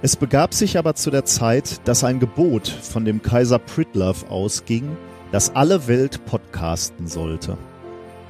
Es 0.00 0.14
begab 0.14 0.54
sich 0.54 0.78
aber 0.78 0.94
zu 0.94 1.10
der 1.10 1.24
Zeit, 1.24 1.80
dass 1.84 2.04
ein 2.04 2.20
Gebot 2.20 2.68
von 2.68 3.04
dem 3.04 3.20
Kaiser 3.20 3.58
Pritlove 3.58 4.30
ausging, 4.30 4.96
dass 5.32 5.56
alle 5.56 5.88
Welt 5.88 6.24
podcasten 6.24 7.08
sollte. 7.08 7.58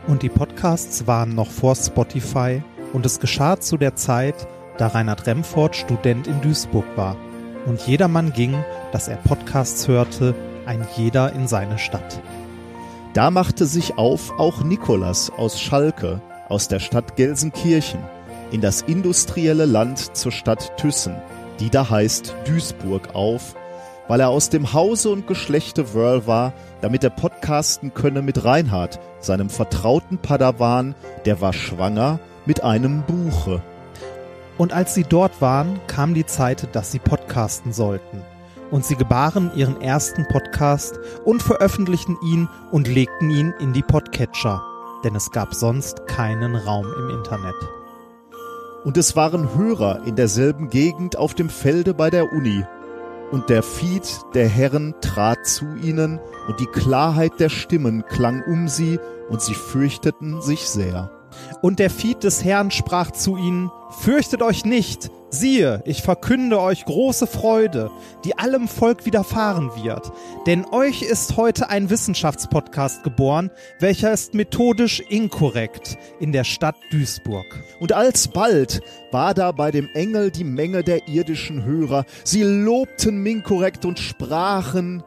Und 0.07 0.23
die 0.23 0.31
Podcasts 0.31 1.07
waren 1.07 1.35
noch 1.35 1.51
vor 1.51 1.77
Spotify 1.77 2.63
und 2.95 3.05
es 3.05 3.21
geschah 3.21 3.61
zu 3.61 3.77
der 3.77 3.97
Zeit, 3.97 4.49
da 4.79 4.87
Reinhard 4.87 5.27
Remford 5.27 5.77
Student 5.77 6.27
in 6.27 6.41
Duisburg 6.41 6.87
war. 6.97 7.17
Und 7.67 7.83
jedermann 7.87 8.33
ging, 8.33 8.55
dass 8.93 9.09
er 9.09 9.17
Podcasts 9.17 9.87
hörte, 9.89 10.35
ein 10.65 10.87
jeder 10.97 11.35
in 11.35 11.47
seine 11.47 11.79
Stadt. 11.79 12.19
Da 13.13 13.31
machte 13.31 13.67
sich 13.67 13.99
auf 13.99 14.39
auch 14.39 14.65
Nikolas 14.65 15.31
aus 15.37 15.61
Schalke, 15.61 16.23
aus 16.49 16.69
der 16.69 16.79
Stadt 16.79 17.17
Gelsenkirchen, 17.17 18.01
in 18.53 18.63
das 18.63 18.81
industrielle 18.81 19.67
Land 19.67 20.17
zur 20.17 20.33
Stadt 20.33 20.79
Thyssen, 20.79 21.17
die 21.61 21.71
da 21.71 21.91
heißt 21.91 22.35
Duisburg 22.47 23.15
auf, 23.15 23.55
weil 24.09 24.21
er 24.21 24.31
aus 24.31 24.49
dem 24.49 24.73
Hause 24.73 25.11
und 25.11 25.27
Geschlechte 25.27 25.95
Wörl 25.95 26.27
war, 26.27 26.53
damit 26.81 27.05
er 27.05 27.11
podcasten 27.11 27.93
könne 27.95 28.23
mit 28.23 28.45
Reinhard, 28.45 28.99
seinem 29.21 29.51
vertrauten 29.51 30.19
Padawan, 30.19 30.95
der 31.27 31.41
war 31.41 31.53
schwanger, 31.53 32.19
mit 32.47 32.65
einem 32.65 33.03
Buche. 33.03 33.63
Und 34.57 34.73
als 34.73 34.95
sie 34.95 35.05
dort 35.05 35.41
waren, 35.41 35.79
kam 35.87 36.15
die 36.15 36.27
Zeit, 36.27 36.75
dass 36.75 36.91
sie 36.91 36.99
podcasten 36.99 37.73
sollten. 37.73 38.23
Und 38.71 38.85
sie 38.85 38.97
gebaren 38.97 39.51
ihren 39.55 39.81
ersten 39.81 40.27
Podcast 40.29 40.99
und 41.25 41.43
veröffentlichten 41.43 42.17
ihn 42.25 42.49
und 42.71 42.89
legten 42.89 43.31
ihn 43.31 43.55
in 43.61 43.73
die 43.73 43.83
Podcatcher, 43.83 44.63
denn 45.05 45.15
es 45.15 45.31
gab 45.31 45.55
sonst 45.55 46.07
keinen 46.07 46.55
Raum 46.55 46.87
im 46.99 47.11
Internet. 47.11 47.55
Und 48.85 48.97
es 48.97 49.17
waren 49.17 49.57
Hörer 49.57 50.03
in 50.07 50.17
derselben 50.17 50.71
Gegend 50.71 51.17
auf 51.17 51.35
dem 51.35 51.51
Felde 51.51 51.95
bei 51.95 52.11
der 52.11 52.33
Uni. 52.33 52.65
Und 53.31 53.51
der 53.51 53.63
Fied 53.63 54.09
der 54.35 54.49
Herren 54.49 54.95
trat 55.01 55.47
zu 55.47 55.67
ihnen, 55.83 56.19
und 56.47 56.61
die 56.61 56.67
Klarheit 56.67 57.33
der 57.39 57.51
Stimmen 57.51 58.05
klang 58.07 58.43
um 58.47 58.69
sie, 58.69 58.99
und 59.29 59.43
sie 59.43 59.55
fürchteten 59.55 60.41
sich 60.41 60.69
sehr. 60.69 61.11
Und 61.61 61.79
der 61.79 61.91
Fied 61.91 62.25
des 62.25 62.45
Herrn 62.45 62.71
sprach 62.71 63.11
zu 63.11 63.37
ihnen, 63.37 63.71
Fürchtet 64.01 64.43
euch 64.43 64.65
nicht, 64.65 65.11
siehe, 65.31 65.83
ich 65.85 66.03
verkünde 66.03 66.61
euch 66.61 66.85
große 66.85 67.27
Freude, 67.27 67.91
die 68.25 68.39
allem 68.39 68.69
Volk 68.69 69.07
widerfahren 69.07 69.71
wird. 69.83 70.11
Denn 70.47 70.65
euch 70.67 71.03
ist 71.03 71.37
heute 71.37 71.71
ein 71.71 71.91
Wissenschaftspodcast 71.91 73.03
geboren, 73.03 73.51
welcher 73.81 74.13
ist 74.13 74.35
methodisch 74.35 75.01
inkorrekt 75.01 75.99
in 76.21 76.33
der 76.33 76.45
Stadt 76.45 76.77
Duisburg. 76.91 77.47
Und 77.81 77.93
alsbald 77.93 78.81
war 79.11 79.35
da 79.35 79.53
bei 79.53 79.71
dem 79.71 79.89
Engel 79.95 80.31
die 80.31 80.45
Menge 80.45 80.83
der 80.83 81.09
irdischen 81.09 81.65
Hörer. 81.65 82.05
Sie 82.25 82.43
lobten 82.43 83.19
Minkorrekt 83.23 83.85
und 83.85 83.99
sprachen, 83.99 85.03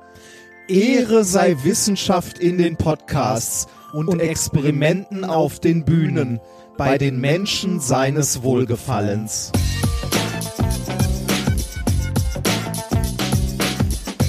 Ehre 0.67 1.23
sei 1.23 1.58
Wissenschaft 1.63 2.39
in 2.39 2.58
den 2.58 2.78
Podcasts 2.78 3.67
und, 3.94 4.08
und 4.08 4.19
Experimenten 4.22 5.25
auf 5.25 5.59
den 5.59 5.83
Bühnen 5.83 6.39
bei 6.78 6.97
den 6.97 7.19
Menschen 7.19 7.80
seines 7.80 8.41
Wohlgefallens. 8.41 9.52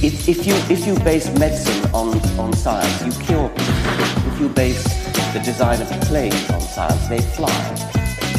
If, 0.04 0.28
if, 0.28 0.44
you, 0.44 0.54
if 0.68 0.84
you 0.84 0.98
base 1.04 1.28
medicine 1.38 1.88
on, 1.94 2.18
on 2.36 2.52
science, 2.54 3.04
you 3.06 3.24
cure 3.24 3.48
people. 3.50 4.32
If 4.32 4.40
you 4.40 4.48
base 4.48 4.82
the 5.32 5.38
design 5.38 5.80
of 5.80 5.88
planes 6.02 6.50
on 6.50 6.60
science, 6.60 7.06
they 7.06 7.20
fly. 7.20 7.54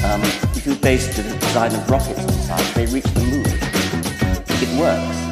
Um, 0.04 0.22
if 0.58 0.66
you 0.66 0.76
base 0.76 1.16
the 1.16 1.24
design 1.24 1.74
of 1.74 1.90
rockets 1.90 2.20
on 2.20 2.34
science, 2.34 2.74
they 2.74 2.86
reach 2.88 3.06
the 3.06 3.22
moon. 3.22 3.46
It 4.62 4.78
works. 4.78 5.23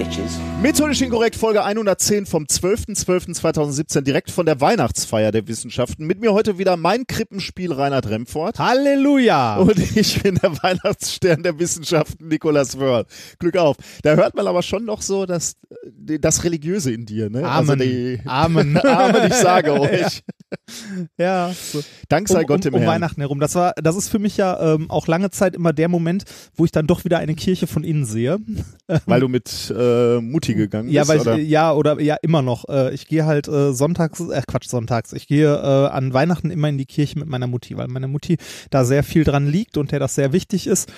Bitches. 0.00 0.38
Methodisch 0.62 1.02
inkorrekt 1.02 1.36
Folge 1.36 1.62
110 1.62 2.24
vom 2.24 2.44
12.12.2017 2.44 4.00
direkt 4.00 4.30
von 4.30 4.46
der 4.46 4.58
Weihnachtsfeier 4.58 5.30
der 5.30 5.46
Wissenschaften. 5.46 6.06
Mit 6.06 6.22
mir 6.22 6.32
heute 6.32 6.56
wieder 6.56 6.78
mein 6.78 7.06
Krippenspiel 7.06 7.70
Reinhard 7.70 8.08
Remfort. 8.08 8.58
Halleluja! 8.58 9.56
Und 9.58 9.78
ich 9.78 10.22
bin 10.22 10.36
der 10.36 10.52
Weihnachtsstern 10.62 11.42
der 11.42 11.58
Wissenschaften 11.58 12.28
Nikolas 12.28 12.78
Wörl. 12.78 13.04
Glück 13.38 13.58
auf. 13.58 13.76
Da 14.02 14.14
hört 14.14 14.34
man 14.34 14.46
aber 14.46 14.62
schon 14.62 14.86
noch 14.86 15.02
so 15.02 15.26
das, 15.26 15.56
das 15.84 16.44
Religiöse 16.44 16.92
in 16.92 17.04
dir. 17.04 17.28
Ne? 17.28 17.40
Amen. 17.40 17.50
Also 17.50 17.76
die, 17.76 18.20
Amen. 18.24 18.78
Amen, 18.82 19.26
ich 19.26 19.34
sage 19.34 19.78
euch. 19.78 20.00
Ja. 20.00 20.08
So. 21.18 21.82
Dank 22.08 22.28
sei 22.28 22.40
um, 22.40 22.46
Gott 22.46 22.64
im 22.64 22.74
um, 22.74 22.80
um 22.80 22.82
Herrn. 22.82 22.94
Weihnachten 22.94 23.20
herum. 23.20 23.40
Das 23.40 23.54
war, 23.54 23.72
das 23.76 23.96
ist 23.96 24.08
für 24.08 24.18
mich 24.18 24.36
ja 24.36 24.74
ähm, 24.74 24.90
auch 24.90 25.06
lange 25.06 25.30
Zeit 25.30 25.54
immer 25.54 25.72
der 25.72 25.88
Moment, 25.88 26.24
wo 26.54 26.64
ich 26.64 26.72
dann 26.72 26.86
doch 26.86 27.04
wieder 27.04 27.18
eine 27.18 27.34
Kirche 27.34 27.66
von 27.66 27.84
innen 27.84 28.04
sehe. 28.04 28.38
Weil 29.06 29.20
du 29.20 29.28
mit 29.28 29.72
äh, 29.76 30.20
Mutti 30.20 30.54
gegangen 30.54 30.88
Ja, 30.88 31.02
bist, 31.02 31.10
weil 31.10 31.20
oder? 31.20 31.38
ich, 31.38 31.48
ja 31.48 31.72
oder 31.72 32.00
ja 32.00 32.16
immer 32.22 32.42
noch. 32.42 32.68
Äh, 32.68 32.94
ich 32.94 33.06
gehe 33.06 33.26
halt 33.26 33.48
äh, 33.48 33.72
sonntags, 33.72 34.20
äh, 34.20 34.42
Quatsch 34.46 34.68
sonntags. 34.68 35.12
Ich 35.12 35.26
gehe 35.28 35.54
äh, 35.54 35.88
an 35.90 36.12
Weihnachten 36.12 36.50
immer 36.50 36.68
in 36.68 36.78
die 36.78 36.86
Kirche 36.86 37.18
mit 37.18 37.28
meiner 37.28 37.46
Mutti, 37.46 37.76
weil 37.76 37.88
meine 37.88 38.08
Mutti 38.08 38.36
da 38.70 38.84
sehr 38.84 39.02
viel 39.02 39.24
dran 39.24 39.46
liegt 39.46 39.76
und 39.76 39.92
der 39.92 40.00
das 40.00 40.14
sehr 40.14 40.32
wichtig 40.32 40.66
ist. 40.66 40.92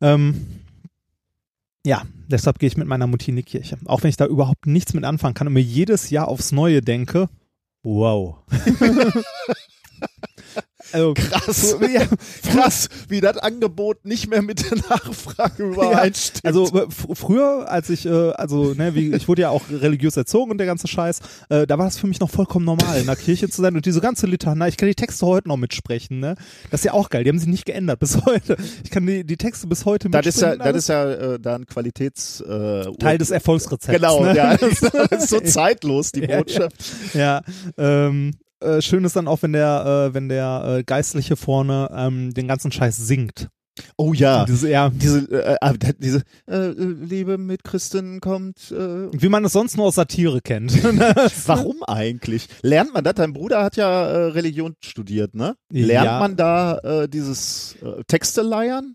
Ähm, 0.00 0.46
ja, 1.86 2.02
deshalb 2.28 2.58
gehe 2.58 2.68
ich 2.68 2.76
mit 2.76 2.88
meiner 2.88 3.06
Mutti 3.06 3.30
in 3.30 3.36
die 3.36 3.42
Kirche. 3.42 3.76
Auch 3.86 4.02
wenn 4.02 4.10
ich 4.10 4.16
da 4.16 4.26
überhaupt 4.26 4.66
nichts 4.66 4.94
mit 4.94 5.04
anfangen 5.04 5.34
kann 5.34 5.46
und 5.46 5.52
mir 5.52 5.60
jedes 5.60 6.10
Jahr 6.10 6.28
aufs 6.28 6.52
Neue 6.52 6.80
denke, 6.80 7.28
wow. 7.84 8.38
also, 10.92 11.14
Krass, 11.14 11.76
ja, 11.92 12.02
krass, 12.52 12.88
wie 13.08 13.20
das 13.20 13.36
Angebot 13.38 14.04
nicht 14.04 14.28
mehr 14.28 14.42
mit 14.42 14.70
der 14.70 14.78
Nachfrage 14.78 15.64
übereinstimmt. 15.72 16.44
Also 16.44 16.64
äh, 16.66 16.86
fr- 16.86 17.14
früher, 17.14 17.70
als 17.70 17.90
ich, 17.90 18.06
äh, 18.06 18.30
also 18.32 18.74
ne, 18.74 18.94
wie, 18.94 19.12
ich 19.14 19.28
wurde 19.28 19.42
ja 19.42 19.50
auch 19.50 19.62
religiös 19.70 20.16
erzogen 20.16 20.50
und 20.50 20.58
der 20.58 20.66
ganze 20.66 20.86
Scheiß, 20.88 21.20
äh, 21.48 21.66
da 21.66 21.78
war 21.78 21.86
das 21.86 21.98
für 21.98 22.06
mich 22.06 22.20
noch 22.20 22.30
vollkommen 22.30 22.64
normal, 22.64 23.00
in 23.00 23.06
der 23.06 23.16
Kirche 23.16 23.48
zu 23.48 23.62
sein 23.62 23.74
und 23.76 23.86
diese 23.86 24.00
ganze 24.00 24.26
Litanei, 24.26 24.68
ich 24.68 24.76
kann 24.76 24.88
die 24.88 24.94
Texte 24.94 25.26
heute 25.26 25.48
noch 25.48 25.56
mitsprechen, 25.56 26.20
ne? 26.20 26.34
Das 26.70 26.80
ist 26.80 26.84
ja 26.84 26.92
auch 26.92 27.10
geil, 27.10 27.24
die 27.24 27.30
haben 27.30 27.38
sich 27.38 27.48
nicht 27.48 27.66
geändert 27.66 28.00
bis 28.00 28.22
heute. 28.26 28.56
Ich 28.84 28.90
kann 28.90 29.06
die, 29.06 29.24
die 29.24 29.36
Texte 29.36 29.66
bis 29.66 29.84
heute 29.84 30.10
das 30.10 30.26
ist 30.26 30.40
ja, 30.40 30.48
mitsprechen. 30.50 30.72
das 30.74 30.82
ist 30.82 30.88
ja 30.88 31.10
äh, 31.12 31.40
da 31.40 31.54
ein 31.56 31.66
Qualitäts 31.66 32.40
äh, 32.40 32.84
Teil 32.98 33.18
des 33.18 33.30
Erfolgsrezepts. 33.30 34.00
Genau, 34.00 34.24
ne? 34.24 34.36
ja, 34.36 34.56
das 34.56 35.22
ist 35.24 35.28
so 35.30 35.40
zeitlos 35.40 36.12
die 36.12 36.20
Ja, 36.20 36.38
Botschaft. 36.38 36.74
Ja, 37.14 37.42
ähm, 37.78 38.32
äh, 38.64 38.82
schön 38.82 39.04
ist 39.04 39.16
dann 39.16 39.28
auch, 39.28 39.42
wenn 39.42 39.52
der, 39.52 40.08
äh, 40.10 40.14
wenn 40.14 40.28
der 40.28 40.78
äh, 40.78 40.82
Geistliche 40.84 41.36
vorne 41.36 41.90
ähm, 41.94 42.32
den 42.34 42.48
ganzen 42.48 42.72
Scheiß 42.72 42.96
singt. 42.96 43.48
Oh 43.96 44.12
ja, 44.12 44.44
Diese, 44.44 44.70
ja, 44.70 44.88
diese 44.88 45.26
äh, 45.32 45.56
äh, 45.60 45.94
diese 45.98 46.22
äh, 46.48 46.68
Liebe 46.68 47.38
mit 47.38 47.64
Christen 47.64 48.20
kommt. 48.20 48.70
Äh, 48.70 49.08
wie 49.12 49.28
man 49.28 49.44
es 49.44 49.52
sonst 49.52 49.76
nur 49.76 49.86
aus 49.86 49.96
Satire 49.96 50.40
kennt. 50.40 50.72
warum 51.46 51.82
eigentlich? 51.82 52.48
Lernt 52.62 52.94
man 52.94 53.02
das? 53.02 53.14
Dein 53.14 53.32
Bruder 53.32 53.64
hat 53.64 53.76
ja 53.76 54.06
äh, 54.06 54.24
Religion 54.26 54.76
studiert, 54.80 55.34
ne? 55.34 55.56
Lernt 55.70 56.06
Ja. 56.06 56.18
man 56.20 56.36
da 56.36 56.78
äh, 56.78 57.08
dieses 57.08 57.76
äh, 57.82 58.04
Texte 58.06 58.42
leiern? 58.42 58.94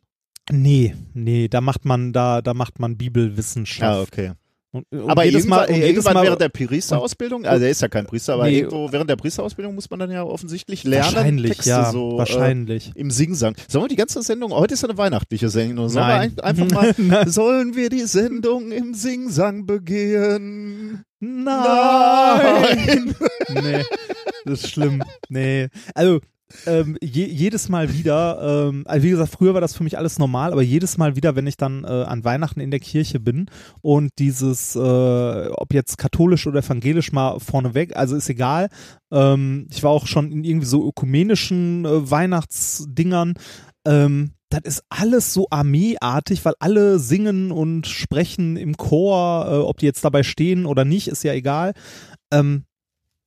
Nee, 0.49 0.95
nee, 1.13 1.47
da 1.49 1.59
macht 1.61 1.83
man, 1.85 2.13
da, 2.13 2.41
da 2.41 2.53
macht 2.53 2.79
man 2.79 2.97
Bibelwissenschaft. 2.97 4.17
Ja, 4.17 4.23
okay. 4.25 4.31
Und, 4.71 4.85
und 4.91 5.09
Aber 5.09 5.23
jedes 5.25 5.45
Mal, 5.47 5.71
jedes 5.71 6.05
Mal 6.05 6.23
während 6.23 6.41
der 6.41 6.49
Priesterausbildung, 6.49 7.43
also 7.45 7.65
er 7.65 7.71
ist 7.71 7.81
ja 7.81 7.87
kein 7.87 8.05
Priester, 8.05 8.35
aber 8.35 8.45
Nee. 8.45 8.59
irgendwo 8.59 8.91
während 8.91 9.09
der 9.09 9.15
Priesterausbildung 9.15 9.73
muss 9.73 9.89
man 9.89 9.99
dann 9.99 10.11
ja 10.11 10.23
offensichtlich 10.23 10.83
lernen, 10.83 11.05
wahrscheinlich, 11.15 11.51
Texte 11.53 11.69
ja, 11.71 11.91
so 11.91 12.17
wahrscheinlich. 12.19 12.89
Äh, 12.95 12.99
im 12.99 13.09
Singsang. 13.09 13.55
Sollen 13.67 13.85
wir 13.85 13.89
die 13.89 13.95
ganze 13.95 14.21
Sendung, 14.21 14.51
heute 14.51 14.75
ist 14.75 14.83
ja 14.83 14.89
eine 14.89 14.97
weihnachtliche 14.99 15.49
Sendung, 15.49 15.89
sollen 15.89 16.05
Nein. 16.07 16.33
wir 16.35 16.43
ein, 16.43 16.57
einfach 16.59 16.71
mal, 16.75 16.93
Nein. 16.97 17.29
sollen 17.31 17.75
wir 17.75 17.89
die 17.89 18.05
Sendung 18.05 18.71
im 18.71 18.93
Singsang 18.93 19.65
begehen? 19.65 21.03
Nein! 21.19 23.15
nee, 23.63 23.83
das 24.45 24.63
ist 24.63 24.69
schlimm. 24.69 25.01
Nee. 25.29 25.67
Also, 25.95 26.19
ähm, 26.65 26.97
je, 27.01 27.25
jedes 27.25 27.69
Mal 27.69 27.93
wieder, 27.93 28.69
ähm, 28.69 28.83
also 28.87 29.03
wie 29.05 29.11
gesagt, 29.11 29.31
früher 29.31 29.53
war 29.53 29.61
das 29.61 29.75
für 29.75 29.83
mich 29.83 29.97
alles 29.97 30.17
normal, 30.17 30.51
aber 30.51 30.61
jedes 30.61 30.97
Mal 30.97 31.15
wieder, 31.15 31.35
wenn 31.35 31.47
ich 31.47 31.57
dann 31.57 31.83
äh, 31.83 31.87
an 31.87 32.23
Weihnachten 32.23 32.59
in 32.59 32.71
der 32.71 32.79
Kirche 32.79 33.19
bin 33.19 33.49
und 33.81 34.11
dieses, 34.17 34.75
äh, 34.75 34.79
ob 34.79 35.73
jetzt 35.73 35.97
katholisch 35.97 36.47
oder 36.47 36.59
evangelisch 36.59 37.11
mal 37.11 37.39
vorneweg, 37.39 37.95
also 37.95 38.15
ist 38.15 38.29
egal. 38.29 38.69
Ähm, 39.11 39.67
ich 39.71 39.83
war 39.83 39.91
auch 39.91 40.07
schon 40.07 40.31
in 40.31 40.43
irgendwie 40.43 40.67
so 40.67 40.87
ökumenischen 40.87 41.85
äh, 41.85 42.09
Weihnachtsdingern. 42.09 43.35
Ähm, 43.85 44.31
das 44.49 44.61
ist 44.63 44.83
alles 44.89 45.33
so 45.33 45.47
armeeartig, 45.51 46.43
weil 46.43 46.55
alle 46.59 46.97
singen 46.97 47.51
und 47.51 47.85
sprechen 47.85 48.57
im 48.57 48.75
Chor, 48.75 49.47
äh, 49.47 49.55
ob 49.57 49.77
die 49.77 49.85
jetzt 49.85 50.03
dabei 50.03 50.23
stehen 50.23 50.65
oder 50.65 50.85
nicht, 50.85 51.07
ist 51.07 51.23
ja 51.23 51.33
egal. 51.33 51.73
Ähm, 52.31 52.63
äh, 52.63 52.68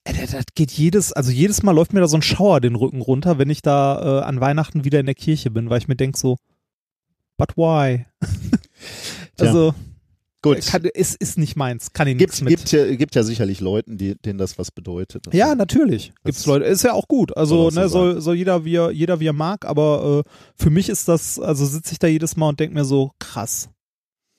das, 0.05 0.31
das 0.33 0.45
geht 0.55 0.73
jedes, 0.73 1.13
also 1.13 1.31
jedes 1.31 1.63
Mal 1.63 1.73
läuft 1.73 1.93
mir 1.93 2.01
da 2.01 2.09
so 2.09 2.17
ein 2.17 2.23
Schauer 2.23 2.61
den 2.61 2.75
Rücken 2.75 3.01
runter, 3.01 3.39
wenn 3.39 3.51
ich 3.51 3.63
da 3.63 4.21
äh, 4.21 4.25
an 4.25 4.41
Weihnachten 4.41 4.85
wieder 4.85 5.01
in 5.01 5.07
der 5.07 5.15
Kirche 5.15 5.51
bin, 5.51 5.71
weil 5.71 5.79
ich 5.79 5.89
mir 5.89 5.97
denke 5.97 6.19
so, 6.19 6.39
but 7.37 7.57
why? 7.57 8.07
also, 9.39 9.75
Gut. 10.43 10.67
kann, 10.67 10.85
ist, 10.85 11.15
ist 11.15 11.39
nicht 11.39 11.55
meins, 11.55 11.93
kann 11.93 12.09
ich 12.09 12.19
Gibt, 12.19 12.33
nichts 12.33 12.41
mit. 12.43 12.51
gibt, 12.51 12.73
ja, 12.73 12.97
gibt 12.97 13.15
ja 13.15 13.23
sicherlich 13.23 13.61
Leuten, 13.61 13.97
die, 13.97 14.17
denen 14.17 14.39
das 14.39 14.59
was 14.59 14.73
bedeutet. 14.73 15.33
Ja, 15.33 15.55
natürlich. 15.55 16.13
Gibt's 16.25 16.47
Leute. 16.47 16.65
Ist 16.65 16.83
ja 16.83 16.95
auch 16.95 17.07
gut. 17.07 17.37
Also, 17.37 17.71
soll 17.71 17.83
ne, 17.83 17.89
soll, 17.89 18.21
soll 18.21 18.35
jeder 18.35 18.65
wie 18.65 18.75
er, 18.75 18.91
jeder 18.91 19.21
wie 19.21 19.29
er 19.29 19.33
mag, 19.33 19.65
aber 19.65 20.25
äh, 20.27 20.31
für 20.57 20.71
mich 20.71 20.89
ist 20.89 21.07
das, 21.07 21.39
also 21.39 21.65
sitze 21.65 21.93
ich 21.93 22.01
da 22.01 22.09
jedes 22.09 22.37
Mal 22.37 22.49
und 22.49 22.59
denke 22.59 22.75
mir 22.75 22.85
so, 22.85 23.13
krass. 23.21 23.69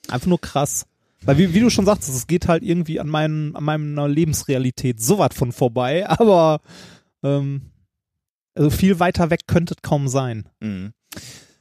Einfach 0.10 0.28
nur 0.28 0.42
krass. 0.42 0.86
Weil 1.26 1.38
wie, 1.38 1.54
wie 1.54 1.60
du 1.60 1.70
schon 1.70 1.86
sagst, 1.86 2.10
es 2.10 2.28
geht 2.28 2.48
halt 2.48 2.64
irgendwie 2.64 3.00
an, 3.00 3.08
meinen, 3.08 3.56
an 3.56 3.64
meiner 3.64 4.08
Lebensrealität 4.08 5.02
so 5.02 5.20
was 5.20 5.34
von 5.34 5.52
vorbei, 5.52 6.08
aber 6.10 6.62
ähm, 7.24 7.72
also 8.56 8.70
viel 8.70 9.00
weiter 9.00 9.30
weg 9.30 9.42
könnte 9.48 9.74
es 9.76 9.82
kaum 9.82 10.08
sein. 10.08 10.50
Mhm. 10.60 10.94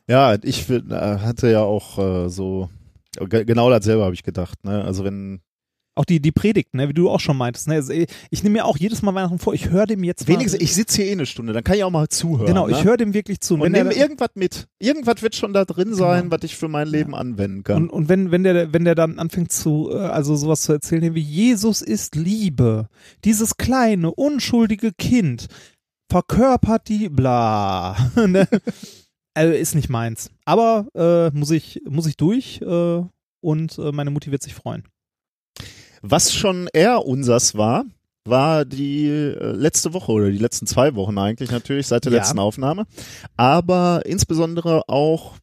Ja, 0.09 0.37
ich 0.43 0.69
äh, 0.69 0.83
hatte 0.91 1.51
ja 1.51 1.61
auch 1.61 1.99
äh, 1.99 2.29
so, 2.29 2.69
genau 3.19 3.71
dasselbe 3.71 4.05
habe 4.05 4.15
ich 4.15 4.25
gedacht. 4.25 4.65
Ne? 4.65 4.85
Also 4.85 5.05
wenn 5.05 5.41
auch 5.95 6.05
die, 6.05 6.21
die 6.21 6.33
Predigt, 6.33 6.75
ne, 6.75 6.89
wie 6.89 6.95
du 6.95 7.11
auch 7.11 7.21
schon 7.21 7.37
meintest. 7.37 7.69
Ne? 7.69 7.75
Also 7.75 7.93
ich 7.93 8.43
nehme 8.43 8.55
mir 8.55 8.65
auch 8.65 8.77
jedes 8.79 9.03
Mal 9.03 9.15
Weihnachten 9.15 9.39
vor, 9.39 9.53
ich 9.53 9.71
höre 9.71 9.87
dem 9.87 10.05
jetzt 10.05 10.27
Wenigstens, 10.27 10.61
mal. 10.61 10.65
ich 10.65 10.75
sitze 10.75 11.03
hier 11.03 11.11
eh 11.11 11.13
eine 11.13 11.27
Stunde, 11.27 11.53
dann 11.53 11.65
kann 11.65 11.77
ich 11.77 11.85
auch 11.85 11.91
mal 11.91 12.09
zuhören. 12.09 12.47
Genau, 12.47 12.67
ne? 12.67 12.73
ich 12.73 12.85
höre 12.85 12.97
dem 12.97 13.13
wirklich 13.15 13.41
zu. 13.41 13.55
Und, 13.55 13.63
und 13.63 13.73
nehme 13.73 13.93
irgendwas 13.95 14.31
mit. 14.35 14.69
Irgendwas 14.79 15.23
wird 15.23 15.37
schon 15.37 15.53
da 15.53 15.65
drin 15.65 15.95
sein, 15.95 16.25
genau. 16.25 16.37
was 16.37 16.45
ich 16.45 16.57
für 16.57 16.69
mein 16.69 16.89
Leben 16.89 17.13
ja. 17.13 17.19
anwenden 17.19 17.63
kann. 17.63 17.85
Und, 17.85 17.91
und 17.91 18.09
wenn, 18.09 18.31
wenn, 18.31 18.43
der, 18.43 18.73
wenn 18.73 18.85
der 18.85 18.95
dann 18.95 19.19
anfängt 19.19 19.53
zu, 19.53 19.91
äh, 19.93 19.99
also 19.99 20.35
sowas 20.35 20.63
zu 20.63 20.73
erzählen, 20.73 21.15
wie 21.15 21.21
Jesus 21.21 21.83
ist 21.83 22.17
Liebe, 22.17 22.89
dieses 23.25 23.57
kleine, 23.57 24.13
unschuldige 24.13 24.93
Kind 24.93 25.49
verkörpert 26.11 26.89
die 26.89 27.09
bla. 27.11 27.97
ne? 28.27 28.49
also 29.35 29.53
ist 29.53 29.75
nicht 29.75 29.91
meins. 29.91 30.31
Aber 30.45 30.87
äh, 30.95 31.37
muss 31.37 31.51
ich, 31.51 31.83
muss 31.89 32.07
ich 32.07 32.17
durch 32.17 32.61
äh, 32.63 33.03
und 33.43 33.79
äh, 33.79 33.93
meine 33.93 34.11
Mutti 34.11 34.31
wird 34.31 34.43
sich 34.43 34.55
freuen. 34.55 34.85
Was 36.03 36.33
schon 36.33 36.69
eher 36.73 37.07
unsers 37.07 37.55
war, 37.57 37.85
war 38.25 38.65
die 38.65 39.07
äh, 39.07 39.53
letzte 39.53 39.95
Woche 39.95 40.13
oder 40.13 40.31
die 40.31 40.39
letzten 40.39 40.67
zwei 40.67 40.95
Wochen 40.95 41.17
eigentlich 41.19 41.51
natürlich 41.51 41.87
seit 41.87 42.05
der 42.05 42.13
ja. 42.13 42.19
letzten 42.19 42.39
Aufnahme, 42.39 42.87
aber 43.37 44.03
insbesondere 44.05 44.89
auch 44.89 45.37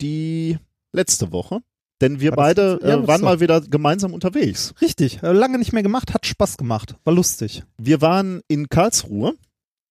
die 0.00 0.58
letzte 0.92 1.32
Woche. 1.32 1.60
Denn 2.00 2.20
wir 2.20 2.30
war 2.30 2.36
beide 2.36 2.78
das, 2.78 2.90
äh, 2.90 3.08
waren 3.08 3.20
so. 3.20 3.24
mal 3.24 3.40
wieder 3.40 3.60
gemeinsam 3.60 4.14
unterwegs. 4.14 4.72
Richtig, 4.80 5.20
äh, 5.22 5.32
lange 5.32 5.58
nicht 5.58 5.72
mehr 5.72 5.82
gemacht, 5.82 6.14
hat 6.14 6.26
Spaß 6.26 6.56
gemacht, 6.56 6.94
war 7.04 7.12
lustig. 7.12 7.64
Wir 7.76 8.00
waren 8.00 8.40
in 8.46 8.68
Karlsruhe 8.68 9.34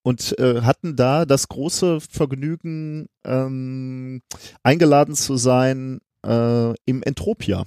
und 0.03 0.39
äh, 0.39 0.61
hatten 0.61 0.95
da 0.95 1.25
das 1.25 1.49
große 1.49 1.99
Vergnügen, 1.99 3.07
ähm, 3.25 4.21
eingeladen 4.63 5.15
zu 5.15 5.35
sein 5.35 5.99
äh, 6.25 6.69
im 6.85 7.03
Entropia. 7.03 7.65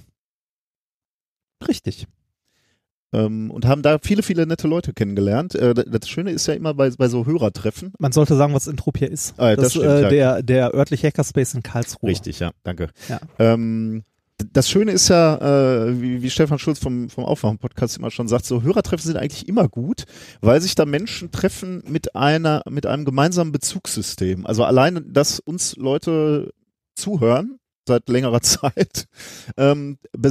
Richtig. 1.67 2.07
Ähm, 3.13 3.51
und 3.51 3.65
haben 3.65 3.81
da 3.81 3.97
viele, 4.01 4.23
viele 4.23 4.47
nette 4.47 4.67
Leute 4.67 4.93
kennengelernt. 4.93 5.55
Äh, 5.55 5.73
das 5.73 6.07
Schöne 6.07 6.31
ist 6.31 6.47
ja 6.47 6.53
immer 6.53 6.73
bei, 6.73 6.89
bei 6.91 7.07
so 7.09 7.25
Hörertreffen. 7.25 7.93
Man 7.99 8.11
sollte 8.11 8.35
sagen, 8.35 8.53
was 8.53 8.67
Entropia 8.67 9.07
ist. 9.07 9.33
Ah, 9.37 9.55
das, 9.55 9.65
das 9.65 9.71
stimmt, 9.73 9.85
äh, 9.85 10.09
der, 10.09 10.43
der 10.43 10.73
örtliche 10.73 11.07
Hackerspace 11.07 11.55
in 11.55 11.63
Karlsruhe. 11.63 12.09
Richtig, 12.09 12.39
ja, 12.39 12.51
danke. 12.63 12.89
Ja. 13.09 13.19
Ähm, 13.37 14.03
das 14.51 14.69
Schöne 14.69 14.91
ist 14.91 15.09
ja, 15.09 15.35
äh, 15.85 16.01
wie, 16.01 16.21
wie 16.21 16.29
Stefan 16.29 16.59
Schulz 16.59 16.79
vom, 16.79 17.09
vom 17.09 17.25
Aufwachen-Podcast 17.25 17.97
immer 17.97 18.11
schon 18.11 18.27
sagt, 18.27 18.45
so 18.45 18.63
Hörertreffen 18.63 19.05
sind 19.05 19.17
eigentlich 19.17 19.47
immer 19.47 19.67
gut, 19.67 20.05
weil 20.41 20.61
sich 20.61 20.75
da 20.75 20.85
Menschen 20.85 21.31
treffen 21.31 21.83
mit 21.87 22.15
einer, 22.15 22.63
mit 22.69 22.85
einem 22.85 23.05
gemeinsamen 23.05 23.51
Bezugssystem. 23.51 24.45
Also 24.45 24.63
alleine, 24.63 25.01
dass 25.01 25.39
uns 25.39 25.75
Leute 25.75 26.53
zuhören, 26.95 27.57
seit 27.87 28.07
längerer 28.09 28.41
Zeit, 28.41 29.07
ähm, 29.57 29.97
äh, 30.13 30.29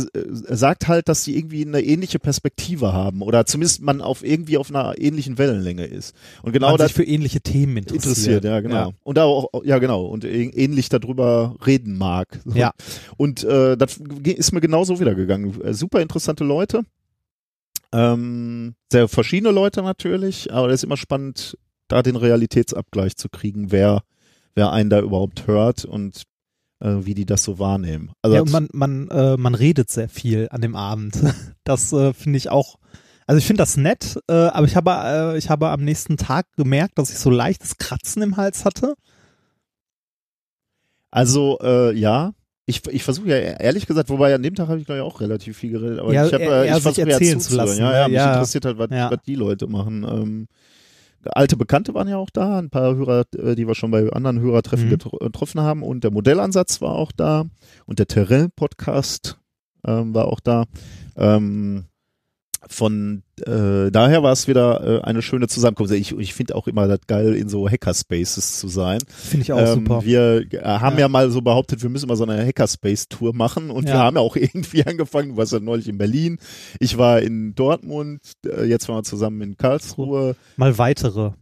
sagt 0.55 0.89
halt, 0.89 1.09
dass 1.09 1.25
sie 1.25 1.37
irgendwie 1.37 1.65
eine 1.65 1.81
ähnliche 1.81 2.19
Perspektive 2.19 2.93
haben 2.93 3.23
oder 3.23 3.47
zumindest 3.47 3.83
man 3.83 4.01
auf 4.01 4.25
irgendwie 4.25 4.59
auf 4.59 4.71
einer 4.71 4.95
ähnlichen 4.99 5.39
Wellenlänge 5.39 5.87
ist. 5.87 6.15
Und 6.43 6.53
genau 6.53 6.69
man 6.69 6.79
das 6.79 6.89
sich 6.89 6.97
für 6.97 7.05
ähnliche 7.05 7.41
Themen 7.41 7.77
interessiert. 7.79 8.05
interessiert 8.05 8.45
ja, 8.45 8.61
genau. 8.61 8.75
Ja. 8.75 8.91
Und 9.03 9.17
da 9.17 9.25
auch, 9.25 9.49
ja, 9.65 9.79
genau. 9.79 10.05
Und 10.07 10.25
ähnlich 10.25 10.89
darüber 10.89 11.57
reden 11.67 11.99
mag. 11.99 12.41
Ja. 12.55 12.73
Und 13.17 13.45
äh, 13.45 13.77
das 13.77 14.01
ist 14.25 14.53
mir 14.53 14.61
genauso 14.61 15.01
wiedergegangen. 15.01 15.61
Äh, 15.63 15.75
super 15.75 16.01
interessante 16.01 16.45
Leute. 16.45 16.83
Ähm, 17.93 18.75
sehr 18.91 19.09
verschiedene 19.09 19.53
Leute 19.53 19.83
natürlich, 19.83 20.53
aber 20.53 20.69
es 20.69 20.75
ist 20.75 20.85
immer 20.85 20.97
spannend, 20.97 21.59
da 21.89 22.03
den 22.03 22.17
Realitätsabgleich 22.17 23.17
zu 23.17 23.29
kriegen, 23.29 23.73
wer, 23.73 24.03
wer 24.55 24.71
einen 24.71 24.91
da 24.91 25.01
überhaupt 25.01 25.47
hört 25.49 25.85
und 25.85 26.23
wie 26.81 27.15
die 27.15 27.27
das 27.27 27.43
so 27.43 27.59
wahrnehmen. 27.59 28.13
Also 28.23 28.37
ja, 28.37 28.43
und 28.43 28.53
man, 28.53 28.69
man, 28.73 29.09
äh, 29.09 29.37
man 29.37 29.55
redet 29.55 29.91
sehr 29.91 30.09
viel 30.09 30.49
an 30.51 30.61
dem 30.61 30.77
Abend. 30.77 31.19
Das 31.63 31.93
äh, 31.93 32.13
finde 32.15 32.37
ich 32.37 32.49
auch. 32.49 32.79
Also 33.29 33.39
ich 33.39 33.47
finde 33.47 33.63
das 33.63 33.77
nett, 33.77 34.19
äh, 34.29 34.33
aber 34.33 34.67
ich 34.67 34.75
habe, 34.75 34.91
äh, 34.91 35.39
ich 35.39 35.51
habe 35.51 35.69
am 35.69 35.85
nächsten 35.85 36.17
Tag 36.17 36.47
gemerkt, 36.57 36.99
dass 36.99 37.11
ich 37.11 37.19
so 37.19 37.31
leichtes 37.31 37.77
Kratzen 37.77 38.23
im 38.23 38.37
Hals 38.37 38.65
hatte. 38.65 38.97
Also 41.13 41.59
äh, 41.63 41.97
ja, 41.97 42.33
ich, 42.67 42.87
ich 42.89 43.05
versuche 43.05 43.29
ja 43.29 43.37
ehrlich 43.37 43.87
gesagt, 43.87 44.09
wobei 44.09 44.35
an 44.35 44.43
dem 44.43 44.55
Tag 44.55 44.69
habe 44.69 44.81
ich 44.81 44.87
glaube 44.87 45.01
ich 45.01 45.05
auch 45.05 45.21
relativ 45.21 45.59
viel 45.59 45.71
geredet, 45.71 46.01
aber 46.01 46.13
ja, 46.13 46.27
ich 46.27 46.33
habe 46.33 46.45
äh, 46.45 46.77
ich 46.77 46.83
versuche 46.83 47.09
ja 47.09 47.39
zu 47.39 47.55
lassen. 47.57 47.79
Ja, 47.79 47.93
ja, 47.93 48.09
mich 48.09 48.17
ja. 48.17 48.33
interessiert 48.33 48.65
halt, 48.65 48.79
was, 48.79 48.91
ja. 48.91 49.11
was 49.11 49.19
die 49.27 49.35
Leute 49.35 49.67
machen. 49.69 50.05
Ähm, 50.05 50.49
alte 51.25 51.57
Bekannte 51.57 51.95
waren 51.95 52.09
ja 52.09 52.17
auch 52.17 52.31
da, 52.31 52.59
ein 52.59 52.71
paar 52.71 52.95
Hörer, 52.95 53.25
äh, 53.37 53.55
die 53.55 53.67
wir 53.67 53.75
schon 53.75 53.91
bei 53.91 54.11
anderen 54.11 54.41
Hörertreffen 54.41 54.89
mhm. 54.89 54.99
getroffen 55.21 55.61
haben 55.61 55.83
und 55.83 56.05
der 56.05 56.11
Modellansatz 56.11 56.81
war 56.81 56.93
auch 56.95 57.13
da 57.13 57.45
und 57.87 57.99
der 57.99 58.07
Terrain-Podcast 58.07 59.39
ähm, 59.87 60.15
war 60.15 60.27
auch 60.27 60.41
da. 60.41 60.65
Ähm, 61.17 61.87
von 62.69 63.23
äh, 63.47 63.91
daher 63.91 64.23
war 64.23 64.33
es 64.33 64.47
wieder 64.47 65.01
äh, 65.01 65.03
eine 65.03 65.23
schöne 65.23 65.49
Zusammenkunft. 65.49 65.93
Ich, 65.95 66.13
ich 66.13 66.35
finde 66.35 66.55
auch 66.55 66.67
immer 66.67 66.87
das 66.87 67.01
geil, 67.07 67.35
in 67.35 67.49
so 67.49 67.69
Hackerspaces 67.69 68.59
zu 68.59 68.69
sein. 68.69 68.99
Finde 69.07 69.43
ich 69.43 69.53
auch 69.53 69.59
ähm, 69.59 69.75
super. 69.75 70.05
Wir 70.05 70.47
äh, 70.51 70.61
haben 70.63 70.97
ja. 70.97 71.03
ja. 71.03 71.09
mal 71.09 71.31
so 71.31 71.41
behauptet, 71.41 71.83
wir 71.83 71.89
müssen 71.89 72.09
mal 72.09 72.17
so 72.17 72.25
eine 72.25 72.45
Hackerspace-Tour 72.45 73.35
machen 73.35 73.71
und 73.71 73.89
ja. 73.89 73.95
wir 73.95 73.99
haben 74.01 74.17
ja 74.17 74.23
auch 74.23 74.37
irgendwie 74.37 74.85
angefangen. 74.85 75.31
Du 75.31 75.37
warst 75.37 75.53
ja 75.53 75.61
neulich 75.61 75.89
in 75.89 75.97
Berlin, 75.97 76.39
ich 76.79 76.99
war 76.99 77.21
in 77.21 77.55
Dortmund, 77.55 78.21
äh, 78.45 78.65
jetzt 78.65 78.89
waren 78.89 78.99
wir 78.99 79.05
zusammen 79.05 79.41
in 79.41 79.57
Karlsruhe. 79.57 80.37
Mal 80.57 80.77
weitere. 80.77 81.33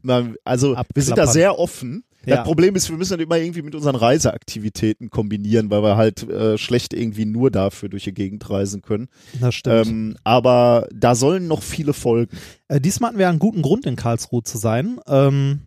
Also 0.45 0.77
wir 0.95 1.03
sind 1.03 1.19
da 1.19 1.27
sehr 1.27 1.59
offen 1.59 2.05
ja. 2.29 2.37
Das 2.37 2.45
Problem 2.45 2.75
ist, 2.77 2.89
wir 2.91 2.97
müssen 2.97 3.13
dann 3.13 3.21
immer 3.21 3.37
irgendwie 3.37 3.63
mit 3.63 3.75
unseren 3.75 3.97
Reiseaktivitäten 3.97 5.11
kombinieren, 5.11 5.71
weil 5.71 5.83
wir 5.83 5.97
halt 5.97 6.29
äh, 6.29 6.59
schlecht 6.59 6.93
irgendwie 6.93 7.25
nur 7.25 7.51
dafür 7.51 7.89
durch 7.89 8.05
die 8.05 8.15
Gegend 8.15 8.49
reisen 8.51 8.83
können. 8.83 9.09
Das 9.41 9.55
stimmt. 9.55 9.87
Ähm, 9.87 10.17
aber 10.25 10.87
da 10.95 11.15
sollen 11.15 11.47
noch 11.47 11.63
viele 11.63 11.93
folgen. 11.93 12.37
Äh, 12.69 12.81
diesmal 12.81 13.09
hatten 13.09 13.19
wir 13.19 13.29
einen 13.29 13.39
guten 13.39 13.63
Grund, 13.63 13.87
in 13.87 13.97
Karlsruhe 13.97 14.43
zu 14.43 14.59
sein. 14.59 15.01
Ähm, 15.07 15.63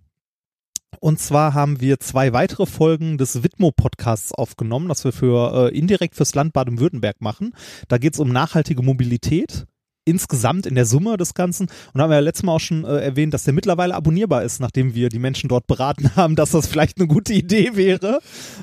und 0.99 1.19
zwar 1.19 1.53
haben 1.53 1.81
wir 1.81 1.99
zwei 1.99 2.33
weitere 2.33 2.65
Folgen 2.65 3.17
des 3.17 3.43
Widmo-Podcasts 3.43 4.33
aufgenommen, 4.33 4.87
das 4.89 5.03
wir 5.03 5.11
für 5.13 5.69
äh, 5.71 5.77
indirekt 5.77 6.15
fürs 6.15 6.35
Land 6.35 6.53
Baden-Württemberg 6.53 7.21
machen. 7.21 7.53
Da 7.87 7.97
geht 7.97 8.13
es 8.13 8.19
um 8.19 8.29
nachhaltige 8.29 8.83
Mobilität 8.83 9.65
insgesamt 10.05 10.65
in 10.65 10.75
der 10.75 10.85
Summe 10.85 11.17
des 11.17 11.33
Ganzen. 11.33 11.67
Und 11.93 12.01
haben 12.01 12.09
wir 12.09 12.15
ja 12.15 12.21
letztes 12.21 12.43
Mal 12.43 12.55
auch 12.55 12.59
schon 12.59 12.85
äh, 12.85 12.99
erwähnt, 12.99 13.33
dass 13.33 13.43
der 13.43 13.53
mittlerweile 13.53 13.95
abonnierbar 13.95 14.43
ist, 14.43 14.59
nachdem 14.59 14.95
wir 14.95 15.09
die 15.09 15.19
Menschen 15.19 15.47
dort 15.47 15.67
beraten 15.67 16.11
haben, 16.15 16.35
dass 16.35 16.51
das 16.51 16.67
vielleicht 16.67 16.97
eine 16.97 17.07
gute 17.07 17.33
Idee 17.33 17.75
wäre. 17.75 18.19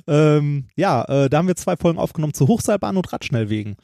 Ähm, 0.06 0.66
ja, 0.76 1.04
äh, 1.04 1.30
da 1.30 1.38
haben 1.38 1.48
wir 1.48 1.56
zwei 1.56 1.76
Folgen 1.76 1.98
aufgenommen 1.98 2.34
zu 2.34 2.48
Hochseilbahn 2.48 2.96
und 2.96 3.12
Radschnellwegen. 3.12 3.76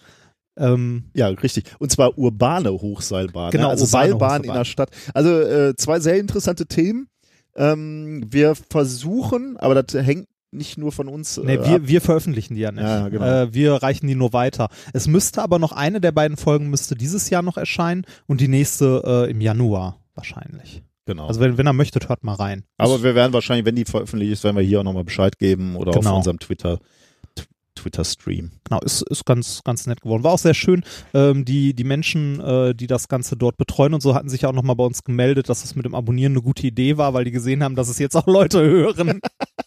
Ähm, 0.57 1.11
ja, 1.15 1.29
richtig. 1.29 1.65
Und 1.79 1.91
zwar 1.91 2.17
urbane 2.17 2.71
Hochseilbahn. 2.71 3.51
Genau, 3.51 3.71
also 3.71 3.85
Seilbahn 3.85 4.45
in 4.45 4.53
der 4.53 4.65
Stadt. 4.65 4.91
Also 5.13 5.31
äh, 5.31 5.75
zwei 5.77 6.01
sehr 6.01 6.19
interessante 6.19 6.67
Themen. 6.67 7.09
Ähm, 7.57 8.25
wir 8.31 8.55
versuchen, 8.55 9.57
aber 9.57 9.81
das 9.81 9.95
hängt 10.05 10.27
nicht 10.55 10.79
nur 10.79 10.93
von 10.93 11.09
uns. 11.09 11.41
Nee, 11.43 11.55
äh, 11.55 11.67
wir, 11.67 11.89
wir 11.89 12.01
veröffentlichen 12.01 12.55
die 12.55 12.61
ja 12.63 12.73
nicht. 12.73 12.83
Ja, 12.83 13.09
genau. 13.09 13.25
Äh, 13.25 13.55
wir 13.55 13.75
reichen 13.75 14.07
die 14.07 14.15
nur 14.15 14.33
weiter. 14.33 14.69
Es 14.93 15.07
müsste 15.07 15.43
aber 15.43 15.59
noch 15.59 15.73
eine 15.73 16.01
der 16.01 16.13
beiden 16.13 16.37
Folgen 16.37 16.71
müsste 16.71 16.95
dieses 16.95 17.31
Jahr 17.31 17.43
noch 17.43 17.57
erscheinen 17.57 18.05
und 18.27 18.41
die 18.41 18.49
nächste 18.49 19.03
äh, 19.05 19.31
im 19.31 19.41
Januar 19.41 20.01
wahrscheinlich. 20.15 20.83
Genau. 21.07 21.27
Also 21.27 21.41
wenn, 21.41 21.59
wenn 21.59 21.69
ihr 21.69 21.73
möchtet, 21.73 22.09
hört 22.09 22.25
mal 22.25 22.35
rein. 22.35 22.65
Aber 22.79 23.03
wir 23.03 23.15
werden 23.15 23.33
wahrscheinlich, 23.33 23.67
wenn 23.67 23.77
die 23.77 23.85
veröffentlicht 23.85 24.33
ist, 24.33 24.45
werden 24.45 24.57
wir 24.57 24.63
hier 24.63 24.81
auch 24.81 24.85
nochmal 24.85 25.05
Bescheid 25.05 25.39
geben 25.39 25.77
oder 25.77 25.93
genau. 25.93 26.11
auf 26.13 26.17
unserem 26.19 26.39
Twitter. 26.39 26.79
Twitter-Stream. 27.75 28.53
Genau, 28.65 28.81
ist, 28.81 29.03
ist 29.03 29.27
ganz, 29.27 29.63
ganz 29.65 29.87
nett 29.87 30.01
geworden. 30.01 30.25
War 30.25 30.33
auch 30.33 30.39
sehr 30.39 30.55
schön. 30.55 30.85
Ähm, 31.13 31.45
die, 31.45 31.75
die 31.75 31.85
Menschen, 31.85 32.41
äh, 32.41 32.75
die 32.75 32.87
das 32.87 33.09
Ganze 33.09 33.37
dort 33.37 33.57
betreuen 33.57 33.95
und 33.95 34.01
so, 34.01 34.15
hatten 34.15 34.29
sich 34.29 34.47
auch 34.47 34.53
nochmal 34.53 34.77
bei 34.77 34.85
uns 34.85 35.03
gemeldet, 35.03 35.49
dass 35.49 35.65
es 35.65 35.75
mit 35.75 35.85
dem 35.85 35.95
Abonnieren 35.95 36.33
eine 36.33 36.43
gute 36.43 36.67
Idee 36.67 36.97
war, 36.97 37.15
weil 37.15 37.25
die 37.25 37.31
gesehen 37.31 37.63
haben, 37.63 37.75
dass 37.75 37.89
es 37.89 37.99
jetzt 37.99 38.17
auch 38.17 38.27
Leute 38.27 38.63
hören. 38.63 39.21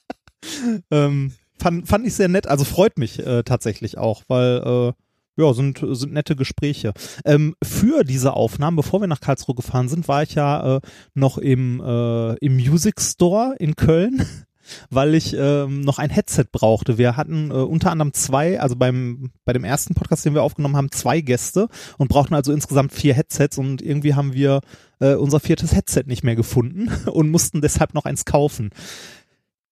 ähm, 0.92 1.34
fand, 1.60 1.88
fand 1.88 2.08
ich 2.08 2.14
sehr 2.14 2.28
nett, 2.28 2.48
also 2.48 2.64
freut 2.64 2.98
mich 2.98 3.26
äh, 3.26 3.44
tatsächlich 3.44 3.98
auch, 3.98 4.24
weil 4.28 4.58
äh, 4.58 4.94
ja, 5.38 5.54
sind, 5.54 5.86
sind 5.92 6.14
nette 6.14 6.36
Gespräche. 6.36 6.94
Ähm, 7.24 7.56
für 7.64 8.04
diese 8.04 8.34
Aufnahmen, 8.34 8.76
bevor 8.76 9.02
wir 9.02 9.08
nach 9.08 9.22
Karlsruhe 9.22 9.56
gefahren 9.56 9.88
sind, 9.88 10.08
war 10.08 10.24
ich 10.24 10.34
ja 10.34 10.78
äh, 10.78 10.82
noch 11.14 11.38
im, 11.38 11.80
äh, 11.80 12.34
im 12.38 12.56
Music 12.56 13.00
Store 13.00 13.56
in 13.60 13.76
Köln, 13.76 14.26
weil 14.90 15.14
ich 15.14 15.36
ähm, 15.38 15.82
noch 15.82 16.00
ein 16.00 16.10
Headset 16.10 16.46
brauchte. 16.52 16.98
Wir 16.98 17.16
hatten 17.16 17.52
äh, 17.52 17.54
unter 17.54 17.92
anderem 17.92 18.14
zwei, 18.14 18.60
also 18.60 18.76
beim 18.76 19.32
bei 19.46 19.54
dem 19.54 19.64
ersten 19.64 19.94
Podcast, 19.94 20.26
den 20.26 20.34
wir 20.34 20.44
aufgenommen 20.44 20.76
haben, 20.76 20.92
zwei 20.92 21.22
Gäste 21.22 21.68
und 21.98 22.10
brauchten 22.10 22.34
also 22.34 22.52
insgesamt 22.52 22.92
vier 22.92 23.14
Headsets 23.14 23.60
und 23.60 23.82
irgendwie 23.82 24.16
haben 24.16 24.34
wir 24.34 24.62
äh, 25.00 25.14
unser 25.14 25.40
viertes 25.40 25.74
Headset 25.74 26.04
nicht 26.08 26.24
mehr 26.24 26.36
gefunden 26.36 26.90
und 27.06 27.30
mussten 27.30 27.62
deshalb 27.62 27.94
noch 27.94 28.06
eins 28.06 28.26
kaufen 28.26 28.72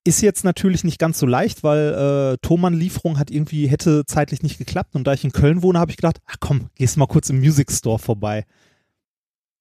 Ist 0.07 0.21
jetzt 0.21 0.43
natürlich 0.43 0.83
nicht 0.83 0.99
ganz 0.99 1.17
so 1.17 1.25
leicht, 1.25 1.63
weil 1.63 2.35
äh, 2.35 2.37
Thomann-Lieferung 2.45 3.17
hat 3.17 3.31
irgendwie, 3.31 3.67
hätte 3.67 4.05
zeitlich 4.05 4.43
nicht 4.43 4.59
geklappt. 4.59 4.95
Und 4.95 5.05
da 5.05 5.13
ich 5.13 5.23
in 5.23 5.31
Köln 5.31 5.63
wohne, 5.63 5.79
habe 5.79 5.89
ich 5.89 5.97
gedacht, 5.97 6.19
ach 6.27 6.35
komm, 6.39 6.69
gehst 6.75 6.95
mal 6.97 7.07
kurz 7.07 7.29
im 7.31 7.39
Music 7.39 7.71
Store 7.71 7.97
vorbei. 7.97 8.45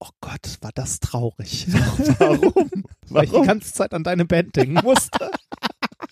Oh 0.01 0.11
Gott, 0.21 0.59
war 0.61 0.73
das 0.75 1.01
traurig. 1.01 1.67
Warum? 2.19 2.85
Weil 3.09 3.25
ich 3.25 3.31
die 3.31 3.41
ganze 3.41 3.73
Zeit 3.73 3.95
an 3.95 4.05
deine 4.05 4.27
Band 4.27 4.55
denken 4.55 4.81
musste. 4.85 5.31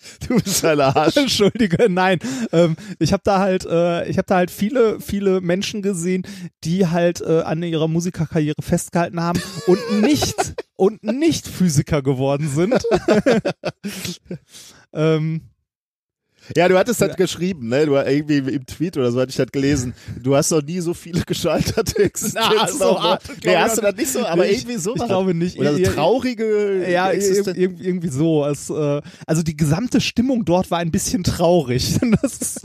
Du 0.27 0.39
bist 0.39 0.63
ein 0.65 0.79
Arsch. 0.79 1.17
Entschuldige, 1.17 1.89
nein. 1.89 2.19
Ähm, 2.51 2.75
ich 2.99 3.13
habe 3.13 3.23
da 3.23 3.39
halt, 3.39 3.65
äh, 3.65 4.07
ich 4.07 4.17
habe 4.17 4.25
da 4.27 4.35
halt 4.35 4.51
viele, 4.51 4.99
viele 4.99 5.41
Menschen 5.41 5.81
gesehen, 5.81 6.23
die 6.63 6.87
halt 6.87 7.21
äh, 7.21 7.41
an 7.41 7.61
ihrer 7.63 7.87
Musikerkarriere 7.87 8.61
festgehalten 8.61 9.21
haben 9.21 9.41
und 9.67 10.01
nicht 10.01 10.55
und 10.75 11.03
nicht 11.03 11.47
Physiker 11.47 12.01
geworden 12.01 12.49
sind. 12.49 12.83
ähm, 14.93 15.41
Ja, 16.55 16.67
du 16.67 16.77
hattest 16.77 17.01
das 17.01 17.15
geschrieben, 17.15 17.69
ne? 17.69 17.85
Du 17.85 17.95
irgendwie 17.95 18.37
im 18.37 18.65
Tweet 18.65 18.97
oder 18.97 19.11
so 19.11 19.19
hatte 19.21 19.29
ich 19.29 19.37
das 19.37 19.51
gelesen. 19.51 19.93
Du 20.21 20.35
hast 20.35 20.51
noch 20.51 20.61
nie 20.61 20.79
so 20.81 20.93
viele 20.93 21.21
gescheiterte 21.25 22.03
Existenzen. 22.03 22.77
So 22.77 23.01
hart, 23.01 23.23
nee, 23.45 23.55
hast 23.55 23.77
du 23.77 23.81
das 23.81 23.95
nicht 23.95 24.11
so, 24.11 24.25
aber 24.25 24.45
ich, 24.47 24.59
irgendwie 24.59 24.77
so. 24.77 24.95
Ich 24.95 25.05
glaube 25.05 25.33
nicht. 25.33 25.57
Oder 25.57 25.75
so 25.75 25.83
traurige 25.83 26.85
Ja, 26.89 27.11
Existenz. 27.11 27.57
ir- 27.57 27.69
ir- 27.71 27.79
irgendwie 27.81 28.09
so. 28.09 28.45
Es, 28.45 28.69
äh, 28.69 29.01
also 29.25 29.41
die 29.43 29.55
gesamte 29.55 30.01
Stimmung 30.01 30.45
dort 30.45 30.69
war 30.71 30.79
ein 30.79 30.91
bisschen 30.91 31.23
traurig. 31.23 31.97
Das 32.21 32.33
ist, 32.37 32.61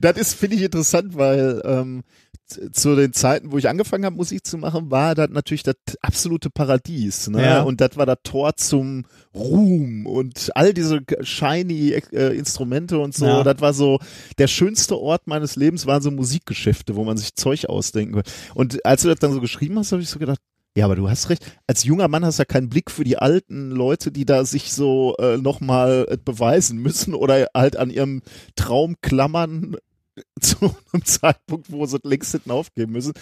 Das 0.00 0.16
ist, 0.18 0.34
finde 0.34 0.56
ich, 0.56 0.62
interessant, 0.62 1.16
weil 1.16 1.62
ähm, 1.64 2.02
zu 2.46 2.94
den 2.94 3.12
Zeiten, 3.12 3.52
wo 3.52 3.58
ich 3.58 3.68
angefangen 3.68 4.04
habe, 4.04 4.16
Musik 4.16 4.46
zu 4.46 4.58
machen, 4.58 4.90
war 4.90 5.14
das 5.14 5.30
natürlich 5.30 5.62
das 5.62 5.76
absolute 6.00 6.50
Paradies. 6.50 7.28
Ne? 7.28 7.42
Ja. 7.42 7.62
Und 7.62 7.80
das 7.80 7.96
war 7.96 8.06
das 8.06 8.18
Tor 8.22 8.56
zum 8.56 9.04
Ruhm 9.34 10.06
und 10.06 10.50
all 10.54 10.74
diese 10.74 11.00
shiny 11.22 11.90
äh, 12.12 12.36
Instrumente 12.36 12.98
und 12.98 13.14
so. 13.14 13.26
Ja. 13.26 13.42
Das 13.42 13.60
war 13.60 13.72
so 13.72 13.98
der 14.38 14.46
schönste 14.46 14.98
Ort 14.98 15.26
meines 15.26 15.56
Lebens, 15.56 15.86
waren 15.86 16.02
so 16.02 16.10
Musikgeschäfte, 16.10 16.96
wo 16.96 17.04
man 17.04 17.16
sich 17.16 17.34
Zeug 17.34 17.66
ausdenken 17.66 18.14
konnte. 18.14 18.30
Und 18.54 18.84
als 18.84 19.02
du 19.02 19.08
das 19.08 19.18
dann 19.18 19.32
so 19.32 19.40
geschrieben 19.40 19.78
hast, 19.78 19.92
habe 19.92 20.02
ich 20.02 20.08
so 20.08 20.18
gedacht, 20.18 20.40
ja, 20.76 20.86
aber 20.86 20.96
du 20.96 21.08
hast 21.08 21.30
recht. 21.30 21.44
Als 21.68 21.84
junger 21.84 22.08
Mann 22.08 22.24
hast 22.24 22.38
du 22.38 22.40
ja 22.40 22.46
keinen 22.46 22.68
Blick 22.68 22.90
für 22.90 23.04
die 23.04 23.16
alten 23.16 23.70
Leute, 23.70 24.10
die 24.10 24.24
da 24.24 24.44
sich 24.44 24.72
so 24.72 25.14
äh, 25.18 25.36
nochmal 25.36 26.06
äh, 26.10 26.16
beweisen 26.16 26.78
müssen 26.78 27.14
oder 27.14 27.46
halt 27.54 27.76
an 27.76 27.90
ihrem 27.90 28.22
Traum 28.56 28.96
klammern 29.00 29.76
zu 30.40 30.74
einem 30.92 31.04
Zeitpunkt, 31.04 31.70
wo 31.70 31.86
sie 31.86 31.98
längst 32.02 32.32
hinten 32.32 32.50
aufgeben 32.50 32.92
müssen. 32.92 33.12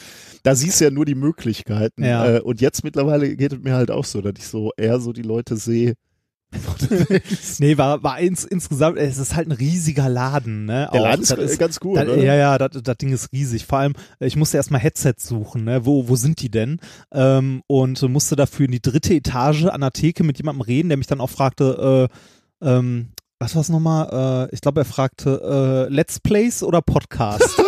Da 0.43 0.55
siehst 0.55 0.81
du 0.81 0.85
ja 0.85 0.91
nur 0.91 1.05
die 1.05 1.15
Möglichkeiten. 1.15 2.05
Ja. 2.05 2.37
Äh, 2.37 2.41
und 2.41 2.61
jetzt 2.61 2.85
mittlerweile 2.85 3.37
geht 3.37 3.53
es 3.53 3.61
mir 3.61 3.75
halt 3.75 3.91
auch 3.91 4.05
so, 4.05 4.21
dass 4.21 4.35
ich 4.37 4.47
so 4.47 4.73
eher 4.77 5.01
so 5.01 5.13
die 5.13 5.23
Leute 5.23 5.57
sehe. 5.57 5.95
nee, 7.61 7.79
war, 7.79 8.03
war 8.03 8.19
ins, 8.19 8.45
insgesamt, 8.45 8.99
es 8.99 9.19
ist 9.19 9.35
halt 9.35 9.49
ein 9.49 9.53
riesiger 9.53 10.11
Laden, 10.11 10.67
ne? 10.67 10.89
Der 10.93 11.01
Auch, 11.01 11.05
Laden 11.05 11.23
ist, 11.23 11.31
das 11.31 11.55
äh, 11.55 11.57
ganz 11.57 11.81
gut, 11.81 11.97
Da, 11.97 12.03
oder? 12.03 12.17
ja, 12.19 12.35
ja, 12.35 12.59
das, 12.59 12.83
das 12.83 12.97
Ding 12.99 13.11
ist 13.11 13.33
riesig. 13.33 13.65
Vor 13.65 13.79
allem, 13.79 13.95
äh, 14.21 14.27
ich 14.27 14.37
musste 14.37 14.59
erstmal 14.59 14.81
Headsets 14.81 15.27
suchen, 15.27 15.65
ne? 15.65 15.87
Wo, 15.87 16.09
wo 16.09 16.17
sind 16.17 16.43
die 16.43 16.51
denn? 16.51 16.79
Ähm, 17.11 17.63
und 17.69 18.03
musste 18.03 18.37
dafür 18.37 18.67
in 18.67 18.73
die 18.73 18.83
dritte 18.83 19.15
Etage 19.15 19.65
an 19.65 19.81
der 19.81 19.93
Theke 19.93 20.25
mit 20.25 20.37
jemandem 20.37 20.61
reden, 20.63 20.89
der 20.89 20.99
mich 20.99 21.07
dann 21.07 21.21
auch 21.21 21.31
fragte, 21.31 22.09
äh, 22.63 22.69
ähm, 22.69 23.12
was 23.43 23.57
war's 23.57 23.69
nochmal? 23.71 24.49
Äh, 24.51 24.55
ich 24.55 24.61
glaube, 24.61 24.83
er 24.83 24.85
fragte, 24.85 25.87
äh, 25.91 25.93
Let's 25.93 26.21
Plays 26.21 26.63
oder 26.63 26.81
Podcast? 26.81 27.59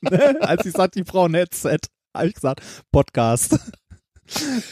ne? 0.00 0.36
Als 0.48 0.64
ich 0.64 0.72
sagte, 0.72 1.00
die 1.00 1.04
brauchen 1.04 1.32
ein 1.32 1.38
Headset, 1.40 1.78
habe 2.16 2.28
ich 2.28 2.34
gesagt, 2.34 2.60
Podcast. 2.92 3.58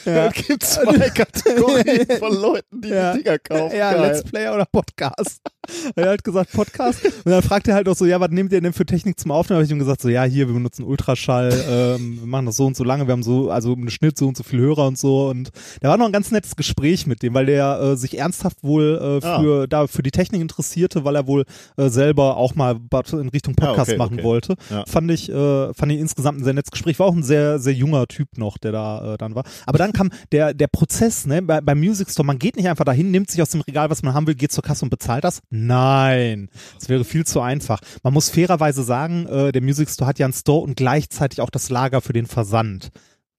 Ja. 0.05 0.27
Es 0.27 0.47
gibt 0.47 0.63
zwei 0.65 1.11
Kategorien 1.11 2.07
von 2.19 2.35
Leuten, 2.35 2.81
die 2.81 2.89
Ja. 2.89 3.13
die 3.13 3.23
Dinger 3.23 3.39
kaufen. 3.39 3.77
Ja, 3.77 3.93
Geil. 3.93 4.03
Let's 4.03 4.23
Player 4.25 4.55
oder 4.55 4.67
Podcast. 4.67 5.41
er 5.97 6.11
hat 6.11 6.25
gesagt 6.25 6.53
Podcast. 6.53 7.05
Und 7.05 7.31
dann 7.31 7.43
fragt 7.43 7.69
er 7.69 7.75
halt 7.75 7.89
auch 7.89 7.97
so, 7.97 8.05
ja, 8.07 8.21
was 8.21 8.31
nehmt 8.31 8.53
ihr 8.53 8.61
denn 8.61 8.73
für 8.73 8.87
Technik 8.87 9.19
zum 9.19 9.31
Aufnehmen? 9.31 9.57
Habe 9.59 9.65
ich 9.65 9.71
ihm 9.71 9.79
gesagt, 9.79 10.01
so, 10.03 10.09
ja, 10.09 10.25
hier, 10.25 10.47
wir 10.47 10.55
benutzen 10.55 10.85
Ultraschall, 10.85 11.53
ähm, 11.69 12.19
wir 12.21 12.27
machen 12.27 12.47
das 12.47 12.57
so 12.57 12.67
und 12.67 12.77
so 12.77 12.85
lange, 12.85 13.07
wir 13.07 13.13
haben 13.13 13.23
so, 13.23 13.51
also 13.51 13.73
im 13.75 13.89
Schnitt 13.91 14.19
so 14.19 14.29
und 14.29 14.37
so 14.37 14.43
viel 14.43 14.61
Hörer 14.61 14.87
und 14.87 14.99
so. 14.99 15.29
Und 15.29 15.51
da 15.81 15.89
war 15.89 15.97
noch 15.97 16.07
ein 16.07 16.13
ganz 16.13 16.31
nettes 16.31 16.57
Gespräch 16.57 17.07
mit 17.07 17.23
dem, 17.23 17.35
weil 17.35 17.47
der 17.47 17.81
äh, 17.81 17.97
sich 17.97 18.19
ernsthaft 18.19 18.63
wohl 18.63 19.21
äh, 19.23 19.25
Ah. 19.25 19.41
für, 19.41 19.67
da 19.69 19.87
für 19.87 20.03
die 20.03 20.11
Technik 20.11 20.41
interessierte, 20.41 21.05
weil 21.05 21.17
er 21.17 21.27
wohl 21.27 21.45
äh, 21.77 21.89
selber 21.89 22.37
auch 22.37 22.55
mal 22.55 22.77
was 22.91 23.13
in 23.13 23.29
Richtung 23.29 23.55
Ah, 23.61 23.67
Podcast 23.67 23.91
okay, 23.91 23.99
machen 23.99 24.15
okay. 24.15 24.25
wollte. 24.25 24.57
Ja. 24.71 24.85
Fand 24.87 25.11
ich, 25.11 25.31
äh, 25.31 25.73
fand 25.75 25.93
ich 25.93 26.01
insgesamt 26.01 26.41
ein 26.41 26.45
sehr 26.45 26.53
nettes 26.55 26.71
Gespräch. 26.71 26.99
War 26.99 27.07
auch 27.07 27.15
ein 27.15 27.23
sehr, 27.23 27.59
sehr 27.59 27.73
junger 27.73 28.07
Typ 28.07 28.37
noch, 28.37 28.59
der 28.59 28.73
da 28.73 29.15
äh, 29.15 29.19
dann 29.19 29.35
war. 29.35 29.45
Aber 29.67 29.79
dann 29.79 29.93
kam 29.93 30.11
der, 30.33 30.53
der 30.55 30.67
Prozess, 30.67 31.27
ne, 31.27 31.43
bei, 31.43 31.61
beim 31.61 31.79
Music 31.79 32.11
Store, 32.11 32.27
man 32.27 32.39
geht 32.39 32.57
nicht 32.57 32.69
einfach 32.69 32.85
dahin, 32.85 33.11
nimmt 33.11 33.31
sich 33.31 33.41
aus 33.41 33.51
dem 33.51 33.61
Regal, 33.63 33.89
was 33.91 34.03
man 34.03 34.15
haben 34.15 34.27
will, 34.27 34.35
geht 34.35 34.53
zur 34.53 34.63
Kasse 34.65 34.85
und 34.85 34.91
bezahlt 34.91 35.25
das. 35.25 35.41
Nein. 35.57 36.49
Das 36.77 36.89
wäre 36.89 37.05
viel 37.05 37.25
zu 37.25 37.41
einfach. 37.41 37.81
Man 38.03 38.13
muss 38.13 38.29
fairerweise 38.29 38.83
sagen, 38.83 39.27
äh, 39.27 39.53
der 39.53 39.63
Music 39.63 39.89
Store 39.89 40.09
hat 40.09 40.19
ja 40.19 40.27
einen 40.27 40.33
Store 40.33 40.63
und 40.63 40.77
gleichzeitig 40.77 41.41
auch 41.41 41.51
das 41.51 41.71
Lager 41.71 42.01
für 42.01 42.13
den 42.13 42.27
Versand. 42.27 42.91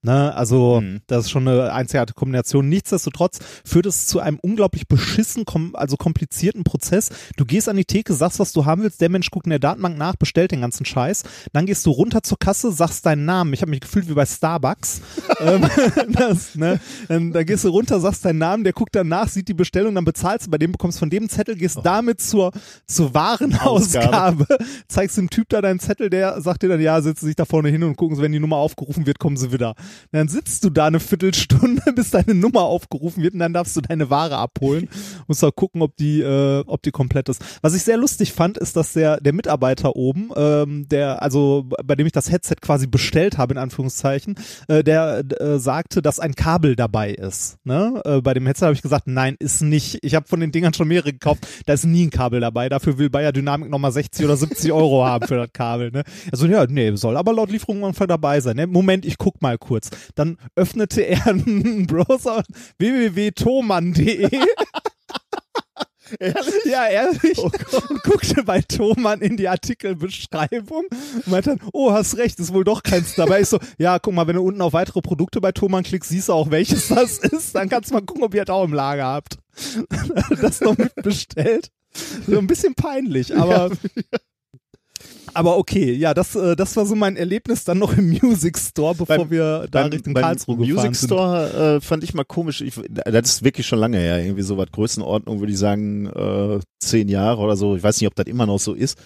Ne, 0.06 0.36
also 0.36 0.82
Mhm. 0.82 1.02
das 1.08 1.26
ist 1.26 1.32
schon 1.32 1.48
eine 1.48 1.74
einzigartige 1.74 2.16
Kombination. 2.16 2.70
Nichtsdestotrotz 2.70 3.40
führt 3.66 3.88
es 3.88 4.06
zu 4.06 4.20
einem 4.20 4.38
unglaublich 4.40 4.88
beschissen, 4.88 5.46
kom 5.46 5.76
also 5.76 5.98
komplizierten 5.98 6.64
Prozess. 6.64 7.10
Du 7.38 7.46
gehst 7.46 7.68
an 7.68 7.76
die 7.76 7.86
Theke, 7.86 8.14
sagst, 8.14 8.38
was 8.38 8.54
du 8.54 8.66
haben 8.66 8.84
willst, 8.84 9.02
der 9.02 9.10
Mensch 9.10 9.32
guckt 9.32 9.48
in 9.48 9.50
der 9.50 9.58
Datenbank 9.58 9.98
nach, 9.98 10.16
bestellt 10.16 10.52
den 10.52 10.62
ganzen 10.62 10.86
Scheiß. 10.86 11.24
Dann 11.54 11.66
gehst 11.66 11.84
du 11.88 11.90
runter 11.90 12.22
zur 12.22 12.38
Kasse, 12.38 12.72
sagst 12.72 13.04
deinen 13.08 13.26
Namen. 13.26 13.52
Ich 13.54 13.62
habe 13.64 13.72
mich 13.72 13.80
gefühlt 13.80 14.08
wie 14.08 14.14
bei 14.14 14.28
Starbucks. 14.28 15.02
ähm, 15.40 15.68
das, 16.10 16.54
ne? 16.54 16.80
dann, 17.08 17.32
dann 17.32 17.46
gehst 17.48 17.64
du 17.64 17.70
runter, 17.70 18.00
sagst 18.00 18.26
deinen 18.26 18.38
Namen, 18.38 18.64
der 18.64 18.74
guckt 18.74 18.96
dann 18.96 19.08
nach, 19.08 19.28
sieht 19.28 19.48
die 19.48 19.56
Bestellung, 19.56 19.96
dann 19.96 20.06
bezahlst 20.06 20.46
du 20.46 20.52
bei 20.52 20.60
dem, 20.60 20.72
bekommst 20.72 21.00
von 21.00 21.10
dem 21.10 21.30
Zettel, 21.30 21.56
gehst 21.56 21.80
damit 21.82 22.22
zur, 22.22 22.52
zur 22.86 23.16
Warenausgabe, 23.16 24.46
zeigst 24.88 25.18
dem 25.18 25.32
Typ 25.32 25.50
da 25.50 25.62
deinen 25.62 25.80
Zettel, 25.80 26.12
der 26.12 26.40
sagt 26.42 26.62
dir 26.62 26.70
dann, 26.70 26.80
ja, 26.80 27.02
setzen 27.02 27.26
sich 27.26 27.36
da 27.36 27.46
vorne 27.46 27.70
hin 27.70 27.82
und 27.82 27.96
gucken, 27.96 28.16
sie, 28.16 28.22
wenn 28.22 28.32
die 28.32 28.40
Nummer 28.40 28.58
aufgerufen 28.58 29.08
wird, 29.08 29.18
kommen 29.18 29.38
sie 29.38 29.52
wieder. 29.52 29.74
Dann 30.12 30.28
sitzt 30.28 30.64
du 30.64 30.70
da 30.70 30.88
eine 30.88 31.00
Viertelstunde, 31.00 31.82
bis 31.96 32.12
deine 32.12 32.34
Nummer 32.34 32.62
aufgerufen 32.62 33.24
wird 33.24 33.34
und 33.34 33.40
dann 33.40 33.54
darfst 33.54 33.76
du 33.76 33.82
deine 33.82 34.10
Ware 34.10 34.38
abholen. 34.38 34.90
Musst 35.28 35.44
auch 35.44 35.56
gucken, 35.56 35.82
ob 35.82 35.96
die, 35.98 36.22
äh, 36.22 36.64
ob 36.68 36.84
die 36.84 36.92
komplett 36.92 37.30
ist. 37.30 37.44
Was 37.62 37.76
ich 37.76 37.84
sehr 37.84 37.98
lustig 37.98 38.34
fand, 38.34 38.58
ist, 38.58 38.76
dass 38.76 38.94
der, 38.94 39.20
der 39.22 39.34
Mitarbeiter 39.34 39.96
oben, 39.96 40.30
ähm, 40.36 40.88
der, 40.88 41.22
also 41.22 41.68
bei 41.84 41.96
dem 41.96 42.06
ich 42.06 42.14
das 42.14 42.32
Headset 42.32 42.56
quasi 42.62 42.88
bestellt 42.88 43.38
habe, 43.38 43.54
in 43.54 43.58
Anführungszeichen, 43.58 44.36
äh, 44.68 44.84
der 44.84 45.24
äh, 45.40 45.60
sagte, 45.60 46.02
dass 46.02 46.20
ein 46.20 46.36
Kabel 46.36 46.76
dabei 46.76 47.12
ist. 47.12 47.58
Ne? 47.64 48.02
Äh, 48.06 48.22
bei 48.22 48.34
dem 48.34 48.46
Headset 48.46 48.66
habe 48.66 48.76
ich 48.76 48.82
gesagt, 48.82 49.08
nein, 49.08 49.36
ist 49.40 49.62
nicht. 49.62 50.00
Ich 50.02 50.16
habe 50.16 50.28
von 50.28 50.40
den 50.40 50.52
Dingern 50.52 50.74
schon 50.74 50.88
mehrere 50.88 51.14
gekauft, 51.14 51.48
da 51.66 51.74
ist 51.74 51.86
nie 51.86 52.06
ein 52.06 52.10
Kabel 52.10 52.40
dabei. 52.40 52.70
Dafür 52.70 52.98
will 52.98 53.10
Bayer 53.10 53.32
Dynamic 53.32 53.70
nochmal 53.70 53.92
60 53.92 54.26
oder 54.26 54.38
70 54.38 54.72
Euro 54.72 55.06
haben 55.06 55.28
für 55.28 55.36
das 55.36 55.52
Kabel. 55.54 55.92
Ne? 55.92 56.04
Also 56.32 56.46
ja, 56.48 56.66
nee, 56.68 56.96
soll 56.96 57.18
aber 57.18 57.34
laut 57.34 57.52
Lieferung 57.52 57.84
Anfang 57.86 58.08
dabei 58.08 58.40
sein. 58.40 58.58
Ne? 58.58 58.68
Moment, 58.68 59.06
ich 59.06 59.18
guck 59.18 59.42
mal 59.42 59.58
kurz. 59.58 59.85
Dann 60.16 60.38
öffnete 60.56 61.02
er 61.02 61.26
einen 61.28 61.88
Browser 61.88 62.44
www.thomann.de 62.78 64.30
ja, 66.66 66.88
ehrlich. 66.88 67.38
und 67.38 68.04
guckte 68.04 68.44
bei 68.44 68.62
Thomann 68.62 69.22
in 69.22 69.38
die 69.38 69.48
Artikelbeschreibung 69.48 70.86
und 71.16 71.28
meinte 71.28 71.56
dann, 71.56 71.70
oh, 71.74 71.92
hast 71.92 72.18
recht, 72.18 72.40
ist 72.40 72.54
wohl 72.54 72.64
doch 72.64 72.84
keins 72.84 73.16
dabei. 73.16 73.42
Ich 73.42 73.50
so, 73.50 73.60
ja, 73.78 74.00
guck 74.00 74.14
mal, 74.14 74.28
wenn 74.28 74.36
du 74.36 74.44
unten 74.44 74.62
auf 74.62 74.74
weitere 74.74 75.02
Produkte 75.02 75.42
bei 75.42 75.52
Thomann 75.52 75.84
klickst, 75.84 76.10
siehst 76.10 76.30
du 76.30 76.34
auch, 76.34 76.52
welches 76.52 76.90
das 76.90 77.18
ist. 77.18 77.56
Dann 77.56 77.70
kannst 77.70 77.90
du 77.90 77.96
mal 77.96 78.02
gucken, 78.02 78.24
ob 78.24 78.34
ihr 78.34 78.46
das 78.46 78.54
auch 78.54 78.66
im 78.66 78.74
Lager 78.74 79.06
habt. 79.06 79.38
das 80.42 80.62
noch 80.62 80.78
mitbestellt. 80.78 81.70
So 82.28 82.38
ein 82.38 82.48
bisschen 82.48 82.76
peinlich, 82.76 83.36
aber. 83.36 83.72
Aber 85.36 85.58
okay, 85.58 85.92
ja, 85.94 86.14
das, 86.14 86.36
äh, 86.36 86.56
das 86.56 86.76
war 86.78 86.86
so 86.86 86.96
mein 86.96 87.16
Erlebnis 87.18 87.64
dann 87.64 87.78
noch 87.80 87.96
im 87.98 88.10
Music 88.10 88.58
Store, 88.58 88.96
bevor 88.96 89.18
Beim- 89.18 89.30
wir 89.32 89.68
da 89.70 89.84
beim, 89.84 89.92
Richtung 89.92 90.14
beim 90.14 90.24
Karlsruhe 90.24 90.58
gefahren 90.58 90.74
Music 90.76 90.96
sind. 90.96 91.08
Store 91.10 91.76
äh, 91.78 91.82
fand 91.82 92.04
ich 92.04 92.14
mal 92.14 92.24
komisch. 92.24 92.62
Ich, 92.62 92.76
das 92.90 93.30
ist 93.30 93.44
wirklich 93.44 93.68
schon 93.68 93.80
lange 93.80 93.98
her. 93.98 94.24
Irgendwie 94.24 94.42
so 94.44 94.58
was 94.58 94.72
Größenordnung, 94.72 95.40
würde 95.40 95.52
ich 95.54 95.60
sagen, 95.60 96.08
äh, 96.08 96.60
zehn 96.80 97.08
Jahre 97.10 97.42
oder 97.42 97.56
so. 97.56 97.76
Ich 97.76 97.84
weiß 97.84 98.00
nicht, 98.02 98.08
ob 98.08 98.16
das 98.16 98.26
immer 98.28 98.46
noch 98.46 98.60
so 98.60 98.74
ist. 98.74 98.98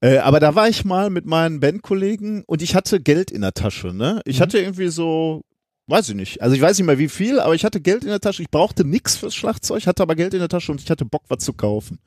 Äh, 0.00 0.18
aber 0.18 0.40
da 0.40 0.54
war 0.56 0.68
ich 0.68 0.84
mal 0.84 1.08
mit 1.08 1.24
meinen 1.24 1.60
Bandkollegen 1.60 2.42
und 2.46 2.62
ich 2.62 2.74
hatte 2.74 3.00
Geld 3.00 3.30
in 3.30 3.42
der 3.42 3.52
Tasche. 3.52 3.94
Ne? 3.94 4.20
Ich 4.24 4.38
Mhm. 4.38 4.42
hatte 4.42 4.58
irgendwie 4.58 4.88
so, 4.88 5.42
weiß 5.86 6.08
ich 6.10 6.14
nicht. 6.14 6.42
Also 6.42 6.54
ich 6.56 6.62
weiß 6.62 6.78
nicht 6.78 6.86
mehr 6.86 6.98
wie 6.98 7.08
viel, 7.08 7.40
aber 7.40 7.54
ich 7.54 7.64
hatte 7.64 7.80
Geld 7.80 8.02
in 8.02 8.10
der 8.10 8.20
Tasche. 8.20 8.42
Ich 8.42 8.50
brauchte 8.50 8.84
nichts 8.84 9.16
fürs 9.16 9.34
Schlagzeug, 9.34 9.86
hatte 9.86 10.02
aber 10.02 10.14
Geld 10.14 10.34
in 10.34 10.40
der 10.40 10.48
Tasche 10.48 10.72
und 10.72 10.80
ich 10.80 10.90
hatte 10.90 11.04
Bock, 11.04 11.24
was 11.28 11.44
zu 11.44 11.52
kaufen. 11.52 11.98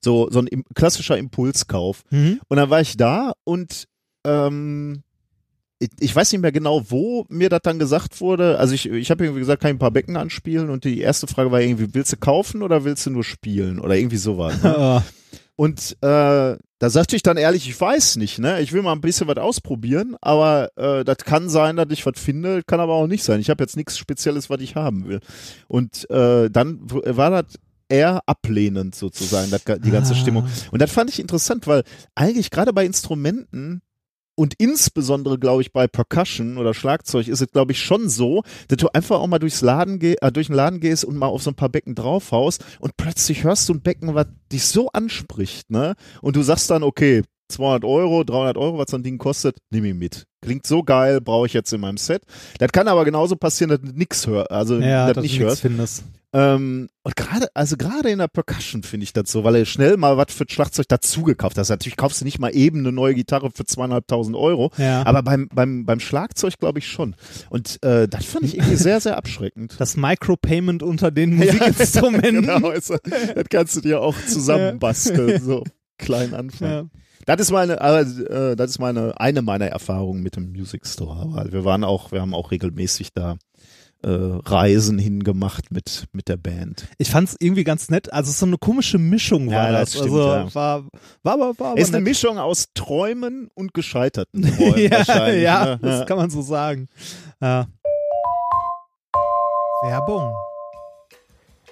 So, 0.00 0.28
so 0.30 0.40
ein 0.40 0.48
klassischer 0.74 1.18
Impulskauf. 1.18 2.04
Mhm. 2.10 2.40
Und 2.48 2.56
dann 2.56 2.70
war 2.70 2.80
ich 2.80 2.96
da 2.96 3.32
und 3.44 3.86
ähm, 4.24 5.02
ich, 5.78 5.90
ich 6.00 6.14
weiß 6.14 6.32
nicht 6.32 6.40
mehr 6.40 6.52
genau, 6.52 6.82
wo 6.88 7.26
mir 7.28 7.48
das 7.48 7.60
dann 7.62 7.78
gesagt 7.78 8.20
wurde. 8.20 8.58
Also 8.58 8.74
ich, 8.74 8.88
ich 8.88 9.10
habe 9.10 9.24
irgendwie 9.24 9.40
gesagt, 9.40 9.60
kann 9.60 9.70
ich 9.70 9.76
ein 9.76 9.80
paar 9.80 9.90
Becken 9.90 10.16
anspielen 10.16 10.70
und 10.70 10.84
die 10.84 11.00
erste 11.00 11.26
Frage 11.26 11.50
war 11.50 11.60
irgendwie, 11.60 11.92
willst 11.92 12.12
du 12.12 12.16
kaufen 12.16 12.62
oder 12.62 12.84
willst 12.84 13.04
du 13.06 13.10
nur 13.10 13.24
spielen 13.24 13.80
oder 13.80 13.96
irgendwie 13.96 14.16
sowas. 14.16 14.62
Ne? 14.62 15.02
Und 15.56 15.96
äh, 16.00 16.56
Da 16.84 16.90
sagte 16.90 17.16
ich 17.16 17.22
dann 17.22 17.38
ehrlich, 17.38 17.66
ich 17.66 17.80
weiß 17.80 18.16
nicht, 18.16 18.38
ne? 18.38 18.60
Ich 18.60 18.74
will 18.74 18.82
mal 18.82 18.92
ein 18.92 19.00
bisschen 19.00 19.26
was 19.26 19.38
ausprobieren, 19.38 20.16
aber 20.20 20.68
äh, 20.76 21.02
das 21.02 21.16
kann 21.24 21.48
sein, 21.48 21.76
dass 21.76 21.86
ich 21.88 22.04
was 22.04 22.20
finde, 22.20 22.62
kann 22.62 22.78
aber 22.78 22.92
auch 22.92 23.06
nicht 23.06 23.24
sein. 23.24 23.40
Ich 23.40 23.48
habe 23.48 23.64
jetzt 23.64 23.74
nichts 23.78 23.96
Spezielles, 23.96 24.50
was 24.50 24.60
ich 24.60 24.74
haben 24.76 25.08
will. 25.08 25.20
Und 25.66 26.10
äh, 26.10 26.50
dann 26.50 26.80
war 26.82 27.30
das 27.30 27.54
eher 27.88 28.20
ablehnend 28.26 28.94
sozusagen, 28.94 29.50
ga- 29.64 29.78
die 29.78 29.90
ganze 29.90 30.12
Ah. 30.12 30.16
Stimmung. 30.16 30.46
Und 30.72 30.82
das 30.82 30.92
fand 30.92 31.08
ich 31.08 31.20
interessant, 31.20 31.66
weil 31.66 31.84
eigentlich 32.14 32.50
gerade 32.50 32.74
bei 32.74 32.84
Instrumenten 32.84 33.80
und 34.36 34.54
insbesondere, 34.58 35.38
glaube 35.38 35.62
ich, 35.62 35.72
bei 35.72 35.86
Percussion 35.86 36.58
oder 36.58 36.74
Schlagzeug 36.74 37.28
ist 37.28 37.40
es, 37.40 37.50
glaube 37.50 37.72
ich, 37.72 37.80
schon 37.80 38.08
so, 38.08 38.42
dass 38.68 38.78
du 38.78 38.88
einfach 38.92 39.20
auch 39.20 39.26
mal 39.26 39.38
durchs 39.38 39.60
Laden 39.60 39.98
geh, 39.98 40.16
äh, 40.20 40.32
durch 40.32 40.48
den 40.48 40.56
Laden 40.56 40.80
gehst 40.80 41.04
und 41.04 41.16
mal 41.16 41.26
auf 41.26 41.42
so 41.42 41.50
ein 41.50 41.54
paar 41.54 41.68
Becken 41.68 41.94
draufhaust 41.94 42.64
und 42.80 42.96
plötzlich 42.96 43.44
hörst 43.44 43.68
du 43.68 43.74
ein 43.74 43.80
Becken, 43.82 44.14
was 44.14 44.26
dich 44.52 44.64
so 44.66 44.88
anspricht, 44.92 45.70
ne? 45.70 45.94
Und 46.20 46.36
du 46.36 46.42
sagst 46.42 46.70
dann, 46.70 46.82
okay, 46.82 47.22
200 47.50 47.84
Euro, 47.84 48.24
300 48.24 48.56
Euro, 48.56 48.78
was 48.78 48.90
so 48.90 48.96
ein 48.96 49.02
Ding 49.02 49.18
kostet, 49.18 49.58
nimm 49.70 49.84
ihn 49.84 49.98
mit. 49.98 50.24
Klingt 50.42 50.66
so 50.66 50.82
geil, 50.82 51.20
brauche 51.20 51.46
ich 51.46 51.52
jetzt 51.52 51.72
in 51.72 51.80
meinem 51.80 51.98
Set. 51.98 52.22
Das 52.58 52.72
kann 52.72 52.88
aber 52.88 53.04
genauso 53.04 53.36
passieren, 53.36 53.70
dass 53.70 53.80
du 53.80 53.88
nix 53.96 54.26
hörst, 54.26 54.50
also 54.50 54.78
Ja, 54.78 55.06
das 55.08 55.16
dass 55.16 55.22
nicht 55.22 55.34
du 55.34 55.38
nichts 55.44 55.50
hörst. 55.50 55.62
findest. 55.62 56.04
Ähm, 56.34 56.88
und 57.04 57.14
gerade, 57.16 57.46
also 57.54 57.76
gerade 57.76 58.10
in 58.10 58.18
der 58.18 58.26
Percussion 58.28 58.82
finde 58.82 59.04
ich 59.04 59.12
das 59.12 59.30
so, 59.30 59.44
weil 59.44 59.54
er 59.54 59.64
schnell 59.64 59.96
mal 59.96 60.16
was 60.16 60.26
für 60.34 60.44
Schlagzeug 60.48 60.88
dazugekauft 60.88 61.56
hast. 61.56 61.68
Natürlich 61.68 61.96
kaufst 61.96 62.20
du 62.20 62.24
nicht 62.24 62.40
mal 62.40 62.50
eben 62.54 62.80
eine 62.80 62.90
neue 62.92 63.14
Gitarre 63.14 63.50
für 63.54 63.64
zweieinhalbtausend 63.64 64.36
Euro, 64.36 64.72
Ja. 64.76 65.06
aber 65.06 65.22
beim, 65.22 65.48
beim, 65.54 65.86
beim 65.86 66.00
Schlagzeug 66.00 66.58
glaube 66.58 66.80
ich 66.80 66.88
schon. 66.88 67.14
Und 67.50 67.80
äh, 67.84 68.08
das 68.08 68.24
fand 68.24 68.44
ich 68.46 68.56
irgendwie 68.56 68.76
sehr, 68.76 69.00
sehr 69.00 69.16
abschreckend. 69.16 69.76
Das 69.84 69.96
Micropayment 69.96 70.82
unter 70.82 71.10
den 71.12 71.36
Musikinstrumenten. 71.36 72.42
genau, 72.42 72.68
also, 72.68 72.96
das 73.04 73.44
kannst 73.48 73.76
du 73.76 73.80
dir 73.80 74.00
auch 74.00 74.16
zusammenbasteln, 74.26 75.40
so 75.42 75.62
klein 75.98 76.34
anfangen. 76.34 76.90
Ja. 76.92 77.00
Das 77.26 77.40
ist 77.40 77.50
meine, 77.52 77.80
äh, 77.80 78.56
das 78.56 78.70
ist 78.72 78.78
meine, 78.80 79.18
eine 79.18 79.40
meiner 79.40 79.66
Erfahrungen 79.68 80.22
mit 80.22 80.36
dem 80.36 80.50
Music 80.52 80.86
Store, 80.86 81.26
weil 81.30 81.52
wir 81.52 81.64
waren 81.64 81.82
auch, 81.84 82.12
wir 82.12 82.20
haben 82.20 82.34
auch 82.34 82.50
regelmäßig 82.50 83.12
da 83.14 83.32
äh, 83.32 83.36
Reisen 84.10 84.98
hingemacht 84.98 85.70
mit, 85.70 86.06
mit 86.12 86.28
der 86.28 86.36
Band. 86.36 86.86
Ich 86.98 87.10
fand 87.10 87.28
es 87.30 87.36
irgendwie 87.38 87.64
ganz 87.64 87.88
nett. 87.90 88.12
Also 88.12 88.32
so 88.32 88.44
eine 88.46 88.58
komische 88.58 88.98
Mischung 88.98 89.48
war 89.48 89.66
Ja, 89.66 89.72
das. 89.72 89.92
das 89.92 90.00
stimmt, 90.00 90.14
also 90.14 90.28
ja. 90.28 90.54
war, 90.54 90.84
war 91.22 91.32
aber, 91.34 91.58
war 91.58 91.70
aber 91.72 91.80
ist 91.80 91.88
eine 91.88 91.98
nett. 91.98 92.08
Mischung 92.08 92.38
aus 92.38 92.68
Träumen 92.74 93.48
und 93.54 93.72
gescheiterten 93.74 94.42
Träumen 94.56 94.78
ja, 94.78 94.90
wahrscheinlich. 94.90 95.42
ja, 95.42 95.64
ne? 95.64 95.78
das 95.80 96.06
kann 96.06 96.16
man 96.18 96.30
so 96.30 96.42
sagen. 96.42 96.88
Ja. 97.40 97.66
Werbung. 99.82 100.32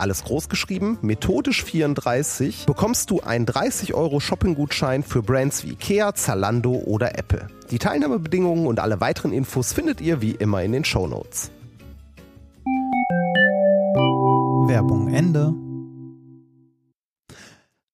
alles 0.00 0.24
groß 0.24 0.48
geschrieben, 0.48 0.98
methodisch 1.02 1.62
34, 1.62 2.66
bekommst 2.66 3.10
du 3.10 3.20
einen 3.20 3.46
30 3.46 3.94
Euro 3.94 4.20
Shopping-Gutschein 4.20 5.02
für 5.02 5.22
Brands 5.22 5.64
wie 5.64 5.72
Ikea, 5.72 6.14
Zalando 6.14 6.72
oder 6.72 7.18
Apple. 7.18 7.46
Die 7.70 7.78
Teilnahmebedingungen 7.78 8.66
und 8.66 8.80
alle 8.80 9.00
weiteren 9.00 9.32
Infos 9.32 9.72
findet 9.72 10.00
ihr 10.00 10.20
wie 10.20 10.32
immer 10.32 10.62
in 10.62 10.72
den 10.72 10.84
Shownotes. 10.84 11.50
Werbung 14.66 15.12
Ende. 15.12 15.54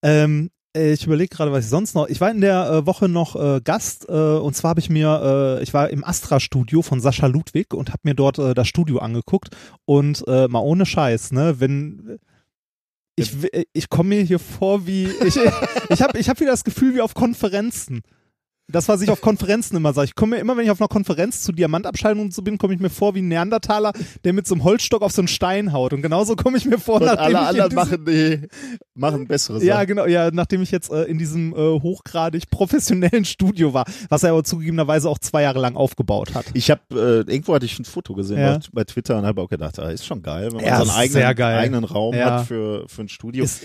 Ähm, 0.02 0.50
äh, 0.50 0.55
ich 0.76 1.06
überlege 1.06 1.34
gerade, 1.34 1.52
was 1.52 1.64
ich 1.64 1.70
sonst 1.70 1.94
noch. 1.94 2.08
Ich 2.08 2.20
war 2.20 2.30
in 2.30 2.40
der 2.40 2.70
äh, 2.70 2.86
Woche 2.86 3.08
noch 3.08 3.36
äh, 3.36 3.60
Gast 3.62 4.08
äh, 4.08 4.12
und 4.12 4.54
zwar 4.54 4.70
habe 4.70 4.80
ich 4.80 4.90
mir, 4.90 5.58
äh, 5.58 5.62
ich 5.62 5.74
war 5.74 5.90
im 5.90 6.04
Astra-Studio 6.04 6.82
von 6.82 7.00
Sascha 7.00 7.26
Ludwig 7.26 7.74
und 7.74 7.90
habe 7.90 8.00
mir 8.04 8.14
dort 8.14 8.38
äh, 8.38 8.54
das 8.54 8.68
Studio 8.68 8.98
angeguckt 8.98 9.56
und 9.84 10.24
äh, 10.26 10.48
mal 10.48 10.60
ohne 10.60 10.86
Scheiß, 10.86 11.32
ne, 11.32 11.60
wenn 11.60 12.18
ich, 13.16 13.32
ich 13.72 13.88
komme 13.88 14.10
mir 14.10 14.22
hier 14.22 14.38
vor 14.38 14.86
wie 14.86 15.08
ich 15.24 15.36
ich 15.90 16.02
habe 16.02 16.18
ich 16.18 16.28
hab 16.28 16.40
wieder 16.40 16.50
das 16.50 16.64
Gefühl 16.64 16.94
wie 16.94 17.00
auf 17.00 17.14
Konferenzen. 17.14 18.02
Das, 18.68 18.88
was 18.88 19.00
ich 19.00 19.10
auf 19.10 19.20
Konferenzen 19.20 19.76
immer 19.76 19.92
sage. 19.92 20.06
Ich 20.06 20.14
komme 20.16 20.34
mir 20.36 20.40
immer, 20.40 20.56
wenn 20.56 20.64
ich 20.64 20.70
auf 20.72 20.80
einer 20.80 20.88
Konferenz 20.88 21.42
zu 21.42 21.52
Diamantabscheidungen 21.52 22.24
und 22.26 22.34
so 22.34 22.42
bin, 22.42 22.58
komme 22.58 22.74
ich 22.74 22.80
mir 22.80 22.90
vor 22.90 23.14
wie 23.14 23.20
ein 23.22 23.28
Neandertaler, 23.28 23.92
der 24.24 24.32
mit 24.32 24.46
so 24.48 24.56
einem 24.56 24.64
Holzstock 24.64 25.02
auf 25.02 25.12
so 25.12 25.20
einen 25.20 25.28
Stein 25.28 25.72
haut. 25.72 25.92
Und 25.92 26.02
genauso 26.02 26.34
komme 26.34 26.58
ich 26.58 26.64
mir 26.64 26.78
vor, 26.78 26.96
Und 27.00 27.06
nachdem 27.06 27.36
alle 27.36 27.56
ich 27.56 27.62
anderen 27.62 27.74
machen, 27.76 28.04
die, 28.04 28.48
machen 28.94 29.28
bessere 29.28 29.58
Sachen. 29.58 29.68
ja, 29.68 29.84
genau, 29.84 30.06
ja, 30.06 30.30
nachdem 30.32 30.62
ich 30.62 30.72
jetzt 30.72 30.90
äh, 30.90 31.04
in 31.04 31.16
diesem 31.16 31.52
äh, 31.54 31.56
hochgradig 31.80 32.50
professionellen 32.50 33.24
Studio 33.24 33.72
war, 33.72 33.84
was 34.08 34.24
er 34.24 34.30
aber 34.32 34.42
zugegebenerweise 34.42 35.08
auch 35.08 35.18
zwei 35.20 35.42
Jahre 35.42 35.60
lang 35.60 35.76
aufgebaut 35.76 36.34
hat. 36.34 36.46
Ich 36.54 36.68
habe 36.68 36.80
äh, 36.90 37.30
irgendwo 37.32 37.54
hatte 37.54 37.66
ich 37.66 37.78
ein 37.78 37.84
Foto 37.84 38.14
gesehen 38.14 38.38
Ja. 38.38 38.58
bei, 38.72 38.82
Twitter 38.82 39.16
und 39.16 39.26
habe 39.26 39.42
auch 39.42 39.48
gedacht, 39.48 39.78
ah, 39.78 39.90
ist 39.90 40.04
schon 40.04 40.22
geil, 40.22 40.46
wenn 40.48 40.56
man 40.56 40.64
Ja, 40.64 40.76
so 40.84 40.90
einen 40.90 40.90
eigenen, 40.90 41.40
eigenen 41.40 41.84
Raum 41.84 42.14
Ja. 42.16 42.40
hat 42.40 42.46
für, 42.48 42.88
für 42.88 43.02
ein 43.02 43.08
Studio. 43.08 43.44
Ist 43.44 43.62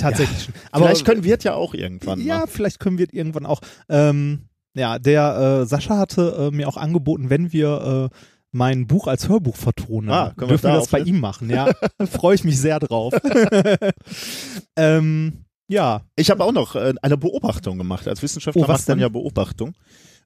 tatsächlich. 0.00 0.48
Aber 0.72 0.86
Vielleicht 0.86 1.04
können 1.04 1.24
wir 1.24 1.36
es 1.38 1.44
ja 1.44 1.54
auch 1.54 1.74
irgendwann 1.74 2.20
ja, 2.20 2.40
mal. 2.40 2.46
vielleicht 2.46 2.80
können 2.80 2.98
wir 2.98 3.06
irgendwann 3.12 3.46
auch. 3.46 3.60
Ähm, 3.88 4.48
ja, 4.74 4.98
der 4.98 5.60
äh, 5.62 5.66
Sascha 5.66 5.96
hatte 5.98 6.50
äh, 6.52 6.56
mir 6.56 6.68
auch 6.68 6.76
angeboten, 6.76 7.28
wenn 7.30 7.52
wir 7.52 8.10
äh, 8.12 8.16
mein 8.52 8.86
Buch 8.86 9.06
als 9.06 9.28
Hörbuch 9.28 9.56
vertonen, 9.56 10.10
Ah, 10.10 10.32
können 10.36 10.42
wir 10.42 10.46
dürfen 10.48 10.64
wir 10.64 10.70
da 10.72 10.78
das 10.78 10.88
bei 10.88 11.00
ihm 11.00 11.20
machen. 11.20 11.50
Ja, 11.50 11.68
freue 12.10 12.34
ich 12.34 12.44
mich 12.44 12.60
sehr 12.60 12.78
drauf. 12.80 13.12
ähm, 14.76 15.44
ja, 15.68 16.02
Ich 16.16 16.30
habe 16.30 16.44
auch 16.44 16.52
noch 16.52 16.74
äh, 16.74 16.94
eine 17.02 17.16
Beobachtung 17.16 17.78
gemacht. 17.78 18.08
Als 18.08 18.22
Wissenschaftler 18.22 18.62
Oh, 18.64 18.68
was 18.68 18.80
macht 18.80 18.88
man 18.88 18.98
denn? 18.98 19.02
ja 19.02 19.08
Beobachtung. 19.08 19.74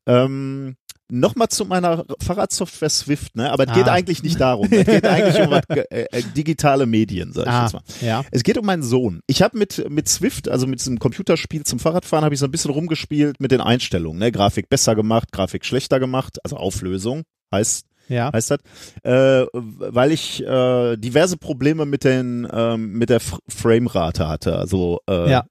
Ähm, 0.07 0.77
Nochmal 1.11 1.49
zu 1.49 1.67
meiner 1.67 2.05
Fahrradsoftware 2.23 2.89
Swift, 2.89 3.37
ne? 3.37 3.51
Aber 3.53 3.65
es 3.65 3.71
Ah. 3.71 3.75
geht 3.75 3.89
eigentlich 3.89 4.23
nicht 4.23 4.41
darum. 4.41 4.69
Es 4.71 4.87
geht 4.87 5.05
eigentlich 5.07 5.39
um 5.45 5.51
was, 5.51 5.63
äh, 5.91 6.07
äh, 6.11 6.23
digitale 6.35 6.87
Medien, 6.87 7.33
sag 7.33 7.47
ich 7.47 7.53
ah, 7.53 7.63
jetzt 7.65 7.73
mal. 7.75 7.83
ja. 8.01 8.25
Es 8.31 8.43
geht 8.43 8.57
um 8.57 8.65
meinen 8.65 8.83
Sohn. 8.83 9.21
Ich 9.27 9.43
habe 9.43 9.59
mit 9.59 9.89
mit 9.91 10.09
Swift, 10.09 10.49
also 10.49 10.67
mit 10.67 10.81
diesem 10.81 10.99
Computerspiel 10.99 11.65
zum 11.65 11.79
Fahrradfahren, 11.79 12.25
habe 12.25 12.35
ich 12.35 12.41
so 12.41 12.47
ein 12.47 12.51
bisschen 12.51 12.71
rumgespielt 12.71 13.39
mit 13.41 13.51
den 13.53 13.61
Einstellungen. 13.61 14.19
Ne? 14.19 14.33
Grafik 14.33 14.69
besser 14.71 14.95
gemacht, 14.95 15.31
Grafik 15.33 15.65
schlechter 15.67 16.01
gemacht, 16.01 16.39
also 16.43 16.57
Auflösung 16.57 17.23
heißt 17.53 17.85
Ja. 18.09 18.33
heißt 18.33 18.51
das, 18.53 18.59
äh, 19.03 19.47
weil 19.53 20.11
ich 20.13 20.43
äh, 20.45 20.97
diverse 20.97 21.37
Probleme 21.37 21.85
mit 21.87 22.05
den 22.05 22.49
ähm, 22.53 22.93
mit 22.93 23.11
der 23.11 23.21
Framerate 23.49 24.27
hatte, 24.29 24.57
also 24.59 25.01
äh, 25.09 25.31
Ja. 25.31 25.45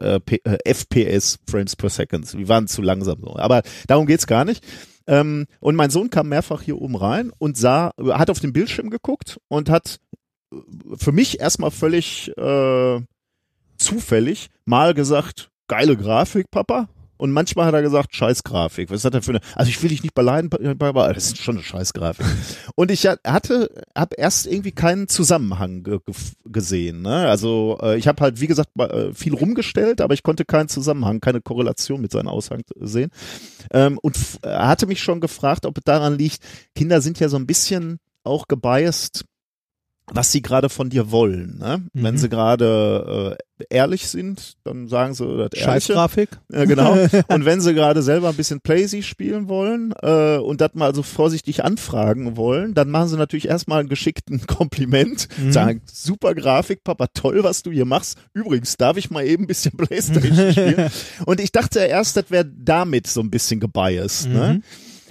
Äh, 0.00 0.20
äh, 0.44 0.58
FPS 0.64 1.38
Frames 1.48 1.76
per 1.76 1.90
Second. 1.90 2.32
Die 2.32 2.48
waren 2.48 2.66
zu 2.66 2.82
langsam. 2.82 3.24
Aber 3.24 3.62
darum 3.86 4.06
geht's 4.06 4.26
gar 4.26 4.44
nicht. 4.44 4.64
Ähm, 5.06 5.46
und 5.60 5.76
mein 5.76 5.90
Sohn 5.90 6.10
kam 6.10 6.28
mehrfach 6.28 6.62
hier 6.62 6.80
oben 6.80 6.96
rein 6.96 7.32
und 7.38 7.56
sah, 7.56 7.92
hat 8.10 8.28
auf 8.28 8.40
den 8.40 8.52
Bildschirm 8.52 8.90
geguckt 8.90 9.40
und 9.48 9.70
hat 9.70 10.00
äh, 10.52 10.56
für 10.96 11.12
mich 11.12 11.40
erstmal 11.40 11.70
völlig 11.70 12.30
äh, 12.36 13.00
zufällig 13.78 14.50
mal 14.66 14.92
gesagt, 14.92 15.50
geile 15.68 15.96
Grafik, 15.96 16.50
Papa. 16.50 16.88
Und 17.18 17.32
manchmal 17.32 17.66
hat 17.66 17.74
er 17.74 17.82
gesagt, 17.82 18.14
scheiß 18.14 18.44
Grafik. 18.44 18.90
Was 18.90 19.04
hat 19.04 19.14
er 19.14 19.22
für 19.22 19.32
eine, 19.32 19.40
also 19.54 19.68
ich 19.68 19.82
will 19.82 19.90
dich 19.90 20.02
nicht 20.02 20.14
beleidigen, 20.14 20.80
aber 20.80 21.12
das 21.12 21.26
ist 21.26 21.38
schon 21.38 21.56
eine 21.56 21.64
scheiß 21.64 21.92
Grafik. 21.92 22.24
Und 22.74 22.90
ich 22.90 23.06
hatte, 23.06 23.70
habe 23.96 24.16
erst 24.16 24.46
irgendwie 24.46 24.72
keinen 24.72 25.08
Zusammenhang 25.08 25.82
ge 25.82 25.98
gesehen. 26.44 27.02
Ne? 27.02 27.28
Also 27.28 27.78
äh, 27.82 27.98
ich 27.98 28.08
habe 28.08 28.22
halt, 28.22 28.40
wie 28.40 28.46
gesagt, 28.46 28.70
äh, 28.78 29.12
viel 29.12 29.34
rumgestellt, 29.34 30.00
aber 30.00 30.14
ich 30.14 30.22
konnte 30.22 30.44
keinen 30.44 30.68
Zusammenhang, 30.68 31.20
keine 31.20 31.40
Korrelation 31.40 32.00
mit 32.00 32.12
seinen 32.12 32.28
Aussagen 32.28 32.62
sehen. 32.76 33.10
Ähm, 33.72 33.98
und 33.98 34.16
er 34.42 34.68
hatte 34.68 34.86
mich 34.86 35.02
schon 35.02 35.20
gefragt, 35.20 35.66
ob 35.66 35.78
es 35.78 35.84
daran 35.84 36.16
liegt, 36.16 36.42
Kinder 36.74 37.00
sind 37.00 37.20
ja 37.20 37.28
so 37.28 37.36
ein 37.36 37.46
bisschen 37.46 37.98
auch 38.22 38.46
gebiased 38.48 39.24
was 40.12 40.32
sie 40.32 40.42
gerade 40.42 40.68
von 40.68 40.90
dir 40.90 41.10
wollen. 41.10 41.58
Ne? 41.58 41.82
Mhm. 41.92 42.02
Wenn 42.02 42.18
sie 42.18 42.28
gerade 42.28 43.36
äh, 43.58 43.64
ehrlich 43.70 44.08
sind, 44.08 44.54
dann 44.64 44.88
sagen 44.88 45.14
sie 45.14 45.48
das 45.48 45.58
Scheißgrafik. 45.58 46.30
Ja, 46.50 46.64
genau. 46.64 46.92
und 47.28 47.44
wenn 47.44 47.60
sie 47.60 47.74
gerade 47.74 48.02
selber 48.02 48.28
ein 48.30 48.36
bisschen 48.36 48.60
Playsy 48.60 49.02
spielen 49.02 49.48
wollen 49.48 49.92
äh, 50.02 50.38
und 50.38 50.60
das 50.60 50.74
mal 50.74 50.94
so 50.94 51.02
vorsichtig 51.02 51.64
anfragen 51.64 52.36
wollen, 52.36 52.74
dann 52.74 52.90
machen 52.90 53.08
sie 53.08 53.16
natürlich 53.16 53.48
erstmal 53.48 53.80
einen 53.80 53.88
geschickten 53.88 54.40
Kompliment, 54.46 55.28
mhm. 55.38 55.52
sagen, 55.52 55.82
super 55.86 56.34
Grafik, 56.34 56.84
Papa, 56.84 57.08
toll, 57.12 57.44
was 57.44 57.62
du 57.62 57.70
hier 57.70 57.84
machst. 57.84 58.18
Übrigens, 58.32 58.76
darf 58.76 58.96
ich 58.96 59.10
mal 59.10 59.26
eben 59.26 59.44
ein 59.44 59.48
bisschen 59.48 59.72
Playstation 59.76 60.52
spielen? 60.52 60.90
und 61.26 61.40
ich 61.40 61.52
dachte 61.52 61.80
erst, 61.80 62.16
das 62.16 62.30
wäre 62.30 62.46
damit 62.46 63.06
so 63.06 63.20
ein 63.20 63.30
bisschen 63.30 63.60
gebiased. 63.60 64.28
Ne? 64.28 64.34
Mhm. 64.34 64.38
Ne? 64.38 64.60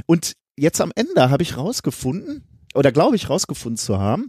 Und 0.06 0.34
jetzt 0.58 0.82
am 0.82 0.92
Ende 0.96 1.30
habe 1.30 1.44
ich 1.44 1.58
rausgefunden, 1.58 2.44
oder 2.74 2.92
glaube 2.92 3.16
ich 3.16 3.30
rausgefunden 3.30 3.78
zu 3.78 4.00
haben, 4.00 4.28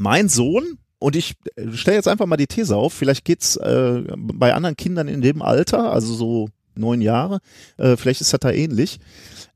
mein 0.00 0.28
Sohn, 0.28 0.78
und 0.98 1.14
ich 1.14 1.34
stelle 1.74 1.96
jetzt 1.96 2.08
einfach 2.08 2.26
mal 2.26 2.36
die 2.36 2.46
These 2.46 2.76
auf, 2.76 2.92
vielleicht 2.92 3.24
geht's 3.24 3.56
äh, 3.56 4.02
bei 4.16 4.54
anderen 4.54 4.76
Kindern 4.76 5.08
in 5.08 5.20
dem 5.20 5.42
Alter, 5.42 5.92
also 5.92 6.14
so 6.14 6.48
neun 6.74 7.00
Jahre, 7.00 7.40
äh, 7.76 7.96
vielleicht 7.96 8.20
ist 8.20 8.32
das 8.32 8.40
da 8.40 8.50
ähnlich. 8.50 8.98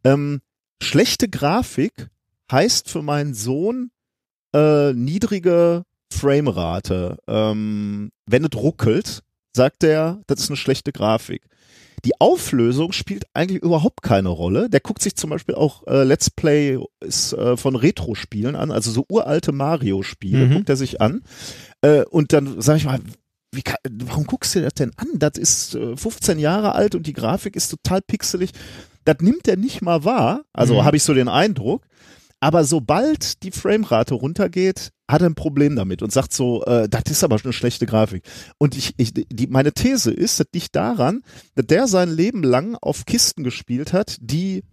Ähm, 0.04 0.40
schlechte 0.82 1.28
Grafik 1.28 2.08
heißt 2.52 2.90
für 2.90 3.02
meinen 3.02 3.34
Sohn 3.34 3.90
äh, 4.54 4.92
niedrige 4.92 5.84
Framerate. 6.12 7.18
Ähm, 7.26 8.10
wenn 8.26 8.44
es 8.44 8.56
ruckelt, 8.56 9.22
sagt 9.54 9.82
er, 9.82 10.20
das 10.26 10.40
ist 10.40 10.50
eine 10.50 10.56
schlechte 10.56 10.92
Grafik. 10.92 11.42
Die 12.04 12.20
Auflösung 12.20 12.92
spielt 12.92 13.24
eigentlich 13.34 13.62
überhaupt 13.62 14.02
keine 14.02 14.28
Rolle. 14.28 14.68
Der 14.68 14.80
guckt 14.80 15.02
sich 15.02 15.16
zum 15.16 15.30
Beispiel 15.30 15.54
auch 15.54 15.86
äh, 15.86 16.04
Let's 16.04 16.30
Play 16.30 16.78
ist, 17.00 17.32
äh, 17.32 17.56
von 17.56 17.76
Retro-Spielen 17.76 18.56
an, 18.56 18.70
also 18.70 18.90
so 18.90 19.04
uralte 19.08 19.52
Mario-Spiele, 19.52 20.46
mhm. 20.46 20.54
guckt 20.54 20.68
er 20.68 20.76
sich 20.76 21.00
an. 21.00 21.22
Äh, 21.82 22.04
und 22.04 22.32
dann 22.32 22.60
sage 22.60 22.78
ich 22.78 22.84
mal, 22.84 23.00
wie 23.52 23.62
kann, 23.62 23.78
warum 24.04 24.26
guckst 24.26 24.54
du 24.54 24.62
das 24.62 24.74
denn 24.74 24.92
an? 24.96 25.08
Das 25.14 25.38
ist 25.38 25.74
äh, 25.74 25.96
15 25.96 26.38
Jahre 26.38 26.74
alt 26.74 26.94
und 26.94 27.06
die 27.06 27.12
Grafik 27.12 27.56
ist 27.56 27.68
total 27.68 28.02
pixelig. 28.02 28.50
Das 29.04 29.16
nimmt 29.20 29.46
er 29.48 29.56
nicht 29.56 29.82
mal 29.82 30.04
wahr. 30.04 30.44
Also 30.52 30.74
mhm. 30.74 30.84
habe 30.84 30.96
ich 30.96 31.02
so 31.02 31.14
den 31.14 31.28
Eindruck. 31.28 31.86
Aber 32.40 32.64
sobald 32.64 33.42
die 33.42 33.52
Framerate 33.52 34.14
runtergeht, 34.14 34.90
hat 35.08 35.22
ein 35.22 35.34
Problem 35.34 35.76
damit 35.76 36.02
und 36.02 36.12
sagt 36.12 36.32
so, 36.32 36.64
äh, 36.64 36.88
das 36.88 37.02
ist 37.10 37.24
aber 37.24 37.38
schon 37.38 37.48
eine 37.48 37.52
schlechte 37.52 37.86
Grafik. 37.86 38.24
Und 38.58 38.76
ich, 38.76 38.94
ich 38.96 39.12
die, 39.12 39.46
meine 39.48 39.72
These 39.72 40.10
ist, 40.10 40.40
das 40.40 40.46
liegt 40.54 40.74
daran, 40.74 41.22
dass 41.54 41.66
der 41.66 41.86
sein 41.86 42.10
Leben 42.10 42.42
lang 42.42 42.76
auf 42.80 43.04
Kisten 43.04 43.44
gespielt 43.44 43.92
hat, 43.92 44.16
die 44.20 44.64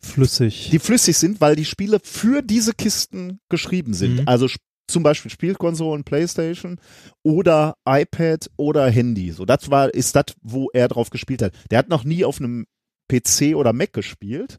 flüssig, 0.00 0.68
die 0.70 0.78
flüssig 0.78 1.16
sind, 1.16 1.40
weil 1.40 1.56
die 1.56 1.64
Spiele 1.64 1.98
für 2.02 2.42
diese 2.42 2.74
Kisten 2.74 3.40
geschrieben 3.48 3.94
sind. 3.94 4.20
Mhm. 4.20 4.28
Also 4.28 4.48
zum 4.88 5.02
Beispiel 5.02 5.30
Spielkonsolen, 5.30 6.04
Playstation 6.04 6.80
oder 7.22 7.74
iPad 7.86 8.50
oder 8.56 8.88
Handy. 8.90 9.32
So, 9.32 9.44
das 9.44 9.70
war, 9.70 9.92
ist 9.92 10.16
das, 10.16 10.26
wo 10.42 10.70
er 10.72 10.88
drauf 10.88 11.10
gespielt 11.10 11.42
hat. 11.42 11.52
Der 11.70 11.78
hat 11.78 11.88
noch 11.88 12.04
nie 12.04 12.24
auf 12.24 12.40
einem 12.40 12.66
PC 13.08 13.54
oder 13.54 13.72
Mac 13.72 13.92
gespielt. 13.92 14.58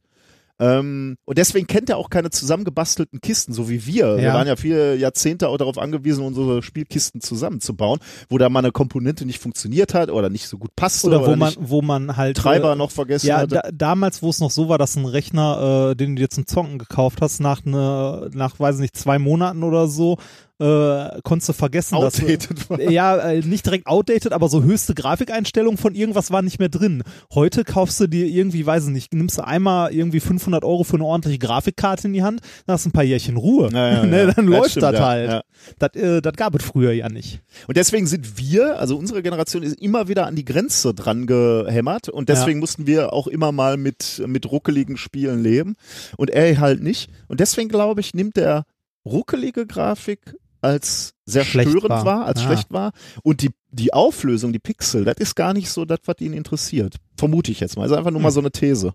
Ähm, 0.59 1.17
und 1.25 1.37
deswegen 1.37 1.67
kennt 1.67 1.89
er 1.89 1.97
auch 1.97 2.09
keine 2.09 2.29
zusammengebastelten 2.29 3.21
Kisten, 3.21 3.53
so 3.53 3.69
wie 3.69 3.85
wir. 3.85 4.15
Ja. 4.15 4.17
Wir 4.17 4.33
waren 4.33 4.47
ja 4.47 4.55
viele 4.57 4.95
Jahrzehnte 4.95 5.47
auch 5.47 5.57
darauf 5.57 5.77
angewiesen, 5.77 6.23
unsere 6.23 6.61
Spielkisten 6.61 7.21
zusammenzubauen, 7.21 7.99
wo 8.29 8.37
da 8.37 8.49
mal 8.49 8.59
eine 8.59 8.71
Komponente 8.71 9.25
nicht 9.25 9.39
funktioniert 9.39 9.93
hat 9.93 10.09
oder 10.09 10.29
nicht 10.29 10.47
so 10.47 10.57
gut 10.57 10.75
passte. 10.75 11.07
Oder, 11.07 11.21
oder 11.21 11.31
wo 11.31 11.35
man, 11.37 11.53
wo 11.59 11.81
man 11.81 12.17
halt 12.17 12.37
Treiber 12.37 12.73
äh, 12.73 12.75
noch 12.75 12.91
vergessen 12.91 13.27
ja, 13.27 13.37
hatte. 13.37 13.61
Da, 13.63 13.69
damals, 13.71 14.21
wo 14.21 14.29
es 14.29 14.41
noch 14.41 14.51
so 14.51 14.67
war, 14.67 14.77
dass 14.77 14.97
ein 14.97 15.05
Rechner, 15.05 15.91
äh, 15.91 15.95
den 15.95 16.15
du 16.15 16.21
dir 16.21 16.29
zum 16.29 16.45
Zocken 16.45 16.77
gekauft 16.77 17.21
hast, 17.21 17.39
nach 17.39 17.63
ne, 17.63 18.29
nach 18.33 18.59
weiß 18.59 18.79
nicht 18.79 18.97
zwei 18.97 19.17
Monaten 19.17 19.63
oder 19.63 19.87
so 19.87 20.17
äh, 20.59 21.21
konntest 21.23 21.49
du 21.49 21.53
vergessen, 21.53 21.95
outdated 21.95 22.59
dass 22.59 22.69
war. 22.69 22.81
ja 22.81 23.17
äh, 23.17 23.39
nicht 23.41 23.65
direkt 23.65 23.87
outdated, 23.87 24.33
aber 24.33 24.49
so 24.49 24.63
höchste 24.63 24.93
Grafikeinstellungen 24.93 25.77
von 25.77 25.95
irgendwas 25.95 26.31
war 26.31 26.41
nicht 26.41 26.59
mehr 26.59 26.69
drin. 26.69 27.03
Heute 27.33 27.63
kaufst 27.63 27.99
du 27.99 28.07
dir 28.07 28.25
irgendwie, 28.25 28.65
weiß 28.65 28.87
ich 28.87 28.91
nicht, 28.91 29.13
nimmst 29.13 29.37
du 29.37 29.45
einmal 29.45 29.93
irgendwie 29.93 30.19
500 30.19 30.63
Euro 30.63 30.83
für 30.83 30.95
eine 30.95 31.05
ordentliche 31.05 31.39
Grafikkarte 31.39 32.07
in 32.07 32.13
die 32.13 32.23
Hand, 32.23 32.41
dann 32.65 32.73
hast 32.73 32.85
du 32.85 32.89
ein 32.89 32.93
paar 32.93 33.03
Jährchen 33.03 33.37
Ruhe, 33.37 33.69
ja, 33.71 33.93
ja, 33.93 34.03
ne, 34.05 34.33
dann 34.35 34.51
ja, 34.51 34.57
läuft 34.57 34.71
stimmt, 34.71 34.83
das 34.83 34.99
halt. 34.99 35.43
Das, 35.77 35.95
äh, 35.95 36.21
das 36.21 36.33
gab 36.33 36.55
es 36.55 36.63
früher 36.63 36.91
ja 36.91 37.09
nicht. 37.09 37.41
Und 37.67 37.77
deswegen 37.77 38.07
sind 38.07 38.37
wir, 38.37 38.79
also 38.79 38.97
unsere 38.97 39.23
Generation 39.23 39.63
ist 39.63 39.79
immer 39.79 40.07
wieder 40.07 40.27
an 40.27 40.35
die 40.35 40.45
Grenze 40.45 40.93
dran 40.93 41.25
gehämmert 41.25 42.09
und 42.09 42.29
deswegen 42.29 42.59
mussten 42.59 42.85
wir 42.85 43.13
auch 43.13 43.27
immer 43.27 43.51
mal 43.51 43.77
mit 43.77 44.21
mit 44.25 44.49
ruckeligen 44.51 44.97
Spielen 44.97 45.41
leben 45.41 45.75
und 46.17 46.29
er 46.29 46.59
halt 46.59 46.81
nicht. 46.81 47.09
Und 47.27 47.39
deswegen 47.39 47.69
glaube 47.69 48.01
ich, 48.01 48.13
nimmt 48.13 48.37
der 48.37 48.65
ruckelige 49.05 49.65
Grafik 49.65 50.35
als 50.61 51.13
sehr 51.25 51.45
schlecht 51.45 51.69
störend 51.69 51.89
war, 51.89 52.05
war 52.05 52.25
als 52.25 52.41
ja. 52.41 52.47
schlecht 52.47 52.71
war. 52.71 52.91
Und 53.23 53.41
die, 53.41 53.51
die 53.71 53.93
Auflösung, 53.93 54.53
die 54.53 54.59
Pixel, 54.59 55.05
das 55.05 55.15
ist 55.17 55.35
gar 55.35 55.53
nicht 55.53 55.69
so 55.69 55.85
das, 55.85 55.99
was 56.05 56.17
ihn 56.19 56.33
interessiert. 56.33 56.95
Vermute 57.17 57.51
ich 57.51 57.59
jetzt 57.59 57.77
mal. 57.77 57.83
Das 57.83 57.91
ist 57.91 57.97
einfach 57.97 58.11
nur 58.11 58.19
hm. 58.19 58.23
mal 58.23 58.31
so 58.31 58.39
eine 58.39 58.51
These. 58.51 58.93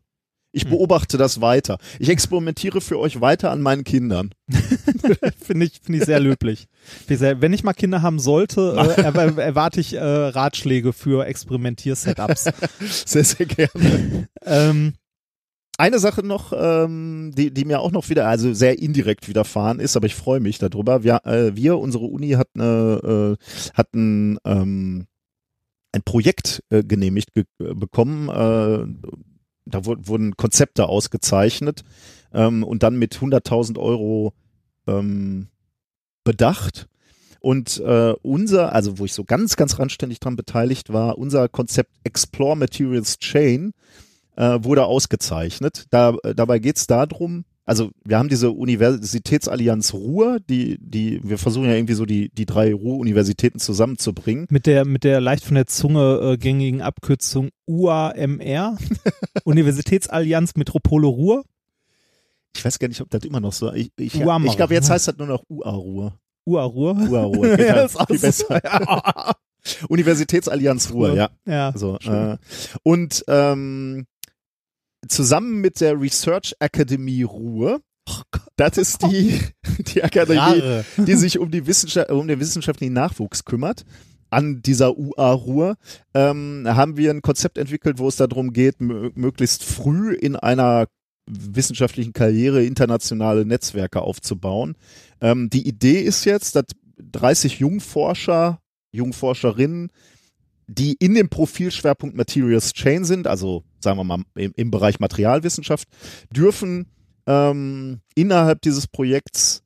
Ich 0.55 0.64
hm. 0.64 0.70
beobachte 0.70 1.18
das 1.18 1.40
weiter. 1.40 1.79
Ich 1.98 2.09
experimentiere 2.09 2.81
für 2.81 2.98
euch 2.98 3.20
weiter 3.20 3.50
an 3.50 3.61
meinen 3.61 3.85
Kindern. 3.85 4.31
Finde 5.42 5.66
ich, 5.66 5.81
finde 5.83 5.98
ich 5.98 6.05
sehr 6.07 6.20
löblich. 6.20 6.66
Wenn 7.09 7.53
ich 7.53 7.64
mal 7.64 7.74
Kinder 7.74 8.00
haben 8.03 8.18
sollte, 8.18 8.74
äh, 8.77 9.03
er, 9.03 9.38
erwarte 9.38 9.81
ich 9.81 9.94
äh, 9.94 10.00
Ratschläge 10.00 10.92
für 10.92 11.27
Experimentier-Setups. 11.27 12.50
sehr, 13.05 13.24
sehr 13.24 13.46
gerne. 13.46 14.29
ähm, 14.42 14.94
eine 15.79 15.99
Sache 15.99 16.25
noch, 16.25 16.53
ähm, 16.57 17.33
die, 17.37 17.53
die 17.53 17.65
mir 17.65 17.81
auch 17.81 17.91
noch 17.91 18.09
wieder, 18.09 18.29
also 18.29 18.53
sehr 18.55 18.79
indirekt 18.79 19.29
widerfahren 19.29 19.81
ist, 19.81 19.97
aber 19.97 20.07
ich 20.07 20.15
freue 20.15 20.41
mich 20.41 20.59
darüber. 20.59 21.03
Wir, 21.03 21.25
äh, 21.25 21.55
wir 21.57 21.79
unsere 21.79 22.05
Uni 22.05 22.31
hat 22.31 22.49
eine, 22.55 23.37
äh, 23.41 23.73
hat 23.75 23.95
ein, 23.95 24.39
ähm, 24.45 25.07
ein 25.93 26.03
Projekt 26.03 26.63
äh, 26.71 26.83
genehmigt 26.83 27.35
ge 27.35 27.45
bekommen. 27.59 28.29
Äh, 28.29 29.13
da 29.67 29.87
wurden 29.87 30.37
Konzepte 30.37 30.89
ausgezeichnet 30.89 31.85
ähm, 32.33 32.63
und 32.63 32.83
dann 32.83 32.97
mit 32.97 33.17
100.000 33.17 33.79
Euro 33.79 34.35
ähm, 34.87 35.49
bedacht. 36.23 36.89
Und 37.41 37.79
äh, 37.81 38.15
unser, 38.23 38.73
also 38.73 38.99
wo 38.99 39.05
ich 39.05 39.13
so 39.13 39.25
ganz, 39.25 39.57
ganz 39.57 39.79
randständig 39.79 40.21
dran 40.21 40.37
beteiligt 40.37 40.93
war, 40.93 41.19
unser 41.19 41.49
Konzept 41.49 41.93
Explore 42.05 42.57
Materials 42.57 43.19
Chain 43.19 43.73
äh, 44.37 44.59
wurde 44.62 44.85
ausgezeichnet. 44.85 45.87
Da, 45.90 46.16
dabei 46.35 46.59
geht 46.59 46.77
es 46.77 46.87
darum, 46.87 47.44
also 47.66 47.90
wir 48.05 48.18
haben 48.18 48.29
diese 48.29 48.51
Universitätsallianz 48.51 49.94
Ruhr, 49.94 50.38
die, 50.40 50.77
die, 50.81 51.20
wir 51.25 51.38
versuchen 51.38 51.66
ja 51.66 51.75
irgendwie 51.75 51.94
so 51.94 52.05
die, 52.05 52.29
die 52.29 52.44
drei 52.44 52.75
Ruhr-Universitäten 52.75 53.59
zusammenzubringen. 53.59 54.47
Mit 54.51 54.66
der, 54.66 54.85
mit 54.85 55.03
der 55.03 55.20
leicht 55.23 55.44
von 55.44 55.55
der 55.55 55.66
Zunge 55.66 56.33
äh, 56.33 56.37
gängigen 56.37 56.83
Abkürzung 56.83 57.49
UAMR, 57.66 58.77
Universitätsallianz 59.44 60.57
Metropole 60.57 61.07
Ruhr. 61.07 61.44
Ich 62.55 62.64
weiß 62.64 62.79
gar 62.79 62.88
nicht, 62.88 63.01
ob 63.01 63.11
das 63.11 63.25
immer 63.25 63.40
noch 63.40 63.53
so 63.53 63.73
Ich, 63.73 63.90
ich, 63.97 64.14
ich 64.14 64.57
glaube, 64.57 64.75
jetzt 64.75 64.90
heißt 64.90 65.09
das 65.09 65.16
nur 65.16 65.27
noch 65.27 65.42
UA 65.49 65.70
Ruhr. 65.70 66.18
UA 66.44 66.64
Ruhr? 66.64 66.97
UA 66.97 67.23
Ruhr. 67.23 67.47
ja, 67.59 67.75
das 67.75 67.94
ist 67.94 68.07
viel 68.07 68.18
besser. 68.18 69.35
Universitätsallianz 69.88 70.92
Ruhr, 70.92 71.14
ja. 71.14 71.31
Ja. 71.47 71.73
So, 71.75 71.97
äh, 72.01 72.37
und 72.83 73.25
ähm, 73.29 74.05
zusammen 75.09 75.61
mit 75.61 75.81
der 75.81 76.01
Research 76.01 76.55
Academy 76.59 77.23
Ruhr. 77.23 77.81
Oh 78.09 78.38
das 78.57 78.77
ist 78.77 79.03
die, 79.03 79.40
die 79.79 80.03
Akademie, 80.03 80.83
die 80.99 81.14
sich 81.14 81.38
um, 81.38 81.51
die 81.51 81.67
Wissenschaft, 81.67 82.11
um 82.11 82.29
den 82.29 82.40
wissenschaftlichen 82.40 82.93
Nachwuchs 82.93 83.45
kümmert. 83.45 83.85
An 84.31 84.62
dieser 84.62 84.99
UA 84.99 85.33
Ruhr 85.33 85.77
ähm, 86.12 86.64
haben 86.67 86.97
wir 86.97 87.11
ein 87.11 87.23
Konzept 87.23 87.57
entwickelt, 87.57 87.99
wo 87.99 88.09
es 88.09 88.17
darum 88.17 88.53
geht, 88.53 88.81
möglichst 88.81 89.62
früh 89.62 90.12
in 90.12 90.37
einer 90.37 90.87
wissenschaftlichen 91.27 92.12
Karriere 92.12 92.64
internationale 92.64 93.47
Netzwerke 93.47 94.03
aufzubauen. 94.03 94.77
Ähm, 95.21 95.51
die 95.51 95.67
Idee 95.67 96.01
ist 96.01 96.25
jetzt, 96.25 96.57
dass 96.57 96.64
30 96.99 97.61
Jungforscher, 97.61 98.61
Jungforscherinnen 98.93 99.90
die 100.66 100.96
in 100.98 101.14
dem 101.14 101.29
Profilschwerpunkt 101.29 102.16
Materials 102.16 102.72
Chain 102.72 103.05
sind, 103.05 103.27
also 103.27 103.64
sagen 103.81 103.98
wir 103.98 104.05
mal 104.05 104.22
im, 104.35 104.53
im 104.57 104.70
Bereich 104.70 105.00
Materialwissenschaft, 105.00 105.88
dürfen 106.35 106.87
ähm, 107.27 108.00
innerhalb 108.14 108.61
dieses 108.62 108.87
Projekts 108.87 109.62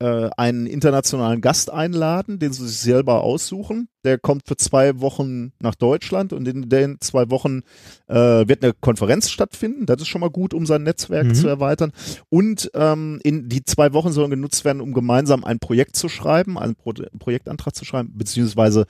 äh, 0.00 0.28
einen 0.36 0.66
internationalen 0.66 1.40
Gast 1.40 1.70
einladen, 1.72 2.38
den 2.38 2.52
sie 2.52 2.66
sich 2.66 2.78
selber 2.78 3.22
aussuchen. 3.22 3.88
Der 4.04 4.18
kommt 4.18 4.42
für 4.46 4.56
zwei 4.56 5.00
Wochen 5.00 5.52
nach 5.60 5.76
Deutschland 5.76 6.32
und 6.32 6.48
in 6.48 6.68
den 6.68 6.96
zwei 7.00 7.30
Wochen 7.30 7.62
äh, 8.08 8.14
wird 8.14 8.64
eine 8.64 8.72
Konferenz 8.74 9.30
stattfinden. 9.30 9.86
Das 9.86 10.02
ist 10.02 10.08
schon 10.08 10.20
mal 10.20 10.30
gut, 10.30 10.52
um 10.52 10.66
sein 10.66 10.82
Netzwerk 10.82 11.28
Mhm. 11.28 11.34
zu 11.34 11.46
erweitern. 11.48 11.92
Und 12.28 12.70
ähm, 12.74 13.20
in 13.22 13.48
die 13.48 13.64
zwei 13.64 13.92
Wochen 13.92 14.12
sollen 14.12 14.30
genutzt 14.30 14.64
werden, 14.64 14.80
um 14.80 14.92
gemeinsam 14.94 15.44
ein 15.44 15.60
Projekt 15.60 15.96
zu 15.96 16.08
schreiben, 16.08 16.58
einen 16.58 16.74
Pro 16.74 16.92
Projektantrag 17.18 17.74
zu 17.74 17.84
schreiben, 17.84 18.12
beziehungsweise 18.14 18.86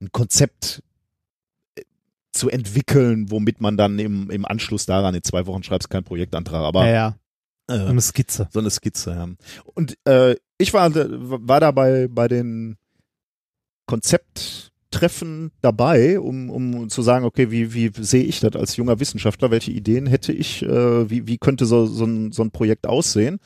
ein 0.00 0.10
Konzept 0.12 0.82
äh, 1.76 1.82
zu 2.32 2.48
entwickeln, 2.50 3.30
womit 3.30 3.60
man 3.60 3.76
dann 3.76 3.98
im, 3.98 4.30
im 4.30 4.44
Anschluss 4.44 4.86
daran 4.86 5.14
in 5.14 5.22
zwei 5.22 5.46
Wochen 5.46 5.62
schreibst 5.62 5.90
kein 5.90 6.04
Projektantrag, 6.04 6.62
aber 6.62 6.86
ja, 6.86 6.92
ja. 7.68 7.74
äh, 7.74 7.78
So 7.78 7.86
eine 7.86 8.00
Skizze. 8.00 8.48
so 8.52 8.58
eine 8.60 8.70
Skizze. 8.70 9.10
Ja. 9.12 9.28
Und 9.74 9.96
äh, 10.06 10.36
ich 10.58 10.72
war, 10.74 10.90
war 10.94 11.60
dabei 11.60 12.08
bei 12.08 12.28
den 12.28 12.76
Konzepttreffen 13.86 15.50
dabei, 15.60 16.18
um, 16.20 16.50
um 16.50 16.88
zu 16.88 17.02
sagen, 17.02 17.24
okay, 17.24 17.50
wie, 17.50 17.74
wie 17.74 17.90
sehe 18.02 18.24
ich 18.24 18.40
das 18.40 18.54
als 18.56 18.76
junger 18.76 19.00
Wissenschaftler? 19.00 19.50
Welche 19.50 19.70
Ideen 19.72 20.06
hätte 20.06 20.32
ich? 20.32 20.62
Äh, 20.62 21.10
wie, 21.10 21.26
wie 21.26 21.38
könnte 21.38 21.66
so, 21.66 21.86
so, 21.86 22.04
ein, 22.04 22.32
so 22.32 22.42
ein 22.42 22.50
Projekt 22.50 22.86
aussehen? 22.86 23.38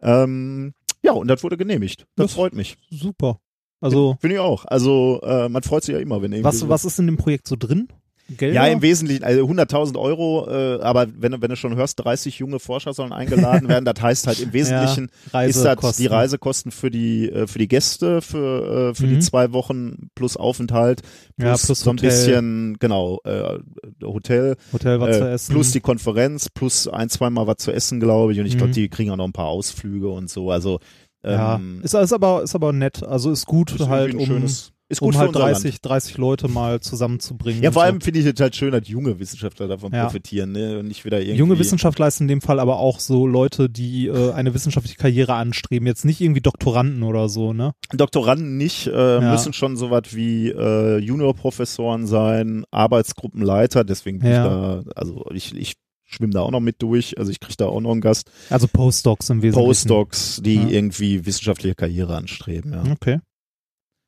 Ähm, 0.00 0.74
ja, 1.02 1.12
und 1.12 1.28
das 1.28 1.42
wurde 1.42 1.56
genehmigt. 1.56 2.06
Das, 2.16 2.26
Das- 2.26 2.32
freut 2.34 2.54
mich. 2.54 2.76
Super. 2.90 3.40
Also, 3.82 4.16
Finde 4.20 4.36
ich 4.36 4.40
auch. 4.40 4.64
Also 4.66 5.20
äh, 5.22 5.48
man 5.48 5.62
freut 5.62 5.82
sich 5.84 5.92
ja 5.94 6.00
immer, 6.00 6.22
wenn 6.22 6.32
irgendwie 6.32 6.44
was, 6.44 6.60
so- 6.60 6.68
was 6.68 6.84
ist 6.84 6.98
in 6.98 7.06
dem 7.06 7.16
Projekt 7.18 7.46
so 7.48 7.56
drin? 7.58 7.88
Geld? 8.34 8.54
Ja, 8.54 8.66
im 8.66 8.80
Wesentlichen, 8.80 9.24
also 9.24 9.42
100.000 9.46 9.98
Euro, 9.98 10.48
äh, 10.48 10.80
aber 10.80 11.06
wenn, 11.18 11.32
du- 11.32 11.42
wenn 11.42 11.50
du 11.50 11.56
schon 11.56 11.74
hörst, 11.76 12.02
30 12.02 12.38
junge 12.38 12.60
Forscher 12.60 12.94
sollen 12.94 13.12
eingeladen 13.12 13.68
werden, 13.68 13.84
das 13.84 14.00
heißt 14.00 14.26
halt 14.28 14.38
im 14.40 14.52
Wesentlichen 14.54 15.10
ist 15.46 15.62
das 15.62 15.96
die 15.96 16.06
Reisekosten 16.06 16.70
für 16.72 16.90
die, 16.90 17.28
äh, 17.28 17.46
für 17.46 17.58
die 17.58 17.68
Gäste 17.68 18.22
für, 18.22 18.90
äh, 18.90 18.94
für 18.94 19.06
die 19.08 19.16
Mhm. 19.16 19.20
zwei 19.20 19.52
Wochen 19.52 20.08
plus 20.14 20.38
Aufenthalt, 20.38 21.02
plus, 21.36 21.60
Ja, 21.60 21.66
plus 21.66 21.80
so 21.80 21.90
ein 21.90 21.96
Hotel. 21.96 22.08
bisschen, 22.08 22.76
genau, 22.78 23.20
äh, 23.24 23.58
Hotel, 24.02 24.56
Hotel 24.72 25.00
was 25.00 25.18
zu 25.18 25.24
äh, 25.24 25.32
essen. 25.32 25.52
plus 25.52 25.72
die 25.72 25.80
Konferenz, 25.80 26.48
plus 26.48 26.88
ein, 26.88 27.08
zweimal 27.10 27.46
was 27.48 27.56
zu 27.58 27.70
essen, 27.72 28.00
glaube 28.00 28.32
ich. 28.32 28.40
Und 28.40 28.46
ich 28.46 28.56
glaube, 28.56 28.68
Mhm. 28.70 28.74
die 28.74 28.88
kriegen 28.88 29.10
auch 29.10 29.16
noch 29.16 29.26
ein 29.26 29.32
paar 29.32 29.48
Ausflüge 29.48 30.08
und 30.08 30.30
so. 30.30 30.50
Also 30.50 30.78
ja, 31.24 31.56
ähm, 31.56 31.80
ist, 31.82 31.94
ist 31.94 32.12
aber 32.12 32.42
ist 32.42 32.54
aber 32.54 32.72
nett. 32.72 33.02
Also 33.02 33.30
ist 33.30 33.46
gut 33.46 33.72
ist 33.72 33.88
halt, 33.88 34.14
um, 34.14 34.26
schönes, 34.26 34.72
ist 34.88 35.00
gut 35.00 35.14
um 35.14 35.18
halt 35.20 35.28
unser 35.28 35.40
30, 35.40 35.80
30 35.80 36.18
Leute 36.18 36.48
mal 36.48 36.80
zusammenzubringen. 36.80 37.62
Ja, 37.62 37.70
vor 37.70 37.82
so. 37.82 37.86
allem 37.86 38.00
finde 38.00 38.20
ich 38.20 38.26
es 38.26 38.40
halt 38.40 38.54
schön, 38.56 38.72
dass 38.72 38.86
junge 38.88 39.18
Wissenschaftler 39.18 39.68
davon 39.68 39.92
Ja. 39.92 40.04
profitieren, 40.04 40.52
ne? 40.52 40.80
Und 40.80 40.88
nicht 40.88 41.04
wieder 41.04 41.20
irgendwie. 41.20 41.38
Junge 41.38 41.58
Wissenschaftler 41.58 42.08
ist 42.08 42.20
in 42.20 42.28
dem 42.28 42.40
Fall 42.40 42.58
aber 42.60 42.78
auch 42.78 42.98
so 43.00 43.26
Leute, 43.26 43.70
die 43.70 44.08
äh, 44.08 44.32
eine 44.32 44.52
wissenschaftliche 44.52 44.98
Karriere 44.98 45.34
anstreben. 45.34 45.86
Jetzt 45.86 46.04
nicht 46.04 46.20
irgendwie 46.20 46.40
Doktoranden 46.42 47.02
oder 47.04 47.28
so, 47.28 47.52
ne? 47.52 47.72
Doktoranden 47.94 48.56
nicht, 48.56 48.88
äh, 48.88 49.20
Ja. 49.20 49.30
müssen 49.30 49.52
schon 49.52 49.76
so 49.76 49.90
was 49.90 50.14
wie 50.14 50.48
äh, 50.50 50.98
Juniorprofessoren 50.98 52.06
sein, 52.06 52.64
Arbeitsgruppenleiter, 52.72 53.84
deswegen 53.84 54.18
bin 54.18 54.30
Ja. 54.30 54.36
ich 54.44 54.50
da, 54.50 54.82
also 54.96 55.24
ich, 55.32 55.54
ich 55.56 55.74
schwimme 56.14 56.32
da 56.32 56.40
auch 56.40 56.50
noch 56.50 56.60
mit 56.60 56.80
durch, 56.82 57.18
also 57.18 57.30
ich 57.30 57.40
kriege 57.40 57.56
da 57.56 57.66
auch 57.66 57.80
noch 57.80 57.90
einen 57.92 58.00
Gast. 58.00 58.30
Also 58.50 58.68
Postdocs 58.68 59.30
im 59.30 59.42
Wesentlichen. 59.42 59.66
Postdocs, 59.68 60.40
die 60.44 60.56
Ja. 60.56 60.68
irgendwie 60.68 61.24
wissenschaftliche 61.26 61.74
Karriere 61.74 62.16
anstreben, 62.16 62.72
ja. 62.72 62.84
Okay. 62.92 63.18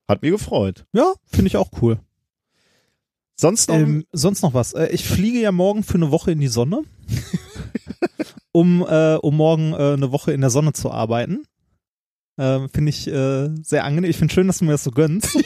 Hat 0.08 0.22
mich 0.22 0.32
gefreut. 0.32 0.84
Ja, 0.92 1.14
finde 1.26 1.46
ich 1.48 1.56
auch 1.56 1.70
cool. 1.80 1.98
Sonst 3.36 3.68
noch, 3.68 3.76
Ähm, 3.76 4.04
sonst 4.12 4.42
noch 4.42 4.54
was? 4.54 4.74
Äh, 4.74 4.88
ich 4.92 5.04
fliege 5.08 5.40
ja 5.40 5.50
morgen 5.50 5.82
für 5.82 5.94
eine 5.94 6.10
Woche 6.10 6.30
in 6.32 6.40
die 6.40 6.48
Sonne, 6.48 6.82
um, 8.52 8.82
äh, 8.88 9.14
um 9.16 9.36
morgen 9.36 9.72
äh, 9.72 9.94
eine 9.94 10.12
Woche 10.12 10.32
in 10.32 10.40
der 10.40 10.50
Sonne 10.50 10.72
zu 10.72 10.90
arbeiten. 10.90 11.44
Ähm, 12.36 12.68
finde 12.68 12.90
ich 12.90 13.06
äh, 13.08 13.48
sehr 13.62 13.84
angenehm. 13.84 14.10
Ich 14.10 14.16
finde 14.16 14.34
schön, 14.34 14.46
dass 14.46 14.58
du 14.58 14.64
mir 14.66 14.72
das 14.72 14.84
so 14.84 14.90
gönnst. 14.90 15.34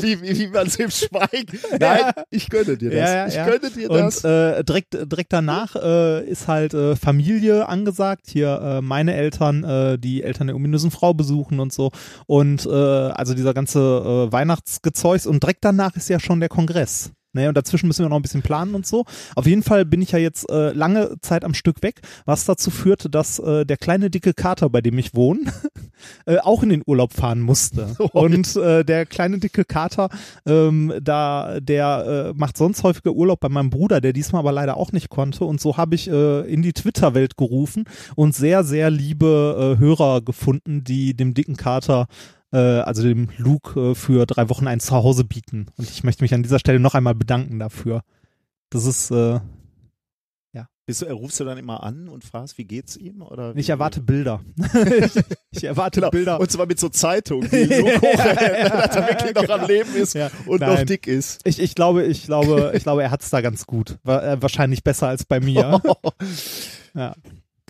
wie, 0.00 0.20
wie, 0.22 0.38
wie 0.38 0.48
man 0.48 0.66
es 0.66 0.76
im 0.76 0.90
Schweigen. 0.90 1.58
Nein, 1.80 2.12
ich 2.30 2.48
gönne 2.48 2.76
dir 2.76 2.90
das. 2.90 2.98
Ja, 2.98 3.14
ja, 3.14 3.26
ich 3.26 3.34
ja. 3.34 3.46
gönne 3.46 3.70
dir 3.70 3.90
Und 3.90 3.98
das. 3.98 4.24
äh, 4.24 4.64
direkt, 4.64 4.94
direkt 4.94 5.32
danach 5.32 5.76
äh, 5.76 6.24
ist 6.28 6.48
halt 6.48 6.74
äh, 6.74 6.96
Familie 6.96 7.68
angesagt. 7.68 8.26
Hier 8.28 8.60
äh, 8.60 8.80
meine 8.82 9.14
Eltern, 9.14 9.64
äh, 9.64 9.98
die 9.98 10.22
Eltern 10.22 10.48
der 10.48 10.56
ominösen 10.56 10.90
Frau 10.90 11.14
besuchen 11.14 11.60
und 11.60 11.72
so. 11.72 11.90
Und 12.26 12.66
äh, 12.66 12.70
also 12.70 13.34
dieser 13.34 13.54
ganze 13.54 14.32
Weihnachtsgezeugs. 14.32 15.26
Und 15.26 15.42
direkt 15.42 15.64
danach 15.64 15.96
ist 15.96 16.08
ja 16.08 16.20
schon 16.20 16.40
der 16.40 16.48
Kongress. 16.48 17.12
Ne, 17.34 17.48
und 17.48 17.56
dazwischen 17.56 17.86
müssen 17.86 18.04
wir 18.04 18.10
noch 18.10 18.16
ein 18.16 18.22
bisschen 18.22 18.42
planen 18.42 18.74
und 18.74 18.86
so. 18.86 19.06
Auf 19.36 19.46
jeden 19.46 19.62
Fall 19.62 19.86
bin 19.86 20.02
ich 20.02 20.12
ja 20.12 20.18
jetzt 20.18 20.50
äh, 20.50 20.72
lange 20.72 21.16
Zeit 21.22 21.44
am 21.44 21.54
Stück 21.54 21.82
weg, 21.82 22.02
was 22.26 22.44
dazu 22.44 22.70
führte, 22.70 23.08
dass 23.08 23.38
äh, 23.38 23.64
der 23.64 23.78
kleine 23.78 24.10
dicke 24.10 24.34
Kater, 24.34 24.68
bei 24.68 24.82
dem 24.82 24.98
ich 24.98 25.14
wohne, 25.14 25.40
äh, 26.26 26.38
auch 26.38 26.62
in 26.62 26.68
den 26.68 26.82
Urlaub 26.84 27.14
fahren 27.14 27.40
musste. 27.40 27.96
Und 28.12 28.54
äh, 28.56 28.84
der 28.84 29.06
kleine 29.06 29.38
dicke 29.38 29.64
Kater, 29.64 30.10
ähm, 30.44 30.92
da 31.00 31.58
der 31.60 32.32
äh, 32.34 32.38
macht 32.38 32.58
sonst 32.58 32.82
häufiger 32.82 33.12
Urlaub 33.12 33.40
bei 33.40 33.48
meinem 33.48 33.70
Bruder, 33.70 34.02
der 34.02 34.12
diesmal 34.12 34.40
aber 34.40 34.52
leider 34.52 34.76
auch 34.76 34.92
nicht 34.92 35.08
konnte. 35.08 35.46
Und 35.46 35.58
so 35.58 35.78
habe 35.78 35.94
ich 35.94 36.10
äh, 36.10 36.40
in 36.40 36.60
die 36.60 36.74
Twitter-Welt 36.74 37.38
gerufen 37.38 37.84
und 38.14 38.34
sehr, 38.34 38.62
sehr 38.62 38.90
liebe 38.90 39.76
äh, 39.76 39.80
Hörer 39.80 40.20
gefunden, 40.20 40.84
die 40.84 41.14
dem 41.14 41.32
dicken 41.32 41.56
Kater 41.56 42.08
äh, 42.52 42.56
also 42.58 43.02
dem 43.02 43.28
Luke 43.38 43.78
äh, 43.90 43.94
für 43.94 44.26
drei 44.26 44.48
Wochen 44.48 44.66
ein 44.66 44.80
Zuhause 44.80 45.24
bieten. 45.24 45.66
Und 45.76 45.88
ich 45.88 46.04
möchte 46.04 46.22
mich 46.24 46.34
an 46.34 46.42
dieser 46.42 46.58
Stelle 46.58 46.80
noch 46.80 46.94
einmal 46.94 47.14
bedanken 47.14 47.58
dafür. 47.58 48.02
Das 48.70 48.86
ist, 48.86 49.10
äh, 49.10 49.40
Bist 50.84 51.00
du, 51.00 51.06
rufst 51.12 51.38
du 51.38 51.44
dann 51.44 51.58
immer 51.58 51.84
an 51.84 52.08
und 52.08 52.24
fragst, 52.24 52.58
wie 52.58 52.64
geht's 52.64 52.96
ihm? 52.96 53.22
Oder 53.22 53.54
ich 53.54 53.70
erwarte 53.70 54.00
Bilder. 54.00 54.40
ich, 54.84 55.22
ich 55.52 55.64
erwarte 55.64 56.00
Genau. 56.00 56.10
Bilder. 56.10 56.40
Und 56.40 56.50
zwar 56.50 56.66
mit 56.66 56.80
so 56.80 56.88
Zeitungen, 56.88 57.48
die 57.52 57.66
so 57.66 57.84
hoch, 57.84 58.00
dass 58.00 58.96
er 58.96 59.08
wirklich 59.08 59.32
noch 59.32 59.48
am 59.48 59.68
Leben 59.68 59.94
ist 59.94 60.14
Ja, 60.14 60.28
und 60.44 60.60
nein. 60.60 60.74
noch 60.74 60.82
dick 60.84 61.06
ist. 61.06 61.40
Ich, 61.44 61.60
ich 61.60 61.76
glaube, 61.76 62.02
ich 62.02 62.24
glaube, 62.24 62.72
ich 62.74 62.82
glaube, 62.82 63.04
er 63.04 63.12
hat's 63.12 63.30
da 63.30 63.40
ganz 63.40 63.64
gut. 63.64 63.98
War, 64.02 64.24
äh, 64.24 64.42
wahrscheinlich 64.42 64.82
besser 64.82 65.06
als 65.06 65.24
bei 65.24 65.38
mir. 65.38 65.80
Ja. 66.94 67.14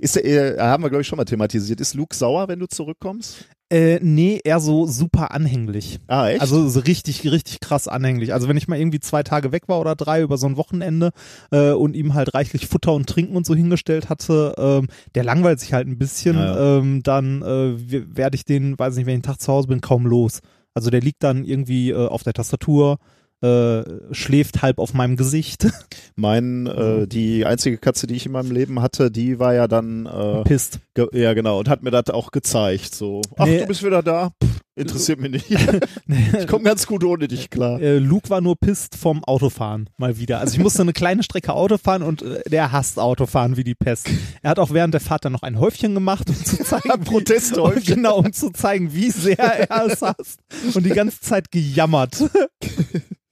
Ist 0.03 0.17
äh, 0.17 0.59
haben 0.59 0.83
wir, 0.83 0.91
glaube 0.91 1.03
ich, 1.03 1.07
schon 1.07 1.17
mal 1.17 1.25
thematisiert. 1.25 1.81
Ist 1.81 1.95
Luke 1.95 2.17
sauer, 2.17 2.49
wenn 2.49 2.59
du 2.59 2.67
zurückkommst? 2.67 3.47
Äh, 3.71 4.01
nee, 4.03 4.41
eher 4.43 4.59
so 4.59 4.85
super 4.85 5.31
anhänglich. 5.31 6.01
Ah, 6.09 6.29
echt? 6.29 6.41
Also 6.41 6.69
so 6.69 6.81
richtig, 6.81 7.25
richtig 7.31 7.61
krass 7.61 7.87
anhänglich. 7.87 8.35
Also 8.35 8.49
wenn 8.49 8.57
ich 8.57 8.67
mal 8.67 8.81
irgendwie 8.81 8.99
zwei 8.99 9.23
Tage 9.23 9.53
weg 9.53 9.69
war 9.69 9.81
oder 9.81 9.95
drei 9.95 10.23
über 10.23 10.39
so 10.39 10.49
ein 10.49 10.57
Wochenende 10.57 11.13
äh, 11.53 11.71
und 11.71 11.95
ihm 11.95 12.15
halt 12.15 12.35
reichlich 12.35 12.67
Futter 12.67 12.93
und 12.93 13.09
Trinken 13.09 13.37
und 13.37 13.47
so 13.47 13.55
hingestellt 13.55 14.09
hatte, 14.09 14.55
ähm, 14.59 14.89
der 15.15 15.23
langweilt 15.23 15.61
sich 15.61 15.73
halt 15.73 15.87
ein 15.87 15.99
bisschen, 15.99 16.35
Ja, 16.35 16.79
ähm, 16.79 17.05
dann 17.05 17.43
äh, 17.43 18.17
werde 18.17 18.35
ich 18.35 18.45
den, 18.45 18.77
weiß 18.77 18.97
nicht, 18.97 19.07
wenn 19.07 19.13
ich 19.13 19.19
einen 19.19 19.23
Tag 19.23 19.41
zu 19.41 19.53
Hause 19.53 19.69
bin, 19.69 19.81
kaum 19.81 20.05
los. 20.05 20.41
Also 20.75 20.91
der 20.91 21.01
liegt 21.01 21.23
dann 21.23 21.45
irgendwie 21.45 21.91
äh, 21.91 22.09
auf 22.09 22.25
der 22.25 22.33
Tastatur, 22.33 22.99
äh, 23.43 23.83
schläft 24.15 24.63
halb 24.63 24.79
auf 24.79 24.95
meinem 24.95 25.17
Gesicht, 25.17 25.67
mein, 26.17 26.67
äh, 26.67 27.07
die 27.07 27.45
einzige 27.45 27.79
Katze, 27.79 28.07
die 28.07 28.15
ich 28.15 28.27
in 28.27 28.33
meinem 28.33 28.51
Leben 28.53 28.81
hatte, 28.81 29.11
die 29.11 29.39
war 29.39 29.53
ja 29.55 29.67
dann, 29.69 30.07
äh, 30.07 30.43
pisst. 30.45 30.81
ge 30.95 31.07
ja 31.13 31.35
genau, 31.35 31.59
und 31.59 31.69
hat 31.69 31.83
mir 31.83 31.91
das 31.91 32.11
auch 32.11 32.31
gezeigt. 32.31 32.95
So, 32.95 33.21
ach, 33.37 33.47
Nee. 33.47 33.59
du 33.61 33.67
bist 33.67 33.83
wieder 33.85 34.03
da? 34.03 34.31
Pff, 34.43 34.61
interessiert 34.75 35.21
mich 35.21 35.31
nicht. 35.33 35.51
ich 36.39 36.47
komme 36.47 36.65
ganz 36.65 36.87
gut 36.87 37.05
ohne 37.05 37.29
dich 37.29 37.51
klar. 37.51 37.81
Äh, 37.81 37.99
Luke 37.99 38.31
war 38.31 38.41
nur 38.41 38.57
pisst 38.57 38.97
vom 38.97 39.23
Autofahren 39.25 39.91
mal 39.97 40.19
wieder. 40.19 40.41
Also 40.41 40.55
ich 40.55 40.61
musste 40.61 40.83
eine 40.83 40.93
kleine 40.93 41.23
Strecke 41.23 41.53
Auto 41.53 41.79
fahren 41.79 42.03
und 42.03 42.23
äh, 42.23 42.43
der 42.49 42.73
hasst 42.73 42.99
Autofahren 42.99 43.57
wie 43.57 43.65
die 43.65 43.75
Pest. 43.75 44.09
Er 44.43 44.51
hat 44.51 44.59
auch 44.59 44.71
während 44.71 44.95
der 44.95 45.01
Fahrt 45.01 45.25
dann 45.25 45.33
noch 45.33 45.43
ein 45.43 45.59
Häufchen 45.59 45.95
gemacht, 45.95 46.29
um 46.29 46.37
zu 46.37 46.59
zeigen, 46.65 46.83
wie, 47.01 47.05
Protesthäufchen. 47.05 47.97
genau, 47.97 48.19
um 48.19 48.33
zu 48.33 48.51
zeigen, 48.51 48.93
wie 48.93 49.11
sehr 49.11 49.39
er 49.71 49.87
es 49.87 50.03
hasst 50.03 50.41
und 50.75 50.85
die 50.85 50.91
ganze 50.91 51.21
Zeit 51.21 51.51
gejammert. 51.51 52.23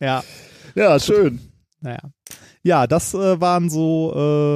ja, 0.00 0.22
Ja, 0.74 0.98
schön. 1.00 1.40
naja. 1.80 2.00
Ja, 2.62 2.86
das 2.86 3.14
äh, 3.14 3.40
waren 3.40 3.70
so 3.70 4.12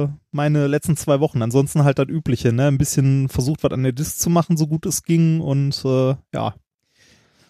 äh, 0.07 0.13
meine 0.31 0.67
letzten 0.67 0.95
zwei 0.95 1.19
Wochen. 1.21 1.41
Ansonsten 1.41 1.83
halt 1.83 1.97
das 1.97 2.07
Übliche, 2.07 2.53
ne? 2.53 2.67
Ein 2.67 2.77
bisschen 2.77 3.29
versucht, 3.29 3.63
was 3.63 3.71
an 3.71 3.81
der 3.81 3.93
Disk 3.93 4.19
zu 4.19 4.29
machen, 4.29 4.57
so 4.57 4.67
gut 4.67 4.85
es 4.85 5.01
ging 5.01 5.41
und 5.41 5.83
äh, 5.85 6.15
ja. 6.31 6.53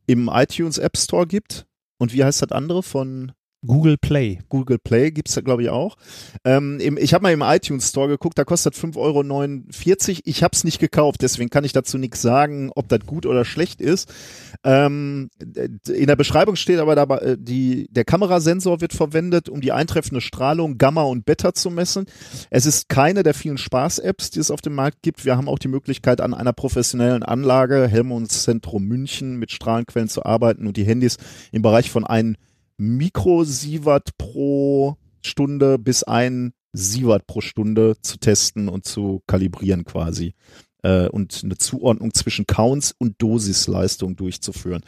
im 0.06 0.30
iTunes 0.32 0.78
App 0.78 0.96
Store 0.96 1.26
gibt. 1.26 1.66
Und 1.98 2.12
wie 2.12 2.24
heißt 2.24 2.42
das 2.42 2.52
andere 2.52 2.82
von 2.82 3.32
Google 3.66 3.96
Play. 3.96 4.38
Google 4.48 4.78
Play 4.78 5.10
gibt's 5.10 5.34
da, 5.34 5.40
glaube 5.40 5.62
ich, 5.62 5.70
auch. 5.70 5.96
Ähm, 6.44 6.78
im, 6.80 6.96
ich 6.98 7.14
habe 7.14 7.22
mal 7.22 7.32
im 7.32 7.42
iTunes 7.42 7.88
Store 7.88 8.08
geguckt, 8.08 8.38
da 8.38 8.44
kostet 8.44 8.74
5,49 8.74 8.96
Euro. 8.96 10.20
Ich 10.24 10.42
habe 10.42 10.52
es 10.54 10.64
nicht 10.64 10.78
gekauft, 10.78 11.22
deswegen 11.22 11.50
kann 11.50 11.64
ich 11.64 11.72
dazu 11.72 11.98
nichts 11.98 12.22
sagen, 12.22 12.70
ob 12.74 12.88
das 12.88 13.00
gut 13.06 13.26
oder 13.26 13.44
schlecht 13.44 13.80
ist. 13.80 14.12
Ähm, 14.64 15.30
in 15.40 16.06
der 16.06 16.16
Beschreibung 16.16 16.56
steht 16.56 16.78
aber 16.78 16.94
dabei, 16.94 17.18
äh, 17.18 17.36
die, 17.38 17.86
der 17.90 18.04
Kamerasensor 18.04 18.80
wird 18.80 18.92
verwendet, 18.92 19.48
um 19.48 19.60
die 19.60 19.72
eintreffende 19.72 20.20
Strahlung 20.20 20.78
Gamma 20.78 21.02
und 21.02 21.24
Beta 21.24 21.54
zu 21.54 21.70
messen. 21.70 22.06
Es 22.50 22.66
ist 22.66 22.88
keine 22.88 23.22
der 23.22 23.34
vielen 23.34 23.58
Spaß-Apps, 23.58 24.30
die 24.30 24.40
es 24.40 24.50
auf 24.50 24.60
dem 24.60 24.74
Markt 24.74 25.02
gibt. 25.02 25.24
Wir 25.24 25.36
haben 25.36 25.48
auch 25.48 25.58
die 25.58 25.68
Möglichkeit, 25.68 26.20
an 26.20 26.34
einer 26.34 26.52
professionellen 26.52 27.22
Anlage, 27.22 27.88
Helmholtz 27.88 28.44
Zentrum 28.44 28.84
München, 28.84 29.36
mit 29.36 29.50
Strahlenquellen 29.50 30.08
zu 30.08 30.24
arbeiten 30.24 30.66
und 30.66 30.76
die 30.76 30.84
Handys 30.84 31.16
im 31.52 31.62
Bereich 31.62 31.90
von 31.90 32.04
einem 32.04 32.36
Mikrosievert 32.76 34.16
pro 34.18 34.96
Stunde 35.22 35.78
bis 35.78 36.02
ein 36.02 36.52
Sievert 36.72 37.26
pro 37.26 37.40
Stunde 37.40 37.94
zu 38.02 38.18
testen 38.18 38.68
und 38.68 38.84
zu 38.84 39.22
kalibrieren 39.28 39.84
quasi 39.84 40.34
äh, 40.82 41.08
und 41.08 41.42
eine 41.44 41.56
Zuordnung 41.56 42.12
zwischen 42.14 42.46
Counts 42.46 42.94
und 42.98 43.20
Dosisleistung 43.20 44.16
durchzuführen. 44.16 44.82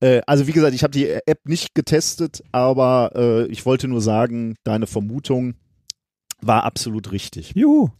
Äh, 0.00 0.20
also 0.26 0.46
wie 0.46 0.52
gesagt, 0.52 0.74
ich 0.74 0.82
habe 0.82 0.92
die 0.92 1.08
App 1.08 1.40
nicht 1.48 1.74
getestet, 1.74 2.42
aber 2.52 3.12
äh, 3.14 3.46
ich 3.46 3.66
wollte 3.66 3.88
nur 3.88 4.00
sagen, 4.00 4.56
deine 4.64 4.86
Vermutung 4.86 5.54
war 6.40 6.64
absolut 6.64 7.12
richtig. 7.12 7.52
Juhu. 7.54 7.90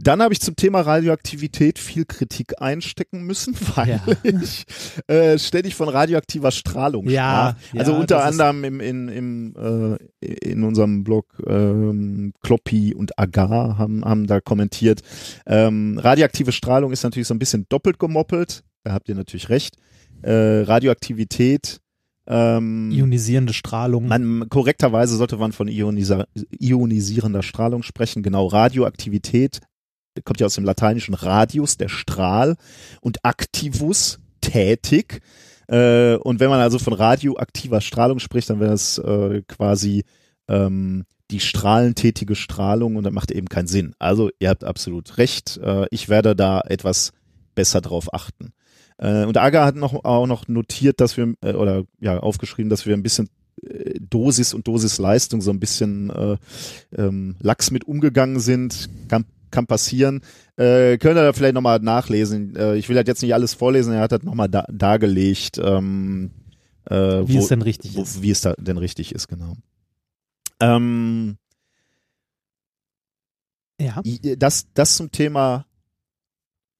Dann 0.00 0.22
habe 0.22 0.32
ich 0.32 0.40
zum 0.40 0.54
Thema 0.54 0.82
Radioaktivität 0.82 1.78
viel 1.78 2.04
Kritik 2.04 2.60
einstecken 2.62 3.22
müssen, 3.22 3.56
weil 3.74 3.88
Ja. 3.88 4.00
ich 4.22 4.64
äh, 5.08 5.38
ständig 5.38 5.74
von 5.74 5.88
radioaktiver 5.88 6.52
Strahlung 6.52 7.08
Ja, 7.08 7.56
sprach. 7.60 7.80
Also 7.80 7.92
ja, 7.92 7.98
unter 7.98 8.24
anderem 8.24 8.62
im, 8.64 8.80
in, 8.80 9.08
im, 9.08 9.98
äh, 10.20 10.32
in 10.50 10.62
unserem 10.62 11.02
Blog 11.02 11.26
ähm, 11.46 12.32
Kloppi 12.42 12.94
und 12.94 13.18
Agar 13.18 13.76
haben, 13.78 14.04
haben 14.04 14.26
da 14.28 14.40
kommentiert. 14.40 15.00
Ähm, 15.46 15.98
radioaktive 16.00 16.52
Strahlung 16.52 16.92
ist 16.92 17.02
natürlich 17.02 17.26
so 17.28 17.34
ein 17.34 17.40
bisschen 17.40 17.66
doppelt 17.68 17.98
gemoppelt. 17.98 18.62
Da 18.84 18.92
habt 18.92 19.08
ihr 19.08 19.16
natürlich 19.16 19.48
recht. 19.48 19.76
Äh, 20.22 20.62
Radioaktivität 20.62 21.80
ähm, 22.30 22.90
Ionisierende 22.92 23.54
Strahlung. 23.54 24.06
man, 24.06 24.48
korrekterweise 24.50 25.16
sollte 25.16 25.38
man 25.38 25.52
von 25.52 25.66
ionisa 25.66 26.26
ionisierender 26.60 27.42
Strahlung 27.42 27.82
sprechen. 27.82 28.22
Genau, 28.22 28.46
Radioaktivität 28.46 29.60
kommt 30.24 30.40
ja 30.40 30.46
aus 30.46 30.54
dem 30.54 30.64
lateinischen 30.64 31.14
Radius, 31.14 31.76
der 31.76 31.88
Strahl, 31.88 32.56
und 33.00 33.18
Activus, 33.24 34.18
tätig. 34.40 35.20
Äh, 35.68 36.16
und 36.16 36.40
wenn 36.40 36.50
man 36.50 36.60
also 36.60 36.78
von 36.78 36.92
radioaktiver 36.92 37.80
Strahlung 37.80 38.18
spricht, 38.18 38.50
dann 38.50 38.60
wäre 38.60 38.70
das 38.70 38.98
äh, 38.98 39.42
quasi 39.46 40.04
ähm, 40.48 41.04
die 41.30 41.40
strahlentätige 41.40 42.34
Strahlung 42.34 42.96
und 42.96 43.04
das 43.04 43.12
macht 43.12 43.30
eben 43.30 43.48
keinen 43.48 43.66
Sinn. 43.66 43.94
Also 43.98 44.30
ihr 44.38 44.48
habt 44.48 44.64
absolut 44.64 45.18
recht. 45.18 45.58
Äh, 45.62 45.86
ich 45.90 46.08
werde 46.08 46.34
da 46.34 46.62
etwas 46.62 47.12
besser 47.54 47.80
drauf 47.80 48.12
achten. 48.12 48.52
Und 49.00 49.36
Aga 49.36 49.64
hat 49.64 49.76
noch, 49.76 50.04
auch 50.04 50.26
noch 50.26 50.48
notiert, 50.48 51.00
dass 51.00 51.16
wir, 51.16 51.34
oder 51.40 51.84
ja, 52.00 52.18
aufgeschrieben, 52.18 52.68
dass 52.68 52.84
wir 52.84 52.94
ein 52.94 53.04
bisschen 53.04 53.28
Dosis 54.00 54.54
und 54.54 54.66
Dosisleistung 54.66 55.40
so 55.40 55.50
ein 55.50 55.60
bisschen 55.60 56.10
äh, 56.10 56.36
ähm, 56.96 57.36
lax 57.40 57.70
mit 57.70 57.84
umgegangen 57.84 58.40
sind. 58.40 58.88
Kann, 59.08 59.24
kann 59.50 59.66
passieren. 59.66 60.20
Äh, 60.56 60.98
könnt 60.98 61.16
ihr 61.18 61.22
da 61.24 61.32
vielleicht 61.32 61.54
nochmal 61.54 61.78
nachlesen. 61.80 62.54
Äh, 62.56 62.76
ich 62.76 62.88
will 62.88 62.96
halt 62.96 63.08
jetzt 63.08 63.22
nicht 63.22 63.34
alles 63.34 63.54
vorlesen, 63.54 63.92
er 63.92 64.00
hat 64.00 64.12
das 64.12 64.22
nochmal 64.22 64.48
da, 64.48 64.64
dargelegt. 64.70 65.58
Ähm, 65.62 66.30
äh, 66.90 66.94
wie 67.28 67.34
wo, 67.34 67.38
es 67.38 67.48
denn 67.48 67.62
richtig 67.62 67.96
wo, 67.96 68.02
ist. 68.02 68.22
wie 68.22 68.30
es 68.30 68.40
da 68.40 68.54
denn 68.58 68.78
richtig 68.78 69.14
ist, 69.14 69.28
genau. 69.28 69.54
Ähm, 70.60 71.36
Ja. 73.80 74.02
das, 74.36 74.66
das 74.74 74.96
zum 74.96 75.10
Thema 75.12 75.66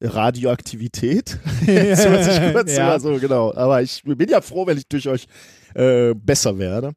Radioaktivität. 0.00 1.38
Jetzt 1.66 2.08
hört 2.08 2.24
sich 2.24 2.52
kurz 2.52 2.76
Ja. 2.76 2.98
so, 2.98 3.18
genau. 3.18 3.54
Aber 3.54 3.82
ich 3.82 4.02
bin 4.04 4.28
ja 4.28 4.40
froh, 4.40 4.66
wenn 4.66 4.78
ich 4.78 4.88
durch 4.88 5.08
euch 5.08 5.26
äh, 5.74 6.14
besser 6.14 6.58
werde. 6.58 6.92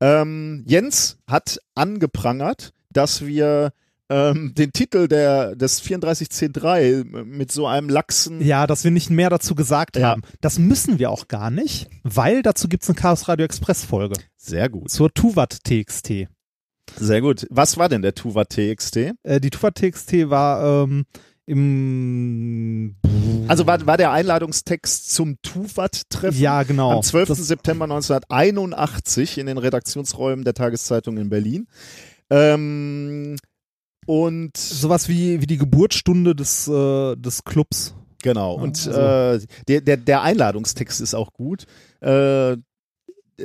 Ähm, 0.00 0.64
Jens 0.66 1.18
hat 1.26 1.58
angeprangert, 1.74 2.72
dass 2.90 3.24
wir 3.26 3.72
ähm, 4.08 4.52
den 4.54 4.72
Titel 4.72 5.08
der, 5.08 5.56
des 5.56 5.82
34C3 5.82 7.24
mit 7.24 7.50
so 7.50 7.66
einem 7.66 7.88
laxen 7.88 8.40
Ja, 8.40 8.66
dass 8.66 8.84
wir 8.84 8.90
nicht 8.90 9.10
mehr 9.10 9.30
dazu 9.30 9.54
gesagt 9.54 9.96
Ja. 9.96 10.10
haben. 10.10 10.22
Das 10.40 10.58
müssen 10.58 10.98
wir 10.98 11.10
auch 11.10 11.28
gar 11.28 11.50
nicht, 11.50 11.88
weil 12.04 12.42
dazu 12.42 12.68
gibt's 12.68 12.88
eine 12.88 12.96
Chaos 12.96 13.28
Radio 13.28 13.44
Express 13.44 13.84
Folge 13.84 14.16
Sehr 14.36 14.68
gut. 14.68 14.90
zur 14.90 15.12
Tuvat 15.12 15.58
TXT. 15.64 16.28
Sehr 16.98 17.20
gut. 17.20 17.46
Was 17.50 17.76
war 17.78 17.88
denn 17.88 18.02
der 18.02 18.14
Tuva 18.14 18.44
TXT? 18.44 19.14
Äh, 19.24 19.40
die 19.40 19.50
Tuvat 19.50 19.74
TXT 19.74 20.30
war 20.30 20.84
ähm, 20.84 21.04
im 21.46 22.96
Also 23.48 23.66
war, 23.66 23.84
war 23.86 23.96
der 23.96 24.12
Einladungstext 24.12 25.12
zum 25.12 25.36
Tuvat-Treffen 25.42 26.38
ja 26.40 26.62
genau 26.62 26.92
am 26.96 27.02
12. 27.02 27.28
Das, 27.28 27.38
September 27.38 27.84
1981 27.84 29.38
in 29.38 29.46
den 29.46 29.58
Redaktionsräumen 29.58 30.44
der 30.44 30.54
Tageszeitung 30.54 31.16
in 31.18 31.28
Berlin. 31.28 31.66
Ähm, 32.30 33.36
und 34.06 34.56
sowas 34.56 35.08
wie 35.08 35.40
wie 35.42 35.46
die 35.46 35.58
Geburtsstunde 35.58 36.34
des 36.34 36.66
äh, 36.68 37.16
des 37.16 37.44
Clubs. 37.44 37.94
genau, 38.22 38.54
und 38.54 38.88
also- 38.88 39.44
äh, 39.44 39.46
der, 39.68 39.80
der, 39.82 39.96
der 39.98 40.22
Einladungstext 40.22 41.00
ist 41.00 41.14
auch 41.14 41.32
gut. 41.32 41.66
Äh, 42.00 42.56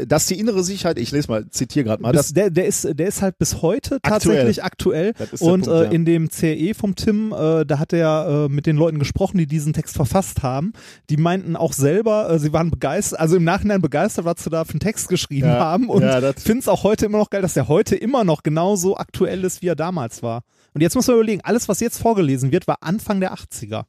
dass 0.07 0.27
die 0.27 0.39
innere 0.39 0.63
Sicherheit, 0.63 0.97
ich 0.99 1.11
lese 1.11 1.27
mal, 1.29 1.49
zitiere 1.49 1.83
gerade 1.85 2.01
mal, 2.01 2.11
Bis, 2.11 2.21
das, 2.21 2.33
der, 2.33 2.49
der 2.49 2.65
ist 2.65 2.87
der 2.97 3.07
ist 3.07 3.21
halt 3.21 3.37
bis 3.37 3.61
heute 3.61 3.99
tatsächlich 4.01 4.63
aktuell. 4.63 5.13
der 5.13 5.27
Und 5.41 5.65
Punkt, 5.65 5.67
äh, 5.91 5.93
in 5.93 6.05
dem 6.05 6.29
CE 6.29 6.73
vom 6.73 6.95
Tim, 6.95 7.33
äh, 7.33 7.65
da 7.65 7.79
hat 7.79 7.91
er 7.93 8.45
äh, 8.47 8.49
mit 8.53 8.65
den 8.65 8.77
Leuten 8.77 8.99
gesprochen, 8.99 9.37
die 9.37 9.47
diesen 9.47 9.73
Text 9.73 9.95
verfasst 9.95 10.43
haben. 10.43 10.73
Die 11.09 11.17
meinten 11.17 11.55
auch 11.55 11.73
selber, 11.73 12.29
äh, 12.29 12.39
sie 12.39 12.53
waren 12.53 12.71
begeistert, 12.71 13.19
also 13.19 13.35
im 13.35 13.43
Nachhinein 13.43 13.81
begeistert, 13.81 14.25
was 14.25 14.43
sie 14.43 14.49
da 14.49 14.63
für 14.65 14.71
einen 14.73 14.79
Text 14.79 15.09
geschrieben 15.09 15.47
Ja, 15.47 15.59
haben. 15.59 15.89
Und 15.89 16.03
ja, 16.03 16.21
das- 16.21 16.41
finden 16.41 16.59
es 16.59 16.67
auch 16.67 16.83
heute 16.83 17.05
immer 17.07 17.17
noch 17.17 17.29
geil, 17.29 17.41
dass 17.41 17.53
der 17.53 17.67
heute 17.67 17.95
immer 17.95 18.23
noch 18.23 18.43
genauso 18.43 18.95
aktuell 18.97 19.43
ist, 19.43 19.61
wie 19.61 19.67
er 19.67 19.75
damals 19.75 20.23
war. 20.23 20.43
Und 20.73 20.81
jetzt 20.81 20.95
muss 20.95 21.07
man 21.07 21.17
überlegen, 21.17 21.41
alles, 21.43 21.67
was 21.67 21.79
jetzt 21.81 21.97
vorgelesen 21.99 22.51
wird, 22.53 22.65
war 22.67 22.77
Anfang 22.81 23.19
der 23.19 23.33
80er. 23.33 23.83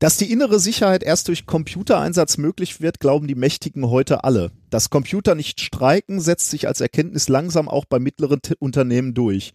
Dass 0.00 0.16
die 0.16 0.30
innere 0.30 0.60
Sicherheit 0.60 1.02
erst 1.02 1.26
durch 1.26 1.44
Computereinsatz 1.44 2.36
möglich 2.36 2.80
wird, 2.80 3.00
glauben 3.00 3.26
die 3.26 3.34
Mächtigen 3.34 3.90
heute 3.90 4.22
alle. 4.22 4.52
Dass 4.70 4.90
Computer 4.90 5.34
nicht 5.34 5.60
streiken, 5.60 6.20
setzt 6.20 6.50
sich 6.50 6.68
als 6.68 6.80
Erkenntnis 6.80 7.28
langsam 7.28 7.68
auch 7.68 7.84
bei 7.84 7.98
mittleren 7.98 8.40
T 8.40 8.54
Unternehmen 8.60 9.12
durch. 9.12 9.54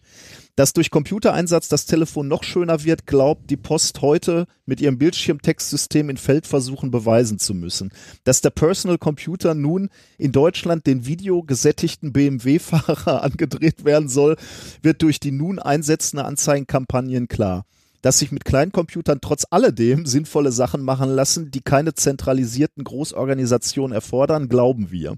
Dass 0.54 0.74
durch 0.74 0.90
Computereinsatz 0.90 1.68
das 1.68 1.86
Telefon 1.86 2.28
noch 2.28 2.44
schöner 2.44 2.84
wird, 2.84 3.06
glaubt 3.06 3.48
die 3.48 3.56
Post 3.56 4.02
heute 4.02 4.46
mit 4.66 4.82
ihrem 4.82 4.98
Bildschirmtextsystem 4.98 6.10
in 6.10 6.18
Feldversuchen 6.18 6.90
beweisen 6.90 7.38
zu 7.38 7.54
müssen. 7.54 7.90
Dass 8.24 8.42
der 8.42 8.50
Personal 8.50 8.98
Computer 8.98 9.54
nun 9.54 9.88
in 10.18 10.32
Deutschland 10.32 10.86
den 10.86 11.06
videogesättigten 11.06 12.12
BMW-Fahrer 12.12 13.22
angedreht 13.24 13.86
werden 13.86 14.10
soll, 14.10 14.36
wird 14.82 15.00
durch 15.00 15.20
die 15.20 15.32
nun 15.32 15.58
einsetzende 15.58 16.26
Anzeigenkampagnen 16.26 17.28
klar 17.28 17.64
dass 18.04 18.18
sich 18.18 18.32
mit 18.32 18.44
Kleincomputern 18.44 19.22
trotz 19.22 19.46
alledem 19.48 20.04
sinnvolle 20.04 20.52
Sachen 20.52 20.82
machen 20.82 21.08
lassen, 21.08 21.50
die 21.50 21.62
keine 21.62 21.94
zentralisierten 21.94 22.84
Großorganisationen 22.84 23.94
erfordern, 23.94 24.50
glauben 24.50 24.90
wir. 24.90 25.14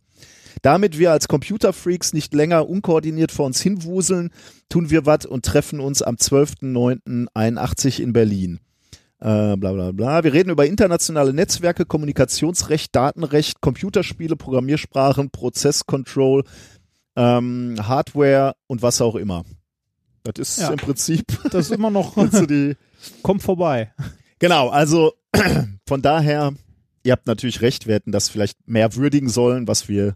Damit 0.63 0.97
wir 0.97 1.11
als 1.11 1.27
Computerfreaks 1.27 2.13
nicht 2.13 2.33
länger 2.33 2.69
unkoordiniert 2.69 3.33
vor 3.33 3.47
uns 3.47 3.61
hinwuseln, 3.61 4.31
tun 4.69 4.89
wir 4.89 5.05
was 5.05 5.27
und 5.27 5.45
treffen 5.45 5.81
uns 5.81 6.01
am 6.01 6.15
12.09.81 6.15 8.01
in 8.01 8.13
Berlin. 8.13 8.61
Äh, 9.19 9.57
bla 9.57 9.73
bla 9.73 9.91
bla. 9.91 10.23
Wir 10.23 10.33
reden 10.33 10.51
über 10.51 10.65
internationale 10.65 11.35
Netzwerke, 11.35 11.87
Kommunikationsrecht, 11.87 12.95
Datenrecht, 12.95 13.61
Computerspiele, 13.61 14.37
Programmiersprachen, 14.37 15.31
Prozesscontrol, 15.31 16.45
ähm, 17.17 17.75
Hardware 17.83 18.55
und 18.69 18.83
was 18.83 19.01
auch 19.01 19.17
immer. 19.17 19.43
Das 20.35 20.51
ist 20.51 20.59
Ja. 20.59 20.71
im 20.71 20.77
Prinzip 20.79 21.25
Das 21.51 21.67
ist 21.67 21.73
immer 21.73 21.91
noch, 21.91 22.15
die 22.47 22.77
kommt 23.23 23.43
vorbei. 23.43 23.93
Genau, 24.39 24.69
also 24.69 25.13
von 25.89 26.03
daher, 26.03 26.53
ihr 27.03 27.13
habt 27.13 27.27
natürlich 27.27 27.61
recht, 27.63 27.87
wir 27.87 27.95
hätten 27.95 28.13
das 28.13 28.29
vielleicht 28.29 28.67
mehr 28.69 28.95
würdigen 28.97 29.29
sollen, 29.29 29.67
was 29.69 29.89
wir 29.89 30.15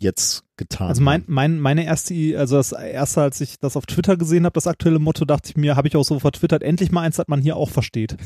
jetzt 0.00 0.44
getan 0.56 0.88
Also 0.88 1.02
mein, 1.02 1.22
haben. 1.22 1.32
mein, 1.32 1.58
meine 1.60 1.84
erste, 1.84 2.14
also 2.38 2.56
das 2.56 2.70
erste, 2.72 3.20
als 3.22 3.40
ich 3.40 3.58
das 3.58 3.76
auf 3.76 3.84
Twitter 3.86 4.16
gesehen 4.16 4.44
habe, 4.44 4.52
das 4.54 4.68
aktuelle 4.68 5.00
Motto, 5.00 5.24
dachte 5.24 5.50
ich 5.50 5.56
mir, 5.56 5.74
habe 5.74 5.88
ich 5.88 5.96
auch 5.96 6.04
so 6.04 6.20
vertwittert, 6.20 6.62
endlich 6.62 6.92
mal 6.92 7.00
eins, 7.02 7.16
das 7.16 7.26
man 7.26 7.40
hier 7.42 7.56
auch 7.56 7.70
versteht. 7.70 8.16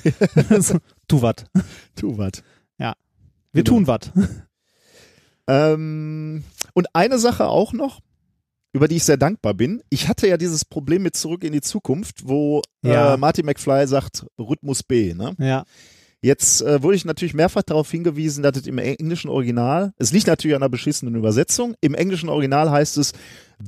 Tu 1.08 1.22
wat. 1.22 1.46
Tu 1.96 2.18
wat. 2.18 2.42
Wir 3.54 3.64
Genau. 3.64 3.76
tun 3.76 3.86
wat. 3.86 4.12
Ähm, 5.46 6.44
und 6.74 6.86
eine 6.94 7.18
Sache 7.18 7.46
auch 7.48 7.72
noch, 7.72 8.00
über 8.72 8.88
die 8.88 8.96
ich 8.96 9.04
sehr 9.04 9.16
dankbar 9.18 9.54
bin. 9.54 9.82
Ich 9.90 10.08
hatte 10.08 10.26
ja 10.28 10.36
dieses 10.36 10.64
Problem 10.64 11.02
mit 11.02 11.14
Zurück 11.16 11.44
in 11.44 11.52
die 11.52 11.60
Zukunft, 11.60 12.26
wo 12.28 12.62
Ja. 12.82 13.14
äh, 13.14 13.16
Marty 13.16 13.42
McFly 13.42 13.86
sagt, 13.86 14.26
Rhythmus 14.38 14.82
B. 14.82 15.14
Ne? 15.14 15.34
Ja. 15.38 15.64
Jetzt 16.24 16.62
äh, 16.62 16.82
wurde 16.82 16.94
ich 16.96 17.04
natürlich 17.04 17.34
mehrfach 17.34 17.62
darauf 17.62 17.90
hingewiesen, 17.90 18.42
dass 18.44 18.56
es 18.56 18.66
im 18.68 18.78
englischen 18.78 19.28
Original, 19.28 19.92
es 19.98 20.12
liegt 20.12 20.28
natürlich 20.28 20.54
an 20.54 20.62
einer 20.62 20.70
beschissenen 20.70 21.16
Übersetzung, 21.16 21.74
im 21.80 21.94
englischen 21.94 22.28
Original 22.28 22.70
heißt 22.70 22.96
es, 22.98 23.12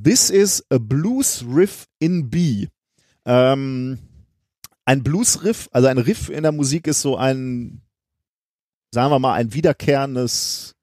This 0.02 0.30
is 0.30 0.64
a 0.70 0.78
blues 0.78 1.44
riff 1.52 1.86
in 1.98 2.30
B. 2.30 2.68
Ähm, 3.26 3.98
ein 4.84 5.02
Blues-Riff, 5.02 5.68
also 5.72 5.88
ein 5.88 5.98
Riff 5.98 6.28
in 6.28 6.42
der 6.42 6.52
Musik 6.52 6.86
ist 6.86 7.00
so 7.00 7.16
ein, 7.16 7.80
sagen 8.92 9.10
wir 9.10 9.18
mal, 9.18 9.34
ein 9.34 9.52
wiederkehrendes 9.54 10.73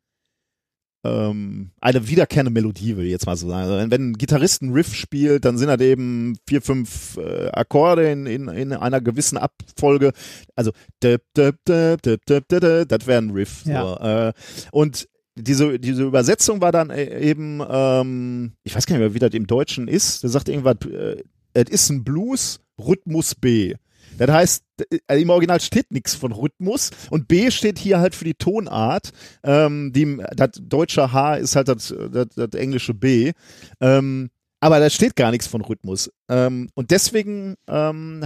ähm, 1.03 1.71
eine 1.81 2.07
wiederkehrende 2.07 2.51
Melodie, 2.51 2.95
will 2.97 3.05
ich 3.05 3.11
jetzt 3.11 3.25
mal 3.25 3.35
so 3.35 3.47
sagen. 3.47 3.69
Also 3.69 3.91
wenn 3.91 4.11
ein 4.11 4.17
Gitarrist 4.17 4.61
einen 4.61 4.73
Riff 4.73 4.93
spielt, 4.93 5.45
dann 5.45 5.57
sind 5.57 5.67
das 5.67 5.81
eben 5.81 6.37
vier, 6.47 6.61
fünf 6.61 7.17
äh, 7.17 7.49
Akkorde 7.49 8.11
in, 8.11 8.25
in, 8.25 8.47
in 8.49 8.73
einer 8.73 9.01
gewissen 9.01 9.37
Abfolge. 9.37 10.11
Also 10.55 10.71
das 10.99 11.17
wäre 11.65 11.97
ein 13.17 13.31
Riff. 13.31 13.61
So. 13.65 13.71
Ja. 13.71 14.27
Äh, 14.29 14.33
und 14.71 15.07
diese, 15.35 15.79
diese 15.79 16.03
Übersetzung 16.03 16.61
war 16.61 16.71
dann 16.71 16.89
e- 16.89 17.29
eben, 17.29 17.61
ähm, 17.67 18.53
ich 18.63 18.75
weiß 18.75 18.85
gar 18.85 18.95
nicht 18.95 19.01
mehr, 19.01 19.13
wie 19.13 19.19
das 19.19 19.33
im 19.33 19.47
Deutschen 19.47 19.87
ist. 19.87 20.23
Der 20.23 20.29
sagt 20.29 20.49
irgendwas, 20.49 20.77
äh, 20.91 21.23
es 21.53 21.69
ist 21.69 21.89
ein 21.89 22.03
Blues, 22.03 22.59
Rhythmus 22.79 23.35
B. 23.35 23.75
Das 24.27 24.35
heißt, 24.35 24.63
äh, 25.07 25.21
im 25.21 25.29
Original 25.29 25.59
steht 25.61 25.91
nichts 25.91 26.15
von 26.15 26.31
Rhythmus 26.31 26.91
und 27.09 27.27
B 27.27 27.51
steht 27.51 27.79
hier 27.79 27.99
halt 27.99 28.15
für 28.15 28.25
die 28.25 28.35
Tonart. 28.35 29.11
Ähm, 29.43 29.91
die, 29.93 30.17
das 30.35 30.51
deutsche 30.61 31.11
H 31.11 31.35
ist 31.35 31.55
halt 31.55 31.67
das, 31.67 31.93
das, 32.11 32.27
das 32.35 32.49
englische 32.53 32.93
B. 32.93 33.33
Ähm, 33.79 34.29
aber 34.59 34.79
da 34.79 34.89
steht 34.89 35.15
gar 35.15 35.31
nichts 35.31 35.47
von 35.47 35.61
Rhythmus. 35.61 36.11
Ähm, 36.29 36.69
und 36.75 36.91
deswegen 36.91 37.55
ähm, 37.67 38.23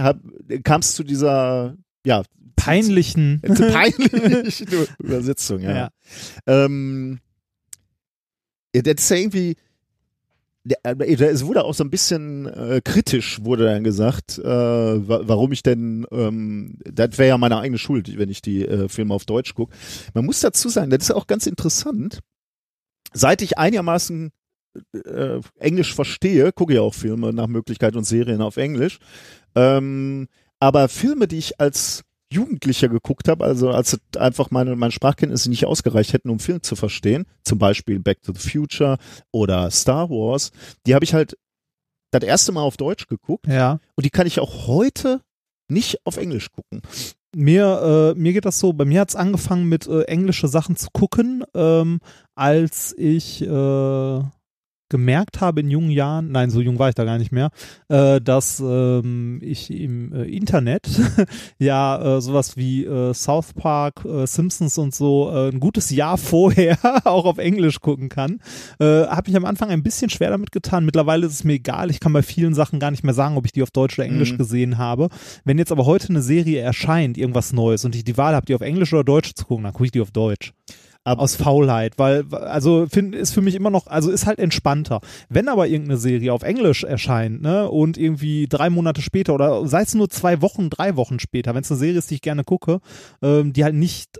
kam 0.64 0.80
es 0.80 0.94
zu 0.94 1.02
dieser, 1.02 1.76
ja, 2.04 2.22
Peinlichen. 2.56 3.40
zu 3.54 3.70
peinlichen 3.70 4.86
Übersetzung, 4.98 5.60
ja. 5.60 5.76
Ja. 5.76 5.90
Ähm, 6.46 7.20
ja, 8.74 8.82
das 8.82 9.04
ist 9.04 9.10
ja 9.10 9.16
irgendwie, 9.16 9.56
es 10.98 11.44
wurde 11.44 11.64
auch 11.64 11.74
so 11.74 11.84
ein 11.84 11.90
bisschen 11.90 12.46
äh, 12.46 12.80
kritisch, 12.82 13.44
wurde 13.44 13.64
dann 13.66 13.84
gesagt, 13.84 14.38
äh, 14.38 14.44
wa- 14.44 15.20
warum 15.22 15.52
ich 15.52 15.62
denn, 15.62 16.06
ähm, 16.10 16.78
das 16.84 17.18
wäre 17.18 17.28
ja 17.28 17.38
meine 17.38 17.58
eigene 17.58 17.78
Schuld, 17.78 18.18
wenn 18.18 18.30
ich 18.30 18.42
die 18.42 18.66
äh, 18.66 18.88
Filme 18.88 19.14
auf 19.14 19.24
Deutsch 19.24 19.54
gucke. 19.54 19.74
Man 20.14 20.24
muss 20.24 20.40
dazu 20.40 20.68
sagen, 20.68 20.90
das 20.90 21.04
ist 21.04 21.10
auch 21.12 21.26
ganz 21.26 21.46
interessant. 21.46 22.20
Seit 23.12 23.42
ich 23.42 23.58
einigermaßen 23.58 24.30
äh, 25.04 25.40
Englisch 25.58 25.94
verstehe, 25.94 26.52
gucke 26.52 26.74
ich 26.74 26.78
auch 26.80 26.94
Filme 26.94 27.32
nach 27.32 27.46
Möglichkeit 27.46 27.96
und 27.96 28.04
Serien 28.04 28.42
auf 28.42 28.56
Englisch. 28.56 28.98
Ähm, 29.54 30.26
aber 30.58 30.88
Filme, 30.88 31.28
die 31.28 31.38
ich 31.38 31.60
als 31.60 32.02
Jugendlicher 32.32 32.88
geguckt 32.88 33.28
habe, 33.28 33.44
also 33.44 33.70
als 33.70 33.98
einfach 34.18 34.50
meine, 34.50 34.74
meine 34.76 34.92
Sprachkenntnisse 34.92 35.48
nicht 35.48 35.64
ausgereicht 35.66 36.12
hätten, 36.12 36.30
um 36.30 36.40
Film 36.40 36.62
zu 36.62 36.74
verstehen, 36.76 37.24
zum 37.44 37.58
Beispiel 37.58 37.98
Back 38.00 38.22
to 38.22 38.32
the 38.34 38.50
Future 38.50 38.98
oder 39.32 39.70
Star 39.70 40.10
Wars, 40.10 40.50
die 40.86 40.94
habe 40.94 41.04
ich 41.04 41.14
halt 41.14 41.36
das 42.10 42.24
erste 42.24 42.52
Mal 42.52 42.62
auf 42.62 42.76
Deutsch 42.76 43.06
geguckt 43.06 43.46
Ja. 43.46 43.78
und 43.94 44.04
die 44.04 44.10
kann 44.10 44.26
ich 44.26 44.40
auch 44.40 44.66
heute 44.66 45.20
nicht 45.68 46.04
auf 46.06 46.16
Englisch 46.16 46.50
gucken. 46.50 46.80
Mir, 47.34 48.14
äh, 48.16 48.18
mir 48.18 48.32
geht 48.32 48.44
das 48.46 48.58
so, 48.58 48.72
bei 48.72 48.84
mir 48.86 49.00
hat 49.00 49.10
es 49.10 49.16
angefangen 49.16 49.68
mit 49.68 49.86
äh, 49.86 50.02
englische 50.04 50.48
Sachen 50.48 50.76
zu 50.76 50.88
gucken, 50.92 51.44
ähm, 51.54 52.00
als 52.34 52.94
ich 52.96 53.42
äh, 53.42 54.20
gemerkt 54.88 55.40
habe 55.40 55.60
in 55.60 55.70
jungen 55.70 55.90
Jahren, 55.90 56.30
nein, 56.30 56.50
so 56.50 56.60
jung 56.60 56.78
war 56.78 56.88
ich 56.88 56.94
da 56.94 57.04
gar 57.04 57.18
nicht 57.18 57.32
mehr, 57.32 57.50
äh, 57.88 58.20
dass 58.20 58.60
ähm, 58.60 59.40
ich 59.42 59.70
im 59.70 60.12
äh, 60.12 60.22
Internet 60.24 60.88
ja 61.58 62.16
äh, 62.16 62.20
sowas 62.20 62.56
wie 62.56 62.84
äh, 62.84 63.12
South 63.14 63.52
Park, 63.54 64.04
äh, 64.04 64.26
Simpsons 64.26 64.78
und 64.78 64.94
so 64.94 65.30
äh, 65.32 65.48
ein 65.50 65.60
gutes 65.60 65.90
Jahr 65.90 66.16
vorher 66.18 66.78
auch 67.04 67.24
auf 67.24 67.38
Englisch 67.38 67.80
gucken 67.80 68.08
kann. 68.08 68.40
Habe 68.78 69.30
mich 69.30 69.36
am 69.36 69.44
Anfang 69.44 69.70
ein 69.70 69.82
bisschen 69.82 70.10
schwer 70.10 70.30
damit 70.30 70.52
getan. 70.52 70.84
Mittlerweile 70.84 71.26
ist 71.26 71.32
es 71.32 71.44
mir 71.44 71.54
egal. 71.54 71.90
Ich 71.90 72.00
kann 72.00 72.12
bei 72.12 72.22
vielen 72.22 72.54
Sachen 72.54 72.78
gar 72.78 72.90
nicht 72.90 73.04
mehr 73.04 73.14
sagen, 73.14 73.36
ob 73.36 73.44
ich 73.46 73.52
die 73.52 73.62
auf 73.62 73.70
Deutsch 73.70 73.98
oder 73.98 74.06
Englisch 74.06 74.32
Mhm. 74.32 74.38
gesehen 74.38 74.78
habe. 74.78 75.08
Wenn 75.44 75.58
jetzt 75.58 75.72
aber 75.72 75.86
heute 75.86 76.08
eine 76.10 76.22
Serie 76.22 76.60
erscheint, 76.60 77.16
irgendwas 77.18 77.52
Neues 77.52 77.84
und 77.84 77.94
ich 77.96 78.04
die 78.04 78.16
Wahl 78.16 78.34
habe, 78.34 78.46
die 78.46 78.54
auf 78.54 78.60
Englisch 78.60 78.92
oder 78.92 79.04
Deutsch 79.04 79.32
zu 79.34 79.44
gucken, 79.44 79.64
dann 79.64 79.72
gucke 79.72 79.86
ich 79.86 79.92
die 79.92 80.00
auf 80.00 80.10
Deutsch. 80.10 80.52
Aber- 81.06 81.22
Aus 81.22 81.36
Faulheit, 81.36 81.94
weil, 81.98 82.24
also 82.32 82.86
find, 82.90 83.14
ist 83.14 83.32
für 83.32 83.40
mich 83.40 83.54
immer 83.54 83.70
noch, 83.70 83.86
also 83.86 84.10
ist 84.10 84.26
halt 84.26 84.40
entspannter. 84.40 85.00
Wenn 85.28 85.48
aber 85.48 85.68
irgendeine 85.68 85.98
Serie 85.98 86.32
auf 86.32 86.42
Englisch 86.42 86.82
erscheint, 86.82 87.42
ne, 87.42 87.70
und 87.70 87.96
irgendwie 87.96 88.46
drei 88.48 88.70
Monate 88.70 89.00
später 89.02 89.32
oder 89.34 89.68
sei 89.68 89.82
es 89.82 89.94
nur 89.94 90.10
zwei 90.10 90.42
Wochen, 90.42 90.68
drei 90.68 90.96
Wochen 90.96 91.20
später, 91.20 91.54
wenn 91.54 91.62
es 91.62 91.70
eine 91.70 91.78
Serie 91.78 91.98
ist, 91.98 92.10
die 92.10 92.16
ich 92.16 92.22
gerne 92.22 92.42
gucke, 92.42 92.80
ähm, 93.22 93.52
die 93.52 93.62
halt 93.62 93.76
nicht 93.76 94.18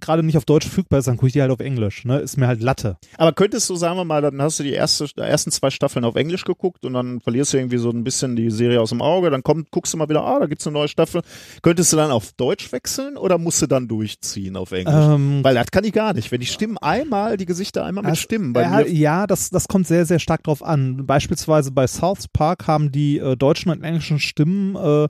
gerade 0.00 0.22
nicht 0.22 0.36
auf 0.36 0.44
Deutsch 0.44 0.66
verfügbar 0.66 0.98
ist, 1.00 1.08
dann 1.08 1.16
gucke 1.16 1.28
ich 1.28 1.32
die 1.34 1.42
halt 1.42 1.50
auf 1.50 1.60
Englisch, 1.60 2.04
ne, 2.04 2.18
ist 2.18 2.36
mir 2.36 2.46
halt 2.46 2.62
Latte. 2.62 2.96
Aber 3.16 3.32
könntest 3.32 3.68
du, 3.68 3.76
sagen 3.76 3.96
wir 3.96 4.04
mal, 4.04 4.22
dann 4.22 4.40
hast 4.40 4.58
du 4.58 4.62
die 4.62 4.72
erste, 4.72 5.06
ersten 5.16 5.50
zwei 5.50 5.70
Staffeln 5.70 6.04
auf 6.04 6.16
Englisch 6.16 6.44
geguckt 6.44 6.84
und 6.84 6.94
dann 6.94 7.20
verlierst 7.20 7.52
du 7.52 7.58
irgendwie 7.58 7.78
so 7.78 7.90
ein 7.90 8.02
bisschen 8.04 8.36
die 8.36 8.50
Serie 8.50 8.80
aus 8.80 8.90
dem 8.90 9.02
Auge, 9.02 9.30
dann 9.30 9.42
kommt, 9.42 9.70
guckst 9.70 9.92
du 9.92 9.98
mal 9.98 10.08
wieder, 10.08 10.24
ah, 10.24 10.40
da 10.40 10.46
gibt's 10.46 10.66
eine 10.66 10.74
neue 10.74 10.88
Staffel. 10.88 11.22
Könntest 11.62 11.92
du 11.92 11.96
dann 11.96 12.10
auf 12.10 12.32
Deutsch 12.32 12.72
wechseln 12.72 13.16
oder 13.16 13.38
musst 13.38 13.60
du 13.62 13.66
dann 13.66 13.88
durchziehen 13.88 14.56
auf 14.56 14.72
Englisch? 14.72 14.94
Ähm, 14.94 15.40
Weil 15.42 15.54
das 15.54 15.70
kann 15.70 15.84
ich 15.84 15.92
gar 15.92 16.14
nicht. 16.14 16.32
Wenn 16.32 16.40
die 16.40 16.46
Stimmen 16.46 16.78
einmal, 16.78 17.36
die 17.36 17.46
Gesichter 17.46 17.84
einmal 17.84 18.02
mit 18.02 18.10
Also, 18.10 18.22
Stimmen 18.22 18.52
bei 18.52 18.62
ja, 18.62 18.80
ja, 18.80 19.26
das, 19.26 19.50
das 19.50 19.68
kommt 19.68 19.86
sehr, 19.86 20.06
sehr 20.06 20.18
stark 20.18 20.42
drauf 20.42 20.62
an. 20.62 21.06
Beispielsweise 21.06 21.70
bei 21.70 21.86
South 21.86 22.28
Park 22.32 22.66
haben 22.66 22.92
die 22.92 23.18
äh, 23.18 23.36
deutschen 23.36 23.70
und 23.70 23.82
englischen 23.82 24.18
Stimmen, 24.18 24.76
äh, 24.76 25.08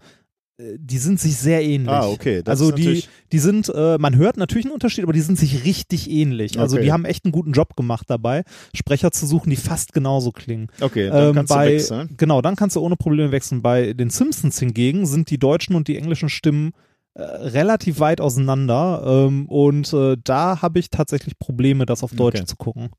die 0.78 0.98
sind 0.98 1.20
sich 1.20 1.36
sehr 1.36 1.62
ähnlich. 1.62 1.90
Ah, 1.90 2.08
okay. 2.08 2.42
Das 2.42 2.61
also 2.61 2.72
die, 2.72 3.04
die 3.32 3.38
sind, 3.38 3.70
äh, 3.74 3.98
man 3.98 4.16
hört 4.16 4.36
natürlich 4.36 4.66
einen 4.66 4.74
Unterschied, 4.74 5.04
aber 5.04 5.12
die 5.12 5.20
sind 5.20 5.38
sich 5.38 5.64
richtig 5.64 6.11
ähnlich. 6.11 6.58
Also 6.58 6.76
Okay. 6.76 6.84
die 6.84 6.92
haben 6.92 7.04
echt 7.04 7.24
einen 7.24 7.32
guten 7.32 7.52
Job 7.52 7.76
gemacht 7.76 8.06
dabei, 8.08 8.44
Sprecher 8.74 9.11
zu 9.11 9.26
suchen, 9.26 9.50
die 9.50 9.56
fast 9.56 9.92
genauso 9.92 10.32
klingen. 10.32 10.68
Okay, 10.80 11.08
dann 11.08 11.28
Ähm, 11.28 11.34
kannst 11.34 11.48
bei, 11.50 11.66
du 11.66 11.72
wechseln. 11.74 12.14
Genau, 12.16 12.42
dann 12.42 12.56
kannst 12.56 12.76
du 12.76 12.80
ohne 12.80 12.96
Probleme 12.96 13.32
wechseln. 13.32 13.62
Bei 13.62 13.92
den 13.92 14.11
Simpsons 14.11 14.58
hingegen 14.58 15.06
sind 15.06 15.30
die 15.30 15.38
deutschen 15.38 15.74
und 15.76 15.88
die 15.88 15.96
englischen 15.96 16.28
Stimmen 16.28 16.72
äh, 17.14 17.22
relativ 17.22 17.98
weit 18.00 18.20
auseinander 18.20 19.02
ähm, 19.04 19.46
und 19.48 19.92
äh, 19.92 20.16
da 20.22 20.62
habe 20.62 20.78
ich 20.78 20.90
tatsächlich 20.90 21.38
Probleme, 21.38 21.86
das 21.86 22.02
auf 22.02 22.12
Deutsch 22.12 22.36
Okay. 22.38 22.46
zu 22.46 22.56
gucken. 22.56 22.90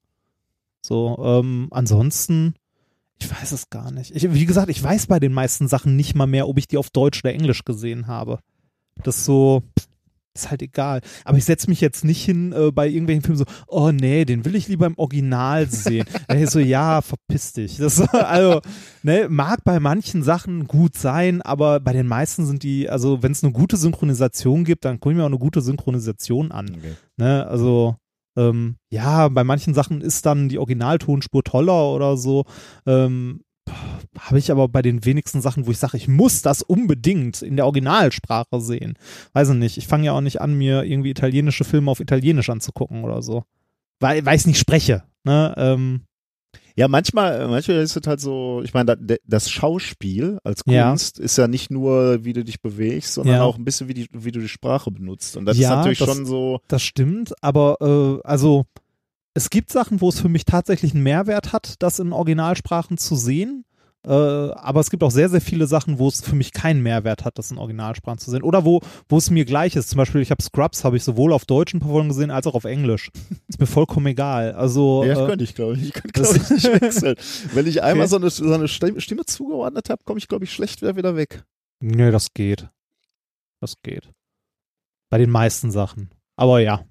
So, 0.82 1.18
ähm, 1.24 1.68
ansonsten, 1.72 2.56
ich 3.22 3.32
weiß 3.32 3.52
es 3.52 3.70
gar 3.70 3.92
nicht. 3.92 4.16
Ich, 4.16 4.34
wie 4.34 4.46
gesagt, 4.46 4.70
ich 4.70 4.82
weiß 4.82 5.08
bei 5.08 5.20
den 5.20 5.34
meisten 5.34 5.68
Sachen 5.68 5.96
nicht 5.96 6.16
mal 6.16 6.28
mehr, 6.28 6.48
ob 6.48 6.58
ich 6.58 6.68
die 6.68 6.78
auf 6.78 6.90
Deutsch 6.90 7.22
oder 7.24 7.34
Englisch 7.34 7.64
gesehen 7.64 8.08
habe. 8.08 8.40
Das 9.04 9.18
ist 9.18 9.26
so, 9.26 9.62
ist 10.34 10.50
halt 10.50 10.62
egal. 10.62 11.02
Aber 11.24 11.38
ich 11.38 11.46
setze 11.46 11.70
mich 11.70 11.82
jetzt 11.82 12.04
nicht 12.04 12.24
hin 12.24 12.52
äh, 12.52 12.72
bei 12.72 12.88
irgendwelchen 12.88 13.22
Filmen 13.22 13.38
so, 13.38 13.46
oh 13.68 13.92
nee, 13.92 14.26
den 14.26 14.44
will 14.44 14.56
ich 14.56 14.68
lieber 14.68 14.88
im 14.88 14.98
Original 14.98 15.68
sehen. 15.70 16.06
Ist 16.34 16.54
so, 16.54 16.60
ja, 16.60 17.02
verpiss 17.02 17.54
dich. 17.54 17.78
Das, 17.78 18.00
also, 18.14 18.62
ne, 19.04 19.28
mag 19.30 19.64
bei 19.64 19.80
manchen 19.80 20.24
Sachen 20.24 20.68
gut 20.68 20.98
sein, 20.98 21.42
aber 21.42 21.80
bei 21.80 21.94
den 21.94 22.08
meisten 22.08 22.46
sind 22.46 22.64
die, 22.64 22.90
also 22.90 23.22
wenn 23.22 23.34
es 23.34 23.44
eine 23.44 23.54
gute 23.54 23.78
Synchronisation 23.78 24.64
gibt, 24.64 24.86
dann 24.86 25.00
gucke 25.00 25.14
ich 25.14 25.18
mir 25.18 25.24
auch 25.24 25.28
eine 25.28 25.38
gute 25.38 25.62
Synchronisation 25.62 26.52
an. 26.52 26.70
Okay. 26.70 26.94
Ne, 27.18 27.46
also 27.46 27.98
ähm, 28.36 28.78
ja, 28.90 29.28
bei 29.30 29.44
manchen 29.44 29.74
Sachen 29.74 30.02
ist 30.02 30.26
dann 30.26 30.50
die 30.50 30.60
Originaltonspur 30.60 31.44
toller 31.44 31.94
oder 31.94 32.18
so. 32.18 32.46
Ähm, 32.86 33.42
habe 34.20 34.40
ich 34.40 34.52
aber 34.52 34.68
bei 34.68 34.82
den 34.82 35.06
wenigsten 35.06 35.42
Sachen, 35.42 35.66
wo 35.66 35.72
ich 35.72 35.78
sage, 35.78 35.98
ich 35.98 36.08
muss 36.08 36.42
das 36.42 36.62
unbedingt 36.62 37.42
in 37.42 37.56
der 37.56 37.66
Originalsprache 37.66 38.60
sehen. 38.60 38.98
Weiß 39.34 39.50
ich 39.50 39.56
nicht. 39.56 39.78
Ich 39.78 39.88
fange 39.88 40.06
ja 40.06 40.14
auch 40.14 40.22
nicht 40.22 40.42
an, 40.42 40.58
mir 40.58 40.84
irgendwie 40.84 41.12
italienische 41.12 41.64
Filme 41.64 41.90
auf 41.90 42.00
Italienisch 42.00 42.50
anzugucken 42.50 43.04
oder 43.04 43.22
so. 43.22 43.44
Weil, 44.00 44.26
weil 44.26 44.36
ich 44.36 44.48
nicht 44.48 44.60
spreche. 44.60 45.04
Ne? 45.24 45.54
Ähm, 45.58 46.02
Ja, 46.76 46.88
manchmal, 46.88 47.48
manchmal 47.48 47.78
ist 47.78 47.96
es 47.96 48.08
halt 48.08 48.20
so, 48.22 48.62
ich 48.64 48.74
meine, 48.74 48.96
da- 48.98 49.16
das 49.26 49.50
Schauspiel 49.50 50.38
als 50.44 50.62
Ja. 50.66 50.90
Kunst 50.90 51.20
ist 51.20 51.38
ja 51.38 51.48
nicht 51.48 51.70
nur, 51.72 52.24
wie 52.24 52.34
du 52.34 52.44
dich 52.44 52.62
bewegst, 52.62 53.14
sondern 53.16 53.36
Ja. 53.38 53.44
auch 53.44 53.58
ein 53.58 53.66
bisschen, 53.66 53.88
wie, 53.88 53.94
die, 53.94 54.08
wie 54.12 54.32
du 54.32 54.40
die 54.40 54.48
Sprache 54.48 54.92
benutzt. 54.92 55.36
Und 55.38 55.46
das 55.46 55.58
Ja, 55.58 55.70
ist 55.72 55.76
natürlich 55.78 56.00
das- 56.00 56.16
schon 56.16 56.26
so, 56.26 56.60
Das 56.68 56.82
stimmt, 56.82 57.34
aber 57.42 57.78
äh, 58.24 58.28
also 58.28 58.66
es 59.34 59.50
gibt 59.50 59.72
Sachen, 59.72 60.02
wo 60.02 60.10
es 60.10 60.20
für 60.20 60.30
mich 60.30 60.46
tatsächlich 60.46 60.94
einen 60.94 61.04
Mehrwert 61.04 61.54
hat, 61.54 61.76
das 61.80 62.00
in 62.00 62.12
Originalsprachen 62.14 62.98
zu 62.98 63.16
sehen. 63.16 63.64
Äh, 64.04 64.10
aber 64.12 64.80
es 64.80 64.90
gibt 64.90 65.04
auch 65.04 65.12
sehr, 65.12 65.30
sehr 65.30 65.42
viele 65.42 65.68
Sachen, 65.68 66.00
wo 66.00 66.08
es 66.08 66.22
für 66.22 66.36
mich 66.36 66.54
keinen 66.54 66.82
Mehrwert 66.82 67.24
hat, 67.24 67.38
das 67.38 67.52
in 67.52 67.60
Originalsprachen 67.60 68.18
zu 68.18 68.32
sehen. 68.32 68.42
Oder 68.42 68.66
wo, 68.66 68.82
wo 69.08 69.18
es 69.18 69.30
mir 69.30 69.46
gleich 69.46 69.76
ist. 69.76 69.90
Zum 69.92 69.98
Beispiel, 69.98 70.22
ich 70.22 70.32
habe 70.32 70.42
Scrubs, 70.42 70.84
habe 70.84 70.98
ich 70.98 71.04
sowohl 71.04 71.34
auf 71.34 71.46
deutschen 71.46 71.82
Folgen 71.82 72.08
gesehen 72.10 72.32
als 72.32 72.48
auch 72.48 72.56
auf 72.56 72.66
Englisch. 72.66 73.12
Ist 73.48 73.60
mir 73.60 73.68
vollkommen 73.68 74.08
egal. 74.08 74.54
Also 74.54 75.04
ja, 75.04 75.14
das 75.14 75.24
äh, 75.24 75.28
könnte 75.28 75.44
ich, 75.44 75.54
glaube 75.54 75.76
ich. 75.76 75.84
Ich 75.84 75.94
könnte, 75.94 76.20
das- 76.20 76.34
glaube 76.34 76.56
ich, 76.58 76.64
nicht 76.64 76.82
wechseln. 76.82 77.16
Wenn 77.54 77.68
ich 77.68 77.84
einmal 77.84 78.06
Okay. 78.08 78.10
so, 78.10 78.16
eine, 78.18 78.30
so 78.32 78.54
eine 78.54 78.68
Stimme 79.02 79.26
zugeordnet 79.26 79.90
habe, 79.92 80.04
komme 80.04 80.18
ich, 80.18 80.28
glaube 80.28 80.46
ich, 80.46 80.52
schlecht 80.54 80.82
wieder, 80.82 80.96
wieder 80.96 81.16
weg. 81.16 81.44
nee, 81.80 82.10
das 82.10 82.34
geht. 82.34 82.68
Das 83.60 83.76
geht. 83.84 84.10
Bei 85.12 85.20
den 85.20 85.30
meisten 85.30 85.70
Sachen. 85.70 86.10
Aber 86.38 86.60
ja. 86.60 86.84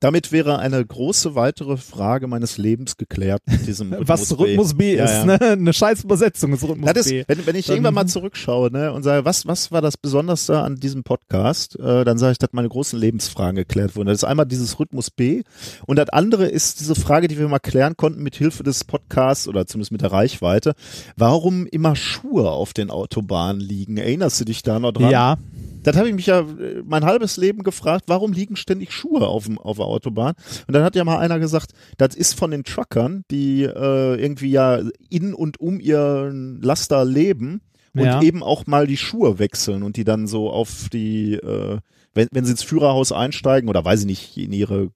Damit 0.00 0.32
wäre 0.32 0.58
eine 0.58 0.84
große 0.84 1.34
weitere 1.34 1.78
Frage 1.78 2.26
meines 2.26 2.58
Lebens 2.58 2.98
geklärt 2.98 3.40
mit 3.46 3.66
diesem 3.66 3.90
Rhythmus 3.92 4.08
Was 4.08 4.38
Rhythmus 4.38 4.74
B, 4.74 4.96
Ja, 4.96 5.04
ist, 5.04 5.12
ja. 5.12 5.24
ne? 5.24 5.40
Eine 5.40 5.72
scheiß 5.72 6.04
Übersetzung 6.04 6.52
ist 6.52 6.62
Rhythmus 6.62 6.92
Das 6.92 7.06
ist, 7.06 7.10
B. 7.10 7.24
wenn, 7.26 7.46
wenn 7.46 7.56
ich 7.56 7.66
Dann- 7.66 7.76
irgendwann 7.76 7.94
mal 7.94 8.06
zurückschaue 8.06 8.70
ne, 8.70 8.92
und 8.92 9.02
sage, 9.02 9.24
was, 9.24 9.46
was 9.46 9.72
war 9.72 9.80
das 9.80 9.96
Besonderste 9.96 10.58
an 10.60 10.76
diesem 10.76 11.04
Podcast, 11.04 11.78
äh, 11.80 12.04
dann 12.04 12.18
sage 12.18 12.32
ich, 12.32 12.38
dass 12.38 12.50
meine 12.52 12.68
großen 12.68 12.98
Lebensfragen 12.98 13.56
geklärt 13.56 13.96
wurden. 13.96 14.08
Das 14.08 14.18
ist 14.18 14.24
einmal 14.24 14.44
dieses 14.46 14.78
Rhythmus 14.78 15.10
B 15.10 15.42
und 15.86 15.96
das 15.96 16.10
andere 16.10 16.46
ist 16.48 16.80
diese 16.80 16.94
Frage, 16.96 17.26
die 17.28 17.38
wir 17.38 17.48
mal 17.48 17.58
klären 17.58 17.96
konnten 17.96 18.22
mit 18.22 18.36
Hilfe 18.36 18.62
des 18.62 18.84
Podcasts 18.84 19.48
oder 19.48 19.66
zumindest 19.66 19.92
mit 19.92 20.02
der 20.02 20.12
Reichweite. 20.12 20.74
Warum 21.16 21.66
immer 21.66 21.96
Schuhe 21.96 22.50
auf 22.50 22.74
den 22.74 22.90
Autobahnen 22.90 23.60
liegen? 23.62 23.96
Erinnerst 23.96 24.38
du 24.40 24.44
dich 24.44 24.62
da 24.62 24.78
noch 24.78 24.92
dran? 24.92 25.10
Ja, 25.10 25.38
Das 25.84 25.96
habe 25.96 26.08
ich 26.08 26.14
mich 26.14 26.26
ja 26.26 26.40
äh, 26.40 26.82
mein 26.84 27.04
halbes 27.04 27.36
Leben 27.36 27.62
gefragt, 27.62 28.04
warum 28.08 28.32
liegen 28.32 28.56
ständig 28.56 28.92
Schuhe 28.92 29.26
auf, 29.28 29.44
dem, 29.44 29.58
auf 29.58 29.76
der 29.76 29.86
Autobahn? 29.86 30.34
Und 30.66 30.74
dann 30.74 30.82
hat 30.82 30.96
ja 30.96 31.04
mal 31.04 31.18
einer 31.18 31.38
gesagt, 31.38 31.72
das 31.98 32.14
ist 32.16 32.34
von 32.36 32.50
den 32.50 32.64
Truckern, 32.64 33.22
die 33.30 33.62
äh, 33.62 34.20
irgendwie 34.20 34.50
ja 34.50 34.80
in 35.10 35.32
und 35.34 35.60
um 35.60 35.78
ihren 35.80 36.60
Laster 36.60 37.04
leben 37.04 37.60
und 37.94 38.04
Ja. 38.04 38.20
eben 38.22 38.42
auch 38.42 38.66
mal 38.66 38.86
die 38.88 38.96
Schuhe 38.96 39.38
wechseln 39.38 39.84
und 39.84 39.96
die 39.96 40.04
dann 40.04 40.26
so 40.26 40.50
auf 40.50 40.88
die, 40.92 41.34
äh, 41.34 41.78
wenn, 42.12 42.28
wenn 42.32 42.44
sie 42.44 42.50
ins 42.52 42.62
Führerhaus 42.64 43.12
einsteigen 43.12 43.68
oder 43.68 43.84
weiß 43.84 44.00
ich 44.00 44.06
nicht, 44.06 44.36
in 44.36 44.52
ihre 44.52 44.90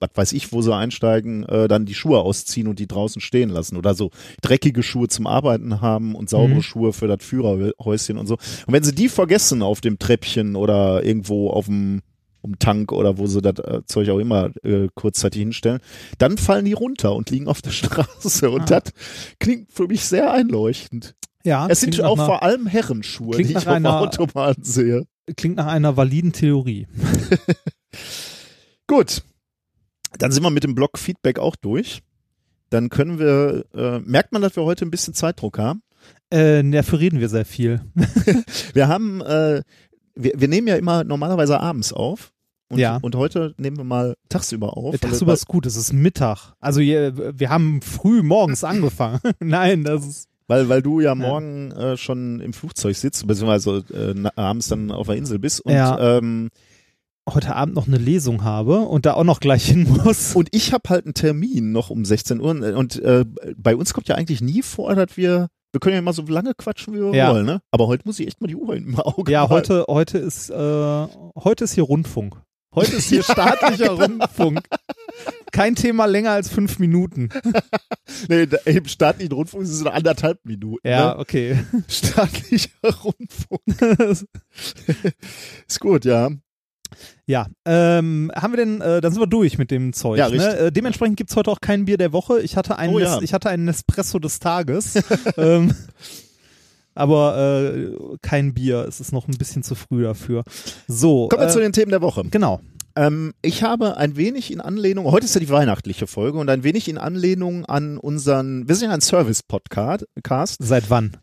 was 0.00 0.10
weiß 0.14 0.32
ich, 0.32 0.50
wo 0.52 0.62
sie 0.62 0.74
einsteigen, 0.74 1.44
äh, 1.44 1.68
dann 1.68 1.84
die 1.86 1.94
Schuhe 1.94 2.20
ausziehen 2.20 2.66
und 2.68 2.78
die 2.78 2.88
draußen 2.88 3.20
stehen 3.20 3.50
lassen 3.50 3.76
oder 3.76 3.94
so 3.94 4.10
dreckige 4.42 4.82
Schuhe 4.82 5.08
zum 5.08 5.26
Arbeiten 5.26 5.80
haben 5.80 6.14
und 6.14 6.28
saubere 6.30 6.56
Mhm. 6.56 6.62
Schuhe 6.62 6.92
für 6.92 7.06
das 7.06 7.22
Führerhäuschen 7.24 8.16
und 8.18 8.26
so. 8.26 8.34
Und 8.66 8.72
wenn 8.72 8.82
sie 8.82 8.94
die 8.94 9.08
vergessen 9.08 9.62
auf 9.62 9.80
dem 9.80 9.98
Treppchen 9.98 10.56
oder 10.56 11.04
irgendwo 11.04 11.50
auf 11.50 11.66
dem 11.66 12.00
um 12.42 12.58
Tank 12.58 12.90
oder 12.92 13.18
wo 13.18 13.26
sie 13.26 13.42
das 13.42 13.58
äh, 13.58 13.82
Zeug 13.84 14.08
auch 14.08 14.18
immer 14.18 14.48
äh, 14.64 14.88
kurzzeitig 14.94 15.40
hinstellen, 15.42 15.80
dann 16.16 16.38
fallen 16.38 16.64
die 16.64 16.72
runter 16.72 17.14
und 17.14 17.28
liegen 17.28 17.48
auf 17.48 17.60
der 17.60 17.70
Straße. 17.72 18.50
Und 18.50 18.62
Ah. 18.72 18.80
das 18.80 18.94
klingt 19.38 19.70
für 19.70 19.86
mich 19.86 20.06
sehr 20.06 20.32
einleuchtend. 20.32 21.14
ja. 21.44 21.66
Es 21.68 21.80
sind 21.80 22.00
auch 22.02 22.16
nach 22.16 22.24
vor 22.24 22.42
allem 22.42 22.66
Herrenschuhe, 22.66 23.36
die 23.36 23.42
ich 23.42 23.56
auf 23.58 23.66
einer- 23.66 24.00
Autobahn 24.00 24.54
sehe. 24.62 24.96
einer, 25.26 25.34
klingt 25.36 25.56
nach 25.56 25.66
einer 25.66 25.98
validen 25.98 26.32
Theorie. 26.32 26.86
Gut, 28.86 29.22
dann 30.20 30.32
sind 30.32 30.42
wir 30.42 30.50
mit 30.50 30.64
dem 30.64 30.74
Blog 30.74 30.98
Feedback 30.98 31.38
auch 31.38 31.56
durch. 31.56 32.00
Dann 32.70 32.88
können 32.88 33.18
wir, 33.18 33.64
äh, 33.74 33.98
merkt 34.00 34.32
man, 34.32 34.42
dass 34.42 34.54
wir 34.56 34.62
heute 34.64 34.84
ein 34.84 34.90
bisschen 34.90 35.14
Zeitdruck 35.14 35.58
haben? 35.58 35.82
Äh, 36.30 36.62
dafür 36.70 37.00
reden 37.00 37.18
wir 37.20 37.28
sehr 37.28 37.44
viel. 37.44 37.80
Wir 38.74 38.86
haben, 38.88 39.20
äh, 39.20 39.62
wir, 40.14 40.32
wir 40.36 40.48
nehmen 40.48 40.66
ja 40.68 40.76
immer 40.76 41.02
normalerweise 41.04 41.58
abends 41.60 41.92
auf. 41.92 42.32
Und, 42.68 42.78
Ja. 42.78 42.98
und 43.02 43.16
heute 43.16 43.54
nehmen 43.58 43.76
wir 43.78 43.84
mal 43.84 44.14
tagsüber 44.28 44.76
auf. 44.76 44.96
Tagsüber 44.98 45.32
ist 45.32 45.46
gut, 45.48 45.66
es 45.66 45.76
ist 45.76 45.92
Mittag. 45.92 46.52
Also 46.60 46.80
je- 46.80 47.12
wir 47.34 47.50
haben 47.50 47.82
früh 47.82 48.22
morgens 48.22 48.62
angefangen. 48.64 49.18
Nein, 49.40 49.82
das 49.84 50.06
ist 50.06 50.28
Weil, 50.46 50.68
weil 50.68 50.80
du 50.82 51.00
ja 51.00 51.14
morgen 51.16 51.72
äh, 51.72 51.96
schon 51.96 52.40
im 52.40 52.52
Flugzeug 52.52 52.94
sitzt, 52.96 53.26
beziehungsweise 53.26 53.84
äh, 53.92 54.28
abends 54.40 54.68
dann 54.68 54.90
auf 54.92 55.06
der 55.08 55.16
Insel 55.16 55.38
bist. 55.40 55.60
Und, 55.60 55.72
Ja. 55.72 56.18
ähm, 56.18 56.50
heute 57.34 57.54
Abend 57.56 57.74
noch 57.74 57.86
eine 57.86 57.98
Lesung 57.98 58.44
habe 58.44 58.80
und 58.80 59.06
da 59.06 59.14
auch 59.14 59.24
noch 59.24 59.40
gleich 59.40 59.66
hin 59.66 59.84
muss. 60.04 60.34
und 60.34 60.48
ich 60.52 60.72
habe 60.72 60.88
halt 60.88 61.04
einen 61.06 61.14
Termin 61.14 61.72
noch 61.72 61.90
um 61.90 62.04
16 62.04 62.40
Uhr. 62.40 62.50
Und 62.76 62.96
äh, 63.00 63.24
bei 63.56 63.76
uns 63.76 63.92
kommt 63.94 64.08
ja 64.08 64.14
eigentlich 64.16 64.40
nie 64.40 64.62
vor, 64.62 64.94
dass 64.94 65.16
wir, 65.16 65.48
wir 65.72 65.80
können 65.80 65.96
ja 65.96 66.02
mal 66.02 66.12
so 66.12 66.22
lange 66.22 66.54
quatschen, 66.54 66.94
wie 66.94 67.00
wir 67.00 67.14
Ja. 67.14 67.32
wollen. 67.32 67.46
Ne? 67.46 67.60
Aber 67.70 67.86
heute 67.86 68.02
muss 68.06 68.18
ich 68.20 68.26
echt 68.26 68.40
mal 68.40 68.48
die 68.48 68.56
Uhr 68.56 68.74
im 68.76 68.98
Auge 68.98 69.30
Ja, 69.32 69.46
behalten. 69.46 69.70
heute, 69.70 69.84
heute 69.88 70.18
ist, 70.18 70.50
äh, 70.50 70.54
heute 70.54 71.64
ist 71.64 71.74
hier 71.74 71.84
Rundfunk. 71.84 72.40
Heute 72.74 72.96
ist 72.96 73.08
hier 73.08 73.22
staatlicher 73.24 73.90
Rundfunk. 73.90 74.60
Kein 75.50 75.74
Thema 75.74 76.06
länger 76.06 76.30
als 76.32 76.48
fünf 76.48 76.78
Minuten. 76.78 77.28
Nee, 78.28 78.48
im 78.64 78.86
staatlichen 78.86 79.32
Rundfunk 79.32 79.62
ist 79.62 79.70
es 79.70 79.82
noch 79.82 79.92
anderthalb 79.92 80.44
Minuten. 80.44 80.86
Ja, 80.86 81.14
Ne? 81.14 81.18
okay. 81.20 81.58
Staatlicher 81.88 82.68
Rundfunk. 83.04 83.62
ist 85.68 85.80
gut, 85.80 86.04
ja. 86.04 86.30
Ja, 87.26 87.46
ähm, 87.64 88.30
haben 88.34 88.52
wir 88.52 88.56
denn, 88.58 88.80
äh, 88.80 89.00
dann 89.00 89.12
sind 89.12 89.20
wir 89.20 89.26
durch 89.26 89.58
mit 89.58 89.70
dem 89.70 89.92
Zeug. 89.92 90.18
Ja, 90.18 90.28
ne? 90.28 90.56
äh, 90.56 90.72
dementsprechend 90.72 91.16
gibt's 91.16 91.36
heute 91.36 91.50
auch 91.50 91.60
kein 91.60 91.84
Bier 91.84 91.98
der 91.98 92.12
Woche. 92.12 92.40
Ich 92.40 92.56
hatte 92.56 92.78
einen, 92.78 92.94
Oh 92.94 92.98
ja. 92.98 93.20
Ich 93.22 93.32
hatte 93.32 93.50
einen 93.50 93.64
Nespresso 93.64 94.18
des 94.18 94.38
Tages. 94.38 94.94
ähm, 95.36 95.74
aber 96.94 97.64
äh, 97.64 98.16
kein 98.22 98.54
Bier. 98.54 98.84
Es 98.88 99.00
ist 99.00 99.12
noch 99.12 99.28
ein 99.28 99.38
bisschen 99.38 99.62
zu 99.62 99.74
früh 99.74 100.02
dafür. 100.02 100.44
So, 100.88 101.28
Kommen 101.28 101.42
wir 101.42 101.48
äh, 101.48 101.52
zu 101.52 101.60
den 101.60 101.72
Themen 101.72 101.90
der 101.90 102.02
Woche. 102.02 102.24
genau. 102.30 102.60
Ähm, 102.96 103.34
ich 103.40 103.62
habe 103.62 103.96
ein 103.96 104.16
wenig 104.16 104.52
in 104.52 104.60
Anlehnung, 104.60 105.10
heute 105.10 105.24
ist 105.24 105.34
ja 105.34 105.40
die 105.40 105.48
weihnachtliche 105.48 106.08
Folge 106.08 106.38
und 106.38 106.50
ein 106.50 106.64
wenig 106.64 106.88
in 106.88 106.98
Anlehnung 106.98 107.64
an 107.64 107.98
unseren, 107.98 108.68
wir 108.68 108.74
sind 108.74 108.88
ja 108.88 108.94
ein 108.94 109.00
Service-Podcast, 109.00 110.06
Seit 110.58 110.90
wann? 110.90 111.16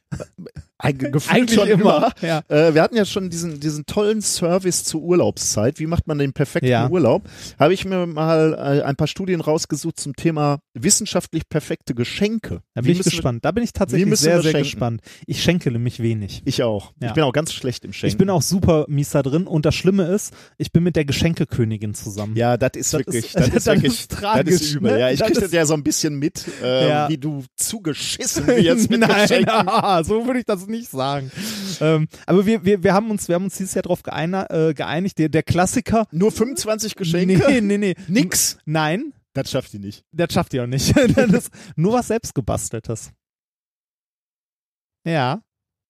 gefühlt 0.93 1.29
Eigentlich 1.29 1.59
schon 1.59 1.67
immer. 1.67 2.11
Ja. 2.21 2.41
Äh, 2.49 2.73
wir 2.73 2.81
hatten 2.81 2.95
ja 2.95 3.05
schon 3.05 3.29
diesen, 3.29 3.59
diesen 3.59 3.85
tollen 3.85 4.21
Service 4.21 4.83
zur 4.83 5.01
Urlaubszeit. 5.01 5.79
Wie 5.79 5.87
macht 5.87 6.07
man 6.07 6.17
den 6.19 6.33
perfekten 6.33 6.69
Ja. 6.69 6.89
Urlaub? 6.89 7.23
Habe 7.59 7.73
ich 7.73 7.85
mir 7.85 8.05
mal 8.05 8.53
äh, 8.53 8.83
ein 8.83 8.95
paar 8.95 9.07
Studien 9.07 9.41
rausgesucht 9.41 9.99
zum 9.99 10.15
Thema 10.15 10.59
wissenschaftlich 10.73 11.49
perfekte 11.49 11.95
Geschenke. 11.95 12.61
Da 12.75 12.81
Wie 12.81 12.85
bin 12.87 12.91
ich 12.91 12.97
müssen 12.99 13.07
wir- 13.07 13.11
gespannt. 13.11 13.45
Da 13.45 13.51
bin 13.51 13.63
ich 13.63 13.69
wie 13.69 13.73
tatsächlich 13.73 14.19
sehr, 14.19 14.41
sehr 14.41 14.51
schenken? 14.51 14.63
gespannt. 14.63 15.01
Ich 15.25 15.41
schenke 15.43 15.71
nämlich 15.71 15.99
wenig. 16.01 16.41
Ich 16.45 16.61
auch. 16.63 16.91
Ja. 17.01 17.07
Ich 17.07 17.13
bin 17.13 17.23
auch 17.23 17.33
ganz 17.33 17.53
schlecht 17.53 17.83
im 17.85 17.93
Schenken. 17.93 18.13
Ich 18.13 18.17
bin 18.17 18.29
auch 18.29 18.41
super 18.41 18.85
mies 18.87 19.09
da 19.11 19.23
drin 19.23 19.47
und 19.47 19.65
das 19.65 19.75
Schlimme 19.75 20.03
ist, 20.05 20.33
ich 20.57 20.71
bin 20.71 20.83
mit 20.83 20.95
der 20.95 21.05
Geschenkekönigin 21.05 21.93
zusammen. 21.95 22.35
Ja, 22.35 22.57
das 22.57 22.71
ist 22.75 22.93
Das 22.93 22.99
wirklich, 22.99 23.31
das 23.33 23.47
ist 23.49 23.65
wirklich, 23.65 23.93
ist 23.93 24.11
tragisch, 24.11 24.53
das 24.53 24.61
ist 24.61 24.73
übel. 24.75 24.91
ne? 24.93 24.99
Ja, 24.99 25.09
ich 25.11 25.19
kriege 25.21 25.41
das 25.41 25.51
ja 25.51 25.65
so 25.65 25.73
ein 25.73 25.83
bisschen 25.83 26.19
mit, 26.19 26.45
äh, 26.61 27.09
wie 27.09 27.17
du 27.17 27.43
zugeschissen 27.55 28.45
wirst 28.47 28.89
mit 28.89 28.99
Nein, 29.07 29.21
Geschenken. 29.21 29.49
ah, 29.67 30.03
so 30.03 30.25
würde 30.25 30.39
ich 30.39 30.45
das 30.45 30.66
nicht 30.67 30.89
sagen. 30.89 31.31
ähm, 31.81 32.07
aber 32.25 32.45
wir, 32.45 32.63
wir, 32.65 32.83
wir 32.83 32.93
haben 32.93 33.09
uns, 33.11 33.27
wir 33.27 33.35
haben 33.35 33.45
uns 33.45 33.57
dieses 33.57 33.73
Jahr 33.73 33.83
darauf 33.83 34.01
äh, 34.05 34.73
geeinigt, 34.73 35.17
der, 35.19 35.29
der 35.29 35.43
Klassiker. 35.43 36.07
Nur 36.11 36.31
25 36.31 36.95
Geschenke? 36.95 37.45
Nee, 37.47 37.61
nee, 37.61 37.77
nee. 37.77 37.95
Nix? 38.07 38.57
Nein, 38.65 39.13
Das 39.33 39.49
schafft 39.51 39.73
die 39.73 39.79
nicht. 39.79 40.03
das 40.11 40.33
schafft 40.33 40.53
ihr 40.53 40.63
auch 40.63 40.67
nicht. 40.67 40.93
das 41.15 41.49
nur 41.75 41.93
was 41.93 42.07
selbstgebasteltes. 42.07 43.11
Ja, 45.05 45.41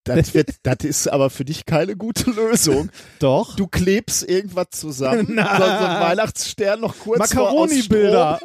Das, 0.03 0.33
wird, 0.33 0.51
das 0.63 0.77
ist 0.83 1.07
aber 1.07 1.29
für 1.29 1.43
dich 1.43 1.65
keine 1.65 1.95
gute 1.97 2.29
Lösung. 2.31 2.89
doch. 3.19 3.55
Du 3.55 3.67
klebst 3.67 4.29
irgendwas 4.29 4.67
zusammen, 4.71 5.25
so, 5.27 5.33
so 5.33 5.35
Na. 5.35 5.97
ein 5.97 6.09
Weihnachtsstern 6.09 6.79
noch 6.81 6.97
kurz 6.99 7.33
vor 7.33 7.43
Macaroni-Bilder. 7.43 8.39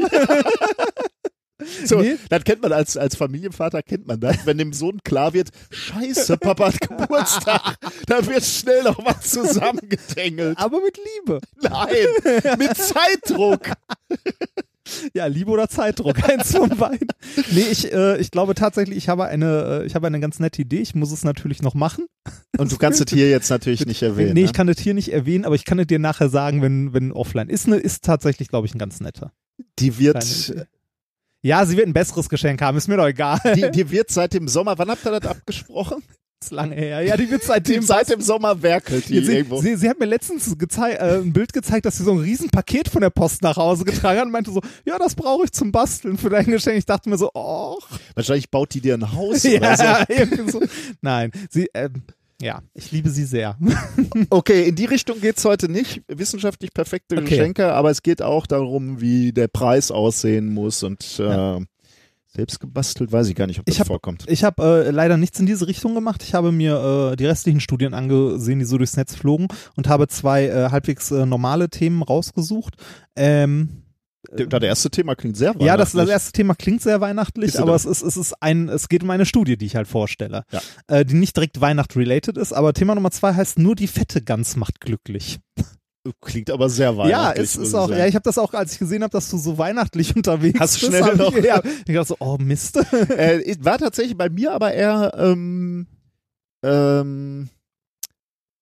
So, 1.84 2.00
Nee. 2.00 2.16
Das 2.28 2.44
kennt 2.44 2.62
man 2.62 2.72
als, 2.72 2.96
als 2.96 3.16
Familienvater, 3.16 3.82
kennt 3.82 4.06
man 4.06 4.20
das. 4.20 4.44
Wenn 4.44 4.58
dem 4.58 4.72
Sohn 4.72 5.02
klar 5.02 5.32
wird, 5.32 5.50
scheiße, 5.70 6.36
Papa 6.36 6.66
hat 6.66 6.80
Geburtstag, 6.80 7.76
da 8.06 8.26
wird 8.26 8.44
schnell 8.44 8.82
noch 8.84 9.04
was 9.04 9.30
zusammengedrängelt. 9.30 10.58
Aber 10.58 10.80
mit 10.80 10.98
Liebe. 10.98 11.40
Nein, 11.60 12.58
mit 12.58 12.76
Zeitdruck. 12.76 13.70
Ja, 15.14 15.26
Liebe 15.26 15.50
oder 15.50 15.68
Zeitdruck, 15.68 16.28
eins 16.28 16.56
von 16.56 16.68
beiden. 16.70 17.08
Nee, 17.50 17.66
ich, 17.70 17.92
äh, 17.92 18.18
ich 18.18 18.30
glaube 18.30 18.54
tatsächlich, 18.54 18.96
ich 18.98 19.08
habe 19.08 19.26
eine, 19.26 19.82
äh, 19.82 19.86
ich 19.86 19.94
habe 19.94 20.06
eine 20.06 20.20
ganz 20.20 20.40
nette 20.40 20.60
Idee. 20.62 20.80
Ich 20.80 20.94
muss 20.94 21.12
es 21.12 21.24
natürlich 21.24 21.62
noch 21.62 21.74
machen. 21.74 22.06
Und 22.58 22.72
du 22.72 22.76
kannst 22.76 23.00
es 23.00 23.12
hier 23.12 23.30
jetzt 23.30 23.48
natürlich 23.50 23.86
nicht 23.86 24.02
erwähnen. 24.02 24.34
nee, 24.34 24.40
ne? 24.40 24.46
ich 24.46 24.52
kann 24.52 24.66
das 24.66 24.78
hier 24.78 24.94
nicht 24.94 25.12
erwähnen, 25.12 25.44
aber 25.44 25.54
ich 25.54 25.64
kann 25.64 25.78
es 25.78 25.86
dir 25.86 25.98
nachher 25.98 26.28
sagen, 26.28 26.62
wenn, 26.62 26.92
wenn 26.92 27.12
offline 27.12 27.48
ist. 27.48 27.68
Ne, 27.68 27.76
ist 27.76 28.04
tatsächlich, 28.04 28.48
glaube 28.48 28.66
ich, 28.66 28.74
ein 28.74 28.78
ganz 28.78 29.00
netter. 29.00 29.32
Die 29.78 29.98
wird, 29.98 30.52
Ja, 31.42 31.66
sie 31.66 31.76
wird 31.76 31.88
ein 31.88 31.92
besseres 31.92 32.28
Geschenk 32.28 32.62
haben, 32.62 32.78
ist 32.78 32.88
mir 32.88 32.96
doch 32.96 33.06
egal. 33.06 33.40
die, 33.56 33.70
die 33.70 33.90
wird 33.90 34.10
seit 34.10 34.32
dem 34.32 34.48
Sommer, 34.48 34.78
wann 34.78 34.90
habt 34.90 35.04
ihr 35.04 35.18
das 35.18 35.28
abgesprochen? 35.28 36.02
ist 36.42 36.52
lange 36.52 36.74
her. 36.74 37.00
Ja, 37.02 37.16
die 37.16 37.30
wird 37.30 37.42
seitdem. 37.42 37.82
Seit 37.82 38.10
dem 38.10 38.20
Sommer 38.20 38.62
werkelt 38.62 39.08
die 39.08 39.24
sie, 39.24 39.36
irgendwo. 39.36 39.60
sie, 39.60 39.76
sie 39.76 39.88
hat 39.88 39.98
mir 39.98 40.06
letztens 40.06 40.48
äh, 40.48 41.18
ein 41.18 41.32
Bild 41.32 41.52
gezeigt, 41.52 41.86
dass 41.86 41.96
sie 41.96 42.04
so 42.04 42.12
ein 42.12 42.18
riesen 42.18 42.50
Paket 42.50 42.88
von 42.88 43.00
der 43.00 43.10
Post 43.10 43.42
nach 43.42 43.56
Hause 43.56 43.84
getragen 43.84 44.18
hat 44.18 44.26
und 44.26 44.32
meinte 44.32 44.50
so, 44.50 44.60
ja, 44.84 44.98
das 44.98 45.14
brauche 45.14 45.44
ich 45.44 45.52
zum 45.52 45.72
Basteln 45.72 46.18
für 46.18 46.30
dein 46.30 46.46
Geschenk. 46.46 46.78
Ich 46.78 46.86
dachte 46.86 47.08
mir 47.08 47.18
so, 47.18 47.30
oh. 47.34 47.78
Wahrscheinlich 48.14 48.50
baut 48.50 48.74
die 48.74 48.80
dir 48.80 48.94
ein 48.94 49.12
Haus 49.12 49.44
oder 49.44 49.76
so. 49.76 49.82
Ja, 50.12 50.26
so. 50.48 50.62
Nein, 51.00 51.32
sie, 51.50 51.68
ähm, 51.74 52.02
ja, 52.42 52.60
ich 52.74 52.90
liebe 52.92 53.08
sie 53.10 53.24
sehr. 53.24 53.56
Okay, 54.30 54.68
in 54.68 54.74
die 54.74 54.84
Richtung 54.84 55.20
geht's 55.20 55.44
heute 55.44 55.70
nicht. 55.70 56.02
Wissenschaftlich 56.08 56.72
perfekte 56.74 57.16
Okay. 57.16 57.24
Geschenke, 57.28 57.72
aber 57.72 57.90
es 57.90 58.02
geht 58.02 58.20
auch 58.22 58.46
darum, 58.46 59.00
wie 59.00 59.32
der 59.32 59.48
Preis 59.48 59.90
aussehen 59.90 60.52
muss 60.52 60.82
und 60.82 61.18
äh, 61.18 61.22
Ja. 61.24 61.60
selbst 62.34 62.60
gebastelt, 62.60 63.12
weiß 63.12 63.28
ich 63.28 63.34
gar 63.34 63.46
nicht, 63.46 63.60
ob 63.60 63.66
das 63.66 63.74
Ich 63.74 63.80
hab- 63.80 63.86
vorkommt. 63.86 64.24
Ich 64.28 64.42
habe 64.44 64.84
äh, 64.86 64.90
leider 64.90 65.16
nichts 65.16 65.38
in 65.40 65.46
diese 65.46 65.66
Richtung 65.68 65.94
gemacht. 65.94 66.22
Ich 66.22 66.34
habe 66.34 66.50
mir 66.52 67.10
äh, 67.12 67.16
die 67.16 67.26
restlichen 67.26 67.60
Studien 67.60 67.94
angesehen, 67.94 68.58
die 68.58 68.64
so 68.64 68.78
durchs 68.78 68.96
Netz 68.96 69.14
flogen 69.14 69.48
und 69.76 69.88
habe 69.88 70.08
zwei 70.08 70.46
äh, 70.46 70.70
halbwegs 70.70 71.10
äh, 71.10 71.26
normale 71.26 71.68
Themen 71.68 72.02
rausgesucht. 72.02 72.74
Ähm, 73.16 73.81
Das 74.30 74.62
erste 74.62 74.90
Thema 74.90 75.14
klingt 75.16 75.36
sehr 75.36 75.54
ja, 75.58 75.76
das, 75.76 75.88
das 75.90 75.94
weihnachtlich. 75.94 76.12
erste 76.12 76.32
Thema 76.32 76.54
klingt 76.54 76.80
sehr 76.80 77.00
weihnachtlich, 77.00 77.58
aber 77.58 77.74
es 77.74 77.84
ist, 77.84 78.02
es 78.02 78.16
ist 78.16 78.34
ein, 78.40 78.68
es 78.68 78.88
geht 78.88 79.02
um 79.02 79.10
eine 79.10 79.26
Studie, 79.26 79.56
die 79.56 79.66
ich 79.66 79.74
halt 79.76 79.88
vorstelle, 79.88 80.44
Ja. 80.52 80.60
äh, 80.86 81.04
die 81.04 81.14
nicht 81.14 81.36
direkt 81.36 81.60
Weihnacht 81.60 81.96
related 81.96 82.38
ist. 82.38 82.52
Aber 82.52 82.72
Thema 82.72 82.94
Nummer 82.94 83.10
zwei 83.10 83.34
heißt 83.34 83.58
nur 83.58 83.74
die 83.74 83.88
fette 83.88 84.22
Gans 84.22 84.54
macht 84.56 84.80
glücklich. 84.80 85.40
Klingt 86.20 86.50
aber 86.50 86.68
sehr 86.68 86.96
weihnachtlich. 86.96 87.36
Ja, 87.36 87.42
es 87.42 87.56
ist 87.56 87.68
ich 87.70 87.74
auch, 87.74 87.90
ja, 87.90 88.06
ich 88.06 88.14
habe 88.14 88.24
das 88.24 88.36
auch, 88.38 88.54
als 88.54 88.72
ich 88.72 88.78
gesehen 88.80 89.02
habe, 89.02 89.12
dass 89.12 89.28
du 89.30 89.38
so 89.38 89.58
weihnachtlich 89.58 90.14
unterwegs 90.16 90.58
Hast 90.58 90.82
du 90.82 90.86
bist. 90.86 90.98
schnell 90.98 91.02
hab 91.10 91.16
noch- 91.16 91.36
Ich, 91.36 91.44
ja, 91.44 91.60
ich 91.86 91.94
dachte 91.94 92.08
so, 92.08 92.16
oh 92.18 92.38
Mist. 92.40 92.76
äh, 92.76 93.56
war 93.60 93.78
tatsächlich 93.78 94.16
bei 94.16 94.28
mir 94.28 94.52
aber 94.52 94.72
eher, 94.72 95.12
ähm, 95.16 95.86
ähm, 96.64 97.50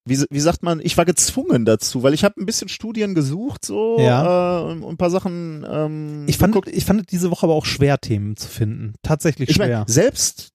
wie, 0.05 0.25
wie 0.31 0.41
sagt 0.41 0.63
man, 0.63 0.81
ich 0.81 0.97
war 0.97 1.05
gezwungen 1.05 1.65
dazu, 1.65 2.03
weil 2.03 2.15
ich 2.15 2.25
habe 2.25 2.41
ein 2.41 2.47
bisschen 2.47 2.69
Studien 2.69 3.15
gesucht 3.15 3.65
so 3.65 3.99
Ja. 4.01 4.61
äh, 4.61 4.73
und 4.73 4.85
ein 4.85 4.97
paar 4.97 5.11
Sachen 5.11 5.65
ähm, 5.71 6.25
Ich 6.27 6.39
fand, 6.39 6.55
geguckt. 6.55 6.75
ich 6.75 6.85
fand 6.85 7.11
diese 7.13 7.31
Woche 7.31 7.45
aber 7.45 7.55
auch 7.55 7.67
schwer, 7.67 7.99
Themen 8.01 8.37
zu 8.37 8.49
finden. 8.49 8.95
Tatsächlich 9.03 9.51
Ich 9.51 9.57
schwer. 9.57 9.69
meine, 9.81 9.85
selbst, 9.89 10.51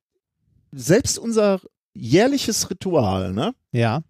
selbst 0.72 1.18
unser 1.20 1.62
jährliches 1.94 2.70
Ritual, 2.70 3.34
ne? 3.34 3.54
ja. 3.72 4.02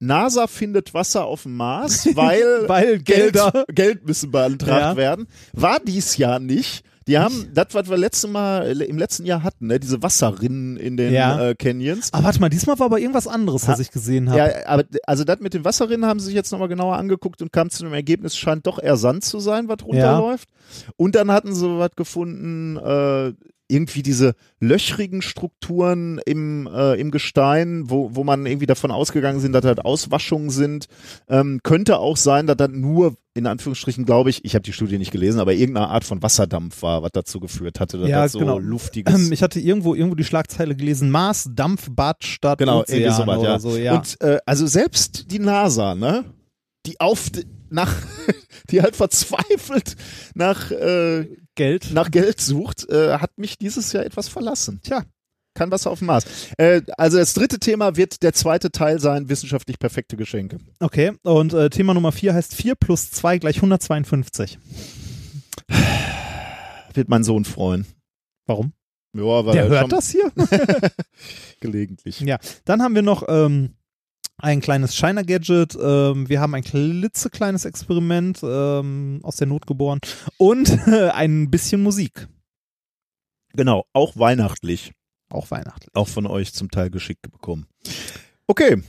NASA 0.00 0.48
findet 0.48 0.92
Wasser 0.92 1.24
auf 1.24 1.44
dem 1.44 1.56
Mars, 1.56 2.06
weil, 2.14 2.64
Weil 2.68 2.98
Geld, 2.98 3.32
Gelder. 3.34 3.64
Geld 3.72 4.04
müssen 4.06 4.30
beantragt 4.32 4.80
Ja. 4.80 4.96
werden. 4.96 5.28
War 5.54 5.80
dies 5.80 6.18
Jahr 6.18 6.40
nicht. 6.40 6.84
Die 7.06 7.18
haben 7.18 7.50
das, 7.52 7.66
was 7.72 7.88
wir 7.90 7.98
letztes 7.98 8.30
Mal, 8.30 8.80
im 8.80 8.96
letzten 8.98 9.26
Jahr 9.26 9.42
hatten, 9.42 9.66
ne? 9.66 9.78
diese 9.78 10.02
Wasserrinnen 10.02 10.76
in 10.76 10.96
den 10.96 11.12
Ja. 11.12 11.50
äh, 11.50 11.54
Canyons. 11.54 12.12
Aber 12.12 12.24
warte 12.24 12.40
mal, 12.40 12.48
diesmal 12.48 12.78
war 12.78 12.86
aber 12.86 12.98
irgendwas 12.98 13.26
anderes, 13.26 13.68
was 13.68 13.78
ich 13.80 13.90
gesehen 13.90 14.30
habe. 14.30 14.38
Ja, 14.38 14.66
aber 14.66 14.84
also 15.06 15.24
das 15.24 15.40
mit 15.40 15.52
den 15.54 15.64
Wasserrinnen 15.64 16.06
haben 16.06 16.18
sie 16.20 16.26
sich 16.26 16.34
jetzt 16.34 16.50
nochmal 16.50 16.68
genauer 16.68 16.96
angeguckt 16.96 17.42
und 17.42 17.52
kam 17.52 17.68
zu 17.70 17.84
dem 17.84 17.92
Ergebnis, 17.92 18.36
scheint 18.36 18.66
doch 18.66 18.78
eher 18.82 18.96
Sand 18.96 19.24
zu 19.24 19.38
sein, 19.40 19.68
was 19.68 19.84
runterläuft. 19.84 20.48
Und 20.96 21.14
dann 21.14 21.30
hatten 21.30 21.54
sie 21.54 21.78
was 21.78 21.90
gefunden, 21.94 22.76
äh, 22.78 23.32
irgendwie 23.74 24.02
diese 24.02 24.34
löchrigen 24.60 25.20
Strukturen 25.20 26.20
im, 26.24 26.68
äh, 26.72 26.98
im 27.00 27.10
Gestein, 27.10 27.90
wo, 27.90 28.10
wo 28.14 28.22
man 28.24 28.46
irgendwie 28.46 28.66
davon 28.66 28.90
ausgegangen 28.90 29.40
sind, 29.40 29.52
dass 29.52 29.62
das 29.62 29.78
Auswaschungen 29.78 30.50
sind. 30.50 30.86
Ähm, 31.28 31.60
könnte 31.62 31.98
auch 31.98 32.16
sein, 32.16 32.46
dass 32.46 32.56
das 32.56 32.70
nur, 32.70 33.16
in 33.34 33.46
Anführungsstrichen 33.46 34.04
glaube 34.04 34.30
ich, 34.30 34.44
ich 34.44 34.54
habe 34.54 34.62
die 34.62 34.72
Studie 34.72 34.96
nicht 34.98 35.10
gelesen, 35.10 35.40
aber 35.40 35.52
irgendeine 35.54 35.88
Art 35.88 36.04
von 36.04 36.22
Wasserdampf 36.22 36.82
war, 36.82 37.02
was 37.02 37.10
dazu 37.12 37.40
geführt 37.40 37.80
hatte, 37.80 37.98
dass 37.98 38.08
Ja, 38.08 38.22
das 38.22 38.32
so 38.32 38.38
genau. 38.38 38.58
luftiges 38.58 39.30
Ich 39.30 39.42
hatte 39.42 39.58
irgendwo 39.58 39.94
irgendwo 39.94 40.14
die 40.14 40.24
Schlagzeile 40.24 40.76
gelesen: 40.76 41.10
Mars 41.10 41.50
Dampfbad 41.52 42.24
statt 42.24 42.58
Genau, 42.58 42.80
Ozean 42.80 43.00
irgendwie 43.00 43.16
sowas, 43.16 43.38
oder 43.38 43.48
ja. 43.48 43.58
so. 43.58 43.76
Ja. 43.76 43.96
Und 43.96 44.20
äh, 44.20 44.38
also 44.46 44.66
selbst 44.66 45.30
die 45.32 45.40
NASA, 45.40 45.94
ne, 45.94 46.24
die 46.86 47.00
auf 47.00 47.30
nach, 47.70 47.92
die 48.70 48.82
halt 48.82 48.94
verzweifelt 48.94 49.96
nach 50.34 50.70
äh, 50.70 51.26
Geld. 51.54 51.90
nach 51.92 52.10
Geld 52.10 52.40
sucht, 52.40 52.88
äh, 52.88 53.18
hat 53.18 53.36
mich 53.38 53.58
dieses 53.58 53.92
Jahr 53.92 54.04
etwas 54.04 54.28
verlassen. 54.28 54.80
Tja. 54.82 55.04
Kann 55.56 55.70
Wasser 55.70 55.92
auf 55.92 56.00
dem 56.00 56.06
Mars. 56.06 56.26
Äh, 56.58 56.82
also 56.98 57.16
das 57.18 57.32
dritte 57.32 57.60
Thema 57.60 57.96
wird 57.96 58.24
der 58.24 58.32
zweite 58.32 58.72
Teil 58.72 58.98
sein, 58.98 59.28
wissenschaftlich 59.28 59.78
perfekte 59.78 60.16
Geschenke. 60.16 60.58
Okay, 60.80 61.12
und 61.22 61.52
äh, 61.54 61.70
Thema 61.70 61.94
Nummer 61.94 62.10
4 62.10 62.34
heißt 62.34 62.56
4 62.56 62.74
plus 62.74 63.12
2 63.12 63.38
gleich 63.38 63.56
152. 63.56 64.58
Wird 66.92 67.08
mein 67.08 67.22
Sohn 67.22 67.44
freuen. 67.44 67.86
Warum? 68.46 68.72
Ja, 69.16 69.46
weil 69.46 69.52
Der 69.52 69.62
er 69.64 69.68
hört 69.68 69.80
schon 69.82 69.90
das 69.90 70.10
hier? 70.10 70.32
gelegentlich. 71.60 72.18
Ja, 72.20 72.38
dann 72.64 72.82
haben 72.82 72.96
wir 72.96 73.02
noch 73.02 73.24
ähm, 73.28 73.74
ein 74.38 74.60
kleines 74.60 74.96
Shiner-Gadget. 74.96 75.76
Ähm, 75.80 76.28
wir 76.28 76.40
haben 76.40 76.54
ein 76.54 76.64
klitzekleines 76.64 77.64
Experiment 77.64 78.40
ähm, 78.42 79.20
aus 79.22 79.36
der 79.36 79.46
Not 79.46 79.66
geboren 79.66 80.00
und 80.38 80.68
äh, 80.88 81.10
ein 81.14 81.50
bisschen 81.50 81.82
Musik. 81.82 82.28
Genau, 83.54 83.84
auch 83.92 84.16
weihnachtlich. 84.16 84.92
Auch 85.30 85.50
Weihnachten. 85.50 85.88
Auch 85.94 86.08
von 86.08 86.26
euch 86.26 86.52
zum 86.52 86.70
Teil 86.70 86.90
geschickt 86.90 87.22
bekommen. 87.30 87.66
Okay, 88.46 88.82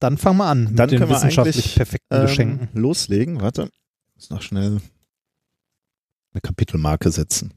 Dann 0.00 0.18
fangen 0.18 0.38
wir 0.38 0.46
an 0.46 0.64
Dann 0.76 0.84
mit 0.86 0.92
den 0.92 0.98
können 0.98 1.10
wir 1.10 1.16
wissenschaftlich 1.16 1.74
perfekten 1.74 2.14
ähm, 2.14 2.22
Geschenken. 2.22 2.68
loslegen. 2.80 3.40
Warte, 3.40 3.70
ich 4.10 4.14
muss 4.16 4.30
noch 4.30 4.42
schnell 4.42 4.80
eine 6.32 6.40
Kapitelmarke 6.40 7.10
setzen. 7.10 7.54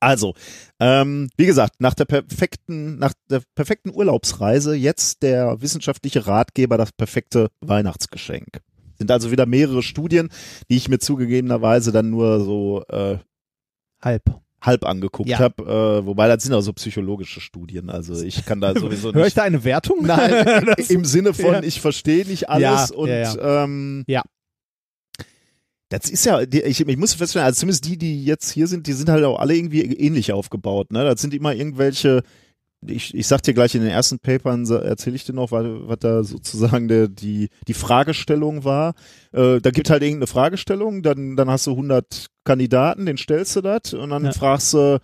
Also, 0.00 0.34
ähm, 0.78 1.28
wie 1.36 1.46
gesagt, 1.46 1.80
nach 1.80 1.94
der 1.94 2.04
perfekten, 2.04 2.98
nach 2.98 3.12
der 3.30 3.42
perfekten 3.54 3.90
Urlaubsreise 3.94 4.74
jetzt 4.74 5.22
der 5.22 5.60
wissenschaftliche 5.62 6.26
Ratgeber 6.26 6.76
das 6.76 6.92
perfekte 6.92 7.48
Weihnachtsgeschenk. 7.60 8.60
Sind 8.98 9.10
also 9.10 9.30
wieder 9.30 9.46
mehrere 9.46 9.82
Studien, 9.82 10.30
die 10.70 10.76
ich 10.76 10.88
mir 10.88 10.98
zugegebenerweise 10.98 11.92
dann 11.92 12.10
nur 12.10 12.40
so 12.40 12.82
äh, 12.88 13.18
Halb. 14.02 14.22
halb 14.62 14.84
angeguckt 14.86 15.28
Ja. 15.28 15.38
habe, 15.38 15.62
äh, 16.02 16.06
wobei 16.06 16.28
das 16.28 16.42
sind 16.42 16.52
auch 16.54 16.60
so 16.62 16.72
psychologische 16.72 17.40
Studien. 17.40 17.90
Also 17.90 18.22
ich 18.22 18.44
kann 18.46 18.60
da 18.60 18.74
sowieso 18.78 19.12
Hör 19.12 19.20
ich 19.22 19.24
nicht. 19.26 19.38
da 19.38 19.42
eine 19.42 19.64
Wertung? 19.64 20.04
Nein, 20.06 20.66
im 20.88 21.04
Sinne 21.04 21.34
von, 21.34 21.52
Ja. 21.54 21.62
ich 21.62 21.80
verstehe 21.80 22.26
nicht 22.26 22.48
alles 22.48 22.90
Ja, 22.90 22.96
und 22.96 23.08
ja, 23.08 23.64
Ähm, 23.64 24.04
Ja. 24.06 24.22
Das 25.88 26.10
ist 26.10 26.24
ja, 26.26 26.40
ich, 26.40 26.80
ich 26.86 26.96
muss 26.96 27.14
feststellen, 27.14 27.46
also 27.46 27.60
zumindest 27.60 27.86
die, 27.86 27.96
die 27.96 28.24
jetzt 28.24 28.50
hier 28.50 28.66
sind, 28.66 28.86
die 28.86 28.92
sind 28.92 29.08
halt 29.08 29.24
auch 29.24 29.38
alle 29.38 29.54
irgendwie 29.54 29.82
ähnlich 29.82 30.32
aufgebaut. 30.32 30.90
Ne? 30.92 31.04
Das 31.04 31.20
sind 31.20 31.32
immer 31.32 31.54
irgendwelche, 31.54 32.22
ich, 32.84 33.14
ich 33.14 33.26
sag 33.26 33.42
dir 33.42 33.54
gleich 33.54 33.74
in 33.74 33.82
den 33.82 33.90
ersten 33.90 34.18
Papern, 34.18 34.66
erzähle 34.66 35.16
ich 35.16 35.24
dir 35.24 35.32
noch, 35.32 35.52
was, 35.52 35.64
was 35.64 35.98
da 36.00 36.24
sozusagen 36.24 36.88
der, 36.88 37.08
die, 37.08 37.48
die 37.68 37.74
Fragestellung 37.74 38.64
war. 38.64 38.94
Äh, 39.32 39.60
da 39.60 39.70
gibt 39.70 39.88
halt 39.90 40.02
irgendeine 40.02 40.26
Fragestellung, 40.26 41.02
dann, 41.02 41.36
dann 41.36 41.48
hast 41.50 41.66
du 41.66 41.72
100 41.72 42.26
Kandidaten, 42.44 43.06
den 43.06 43.16
stellst 43.16 43.54
du 43.56 43.60
das 43.60 43.94
und 43.94 44.10
dann 44.10 44.24
Ja. 44.24 44.32
fragst 44.32 44.74
du, 44.74 45.00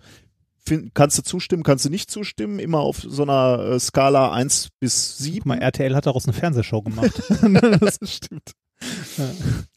find, 0.65 0.93
kannst 0.93 1.17
du 1.17 1.23
zustimmen, 1.23 1.63
kannst 1.63 1.85
du 1.85 1.89
nicht 1.89 2.11
zustimmen, 2.11 2.59
immer 2.59 2.79
auf 2.79 2.97
so 3.01 3.23
einer 3.23 3.71
äh, 3.71 3.79
Skala 3.79 4.31
1 4.33 4.69
bis 4.79 5.17
7. 5.17 5.37
Guck 5.39 5.45
mal, 5.45 5.57
RTL 5.59 5.95
hat 5.95 6.05
daraus 6.05 6.25
eine 6.25 6.33
Fernsehshow 6.33 6.81
gemacht. 6.81 7.21
das 7.79 7.99
stimmt. 8.03 8.51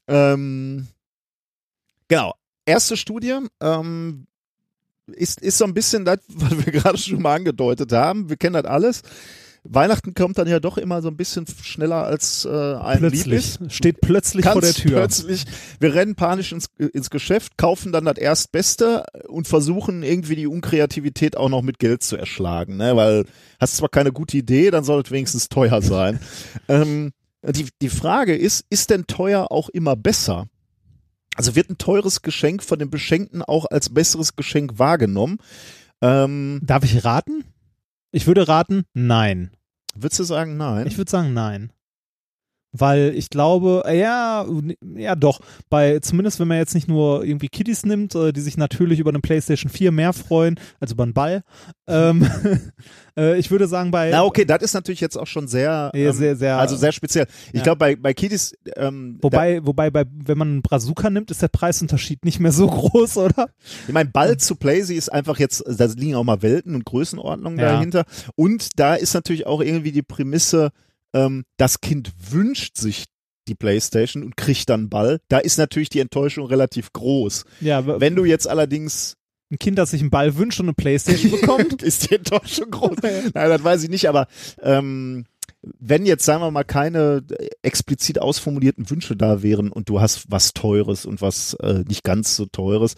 Ähm, 0.08 0.86
genau. 2.08 2.34
Erste 2.64 2.96
Studie 2.96 3.38
ähm, 3.60 4.26
ist, 5.06 5.40
ist 5.40 5.58
so 5.58 5.64
ein 5.64 5.74
bisschen 5.74 6.04
das, 6.04 6.18
was 6.28 6.64
wir 6.64 6.72
gerade 6.72 6.98
schon 6.98 7.22
mal 7.22 7.36
angedeutet 7.36 7.92
haben. 7.92 8.28
Wir 8.28 8.36
kennen 8.36 8.54
das 8.54 8.64
alles. 8.64 9.02
Weihnachten 9.68 10.14
kommt 10.14 10.38
dann 10.38 10.46
ja 10.46 10.60
doch 10.60 10.78
immer 10.78 11.02
so 11.02 11.08
ein 11.08 11.16
bisschen 11.16 11.44
schneller 11.46 12.04
als 12.04 12.44
äh, 12.44 12.48
ein 12.48 13.02
lieb 13.02 13.24
plötzlich. 13.24 13.60
ist. 13.60 13.72
Steht 13.72 14.00
plötzlich 14.00 14.44
Ganz 14.44 14.52
vor 14.52 14.60
der 14.60 14.74
Tür. 14.74 14.92
plötzlich, 14.92 15.44
wir 15.80 15.94
rennen 15.94 16.14
panisch 16.14 16.52
ins, 16.52 16.66
ins 16.78 17.10
Geschäft, 17.10 17.58
kaufen 17.58 17.92
dann 17.92 18.04
das 18.04 18.16
Erstbeste 18.16 19.04
und 19.28 19.48
versuchen 19.48 20.02
irgendwie 20.02 20.36
die 20.36 20.46
Unkreativität 20.46 21.36
auch 21.36 21.48
noch 21.48 21.62
mit 21.62 21.78
Geld 21.78 22.02
zu 22.02 22.16
erschlagen, 22.16 22.76
ne? 22.76 22.96
weil 22.96 23.24
hast 23.60 23.76
zwar 23.76 23.88
keine 23.88 24.12
gute 24.12 24.36
Idee, 24.36 24.70
dann 24.70 24.84
soll 24.84 25.02
es 25.02 25.10
wenigstens 25.10 25.48
teuer 25.48 25.82
sein. 25.82 26.20
ähm, 26.68 27.12
die, 27.42 27.68
die 27.80 27.88
Frage 27.88 28.36
ist, 28.36 28.64
ist 28.70 28.90
denn 28.90 29.06
teuer 29.06 29.50
auch 29.50 29.68
immer 29.68 29.96
besser? 29.96 30.46
Also 31.36 31.54
wird 31.54 31.70
ein 31.70 31.78
teures 31.78 32.22
Geschenk 32.22 32.62
von 32.62 32.78
dem 32.78 32.90
Beschenkten 32.90 33.42
auch 33.42 33.66
als 33.70 33.90
besseres 33.90 34.36
Geschenk 34.36 34.78
wahrgenommen? 34.78 35.38
Ähm, 36.00 36.60
Darf 36.62 36.84
ich 36.84 37.04
raten? 37.04 37.44
Ich 38.10 38.26
würde 38.26 38.48
raten, 38.48 38.84
nein. 38.94 39.50
würdest 39.94 40.18
du 40.20 40.24
sagen, 40.24 40.56
nein? 40.56 40.86
Ich 40.86 40.96
würde 40.96 41.10
sagen, 41.10 41.34
nein. 41.34 41.70
Weil 42.78 43.12
ich 43.16 43.30
glaube, 43.30 43.82
äh, 43.86 43.98
ja, 43.98 44.46
ja 44.96 45.14
doch, 45.16 45.40
bei, 45.70 45.98
zumindest 46.00 46.40
wenn 46.40 46.48
man 46.48 46.58
jetzt 46.58 46.74
nicht 46.74 46.88
nur 46.88 47.24
irgendwie 47.24 47.48
Kiddies 47.48 47.84
nimmt, 47.84 48.14
äh, 48.14 48.32
die 48.32 48.40
sich 48.40 48.56
natürlich 48.56 48.98
über 49.00 49.10
eine 49.10 49.20
Playstation 49.20 49.70
4 49.70 49.92
mehr 49.92 50.12
freuen, 50.12 50.58
als 50.80 50.92
über 50.92 51.02
einen 51.04 51.14
Ball. 51.14 51.42
Ähm, 51.88 52.28
äh, 53.16 53.38
ich 53.38 53.50
würde 53.50 53.68
sagen, 53.68 53.90
bei, 53.90 54.10
Na 54.10 54.24
okay, 54.24 54.44
das 54.44 54.62
ist 54.62 54.74
natürlich 54.74 55.00
jetzt 55.00 55.16
auch 55.16 55.26
schon 55.26 55.48
sehr, 55.48 55.90
ähm, 55.94 56.12
sehr, 56.12 56.36
sehr- 56.36 56.58
also 56.58 56.76
sehr 56.76 56.92
speziell. 56.92 57.26
Ich 57.48 57.58
Ja. 57.58 57.62
glaube, 57.62 57.78
bei, 57.78 57.96
bei 57.96 58.14
Kiddies, 58.14 58.54
ähm, 58.76 59.18
wobei, 59.22 59.64
wobei, 59.64 59.90
bei, 59.90 60.04
wenn 60.12 60.38
man 60.38 60.48
einen 60.48 60.62
Brazuka 60.62 61.10
nimmt, 61.10 61.30
ist 61.30 61.42
der 61.42 61.48
Preisunterschied 61.48 62.24
nicht 62.24 62.40
mehr 62.40 62.52
so 62.52 62.66
groß, 62.68 63.16
oder? 63.18 63.48
Ich 63.86 63.92
meine, 63.94 64.10
Ball 64.10 64.36
zu 64.36 64.56
Playsy 64.56 64.94
ist 64.94 65.10
einfach 65.12 65.38
jetzt, 65.38 65.64
da 65.66 65.84
liegen 65.86 66.14
auch 66.14 66.24
mal 66.24 66.42
Welten 66.42 66.74
und 66.74 66.84
Größenordnungen 66.84 67.58
Ja. 67.58 67.72
dahinter. 67.72 68.04
Und 68.34 68.78
da 68.78 68.94
ist 68.94 69.14
natürlich 69.14 69.46
auch 69.46 69.60
irgendwie 69.60 69.92
die 69.92 70.02
Prämisse, 70.02 70.70
ähm, 71.16 71.44
das 71.56 71.80
Kind 71.80 72.12
wünscht 72.30 72.76
sich 72.76 73.04
die 73.48 73.54
Playstation 73.54 74.22
und 74.24 74.36
kriegt 74.36 74.68
dann 74.68 74.88
Ball. 74.88 75.20
Da 75.28 75.38
ist 75.38 75.56
natürlich 75.58 75.88
die 75.88 76.00
Enttäuschung 76.00 76.46
relativ 76.46 76.92
groß. 76.92 77.44
Ja, 77.60 78.00
Wenn 78.00 78.16
du 78.16 78.24
jetzt 78.24 78.48
allerdings 78.48 79.14
ein 79.52 79.58
Kind, 79.58 79.78
das 79.78 79.92
sich 79.92 80.00
einen 80.00 80.10
Ball 80.10 80.36
wünscht 80.36 80.58
und 80.58 80.66
eine 80.66 80.74
Playstation 80.74 81.30
bekommt, 81.40 81.82
ist 81.82 82.10
die 82.10 82.16
Enttäuschung 82.16 82.70
groß. 82.70 82.96
Nein, 83.02 83.32
das 83.34 83.62
weiß 83.62 83.84
ich 83.84 83.90
nicht, 83.90 84.08
aber 84.08 84.26
ähm, 84.60 85.24
wenn 85.78 86.06
jetzt, 86.06 86.24
sagen 86.24 86.42
wir 86.42 86.50
mal, 86.50 86.64
keine 86.64 87.22
explizit 87.62 88.20
ausformulierten 88.20 88.90
Wünsche 88.90 89.16
da 89.16 89.42
wären 89.42 89.70
und 89.70 89.88
du 89.88 90.00
hast 90.00 90.24
was 90.28 90.52
Teures 90.52 91.06
und 91.06 91.20
was 91.22 91.54
äh, 91.54 91.84
nicht 91.86 92.02
ganz 92.04 92.34
so 92.36 92.46
Teures, 92.46 92.94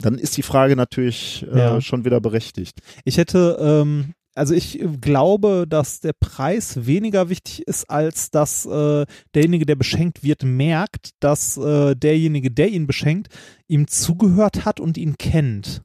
dann 0.00 0.18
ist 0.18 0.36
die 0.36 0.42
Frage 0.42 0.74
natürlich 0.76 1.46
äh, 1.52 1.58
Ja. 1.58 1.80
schon 1.80 2.04
wieder 2.04 2.20
berechtigt. 2.20 2.80
Ich 3.04 3.16
hätte, 3.16 3.56
ähm, 3.60 4.14
also 4.38 4.54
ich 4.54 4.80
glaube, 5.00 5.66
dass 5.68 6.00
der 6.00 6.12
Preis 6.12 6.86
weniger 6.86 7.28
wichtig 7.28 7.66
ist, 7.66 7.90
als 7.90 8.30
dass 8.30 8.64
äh, 8.66 9.04
derjenige, 9.34 9.66
der 9.66 9.76
beschenkt 9.76 10.22
wird, 10.22 10.44
merkt, 10.44 11.10
dass 11.20 11.56
äh, 11.56 11.94
derjenige, 11.96 12.50
der 12.50 12.68
ihn 12.68 12.86
beschenkt, 12.86 13.28
ihm 13.66 13.88
zugehört 13.88 14.64
hat 14.64 14.80
und 14.80 14.96
ihn 14.96 15.18
kennt. 15.18 15.82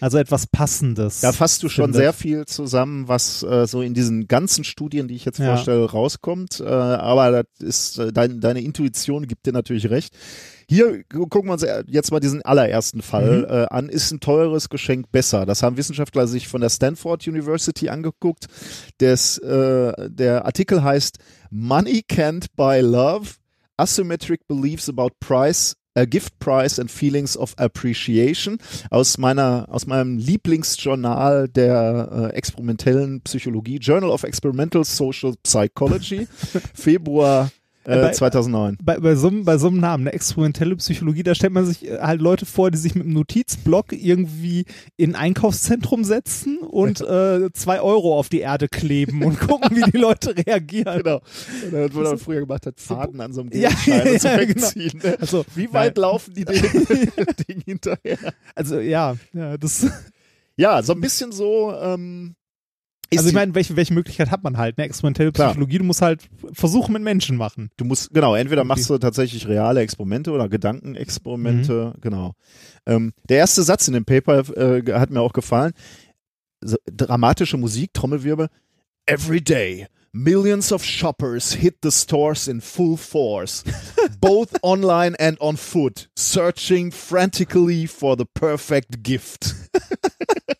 Also 0.00 0.18
etwas 0.18 0.46
Passendes. 0.46 1.20
Da 1.20 1.32
fasst 1.32 1.62
du 1.62 1.68
schon 1.68 1.86
findet. 1.86 2.00
sehr 2.02 2.12
viel 2.12 2.44
zusammen, 2.46 3.08
was 3.08 3.42
äh, 3.42 3.66
so 3.66 3.80
in 3.82 3.94
diesen 3.94 4.28
ganzen 4.28 4.62
Studien, 4.64 5.08
die 5.08 5.14
ich 5.14 5.24
jetzt 5.24 5.38
Ja. 5.38 5.46
vorstelle, 5.54 5.90
rauskommt. 5.90 6.60
Äh, 6.60 6.64
aber 6.64 7.30
das 7.44 7.46
ist 7.60 7.98
äh, 7.98 8.12
dein, 8.12 8.40
deine 8.40 8.60
Intuition 8.60 9.26
gibt 9.26 9.46
dir 9.46 9.52
natürlich 9.52 9.88
recht. 9.88 10.14
Hier 10.68 11.04
gu- 11.08 11.26
gucken 11.28 11.48
wir 11.48 11.52
uns 11.54 11.64
jetzt 11.86 12.10
mal 12.10 12.20
diesen 12.20 12.42
allerersten 12.42 13.00
Fall 13.00 13.38
Mhm. 13.38 13.44
äh, 13.44 13.66
an. 13.70 13.88
Ist 13.88 14.10
ein 14.10 14.20
teures 14.20 14.68
Geschenk 14.68 15.10
besser? 15.12 15.46
Das 15.46 15.62
haben 15.62 15.76
Wissenschaftler 15.76 16.26
sich 16.26 16.48
von 16.48 16.60
der 16.60 16.70
Stanford 16.70 17.26
University 17.26 17.88
angeguckt. 17.88 18.46
Des, 19.00 19.38
äh, 19.38 20.10
der 20.10 20.44
Artikel 20.44 20.82
heißt 20.82 21.18
Money 21.50 22.04
Can't 22.10 22.46
Buy 22.56 22.80
Love. 22.80 23.28
Asymmetric 23.78 24.46
Beliefs 24.48 24.88
About 24.88 25.10
Price, 25.20 25.76
a 25.96 26.06
Gift 26.06 26.38
Price 26.38 26.78
and 26.78 26.90
Feelings 26.90 27.36
of 27.36 27.54
Appreciation 27.58 28.58
aus 28.90 29.18
meiner 29.18 29.66
aus 29.70 29.86
meinem 29.86 30.18
Lieblingsjournal 30.18 31.48
der 31.48 32.30
äh, 32.32 32.36
experimentellen 32.36 33.22
Psychologie, 33.22 33.78
Journal 33.78 34.10
of 34.10 34.22
Experimental 34.22 34.84
Social 34.84 35.34
Psychology, 35.42 36.28
Februar 36.74 37.50
äh, 37.86 38.00
Bei- 38.02 38.10
2009. 38.12 38.76
bei, 38.82 38.98
bei, 38.98 39.14
so, 39.14 39.28
einem- 39.28 39.44
bei 39.44 39.58
so 39.58 39.68
einem 39.68 39.78
Namen, 39.78 40.04
eine 40.08 40.12
experimentelle 40.12 40.76
Psychologie, 40.76 41.22
da 41.22 41.34
stellt 41.34 41.52
man 41.52 41.64
sich 41.66 41.86
äh, 41.88 41.98
halt 42.00 42.20
Leute 42.20 42.44
vor, 42.46 42.70
die 42.70 42.78
sich 42.78 42.94
mit 42.94 43.04
einem 43.04 43.12
Notizblock 43.14 43.92
irgendwie 43.92 44.64
in 44.96 45.14
ein 45.14 45.26
Einkaufszentrum 45.26 46.04
setzen 46.04 46.58
und 46.58 47.00
äh, 47.00 47.52
zwei 47.52 47.80
Euro 47.80 48.18
auf 48.18 48.28
die 48.28 48.40
Erde 48.40 48.68
kleben 48.68 49.22
und 49.22 49.38
gucken, 49.40 49.76
wie 49.76 49.90
die 49.90 49.98
Leute 49.98 50.34
reagieren. 50.36 50.98
Genau. 51.02 51.20
Dann, 51.70 51.94
wo 51.94 52.00
man 52.00 52.18
früher 52.18 52.40
gemacht 52.40 52.66
hat, 52.66 52.80
Faden 52.80 53.20
an 53.20 53.32
so 53.32 53.42
einem 53.42 53.50
Ja, 53.52 53.70
Geldschein 53.84 54.08
und 54.12 54.20
so 54.20 54.28
ja, 54.28 54.38
wegziehen. 54.40 55.00
ne? 55.02 55.16
Also, 55.20 55.44
Wie 55.54 55.72
weit 55.72 55.96
nein. 55.96 56.02
laufen 56.02 56.34
die 56.34 56.44
dem 56.44 56.54
Ding 57.48 57.60
hinterher? 57.64 58.18
Also 58.54 58.80
ja, 58.80 59.16
ja 59.32 59.56
das, 59.56 59.86
Ja, 60.56 60.82
so 60.82 60.92
ein 60.94 61.00
bisschen 61.00 61.32
so. 61.32 61.72
Ähm, 61.80 62.34
ist 63.10 63.18
also 63.18 63.28
ich 63.28 63.34
meine, 63.34 63.54
welche, 63.54 63.76
welche 63.76 63.94
Möglichkeit 63.94 64.30
hat 64.30 64.42
man 64.42 64.56
halt? 64.56 64.76
Eine 64.78 64.86
experimentelle 64.86 65.32
Klar. 65.32 65.48
Psychologie, 65.50 65.78
du 65.78 65.84
musst 65.84 66.02
halt 66.02 66.28
Versuche 66.52 66.90
mit 66.90 67.02
Menschen 67.02 67.36
machen. 67.36 67.70
Du 67.76 67.84
musst, 67.84 68.12
genau, 68.12 68.34
entweder 68.34 68.64
machst 68.64 68.90
du 68.90 68.98
tatsächlich 68.98 69.46
reale 69.46 69.80
Experimente 69.80 70.30
oder 70.32 70.48
Gedankenexperimente, 70.48 71.92
Mhm. 71.96 72.00
genau. 72.00 72.32
Ähm, 72.86 73.12
der 73.28 73.38
erste 73.38 73.62
Satz 73.62 73.86
in 73.88 73.94
dem 73.94 74.04
Paper 74.04 74.38
äh, 74.56 74.82
hat 74.92 75.10
mir 75.10 75.20
auch 75.20 75.32
gefallen. 75.32 75.72
So, 76.60 76.76
dramatische 76.86 77.56
Musik, 77.56 77.92
Trommelwirbel. 77.94 78.48
Every 79.06 79.40
day, 79.40 79.86
millions 80.12 80.72
of 80.72 80.82
shoppers 80.84 81.52
hit 81.52 81.76
the 81.82 81.90
stores 81.92 82.48
in 82.48 82.60
full 82.60 82.96
force, 82.96 83.62
both 84.20 84.48
online 84.62 85.14
and 85.20 85.40
on 85.40 85.56
foot, 85.56 86.08
searching 86.18 86.90
frantically 86.90 87.86
for 87.86 88.16
the 88.18 88.24
perfect 88.34 89.02
gift. 89.04 89.54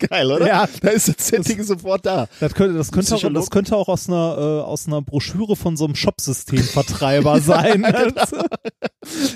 ist 0.00 0.10
geil, 0.10 0.30
oder? 0.30 0.46
Ja. 0.46 0.68
Da 0.80 0.90
ist 0.90 1.08
das 1.08 1.28
Setting 1.28 1.62
sofort 1.62 2.06
da. 2.06 2.28
Das 2.40 2.54
könnte, 2.54 2.76
das 2.76 2.92
könnte, 2.92 3.14
auch, 3.14 3.32
das 3.32 3.50
könnte 3.50 3.76
auch 3.76 3.88
aus 3.88 4.08
einer, 4.08 4.36
äh, 4.38 4.62
aus 4.62 4.86
einer 4.86 5.02
Broschüre 5.02 5.56
von 5.56 5.76
so 5.76 5.84
einem 5.84 5.94
Shopsystemvertreiber 5.94 7.40
sein. 7.40 7.82
genau. 7.82 8.44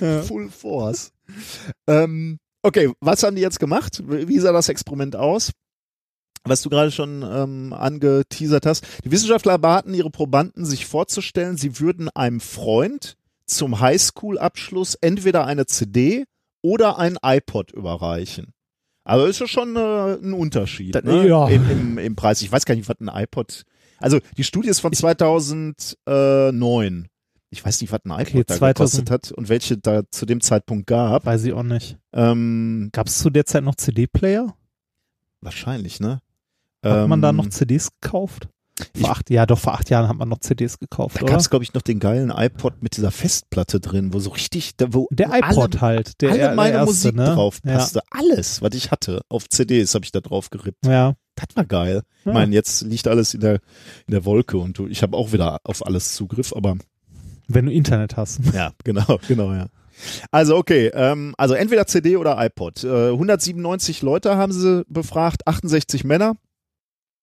Ja. 0.00 0.22
Full 0.22 0.50
Force. 0.50 1.12
Ähm, 1.86 2.38
okay, 2.62 2.90
was 3.00 3.22
haben 3.22 3.36
die 3.36 3.42
jetzt 3.42 3.60
gemacht? 3.60 4.02
Wie 4.06 4.38
sah 4.38 4.52
das 4.52 4.68
Experiment 4.68 5.16
aus? 5.16 5.52
Was 6.44 6.62
du 6.62 6.70
gerade 6.70 6.90
schon 6.90 7.22
ähm, 7.22 7.74
angeteasert 7.74 8.64
hast. 8.64 8.86
Die 9.04 9.10
Wissenschaftler 9.10 9.58
baten 9.58 9.92
ihre 9.92 10.10
Probanden, 10.10 10.64
sich 10.64 10.86
vorzustellen, 10.86 11.58
sie 11.58 11.78
würden 11.78 12.08
einem 12.14 12.40
Freund 12.40 13.16
zum 13.44 13.80
Highschool-Abschluss 13.80 14.94
entweder 14.94 15.44
eine 15.44 15.66
CD 15.66 16.24
oder 16.62 16.98
ein 16.98 17.18
iPod 17.22 17.72
überreichen. 17.72 18.54
Also 19.10 19.26
ist 19.26 19.40
ja 19.40 19.48
schon 19.48 19.74
äh, 19.76 20.14
ein 20.22 20.32
Unterschied 20.32 20.94
Das- 20.94 21.02
ne? 21.04 21.26
ja. 21.26 21.48
Im, 21.48 21.68
im, 21.70 21.98
im 21.98 22.16
Preis. 22.16 22.40
Ich 22.42 22.50
weiß 22.52 22.64
gar 22.64 22.74
nicht, 22.76 22.88
was 22.88 23.00
ein 23.00 23.08
iPod. 23.12 23.64
Also 23.98 24.20
die 24.36 24.44
Studie 24.44 24.68
ist 24.68 24.78
von 24.80 24.92
2009. 24.92 27.08
Ich 27.52 27.64
weiß 27.64 27.80
nicht, 27.80 27.90
was 27.92 28.00
ein 28.04 28.10
iPod 28.12 28.28
Okay, 28.28 28.44
da 28.46 28.54
2000. 28.54 28.76
gekostet 28.76 29.10
hat 29.10 29.32
und 29.36 29.48
welche 29.48 29.76
da 29.76 30.02
zu 30.10 30.24
dem 30.26 30.40
Zeitpunkt 30.40 30.86
gab. 30.86 31.26
Weiß 31.26 31.42
ich 31.44 31.52
auch 31.52 31.64
nicht. 31.64 31.98
Ähm, 32.12 32.90
Gab 32.92 33.08
es 33.08 33.18
zu 33.18 33.30
der 33.30 33.44
Zeit 33.46 33.64
noch 33.64 33.74
CD-Player? 33.74 34.54
wahrscheinlich, 35.42 36.00
ne? 36.00 36.20
Hat 36.84 37.08
man 37.08 37.22
da 37.22 37.30
Ähm, 37.30 37.36
noch 37.36 37.48
CDs 37.48 37.88
gekauft? 38.00 38.48
Ich- 38.94 39.00
Vor 39.02 39.10
acht, 39.10 39.30
ja, 39.30 39.46
doch, 39.46 39.58
vor 39.58 39.74
acht 39.74 39.90
Jahren 39.90 40.08
hat 40.08 40.16
man 40.16 40.28
noch 40.28 40.38
CDs 40.40 40.78
gekauft, 40.78 41.20
Da 41.20 41.26
gab 41.26 41.40
es, 41.40 41.50
glaube 41.50 41.64
ich, 41.64 41.74
noch 41.74 41.82
den 41.82 41.98
geilen 41.98 42.30
iPod 42.30 42.82
mit 42.82 42.96
dieser 42.96 43.10
Festplatte 43.10 43.80
drin, 43.80 44.12
wo 44.12 44.20
so 44.20 44.30
richtig, 44.30 44.76
da, 44.76 44.86
wo 44.90 45.06
Der 45.10 45.28
iPod 45.28 45.74
alle, 45.76 45.80
halt. 45.80 46.20
Der, 46.22 46.30
alle 46.30 46.38
der 46.38 46.54
meine 46.54 46.72
erste, 46.76 46.86
Musik 46.86 47.14
ne? 47.16 47.24
drauf 47.34 47.62
passte. 47.62 48.00
Alles, 48.10 48.62
was 48.62 48.74
ich 48.74 48.90
hatte 48.90 49.20
auf 49.28 49.48
CDs, 49.48 49.94
habe 49.94 50.04
ich 50.04 50.12
da 50.12 50.20
drauf 50.20 50.50
gerippt. 50.50 50.84
Ja. 50.86 50.92
ja. 50.92 51.14
Das 51.36 51.56
war 51.56 51.64
geil. 51.64 52.02
Ich 52.20 52.26
Ja. 52.26 52.32
meine, 52.32 52.54
jetzt 52.54 52.82
liegt 52.82 53.08
alles 53.08 53.32
in 53.34 53.40
der, 53.40 53.54
in 54.06 54.12
der 54.12 54.24
Wolke 54.24 54.58
und 54.58 54.76
du, 54.76 54.86
ich 54.86 55.02
habe 55.02 55.16
auch 55.16 55.32
wieder 55.32 55.58
auf 55.64 55.86
alles 55.86 56.14
Zugriff, 56.14 56.52
aber 56.54 56.76
Wenn 57.48 57.66
du 57.66 57.72
Internet 57.72 58.16
hast. 58.16 58.40
Ja, 58.54 58.72
genau, 58.84 59.18
genau, 59.26 59.52
ja. 59.52 59.66
Also 60.30 60.56
okay, 60.56 60.90
ähm, 60.94 61.34
also 61.36 61.54
entweder 61.54 61.86
CD 61.86 62.16
oder 62.16 62.36
iPod. 62.42 62.84
Äh, 62.84 63.10
197 63.10 64.02
Leute 64.02 64.36
haben 64.36 64.52
sie 64.52 64.84
befragt, 64.88 65.46
68 65.46 66.04
Männer, 66.04 66.36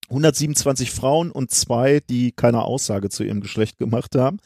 127 0.09 0.91
Frauen 0.91 1.31
und 1.31 1.51
zwei, 1.51 1.99
die 2.09 2.31
keine 2.31 2.63
Aussage 2.63 3.09
zu 3.09 3.23
ihrem 3.23 3.41
Geschlecht 3.41 3.77
gemacht 3.77 4.15
haben. 4.15 4.37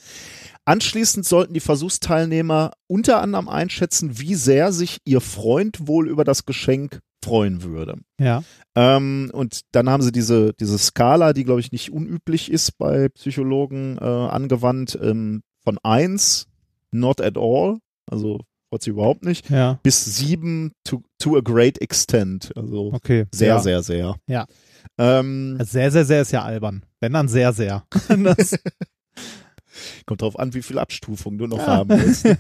Anschließend 0.66 1.26
sollten 1.26 1.54
die 1.54 1.60
Versuchsteilnehmer 1.60 2.72
unter 2.88 3.22
anderem 3.22 3.48
einschätzen, 3.50 4.20
wie 4.20 4.36
sehr 4.36 4.72
sich 4.72 4.98
ihr 5.06 5.22
Freund 5.22 5.88
wohl 5.88 6.08
über 6.10 6.24
das 6.24 6.46
Geschenk 6.46 7.00
freuen 7.24 7.62
würde. 7.64 8.00
Ja. 8.20 8.44
Ähm, 8.76 9.30
und 9.34 9.62
dann 9.72 9.90
haben 9.90 10.02
sie 10.02 10.12
diese, 10.12 10.54
diese 10.60 10.78
Skala, 10.80 11.34
die, 11.34 11.44
glaube 11.44 11.60
ich, 11.60 11.72
nicht 11.72 11.92
unüblich 11.92 12.52
ist 12.52 12.78
bei 12.80 13.10
Psychologen, 13.10 13.98
äh, 14.00 14.04
angewandt, 14.04 14.98
ähm, 15.02 15.42
von 15.64 15.78
eins 15.84 16.48
not 16.92 17.22
at 17.22 17.38
all, 17.38 17.78
also 18.10 18.40
freut 18.70 18.82
sie 18.82 18.90
überhaupt 18.90 19.24
nicht, 19.24 19.50
Ja. 19.52 19.80
bis 19.84 20.04
sieben 20.18 20.72
to, 20.84 21.04
to 21.20 21.38
a 21.38 21.42
great 21.42 21.80
extent, 21.82 22.52
also 22.56 22.92
Okay. 22.94 23.26
sehr, 23.32 23.48
ja. 23.50 23.60
sehr, 23.60 23.84
sehr. 23.84 24.16
Ja. 24.28 24.46
Ähm, 24.98 25.58
Sehr, 25.62 25.92
sehr, 25.92 26.06
sehr 26.06 26.22
ist 26.22 26.32
ja 26.32 26.44
albern. 26.44 26.86
Wenn 27.00 27.14
dann 27.14 27.28
sehr, 27.28 27.54
sehr. 27.54 27.86
Kommt 30.06 30.22
drauf 30.22 30.38
an, 30.38 30.54
wie 30.54 30.62
viel 30.62 30.78
Abstufung 30.80 31.38
du 31.38 31.48
noch 31.48 31.60
Ja. 31.60 31.68
haben 31.68 31.90
willst. 31.90 32.26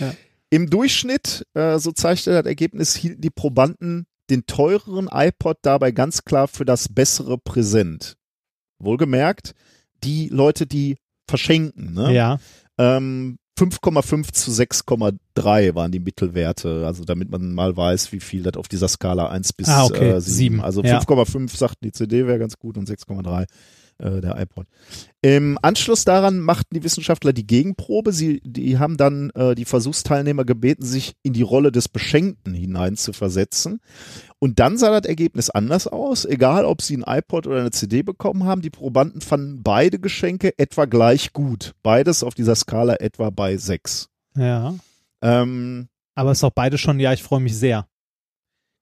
Ja. 0.00 0.14
Im 0.48 0.70
Durchschnitt, 0.70 1.44
äh, 1.52 1.78
so 1.78 1.92
zeigte 1.92 2.30
das 2.30 2.46
Ergebnis, 2.46 2.96
hielten 2.96 3.20
die 3.20 3.28
Probanden 3.28 4.06
den 4.30 4.46
teureren 4.46 5.06
iPod 5.12 5.58
dabei 5.60 5.90
ganz 5.90 6.24
klar 6.24 6.48
für 6.48 6.64
das 6.64 6.88
bessere 6.88 7.36
Präsent. 7.36 8.16
Wohlgemerkt, 8.78 9.52
die 10.02 10.28
Leute, 10.30 10.66
die 10.66 10.96
verschenken, 11.28 11.92
ne? 11.92 12.10
ja. 12.14 12.38
Ähm, 12.78 13.38
5,5 13.58 14.32
zu 14.32 14.50
6,3 14.50 15.74
waren 15.74 15.90
die 15.90 15.98
Mittelwerte, 16.00 16.84
also 16.86 17.04
damit 17.04 17.30
man 17.30 17.54
mal 17.54 17.76
weiß, 17.76 18.12
wie 18.12 18.20
viel 18.20 18.42
das 18.42 18.56
auf 18.56 18.68
dieser 18.68 18.88
Skala 18.88 19.28
1 19.28 19.52
bis 19.54 19.68
Ah, 19.68 19.84
okay. 19.84 20.10
äh, 20.10 20.20
7. 20.20 20.20
Sieben. 20.20 20.60
Also 20.60 20.82
Ja. 20.82 20.98
5,5 21.00 21.56
sagten 21.56 21.84
die 21.84 21.92
CD 21.92 22.26
wäre 22.26 22.38
ganz 22.38 22.58
gut 22.58 22.76
und 22.76 22.88
6,3 22.88 23.46
äh, 23.98 24.20
der 24.20 24.38
iPod. 24.40 24.66
Im 25.22 25.58
Anschluss 25.62 26.04
daran 26.04 26.40
machten 26.40 26.74
die 26.74 26.84
Wissenschaftler 26.84 27.32
die 27.32 27.46
Gegenprobe. 27.46 28.12
Sie, 28.12 28.40
die 28.44 28.78
haben 28.78 28.96
dann 28.96 29.30
äh, 29.30 29.54
die 29.54 29.64
Versuchsteilnehmer 29.64 30.44
gebeten, 30.44 30.84
sich 30.84 31.14
in 31.22 31.32
die 31.32 31.42
Rolle 31.42 31.72
des 31.72 31.88
Beschenkten 31.88 32.54
hinein 32.54 32.96
zu 32.96 33.12
versetzen. 33.12 33.80
Und 34.38 34.58
dann 34.58 34.76
sah 34.76 34.98
das 34.98 35.08
Ergebnis 35.08 35.50
anders 35.50 35.86
aus. 35.86 36.24
Egal, 36.24 36.64
ob 36.64 36.82
sie 36.82 36.96
ein 36.96 37.04
iPod 37.06 37.46
oder 37.46 37.60
eine 37.60 37.70
CD 37.70 38.02
bekommen 38.02 38.44
haben, 38.44 38.60
die 38.60 38.70
Probanden 38.70 39.20
fanden 39.20 39.62
beide 39.62 39.98
Geschenke 39.98 40.58
etwa 40.58 40.84
gleich 40.84 41.32
gut. 41.32 41.74
Beides 41.82 42.22
auf 42.22 42.34
dieser 42.34 42.54
Skala 42.54 42.96
etwa 42.96 43.30
bei 43.30 43.56
6. 43.56 44.08
Ja. 44.36 44.74
Ähm, 45.22 45.88
Aber 46.14 46.32
ist 46.32 46.42
doch 46.42 46.50
beide 46.50 46.76
schon, 46.76 47.00
ja, 47.00 47.12
ich 47.12 47.22
freue 47.22 47.40
mich 47.40 47.56
sehr. 47.56 47.86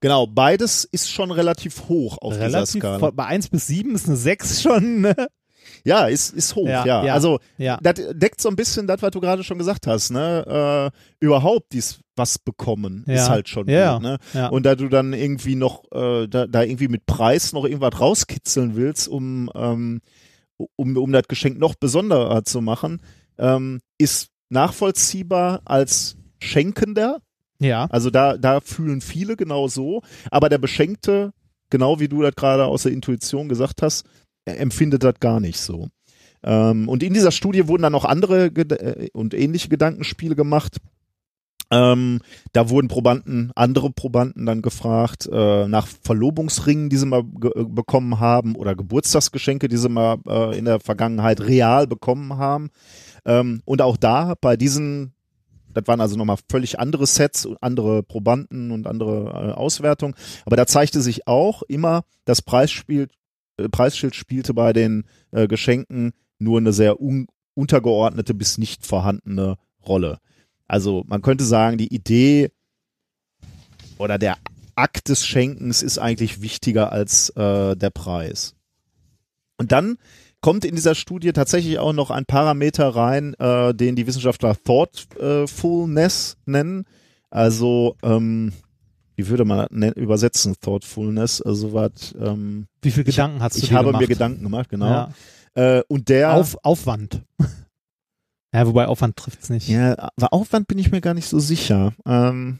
Genau, 0.04 0.26
beides 0.26 0.84
ist 0.84 1.10
schon 1.10 1.30
relativ 1.30 1.88
hoch 1.88 2.18
auf 2.18 2.34
dieser 2.34 2.44
Relativ. 2.44 2.80
Skala. 2.82 2.98
Von, 2.98 3.16
bei 3.16 3.24
1 3.24 3.48
bis 3.48 3.66
7 3.68 3.94
ist 3.94 4.06
eine 4.06 4.16
6 4.16 4.60
schon. 4.60 5.00
Ne? 5.00 5.14
Ja, 5.82 6.06
ist, 6.08 6.34
ist 6.34 6.54
hoch, 6.54 6.66
ja. 6.68 6.84
Ja, 6.84 7.04
ja. 7.06 7.14
Also 7.14 7.38
Ja. 7.56 7.78
das 7.82 7.94
deckt 8.12 8.40
so 8.40 8.50
ein 8.50 8.56
bisschen 8.56 8.86
das, 8.86 9.00
was 9.00 9.10
du 9.12 9.20
gerade 9.20 9.42
schon 9.44 9.56
gesagt 9.56 9.86
hast, 9.86 10.10
ne? 10.10 10.92
Äh, 10.92 11.24
überhaupt 11.24 11.72
dies 11.72 12.00
was 12.16 12.38
bekommen 12.38 13.04
Ja. 13.08 13.14
ist 13.14 13.28
halt 13.30 13.48
schon 13.48 13.64
gut, 13.66 13.72
ne? 13.74 14.18
Und 14.50 14.66
da 14.66 14.74
du 14.76 14.88
dann 14.88 15.14
irgendwie 15.14 15.54
noch 15.56 15.84
äh, 15.92 16.28
da, 16.28 16.46
da 16.46 16.62
irgendwie 16.62 16.88
mit 16.88 17.06
Preis 17.06 17.52
noch 17.54 17.64
irgendwas 17.64 17.98
rauskitzeln 17.98 18.76
willst, 18.76 19.08
um 19.08 19.50
ähm, 19.54 20.00
um 20.76 20.96
um 20.96 21.12
das 21.12 21.24
Geschenk 21.28 21.58
noch 21.58 21.74
besonderer 21.74 22.44
zu 22.44 22.60
machen, 22.60 23.00
ähm, 23.38 23.80
ist 23.98 24.28
nachvollziehbar 24.50 25.60
als 25.64 26.16
Schenkender. 26.40 27.20
Ja. 27.60 27.86
Also 27.86 28.10
da 28.10 28.36
da 28.36 28.60
fühlen 28.60 29.00
viele 29.00 29.36
genau 29.36 29.68
so, 29.68 30.02
aber 30.30 30.48
der 30.48 30.58
Beschenkte, 30.58 31.32
genau 31.70 32.00
wie 32.00 32.08
du 32.08 32.22
das 32.22 32.34
gerade 32.34 32.66
aus 32.66 32.82
der 32.82 32.92
Intuition 32.92 33.48
gesagt 33.48 33.82
hast, 33.82 34.04
empfindet 34.44 35.02
das 35.04 35.14
gar 35.20 35.40
nicht 35.40 35.58
so. 35.58 35.88
Ähm, 36.42 36.88
und 36.88 37.02
in 37.02 37.14
dieser 37.14 37.30
Studie 37.30 37.68
wurden 37.68 37.82
dann 37.82 37.92
noch 37.92 38.04
andere 38.04 38.46
äh, 38.46 39.08
und 39.12 39.32
ähnliche 39.32 39.68
Gedankenspiele 39.68 40.36
gemacht. 40.36 40.76
Ähm, 41.70 42.20
da 42.52 42.68
wurden 42.68 42.88
Probanden, 42.88 43.50
andere 43.54 43.90
Probanden 43.90 44.44
dann 44.44 44.60
gefragt 44.60 45.26
äh, 45.32 45.66
nach 45.66 45.86
Verlobungsringen, 45.86 46.90
die 46.90 46.98
sie 46.98 47.06
mal 47.06 47.24
ge- 47.24 47.64
bekommen 47.66 48.20
haben 48.20 48.54
oder 48.54 48.76
Geburtstagsgeschenke, 48.76 49.68
die 49.68 49.78
sie 49.78 49.88
mal 49.88 50.18
äh, 50.28 50.58
in 50.58 50.66
der 50.66 50.78
Vergangenheit 50.80 51.40
real 51.40 51.86
bekommen 51.86 52.36
haben. 52.36 52.68
Ähm, 53.24 53.62
und 53.64 53.80
auch 53.80 53.96
da 53.96 54.34
bei 54.38 54.58
diesen, 54.58 55.14
das 55.74 55.86
waren 55.86 56.00
also 56.00 56.16
nochmal 56.16 56.38
völlig 56.48 56.78
andere 56.78 57.06
Sets, 57.06 57.48
andere 57.60 58.02
Probanden 58.02 58.70
und 58.70 58.86
andere 58.86 59.30
äh, 59.30 59.52
Auswertungen. 59.52 60.14
Aber 60.46 60.56
da 60.56 60.66
zeigte 60.66 61.00
sich 61.02 61.26
auch 61.26 61.62
immer, 61.62 62.04
das 62.24 62.42
Preisspiel, 62.42 63.08
äh, 63.56 63.68
Preisschild 63.68 64.14
spielte 64.14 64.54
bei 64.54 64.72
den 64.72 65.04
äh, 65.32 65.46
Geschenken 65.46 66.12
nur 66.38 66.58
eine 66.58 66.72
sehr 66.72 67.00
un 67.00 67.26
untergeordnete 67.54 68.34
bis 68.34 68.58
nicht 68.58 68.84
vorhandene 68.84 69.58
Rolle. 69.86 70.18
Also 70.66 71.04
man 71.06 71.22
könnte 71.22 71.44
sagen, 71.44 71.78
die 71.78 71.94
Idee 71.94 72.50
oder 73.98 74.18
der 74.18 74.38
Akt 74.74 75.08
des 75.08 75.24
Schenkens 75.24 75.82
ist 75.82 75.98
eigentlich 75.98 76.42
wichtiger 76.42 76.90
als 76.90 77.30
äh, 77.30 77.76
der 77.76 77.90
Preis. 77.90 78.56
Und 79.56 79.70
dann 79.70 79.98
kommt 80.44 80.66
in 80.66 80.74
dieser 80.74 80.94
Studie 80.94 81.32
tatsächlich 81.32 81.78
auch 81.78 81.94
noch 81.94 82.10
ein 82.10 82.26
Parameter 82.26 82.88
rein, 82.94 83.32
äh, 83.38 83.72
den 83.72 83.96
die 83.96 84.06
Wissenschaftler 84.06 84.54
Thoughtfulness 84.62 86.36
nennen. 86.44 86.84
Also 87.30 87.96
ähm, 88.02 88.52
wie 89.16 89.26
würde 89.28 89.46
man 89.46 89.56
das 89.60 89.68
nen- 89.70 89.94
übersetzen, 89.94 90.54
Thoughtfulness? 90.60 91.40
Also 91.40 91.72
was, 91.72 92.14
ähm, 92.20 92.66
Wie 92.82 92.90
viel 92.90 93.04
Gedanken 93.04 93.40
hast 93.42 93.56
du 93.56 93.62
ich 93.62 93.70
dir 93.70 93.76
habe 93.76 93.86
gemacht? 93.86 94.02
mir 94.02 94.06
Gedanken 94.08 94.42
gemacht, 94.42 94.68
genau. 94.68 94.90
Ja. 94.90 95.08
Äh, 95.54 95.82
und 95.88 96.10
der 96.10 96.34
Auf, 96.34 96.58
Aufwand. 96.62 97.22
ja, 98.52 98.66
wobei 98.66 98.86
Aufwand 98.86 99.16
trifft's 99.16 99.48
nicht. 99.48 99.68
Ja, 99.70 99.94
aber 100.14 100.30
Aufwand 100.34 100.68
bin 100.68 100.78
ich 100.78 100.90
mir 100.90 101.00
gar 101.00 101.14
nicht 101.14 101.26
so 101.26 101.38
sicher. 101.38 101.94
Ähm, 102.04 102.58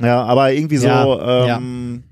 ja, 0.00 0.22
aber 0.24 0.54
irgendwie 0.54 0.78
so, 0.78 0.86
Ja, 0.86 1.56
ähm, 1.58 2.04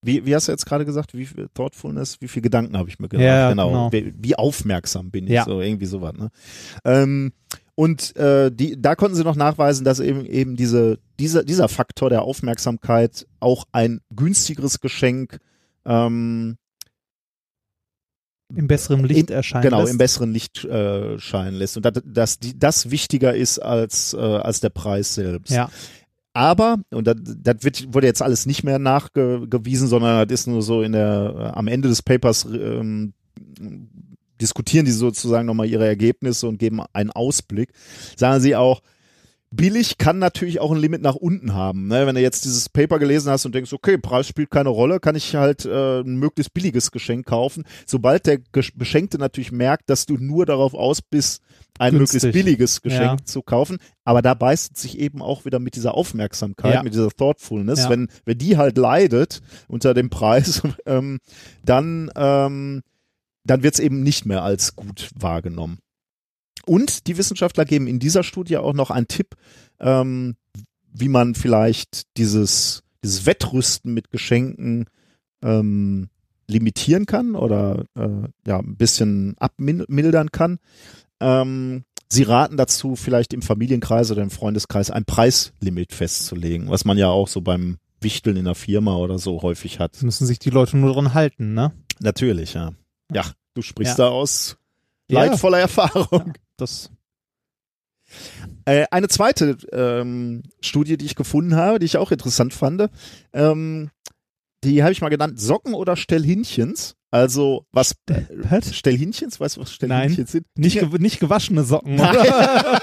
Wie, 0.00 0.24
wie 0.24 0.34
hast 0.34 0.48
du 0.48 0.52
jetzt 0.52 0.66
gerade 0.66 0.84
gesagt? 0.84 1.14
Wie 1.14 1.26
viel 1.26 1.48
Thoughtfulness, 1.54 2.20
wie 2.20 2.28
viel 2.28 2.42
Gedanken 2.42 2.76
habe 2.78 2.88
ich 2.88 2.98
mir 2.98 3.08
gemacht? 3.08 3.24
Ja, 3.24 3.50
genau. 3.50 3.68
genau. 3.68 3.92
Wie, 3.92 4.14
wie 4.16 4.36
aufmerksam 4.36 5.10
bin 5.10 5.24
ich? 5.26 5.32
Ja. 5.32 5.44
So, 5.44 5.60
irgendwie 5.60 5.86
sowas, 5.86 6.14
ne? 6.14 6.30
Ähm, 6.84 7.32
und 7.74 8.16
äh, 8.16 8.50
die, 8.50 8.80
da 8.80 8.96
konnten 8.96 9.16
sie 9.16 9.22
noch 9.22 9.36
nachweisen, 9.36 9.84
dass 9.84 10.00
eben 10.00 10.26
eben 10.26 10.56
diese, 10.56 10.98
dieser, 11.20 11.44
dieser 11.44 11.68
Faktor 11.68 12.10
der 12.10 12.22
Aufmerksamkeit 12.22 13.26
auch 13.38 13.66
ein 13.70 14.00
günstigeres 14.14 14.80
Geschenk 14.80 15.38
ähm, 15.84 16.56
Im 18.52 18.66
besseren 18.66 19.04
Licht 19.04 19.30
in, 19.30 19.36
erscheinen 19.36 19.62
genau 19.62 19.80
lässt. 19.82 19.92
im 19.92 19.98
besseren 19.98 20.32
Licht 20.32 20.64
äh, 20.64 21.20
scheinen 21.20 21.56
lässt 21.56 21.76
und 21.76 21.84
dass, 21.84 22.02
dass 22.04 22.38
die, 22.40 22.58
das 22.58 22.90
wichtiger 22.90 23.34
ist 23.34 23.60
als 23.60 24.12
äh, 24.12 24.18
als 24.18 24.58
der 24.58 24.70
Preis 24.70 25.14
selbst. 25.14 25.52
Ja. 25.52 25.70
Aber 26.34 26.78
und 26.90 27.06
das, 27.06 27.16
das 27.24 27.64
wird, 27.64 27.92
wurde 27.92 28.06
jetzt 28.06 28.22
alles 28.22 28.46
nicht 28.46 28.62
mehr 28.62 28.78
nachgewiesen, 28.78 29.88
sondern 29.88 30.28
das 30.28 30.40
ist 30.40 30.46
nur 30.46 30.62
so 30.62 30.82
in 30.82 30.92
der 30.92 31.34
äh, 31.36 31.58
am 31.58 31.68
Ende 31.68 31.88
des 31.88 32.02
Papers 32.02 32.44
ähm, 32.44 33.12
diskutieren 34.40 34.84
die 34.86 34.92
sozusagen 34.92 35.46
nochmal 35.46 35.68
ihre 35.68 35.86
Ergebnisse 35.86 36.46
und 36.46 36.58
geben 36.58 36.80
einen 36.92 37.10
Ausblick. 37.10 37.72
Sagen 38.16 38.40
sie 38.40 38.54
auch, 38.56 38.82
billig 39.50 39.98
kann 39.98 40.18
natürlich 40.18 40.60
auch 40.60 40.70
ein 40.70 40.78
Limit 40.78 41.00
nach 41.02 41.14
unten 41.14 41.54
haben. 41.54 41.88
Ne? 41.88 42.06
Wenn 42.06 42.14
du 42.14 42.20
jetzt 42.20 42.44
dieses 42.44 42.68
Paper 42.68 42.98
gelesen 42.98 43.30
hast 43.30 43.46
und 43.46 43.54
denkst, 43.54 43.72
okay, 43.72 43.96
Preis 43.98 44.28
spielt 44.28 44.50
keine 44.50 44.68
Rolle, 44.68 45.00
kann 45.00 45.16
ich 45.16 45.34
halt 45.36 45.64
äh, 45.64 46.00
ein 46.00 46.16
möglichst 46.16 46.52
billiges 46.52 46.90
Geschenk 46.90 47.26
kaufen. 47.26 47.64
Sobald 47.86 48.26
der 48.26 48.40
Beschenkte 48.74 49.18
natürlich 49.18 49.50
merkt, 49.52 49.88
dass 49.90 50.06
du 50.06 50.16
nur 50.18 50.44
darauf 50.46 50.74
aus 50.74 51.00
bist, 51.02 51.42
ein 51.78 51.96
Günstig. 51.96 52.22
möglichst 52.22 52.32
billiges 52.44 52.82
Geschenk 52.82 53.20
Ja. 53.20 53.24
zu 53.24 53.42
kaufen, 53.42 53.78
aber 54.04 54.20
da 54.20 54.34
beißt 54.34 54.72
es 54.74 54.82
sich 54.82 54.98
eben 54.98 55.22
auch 55.22 55.44
wieder 55.44 55.60
mit 55.60 55.76
dieser 55.76 55.94
Aufmerksamkeit, 55.94 56.74
Ja. 56.74 56.82
mit 56.82 56.92
dieser 56.92 57.08
Thoughtfulness, 57.10 57.84
Ja. 57.84 57.90
wenn, 57.90 58.08
wenn 58.24 58.36
die 58.38 58.56
halt 58.56 58.76
leidet 58.76 59.40
unter 59.68 59.94
dem 59.94 60.10
Preis, 60.10 60.60
ähm, 60.86 61.18
dann, 61.64 62.10
ähm, 62.16 62.82
dann 63.44 63.62
wird 63.62 63.74
es 63.74 63.80
eben 63.80 64.02
nicht 64.02 64.26
mehr 64.26 64.42
als 64.42 64.74
gut 64.76 65.10
wahrgenommen. 65.18 65.78
Und 66.68 67.06
die 67.06 67.16
Wissenschaftler 67.16 67.64
geben 67.64 67.86
in 67.86 67.98
dieser 67.98 68.22
Studie 68.22 68.56
auch 68.58 68.74
noch 68.74 68.90
einen 68.90 69.08
Tipp, 69.08 69.34
ähm, 69.80 70.36
wie 70.92 71.08
man 71.08 71.34
vielleicht 71.34 72.02
dieses, 72.16 72.82
dieses 73.02 73.26
Wettrüsten 73.26 73.94
mit 73.94 74.10
Geschenken 74.10 74.86
ähm, 75.42 76.08
limitieren 76.46 77.06
kann 77.06 77.34
oder 77.36 77.84
äh, 77.94 78.28
ja, 78.46 78.58
ein 78.58 78.76
bisschen 78.76 79.36
abmildern 79.38 80.30
kann. 80.32 80.58
Ähm, 81.20 81.84
sie 82.10 82.22
raten 82.22 82.56
dazu, 82.56 82.96
vielleicht 82.96 83.32
im 83.34 83.42
Familienkreis 83.42 84.10
oder 84.10 84.22
im 84.22 84.30
Freundeskreis 84.30 84.90
ein 84.90 85.04
Preislimit 85.04 85.92
festzulegen, 85.92 86.68
was 86.70 86.84
man 86.84 86.98
ja 86.98 87.08
auch 87.08 87.28
so 87.28 87.40
beim 87.40 87.78
Wichteln 88.00 88.36
in 88.36 88.44
der 88.44 88.54
Firma 88.54 88.96
oder 88.96 89.18
so 89.18 89.42
häufig 89.42 89.78
hat. 89.78 89.94
Das 89.94 90.02
müssen 90.02 90.26
sich 90.26 90.38
die 90.38 90.50
Leute 90.50 90.76
nur 90.76 90.92
dran 90.94 91.14
halten, 91.14 91.54
ne? 91.54 91.72
Natürlich, 92.00 92.54
ja. 92.54 92.72
Ja, 93.12 93.24
du 93.54 93.62
sprichst 93.62 93.98
Ja. 93.98 94.06
da 94.06 94.10
aus 94.10 94.56
Ja. 95.10 95.24
leidvoller 95.24 95.58
Erfahrung. 95.60 96.32
Das 96.58 96.90
Äh, 98.64 98.86
eine 98.90 99.08
zweite 99.08 99.56
ähm, 99.72 100.42
Studie, 100.60 100.96
die 100.96 101.06
ich 101.06 101.14
gefunden 101.14 101.54
habe, 101.56 101.78
die 101.78 101.86
ich 101.86 101.96
auch 101.96 102.10
interessant 102.10 102.52
fand, 102.52 102.90
ähm, 103.32 103.90
die 104.64 104.82
habe 104.82 104.92
ich 104.92 105.00
mal 105.00 105.08
genannt, 105.08 105.40
Socken 105.40 105.72
oder 105.74 105.96
Stellhinchens. 105.96 106.96
Also 107.10 107.64
was 107.72 107.94
Was? 108.50 108.74
Stellhinchens, 108.74 109.40
weißt 109.40 109.56
du, 109.56 109.60
was 109.62 109.72
Stellhinchens 109.72 110.32
sind? 110.32 110.46
nicht, 110.56 110.78
ge 110.78 110.88
nicht 110.98 111.20
gewaschene 111.20 111.64
Socken, 111.64 111.94
Nein. 111.96 112.16
oder? 112.16 112.82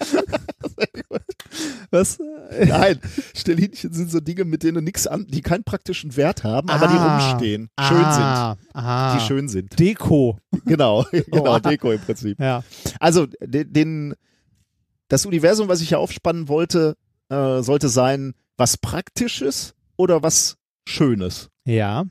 Was? 1.90 2.18
Nein, 2.66 3.00
Stellhinchen 3.34 3.92
sind 3.92 4.10
so 4.10 4.20
Dinge, 4.20 4.44
mit 4.44 4.62
denen 4.62 4.74
du 4.76 4.80
nichts 4.82 5.06
an, 5.06 5.26
die 5.28 5.40
keinen 5.42 5.64
praktischen 5.64 6.16
Wert 6.16 6.44
haben, 6.44 6.68
aber 6.68 6.86
die 6.86 6.94
Ah. 6.94 7.28
rumstehen, 7.30 7.68
schön 7.80 7.96
ah, 7.98 8.56
Ah, 8.72 9.10
sind, 9.12 9.20
die 9.20 9.26
schön 9.26 9.48
sind. 9.48 9.78
Deko. 9.78 10.38
Genau, 10.64 11.04
genau, 11.12 11.56
Oh. 11.56 11.58
Deko 11.58 11.92
im 11.92 12.00
Prinzip. 12.00 12.38
Ja. 12.38 12.62
Also 12.98 13.26
den, 13.42 13.72
den 13.72 14.14
das 15.08 15.26
Universum, 15.26 15.68
was 15.68 15.80
ich 15.80 15.88
hier 15.88 15.98
aufspannen 15.98 16.48
wollte, 16.48 16.96
äh, 17.28 17.62
sollte 17.62 17.88
sein, 17.88 18.34
was 18.56 18.76
Praktisches 18.76 19.74
oder 19.96 20.22
was 20.22 20.56
Schönes. 20.86 21.48
Ja. 21.64 22.04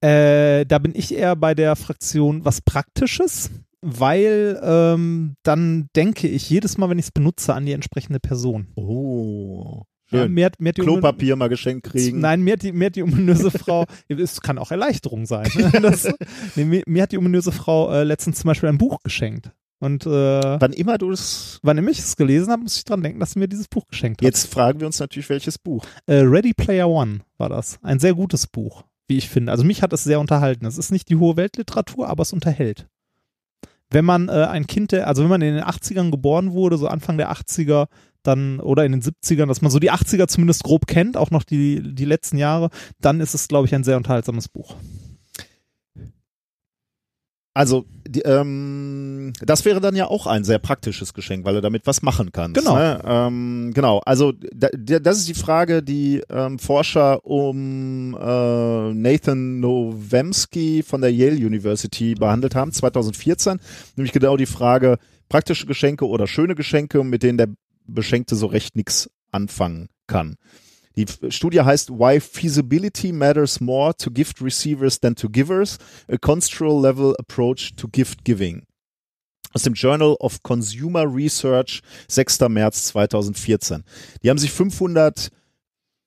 Äh, 0.00 0.64
da 0.66 0.78
bin 0.78 0.92
ich 0.94 1.14
eher 1.14 1.34
bei 1.36 1.54
der 1.54 1.74
Fraktion 1.76 2.44
was 2.44 2.60
Praktisches, 2.60 3.50
weil 3.80 4.58
ähm, 4.62 5.36
dann 5.42 5.88
denke 5.96 6.28
ich 6.28 6.48
jedes 6.50 6.78
Mal, 6.78 6.90
wenn 6.90 6.98
ich 6.98 7.06
es 7.06 7.12
benutze, 7.12 7.54
an 7.54 7.66
die 7.66 7.72
entsprechende 7.72 8.20
Person. 8.20 8.68
Oh, 8.76 9.82
Ja, 10.10 10.22
schön. 10.22 10.32
mir 10.34 10.46
hat 10.46 10.54
die 10.58 10.72
Klopapier 10.82 11.36
mal 11.36 11.48
geschenkt 11.48 11.86
kriegen. 11.90 12.20
Nein, 12.20 12.42
mir 12.42 12.54
hat 12.54 12.62
die, 12.62 12.72
mir 12.72 12.86
hat 12.86 12.96
die 12.96 13.02
ominöse 13.02 13.50
Frau, 13.50 13.84
es 14.08 14.40
kann 14.40 14.58
auch 14.58 14.70
Erleichterung 14.70 15.26
sein. 15.26 15.48
ne? 15.54 15.70
Das, 15.82 16.08
nee, 16.56 16.64
mir, 16.64 16.82
mir 16.86 17.02
hat 17.04 17.12
die 17.12 17.18
ominöse 17.18 17.52
Frau 17.52 17.92
äh, 17.92 18.04
letztens 18.04 18.38
zum 18.40 18.48
Beispiel 18.48 18.68
ein 18.68 18.78
Buch 18.78 18.98
geschenkt. 19.02 19.52
Und 19.80 20.06
äh, 20.06 20.10
Wann 20.10 20.72
immer 20.72 20.98
du 20.98 21.12
es. 21.12 21.60
wann 21.62 21.78
immer 21.78 21.90
ich 21.92 22.00
es 22.00 22.16
gelesen 22.16 22.50
habe, 22.50 22.62
muss 22.62 22.76
ich 22.76 22.84
dran 22.84 23.00
denken, 23.00 23.20
dass 23.20 23.32
sie 23.34 23.38
mir 23.38 23.46
dieses 23.46 23.68
Buch 23.68 23.86
geschenkt 23.86 24.20
hat. 24.20 24.24
Jetzt 24.24 24.52
fragen 24.52 24.80
wir 24.80 24.88
uns 24.88 24.98
natürlich, 24.98 25.28
welches 25.30 25.56
Buch. 25.56 25.84
Äh, 26.06 26.14
Ready 26.22 26.52
Player 26.52 26.88
One 26.88 27.20
war 27.36 27.48
das. 27.48 27.78
Ein 27.82 28.00
sehr 28.00 28.14
gutes 28.14 28.48
Buch, 28.48 28.82
wie 29.06 29.18
ich 29.18 29.28
finde. 29.28 29.52
Also 29.52 29.62
mich 29.62 29.82
hat 29.82 29.92
es 29.92 30.02
sehr 30.02 30.18
unterhalten. 30.18 30.66
Es 30.66 30.78
ist 30.78 30.90
nicht 30.90 31.08
die 31.10 31.14
hohe 31.14 31.36
Weltliteratur, 31.36 32.08
aber 32.08 32.22
es 32.22 32.32
unterhält. 32.32 32.88
Wenn 33.90 34.04
man 34.04 34.28
äh, 34.28 34.32
ein 34.32 34.66
Kind, 34.66 34.92
der, 34.92 35.06
also 35.06 35.22
wenn 35.22 35.30
man 35.30 35.42
in 35.42 35.54
den 35.54 35.64
80ern 35.64 36.10
geboren 36.10 36.52
wurde, 36.52 36.76
so 36.76 36.88
Anfang 36.88 37.16
der 37.16 37.32
80er, 37.32 37.86
dann 38.22 38.60
oder 38.60 38.84
in 38.84 38.92
den 38.92 39.02
70ern, 39.02 39.46
dass 39.46 39.62
man 39.62 39.70
so 39.70 39.78
die 39.78 39.92
80er 39.92 40.26
zumindest 40.26 40.64
grob 40.64 40.86
kennt, 40.86 41.16
auch 41.16 41.30
noch 41.30 41.44
die, 41.44 41.94
die 41.94 42.04
letzten 42.04 42.36
Jahre, 42.36 42.70
dann 43.00 43.20
ist 43.20 43.34
es, 43.34 43.48
glaube 43.48 43.66
ich, 43.66 43.74
ein 43.74 43.84
sehr 43.84 43.96
unterhaltsames 43.96 44.48
Buch. 44.48 44.76
Also, 47.54 47.86
die, 48.06 48.20
ähm, 48.20 49.32
das 49.40 49.64
wäre 49.64 49.80
dann 49.80 49.96
ja 49.96 50.06
auch 50.06 50.26
ein 50.26 50.44
sehr 50.44 50.58
praktisches 50.58 51.12
Geschenk, 51.12 51.44
weil 51.44 51.54
du 51.54 51.60
damit 51.60 51.86
was 51.86 52.02
machen 52.02 52.30
kannst. 52.30 52.60
Genau. 52.60 52.76
Ne? 52.76 53.00
Ähm, 53.04 53.72
genau. 53.74 53.98
Also, 54.04 54.32
da, 54.32 54.68
da, 54.76 55.00
das 55.00 55.18
ist 55.18 55.28
die 55.28 55.34
Frage, 55.34 55.82
die 55.82 56.22
ähm, 56.30 56.58
Forscher 56.58 57.24
um 57.26 58.14
äh, 58.14 58.94
Nathan 58.94 59.60
Nowemski 59.60 60.84
von 60.84 61.00
der 61.00 61.12
Yale 61.12 61.36
University 61.36 62.14
behandelt 62.14 62.54
haben, 62.54 62.70
2014. 62.70 63.58
Nämlich 63.96 64.12
genau 64.12 64.36
die 64.36 64.46
Frage, 64.46 64.98
praktische 65.28 65.66
Geschenke 65.66 66.06
oder 66.06 66.26
schöne 66.26 66.54
Geschenke, 66.54 67.02
mit 67.02 67.22
denen 67.22 67.38
der 67.38 67.48
Beschenkte 67.86 68.36
so 68.36 68.46
recht 68.46 68.76
nichts 68.76 69.10
anfangen 69.32 69.88
kann. 70.06 70.36
Die 70.98 71.06
Studie 71.30 71.60
heißt 71.60 71.90
Why 71.90 72.18
Feasibility 72.18 73.12
Matters 73.12 73.60
More 73.60 73.94
to 73.96 74.10
Gift 74.10 74.42
Receivers 74.42 74.98
Than 74.98 75.14
to 75.14 75.28
Givers, 75.28 75.78
a 76.08 76.16
Construal 76.16 76.82
Level 76.82 77.14
Approach 77.20 77.76
to 77.76 77.86
Gift 77.86 78.24
Giving. 78.24 78.64
Aus 79.52 79.62
dem 79.62 79.74
Journal 79.74 80.16
of 80.18 80.42
Consumer 80.42 81.04
Research, 81.04 81.82
6. 82.08 82.40
März 82.48 82.86
2014. 82.88 83.84
Die 84.24 84.28
haben 84.28 84.38
sich 84.38 84.50
500 84.50 85.28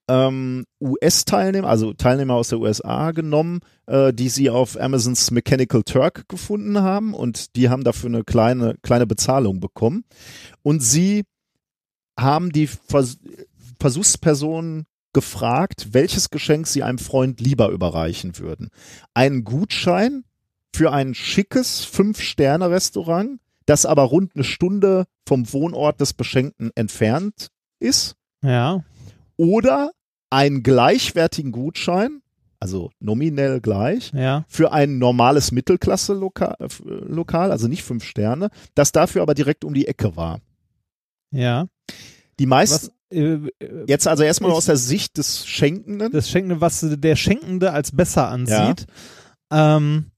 ähm, 0.10 0.66
US-Teilnehmer, 0.82 1.70
also 1.70 1.94
Teilnehmer 1.94 2.34
aus 2.34 2.50
der 2.50 2.60
USA 2.60 3.12
genommen, 3.12 3.62
äh, 3.86 4.12
die 4.12 4.28
sie 4.28 4.50
auf 4.50 4.78
Amazons 4.78 5.32
Mechanical 5.32 5.84
Turk 5.84 6.28
gefunden 6.28 6.82
haben 6.82 7.14
und 7.14 7.56
die 7.56 7.70
haben 7.70 7.86
dafür 7.86 8.10
eine 8.10 8.26
kleine, 8.26 8.76
kleine 8.82 9.08
Bezahlung 9.08 9.62
bekommen. 9.62 10.04
Und 10.64 10.82
sie 10.82 11.24
haben 12.20 12.52
die 12.52 12.68
Versuchspersonen 13.82 14.86
gefragt, 15.14 15.90
welches 15.92 16.30
Geschenk 16.30 16.68
sie 16.68 16.84
einem 16.84 17.00
Freund 17.00 17.42
lieber 17.42 17.70
überreichen 17.70 18.38
würden. 18.38 18.70
Einen 19.14 19.44
Gutschein 19.44 20.24
für 20.74 20.94
ein 20.94 21.14
schickes 21.14 21.84
Fünf-Sterne-Restaurant, 21.84 23.40
das 23.66 23.86
aber 23.86 24.04
rund 24.04 24.32
eine 24.36 24.44
Stunde 24.44 25.06
vom 25.28 25.52
Wohnort 25.52 26.00
des 26.00 26.14
Beschenkten 26.14 26.72
entfernt 26.76 27.50
ist. 27.80 28.16
Ja. 28.44 28.84
Oder 29.36 29.92
einen 30.30 30.64
gleichwertigen 30.64 31.52
Gutschein, 31.52 32.22
also 32.60 32.92
nominell 33.00 33.60
gleich, 33.60 34.12
Ja. 34.14 34.46
für 34.48 34.72
ein 34.72 34.98
normales 35.00 35.52
Mittelklasse-Lokal, 35.52 36.56
Lokal, 36.86 37.52
also 37.52 37.68
nicht 37.68 37.84
fünf 37.84 38.04
Sterne, 38.06 38.50
das 38.76 38.92
dafür 38.92 39.24
aber 39.24 39.34
direkt 39.34 39.66
um 39.66 39.74
die 39.74 39.88
Ecke 39.88 40.16
war. 40.16 40.40
Ja. 41.32 41.66
Die 42.40 42.46
meisten, 42.46 42.76
Was, 42.76 42.88
äh, 42.88 42.92
äh, 42.92 42.94
jetzt 43.88 44.07
also 44.07 44.24
erstmal 44.24 44.51
aus 44.51 44.66
der 44.66 44.78
Sicht 44.78 45.18
des 45.18 45.45
Schenkenden. 45.45 46.12
das 46.12 46.30
Schenkende, 46.30 46.62
was 46.62 46.86
der 46.88 47.16
Schenkende 47.16 47.74
als 47.74 47.91
besser 47.91 48.28
ansieht. 48.30 48.86
Ähm, 49.51 50.12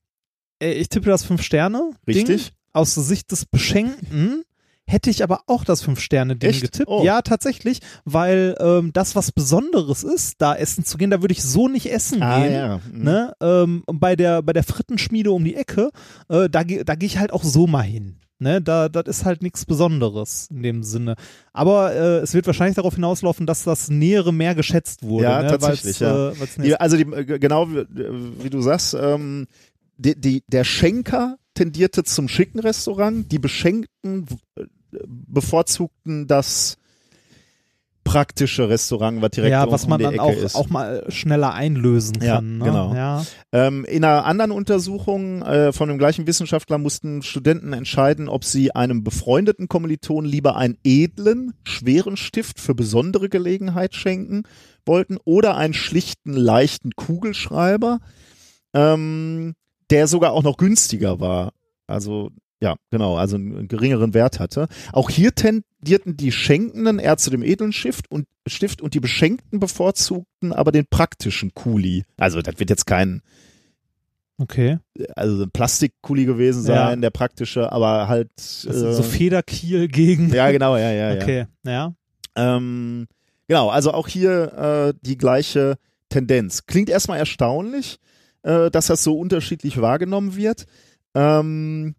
äh, 0.61 0.73
ich 0.73 0.89
tippe 0.89 1.09
das 1.09 1.23
fünf 1.23 1.41
Sterne. 1.41 1.91
Richtig. 2.07 2.45
Ding. 2.45 2.53
Aus 2.73 2.95
der 2.95 3.03
Sicht 3.03 3.31
des 3.31 3.45
Beschenkten 3.45 4.43
hätte 4.85 5.09
ich 5.09 5.23
aber 5.23 5.41
auch 5.47 5.63
das 5.63 5.81
fünf 5.81 5.99
Sterne 5.99 6.35
Ding 6.35 6.49
Echt? 6.49 6.61
getippt. 6.61 6.89
Oh. 6.89 7.03
Ja, 7.03 7.21
tatsächlich, 7.21 7.79
weil 8.05 8.55
ähm, 8.59 8.91
das 8.93 9.15
was 9.15 9.31
Besonderes 9.31 10.03
ist, 10.03 10.35
da 10.39 10.55
essen 10.55 10.83
zu 10.83 10.97
gehen, 10.97 11.09
da 11.09 11.21
würde 11.21 11.33
ich 11.33 11.43
so 11.43 11.67
nicht 11.67 11.91
essen 11.91 12.19
gehen. 12.19 12.23
Ah, 12.23 12.45
ja. 12.47 12.81
Mhm. 12.91 13.03
Ne? 13.03 13.33
Ähm, 13.41 13.83
bei 13.87 14.15
der 14.15 14.41
bei 14.41 14.53
der 14.53 14.63
Frittenschmiede 14.63 15.31
um 15.31 15.43
die 15.43 15.55
Ecke, 15.55 15.91
äh, 16.29 16.49
da 16.49 16.63
gehe 16.63 16.83
da 16.83 16.95
geh 16.95 17.05
ich 17.05 17.17
halt 17.17 17.31
auch 17.31 17.43
so 17.43 17.67
mal 17.67 17.81
hin. 17.81 18.19
Ne, 18.43 18.61
da 18.61 18.89
das 18.89 19.05
ist 19.07 19.25
halt 19.25 19.41
nichts 19.41 19.65
Besonderes 19.65 20.49
in 20.51 20.63
dem 20.63 20.83
Sinne. 20.83 21.15
Aber 21.53 21.93
äh, 21.93 22.17
es 22.17 22.33
wird 22.33 22.45
wahrscheinlich 22.45 22.75
darauf 22.75 22.95
hinauslaufen, 22.95 23.45
dass 23.45 23.63
das 23.63 23.89
Nähere 23.89 24.33
mehr 24.33 24.53
geschätzt 24.53 25.01
wurde. 25.01 25.23
Ja, 25.23 25.41
ne? 25.41 25.47
tatsächlich, 25.47 26.01
ja. 26.01 26.31
Äh, 26.31 26.33
Die, 26.61 26.75
also 26.75 26.97
die, 26.97 27.03
äh, 27.03 27.39
genau 27.39 27.69
wie, 27.69 27.85
wie 28.43 28.49
du 28.49 28.61
sagst, 28.61 28.95
ähm, 28.99 29.47
die, 29.97 30.19
die, 30.19 30.43
der 30.47 30.65
Schenker 30.65 31.37
tendierte 31.53 32.03
zum 32.03 32.27
schicken 32.27 32.59
Restaurant, 32.59 33.31
die 33.31 33.39
Beschenkten 33.39 34.25
äh, 34.55 34.65
bevorzugten 35.07 36.27
das 36.27 36.77
praktische 38.03 38.69
Restaurant, 38.69 39.21
was 39.21 39.31
direkt 39.31 39.51
ja, 39.51 39.69
was 39.71 39.85
um 39.85 39.91
man 39.91 39.99
die 39.99 40.03
dann 40.05 40.13
Ecke 40.13 40.23
auch, 40.23 40.33
ist. 40.33 40.55
auch 40.55 40.69
mal 40.69 41.05
schneller 41.09 41.53
einlösen 41.53 42.21
Ja, 42.21 42.35
kann. 42.35 42.57
Ne? 42.57 42.65
genau. 42.65 42.93
Ja. 42.93 43.25
Ähm, 43.51 43.85
in 43.85 44.03
einer 44.03 44.25
anderen 44.25 44.51
Untersuchung 44.51 45.41
äh, 45.41 45.71
von 45.71 45.89
dem 45.89 45.97
gleichen 45.97 46.27
Wissenschaftler 46.27 46.77
mussten 46.77 47.21
Studenten 47.21 47.73
entscheiden, 47.73 48.27
ob 48.29 48.43
sie 48.43 48.75
einem 48.75 49.03
befreundeten 49.03 49.67
Kommiliton 49.67 50.25
lieber 50.25 50.55
einen 50.57 50.77
edlen, 50.83 51.53
schweren 51.63 52.17
Stift 52.17 52.59
für 52.59 52.75
besondere 52.75 53.29
Gelegenheit 53.29 53.95
schenken 53.95 54.43
wollten 54.85 55.17
oder 55.23 55.55
einen 55.55 55.73
schlichten, 55.73 56.33
leichten 56.33 56.91
Kugelschreiber, 56.95 57.99
ähm, 58.73 59.53
der 59.89 60.07
sogar 60.07 60.31
auch 60.33 60.43
noch 60.43 60.57
günstiger 60.57 61.19
war. 61.19 61.53
Also 61.87 62.31
ja, 62.63 62.75
genau, 62.91 63.17
also 63.17 63.35
einen 63.35 63.67
geringeren 63.67 64.13
Wert 64.13 64.39
hatte. 64.39 64.69
Auch 64.93 65.09
hier 65.09 65.35
tendierten 65.35 66.15
die 66.15 66.31
Schenkenden 66.31 66.97
eher 66.97 67.17
zu 67.17 67.29
dem 67.29 67.43
edlen 67.43 67.73
Stift 67.73 68.09
und, 68.09 68.25
Stift 68.47 68.81
und 68.81 68.93
die 68.93 69.01
Beschenkten 69.01 69.59
bevorzugten 69.59 70.53
aber 70.53 70.71
den 70.71 70.85
praktischen 70.89 71.53
Kuli. 71.53 72.05
Also 72.17 72.41
das 72.41 72.57
wird 72.59 72.69
jetzt 72.69 72.85
kein 72.85 73.21
Okay. 74.37 74.79
also 75.15 75.43
ein 75.43 75.51
Plastikkuli 75.51 76.25
gewesen 76.25 76.65
Ja. 76.65 76.87
sein, 76.87 77.01
der 77.01 77.11
praktische, 77.11 77.71
aber 77.71 78.07
halt 78.07 78.31
äh, 78.37 78.71
so 78.71 79.03
Federkiel 79.03 79.87
gegen. 79.89 80.33
ja 80.33 80.49
genau, 80.51 80.75
ja, 80.77 80.91
ja, 80.91 81.13
ja. 81.13 81.21
okay. 81.21 81.45
Ja. 81.65 81.93
Ähm, 82.35 83.07
genau, 83.47 83.69
also 83.69 83.91
auch 83.93 84.07
hier 84.07 84.93
äh, 84.93 84.99
die 85.05 85.17
gleiche 85.17 85.77
Tendenz. 86.09 86.65
Klingt 86.65 86.89
erstmal 86.89 87.19
erstaunlich, 87.19 87.99
äh, 88.43 88.71
dass 88.71 88.87
das 88.87 89.03
so 89.03 89.19
unterschiedlich 89.19 89.81
wahrgenommen 89.81 90.35
wird. 90.35 90.65
Ähm, 91.13 91.95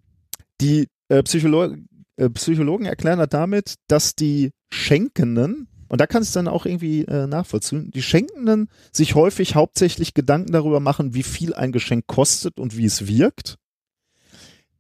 die 0.61 0.89
äh, 1.09 1.23
Psycholo 1.23 1.77
äh, 2.17 2.31
Psychologen 2.31 2.87
erklären 2.87 3.19
das 3.19 3.29
damit, 3.29 3.75
dass 3.89 4.15
die 4.15 4.51
Schenkenden, 4.71 5.69
und 5.89 6.01
da 6.01 6.07
kann 6.07 6.23
es 6.23 6.33
dann 6.33 6.49
auch 6.49 6.67
irgendwie 6.67 7.03
äh, 7.05 7.27
nachvollziehen, 7.27 7.91
die 7.91 8.03
Schenkenden 8.03 8.69
sich 8.93 9.15
häufig 9.15 9.55
hauptsächlich 9.55 10.15
Gedanken 10.15 10.53
darüber 10.53 10.81
machen, 10.81 11.15
wie 11.15 11.23
viel 11.23 11.55
ein 11.55 11.73
Geschenk 11.73 12.07
kostet 12.07 12.59
und 12.59 12.77
wie 12.77 12.87
es 12.87 13.07
wirkt. 13.07 13.57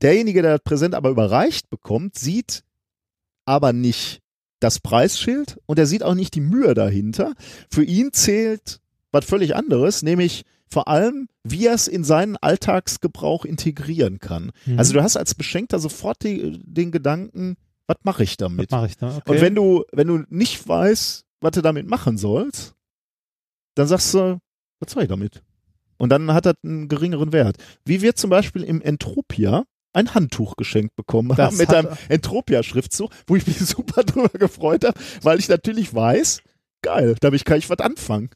Derjenige, 0.02 0.42
der 0.42 0.52
das 0.52 0.64
Präsent 0.64 0.94
aber 0.94 1.10
überreicht 1.10 1.70
bekommt, 1.70 2.18
sieht 2.18 2.62
aber 3.44 3.72
nicht 3.72 4.20
das 4.60 4.80
Preisschild 4.80 5.58
und 5.66 5.78
er 5.78 5.86
sieht 5.86 6.02
auch 6.02 6.14
nicht 6.14 6.34
die 6.34 6.40
Mühe 6.40 6.74
dahinter. 6.74 7.34
Für 7.70 7.84
ihn 7.84 8.12
zählt 8.12 8.80
was 9.12 9.24
völlig 9.24 9.54
anderes, 9.54 10.02
nämlich 10.02 10.44
vor 10.74 10.88
allem, 10.88 11.28
wie 11.44 11.66
er 11.68 11.74
es 11.74 11.86
in 11.86 12.02
seinen 12.02 12.36
Alltagsgebrauch 12.36 13.44
integrieren 13.44 14.18
kann. 14.18 14.50
Mhm. 14.66 14.76
Also 14.76 14.92
du 14.92 15.04
hast 15.04 15.16
als 15.16 15.36
Beschenkter 15.36 15.78
sofort 15.78 16.24
die, 16.24 16.60
den 16.64 16.90
Gedanken, 16.90 17.54
was 17.86 17.98
mache 18.02 18.24
ich 18.24 18.32
Was 18.32 18.36
damit? 18.38 18.72
mache 18.72 18.86
ich 18.86 18.96
da? 18.96 19.18
Okay. 19.18 19.30
Und 19.30 19.40
wenn 19.40 19.54
du, 19.54 19.84
wenn 19.92 20.08
du 20.08 20.24
nicht 20.30 20.66
weißt, 20.66 21.24
was 21.40 21.52
du 21.52 21.62
damit 21.62 21.86
machen 21.86 22.18
sollst, 22.18 22.74
dann 23.76 23.86
sagst 23.86 24.12
du, 24.14 24.40
was 24.80 24.92
soll 24.92 25.04
ich 25.04 25.08
damit? 25.08 25.44
Und 25.96 26.08
dann 26.08 26.32
hat 26.34 26.44
das 26.44 26.54
einen 26.64 26.88
geringeren 26.88 27.32
Wert. 27.32 27.56
Wie 27.84 28.02
wir 28.02 28.16
zum 28.16 28.30
Beispiel 28.30 28.64
im 28.64 28.82
Entropia 28.82 29.62
ein 29.92 30.12
Handtuch 30.12 30.56
geschenkt 30.56 30.96
bekommen 30.96 31.28
Das 31.28 31.38
haben 31.38 31.56
mit 31.56 31.72
einem 31.72 31.96
Entropia-Schriftzug, 32.08 33.12
wo 33.28 33.36
ich 33.36 33.46
mich 33.46 33.58
super 33.64 34.02
drüber 34.02 34.28
gefreut 34.30 34.84
habe, 34.84 34.98
weil 35.22 35.38
ich 35.38 35.48
natürlich 35.48 35.94
weiß, 35.94 36.40
geil, 36.82 37.14
damit 37.20 37.44
kann 37.44 37.58
ich 37.58 37.70
was 37.70 37.78
anfangen. 37.78 38.30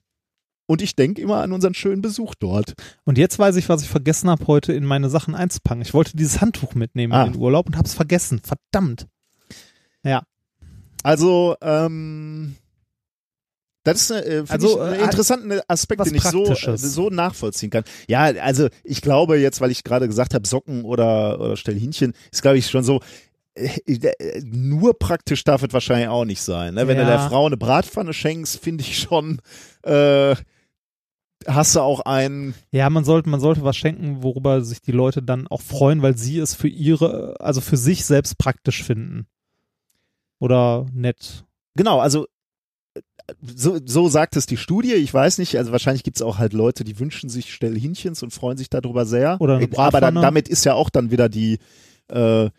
Und 0.71 0.83
ich 0.83 0.95
denke 0.95 1.23
immer 1.23 1.39
an 1.43 1.53
unseren 1.53 1.73
schönen 1.73 2.03
Besuch 2.03 2.35
dort. 2.35 2.75
Und 3.05 3.17
jetzt 3.17 3.39
weiß 3.39 3.57
ich, 3.57 3.71
was 3.71 3.83
ich 3.83 3.89
vergessen 3.89 4.29
habe, 4.29 4.47
heute 4.47 4.75
in 4.75 4.85
meine 4.85 5.09
Sachen 5.09 5.35
einzupacken. 5.35 5.81
Ich 5.81 5.95
wollte 5.95 6.15
dieses 6.15 6.43
Handtuch 6.43 6.75
mitnehmen 6.75 7.15
Ah. 7.15 7.25
in 7.25 7.33
den 7.33 7.41
Urlaub 7.41 7.67
und 7.67 7.77
habe 7.79 7.89
es 7.89 7.95
vergessen. 7.95 8.41
Verdammt. 8.45 9.07
Also, 11.05 11.55
ähm, 11.63 12.57
das 13.85 14.03
ist 14.03 14.11
äh, 14.11 14.45
Also, 14.49 14.77
ich 14.77 14.83
einen 14.83 15.01
äh, 15.01 15.05
interessanten 15.05 15.61
Aspekt, 15.69 16.05
den 16.07 16.15
ich 16.17 16.23
so, 16.25 16.45
äh, 16.53 16.77
so 16.77 17.09
nachvollziehen 17.09 17.71
kann. 17.71 17.85
Ja, 18.09 18.25
also 18.25 18.69
ich 18.83 19.01
glaube 19.01 19.39
jetzt, 19.39 19.61
weil 19.61 19.71
ich 19.71 19.85
gerade 19.85 20.09
gesagt 20.09 20.35
habe, 20.35 20.47
Socken 20.47 20.85
oder, 20.85 21.41
oder 21.41 21.57
Stellhähnchen, 21.57 22.15
ist 22.33 22.43
glaube 22.43 22.59
ich 22.59 22.69
schon 22.69 22.83
so, 22.83 23.01
äh, 23.55 24.43
nur 24.45 24.99
praktisch 24.99 25.45
darf 25.45 25.63
es 25.63 25.73
wahrscheinlich 25.73 26.09
auch 26.09 26.25
nicht 26.25 26.43
sein. 26.43 26.75
Ne? 26.75 26.89
Wenn 26.89 26.97
du 26.97 27.05
Ja. 27.05 27.09
der 27.11 27.29
Frau 27.29 27.47
eine 27.47 27.57
Bratpfanne 27.57 28.13
schenkst, 28.13 28.59
finde 28.59 28.83
ich 28.83 28.99
schon, 28.99 29.41
äh, 29.85 30.35
hast 31.49 31.75
du 31.75 31.81
auch 31.81 32.01
einen, 32.01 32.55
Ja, 32.71 32.89
man 32.91 33.05
sollte, 33.05 33.29
man 33.29 33.41
sollte 33.41 33.65
was 33.65 33.77
schenken, 33.77 34.23
worüber 34.23 34.63
sich 34.63 34.81
die 34.81 34.93
Leute 34.93 35.23
dann 35.23 35.47
auch 35.49 35.63
freuen, 35.63 36.03
weil 36.03 36.17
sie 36.17 36.39
es 36.39 36.55
für 36.55 36.69
ihre, 36.69 37.41
also 37.41 37.61
für 37.61 37.77
sich 37.77 38.05
selbst 38.05 38.39
praktisch 38.39 38.83
finden. 38.83 39.27
Oder 40.39 40.87
nett. 40.93 41.45
genau, 41.75 41.99
also 41.99 42.27
so, 43.43 43.79
so 43.85 44.09
sagt 44.09 44.37
es 44.37 44.47
die 44.47 44.57
Studie. 44.57 44.95
Ich 44.95 45.13
weiß 45.13 45.39
nicht, 45.39 45.59
also 45.59 45.73
wahrscheinlich 45.73 46.03
gibt 46.03 46.17
es 46.17 46.23
auch 46.23 46.39
halt 46.39 46.53
Leute, 46.53 46.85
die 46.85 46.99
wünschen 46.99 47.29
sich 47.29 47.53
Stellhähnchens 47.53 48.23
und 48.23 48.33
freuen 48.33 48.57
sich 48.57 48.71
darüber 48.71 49.05
sehr. 49.05 49.41
Oder 49.41 49.57
eine 49.57 49.69
Aber 49.77 50.01
dann, 50.01 50.15
damit 50.15 50.49
ist 50.49 50.65
ja 50.65 50.75
auch 50.75 50.91
dann 50.91 51.11
wieder 51.11 51.29
die 51.29 51.59
äh, 52.09 52.51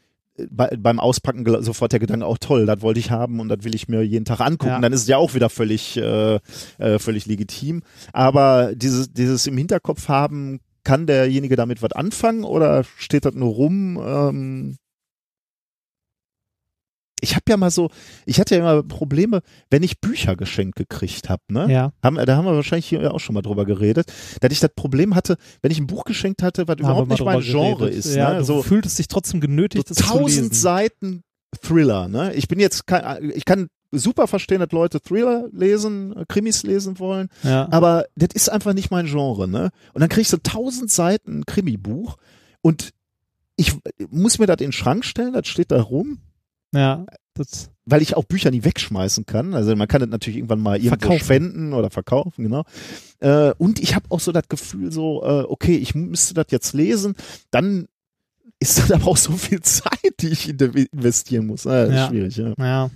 bei, 0.50 0.70
beim 0.78 1.00
Auspacken 1.00 1.46
sofort 1.64 1.92
der 1.92 2.00
Gedanke, 2.00 2.26
auch 2.26 2.38
toll, 2.38 2.66
das 2.66 2.82
wollte 2.82 3.00
ich 3.00 3.12
haben 3.12 3.40
und 3.40 3.50
das 3.50 3.64
will 3.64 3.76
ich 3.76 3.88
mir 3.88 4.02
jeden 4.02 4.26
Tag 4.26 4.40
angucken. 4.40 4.74
Ja. 4.74 4.80
Dann 4.80 4.94
ist 4.94 5.02
es 5.02 5.08
ja 5.08 5.18
auch 5.18 5.34
wieder 5.34 5.50
völlig, 5.50 5.98
äh, 5.98 6.40
äh, 6.78 7.00
völlig 7.00 7.26
legitim. 7.26 7.84
Aber 8.14 8.74
dieses, 8.76 9.12
dieses 9.14 9.48
im 9.48 9.58
Hinterkopf 9.58 10.08
haben, 10.08 10.60
kann 10.84 11.06
derjenige 11.06 11.56
damit 11.56 11.82
was 11.82 11.92
anfangen 11.92 12.44
oder 12.44 12.84
steht 12.98 13.26
das 13.26 13.36
nur 13.36 13.54
rum? 13.54 14.00
Ähm, 14.04 14.78
ich 17.22 17.36
habe 17.36 17.44
ja 17.50 17.58
mal 17.58 17.72
so, 17.72 17.90
ich 18.26 18.40
hatte 18.40 18.56
ja 18.56 18.62
immer 18.62 18.84
Probleme, 18.84 19.42
wenn 19.70 19.84
ich 19.84 20.00
Bücher 20.00 20.36
geschenkt 20.36 20.76
gekriegt 20.78 21.30
habe, 21.30 21.42
ne? 21.50 21.72
Ja. 21.72 21.92
Haben, 22.04 22.16
da 22.16 22.36
haben 22.36 22.46
wir 22.46 22.56
wahrscheinlich 22.56 22.88
hier 22.88 23.14
auch 23.14 23.20
schon 23.20 23.34
mal 23.36 23.42
drüber 23.42 23.66
geredet, 23.66 24.12
dass 24.42 24.52
ich 24.52 24.60
das 24.60 24.72
Problem 24.76 25.16
hatte, 25.16 25.38
wenn 25.62 25.72
ich 25.72 25.80
ein 25.80 25.88
Buch 25.88 26.04
geschenkt 26.04 26.44
hatte, 26.44 26.68
was 26.68 26.78
überhaupt 26.78 27.10
nicht 27.10 27.24
mein 27.24 27.42
Genre 27.42 27.78
geredet. 27.86 28.00
ist. 28.06 28.16
Ja, 28.16 28.32
ne? 28.34 28.40
du 28.40 28.44
so, 28.46 28.64
fühltest 28.64 28.98
dich 29.00 29.08
trotzdem 29.08 29.40
genötigt, 29.42 29.88
so 29.88 29.94
das 29.94 30.04
zu 30.06 30.12
tausend 30.14 30.50
lesen. 30.50 30.54
Seiten 30.54 31.24
Thriller. 31.62 32.08
Ne? 32.08 32.34
Ich 32.36 32.48
bin 32.48 32.60
jetzt, 32.60 32.86
kein, 32.88 33.32
ich 33.32 33.46
kann 33.46 33.68
super 33.92 34.28
verstehen, 34.28 34.60
dass 34.60 34.72
Leute 34.72 35.02
Thriller 35.02 35.48
lesen, 35.52 36.16
äh, 36.16 36.26
Krimis 36.28 36.64
lesen 36.64 37.00
wollen, 37.00 37.30
Ja. 37.44 37.68
aber 37.72 38.06
das 38.16 38.30
ist 38.34 38.50
einfach 38.50 38.74
nicht 38.74 38.92
mein 38.92 39.08
Genre. 39.08 39.48
Ne? 39.48 39.72
Und 39.94 40.02
dann 40.02 40.10
krieg 40.10 40.22
ich 40.22 40.30
so 40.30 40.38
tausend 40.38 40.92
Seiten 40.92 41.46
Krimibuch 41.46 42.18
und 42.62 42.92
ich 43.56 43.74
muss 44.10 44.40
mir 44.40 44.46
das 44.46 44.58
in 44.62 44.68
den 44.68 44.72
Schrank 44.72 45.04
stellen, 45.04 45.34
das 45.34 45.48
steht 45.48 45.72
da 45.72 45.82
rum. 45.82 46.20
Ja. 46.74 47.06
Das, 47.36 47.70
weil 47.86 48.02
ich 48.02 48.18
auch 48.18 48.26
Bücher 48.26 48.52
nie 48.52 48.66
wegschmeißen 48.66 49.26
kann. 49.26 49.54
Also 49.54 49.74
man 49.76 49.88
kann 49.88 50.02
das 50.02 50.10
natürlich 50.10 50.38
irgendwann 50.38 50.60
mal 50.60 50.76
irgendwo 50.78 51.00
Verkaufen. 51.00 51.20
spenden 51.24 51.74
oder 51.74 51.90
verkaufen, 51.90 52.44
genau. 52.44 52.64
Äh, 53.20 53.54
und 53.58 53.80
ich 53.80 53.96
habe 53.96 54.06
auch 54.10 54.20
so 54.20 54.34
das 54.34 54.50
Gefühl, 54.50 54.92
so, 54.92 55.24
äh, 55.24 55.44
okay, 55.48 55.78
ich 55.78 55.96
müsste 55.96 56.34
das 56.34 56.48
jetzt 56.50 56.74
lesen, 56.74 57.16
dann 57.50 57.88
ist 58.60 58.78
das 58.80 58.92
aber 58.92 59.08
auch 59.08 59.16
so 59.18 59.32
viel 59.34 59.62
Zeit, 59.62 60.16
die 60.20 60.28
ich 60.30 60.50
in 60.50 60.58
investieren 60.58 61.48
muss. 61.48 61.66
Äh, 61.66 61.70
das 61.70 61.90
ist 61.90 61.96
Ja. 61.96 62.08
schwierig, 62.10 62.38
ja. 62.38 62.54
ja. 62.58 62.90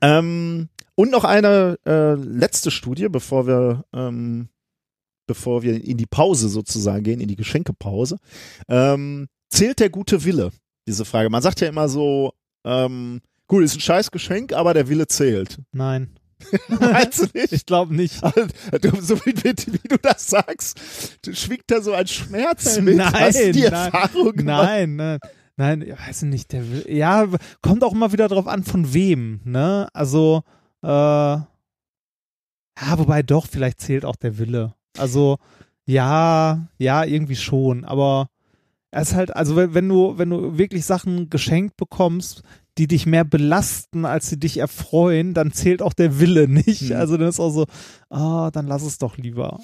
Ähm, 0.00 0.68
und 0.94 1.10
noch 1.10 1.24
eine 1.24 1.78
äh, 1.86 2.14
letzte 2.14 2.70
Studie, 2.70 3.08
bevor 3.08 3.46
wir, 3.46 3.84
ähm, 3.92 4.48
bevor 5.26 5.62
wir 5.62 5.82
in 5.82 5.96
die 5.96 6.06
Pause 6.06 6.48
sozusagen 6.48 7.02
gehen, 7.02 7.20
in 7.20 7.28
die 7.28 7.36
Geschenkepause. 7.36 8.18
Ähm, 8.68 9.26
zählt 9.50 9.80
der 9.80 9.90
gute 9.90 10.24
Wille? 10.24 10.50
Diese 10.88 11.04
Frage. 11.04 11.28
Man 11.28 11.42
sagt 11.42 11.60
ja 11.60 11.68
immer 11.68 11.86
so, 11.86 12.32
ähm, 12.64 13.20
gut, 13.46 13.62
ist 13.62 13.76
ein 13.76 13.80
scheiß 13.80 14.10
Geschenk, 14.10 14.54
aber 14.54 14.72
der 14.72 14.88
Wille 14.88 15.06
zählt. 15.06 15.58
Nein. 15.70 16.18
Meinst 16.68 17.20
du 17.20 17.26
nicht? 17.38 17.52
Ich 17.52 17.66
glaube 17.66 17.94
nicht. 17.94 18.22
Du, 18.80 18.98
so 19.00 19.16
wie, 19.26 19.36
wie, 19.36 19.54
wie 19.72 19.88
du 19.88 19.98
das 20.00 20.28
sagst, 20.28 20.80
schwingt 21.30 21.64
da 21.66 21.82
so 21.82 21.92
ein 21.92 22.06
Schmerz 22.06 22.80
mit. 22.80 22.96
Nein, 22.96 23.12
Hast 23.12 23.38
du 23.38 23.52
die 23.52 23.62
nein, 23.62 23.92
Erfahrung 23.92 24.32
gemacht? 24.32 24.64
Nein, 24.64 24.96
nein, 24.96 25.18
nein, 25.56 25.82
ich 25.82 25.92
weiß 25.92 26.22
nicht, 26.22 26.52
der 26.52 26.70
will, 26.70 26.86
ja, 26.88 27.26
kommt 27.60 27.84
auch 27.84 27.92
immer 27.92 28.12
wieder 28.12 28.28
drauf 28.28 28.46
an, 28.46 28.64
von 28.64 28.94
wem, 28.94 29.40
ne? 29.44 29.88
Also, 29.92 30.42
äh, 30.82 30.86
ja, 30.86 31.44
wobei 32.96 33.22
doch, 33.22 33.46
vielleicht 33.46 33.82
zählt 33.82 34.06
auch 34.06 34.16
der 34.16 34.38
Wille. 34.38 34.74
Also, 34.96 35.36
ja, 35.84 36.68
ja, 36.78 37.04
irgendwie 37.04 37.36
schon, 37.36 37.84
aber 37.84 38.30
es 38.90 39.10
ist 39.10 39.14
halt, 39.14 39.36
also 39.36 39.56
wenn, 39.56 39.88
du, 39.88 40.16
wenn 40.16 40.30
du 40.30 40.58
wirklich 40.58 40.84
Sachen 40.84 41.30
geschenkt 41.30 41.76
bekommst, 41.76 42.42
die 42.78 42.86
dich 42.86 43.06
mehr 43.06 43.24
belasten, 43.24 44.04
als 44.04 44.28
sie 44.28 44.38
dich 44.38 44.58
erfreuen, 44.58 45.34
dann 45.34 45.52
zählt 45.52 45.82
auch 45.82 45.92
der 45.92 46.20
Wille 46.20 46.48
nicht. 46.48 46.90
Hm. 46.90 46.96
Also 46.96 47.16
dann 47.16 47.28
ist 47.28 47.40
auch 47.40 47.50
so, 47.50 47.66
ah, 48.08 48.50
dann 48.52 48.66
lass 48.66 48.82
es 48.82 48.98
doch 48.98 49.16
lieber. 49.16 49.58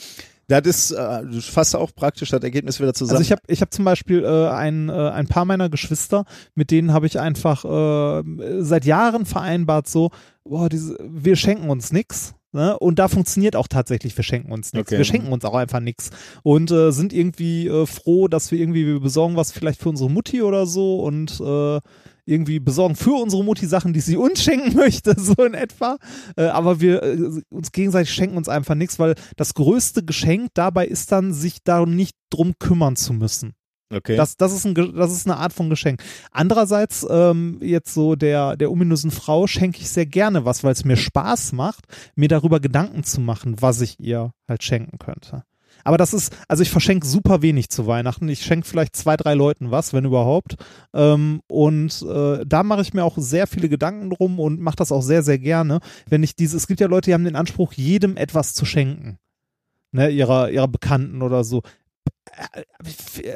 Das 0.46 0.66
ist 0.66 0.90
äh, 0.90 1.40
fast 1.40 1.74
auch 1.74 1.94
praktisch 1.94 2.30
das 2.30 2.42
Ergebnis 2.42 2.78
wieder 2.80 2.92
zusammen. 2.92 3.16
Also 3.16 3.22
ich 3.22 3.32
habe 3.32 3.40
ich 3.46 3.62
hab 3.62 3.72
zum 3.72 3.84
Beispiel 3.84 4.24
äh, 4.24 4.48
ein, 4.48 4.90
äh, 4.90 4.92
ein 4.92 5.26
paar 5.26 5.46
meiner 5.46 5.70
Geschwister, 5.70 6.26
mit 6.54 6.70
denen 6.70 6.92
habe 6.92 7.06
ich 7.06 7.18
einfach 7.18 7.64
äh, 7.64 8.22
seit 8.60 8.84
Jahren 8.84 9.24
vereinbart 9.24 9.88
so, 9.88 10.10
boah, 10.44 10.68
diese, 10.68 10.98
wir 11.00 11.36
schenken 11.36 11.70
uns 11.70 11.92
nix. 11.92 12.34
Ne? 12.54 12.78
Und 12.78 13.00
da 13.00 13.08
funktioniert 13.08 13.56
auch 13.56 13.66
tatsächlich, 13.66 14.16
wir 14.16 14.22
schenken 14.22 14.52
uns 14.52 14.72
nichts. 14.72 14.92
Okay. 14.92 14.98
Wir 14.98 15.04
schenken 15.04 15.32
uns 15.32 15.44
auch 15.44 15.54
einfach 15.54 15.80
nichts. 15.80 16.10
Und 16.44 16.70
äh, 16.70 16.92
sind 16.92 17.12
irgendwie 17.12 17.66
äh, 17.66 17.84
froh, 17.84 18.28
dass 18.28 18.52
wir 18.52 18.60
irgendwie, 18.60 18.86
wir 18.86 19.00
besorgen 19.00 19.34
was 19.34 19.50
vielleicht 19.50 19.82
für 19.82 19.88
unsere 19.88 20.08
Mutti 20.08 20.40
oder 20.40 20.64
so 20.64 21.00
und 21.00 21.40
äh, 21.40 21.80
irgendwie 22.26 22.60
besorgen 22.60 22.94
für 22.94 23.20
unsere 23.20 23.42
Mutti 23.42 23.66
Sachen, 23.66 23.92
die 23.92 24.00
sie 24.00 24.16
uns 24.16 24.40
schenken 24.40 24.76
möchte, 24.76 25.16
so 25.18 25.34
in 25.42 25.54
etwa. 25.54 25.98
Äh, 26.36 26.44
aber 26.44 26.80
wir 26.80 27.02
äh, 27.02 27.42
uns 27.50 27.72
gegenseitig 27.72 28.14
schenken 28.14 28.36
uns 28.36 28.48
einfach 28.48 28.76
nichts, 28.76 29.00
weil 29.00 29.16
das 29.36 29.54
größte 29.54 30.04
Geschenk 30.04 30.50
dabei 30.54 30.86
ist 30.86 31.10
dann, 31.10 31.32
sich 31.32 31.64
da 31.64 31.84
nicht 31.84 32.14
drum 32.30 32.54
kümmern 32.60 32.94
zu 32.94 33.14
müssen. 33.14 33.54
Okay. 33.90 34.16
Das, 34.16 34.36
das, 34.36 34.52
ist 34.52 34.64
ein, 34.64 34.74
das 34.74 35.12
ist 35.12 35.26
eine 35.26 35.36
Art 35.36 35.52
von 35.52 35.70
Geschenk. 35.70 36.02
Andererseits, 36.30 37.06
ähm, 37.08 37.58
jetzt 37.60 37.94
so 37.94 38.16
der, 38.16 38.56
der 38.56 38.70
ominösen 38.70 39.10
Frau 39.10 39.46
schenke 39.46 39.80
ich 39.80 39.90
sehr 39.90 40.06
gerne 40.06 40.44
was, 40.44 40.64
weil 40.64 40.72
es 40.72 40.84
mir 40.84 40.96
Spaß 40.96 41.52
macht, 41.52 41.86
mir 42.14 42.28
darüber 42.28 42.60
Gedanken 42.60 43.04
zu 43.04 43.20
machen, 43.20 43.56
was 43.60 43.80
ich 43.80 44.00
ihr 44.00 44.32
halt 44.48 44.62
schenken 44.62 44.98
könnte. 44.98 45.44
Aber 45.84 45.98
das 45.98 46.14
ist, 46.14 46.34
also 46.48 46.62
ich 46.62 46.70
verschenke 46.70 47.06
super 47.06 47.42
wenig 47.42 47.68
zu 47.68 47.86
Weihnachten. 47.86 48.28
Ich 48.28 48.42
schenke 48.42 48.66
vielleicht 48.66 48.96
zwei, 48.96 49.16
drei 49.16 49.34
Leuten 49.34 49.70
was, 49.70 49.92
wenn 49.92 50.04
überhaupt. 50.04 50.56
Ähm, 50.94 51.42
und 51.46 52.02
äh, 52.02 52.44
da 52.46 52.62
mache 52.62 52.82
ich 52.82 52.94
mir 52.94 53.04
auch 53.04 53.18
sehr 53.18 53.46
viele 53.46 53.68
Gedanken 53.68 54.10
drum 54.10 54.40
und 54.40 54.60
mache 54.60 54.76
das 54.76 54.92
auch 54.92 55.02
sehr, 55.02 55.22
sehr 55.22 55.38
gerne. 55.38 55.80
Wenn 56.08 56.22
ich 56.22 56.34
diese, 56.34 56.56
es 56.56 56.66
gibt 56.66 56.80
ja 56.80 56.86
Leute, 56.86 57.10
die 57.10 57.14
haben 57.14 57.24
den 57.24 57.36
Anspruch, 57.36 57.74
jedem 57.74 58.16
etwas 58.16 58.54
zu 58.54 58.64
schenken. 58.64 59.18
Ne, 59.92 60.08
ihrer, 60.08 60.50
ihrer 60.50 60.66
Bekannten 60.66 61.22
oder 61.22 61.44
so 61.44 61.62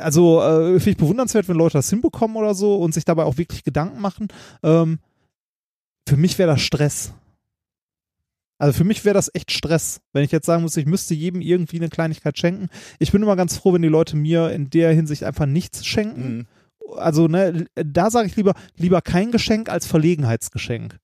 also 0.01 0.43
äh, 0.43 0.81
finde 0.81 0.91
ich 0.91 0.97
bewundernswert, 0.97 1.49
wenn 1.49 1.57
Leute 1.57 1.79
das 1.79 1.91
hinbekommen 1.91 2.37
oder 2.37 2.55
so 2.55 2.77
und 2.77 2.95
sich 2.95 3.05
dabei 3.05 3.25
auch 3.25 3.39
wirklich 3.39 3.65
Gedanken 3.65 4.01
machen. 4.01 4.29
Ähm, 4.63 4.99
für 6.09 6.17
mich 6.17 6.39
wäre 6.39 6.51
das 6.51 6.63
Stress. 6.63 7.13
Also 8.59 8.77
für 8.77 8.85
mich 8.85 9.05
wäre 9.05 9.15
das 9.15 9.31
echt 9.35 9.53
Stress, 9.53 10.01
wenn 10.13 10.25
ich 10.25 10.33
jetzt 10.33 10.47
sagen 10.47 10.63
muss, 10.63 10.77
ich 10.77 10.87
müsste 10.87 11.15
jedem 11.15 11.41
irgendwie 11.41 11.77
eine 11.77 11.89
Kleinigkeit 11.89 12.37
schenken. 12.39 12.69
Ich 12.99 13.13
bin 13.13 13.23
immer 13.23 13.37
ganz 13.37 13.57
froh, 13.57 13.73
wenn 13.73 13.83
die 13.83 13.89
Leute 13.89 14.17
mir 14.17 14.51
in 14.51 14.69
der 14.69 14.93
Hinsicht 14.93 15.23
einfach 15.23 15.47
nichts 15.47 15.87
schenken. 15.87 16.39
Mhm. 16.39 16.47
Also 16.97 17.29
ne, 17.29 17.67
da 17.75 18.11
sage 18.11 18.27
ich 18.27 18.37
lieber 18.37 18.55
lieber 18.77 19.01
kein 19.01 19.31
Geschenk 19.31 19.69
als 19.69 19.87
Verlegenheitsgeschenk. 19.87 20.99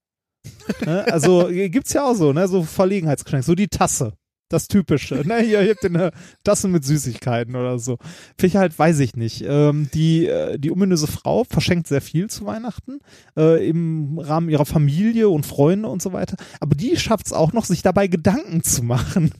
ne? 0.85 1.05
Also 1.11 1.47
gibt's 1.51 1.93
ja 1.93 2.05
auch 2.05 2.15
so, 2.15 2.33
ne, 2.33 2.47
so 2.47 2.63
Verlegenheitsgeschenk, 2.63 3.45
so 3.45 3.55
die 3.55 3.69
Tasse. 3.69 4.13
Das 4.49 4.67
typische. 4.67 5.15
Ne? 5.27 5.39
Hier, 5.39 5.61
hier 5.61 5.71
habt 5.71 5.83
ihr 5.83 5.89
eine 5.89 6.11
Tasse 6.43 6.67
mit 6.67 6.85
Süßigkeiten 6.85 7.55
oder 7.55 7.79
so. 7.79 7.97
Finde 8.37 8.59
halt, 8.59 8.77
weiß 8.77 8.99
ich 8.99 9.15
nicht. 9.15 9.43
Ähm, 9.47 9.89
die, 9.93 10.27
äh, 10.27 10.59
die 10.59 10.71
ominöse 10.71 11.07
Frau 11.07 11.43
verschenkt 11.43 11.87
sehr 11.87 12.01
viel 12.01 12.29
zu 12.29 12.45
Weihnachten 12.45 12.99
äh, 13.37 13.67
im 13.67 14.19
Rahmen 14.19 14.49
ihrer 14.49 14.65
Familie 14.65 15.29
und 15.29 15.45
Freunde 15.45 15.89
und 15.89 16.01
so 16.01 16.13
weiter. 16.13 16.37
Aber 16.59 16.75
die 16.75 16.95
schafft 16.97 17.27
es 17.27 17.33
auch 17.33 17.53
noch, 17.53 17.65
sich 17.65 17.81
dabei 17.81 18.07
Gedanken 18.07 18.63
zu 18.63 18.83
machen. 18.83 19.31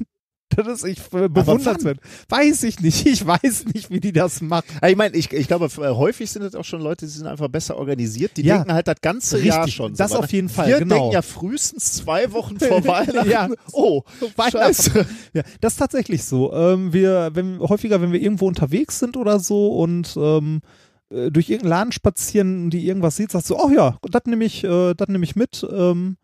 Das 0.50 0.68
ist 0.68 0.86
ich 0.86 1.00
äh, 1.12 1.28
bewundernswert. 1.28 1.98
Weiß 2.30 2.64
ich 2.64 2.80
nicht. 2.80 3.06
Ich 3.08 3.26
weiß 3.26 3.66
nicht, 3.74 3.90
wie 3.90 4.00
die 4.00 4.14
das 4.14 4.42
macht. 4.42 4.66
Ja, 4.82 4.88
ich 4.90 4.96
meine, 4.96 5.16
ich, 5.16 5.34
ich 5.34 5.48
glaube, 5.48 5.66
f- 5.66 5.78
häufig 5.80 6.30
sind 6.30 6.44
es 6.44 6.54
auch 6.56 6.64
schon 6.64 6.82
Leute, 6.82 7.06
die 7.06 7.12
sind 7.12 7.26
einfach 7.28 7.48
besser 7.48 7.78
organisiert. 7.78 8.38
Die 8.38 8.44
Ja. 8.44 8.58
denken 8.58 8.74
halt 8.74 8.88
das 8.88 9.02
ganze 9.02 9.38
Richtig, 9.38 9.50
Jahr 9.54 9.68
schon. 9.68 9.96
das 9.96 10.12
so, 10.12 10.20
auf 10.20 10.32
jeden 10.32 10.50
Fall, 10.50 10.68
Wir 10.68 10.80
genau. 10.80 10.96
denken 10.96 11.12
ja 11.14 11.22
frühestens 11.24 11.94
zwei 11.94 12.32
Wochen 12.32 12.60
vor 12.60 12.84
Weihnachten. 12.86 13.30
Ja. 13.30 13.50
Oh, 13.74 14.04
scheiße. 14.52 15.06
Ja, 15.34 15.42
das 15.62 15.74
ist 15.74 15.78
tatsächlich 15.80 16.24
so. 16.24 16.54
Ähm, 16.54 16.94
wir, 16.94 17.32
wenn, 17.34 17.60
häufiger, 17.60 18.00
wenn 18.02 18.12
wir 18.12 18.22
irgendwo 18.22 18.48
unterwegs 18.48 19.00
sind 19.00 19.18
oder 19.18 19.40
so 19.40 19.70
und 19.70 20.16
ähm, 20.16 20.62
äh, 21.10 21.32
durch 21.32 21.50
irgendeinen 21.50 21.70
Laden 21.72 21.92
spazieren, 21.92 22.70
die 22.70 22.86
irgendwas 22.88 23.16
sieht, 23.16 23.32
sagst 23.32 23.50
du, 23.50 23.56
oh 23.58 23.70
ja, 23.70 23.98
das 24.10 24.22
nehme 24.26 24.46
ich, 24.46 24.64
äh, 24.64 24.94
das 24.94 25.08
nehme 25.08 25.24
ich 25.26 25.36
mit. 25.36 25.66
Ähm, 25.70 26.18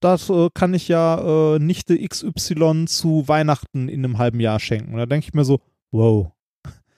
das 0.00 0.30
äh, 0.30 0.48
kann 0.54 0.74
ich 0.74 0.88
ja 0.88 1.54
äh, 1.54 1.58
Nichte 1.58 1.98
XY 1.98 2.86
zu 2.86 3.26
Weihnachten 3.26 3.88
in 3.88 4.04
einem 4.04 4.18
halben 4.18 4.40
Jahr 4.40 4.60
schenken. 4.60 4.92
Und 4.92 4.98
da 4.98 5.06
denke 5.06 5.26
ich 5.28 5.34
mir 5.34 5.44
so, 5.44 5.60
wow. 5.90 6.32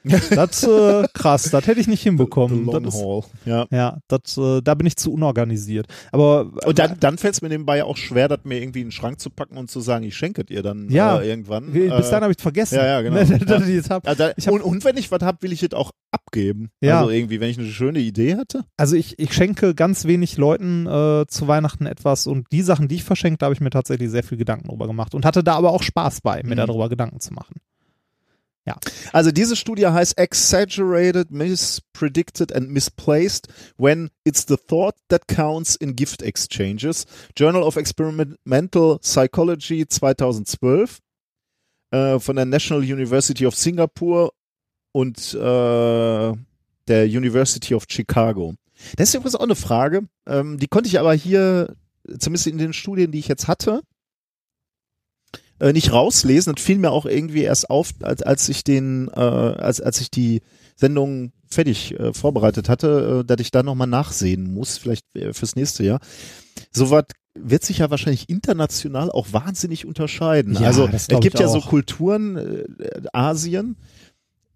Das 0.04 0.62
äh, 0.64 1.06
krass, 1.12 1.50
das 1.50 1.66
hätte 1.66 1.80
ich 1.80 1.86
nicht 1.86 2.02
hinbekommen. 2.02 2.64
Long 2.64 2.82
Das 2.84 2.94
ist, 2.94 3.02
haul. 3.02 3.24
Ja. 3.44 3.66
ja, 3.70 3.98
das, 4.08 4.36
äh, 4.38 4.62
da 4.62 4.74
bin 4.74 4.86
ich 4.86 4.96
zu 4.96 5.12
unorganisiert. 5.12 5.86
Aber 6.10 6.50
Und 6.66 6.78
dann, 6.78 6.98
dann 7.00 7.18
fällt 7.18 7.34
es 7.34 7.42
mir 7.42 7.48
nebenbei 7.50 7.84
auch 7.84 7.96
schwer, 7.96 8.28
das 8.28 8.40
mir 8.44 8.62
irgendwie 8.62 8.80
in 8.80 8.86
den 8.86 8.92
Schrank 8.92 9.20
zu 9.20 9.28
packen 9.30 9.56
und 9.58 9.70
zu 9.70 9.80
sagen, 9.80 10.04
ich 10.04 10.16
schenke 10.16 10.44
dir 10.44 10.62
dann 10.62 10.88
Ja. 10.88 11.20
äh, 11.20 11.28
irgendwann. 11.28 11.72
bis 11.72 11.84
äh, 11.84 11.88
dahin 11.88 12.22
habe 12.22 12.32
ich 12.32 12.40
vergessen. 12.42 12.76
ja, 12.76 12.86
ja, 12.86 13.02
genau. 13.02 13.16
dass 13.46 13.68
ich 13.68 13.76
das 13.82 13.90
hab. 13.90 14.06
ja, 14.06 14.14
da, 14.14 14.32
Ich 14.36 14.46
hab- 14.46 14.54
und, 14.54 14.62
und 14.62 14.84
wenn 14.84 14.96
ich 14.96 15.10
was 15.10 15.20
habe, 15.22 15.42
will 15.42 15.52
ich 15.52 15.62
es 15.62 15.72
auch 15.74 15.90
abgeben. 16.12 16.70
Ja. 16.80 17.00
Also 17.00 17.10
irgendwie, 17.10 17.40
wenn 17.40 17.50
ich 17.50 17.58
eine 17.58 17.68
schöne 17.68 17.98
Idee 18.00 18.36
hatte. 18.36 18.64
Also 18.76 18.96
ich, 18.96 19.18
ich 19.18 19.32
schenke 19.34 19.74
ganz 19.74 20.06
wenig 20.06 20.36
Leuten 20.38 20.86
äh, 20.86 21.26
zu 21.28 21.46
Weihnachten 21.46 21.86
etwas 21.86 22.26
und 22.26 22.46
die 22.52 22.62
Sachen, 22.62 22.88
die 22.88 22.96
ich 22.96 23.04
verschenke, 23.04 23.38
da 23.38 23.46
habe 23.46 23.54
ich 23.54 23.60
mir 23.60 23.70
tatsächlich 23.70 24.10
sehr 24.10 24.22
viel 24.24 24.38
Gedanken 24.38 24.68
drüber 24.68 24.86
gemacht 24.86 25.14
und 25.14 25.24
hatte 25.24 25.44
da 25.44 25.54
aber 25.56 25.72
auch 25.72 25.82
Spaß 25.82 26.22
bei, 26.22 26.42
mir 26.42 26.54
Mhm. 26.54 26.66
darüber 26.66 26.88
Gedanken 26.88 27.20
zu 27.20 27.32
machen. 27.34 27.54
Also 29.12 29.30
diese 29.30 29.56
Studie 29.56 29.86
heißt 29.86 30.18
Exaggerated, 30.18 31.30
Mispredicted 31.30 32.54
and 32.54 32.70
Misplaced 32.70 33.48
when 33.76 34.10
it's 34.24 34.44
the 34.46 34.56
thought 34.56 34.94
that 35.08 35.28
counts 35.28 35.76
in 35.76 35.96
gift 35.96 36.22
exchanges. 36.22 37.06
Journal 37.36 37.62
of 37.62 37.76
Experimental 37.76 38.98
Psychology 39.00 39.86
2012 39.86 40.98
äh, 41.90 42.18
von 42.18 42.36
der 42.36 42.44
National 42.44 42.82
University 42.82 43.46
of 43.46 43.54
Singapore 43.54 44.30
und 44.92 45.34
äh, 45.34 45.38
der 45.38 47.04
University 47.06 47.74
of 47.74 47.84
Chicago. 47.88 48.54
Das 48.96 49.08
ist 49.08 49.14
übrigens 49.14 49.36
auch 49.36 49.44
eine 49.44 49.54
Frage, 49.54 50.08
ähm, 50.26 50.58
die 50.58 50.68
konnte 50.68 50.88
ich 50.88 50.98
aber 50.98 51.14
hier, 51.14 51.76
zumindest 52.18 52.46
in 52.46 52.58
den 52.58 52.72
Studien, 52.72 53.12
die 53.12 53.18
ich 53.18 53.28
jetzt 53.28 53.46
hatte, 53.46 53.82
äh, 55.60 55.72
nicht 55.72 55.92
rauslesen. 55.92 56.54
Das 56.54 56.64
fiel 56.64 56.78
mir 56.78 56.90
auch 56.90 57.06
irgendwie 57.06 57.42
erst 57.42 57.70
auf, 57.70 57.92
als, 58.02 58.22
als 58.22 58.48
ich 58.48 58.64
den, 58.64 59.08
äh, 59.14 59.20
als, 59.20 59.80
als 59.80 60.00
ich 60.00 60.10
die 60.10 60.42
Sendung 60.76 61.32
fertig 61.48 61.98
äh, 61.98 62.12
vorbereitet 62.12 62.68
hatte, 62.68 63.20
äh, 63.20 63.24
dass 63.24 63.40
ich 63.40 63.50
da 63.50 63.62
nochmal 63.62 63.86
nachsehen 63.86 64.52
muss, 64.52 64.78
vielleicht 64.78 65.04
äh, 65.14 65.32
fürs 65.32 65.56
nächste 65.56 65.84
Jahr. 65.84 66.00
Sowas 66.72 67.04
wird 67.34 67.64
sich 67.64 67.78
ja 67.78 67.90
wahrscheinlich 67.90 68.28
international 68.28 69.10
auch 69.10 69.28
wahnsinnig 69.32 69.86
unterscheiden. 69.86 70.54
Ja, 70.54 70.62
also 70.62 70.88
es 70.92 71.06
gibt 71.08 71.38
ja 71.38 71.48
so. 71.48 71.60
Kulturen, 71.60 72.36
äh, 72.36 72.64
Asien, 73.12 73.76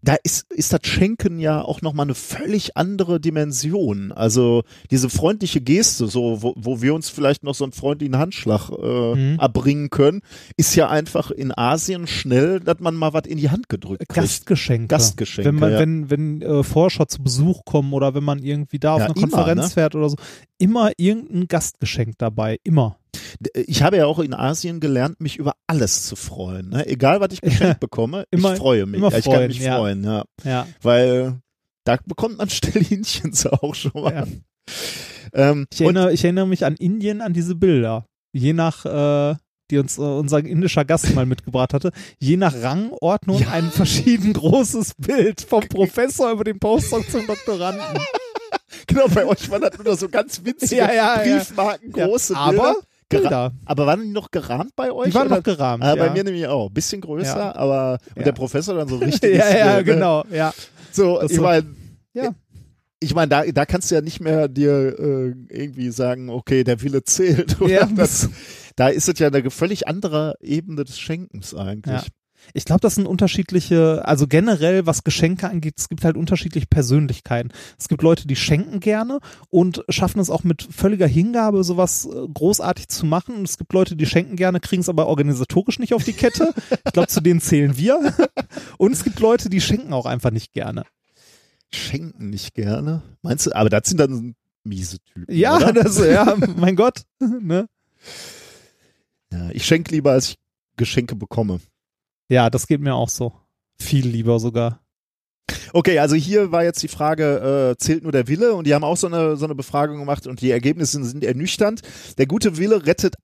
da 0.05 0.16
ist, 0.22 0.52
ist 0.52 0.72
das 0.72 0.81
Schenken 0.85 1.39
ja 1.39 1.62
auch 1.62 1.81
nochmal 1.81 2.05
eine 2.05 2.14
völlig 2.14 2.76
andere 2.76 3.20
Dimension. 3.20 4.12
Also 4.12 4.62
diese 4.90 5.09
freundliche 5.09 5.60
Geste, 5.62 6.06
so 6.09 6.43
wo, 6.43 6.52
wo 6.56 6.82
wir 6.82 6.94
uns 6.94 7.09
vielleicht 7.09 7.43
noch 7.43 7.55
so 7.55 7.64
einen 7.64 7.72
freundlichen 7.72 8.18
Handschlag 8.18 8.68
äh, 8.70 9.14
Mhm. 9.14 9.39
erbringen 9.39 9.90
können, 9.90 10.20
ist 10.56 10.74
ja 10.74 10.89
einfach 10.89 11.31
in 11.31 11.56
Asien 11.56 12.06
schnell, 12.06 12.60
dass 12.60 12.81
man 12.81 12.94
mal 12.94 13.12
was 13.12 13.26
in 13.26 13.39
die 13.39 13.51
Hand 13.51 13.68
gedrückt 13.68 14.01
kriegt. 14.09 14.14
Gastgeschenke. 14.14 14.89
Gastgeschenke, 14.89 15.48
Wenn 15.48 15.55
man, 15.56 15.72
ja. 15.72 15.78
wenn, 15.78 16.10
wenn 16.10 16.43
äh, 16.43 16.62
Forscher 16.62 17.09
zu 17.09 17.22
Besuch 17.22 17.64
kommen 17.64 17.93
oder 17.93 18.14
wenn 18.14 18.24
man 18.24 18.40
irgendwie 18.43 18.78
da 18.78 18.94
auf 18.94 19.01
Ja, 19.01 19.06
eine 19.06 19.14
immer, 19.16 19.22
Konferenz 19.28 19.62
ne? 19.62 19.70
fährt 19.70 19.94
oder 19.94 20.10
so, 20.10 20.16
immer 20.59 20.90
irgendein 20.98 21.48
Gastgeschenk 21.48 22.18
dabei. 22.18 22.59
Immer. 22.64 22.98
Ich 23.55 23.82
habe 23.82 23.97
ja 23.97 24.06
auch 24.06 24.19
in 24.19 24.35
Asien 24.35 24.81
gelernt, 24.81 25.20
mich 25.20 25.36
über 25.36 25.55
alles 25.66 26.06
zu 26.06 26.16
freuen. 26.16 26.70
Ne? 26.70 26.86
Egal, 26.86 27.20
was 27.20 27.28
ich 27.32 27.40
geschenkt 27.40 27.81
bekomme, 27.81 28.24
Immer- 28.31 28.52
ich 28.52 28.59
freue 28.59 28.86
mich. 28.86 28.98
immer 28.98 29.11
Ja, 29.11 29.19
ich 29.19 29.24
kann 29.24 29.35
freuen, 29.35 29.48
mich 29.48 29.59
ja. 29.61 29.77
freuen, 29.77 30.05
ja. 30.05 30.24
Ja. 30.44 30.66
Weil 30.82 31.40
da 31.85 31.98
bekommt 32.06 32.39
man 32.39 32.48
Stellhähnchens 32.51 33.47
auch 33.47 33.74
schon 33.74 33.93
mal. 33.94 34.15
ja. 34.15 34.24
Ähm, 35.32 35.66
Ich, 35.73 35.81
erinnere, 35.81 36.12
ich 36.12 36.23
erinnere 36.24 36.47
mich 36.47 36.65
an 36.65 36.77
Indien, 36.77 37.20
an 37.20 37.32
diese 37.32 37.55
Bilder. 37.55 38.06
Je 38.32 38.52
nach, 38.52 38.85
äh, 38.85 39.36
die 39.70 39.78
uns 39.78 39.98
äh, 39.98 40.02
unser 40.02 40.39
indischer 40.44 40.85
Gast 40.85 41.15
mal 41.15 41.27
mitgebracht 41.27 41.73
hatte, 41.74 41.90
je 42.19 42.36
nach 42.36 42.55
Rangordnung 42.62 43.47
ein 43.48 43.70
verschieden 43.70 44.32
großes 44.32 44.94
Bild 44.98 45.40
vom 45.40 45.66
Professor 45.69 46.31
über 46.32 46.44
den 46.44 46.59
Postdoc 46.59 47.09
zum 47.11 47.27
Doktoranden. 47.27 47.82
genau, 48.86 49.06
bei 49.09 49.24
euch 49.24 49.48
waren 49.51 49.62
das 49.62 49.78
nur 49.82 49.97
so 49.97 50.09
ganz 50.09 50.40
winzige 50.44 50.77
Ja, 50.77 50.93
ja, 50.93 51.24
ja. 51.24 51.39
Briefmarken, 51.39 51.93
Ja, 51.97 52.06
große 52.06 52.36
aber 52.36 52.51
Bilder. 52.52 52.73
Gera- 52.73 52.82
Bilder. 53.09 53.52
Aber 53.64 53.86
waren 53.86 54.02
die 54.02 54.09
noch 54.09 54.31
gerahmt 54.31 54.74
bei 54.76 54.90
euch? 54.93 55.09
Die 55.10 55.14
waren 55.14 55.26
oder? 55.26 55.36
noch 55.36 55.43
gerahmt. 55.43 55.82
Ah, 55.85 55.94
bei 55.94 56.06
ja. 56.06 56.12
mir 56.12 56.24
nämlich 56.24 56.47
auch. 56.47 56.70
Bisschen 56.70 57.01
größer, 57.01 57.36
Ja. 57.36 57.55
aber 57.55 57.98
und 58.10 58.18
Ja. 58.18 58.24
der 58.24 58.32
Professor 58.32 58.74
dann 58.74 58.89
so 58.89 58.97
richtig. 58.98 59.36
ja, 59.36 59.56
ja, 59.56 59.76
ne? 59.76 59.85
genau. 59.85 60.24
Ja. 60.31 60.52
So, 60.93 61.20
Das 61.20 61.31
ich 61.31 61.36
so- 61.36 61.43
meine, 61.43 61.66
Ja. 62.12 62.35
ich 63.01 63.14
meine, 63.14 63.28
da, 63.28 63.44
da 63.44 63.66
kannst 63.66 63.90
du 63.90 63.94
ja 63.97 64.01
nicht 64.01 64.20
mehr 64.20 64.48
dir 64.48 64.98
äh, 64.98 65.35
irgendwie 65.48 65.90
sagen, 65.90 66.31
okay, 66.31 66.64
der 66.64 66.81
Wille 66.82 67.05
zählt. 67.05 67.60
Oder 67.60 67.72
Ja. 67.72 67.86
das, 67.86 68.28
da 68.76 68.89
ist 68.89 69.09
es 69.09 69.18
ja 69.18 69.28
eine 69.28 69.51
völlig 69.51 69.86
andere 69.89 70.35
Ebene 70.40 70.85
des 70.85 70.98
Schenkens 70.98 71.55
eigentlich. 71.55 72.09
Ich 72.53 72.65
glaube, 72.65 72.81
das 72.81 72.97
sind 72.97 73.07
unterschiedliche, 73.07 74.07
also 74.07 74.27
generell, 74.27 74.87
was 74.87 75.05
Geschenke 75.05 75.49
angeht, 75.49 75.75
es 75.79 75.89
gibt 75.89 76.05
halt 76.05 76.16
unterschiedliche 76.16 76.66
Persönlichkeiten. 76.66 77.51
Es 77.79 77.89
gibt 77.89 78.03
Leute, 78.03 78.27
die 78.27 78.37
schenken 78.37 78.81
gerne 78.81 79.21
und 79.51 79.85
schaffen 79.89 80.21
es 80.21 80.31
auch 80.31 80.45
mit 80.45 80.66
völliger 80.71 81.07
Hingabe, 81.07 81.65
sowas 81.65 82.07
äh, 82.07 82.29
großartig 82.33 82.89
zu 82.89 83.07
machen. 83.07 83.37
Und 83.37 83.49
es 83.49 83.59
gibt 83.59 83.73
Leute, 83.73 83.97
die 83.97 84.07
schenken 84.07 84.37
gerne, 84.37 84.61
kriegen 84.61 84.83
es 84.83 84.89
aber 84.89 85.07
organisatorisch 85.07 85.79
nicht 85.79 85.95
auf 85.95 86.05
die 86.05 86.12
Kette. 86.12 86.53
Ich 86.85 86.93
glaube, 86.93 87.09
zu 87.09 87.21
denen 87.21 87.41
zählen 87.41 87.77
wir. 87.77 88.12
Und 88.79 88.93
es 88.93 89.05
gibt 89.05 89.21
Leute, 89.21 89.49
die 89.49 89.61
schenken 89.61 89.93
auch 89.93 90.07
einfach 90.07 90.31
nicht 90.31 90.53
gerne. 90.53 90.85
Schenken 91.73 92.31
nicht 92.31 92.55
gerne. 92.55 93.03
Meinst 93.23 93.47
du? 93.47 93.53
Aber 93.53 93.69
das 93.69 93.89
sind 93.89 93.99
dann 93.99 94.35
miese 94.65 94.99
Typen. 95.01 95.35
Ja, 95.35 95.57
oder? 95.57 95.73
das, 95.85 95.99
ja, 95.99 96.37
mein 96.57 96.77
Gott. 96.77 97.03
Ne? 97.41 97.69
ja 99.33 99.51
ich 99.51 99.65
schenke 99.65 99.95
lieber, 99.95 100.12
als 100.12 100.31
ich 100.31 100.39
Geschenke 100.77 101.15
bekomme. 101.15 101.61
Ja, 102.29 102.51
das 102.51 102.67
geht 102.67 102.81
mir 102.81 102.95
auch 102.95 103.09
so. 103.09 103.33
Viel 103.79 104.07
lieber 104.07 104.39
sogar. 104.39 104.81
Okay, 105.73 105.99
also 105.99 106.15
hier 106.15 106.53
war 106.53 106.63
jetzt 106.63 106.83
die 106.83 106.89
Frage, 106.89 107.75
äh, 107.75 107.77
zählt 107.77 108.03
nur 108.03 108.13
der 108.13 108.29
Wille? 108.29 108.55
Und 108.55 108.67
die 108.67 108.75
haben 108.75 108.85
auch 108.85 108.97
so 108.97 109.09
eine, 109.09 109.37
so 109.37 109.45
eine 109.45 109.55
Befragung 109.55 109.99
gemacht 109.99 110.27
und 110.27 110.41
die 110.41 110.51
Ergebnisse 110.51 111.03
sind 111.05 111.25
ernüchternd. 111.25 111.83
Der 112.17 112.27
gute 112.27 112.57
Wille 112.57 112.87
rettet 112.87 113.17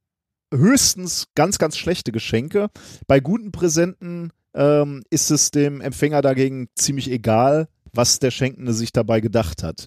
höchstens 0.53 1.29
ganz, 1.35 1.59
ganz 1.59 1.77
schlechte 1.77 2.13
Geschenke. 2.13 2.69
Bei 3.07 3.21
guten 3.21 3.53
Präsenten 3.53 4.33
ähm, 4.55 5.03
ist 5.11 5.31
es 5.31 5.51
dem 5.51 5.81
Empfänger 5.81 6.23
dagegen 6.23 6.69
ziemlich 6.75 7.11
egal, 7.11 7.69
was 7.93 8.19
der 8.19 8.31
Schenkende 8.31 8.73
sich 8.73 8.93
dabei 8.93 9.21
gedacht 9.21 9.63
hat. 9.63 9.87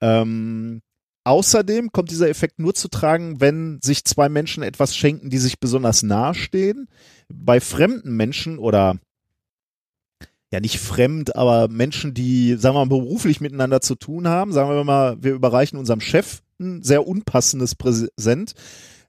Ähm, 0.00 0.82
außerdem 1.24 1.90
kommt 1.90 2.10
dieser 2.10 2.28
Effekt 2.28 2.58
nur 2.58 2.74
zu 2.74 2.88
tragen, 2.88 3.40
wenn 3.40 3.80
sich 3.82 4.04
zwei 4.04 4.28
Menschen 4.28 4.62
etwas 4.62 4.96
schenken, 4.96 5.30
die 5.30 5.38
sich 5.38 5.58
besonders 5.58 6.02
nahestehen. 6.02 6.88
Bei 7.32 7.60
fremden 7.60 8.16
Menschen 8.16 8.58
oder 8.58 8.98
ja 10.52 10.60
nicht 10.60 10.78
fremd, 10.78 11.34
aber 11.34 11.68
Menschen, 11.68 12.14
die, 12.14 12.54
sagen 12.54 12.76
wir 12.76 12.84
mal, 12.84 12.98
beruflich 12.98 13.40
miteinander 13.40 13.80
zu 13.80 13.96
tun 13.96 14.28
haben, 14.28 14.52
sagen 14.52 14.70
wir 14.70 14.84
mal, 14.84 15.16
wir 15.20 15.34
überreichen 15.34 15.78
unserem 15.78 16.00
Chef 16.00 16.40
ein 16.60 16.82
sehr 16.82 17.06
unpassendes 17.06 17.74
Präsent, 17.74 18.54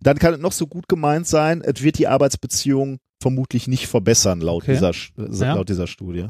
dann 0.01 0.17
kann 0.17 0.33
es 0.33 0.39
noch 0.39 0.51
so 0.51 0.67
gut 0.67 0.87
gemeint 0.87 1.27
sein, 1.27 1.61
es 1.61 1.83
wird 1.83 1.99
die 1.99 2.07
Arbeitsbeziehung 2.07 2.97
vermutlich 3.21 3.67
nicht 3.67 3.87
verbessern, 3.87 4.41
laut, 4.41 4.63
Okay. 4.63 4.73
dieser, 4.73 4.89
äh, 4.89 5.45
Ja. 5.45 5.53
laut 5.55 5.69
dieser 5.69 5.87
Studie. 5.87 6.27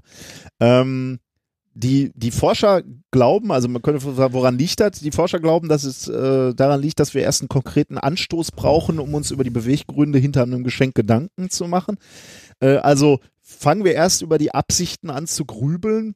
Ähm, 0.59 1.19
die, 1.77 2.11
die 2.15 2.31
Forscher 2.31 2.81
glauben, 3.11 3.51
also 3.51 3.67
man 3.67 3.83
könnte 3.83 4.01
fragen, 4.01 4.33
woran 4.33 4.57
liegt 4.57 4.79
das? 4.79 4.99
Die 4.99 5.11
Forscher 5.11 5.39
glauben, 5.39 5.69
dass 5.69 5.83
es 5.83 6.07
äh, 6.07 6.55
daran 6.55 6.81
liegt, 6.81 6.99
dass 6.99 7.13
wir 7.13 7.21
erst 7.21 7.41
einen 7.41 7.49
konkreten 7.49 7.99
Anstoß 7.99 8.51
brauchen, 8.51 8.99
um 8.99 9.13
uns 9.13 9.29
über 9.29 9.43
die 9.43 9.51
Beweggründe 9.51 10.17
hinter 10.17 10.41
einem 10.41 10.63
Geschenk 10.63 10.95
Gedanken 10.95 11.51
zu 11.51 11.67
machen. 11.67 11.97
Äh, 12.59 12.77
also 12.77 13.19
fangen 13.41 13.85
wir 13.85 13.93
erst 13.93 14.23
über 14.23 14.39
die 14.39 14.53
Absichten 14.53 15.11
an 15.11 15.27
zu 15.27 15.45
grübeln 15.45 16.15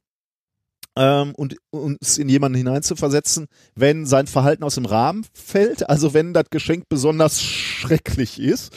ähm, 0.96 1.32
und 1.36 1.56
uns 1.70 2.18
in 2.18 2.28
jemanden 2.28 2.58
hineinzuversetzen, 2.58 3.46
wenn 3.76 4.04
sein 4.04 4.26
Verhalten 4.26 4.64
aus 4.64 4.74
dem 4.74 4.86
Rahmen 4.86 5.24
fällt, 5.32 5.88
also 5.88 6.12
wenn 6.12 6.34
das 6.34 6.50
Geschenk 6.50 6.88
besonders 6.88 7.40
schrecklich 7.40 8.40
ist. 8.40 8.76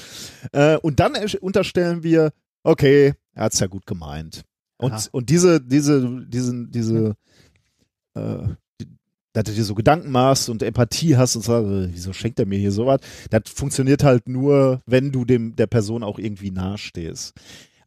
Äh, 0.52 0.78
und 0.78 1.00
dann 1.00 1.16
unterstellen 1.42 2.04
wir, 2.04 2.32
okay, 2.64 3.14
er 3.34 3.46
hat's 3.46 3.60
ja 3.60 3.66
gut 3.66 3.88
gemeint. 3.88 4.44
Und, 4.78 4.94
Aha. 4.94 5.04
und 5.12 5.30
diese, 5.30 5.62
diese, 5.62 6.26
diesen, 6.28 6.72
diese, 6.72 7.16
äh, 8.16 8.38
dass 9.34 9.44
du 9.44 9.52
dir 9.52 9.64
so 9.64 9.76
Gedanken 9.76 10.12
machst 10.12 10.50
und 10.50 10.64
Empathie 10.64 11.18
hast 11.18 11.36
und 11.36 11.42
sagst, 11.44 11.70
äh, 11.70 11.94
wieso 11.94 12.14
schenkt 12.14 12.40
er 12.40 12.46
mir 12.46 12.60
hier 12.60 12.72
sowas? 12.72 13.00
Das 13.30 13.44
funktioniert 13.46 14.04
halt 14.04 14.28
nur, 14.30 14.82
wenn 14.86 15.12
du 15.12 15.26
dem 15.26 15.56
der 15.56 15.68
Person 15.68 16.04
auch 16.04 16.20
irgendwie 16.20 16.52
nahestehst. 16.52 17.34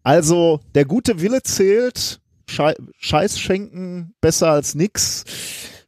Also 0.03 0.61
der 0.75 0.85
gute 0.85 1.21
Wille 1.21 1.43
zählt, 1.43 2.21
Schei 2.51 2.75
Scheiß 2.99 3.39
schenken 3.39 4.15
besser 4.23 4.51
als 4.51 4.75
nix, 4.75 5.25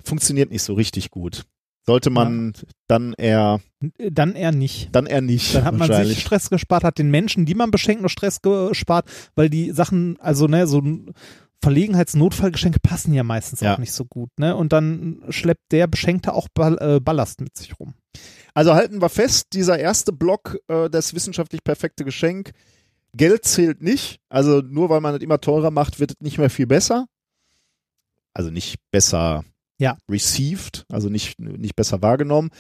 funktioniert 0.05 0.51
nicht 0.51 0.63
so 0.63 0.75
richtig 0.75 1.11
gut. 1.11 1.45
Sollte 1.91 2.11
man 2.11 2.53
dann 2.87 3.15
eher, 3.15 3.61
Dann 3.99 4.37
eher 4.37 4.53
nicht. 4.53 4.91
dann 4.93 5.07
eher 5.07 5.21
nicht. 5.21 5.57
Dann 5.57 5.65
hat 5.65 5.75
man 5.75 5.93
sich 5.93 6.21
Stress 6.21 6.49
gespart, 6.49 6.85
hat 6.85 6.99
den 6.99 7.11
Menschen, 7.11 7.47
die 7.47 7.57
man 7.57 7.73
beschenkt, 7.73 8.01
noch 8.01 8.11
Stress 8.11 8.43
gespart, 8.43 9.11
weil 9.35 9.51
die 9.51 9.73
Sachen, 9.73 10.17
also 10.21 10.47
ne, 10.47 10.69
so 10.69 10.81
Verlegenheits-Notfallgeschenke 11.63 12.79
passen 12.81 13.13
ja 13.13 13.25
meistens 13.25 13.59
Ja. 13.61 13.75
auch 13.75 13.79
nicht 13.79 13.93
so 13.93 14.05
gut, 14.05 14.31
ne? 14.39 14.55
Und 14.55 14.73
dann 14.73 15.25
schleppt 15.31 15.73
der 15.73 15.89
Beschenkte 15.89 16.33
auch 16.33 16.47
äh, 16.57 17.01
Ballast 17.01 17.41
mit 17.41 17.57
sich 17.57 17.79
rum. 17.81 17.95
Also 18.55 18.75
halten 18.75 19.03
wir 19.03 19.09
fest, 19.09 19.49
dieser 19.53 19.77
erste 19.79 20.13
Block, 20.13 20.59
äh, 20.69 20.89
das 20.89 21.13
wissenschaftlich 21.13 21.65
perfekte 21.65 22.05
Geschenk, 22.05 22.53
Geld 23.15 23.45
zählt 23.45 23.83
nicht. 23.83 24.21
Also 24.29 24.61
nur 24.61 24.91
weil 24.91 25.01
man 25.01 25.17
es 25.17 25.23
immer 25.23 25.41
teurer 25.41 25.73
macht, 25.73 25.99
wird 25.99 26.13
es 26.13 26.21
nicht 26.21 26.39
mehr 26.39 26.51
viel 26.51 26.69
besser. 26.69 27.07
Also 28.33 28.51
nicht 28.51 28.77
besser 28.93 29.45
Ja. 29.81 29.97
received, 30.09 30.85
also 30.89 31.09
nicht, 31.09 31.41
nicht 31.41 31.75
besser 31.75 32.01
wahrgenommen. 32.03 32.51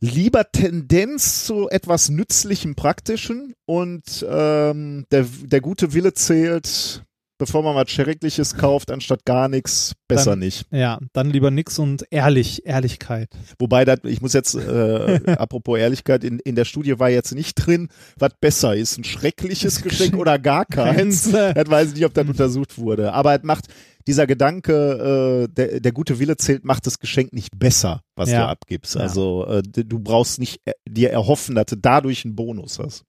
Lieber 0.00 0.50
Tendenz 0.52 1.44
zu 1.46 1.68
etwas 1.70 2.08
Nützlichem, 2.10 2.74
Praktischen 2.74 3.54
und 3.64 4.24
ähm, 4.28 5.06
der, 5.10 5.26
der 5.42 5.60
gute 5.62 5.94
Wille 5.94 6.12
zählt, 6.12 7.02
bevor 7.38 7.62
man 7.62 7.74
was 7.74 7.90
Schreckliches 7.90 8.56
kauft, 8.56 8.90
anstatt 8.90 9.24
gar 9.24 9.48
nichts, 9.48 9.92
besser 10.06 10.30
Dann- 10.32 10.40
nicht. 10.40 10.66
Ja, 10.70 10.98
dann 11.14 11.30
lieber 11.30 11.50
nix 11.50 11.78
und 11.78 12.04
ehrlich, 12.10 12.66
Ehrlichkeit. 12.66 13.30
Wobei, 13.58 13.86
das, 13.86 14.00
ich 14.04 14.20
muss 14.20 14.34
jetzt, 14.34 14.54
äh, 14.54 15.20
apropos 15.38 15.78
Ehrlichkeit, 15.78 16.24
in, 16.24 16.40
in 16.40 16.54
der 16.56 16.66
Studie 16.66 16.98
war 16.98 17.08
jetzt 17.10 17.34
nicht 17.34 17.54
drin, 17.54 17.88
was 18.18 18.32
besser 18.38 18.76
ist, 18.76 18.98
ein 18.98 19.04
schreckliches 19.04 19.80
Geschenk 19.82 20.16
oder 20.16 20.38
gar 20.38 20.66
keins. 20.66 21.30
Das 21.32 21.70
weiß 21.70 21.88
ich 21.88 21.94
nicht, 21.94 22.04
ob 22.06 22.12
das 22.14 22.26
untersucht 22.28 22.76
wurde. 22.78 23.12
Aber 23.14 23.34
es 23.34 23.42
macht, 23.44 23.64
dieser 24.06 24.26
Gedanke, 24.26 25.46
äh, 25.48 25.52
der, 25.52 25.80
der 25.80 25.92
gute 25.92 26.18
Wille 26.18 26.36
zählt, 26.36 26.64
macht 26.64 26.86
das 26.86 26.98
Geschenk 26.98 27.32
nicht 27.32 27.58
besser, 27.58 28.02
was 28.14 28.30
Ja. 28.30 28.44
du 28.44 28.48
abgibst. 28.48 28.96
Also 28.96 29.46
äh, 29.46 29.62
du 29.62 29.98
brauchst 29.98 30.38
nicht 30.38 30.60
äh, 30.64 30.72
dir 30.88 31.10
erhoffen, 31.10 31.54
dass 31.54 31.66
du 31.66 31.76
dadurch 31.76 32.24
einen 32.24 32.36
Bonus 32.36 32.78
hast. 32.78 33.02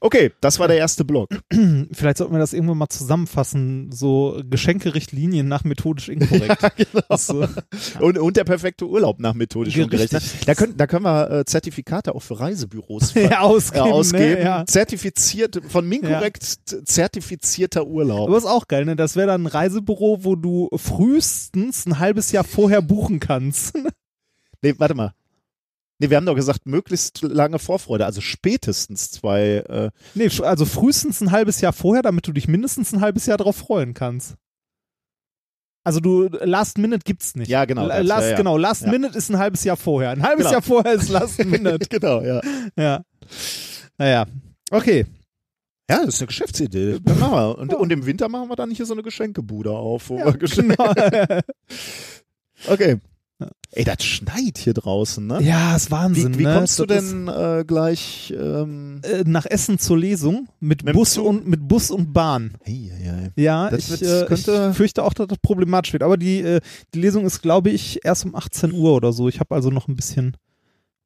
Okay, 0.00 0.32
das 0.40 0.58
war 0.58 0.68
der 0.68 0.76
erste 0.78 1.04
Block. 1.04 1.28
Vielleicht 1.92 2.18
sollten 2.18 2.32
wir 2.32 2.38
das 2.38 2.52
irgendwann 2.52 2.78
mal 2.78 2.88
zusammenfassen, 2.88 3.90
so 3.92 4.40
Geschenkerichtlinien 4.48 5.48
nach 5.48 5.64
methodisch 5.64 6.08
inkorrekt. 6.08 6.58
genau. 6.76 7.02
Das, 7.08 7.28
äh, 7.30 7.48
Und, 8.00 8.18
und 8.18 8.36
der 8.36 8.44
perfekte 8.44 8.86
Urlaub 8.86 9.18
nach 9.20 9.34
methodisch 9.34 9.76
Ja, 9.76 9.86
richtig. 9.86 10.44
Da 10.46 10.54
können, 10.54 10.76
da 10.76 10.86
können 10.86 11.04
wir 11.04 11.30
äh, 11.30 11.44
Zertifikate 11.44 12.14
auch 12.14 12.22
für 12.22 12.38
Reisebüros 12.38 13.14
ja, 13.14 13.40
ausgeben. 13.40 13.86
äh, 13.86 13.90
ausgeben. 13.90 14.34
Ne? 14.34 14.42
Ja. 14.42 14.64
Zertifiziert, 14.66 15.60
von 15.68 15.88
Minkorrekt 15.88 16.44
zertifizierter 16.44 17.86
Urlaub. 17.86 18.28
Aber 18.28 18.38
ist 18.38 18.44
auch 18.44 18.68
geil, 18.68 18.84
ne? 18.84 18.96
Das 18.96 19.16
wäre 19.16 19.26
dann 19.28 19.42
ein 19.42 19.46
Reisebüro, 19.46 20.24
wo 20.24 20.36
du 20.36 20.68
frühestens 20.76 21.86
ein 21.86 21.98
halbes 21.98 22.32
Jahr 22.32 22.44
vorher 22.44 22.82
buchen 22.82 23.20
kannst. 23.20 23.76
Nee, 24.62 24.74
warte 24.78 24.94
mal. 24.94 25.12
Nee, 26.00 26.10
wir 26.10 26.16
haben 26.16 26.26
doch 26.26 26.34
gesagt, 26.36 26.64
möglichst 26.66 27.22
lange 27.22 27.58
Vorfreude, 27.58 28.06
also 28.06 28.20
spätestens 28.20 29.10
zwei. 29.10 29.64
Äh, 29.68 29.90
Nee, 30.14 30.30
also 30.42 30.64
frühestens 30.64 31.20
ein 31.20 31.32
halbes 31.32 31.60
Jahr 31.60 31.72
vorher, 31.72 32.02
damit 32.02 32.26
du 32.26 32.32
dich 32.32 32.46
mindestens 32.48 32.92
ein 32.92 33.00
halbes 33.00 33.26
Jahr 33.26 33.36
drauf 33.38 33.56
freuen 33.56 33.94
kannst. 33.94 34.34
Also 35.84 36.00
du, 36.00 36.28
Last 36.28 36.76
Minute 36.78 37.02
gibt's 37.04 37.34
nicht. 37.34 37.48
Ja, 37.48 37.64
genau, 37.64 37.86
Last, 37.86 38.06
ja, 38.24 38.30
ja. 38.30 38.36
Genau, 38.36 38.56
Last 38.58 38.82
Ja. 38.82 38.90
Minute 38.90 39.16
ist 39.16 39.30
ein 39.30 39.38
halbes 39.38 39.64
Jahr 39.64 39.76
vorher. 39.76 40.10
Ein 40.10 40.22
halbes 40.22 40.44
Genau. 40.44 40.52
Jahr 40.52 40.62
vorher 40.62 40.92
ist 40.92 41.08
Last 41.08 41.38
Minute. 41.44 41.86
genau, 41.88 42.20
ja. 42.22 42.40
ja. 42.76 43.02
Naja. 43.96 44.26
Okay. 44.70 45.06
Ja, 45.90 46.04
das 46.04 46.14
ist 46.16 46.20
eine 46.20 46.26
Geschäftsidee. 46.26 46.98
Dann 47.02 47.18
machen 47.18 47.32
wir. 47.32 47.58
Und, 47.58 47.74
und 47.74 47.90
im 47.90 48.04
Winter 48.04 48.28
machen 48.28 48.50
wir 48.50 48.56
dann 48.56 48.70
hier 48.70 48.84
so 48.84 48.92
eine 48.92 49.02
Geschenkebude 49.02 49.70
auf, 49.72 50.10
wo 50.10 50.18
wir 50.18 50.32
Geschenke. 50.32 50.76
Genau. 50.76 51.40
Okay. 52.68 52.98
Ey, 53.70 53.84
das 53.84 54.02
schneit 54.02 54.58
hier 54.58 54.74
draußen, 54.74 55.24
ne? 55.26 55.40
ja, 55.42 55.76
ist 55.76 55.90
Wahnsinn. 55.90 56.34
Wie, 56.34 56.38
wie 56.40 56.44
ne? 56.46 56.54
kommst 56.54 56.78
du 56.78 56.86
Das 56.86 57.08
denn 57.08 57.28
äh, 57.28 57.64
gleich? 57.66 58.34
Ähm, 58.36 59.00
äh, 59.04 59.22
nach 59.26 59.46
Essen 59.46 59.78
zur 59.78 59.98
Lesung 59.98 60.48
mit 60.58 60.82
Mit 60.82 60.94
Bus 60.94 61.12
Zug? 61.12 61.26
und 61.26 61.46
mit 61.46 61.68
Bus 61.68 61.90
und 61.90 62.12
Bahn. 62.12 62.54
hey, 62.62 62.90
hey, 62.92 63.04
hey. 63.04 63.30
Ja, 63.36 63.70
Das 63.70 63.90
ich, 63.90 64.02
äh, 64.02 64.24
könnte- 64.26 64.68
ich 64.72 64.76
fürchte 64.76 65.04
auch, 65.04 65.12
dass 65.12 65.28
das 65.28 65.38
problematisch 65.38 65.92
wird. 65.92 66.02
Aber 66.02 66.16
die, 66.16 66.40
äh, 66.40 66.60
die 66.94 67.00
Lesung 67.00 67.26
ist, 67.26 67.40
glaube 67.42 67.70
ich, 67.70 68.04
erst 68.04 68.24
um 68.24 68.34
18 68.34 68.72
Uhr 68.72 68.94
oder 68.94 69.12
so. 69.12 69.28
Ich 69.28 69.38
habe 69.38 69.54
also 69.54 69.70
noch 69.70 69.86
ein 69.86 69.94
bisschen, 69.94 70.36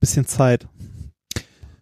bisschen 0.01 0.25
Zeit. 0.27 0.69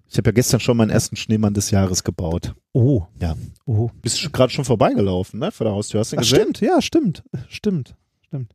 Ich 0.08 0.16
habe 0.18 0.30
ja 0.30 0.32
gestern 0.32 0.58
schon 0.58 0.76
meinen 0.76 0.90
ersten 0.90 1.14
Schneemann 1.14 1.54
des 1.54 1.70
Jahres 1.70 2.02
gebaut. 2.02 2.54
Oh. 2.72 3.04
Ja. 3.20 3.36
Oh. 3.66 3.90
Bist 4.02 4.24
du 4.24 4.30
gerade 4.30 4.52
schon 4.52 4.64
vorbeigelaufen, 4.64 5.38
ne? 5.38 5.52
Vor 5.52 5.66
der 5.66 5.74
Haustür. 5.74 6.00
Hast 6.00 6.10
du 6.10 6.16
ihn 6.16 6.18
Ach, 6.18 6.22
gesehen? 6.22 6.40
stimmt, 6.54 6.60
ja, 6.62 6.82
stimmt. 6.82 7.22
Stimmt. 7.48 7.94
Stimmt. 8.26 8.54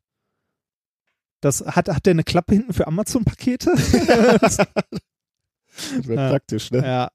Das 1.46 1.64
hat, 1.66 1.88
hat 1.90 2.06
der 2.06 2.12
eine 2.12 2.24
Klappe 2.24 2.56
hinten 2.56 2.74
für 2.74 2.88
Amazon-Pakete? 2.88 3.72
Das 5.98 6.08
wäre 6.08 6.22
Ja. 6.22 6.30
praktisch, 6.30 6.72
ne? 6.72 6.80
ja. 6.86 7.10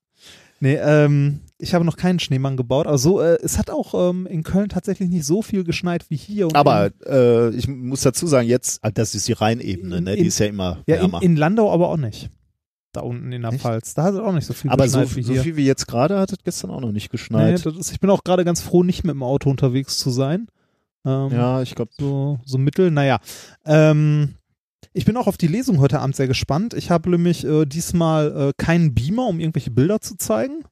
Nee, 0.63 0.75
ähm, 0.77 1.41
ich 1.57 1.73
habe 1.75 1.87
noch 1.87 1.97
keinen 1.97 2.19
Schneemann 2.21 2.59
gebaut. 2.59 2.87
Aber 2.87 2.99
so, 2.99 3.21
äh, 3.23 3.39
es 3.43 3.57
hat 3.57 3.71
auch 3.71 4.11
ähm, 4.11 4.27
in 4.27 4.43
Köln 4.43 4.69
tatsächlich 4.69 5.09
nicht 5.09 5.25
so 5.25 5.41
viel 5.41 5.65
geschneit 5.65 6.05
wie 6.11 6.17
hier. 6.17 6.49
Aber 6.53 6.87
in, 6.89 6.93
äh, 7.07 7.49
ich 7.51 7.67
muss 7.67 8.03
dazu 8.03 8.27
sagen, 8.27 8.47
jetzt, 8.47 8.79
ah, 8.85 8.91
das 8.91 9.15
ist 9.15 9.27
die 9.29 9.33
Rheinebene, 9.33 10.03
ne? 10.03 10.13
In- 10.15 10.21
Die 10.23 10.27
ist 10.29 10.39
ja 10.39 10.47
immer 10.47 10.83
ja, 10.87 10.97
in, 10.97 11.01
wärmer. 11.03 11.23
in 11.23 11.37
Landau 11.37 11.73
aber 11.73 11.89
auch 11.89 11.97
nicht. 11.97 12.29
Da 12.93 13.01
unten 13.01 13.33
in 13.33 13.41
der 13.43 13.53
Echt? 13.53 13.63
Pfalz. 13.63 13.95
Da 13.95 14.03
hat 14.03 14.13
es 14.15 14.21
auch 14.21 14.33
nicht 14.33 14.45
so 14.47 14.53
viel 14.53 14.71
Aber 14.71 14.87
so, 14.89 15.01
geschneit 15.01 15.25
so 15.25 15.33
hier. 15.33 15.43
viel 15.43 15.57
wie 15.57 15.65
jetzt 15.65 15.87
gerade 15.89 16.19
hat 16.19 16.31
es 16.33 16.39
gestern 16.45 16.71
auch 16.71 16.81
noch 16.81 16.93
nicht 16.93 17.05
Nee, 17.11 17.17
geschneit. 17.17 17.65
das 17.65 17.77
ist, 17.77 17.93
ich 17.93 18.01
bin 18.01 18.11
auch 18.11 18.23
gerade 18.25 18.45
ganz 18.45 18.61
froh, 18.61 18.83
nicht 18.83 19.03
mit 19.05 19.15
dem 19.15 19.23
Auto 19.23 19.49
unterwegs 19.49 19.97
zu 19.97 20.11
sein. 20.11 20.49
Ähm, 21.05 21.31
ja, 21.33 21.63
ich 21.63 21.75
glaube, 21.75 21.91
so, 21.99 22.39
so 22.45 22.59
mittel. 22.59 22.91
Naja, 22.91 23.19
ähm, 23.65 24.35
ich 24.93 25.05
bin 25.05 25.17
auch 25.17 25.27
auf 25.27 25.37
die 25.37 25.47
Lesung 25.47 25.79
heute 25.81 26.01
Abend 26.01 26.17
sehr 26.17 26.27
gespannt. 26.29 26.75
Ich 26.75 26.91
habe 26.91 27.11
nämlich 27.11 27.45
äh, 27.45 27.65
diesmal 27.65 28.49
äh, 28.49 28.53
keinen 28.57 28.95
Beamer, 28.95 29.27
um 29.27 29.39
irgendwelche 29.41 29.71
Bilder 29.71 30.01
zu 30.01 30.17
zeigen, 30.17 30.65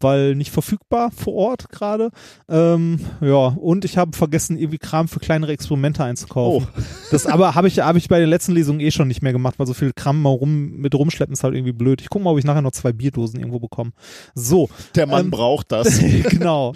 weil 0.00 0.34
nicht 0.34 0.50
verfügbar 0.52 1.10
vor 1.10 1.34
Ort 1.34 1.70
gerade. 1.70 2.10
Ähm, 2.48 3.00
ja, 3.20 3.46
und 3.48 3.84
ich 3.84 3.96
habe 3.96 4.16
vergessen, 4.16 4.58
irgendwie 4.58 4.78
Kram 4.78 5.08
für 5.08 5.18
kleinere 5.18 5.52
Experimente 5.52 6.04
einzukaufen. 6.04 6.68
Oh. 6.76 6.80
Das 7.10 7.26
aber 7.26 7.54
habe 7.54 7.68
ich, 7.68 7.80
hab 7.80 7.96
ich 7.96 8.06
bei 8.08 8.20
den 8.20 8.28
letzten 8.28 8.52
Lesungen 8.52 8.80
eh 8.80 8.90
schon 8.90 9.08
nicht 9.08 9.22
mehr 9.22 9.32
gemacht, 9.32 9.58
weil 9.58 9.66
so 9.66 9.72
viel 9.72 9.92
Kram 9.94 10.20
mal 10.20 10.28
rum, 10.28 10.72
mit 10.72 10.94
rumschleppen 10.94 11.32
ist 11.32 11.42
halt 11.42 11.54
irgendwie 11.54 11.72
blöd. 11.72 12.02
Ich 12.02 12.10
gucke 12.10 12.22
mal, 12.22 12.32
ob 12.32 12.38
ich 12.38 12.44
nachher 12.44 12.60
noch 12.60 12.72
zwei 12.72 12.92
Bierdosen 12.92 13.40
irgendwo 13.40 13.60
bekomme. 13.60 13.92
So, 14.34 14.68
der 14.94 15.06
Mann 15.06 15.24
Ähm, 15.24 15.30
braucht 15.30 15.72
das. 15.72 15.98
genau. 16.28 16.74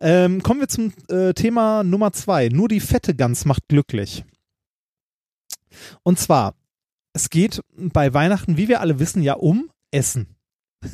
Ähm, 0.00 0.42
kommen 0.42 0.60
wir 0.60 0.68
zum 0.68 0.92
äh, 1.08 1.32
Thema 1.32 1.82
Nummer 1.82 2.12
zwei. 2.12 2.48
Nur 2.48 2.68
die 2.68 2.80
fette 2.80 3.14
Gans 3.14 3.44
macht 3.44 3.68
glücklich. 3.68 4.24
Und 6.02 6.18
zwar, 6.18 6.54
es 7.12 7.30
geht 7.30 7.60
bei 7.74 8.12
Weihnachten, 8.12 8.56
wie 8.56 8.68
wir 8.68 8.80
alle 8.80 8.98
wissen, 8.98 9.22
ja 9.22 9.34
um 9.34 9.70
Essen. 9.90 10.35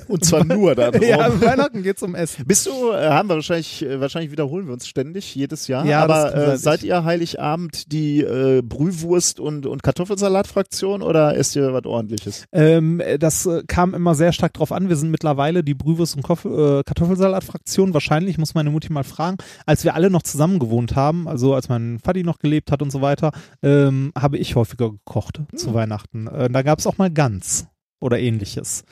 Und 0.08 0.24
zwar 0.24 0.44
nur 0.44 0.74
darum. 0.74 1.02
Ja, 1.02 1.28
bei 1.28 1.46
Weihnachten 1.46 1.82
geht's 1.82 2.02
um 2.02 2.14
Essen. 2.14 2.46
Bist 2.46 2.66
du, 2.66 2.92
äh, 2.92 3.08
haben 3.08 3.28
wir 3.28 3.36
wahrscheinlich, 3.36 3.82
äh, 3.82 4.00
wahrscheinlich 4.00 4.30
wiederholen 4.30 4.66
wir 4.66 4.72
uns 4.72 4.86
ständig, 4.86 5.34
jedes 5.34 5.68
Jahr. 5.68 5.84
Ja, 5.84 6.02
aber 6.02 6.34
äh, 6.34 6.56
seid 6.56 6.82
ihr 6.82 7.04
Heiligabend 7.04 7.92
die 7.92 8.20
äh, 8.20 8.62
Brühwurst- 8.62 9.40
und, 9.40 9.66
und 9.66 9.82
Kartoffelsalat-Fraktion 9.82 11.02
oder 11.02 11.36
esst 11.36 11.56
ihr 11.56 11.72
was 11.72 11.84
ordentliches? 11.84 12.44
Ähm, 12.52 13.00
äh, 13.00 13.18
das 13.18 13.46
äh, 13.46 13.62
kam 13.66 13.94
immer 13.94 14.14
sehr 14.14 14.32
stark 14.32 14.54
drauf 14.54 14.72
an. 14.72 14.88
Wir 14.88 14.96
sind 14.96 15.10
mittlerweile 15.10 15.64
die 15.64 15.74
Brühwurst- 15.74 16.16
und 16.16 16.22
Koff 16.22 16.44
äh, 16.44 16.82
Kartoffelsalat-Fraktion. 16.84 17.94
Wahrscheinlich, 17.94 18.38
muss 18.38 18.54
meine 18.54 18.70
Mutti 18.70 18.92
mal 18.92 19.04
fragen, 19.04 19.38
als 19.66 19.84
wir 19.84 19.94
alle 19.94 20.10
noch 20.10 20.22
zusammen 20.22 20.58
gewohnt 20.58 20.96
haben, 20.96 21.28
also 21.28 21.54
als 21.54 21.68
mein 21.68 21.98
Vati 22.02 22.22
noch 22.22 22.38
gelebt 22.38 22.70
hat 22.70 22.82
und 22.82 22.90
so 22.90 23.02
weiter, 23.02 23.32
ähm, 23.62 24.12
habe 24.16 24.38
ich 24.38 24.56
häufiger 24.56 24.90
gekocht 24.90 25.40
zu 25.54 25.74
Weihnachten. 25.74 26.24
Da 26.24 26.62
gab 26.62 26.78
es 26.78 26.86
auch 26.86 26.98
mal 26.98 27.10
Gans 27.10 27.66
oder 28.00 28.18
ähnliches. 28.18 28.84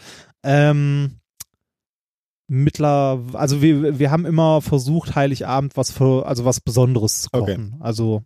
Ähm, 0.42 1.20
mittler, 2.48 3.20
also 3.34 3.62
wir, 3.62 3.98
wir 3.98 4.10
haben 4.10 4.26
immer 4.26 4.60
versucht, 4.60 5.14
Heiligabend 5.14 5.76
was 5.76 5.90
für, 5.92 6.26
also 6.26 6.44
was 6.44 6.60
Besonderes 6.60 7.22
zu 7.22 7.28
Okay. 7.32 7.52
kochen. 7.56 7.76
Also, 7.80 8.22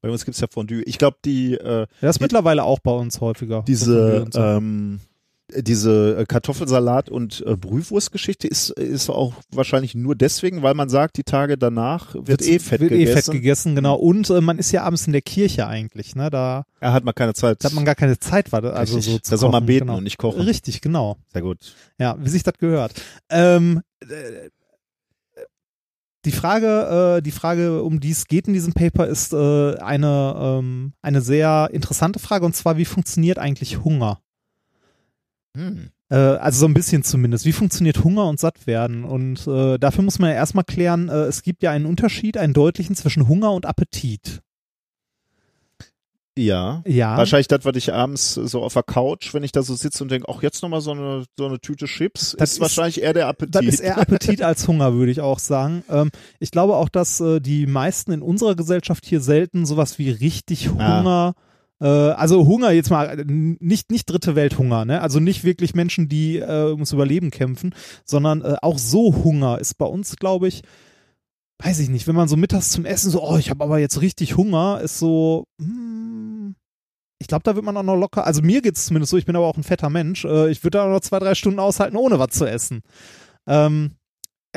Bei 0.00 0.10
uns 0.10 0.24
gibt's 0.24 0.40
ja 0.40 0.46
Fondue. 0.48 0.82
Ich 0.84 0.96
glaube, 0.98 1.16
die, 1.24 1.54
äh, 1.54 1.86
das 2.00 2.10
ist 2.10 2.18
Die- 2.20 2.22
mittlerweile 2.24 2.62
auch 2.62 2.78
bei 2.78 2.92
uns 2.92 3.20
häufiger. 3.20 3.64
diese, 3.66 4.26
so. 4.30 4.40
ähm, 4.40 5.00
diese 5.56 6.18
äh, 6.18 6.22
Kartoffelsalat- 6.24 7.08
und 7.10 7.42
äh, 7.46 7.56
Brühwurst-Geschichte 7.56 8.46
ist, 8.48 8.70
ist 8.70 9.08
auch 9.08 9.32
wahrscheinlich 9.50 9.94
nur 9.94 10.14
deswegen, 10.14 10.62
weil 10.62 10.74
man 10.74 10.88
sagt, 10.88 11.16
die 11.16 11.22
Tage 11.24 11.56
danach 11.56 12.14
wird 12.14 12.42
eh 12.42 12.58
Fett 12.58 12.80
wird 12.80 12.90
gegessen. 12.90 13.12
eh 13.12 13.14
fett 13.22 13.32
gegessen, 13.32 13.74
genau. 13.74 13.96
Und 13.96 14.28
äh, 14.30 14.40
man 14.40 14.58
ist 14.58 14.72
ja 14.72 14.82
abends 14.82 15.06
in 15.06 15.12
der 15.12 15.22
Kirche 15.22 15.66
eigentlich, 15.66 16.14
ne? 16.14 16.28
Da, 16.30 16.64
Er 16.80 16.92
hat 16.92 17.04
mal 17.04 17.12
keine 17.12 17.34
Zeit. 17.34 17.64
da 17.64 17.68
hat 17.68 17.74
man 17.74 17.84
gar 17.84 17.94
keine 17.94 18.18
Zeit, 18.18 18.52
war 18.52 18.62
also 18.64 18.96
Richtig. 18.96 19.12
so 19.14 19.18
zu 19.20 19.30
da 19.30 19.36
soll 19.38 19.50
man 19.50 19.64
beten 19.66 19.86
genau. 19.86 19.98
und 19.98 20.04
nicht 20.04 20.18
kochen. 20.18 20.42
Richtig, 20.42 20.80
genau. 20.80 21.16
Sehr 21.32 21.42
gut. 21.42 21.58
Ja, 21.98 22.16
wie 22.18 22.28
sich 22.28 22.42
das 22.42 22.54
gehört. 22.58 22.92
Ähm, 23.30 23.80
äh, 24.02 24.06
die 26.24 26.32
Frage, 26.32 27.16
äh, 27.18 27.22
die 27.22 27.30
Frage, 27.30 27.82
um 27.82 28.00
die 28.00 28.10
es 28.10 28.26
geht 28.26 28.48
in 28.48 28.52
diesem 28.52 28.72
Paper, 28.74 29.06
ist 29.06 29.32
äh, 29.32 29.76
eine, 29.78 30.34
ähm, 30.38 30.92
eine 31.00 31.20
sehr 31.22 31.70
interessante 31.72 32.18
Frage 32.18 32.44
und 32.44 32.54
zwar, 32.54 32.76
wie 32.76 32.84
funktioniert 32.84 33.38
eigentlich 33.38 33.82
Hunger? 33.84 34.20
Hm. 35.58 35.90
Äh, 36.10 36.14
also 36.16 36.60
so 36.60 36.66
ein 36.66 36.74
bisschen 36.74 37.02
zumindest. 37.02 37.44
Wie 37.44 37.52
funktioniert 37.52 38.02
Hunger 38.04 38.26
und 38.28 38.40
Sattwerden? 38.40 39.04
Und 39.04 39.46
äh, 39.46 39.78
dafür 39.78 40.04
muss 40.04 40.18
man 40.18 40.30
ja 40.30 40.36
erstmal 40.36 40.64
klären, 40.64 41.08
äh, 41.08 41.24
es 41.24 41.42
gibt 41.42 41.62
ja 41.62 41.70
einen 41.70 41.84
Unterschied, 41.86 42.36
einen 42.38 42.54
deutlichen 42.54 42.96
zwischen 42.96 43.28
Hunger 43.28 43.52
und 43.52 43.66
Appetit. 43.66 44.40
Ja. 46.36 46.82
Ja. 46.86 47.16
Wahrscheinlich 47.16 47.48
das, 47.48 47.64
was 47.64 47.74
ich 47.74 47.92
abends 47.92 48.34
so 48.34 48.62
auf 48.62 48.72
der 48.72 48.84
Couch, 48.84 49.34
wenn 49.34 49.42
ich 49.42 49.50
da 49.50 49.62
so 49.62 49.74
sitze 49.74 50.04
und 50.04 50.10
denke, 50.12 50.28
ach, 50.32 50.40
jetzt 50.40 50.62
nochmal 50.62 50.80
so 50.80 50.92
eine, 50.92 51.24
so 51.36 51.46
eine 51.46 51.58
Tüte 51.58 51.86
Chips, 51.86 52.36
Das 52.38 52.50
ist, 52.50 52.54
ist- 52.56 52.60
wahrscheinlich 52.60 53.02
eher 53.02 53.12
der 53.12 53.26
Appetit. 53.26 53.54
Das 53.56 53.64
ist 53.64 53.80
eher 53.80 53.98
Appetit 54.00 54.42
als 54.42 54.68
Hunger, 54.68 54.94
würde 54.94 55.10
ich 55.10 55.20
auch 55.20 55.40
sagen. 55.40 55.82
Ähm, 55.90 56.10
ich 56.38 56.52
glaube 56.52 56.76
auch, 56.76 56.88
dass 56.88 57.20
äh, 57.20 57.40
die 57.40 57.66
meisten 57.66 58.12
in 58.12 58.22
unserer 58.22 58.54
Gesellschaft 58.54 59.04
hier 59.04 59.20
selten 59.20 59.66
sowas 59.66 59.98
wie 59.98 60.10
richtig 60.10 60.68
Ah. 60.68 61.00
Hunger, 61.00 61.34
äh, 61.36 61.47
also 61.86 62.46
Hunger 62.46 62.72
jetzt 62.72 62.90
mal, 62.90 63.20
äh, 63.20 63.24
nicht, 63.26 63.90
nicht 63.90 64.10
dritte 64.10 64.34
Welthunger, 64.34 64.84
ne? 64.84 65.00
Also 65.00 65.20
nicht 65.20 65.44
wirklich 65.44 65.74
Menschen, 65.74 66.08
die 66.08 66.38
äh, 66.38 66.70
ums 66.70 66.92
Überleben 66.92 67.30
kämpfen, 67.30 67.74
sondern 68.04 68.42
äh, 68.42 68.56
auch 68.62 68.78
so 68.78 69.14
Hunger 69.24 69.58
ist 69.58 69.74
bei 69.78 69.86
uns, 69.86 70.16
glaube 70.16 70.48
ich, 70.48 70.62
weiß 71.62 71.80
ich 71.80 71.88
nicht, 71.88 72.06
wenn 72.06 72.14
man 72.14 72.28
so 72.28 72.36
mittags 72.36 72.70
zum 72.70 72.84
Essen 72.84 73.10
so, 73.10 73.22
oh, 73.22 73.36
ich 73.36 73.50
habe 73.50 73.64
aber 73.64 73.78
jetzt 73.78 74.00
richtig 74.00 74.36
Hunger, 74.36 74.80
ist 74.80 74.98
so, 74.98 75.46
hm, 75.60 76.54
ich 77.20 77.26
glaube, 77.26 77.42
da 77.42 77.54
wird 77.56 77.64
man 77.64 77.76
auch 77.76 77.82
noch 77.82 77.96
locker, 77.96 78.26
also 78.26 78.42
mir 78.42 78.62
geht's 78.62 78.86
zumindest 78.86 79.10
so, 79.10 79.16
ich 79.16 79.26
bin 79.26 79.36
aber 79.36 79.46
auch 79.46 79.56
ein 79.56 79.64
fetter 79.64 79.90
Mensch, 79.90 80.24
äh, 80.24 80.50
ich 80.50 80.62
würde 80.64 80.78
da 80.78 80.86
noch 80.88 81.00
zwei, 81.00 81.18
drei 81.18 81.34
Stunden 81.34 81.58
aushalten, 81.58 81.96
ohne 81.96 82.18
was 82.18 82.30
zu 82.30 82.44
essen. 82.44 82.82
Ähm, 83.46 83.97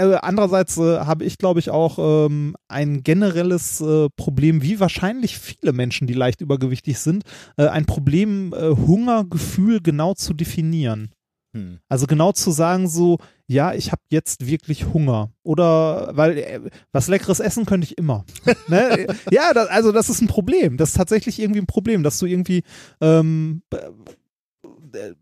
äh, 0.01 0.17
andererseits 0.21 0.77
äh, 0.77 0.99
habe 0.99 1.23
ich, 1.23 1.37
glaube 1.37 1.59
ich, 1.59 1.69
auch 1.69 1.97
ähm, 2.27 2.55
ein 2.67 3.03
generelles 3.03 3.81
äh, 3.81 4.09
Problem, 4.15 4.61
wie 4.61 4.79
wahrscheinlich 4.79 5.37
viele 5.37 5.73
Menschen, 5.73 6.07
die 6.07 6.13
leicht 6.13 6.41
übergewichtig 6.41 6.99
sind, 6.99 7.23
äh, 7.57 7.67
ein 7.67 7.85
Problem, 7.85 8.53
äh, 8.53 8.69
Hungergefühl 8.69 9.81
genau 9.81 10.13
zu 10.13 10.33
definieren. 10.33 11.11
Hm. 11.53 11.79
Also 11.89 12.07
genau 12.07 12.31
zu 12.31 12.51
sagen 12.51 12.87
so, 12.87 13.17
ja, 13.47 13.73
ich 13.73 13.91
habe 13.91 14.01
jetzt 14.09 14.47
wirklich 14.47 14.93
Hunger. 14.93 15.31
Oder 15.43 16.11
weil 16.13 16.37
äh, 16.37 16.59
was 16.93 17.09
leckeres 17.09 17.41
essen 17.41 17.65
könnte 17.65 17.85
ich 17.85 17.97
immer. 17.97 18.23
ne? 18.67 19.07
Ja, 19.29 19.53
das, 19.53 19.67
also 19.67 19.91
das 19.91 20.09
ist 20.09 20.21
ein 20.21 20.27
Problem. 20.27 20.77
Das 20.77 20.89
ist 20.89 20.95
tatsächlich 20.95 21.39
irgendwie 21.39 21.59
ein 21.59 21.67
Problem, 21.67 22.03
dass 22.03 22.17
du 22.19 22.25
irgendwie 22.25 22.63
ähm, 23.01 23.63
äh, 23.73 23.77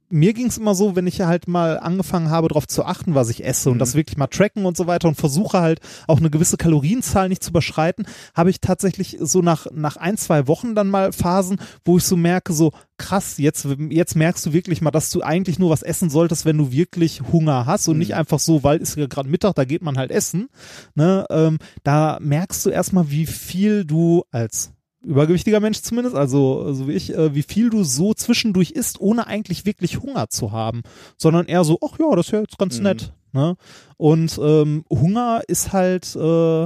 mir 0.10 0.34
ging 0.34 0.48
es 0.48 0.58
immer 0.58 0.74
so, 0.76 0.96
wenn 0.96 1.06
ich 1.08 1.22
halt 1.22 1.48
mal 1.48 1.78
angefangen 1.80 2.30
habe, 2.30 2.48
darauf 2.48 2.68
zu 2.68 2.84
achten, 2.86 3.16
was 3.16 3.30
ich 3.30 3.44
esse 3.46 3.70
und 3.70 3.76
Mhm. 3.76 3.80
das 3.80 3.96
wirklich 3.96 4.18
mal 4.18 4.28
tracken 4.28 4.66
und 4.66 4.76
so 4.78 4.88
weiter 4.88 5.08
und 5.08 5.16
versuche 5.16 5.60
halt 5.60 5.80
auch 6.08 6.20
eine 6.20 6.30
gewisse 6.30 6.58
Kalorienzahl 6.58 7.30
nicht 7.30 7.44
zu 7.44 7.52
überschreiten, 7.52 8.06
habe 8.34 8.50
ich 8.50 8.62
tatsächlich 8.62 9.18
so 9.20 9.42
nach, 9.42 9.68
nach 9.72 9.98
ein, 9.98 10.18
zwei 10.18 10.48
Wochen 10.48 10.76
dann 10.76 10.90
mal 10.90 11.12
Phasen, 11.12 11.58
wo 11.86 11.98
ich 11.98 12.04
so 12.04 12.18
merke, 12.18 12.54
so 12.54 12.72
krass, 12.98 13.38
jetzt, 13.38 13.68
jetzt 13.90 14.16
merkst 14.16 14.46
du 14.46 14.54
wirklich 14.54 14.82
mal, 14.82 14.92
dass 14.92 15.10
du 15.10 15.22
eigentlich 15.22 15.60
nur 15.60 15.70
was 15.70 15.84
essen 15.84 16.10
solltest, 16.10 16.46
wenn 16.46 16.58
du 16.58 16.72
wirklich 16.72 17.22
Hunger 17.32 17.66
hast 17.66 17.88
und 17.88 17.98
nicht 17.98 18.10
Mhm. 18.12 18.16
einfach 18.16 18.40
so, 18.40 18.64
weil 18.64 18.80
ist 18.80 18.98
ja 18.98 19.06
gerade 19.08 19.30
Mittag, 19.30 19.56
da 19.56 19.66
geht 19.66 19.82
man 19.82 19.98
halt 19.98 20.12
essen. 20.12 20.50
Ne? 20.96 21.26
Ähm, 21.30 21.60
da 21.84 22.18
merkst 22.22 22.66
du 22.66 22.70
erstmal, 22.72 23.10
wie 23.12 23.26
viel 23.26 23.86
du 23.86 24.24
als 24.32 24.72
übergewichtiger 25.02 25.60
Mensch 25.60 25.82
zumindest, 25.82 26.16
also 26.16 26.74
so 26.74 26.88
wie 26.88 26.94
ich, 26.94 27.14
äh, 27.16 27.34
wie 27.34 27.44
viel 27.44 27.70
du 27.70 27.84
so 27.84 28.14
zwischendurch 28.14 28.72
isst, 28.72 29.00
ohne 29.00 29.28
eigentlich 29.28 29.66
wirklich 29.66 30.02
Hunger 30.02 30.30
zu 30.30 30.52
haben, 30.52 30.82
sondern 31.18 31.46
eher 31.46 31.64
so, 31.64 31.80
ach 31.84 31.98
ja, 32.00 32.16
das 32.16 32.28
ist 32.28 32.32
ja 32.32 32.40
jetzt 32.42 32.58
ganz 32.58 32.78
Mhm. 32.78 32.84
nett. 32.84 33.14
Ne? 33.32 33.56
Und 33.98 34.40
ähm, 34.42 34.84
Hunger 34.90 35.42
ist 35.48 35.72
halt, 35.72 36.16
äh, 36.16 36.64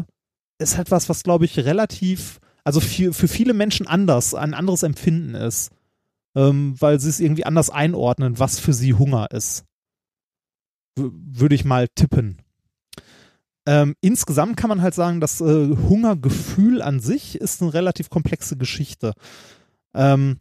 ist 0.59 0.77
halt 0.77 0.91
was, 0.91 1.09
was 1.09 1.23
glaube 1.23 1.45
ich 1.45 1.59
relativ, 1.59 2.39
also 2.63 2.79
für, 2.79 3.13
für 3.13 3.27
viele 3.27 3.53
Menschen 3.53 3.85
anders, 3.87 4.33
ein 4.33 4.53
anderes 4.53 4.83
Empfinden 4.83 5.35
ist, 5.35 5.71
ähm, 6.35 6.75
weil 6.79 6.99
sie 6.99 7.09
es 7.09 7.19
irgendwie 7.19 7.45
anders 7.45 7.69
einordnen, 7.69 8.39
was 8.39 8.59
für 8.59 8.73
sie 8.73 8.93
Hunger 8.93 9.29
ist. 9.31 9.65
W 10.95 11.09
würde 11.11 11.55
ich 11.55 11.65
mal 11.65 11.87
tippen. 11.89 12.37
Ähm, 13.65 13.95
insgesamt 14.01 14.57
kann 14.57 14.69
man 14.69 14.81
halt 14.81 14.93
sagen, 14.93 15.21
das 15.21 15.39
äh, 15.39 15.45
Hungergefühl 15.45 16.81
an 16.81 16.99
sich 16.99 17.35
ist 17.35 17.61
eine 17.61 17.73
relativ 17.73 18.09
komplexe 18.09 18.57
Geschichte. 18.57 19.13
Ähm, 19.93 20.39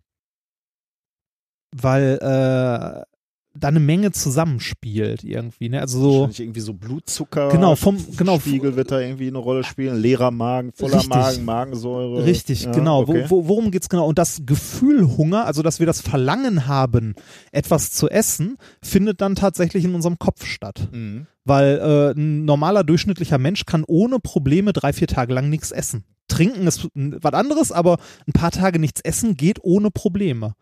weil 1.75 2.19
äh, 2.21 3.12
da 3.55 3.69
eine 3.69 3.81
Menge 3.81 4.13
zusammenspielt 4.13 5.25
irgendwie. 5.25 5.69
Ne? 5.69 5.81
Also 5.81 6.01
so, 6.01 6.31
irgendwie 6.43 6.61
so 6.61 6.73
Blutzucker. 6.73 7.49
Genau, 7.51 7.75
vom- 7.77 7.99
genau. 8.17 8.39
Spiegel 8.39 8.77
wird 8.77 8.91
da 8.91 9.01
irgendwie 9.01 9.29
eine 9.29 9.39
Rolle 9.39 9.65
spielen. 9.65 10.01
Leerer 10.01 10.31
Magen, 10.31 10.73
voller 10.73 10.95
Richtig. 10.97 11.11
Magen, 11.11 11.45
Magensäure. 11.45 12.25
Richtig, 12.25 12.65
Ja, 12.65 12.73
genau. 12.73 13.03
Okay. 13.03 13.25
Wo, 13.29 13.45
wo, 13.45 13.49
worum 13.49 13.71
geht's 13.71 13.89
genau? 13.89 14.07
Und 14.07 14.19
das 14.19 14.43
Gefühl 14.47 15.17
Hunger, 15.17 15.47
also 15.47 15.63
dass 15.63 15.79
wir 15.81 15.87
das 15.87 16.01
Verlangen 16.01 16.67
haben, 16.67 17.15
etwas 17.51 17.91
zu 17.93 18.09
essen, 18.09 18.57
findet 18.83 19.21
dann 19.21 19.35
tatsächlich 19.35 19.85
in 19.85 19.95
unserem 19.95 20.19
Kopf 20.19 20.47
statt. 20.47 20.89
Mhm. 20.93 21.27
Weil 21.45 21.79
äh, 21.79 22.19
ein 22.19 22.45
normaler 22.45 22.85
durchschnittlicher 22.85 23.39
Mensch 23.39 23.67
kann 23.67 23.85
ohne 23.87 24.19
Probleme 24.19 24.73
drei, 24.73 24.93
vier 24.93 25.09
Tage 25.09 25.35
lang 25.35 25.51
nichts 25.51 25.73
essen. 25.73 26.05
Trinken 26.29 26.67
ist 26.67 26.89
was 26.95 27.33
anderes, 27.35 27.73
aber 27.73 27.99
ein 28.27 28.33
paar 28.33 28.51
Tage 28.53 28.79
nichts 28.79 29.01
essen 29.03 29.37
geht 29.37 29.59
ohne 29.63 29.91
Probleme. 29.91 30.55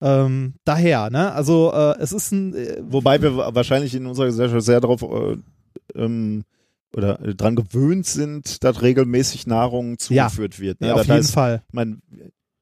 Ähm, 0.00 0.54
daher, 0.64 1.10
ne? 1.10 1.32
Also 1.32 1.72
äh, 1.72 1.94
es 2.00 2.12
ist 2.12 2.32
ein 2.32 2.54
äh, 2.54 2.82
Wobei 2.82 3.22
wir 3.22 3.36
wahrscheinlich 3.54 3.94
in 3.94 4.06
unserer 4.06 4.26
Gesellschaft 4.26 4.64
sehr 4.64 4.80
darauf 4.80 5.02
äh, 5.02 5.36
ähm, 5.94 6.44
oder 6.94 7.20
äh, 7.22 7.34
dran 7.34 7.56
gewöhnt 7.56 8.06
sind, 8.06 8.62
dass 8.62 8.82
regelmäßig 8.82 9.46
Nahrung 9.46 9.98
zugeführt 9.98 10.60
wird. 10.60 10.80
Ne? 10.80 10.88
ja, 10.88 10.92
auf 10.94 11.00
das 11.00 11.06
jeden 11.06 11.18
heißt, 11.18 11.32
Fall. 11.32 11.62
mein, 11.72 12.02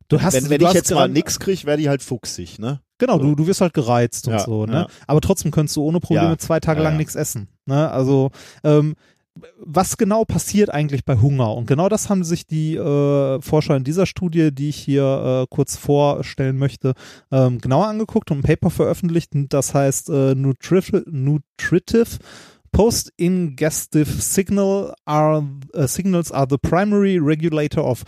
Du 0.09 0.20
hast, 0.20 0.35
wenn, 0.35 0.51
wenn 0.51 0.59
du 0.59 0.66
ich 0.66 0.74
jetzt 0.74 0.93
mal 0.93 1.09
nix 1.09 1.40
kriege, 1.40 1.65
werde 1.65 1.81
ich 1.82 1.89
halt 1.89 2.02
fuchsig, 2.02 2.59
ne? 2.59 2.81
Genau, 2.98 3.19
du, 3.19 3.35
du 3.35 3.47
wirst 3.47 3.61
halt 3.61 3.74
gereizt 3.74 4.28
und 4.28 4.35
Ja, 4.35 4.40
so, 4.40 4.66
ne? 4.66 4.73
ja. 4.73 4.86
Aber 5.06 5.20
trotzdem 5.20 5.51
könntest 5.51 5.77
du 5.77 5.82
ohne 5.82 5.98
Probleme 5.98 6.28
Ja, 6.28 6.39
zwei 6.39 6.61
Tage 6.61 6.81
ja, 6.81 6.85
lang 6.85 6.93
ja. 6.94 6.98
nichts 6.98 7.15
essen. 7.16 7.48
Ne? 7.66 7.90
Also 7.90 8.31
ähm, 8.62 8.94
was 9.59 9.97
genau 9.97 10.24
passiert 10.24 10.70
eigentlich 10.70 11.05
bei 11.05 11.16
Hunger? 11.16 11.55
Und 11.55 11.66
genau 11.66 11.89
das 11.89 12.09
haben 12.09 12.23
sich 12.23 12.47
die 12.47 12.77
äh, 12.77 13.40
Forscher 13.40 13.77
in 13.77 13.85
dieser 13.85 14.06
Studie, 14.06 14.55
die 14.55 14.69
ich 14.69 14.77
hier 14.77 15.43
äh, 15.43 15.47
kurz 15.52 15.77
vorstellen 15.77 16.56
möchte, 16.56 16.94
ähm, 17.32 17.61
genauer 17.61 17.89
angeguckt 17.89 18.31
und 18.31 18.39
ein 18.39 18.43
Paper 18.43 18.70
veröffentlicht. 18.70 19.32
Das 19.48 19.74
heißt 19.74 20.11
äh, 20.11 20.35
Nutritive, 20.35 21.05
Nutritive 21.11 22.19
Post-Ingestive 22.74 24.11
Signal 24.20 24.94
are, 25.05 25.44
äh, 25.74 25.86
Signals 25.86 26.32
are 26.32 26.47
the 26.48 26.59
primary 26.59 27.19
regulator 27.19 27.85
of 27.85 28.05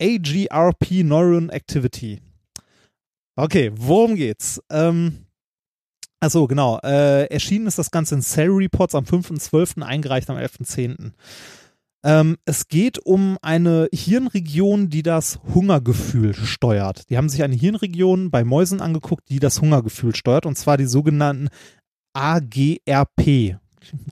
AGRP 0.00 1.02
Neuron 1.02 1.50
Activity. 1.50 2.20
Okay, 3.36 3.72
worum 3.74 4.16
geht's? 4.16 4.60
Ähm, 4.70 5.26
also 6.22 6.46
genau, 6.46 6.78
äh, 6.84 7.24
erschienen 7.26 7.66
ist 7.66 7.78
das 7.78 7.90
Ganze 7.90 8.14
in 8.14 8.22
Cell 8.22 8.50
Reports 8.50 8.94
am 8.94 9.02
5.12., 9.02 9.82
eingereicht 9.82 10.30
am 10.30 10.36
11.10. 10.36 11.10
Ähm, 12.04 12.36
es 12.44 12.68
geht 12.68 13.00
um 13.00 13.38
eine 13.42 13.88
Hirnregion, 13.92 14.88
die 14.88 15.02
das 15.02 15.40
Hungergefühl 15.52 16.32
steuert. 16.34 17.10
Die 17.10 17.16
haben 17.16 17.28
sich 17.28 17.42
eine 17.42 17.56
Hirnregion 17.56 18.30
bei 18.30 18.44
Mäusen 18.44 18.80
angeguckt, 18.80 19.30
die 19.30 19.40
das 19.40 19.60
Hungergefühl 19.60 20.14
steuert, 20.14 20.46
und 20.46 20.56
zwar 20.56 20.76
die 20.76 20.86
sogenannten 20.86 21.48
AGRP. 22.12 23.56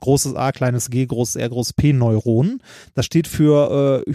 Großes 0.01 0.35
A, 0.35 0.51
kleines 0.51 0.89
G, 0.89 1.05
großes 1.05 1.37
R, 1.37 1.47
großes 1.47 1.73
P 1.73 1.93
Neuronen. 1.93 2.61
Das 2.93 3.05
steht 3.05 3.29
für 3.29 4.03
äh, 4.05 4.11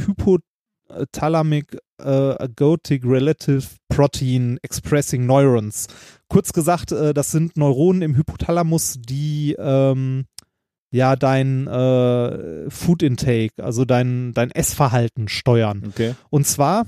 Hypothalamic 0.89 1.79
äh, 1.99 2.05
Agotic 2.05 3.05
Relative 3.05 3.67
Protein 3.89 4.59
Expressing 4.63 5.27
Neurons. 5.27 5.87
Kurz 6.29 6.53
gesagt, 6.53 6.93
äh, 6.93 7.15
das 7.15 7.31
sind 7.31 7.57
Neuronen 7.57 8.03
im 8.03 8.17
Hypothalamus, 8.17 8.99
die 9.01 9.57
ähm, 9.59 10.27
ja 10.91 11.17
dein 11.17 11.67
äh, 11.67 12.71
Food 12.71 13.03
Intake, 13.03 13.63
also 13.63 13.85
dein, 13.85 14.33
dein 14.35 14.51
Essverhalten 14.51 15.29
steuern. 15.29 15.85
Okay. 15.89 16.15
Und 16.31 16.47
zwar, 16.47 16.87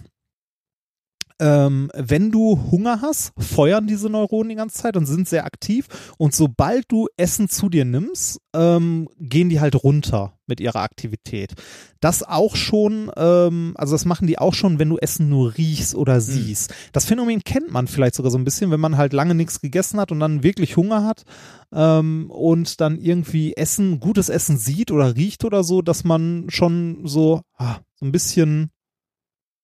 ähm, 1.40 1.90
wenn 1.94 2.30
du 2.30 2.70
Hunger 2.70 3.00
hast, 3.00 3.32
feuern 3.38 3.86
diese 3.86 4.10
Neuronen 4.10 4.48
die 4.48 4.54
ganze 4.56 4.78
Zeit 4.78 4.96
und 4.96 5.06
sind 5.06 5.28
sehr 5.28 5.44
aktiv. 5.44 5.86
Und 6.18 6.34
sobald 6.34 6.90
du 6.90 7.06
Essen 7.16 7.48
zu 7.48 7.68
dir 7.68 7.84
nimmst, 7.84 8.40
ähm, 8.54 9.08
gehen 9.18 9.48
die 9.48 9.60
halt 9.60 9.82
runter 9.82 10.38
mit 10.46 10.60
ihrer 10.60 10.80
Aktivität. 10.80 11.54
Das 12.00 12.22
auch 12.22 12.56
schon, 12.56 13.10
ähm, 13.16 13.74
also 13.76 13.94
das 13.94 14.04
machen 14.04 14.26
die 14.26 14.38
auch 14.38 14.54
schon, 14.54 14.78
wenn 14.78 14.88
du 14.88 14.98
Essen 14.98 15.28
nur 15.28 15.56
riechst 15.56 15.94
oder 15.94 16.20
siehst. 16.20 16.74
Das 16.92 17.04
Phänomen 17.04 17.44
kennt 17.44 17.70
man 17.70 17.86
vielleicht 17.86 18.14
sogar 18.14 18.30
so 18.30 18.38
ein 18.38 18.44
bisschen, 18.44 18.70
wenn 18.70 18.80
man 18.80 18.96
halt 18.96 19.12
lange 19.12 19.34
nichts 19.34 19.60
gegessen 19.60 20.00
hat 20.00 20.10
und 20.10 20.20
dann 20.20 20.42
wirklich 20.42 20.76
Hunger 20.76 21.04
hat 21.04 21.24
ähm, 21.72 22.30
und 22.30 22.80
dann 22.80 22.98
irgendwie 22.98 23.54
Essen, 23.54 24.00
gutes 24.00 24.28
Essen 24.28 24.58
sieht 24.58 24.90
oder 24.90 25.14
riecht 25.16 25.44
oder 25.44 25.62
so, 25.62 25.82
dass 25.82 26.04
man 26.04 26.46
schon 26.48 27.02
so, 27.04 27.42
ah, 27.56 27.76
so 27.94 28.06
ein 28.06 28.12
bisschen 28.12 28.70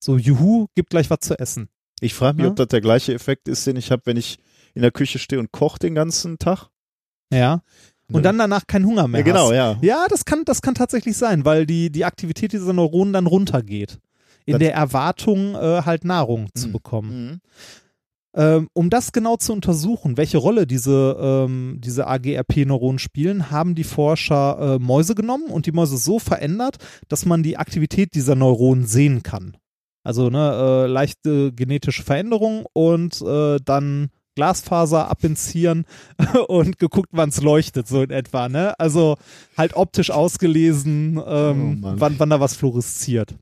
so, 0.05 0.17
juhu, 0.19 0.67
gibt 0.75 0.91
gleich 0.91 1.09
was 1.11 1.21
zu 1.21 1.39
essen. 1.39 1.69
Ich 2.01 2.13
frage 2.15 2.37
mich, 2.37 2.45
Ja. 2.45 2.51
ob 2.51 2.57
das 2.57 2.69
der 2.69 2.81
gleiche 2.81 3.15
Effekt 3.15 3.49
ist, 3.49 3.67
den 3.67 3.77
ich 3.77 3.91
habe, 3.91 4.03
wenn 4.05 4.17
ich 4.17 4.39
in 4.75 4.83
der 4.83 4.91
Küche 4.91 5.19
stehe 5.19 5.41
und 5.41 5.53
koche 5.53 5.79
den 5.79 5.95
ganzen 5.95 6.39
Tag. 6.39 6.69
Ja. 7.33 7.63
Und 8.09 8.17
Ne. 8.17 8.23
dann 8.23 8.37
danach 8.37 8.67
keinen 8.67 8.85
Hunger 8.85 9.09
mehr 9.09 9.21
Ja, 9.21 9.25
genau, 9.25 9.45
hast. 9.47 9.55
ja. 9.55 9.79
Ja, 9.81 10.07
das 10.11 10.25
kann, 10.27 10.45
das 10.45 10.61
kann 10.61 10.75
tatsächlich 10.75 11.17
sein, 11.17 11.45
weil 11.47 11.65
die, 11.65 11.91
die 11.91 12.05
Aktivität 12.05 12.53
dieser 12.53 12.73
Neuronen 12.75 13.15
dann 13.15 13.27
runtergeht. 13.27 13.99
In 14.45 14.53
Das- 14.53 14.59
der 14.59 14.75
Erwartung, 14.75 15.55
äh, 15.55 15.83
halt 15.87 16.05
Nahrung 16.05 16.49
zu 16.55 16.69
Mhm. 16.69 16.73
bekommen. 16.73 17.27
Mhm. 17.31 17.41
Ähm, 18.37 18.69
um 18.75 18.91
das 18.91 19.13
genau 19.13 19.37
zu 19.37 19.53
untersuchen, 19.53 20.17
welche 20.17 20.39
Rolle 20.39 20.67
diese, 20.67 21.17
ähm, 21.21 21.79
diese 21.83 22.07
AGRP-Neuronen 22.09 22.99
spielen, 22.99 23.51
haben 23.53 23.77
die 23.77 23.85
Forscher 23.85 24.75
äh, 24.75 24.79
Mäuse 24.81 25.15
genommen 25.15 25.47
und 25.47 25.67
die 25.67 25.73
Mäuse 25.73 25.97
so 25.97 26.19
verändert, 26.19 26.79
dass 27.09 27.25
man 27.27 27.45
die 27.45 27.57
Aktivität 27.57 28.15
dieser 28.15 28.35
Neuronen 28.35 28.87
sehen 28.87 29.23
kann. 29.23 29.57
Also 30.05 30.31
ne, 30.31 30.85
äh, 30.85 30.87
leichte 30.87 31.53
genetische 31.53 32.03
Veränderung 32.05 32.67
und 32.73 33.21
äh, 33.23 33.59
dann 33.65 34.11
Glasfaser 34.37 35.09
abinzieren 35.11 35.87
und 36.49 36.79
geguckt, 36.79 37.11
wann 37.13 37.31
es 37.31 37.41
leuchtet, 37.41 37.89
so 37.89 38.03
in 38.03 38.11
etwa. 38.11 38.49
Ne? 38.49 38.79
Also 38.79 39.17
halt 39.57 39.75
optisch 39.77 40.11
ausgelesen, 40.11 41.19
Oh, 41.19 41.25
ähm, 41.27 41.81
Mann. 41.81 42.01
wann, 42.01 42.19
wann 42.19 42.31
da 42.31 42.41
was 42.41 42.55
fluoresziert. 42.55 43.35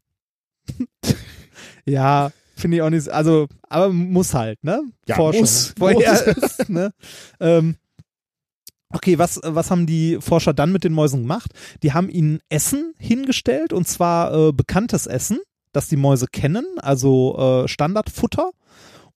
ja, 1.84 2.30
finde 2.56 2.76
ich 2.76 2.82
auch 2.82 2.90
nicht, 2.90 3.08
also, 3.08 3.48
aber 3.68 3.92
muss 3.92 4.34
halt, 4.34 4.62
ne? 4.62 4.82
Ja, 5.08 5.16
Forschung. 5.16 5.40
muss. 5.42 5.74
Vorher 5.78 6.26
ist, 6.36 6.68
ne? 6.68 6.92
ähm, 7.40 7.76
okay, 8.90 9.18
was, 9.18 9.40
was 9.42 9.70
haben 9.70 9.86
die 9.86 10.18
Forscher 10.20 10.52
dann 10.54 10.72
mit 10.72 10.84
den 10.84 10.92
Mäusen 10.92 11.22
gemacht? 11.22 11.50
Die 11.82 11.92
haben 11.92 12.08
ihnen 12.08 12.40
Essen 12.48 12.94
hingestellt 12.98 13.72
und 13.72 13.88
zwar 13.88 14.32
äh, 14.48 14.52
bekanntes 14.52 15.06
Essen, 15.06 15.40
das 15.72 15.88
die 15.88 15.96
Mäuse 15.96 16.26
kennen, 16.26 16.64
also 16.78 17.64
äh, 17.64 17.68
Standardfutter 17.68 18.50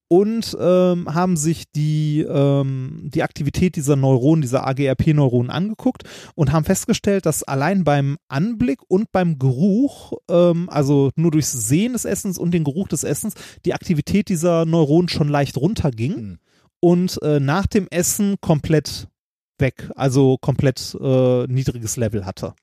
und 0.08 0.56
ähm, 0.60 1.12
haben 1.12 1.36
sich 1.36 1.64
die, 1.72 2.20
ähm, 2.20 3.10
die 3.12 3.22
Aktivität 3.22 3.76
dieser 3.76 3.96
Neuronen, 3.96 4.42
dieser 4.42 4.66
AGRP-Neuronen 4.66 5.50
angeguckt 5.50 6.04
und 6.34 6.52
haben 6.52 6.64
festgestellt, 6.64 7.26
dass 7.26 7.42
allein 7.42 7.82
beim 7.84 8.16
Anblick 8.28 8.80
und 8.88 9.10
beim 9.10 9.38
Geruch, 9.38 10.12
ähm, 10.30 10.68
also 10.70 11.10
nur 11.16 11.32
durchs 11.32 11.52
Sehen 11.52 11.94
des 11.94 12.04
Essens 12.04 12.38
und 12.38 12.52
den 12.52 12.64
Geruch 12.64 12.88
des 12.88 13.02
Essens, 13.02 13.34
die 13.64 13.74
Aktivität 13.74 14.28
dieser 14.28 14.64
Neuronen 14.64 15.08
schon 15.08 15.28
leicht 15.28 15.56
runterging 15.56 16.14
Hm. 16.16 16.38
und 16.80 17.20
äh, 17.22 17.40
nach 17.40 17.66
dem 17.66 17.88
Essen 17.90 18.36
komplett 18.40 19.08
weg, 19.58 19.90
also 19.96 20.36
komplett 20.40 20.96
äh, 21.00 21.46
niedriges 21.46 21.96
Level 21.96 22.24
hatte. 22.26 22.54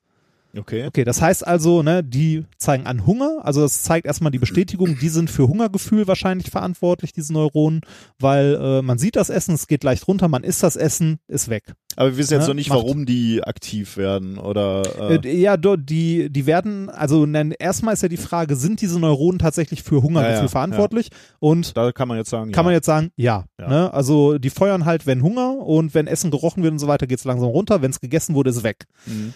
Okay. 0.56 0.86
Okay, 0.86 1.04
das 1.04 1.20
heißt 1.20 1.46
also, 1.46 1.82
ne, 1.82 2.02
die 2.04 2.44
zeigen 2.58 2.86
an 2.86 3.06
Hunger, 3.06 3.40
also 3.42 3.60
das 3.62 3.82
zeigt 3.82 4.06
erstmal 4.06 4.30
die 4.30 4.38
Bestätigung, 4.38 4.96
die 5.00 5.08
sind 5.08 5.30
für 5.30 5.48
Hungergefühl 5.48 6.06
wahrscheinlich 6.06 6.50
verantwortlich, 6.50 7.12
diese 7.12 7.32
Neuronen, 7.32 7.80
weil 8.20 8.54
äh, 8.60 8.82
man 8.82 8.98
sieht 8.98 9.16
das 9.16 9.30
Essen, 9.30 9.54
es 9.54 9.66
geht 9.66 9.84
leicht 9.84 10.06
runter, 10.06 10.28
man 10.28 10.44
isst 10.44 10.62
das 10.62 10.76
Essen, 10.76 11.18
ist 11.28 11.48
weg. 11.48 11.74
Aber 11.96 12.10
wir 12.10 12.16
wissen 12.18 12.34
jetzt 12.34 12.42
Ja, 12.42 12.48
noch 12.48 12.54
nicht, 12.54 12.70
macht. 12.70 12.78
warum 12.80 13.06
die 13.06 13.42
aktiv 13.44 13.96
werden 13.96 14.38
oder. 14.38 14.82
Äh, 15.10 15.14
Äh, 15.16 15.36
ja, 15.40 15.56
die, 15.56 16.28
die 16.30 16.46
werden, 16.46 16.88
also 16.90 17.24
ne, 17.26 17.52
erstmal 17.58 17.94
ist 17.94 18.02
ja 18.02 18.08
die 18.08 18.16
Frage, 18.16 18.56
sind 18.56 18.80
diese 18.80 18.98
Neuronen 18.98 19.38
tatsächlich 19.38 19.82
für 19.82 20.02
Hungergefühl 20.02 20.34
Ja, 20.36 20.42
ja, 20.42 20.48
verantwortlich? 20.48 21.10
Und 21.38 21.76
da 21.76 21.92
kann 21.92 22.08
man 22.08 22.16
jetzt 22.16 22.30
sagen, 22.30 22.50
kann 22.52 22.62
ja. 22.62 22.64
man 22.64 22.72
jetzt 22.72 22.86
sagen, 22.86 23.10
ja. 23.16 23.44
Ne? 23.58 23.92
Also 23.92 24.38
die 24.38 24.50
feuern 24.50 24.84
halt, 24.84 25.06
wenn 25.06 25.22
Hunger 25.22 25.58
und 25.58 25.94
wenn 25.94 26.06
Essen 26.06 26.30
gerochen 26.30 26.62
wird 26.62 26.72
und 26.72 26.78
so 26.78 26.88
weiter, 26.88 27.06
geht's 27.06 27.24
langsam 27.24 27.48
runter. 27.48 27.80
Wenn 27.82 27.90
es 27.90 28.00
gegessen 28.00 28.34
wurde, 28.34 28.50
ist 28.50 28.62
weg. 28.64 28.86
Mhm. 29.06 29.34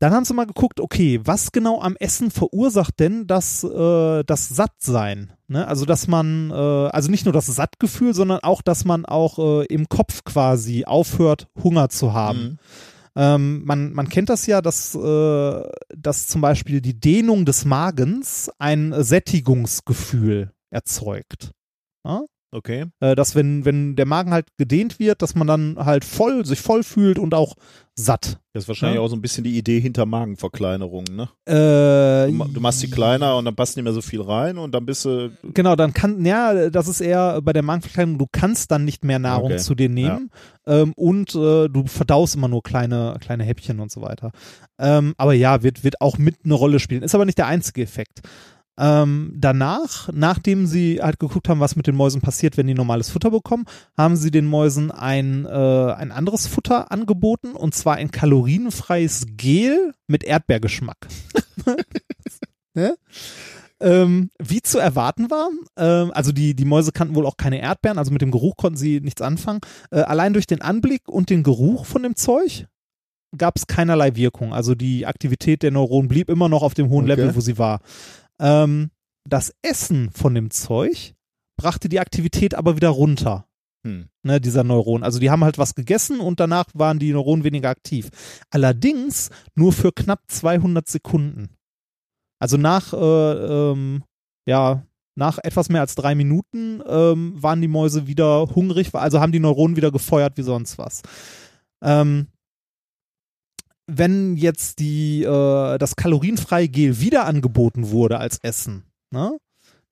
Dann 0.00 0.14
haben 0.14 0.24
sie 0.24 0.32
mal 0.32 0.46
geguckt, 0.46 0.80
okay, 0.80 1.20
was 1.24 1.52
genau 1.52 1.82
am 1.82 1.94
Essen 1.96 2.30
verursacht 2.30 2.98
denn 3.00 3.26
das, 3.26 3.62
äh, 3.64 4.24
das 4.24 4.48
Sattsein? 4.48 5.32
Ne? 5.46 5.68
Also, 5.68 5.84
dass 5.84 6.08
man, 6.08 6.50
äh, 6.50 6.54
also 6.54 7.10
nicht 7.10 7.26
nur 7.26 7.34
das 7.34 7.46
Sattgefühl, 7.46 8.14
sondern 8.14 8.40
auch, 8.40 8.62
dass 8.62 8.86
man 8.86 9.04
auch 9.04 9.38
äh, 9.38 9.66
im 9.66 9.90
Kopf 9.90 10.24
quasi 10.24 10.86
aufhört, 10.86 11.48
Hunger 11.62 11.90
zu 11.90 12.14
haben. 12.14 12.40
Mhm. 12.40 12.58
Ähm, 13.16 13.64
man, 13.66 13.92
man 13.92 14.08
kennt 14.08 14.30
das 14.30 14.46
ja, 14.46 14.62
dass, 14.62 14.94
äh, 14.94 15.62
dass 15.94 16.28
zum 16.28 16.40
Beispiel 16.40 16.80
die 16.80 16.98
Dehnung 16.98 17.44
des 17.44 17.66
Magens 17.66 18.50
ein 18.58 18.94
Sättigungsgefühl 18.96 20.52
erzeugt. 20.70 21.50
Ja? 22.06 22.22
Okay. 22.52 22.86
Äh, 23.00 23.14
dass 23.14 23.34
wenn, 23.36 23.64
wenn 23.64 23.94
der 23.96 24.06
Magen 24.06 24.32
halt 24.32 24.46
gedehnt 24.56 24.98
wird, 24.98 25.22
dass 25.22 25.34
man 25.34 25.46
dann 25.46 25.76
halt 25.78 26.04
voll, 26.04 26.44
sich 26.44 26.60
voll 26.60 26.82
fühlt 26.82 27.18
und 27.18 27.32
auch 27.32 27.54
satt. 27.94 28.38
Das 28.54 28.64
ist 28.64 28.68
wahrscheinlich 28.68 28.96
Ja. 28.96 29.02
auch 29.02 29.08
so 29.08 29.14
ein 29.14 29.20
bisschen 29.22 29.44
die 29.44 29.56
Idee 29.56 29.78
hinter 29.78 30.04
Magenverkleinerung, 30.06 31.04
ne? 31.04 31.28
Äh, 31.46 32.32
Du, 32.32 32.44
du 32.54 32.60
machst 32.60 32.82
die 32.82 32.90
kleiner 32.90 33.36
und 33.36 33.44
dann 33.44 33.54
passt 33.54 33.76
nicht 33.76 33.84
mehr 33.84 33.92
so 33.92 34.00
viel 34.00 34.20
rein 34.22 34.58
und 34.58 34.72
dann 34.74 34.84
bist 34.86 35.04
du. 35.04 35.30
Genau, 35.54 35.76
dann 35.76 35.92
kann, 35.92 36.24
ja, 36.24 36.70
das 36.70 36.88
ist 36.88 37.00
eher 37.00 37.40
bei 37.42 37.52
der 37.52 37.62
Magenverkleinerung, 37.62 38.18
du 38.18 38.26
kannst 38.32 38.70
dann 38.70 38.84
nicht 38.84 39.04
mehr 39.04 39.18
Nahrung 39.18 39.52
Okay, 39.52 39.58
zu 39.58 39.74
dir 39.74 39.88
nehmen 39.88 40.30
ähm, 40.66 40.92
und 40.96 41.34
äh, 41.34 41.68
du 41.68 41.84
verdaust 41.86 42.34
immer 42.34 42.48
nur 42.48 42.62
kleine, 42.62 43.16
kleine 43.20 43.44
Häppchen 43.44 43.78
und 43.80 43.92
so 43.92 44.00
weiter. 44.02 44.32
Ähm, 44.78 45.14
aber 45.18 45.34
ja, 45.34 45.62
wird, 45.62 45.84
wird 45.84 46.00
auch 46.00 46.18
mit 46.18 46.36
eine 46.44 46.54
Rolle 46.54 46.80
spielen. 46.80 47.02
Ist 47.02 47.14
aber 47.14 47.26
nicht 47.26 47.38
der 47.38 47.46
einzige 47.46 47.82
Effekt. 47.82 48.22
Ähm, 48.78 49.32
danach, 49.36 50.08
nachdem 50.12 50.66
sie 50.66 51.00
halt 51.02 51.18
geguckt 51.18 51.48
haben, 51.48 51.60
was 51.60 51.76
mit 51.76 51.86
den 51.86 51.96
Mäusen 51.96 52.20
passiert, 52.22 52.56
wenn 52.56 52.66
die 52.66 52.74
normales 52.74 53.10
Futter 53.10 53.30
bekommen, 53.30 53.66
haben 53.96 54.16
sie 54.16 54.30
den 54.30 54.46
Mäusen 54.46 54.90
ein, 54.90 55.44
äh, 55.44 55.48
ein 55.92 56.12
anderes 56.12 56.46
Futter 56.46 56.90
angeboten 56.90 57.52
und 57.52 57.74
zwar 57.74 57.96
ein 57.96 58.10
kalorienfreies 58.10 59.26
Gel 59.36 59.92
mit 60.06 60.24
Erdbeergeschmack. 60.24 61.08
ne? 62.74 62.96
ähm, 63.80 64.30
wie 64.38 64.60
zu 64.60 64.78
erwarten 64.78 65.30
war, 65.30 65.48
ähm, 65.76 66.12
also 66.14 66.32
die, 66.32 66.54
die 66.54 66.64
Mäuse 66.64 66.92
kannten 66.92 67.14
wohl 67.14 67.26
auch 67.26 67.36
keine 67.36 67.60
Erdbeeren, 67.60 67.98
also 67.98 68.12
mit 68.12 68.22
dem 68.22 68.30
Geruch 68.30 68.56
konnten 68.56 68.76
sie 68.76 69.00
nichts 69.00 69.22
anfangen. 69.22 69.60
Äh, 69.90 70.00
allein 70.00 70.32
durch 70.32 70.46
den 70.46 70.60
Anblick 70.60 71.08
und 71.08 71.30
den 71.30 71.42
Geruch 71.42 71.86
von 71.86 72.02
dem 72.02 72.14
Zeug 72.14 72.66
gab 73.36 73.56
es 73.56 73.66
keinerlei 73.66 74.16
Wirkung. 74.16 74.52
Also 74.52 74.74
die 74.74 75.06
Aktivität 75.06 75.62
der 75.62 75.70
Neuronen 75.70 76.08
blieb 76.08 76.28
immer 76.28 76.48
noch 76.48 76.62
auf 76.62 76.74
dem 76.74 76.90
hohen 76.90 77.04
Okay. 77.04 77.20
Level, 77.20 77.36
wo 77.36 77.40
sie 77.40 77.58
war. 77.58 77.80
Ähm, 78.40 78.90
das 79.28 79.54
Essen 79.62 80.10
von 80.10 80.34
dem 80.34 80.50
Zeug 80.50 81.14
brachte 81.56 81.88
die 81.88 82.00
Aktivität 82.00 82.54
aber 82.54 82.74
wieder 82.74 82.88
runter 82.88 83.46
Hm. 83.86 84.08
ne, 84.22 84.40
dieser 84.40 84.62
Neuronen. 84.62 85.04
Also 85.04 85.18
die 85.18 85.30
haben 85.30 85.42
halt 85.42 85.56
was 85.56 85.74
gegessen 85.74 86.20
und 86.20 86.38
danach 86.38 86.66
waren 86.74 86.98
die 86.98 87.12
Neuronen 87.12 87.44
weniger 87.44 87.70
aktiv. 87.70 88.10
Allerdings 88.50 89.30
nur 89.54 89.72
für 89.72 89.92
knapp 89.92 90.20
200 90.28 90.86
Sekunden. 90.86 91.56
Also 92.38 92.56
nach, 92.58 92.92
äh, 92.92 92.96
ähm, 93.72 94.04
ja, 94.46 94.82
nach 95.16 95.38
etwas 95.38 95.70
mehr 95.70 95.80
als 95.80 95.94
drei 95.94 96.14
Minuten 96.14 96.82
ähm, 96.86 97.42
waren 97.42 97.60
die 97.60 97.68
Mäuse 97.68 98.06
wieder 98.06 98.46
hungrig, 98.54 98.94
also 98.94 99.20
haben 99.20 99.32
die 99.32 99.40
Neuronen 99.40 99.76
wieder 99.76 99.90
gefeuert 99.90 100.36
wie 100.36 100.42
sonst 100.42 100.78
was. 100.78 101.02
Ähm, 101.82 102.28
wenn 103.86 104.36
jetzt 104.36 104.78
die, 104.78 105.22
äh, 105.22 105.78
das 105.78 105.96
kalorienfreie 105.96 106.68
Gel 106.68 107.00
wieder 107.00 107.26
angeboten 107.26 107.90
wurde 107.90 108.18
als 108.18 108.38
Essen, 108.42 108.84
ne, 109.12 109.36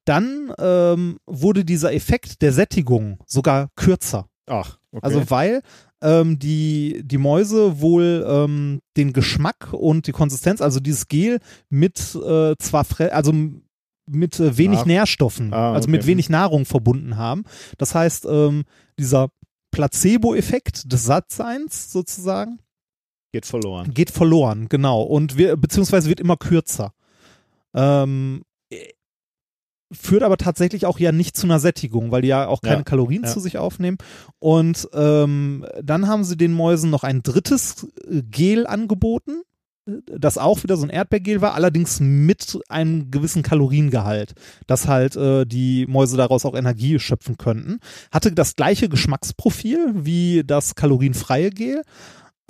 dann 0.05 0.52
ähm, 0.59 1.19
wurde 1.27 1.65
dieser 1.65 1.93
Effekt 1.93 2.40
der 2.43 2.52
Sättigung 2.52 3.19
sogar 3.27 3.69
kürzer. 3.77 4.27
Ach, 4.47 4.78
okay. 4.93 5.05
Also 5.05 5.31
weil 5.31 5.62
ähm, 6.01 6.39
die, 6.39 7.02
die 7.05 7.19
Mäuse 7.19 7.81
wohl 7.81 8.24
ähm, 8.27 8.81
den 8.97 9.12
Geschmack 9.12 9.73
und 9.73 10.06
die 10.06 10.12
Konsistenz, 10.12 10.62
also 10.62 10.81
dieses 10.81 11.09
Gel 11.09 11.40
mit 11.69 11.98
äh, 12.15 12.55
zwar 12.59 12.86
also 13.10 13.35
mit 14.10 14.40
äh, 14.40 14.56
wenig 14.56 14.78
Nahr- 14.78 14.86
Nährstoffen, 14.86 15.52
Ah, 15.52 15.74
also 15.74 15.85
okay. 15.89 15.97
mit 15.98 16.06
wenig 16.06 16.31
Nahrung 16.31 16.65
verbunden 16.65 17.16
haben. 17.19 17.44
Das 17.77 17.94
heißt, 17.94 18.27
ähm, 18.31 18.65
dieser 18.98 19.28
Placebo-Effekt 19.70 20.90
des 20.90 21.05
Sattseins 21.05 21.93
sozusagen 21.93 22.59
geht 23.32 23.46
verloren. 23.46 23.92
geht 23.92 24.10
verloren, 24.10 24.68
genau. 24.68 25.02
Und 25.02 25.36
wir, 25.36 25.56
beziehungsweise 25.56 26.09
wird 26.09 26.20
immer 26.20 26.36
kürzer. 26.36 26.92
Ähm, 27.74 28.42
äh, 28.70 28.88
führt 29.92 30.22
aber 30.22 30.36
tatsächlich 30.36 30.86
auch 30.86 30.98
ja 30.98 31.12
nicht 31.12 31.36
zu 31.36 31.46
einer 31.46 31.60
Sättigung, 31.60 32.10
weil 32.10 32.22
die 32.22 32.28
ja 32.28 32.46
auch 32.46 32.60
keine 32.60 32.78
Ja, 32.78 32.82
Kalorien 32.82 33.24
ja. 33.24 33.28
zu 33.28 33.40
sich 33.40 33.59
aufnehmen. 33.59 33.98
Und 34.38 34.88
ähm, 34.92 35.66
dann 35.82 36.09
haben 36.09 36.24
sie 36.24 36.36
den 36.36 36.52
Mäusen 36.52 36.90
noch 36.90 37.05
ein 37.05 37.22
drittes 37.22 37.86
äh, 38.09 38.22
Gel 38.22 38.66
angeboten, 38.66 39.42
das 40.06 40.36
auch 40.36 40.62
wieder 40.62 40.76
so 40.76 40.84
ein 40.84 40.90
Erdbeergel 40.90 41.40
war, 41.40 41.55
allerdings 41.55 41.98
mit 42.00 42.59
einem 42.68 43.10
gewissen 43.10 43.42
Kaloriengehalt, 43.42 44.34
dass 44.66 44.86
halt 44.86 45.16
äh, 45.16 45.46
die 45.46 45.86
Mäuse 45.86 46.16
daraus 46.16 46.44
auch 46.44 46.55
Energie 46.55 46.98
schöpfen 46.98 47.38
könnten. 47.38 47.78
Hatte 48.12 48.32
das 48.32 48.55
gleiche 48.55 48.88
Geschmacksprofil 48.90 49.94
wie 49.94 50.42
das 50.44 50.74
kalorienfreie 50.74 51.50
Gel. 51.50 51.82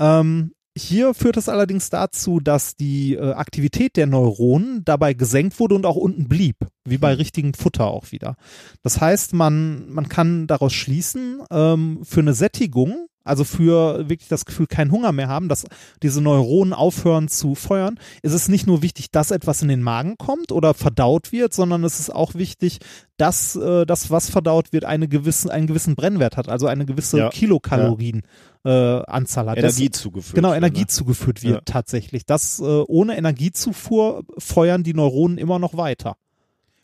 Ähm, 0.01 0.53
hier 0.79 1.15
führt 1.15 1.37
es 1.37 1.49
allerdings 1.49 1.91
dazu, 1.91 2.41
dass 2.41 2.77
die 2.77 3.15
äh, 3.15 3.33
Aktivität 3.33 3.97
der 3.97 4.07
Neuronen 4.07 4.85
dabei 4.85 5.15
gesenkt 5.15 5.59
wurde 5.61 5.75
und 5.75 5.87
auch 5.87 5.97
unten 5.97 6.29
blieb, 6.29 6.57
wie 6.85 6.99
bei 6.99 7.15
richtigem 7.15 7.55
Futter 7.55 7.87
auch 7.87 8.13
wieder. 8.13 8.37
Das 8.83 9.01
heißt, 9.01 9.35
man, 9.35 9.91
man 9.91 10.09
kann 10.09 10.47
daraus 10.47 10.73
schließen, 10.73 11.43
ähm, 11.51 12.01
für 12.05 12.21
eine 12.21 12.35
Sättigung, 12.35 13.09
also 13.25 13.45
für 13.45 14.09
wirklich 14.09 14.29
das 14.29 14.47
Gefühl, 14.47 14.67
keinen 14.67 14.91
Hunger 14.91 15.13
mehr 15.13 15.29
haben, 15.29 15.49
dass 15.49 15.67
diese 16.03 16.23
Neuronen 16.23 16.73
aufhören 16.73 17.29
zu 17.29 17.55
feuern, 17.55 17.99
ist 18.23 18.33
es 18.33 18.49
nicht 18.49 18.67
nur 18.67 18.81
wichtig, 18.81 19.11
dass 19.11 19.31
etwas 19.31 19.61
in 19.61 19.69
den 19.69 19.83
Magen 19.83 20.17
kommt 20.17 20.51
oder 20.51 20.73
verdaut 20.73 21.31
wird, 21.31 21.53
sondern 21.53 21.85
es 21.85 22.01
ist 22.01 22.11
auch 22.15 22.35
wichtig, 22.35 22.79
dass 23.19 23.55
äh, 23.57 23.85
das, 23.85 24.11
was 24.11 24.31
verdaut 24.31 24.73
wird, 24.73 24.87
eine 24.87 25.09
gewisse, 25.09 25.53
einen 25.53 25.67
gewissen 25.67 25.95
Brennwert 25.95 26.37
hat, 26.39 26.49
also 26.49 26.67
eine 26.67 26.87
gewisse 26.87 27.19
Ja. 27.19 27.29
Kilokalorien 27.29 28.23
äh, 28.69 29.03
Anzahl 29.07 29.49
hat. 29.49 29.57
Das- 29.59 29.79
Energie 29.79 29.91
zugeführt. 29.91 30.35
Genau, 30.35 30.53
Energie 30.53 30.83
ne? 30.83 30.87
zugeführt 30.89 31.43
wird 31.43 31.55
Ja. 31.55 31.61
tatsächlich. 31.65 32.27
Das 32.27 32.61
äh, 32.61 32.65
ohne 32.65 33.17
Energiezufuhr 33.17 34.25
feuern 34.37 34.83
die 34.83 34.95
Neuronen 34.95 35.39
immer 35.39 35.59
noch 35.59 35.77
weiter. 35.77 36.17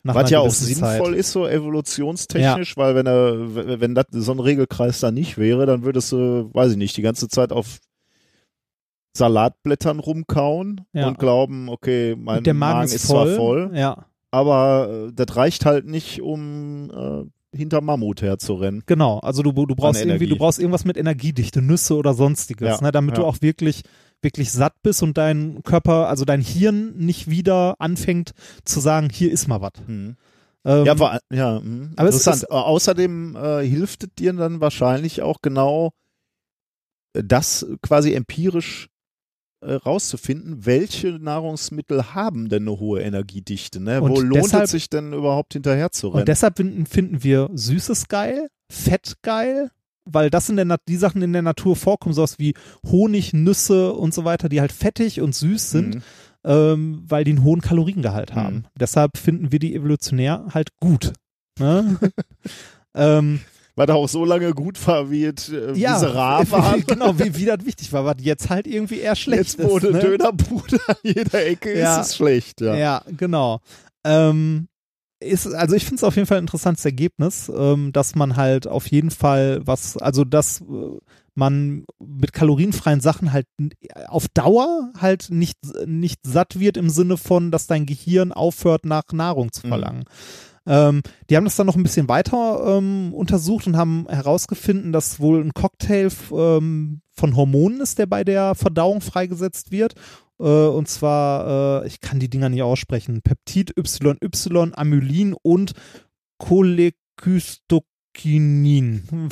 Was 0.07 0.29
ja 0.29 0.39
auch 0.39 0.51
sinnvoll 0.51 1.11
Zeit. 1.11 1.15
ist, 1.15 1.31
so 1.31 1.47
evolutionstechnisch, 1.47 2.77
weil 2.77 2.93
wenn 2.93 3.07
er, 3.07 3.79
wenn 3.79 3.95
das 3.95 4.05
so 4.11 4.31
ein 4.33 4.39
Regelkreis 4.39 4.99
da 4.99 5.09
nicht 5.09 5.39
wäre, 5.39 5.65
dann 5.65 5.83
würdest 5.83 6.11
du, 6.11 6.49
weiß 6.53 6.73
ich 6.73 6.77
nicht, 6.77 6.95
die 6.95 7.01
ganze 7.01 7.27
Zeit 7.27 7.51
auf 7.51 7.79
Salatblättern 9.17 9.99
rumkauen 9.99 10.81
Ja. 10.93 11.07
und 11.07 11.17
glauben, 11.17 11.69
okay, 11.69 12.15
mein 12.17 12.43
der 12.43 12.53
Magen, 12.53 12.85
ist 12.85 13.07
zwar 13.07 13.27
voll, 13.27 13.71
Ja, 13.73 14.05
aber 14.31 15.07
äh, 15.07 15.13
das 15.13 15.35
reicht 15.37 15.65
halt 15.65 15.85
nicht, 15.87 16.21
um 16.21 16.91
äh, 16.91 17.29
hinter 17.55 17.81
Mammut 17.81 18.21
herzurennen. 18.21 18.83
genau. 18.85 19.19
Also 19.19 19.41
du, 19.43 19.51
du 19.51 19.75
brauchst 19.75 20.03
irgendwie, 20.03 20.27
du 20.27 20.37
brauchst 20.37 20.59
irgendwas 20.59 20.85
mit 20.85 20.97
Energiedichte, 20.97 21.61
Nüsse 21.61 21.95
oder 21.95 22.13
sonstiges, 22.13 22.67
Ja, 22.67 22.81
ne, 22.81 22.91
damit 22.91 23.17
du 23.17 23.21
ja. 23.21 23.27
auch 23.27 23.41
wirklich 23.41 23.83
wirklich 24.21 24.51
satt 24.51 24.73
bist 24.81 25.03
und 25.03 25.17
dein 25.19 25.61
Körper, 25.63 26.07
also 26.07 26.25
dein 26.25 26.41
Hirn 26.41 26.95
nicht 26.97 27.29
wieder 27.29 27.75
anfängt 27.79 28.31
zu 28.63 28.79
sagen, 28.79 29.09
hier 29.11 29.31
ist 29.31 29.47
mal 29.47 29.61
was. 29.61 29.73
Hm. 29.85 30.15
Ähm, 30.65 30.85
Ja, 30.85 30.97
war, 30.97 31.19
ja 31.31 31.59
mh. 31.59 31.91
aber 31.95 32.09
es 32.09 32.15
interessant. 32.15 32.43
ist- 32.43 32.49
Außerdem 32.51 33.35
äh, 33.35 33.63
hilft 33.67 34.03
es 34.05 34.09
dir 34.17 34.33
dann 34.33 34.61
wahrscheinlich 34.61 35.21
auch 35.21 35.41
genau 35.43 35.91
äh, 37.13 37.23
das 37.23 37.67
quasi 37.83 38.13
empirisch 38.13 38.87
rauszufinden, 39.73 40.65
welche 40.65 41.09
Nahrungsmittel 41.19 42.13
haben 42.13 42.49
denn 42.49 42.63
eine 42.67 42.79
hohe 42.79 43.01
Energiedichte? 43.01 43.79
Ne? 43.81 44.01
Wo 44.01 44.07
lohnt 44.21 44.35
deshalb- 44.45 44.63
es 44.65 44.71
sich 44.71 44.89
denn 44.89 45.13
überhaupt 45.13 45.53
hinterher 45.53 45.91
zu 45.91 46.07
rennen? 46.09 46.21
Und 46.21 46.27
deshalb 46.27 46.57
finden, 46.57 46.85
finden 46.85 47.23
wir 47.23 47.49
Süßes 47.53 48.07
geil, 48.07 48.47
Fett 48.71 49.15
geil, 49.21 49.71
weil 50.05 50.29
das 50.29 50.49
in 50.49 50.55
der 50.55 50.65
Nat 50.65 50.81
die 50.87 50.97
Sachen 50.97 51.21
in 51.21 51.33
der 51.33 51.41
Natur 51.41 51.75
vorkommen, 51.75 52.13
sowas 52.13 52.37
wie 52.39 52.53
Honig, 52.87 53.33
Nüsse 53.33 53.93
und 53.93 54.13
so 54.13 54.23
weiter, 54.25 54.49
die 54.49 54.61
halt 54.61 54.71
fettig 54.71 55.21
und 55.21 55.33
süß 55.33 55.71
sind, 55.71 55.95
Mhm. 55.95 56.01
ähm, 56.43 57.03
weil 57.07 57.23
die 57.23 57.31
einen 57.31 57.43
hohen 57.43 57.61
Kaloriengehalt 57.61 58.35
haben. 58.35 58.55
Mhm. 58.57 58.65
Deshalb 58.79 59.17
finden 59.17 59.51
wir 59.51 59.59
die 59.59 59.73
evolutionär 59.75 60.45
halt 60.53 60.69
gut. 60.79 61.13
Ne? 61.59 61.97
ähm, 62.95 63.39
Weil 63.77 63.89
er 63.89 63.95
auch 63.95 64.07
so 64.07 64.23
lange 64.23 64.53
gut 64.53 64.85
war, 64.87 65.11
wie 65.11 65.25
es 65.25 65.49
äh, 65.49 65.73
ja, 65.73 65.93
miserabel 65.93 66.49
war. 66.51 66.77
genau, 66.79 67.19
wie, 67.19 67.35
wie 67.35 67.45
das 67.45 67.65
wichtig 67.65 67.91
war, 67.91 68.05
was 68.05 68.15
jetzt 68.21 68.49
halt 68.49 68.67
irgendwie 68.67 68.99
eher 68.99 69.15
schlecht 69.15 69.57
Jetzt, 69.57 69.59
ist. 69.59 69.83
eine 69.83 69.91
Ne? 69.93 69.99
Dönerbude 69.99 70.79
an 70.87 70.95
jeder 71.03 71.45
Ecke 71.45 71.77
Ja. 71.77 71.99
ist, 71.99 72.07
ist 72.09 72.15
schlecht. 72.15 72.61
Ja. 72.61 72.75
Ja, 72.75 73.01
genau. 73.17 73.59
Ähm, 74.05 74.67
ist, 75.19 75.47
also 75.47 75.75
ich 75.75 75.83
finde 75.83 75.95
es 75.97 76.03
auf 76.03 76.15
jeden 76.15 76.27
Fall 76.27 76.37
ein 76.37 76.43
interessantes 76.43 76.85
Ergebnis, 76.85 77.51
ähm, 77.53 77.91
dass 77.91 78.15
man 78.15 78.35
halt 78.37 78.67
auf 78.67 78.87
jeden 78.87 79.11
Fall 79.11 79.59
was, 79.65 79.97
also 79.97 80.23
dass 80.23 80.61
äh, 80.61 80.65
man 81.33 81.83
mit 81.99 82.31
kalorienfreien 82.31 83.01
Sachen 83.01 83.33
halt 83.33 83.45
auf 84.07 84.27
Dauer 84.33 84.91
halt 84.99 85.27
nicht, 85.31 85.57
nicht 85.85 86.21
satt 86.25 86.59
wird 86.61 86.77
im 86.77 86.89
Sinne 86.89 87.17
von, 87.17 87.51
dass 87.51 87.67
dein 87.67 87.85
Gehirn 87.85 88.31
aufhört, 88.31 88.85
nach 88.85 89.03
Nahrung 89.11 89.51
zu 89.51 89.67
Mhm. 89.67 90.03
Ähm, 90.67 91.01
die 91.29 91.37
haben 91.37 91.45
das 91.45 91.55
dann 91.55 91.67
noch 91.67 91.75
ein 91.75 91.83
bisschen 91.83 92.07
weiter 92.07 92.77
ähm, 92.77 93.13
untersucht 93.13 93.67
und 93.67 93.77
haben 93.77 94.07
herausgefunden, 94.09 94.91
dass 94.91 95.19
wohl 95.19 95.39
ein 95.41 95.53
Cocktail 95.53 96.09
ähm, 96.31 97.01
von 97.11 97.35
Hormonen 97.35 97.81
ist, 97.81 97.99
der 97.99 98.07
bei 98.07 98.23
der 98.23 98.55
Verdauung 98.55 99.01
freigesetzt 99.01 99.71
wird. 99.71 99.93
Äh, 100.39 100.43
und 100.43 100.87
zwar, 100.87 101.83
äh, 101.83 101.87
ich 101.87 102.01
kann 102.01 102.19
die 102.19 102.29
Dinger 102.29 102.49
nicht 102.49 102.63
aussprechen, 102.63 103.21
Peptid 103.21 103.75
YY, 103.77 104.71
Amylin 104.73 105.35
und 105.41 105.73
Cholecystokinin. 106.39 109.03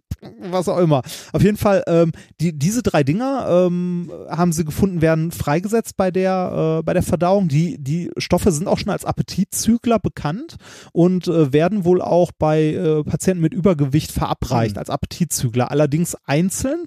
Was 0.40 0.68
auch 0.68 0.78
immer. 0.78 1.02
Auf 1.32 1.42
jeden 1.42 1.56
Fall, 1.56 1.82
ähm, 1.86 2.12
die, 2.40 2.58
diese 2.58 2.82
drei 2.82 3.02
Dinger 3.02 3.66
ähm, 3.66 4.10
haben 4.28 4.52
sie 4.52 4.64
gefunden, 4.64 5.00
werden 5.00 5.30
freigesetzt 5.32 5.96
bei 5.96 6.10
der, 6.10 6.78
äh, 6.80 6.82
bei 6.82 6.92
der 6.92 7.02
Verdauung. 7.02 7.48
Die, 7.48 7.76
die 7.82 8.10
Stoffe 8.18 8.52
sind 8.52 8.68
auch 8.68 8.78
schon 8.78 8.90
als 8.90 9.04
Appetitzügler 9.04 9.98
bekannt 9.98 10.56
und 10.92 11.28
äh, 11.28 11.52
werden 11.52 11.84
wohl 11.84 12.00
auch 12.02 12.32
bei 12.38 12.74
äh, 12.74 13.04
Patienten 13.04 13.42
mit 13.42 13.54
Übergewicht 13.54 14.12
verabreicht 14.12 14.76
Mhm. 14.76 14.78
als 14.78 14.90
Appetitzügler. 14.90 15.70
Allerdings 15.70 16.16
einzeln 16.24 16.80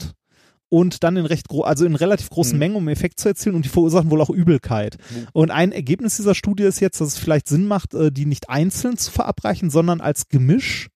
und 0.72 1.04
dann 1.04 1.18
in 1.18 1.26
recht 1.26 1.48
gro 1.48 1.62
also 1.64 1.86
in 1.86 1.96
relativ 1.96 2.30
großen 2.30 2.54
Mhm. 2.54 2.60
Mengen, 2.60 2.76
um 2.76 2.88
Effekt 2.90 3.20
zu 3.20 3.28
erzielen 3.28 3.56
und 3.56 3.66
die 3.66 3.70
verursachen 3.70 4.12
wohl 4.12 4.22
auch 4.22 4.30
Übelkeit. 4.30 4.98
Und 5.34 5.50
ein 5.50 5.72
Ergebnis 5.72 6.18
dieser 6.18 6.36
Studie 6.36 6.64
ist 6.64 6.80
jetzt, 6.80 7.02
dass 7.02 7.08
es 7.10 7.18
vielleicht 7.18 7.48
Sinn 7.48 7.66
macht, 7.66 7.94
äh, 7.96 8.12
die 8.12 8.26
nicht 8.28 8.50
einzeln 8.50 8.98
zu 8.98 9.12
verabreichen, 9.12 9.70
sondern 9.72 10.00
als 10.00 10.30
Gemisch 10.30 10.90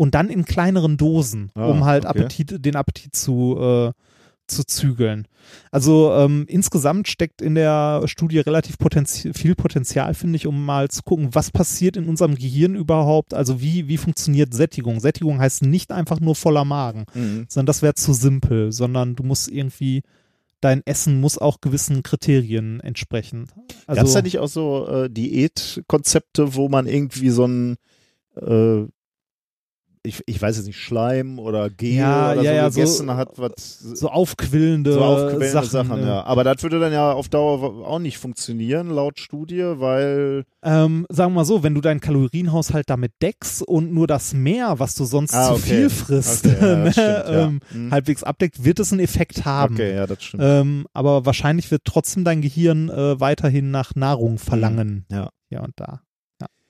und 0.00 0.14
dann 0.14 0.30
in 0.30 0.46
kleineren 0.46 0.96
Dosen, 0.96 1.50
Ah, 1.54 1.66
um 1.66 1.84
halt 1.84 2.06
okay. 2.06 2.20
Appetit, 2.20 2.64
den 2.64 2.74
Appetit 2.74 3.14
zu, 3.14 3.58
äh, 3.60 3.92
zu 4.46 4.64
zügeln. 4.64 5.28
Also 5.70 6.10
ähm, 6.14 6.46
insgesamt 6.48 7.06
steckt 7.06 7.42
in 7.42 7.54
der 7.54 8.00
Studie 8.06 8.38
relativ 8.38 8.78
potenzi 8.78 9.34
viel 9.34 9.54
Potenzial, 9.54 10.14
finde 10.14 10.36
ich, 10.36 10.46
um 10.46 10.64
mal 10.64 10.88
zu 10.88 11.02
gucken, 11.02 11.28
was 11.34 11.50
passiert 11.50 11.98
in 11.98 12.06
unserem 12.08 12.34
Gehirn 12.34 12.76
überhaupt. 12.76 13.34
Also 13.34 13.60
wie, 13.60 13.88
wie 13.88 13.98
funktioniert 13.98 14.54
Sättigung? 14.54 15.00
Sättigung 15.00 15.38
heißt 15.38 15.64
nicht 15.64 15.92
einfach 15.92 16.18
nur 16.18 16.34
voller 16.34 16.64
Magen 16.64 17.04
Mhm. 17.14 17.44
sondern 17.50 17.66
das 17.66 17.82
wäre 17.82 17.94
zu 17.94 18.14
simpel, 18.14 18.72
sondern 18.72 19.16
du 19.16 19.22
musst 19.22 19.48
irgendwie, 19.50 20.00
dein 20.62 20.80
Essen 20.86 21.20
muss 21.20 21.36
auch 21.36 21.60
gewissen 21.60 22.02
Kriterien 22.02 22.80
entsprechen. 22.80 23.48
Also, 23.86 23.98
Gab 23.98 24.06
es 24.06 24.14
da 24.14 24.22
nicht 24.22 24.38
auch 24.38 24.48
so 24.48 24.88
äh, 24.88 25.10
Diätkonzepte, 25.10 26.54
wo 26.54 26.70
man 26.70 26.86
irgendwie 26.86 27.28
so 27.30 27.44
ein, 27.44 27.76
äh, 28.36 28.84
ich, 30.02 30.22
ich 30.24 30.40
weiß 30.40 30.56
jetzt 30.56 30.66
nicht, 30.66 30.78
Schleim 30.78 31.38
oder 31.38 31.68
Gel 31.68 31.96
Ja, 31.96 32.32
oder 32.32 32.42
ja, 32.42 32.50
so 32.50 32.56
ja, 32.56 32.70
so- 32.70 32.80
gegessen 32.80 33.10
hat, 33.16 33.38
was 33.38 33.78
so 33.80 34.08
aufquillende, 34.08 34.94
so 34.94 35.00
aufquellende 35.04 35.48
Sachen. 35.50 35.68
Sachen, 35.68 36.02
äh, 36.02 36.06
ja. 36.06 36.24
Aber 36.24 36.42
das 36.42 36.62
würde 36.62 36.80
dann 36.80 36.92
ja 36.92 37.12
auf 37.12 37.28
Dauer 37.28 37.86
auch 37.86 37.98
nicht 37.98 38.16
funktionieren, 38.16 38.88
laut 38.88 39.18
Studie, 39.20 39.62
weil 39.76 40.44
ähm, 40.62 41.06
sagen 41.10 41.32
wir 41.32 41.36
mal 41.40 41.44
so, 41.44 41.62
wenn 41.62 41.74
du 41.74 41.80
deinen 41.82 42.00
Kalorienhaushalt 42.00 42.88
damit 42.88 43.12
deckst 43.20 43.62
und 43.62 43.92
nur 43.92 44.06
das 44.06 44.32
Mehr, 44.32 44.78
was 44.78 44.94
du 44.94 45.04
sonst 45.04 45.34
Ah, 45.34 45.48
zu 45.48 45.52
okay. 45.54 45.62
viel 45.62 45.90
frisst, 45.90 46.46
Okay, 46.46 46.60
ne, 46.76 46.92
stimmt, 46.92 47.06
ja. 47.06 47.44
ähm, 47.46 47.60
Mhm. 47.72 47.90
halbwegs 47.90 48.22
abdeckt, 48.22 48.64
wird 48.64 48.80
es 48.80 48.92
einen 48.92 49.00
Effekt 49.00 49.44
haben. 49.44 49.74
Okay, 49.74 49.94
ja, 49.94 50.06
das 50.06 50.22
stimmt. 50.22 50.42
Ähm, 50.46 50.86
aber 50.94 51.26
wahrscheinlich 51.26 51.70
wird 51.70 51.82
trotzdem 51.84 52.24
dein 52.24 52.40
Gehirn 52.40 52.88
äh, 52.88 53.20
weiterhin 53.20 53.70
nach 53.70 53.94
Nahrung 53.94 54.38
verlangen. 54.38 55.04
Mhm. 55.10 55.14
Ja. 55.16 55.28
Ja 55.50 55.60
und 55.62 55.74
da. 55.76 56.00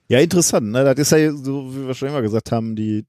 Ja, 0.08 0.18
interessant. 0.18 0.72
Ne? 0.72 0.82
Das 0.82 0.98
ist 0.98 1.12
ja 1.12 1.30
so, 1.32 1.72
wie 1.72 1.86
wir 1.86 1.94
schon 1.94 2.08
immer 2.08 2.20
gesagt 2.22 2.50
haben, 2.50 2.74
die 2.74 3.04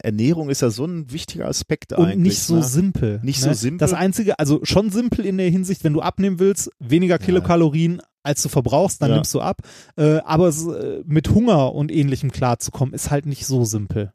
Ernährung 0.00 0.48
ist 0.48 0.62
ja 0.62 0.70
so 0.70 0.84
ein 0.84 1.10
wichtiger 1.12 1.48
Aspekt 1.48 1.92
Und 1.92 2.04
eigentlich. 2.06 2.18
nicht 2.34 2.42
so 2.42 2.56
ne? 2.56 2.62
simpel. 2.62 3.20
Nicht 3.22 3.42
ne? 3.44 3.48
so 3.48 3.54
simpel. 3.60 3.78
Das 3.78 3.92
einzige, 3.94 4.38
also 4.38 4.60
schon 4.62 4.90
simpel 4.90 5.24
in 5.26 5.38
der 5.38 5.50
Hinsicht, 5.50 5.82
wenn 5.84 5.92
du 5.92 6.00
abnehmen 6.00 6.38
willst, 6.38 6.70
weniger 6.78 7.18
Kilokalorien 7.18 8.00
als 8.22 8.40
du 8.42 8.48
verbrauchst, 8.48 9.02
dann 9.02 9.10
Ja. 9.10 9.16
nimmst 9.16 9.34
du 9.34 9.40
ab. 9.40 9.62
Äh, 9.96 10.18
aber 10.18 10.46
es, 10.46 10.64
äh, 10.66 11.02
mit 11.04 11.30
Hunger 11.30 11.74
und 11.74 11.90
ähnlichem 11.90 12.30
klarzukommen, 12.30 12.94
ist 12.94 13.10
halt 13.10 13.26
nicht 13.26 13.46
so 13.46 13.64
simpel. 13.64 14.12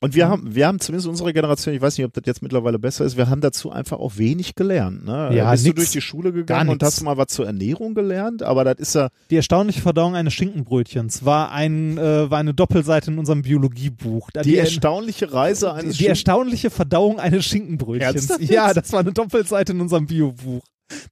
Und 0.00 0.14
wir 0.14 0.28
haben, 0.28 0.54
wir 0.54 0.68
haben 0.68 0.78
zumindest 0.78 1.08
unsere 1.08 1.32
Generation, 1.32 1.74
ich 1.74 1.80
weiß 1.82 1.98
nicht, 1.98 2.04
ob 2.06 2.12
das 2.12 2.22
jetzt 2.24 2.40
mittlerweile 2.40 2.78
besser 2.78 3.04
ist, 3.04 3.16
wir 3.16 3.28
haben 3.28 3.40
dazu 3.40 3.72
einfach 3.72 3.98
auch 3.98 4.16
wenig 4.16 4.54
gelernt. 4.54 5.04
Ne? 5.04 5.30
Ja, 5.34 5.50
Bist 5.50 5.64
du 5.64 5.70
nix. 5.70 5.76
durch 5.80 5.90
die 5.90 6.00
Schule 6.00 6.32
gegangen 6.32 6.68
und 6.70 6.80
hast 6.84 7.02
mal 7.02 7.16
was 7.16 7.26
zur 7.28 7.46
Ernährung 7.46 7.94
gelernt, 7.94 8.44
aber 8.44 8.62
das 8.62 8.76
ist 8.78 8.94
ja, 8.94 9.08
Die 9.30 9.34
erstaunliche 9.36 9.80
Verdauung 9.80 10.14
eines 10.14 10.34
Schinkenbrötchens 10.34 11.24
war, 11.24 11.50
ein, 11.50 11.98
äh, 11.98 12.30
war 12.30 12.38
eine 12.38 12.54
Doppelseite 12.54 13.10
in 13.10 13.18
unserem 13.18 13.42
Biologiebuch. 13.42 14.30
Die, 14.30 14.42
die, 14.50 14.56
erstaunliche 14.56 15.32
Reise 15.32 15.66
die, 15.66 15.72
eines 15.80 15.96
die 15.96 16.04
Schin- 16.04 16.08
erstaunliche 16.10 16.70
Verdauung 16.70 17.18
eines 17.18 17.44
Schinkenbrötchens. 17.46 18.14
Ernsthaft 18.30 18.40
Ja, 18.42 18.72
das 18.72 18.92
war 18.92 19.00
eine 19.00 19.12
Doppelseite 19.12 19.72
in 19.72 19.80
unserem 19.80 20.06
Biobuch. 20.06 20.62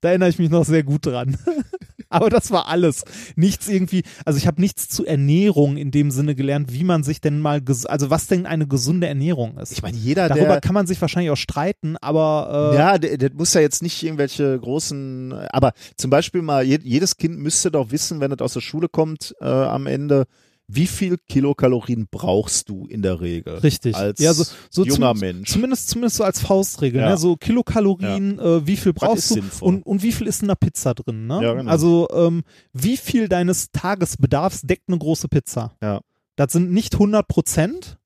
Da 0.00 0.10
erinnere 0.10 0.28
ich 0.28 0.38
mich 0.38 0.48
noch 0.48 0.64
sehr 0.64 0.84
gut 0.84 1.04
dran. 1.06 1.36
Aber 2.10 2.30
das 2.30 2.50
war 2.50 2.68
alles. 2.68 3.04
Nichts 3.34 3.68
irgendwie, 3.68 4.02
also 4.24 4.38
ich 4.38 4.46
habe 4.46 4.60
nichts 4.60 4.88
zu 4.88 5.04
Ernährung 5.04 5.76
in 5.76 5.90
dem 5.90 6.10
Sinne 6.10 6.34
gelernt, 6.34 6.72
wie 6.72 6.84
man 6.84 7.02
sich 7.02 7.20
denn 7.20 7.40
mal, 7.40 7.62
also 7.86 8.10
was 8.10 8.26
denn 8.26 8.46
eine 8.46 8.66
gesunde 8.66 9.08
Ernährung 9.08 9.58
ist. 9.58 9.72
Ich 9.72 9.82
meine, 9.82 9.96
jeder, 9.96 10.28
Darüber 10.28 10.46
der, 10.46 10.60
kann 10.60 10.74
man 10.74 10.86
sich 10.86 11.00
wahrscheinlich 11.00 11.30
auch 11.30 11.36
streiten, 11.36 11.96
aber 11.96 12.72
äh, 12.72 12.76
ja, 12.76 12.98
der 12.98 13.30
muss 13.34 13.54
ja 13.54 13.60
jetzt 13.60 13.82
nicht 13.82 14.02
irgendwelche 14.02 14.58
großen, 14.58 15.32
aber 15.50 15.72
zum 15.96 16.10
Beispiel 16.10 16.42
mal, 16.42 16.64
je, 16.64 16.78
jedes 16.82 17.16
Kind 17.16 17.38
müsste 17.38 17.70
doch 17.70 17.90
wissen, 17.90 18.20
wenn 18.20 18.32
es 18.32 18.40
aus 18.40 18.54
der 18.54 18.60
Schule 18.60 18.88
kommt, 18.88 19.34
äh, 19.40 19.44
am 19.46 19.86
Ende, 19.86 20.26
wie 20.68 20.86
viel 20.86 21.16
Kilokalorien 21.28 22.08
brauchst 22.10 22.68
du 22.68 22.86
in 22.86 23.02
der 23.02 23.20
Regel? 23.20 23.58
Richtig. 23.58 23.94
Als 23.94 24.18
ja, 24.18 24.34
so, 24.34 24.44
so 24.70 24.84
junger 24.84 25.12
zum, 25.12 25.20
Mensch. 25.20 25.50
Zumindest, 25.50 25.88
zumindest 25.88 26.16
so 26.16 26.24
als 26.24 26.40
Faustregel. 26.40 27.00
Ja. 27.00 27.10
Ne? 27.10 27.16
So 27.16 27.36
Kilokalorien, 27.36 28.38
äh, 28.38 28.66
wie 28.66 28.76
viel 28.76 28.92
brauchst 28.92 29.30
du 29.30 29.34
sinnvoll? 29.34 29.68
und, 29.68 29.86
und 29.86 30.02
wie 30.02 30.12
viel 30.12 30.26
ist 30.26 30.42
in 30.42 30.48
der 30.48 30.56
Pizza 30.56 30.94
drin? 30.94 31.26
Ne? 31.26 31.40
Ja, 31.42 31.54
genau. 31.54 31.70
Also 31.70 32.08
ähm, 32.12 32.42
wie 32.72 32.96
viel 32.96 33.28
deines 33.28 33.70
Tagesbedarfs 33.70 34.62
deckt 34.62 34.88
eine 34.88 34.98
große 34.98 35.28
Pizza? 35.28 35.76
Ja. 35.82 36.00
Das 36.34 36.52
sind 36.52 36.72
nicht 36.72 36.94
100 36.94 37.28
Prozent, 37.28 37.98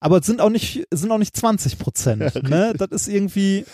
aber 0.00 0.18
es 0.18 0.26
sind 0.26 0.40
auch 0.40 0.50
nicht, 0.50 0.86
sind 0.92 1.12
auch 1.12 1.18
nicht 1.18 1.36
20 1.36 1.78
Prozent. 1.78 2.42
ne? 2.42 2.74
Das 2.76 2.88
ist 2.90 3.08
irgendwie, 3.08 3.64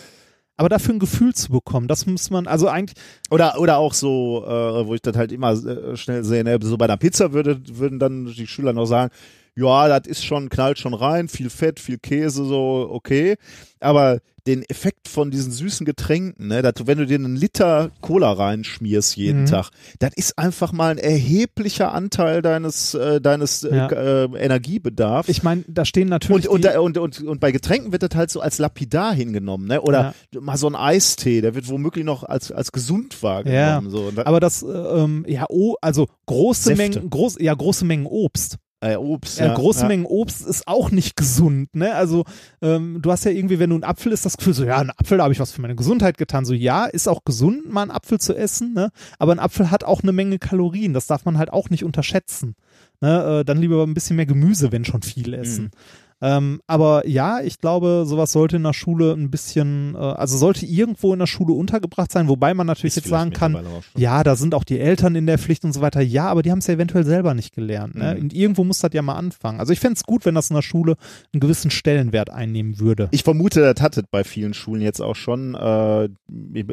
aber 0.57 0.69
dafür 0.69 0.95
ein 0.95 0.99
Gefühl 0.99 1.33
zu 1.33 1.51
bekommen, 1.51 1.87
das 1.87 2.05
muss 2.05 2.29
man, 2.29 2.47
also 2.47 2.67
eigentlich, 2.67 2.97
Oder, 3.29 3.59
oder 3.59 3.77
auch 3.77 3.93
so, 3.93 4.43
äh, 4.45 4.87
wo 4.87 4.95
ich 4.95 5.01
das 5.01 5.15
halt 5.15 5.31
immer 5.31 5.51
äh, 5.53 5.95
schnell 5.95 6.23
sehe, 6.23 6.43
ne? 6.43 6.57
so 6.61 6.77
bei 6.77 6.85
einer 6.85 6.97
Pizza 6.97 7.31
würde, 7.31 7.61
würden 7.77 7.99
dann 7.99 8.25
die 8.25 8.47
Schüler 8.47 8.73
noch 8.73 8.85
sagen, 8.85 9.11
ja, 9.57 9.87
das 9.99 10.07
ist 10.07 10.23
schon, 10.23 10.49
knallt 10.49 10.79
schon 10.79 10.93
rein, 10.93 11.27
viel 11.27 11.49
Fett, 11.49 11.79
viel 11.79 11.97
Käse, 11.97 12.45
so, 12.45 12.87
okay. 12.89 13.35
Aber 13.79 14.19
den 14.47 14.63
Effekt 14.63 15.09
von 15.09 15.29
diesen 15.29 15.51
süßen 15.51 15.85
Getränken, 15.85 16.47
ne, 16.47 16.61
dass 16.61 16.75
wenn 16.87 16.97
du 16.97 17.05
dir 17.05 17.15
einen 17.15 17.35
Liter 17.35 17.91
Cola 17.99 18.31
reinschmierst 18.31 19.17
jeden 19.17 19.41
Mhm. 19.41 19.45
Tag, 19.47 19.71
das 19.99 20.11
ist 20.15 20.39
einfach 20.39 20.71
mal 20.71 20.91
ein 20.91 20.97
erheblicher 20.97 21.91
Anteil 21.93 22.41
deines, 22.41 22.93
äh, 22.93 23.19
deines 23.19 23.63
Ja. 23.69 23.87
äh, 23.89 24.23
äh, 24.23 24.29
Energiebedarfs. 24.37 25.27
ich 25.27 25.43
meine, 25.43 25.65
da 25.67 25.83
stehen 25.83 26.07
natürlich 26.07 26.47
und, 26.47 26.65
und, 26.65 26.77
und, 26.77 26.97
und, 26.97 27.27
und 27.27 27.39
bei 27.41 27.51
Getränken 27.51 27.91
wird 27.91 28.03
das 28.03 28.15
halt 28.15 28.31
so 28.31 28.39
als 28.39 28.57
lapidar 28.57 29.13
hingenommen, 29.13 29.67
ne? 29.67 29.81
Oder 29.81 30.13
mal 30.39 30.55
so 30.55 30.67
ein 30.67 30.75
Eistee, 30.75 31.41
der 31.41 31.53
wird 31.53 31.67
womöglich 31.67 32.05
noch 32.05 32.23
als, 32.23 32.49
als 32.49 32.71
gesund 32.71 33.21
wahrgenommen. 33.21 33.89
So. 33.91 34.03
Und 34.03 34.15
da, 34.17 34.25
aber 34.27 34.39
das, 34.39 34.63
äh, 34.63 34.67
ähm, 34.67 35.25
ja, 35.27 35.45
oh, 35.49 35.75
also 35.81 36.07
große 36.25 36.73
Säfte. 36.75 36.81
Mengen, 36.81 37.09
groß, 37.09 37.37
ja, 37.41 37.53
große 37.53 37.83
Mengen 37.83 38.05
Obst. 38.05 38.55
Äh, 38.79 38.95
Obst. 38.95 39.39
Ja, 39.39 39.53
große 39.53 39.81
ja. 39.81 39.87
Mengen 39.87 40.05
Obst 40.05 40.45
ist 40.45 40.67
auch 40.67 40.91
nicht 40.91 41.15
gesund, 41.15 41.75
ne? 41.75 41.95
Also 41.95 42.25
ähm, 42.61 42.99
du 43.01 43.11
hast 43.11 43.25
ja 43.25 43.31
irgendwie, 43.31 43.59
wenn 43.59 43.71
du 43.71 43.75
einen 43.75 43.83
Apfel 43.83 44.11
isst, 44.11 44.25
das 44.25 44.37
Gefühl 44.37 44.53
so, 44.53 44.65
ja, 44.65 44.77
ein 44.77 44.91
Apfel, 44.91 45.17
da 45.17 45.23
habe 45.23 45.33
ich 45.33 45.39
was 45.39 45.51
für 45.51 45.61
meine 45.61 45.75
Gesundheit 45.75 46.17
getan. 46.17 46.45
So, 46.45 46.53
ja, 46.53 46.85
ist 46.85 47.07
auch 47.07 47.25
gesund, 47.25 47.71
mal 47.71 47.83
einen 47.83 47.91
Apfel 47.91 48.19
zu 48.19 48.35
essen, 48.35 48.73
ne? 48.73 48.91
Aber 49.17 49.31
ein 49.31 49.39
Apfel 49.39 49.71
hat 49.71 49.83
auch 49.83 50.03
eine 50.03 50.11
Menge 50.11 50.39
Kalorien, 50.39 50.93
das 50.93 51.07
darf 51.07 51.25
man 51.25 51.37
halt 51.37 51.51
auch 51.51 51.69
nicht 51.69 51.83
unterschätzen. 51.83 52.55
Ne? 53.01 53.39
Äh, 53.39 53.45
dann 53.45 53.59
lieber 53.59 53.83
ein 53.83 53.93
bisschen 53.93 54.15
mehr 54.15 54.25
Gemüse, 54.25 54.71
wenn 54.71 54.85
schon 54.85 55.01
viel 55.01 55.33
essen. 55.33 55.65
Mhm. 55.65 55.71
Ähm, 56.19 56.61
aber 56.65 57.07
ja, 57.07 57.41
ich 57.41 57.59
glaube, 57.59 58.03
sowas 58.07 58.31
sollte 58.31 58.55
in 58.55 58.63
der 58.63 58.73
Schule 58.73 59.13
ein 59.13 59.29
bisschen, 59.29 59.93
äh, 59.93 59.99
also 59.99 60.37
sollte 60.37 60.65
irgendwo 60.65 61.13
in 61.13 61.19
der 61.19 61.27
Schule 61.27 61.53
untergebracht 61.53 62.11
sein, 62.11 62.27
wobei 62.27 62.53
man 62.55 62.65
natürlich 62.65 62.97
Ist 62.97 63.05
jetzt 63.05 63.09
sagen 63.09 63.31
kann, 63.31 63.57
ja, 63.95 64.23
da 64.23 64.35
sind 64.35 64.55
auch 64.55 64.63
die 64.63 64.79
Eltern 64.79 65.15
in 65.15 65.27
der 65.27 65.37
Pflicht 65.37 65.63
und 65.63 65.73
so 65.73 65.81
weiter. 65.81 66.01
Ja, 66.01 66.27
aber 66.27 66.41
die 66.41 66.51
haben 66.51 66.59
es 66.59 66.67
ja 66.67 66.73
eventuell 66.73 67.05
selber 67.05 67.35
nicht 67.35 67.53
gelernt. 67.53 67.95
Ne? 67.95 68.15
Mhm. 68.15 68.21
Und 68.21 68.33
irgendwo 68.33 68.63
muss 68.63 68.79
das 68.79 68.91
ja 68.93 69.01
mal 69.03 69.15
anfangen. 69.15 69.59
Also 69.59 69.73
ich 69.73 69.79
fände 69.79 69.95
es 69.95 70.03
gut, 70.03 70.25
wenn 70.25 70.33
das 70.33 70.49
in 70.49 70.55
der 70.55 70.63
Schule 70.63 70.95
einen 71.33 71.39
gewissen 71.39 71.69
Stellenwert 71.69 72.31
einnehmen 72.31 72.79
würde. 72.79 73.09
Ich 73.11 73.23
vermute, 73.23 73.61
das 73.61 73.83
hat 73.83 73.97
es 73.97 74.03
bei 74.09 74.23
vielen 74.23 74.55
Schulen 74.55 74.81
jetzt 74.81 75.01
auch 75.01 75.15
schon. 75.15 75.53
Äh, 75.53 76.09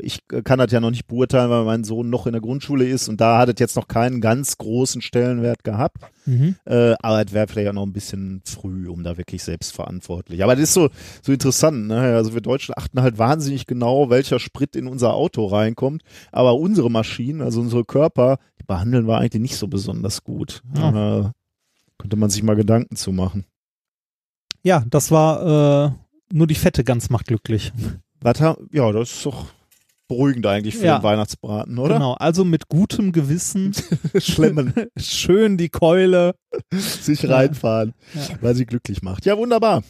ich 0.00 0.20
kann 0.44 0.58
das 0.58 0.72
ja 0.72 0.80
noch 0.80 0.90
nicht 0.90 1.06
beurteilen, 1.06 1.50
weil 1.50 1.64
mein 1.64 1.84
Sohn 1.84 2.08
noch 2.08 2.26
in 2.26 2.32
der 2.32 2.40
Grundschule 2.40 2.86
ist 2.86 3.08
und 3.08 3.20
da 3.20 3.38
hat 3.38 3.50
es 3.50 3.56
jetzt 3.58 3.76
noch 3.76 3.88
keinen 3.88 4.22
ganz 4.22 4.56
großen 4.56 5.02
Stellenwert 5.02 5.64
gehabt. 5.64 5.98
Mhm. 6.26 6.56
Äh, 6.64 6.94
aber 7.02 7.24
es 7.26 7.32
wäre 7.32 7.46
vielleicht 7.48 7.68
auch 7.68 7.74
noch 7.74 7.86
ein 7.86 7.92
bisschen 7.92 8.42
früh, 8.46 8.88
um 8.88 9.02
da 9.02 9.16
wirklich 9.16 9.42
selbstverantwortlich. 9.42 10.42
Aber 10.42 10.54
das 10.54 10.64
ist 10.64 10.74
so, 10.74 10.88
so 11.22 11.32
interessant. 11.32 11.88
Ne? 11.88 11.98
Also 12.00 12.34
wir 12.34 12.40
Deutschen 12.40 12.74
achten 12.76 13.02
halt 13.02 13.18
wahnsinnig 13.18 13.66
genau, 13.66 14.10
welcher 14.10 14.38
Sprit 14.38 14.76
in 14.76 14.86
unser 14.86 15.14
Auto 15.14 15.46
reinkommt. 15.46 16.02
Aber 16.32 16.54
unsere 16.56 16.90
Maschinen, 16.90 17.42
also 17.42 17.60
unsere 17.60 17.84
Körper, 17.84 18.38
die 18.60 18.64
behandeln 18.64 19.06
wir 19.06 19.18
eigentlich 19.18 19.42
nicht 19.42 19.56
so 19.56 19.68
besonders 19.68 20.24
gut. 20.24 20.62
Ja. 20.76 21.20
Äh, 21.20 21.30
könnte 21.98 22.16
man 22.16 22.30
sich 22.30 22.42
mal 22.42 22.56
Gedanken 22.56 22.96
zu 22.96 23.12
machen. 23.12 23.44
Ja, 24.62 24.84
das 24.88 25.10
war 25.10 25.86
äh, 25.86 25.90
nur 26.32 26.46
die 26.46 26.54
Fette 26.54 26.84
ganz 26.84 27.10
macht 27.10 27.26
glücklich. 27.26 27.72
Haben- 28.24 28.68
ja, 28.72 28.90
das 28.90 29.12
ist 29.12 29.26
doch 29.26 29.46
beruhigend 30.08 30.46
eigentlich 30.46 30.76
für 30.76 30.86
Ja. 30.86 30.98
den 30.98 31.02
Weihnachtsbraten, 31.04 31.78
oder? 31.78 31.94
Genau, 31.94 32.12
also 32.14 32.44
mit 32.44 32.68
gutem 32.68 33.12
Gewissen 33.12 33.72
Schlemmen, 34.18 34.72
schön 34.98 35.56
die 35.56 35.68
Keule. 35.70 36.34
sich 36.72 37.22
Ja. 37.22 37.34
reinfahren, 37.36 37.94
Ja. 38.14 38.36
weil 38.40 38.54
sie 38.54 38.66
glücklich 38.66 39.02
macht. 39.02 39.24
Ja, 39.26 39.36
wunderbar. 39.38 39.82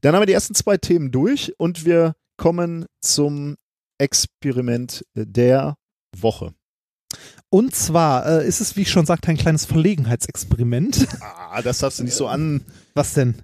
Dann 0.00 0.14
haben 0.14 0.22
wir 0.22 0.26
die 0.26 0.32
ersten 0.32 0.54
zwei 0.54 0.76
Themen 0.78 1.10
durch 1.12 1.52
und 1.58 1.84
wir 1.84 2.14
kommen 2.36 2.86
zum 3.00 3.56
Experiment 3.98 5.04
der 5.14 5.76
Woche. 6.16 6.52
Und 7.50 7.74
zwar 7.74 8.26
äh, 8.26 8.46
ist 8.48 8.60
es, 8.60 8.76
wie 8.76 8.82
ich 8.82 8.90
schon 8.90 9.06
sagte, 9.06 9.28
ein 9.28 9.36
kleines 9.36 9.64
Verlegenheitsexperiment. 9.66 11.06
Ah, 11.20 11.60
das 11.62 11.78
darfst 11.78 11.98
du 11.98 12.04
nicht 12.04 12.14
so 12.14 12.26
an. 12.28 12.62
Was 12.94 13.14
denn? 13.14 13.42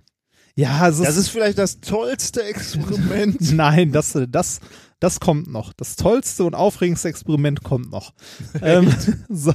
Ja, 0.54 0.88
es 0.88 0.98
Das 0.98 1.16
ist 1.16 1.28
vielleicht 1.28 1.58
das 1.58 1.80
tollste 1.80 2.42
Experiment. 2.42 3.40
Nein, 3.52 3.92
das, 3.92 4.16
das, 4.30 4.60
das 5.00 5.20
kommt 5.20 5.46
noch. 5.46 5.72
Das 5.72 5.96
tollste 5.96 6.44
und 6.44 6.54
aufregendste 6.54 7.08
Experiment 7.08 7.62
kommt 7.62 7.90
noch. 7.90 8.12
ähm, 8.62 8.94
so, 9.28 9.52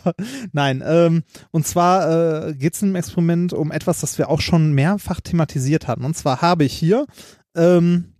nein, 0.52 0.84
ähm, 0.86 1.24
und 1.52 1.66
zwar 1.66 2.48
äh, 2.50 2.54
geht 2.54 2.76
es 2.76 2.82
im 2.82 2.96
Experiment 2.96 3.54
um 3.54 3.72
etwas, 3.72 4.02
das 4.02 4.18
wir 4.18 4.30
auch 4.30 4.42
schon 4.42 4.74
mehrfach 4.74 5.22
thematisiert 5.22 5.88
hatten. 5.88 6.06
Und 6.06 6.16
zwar 6.16 6.42
habe 6.42 6.64
ich 6.64 6.74
hier 6.74 7.06
ähm, 7.56 8.14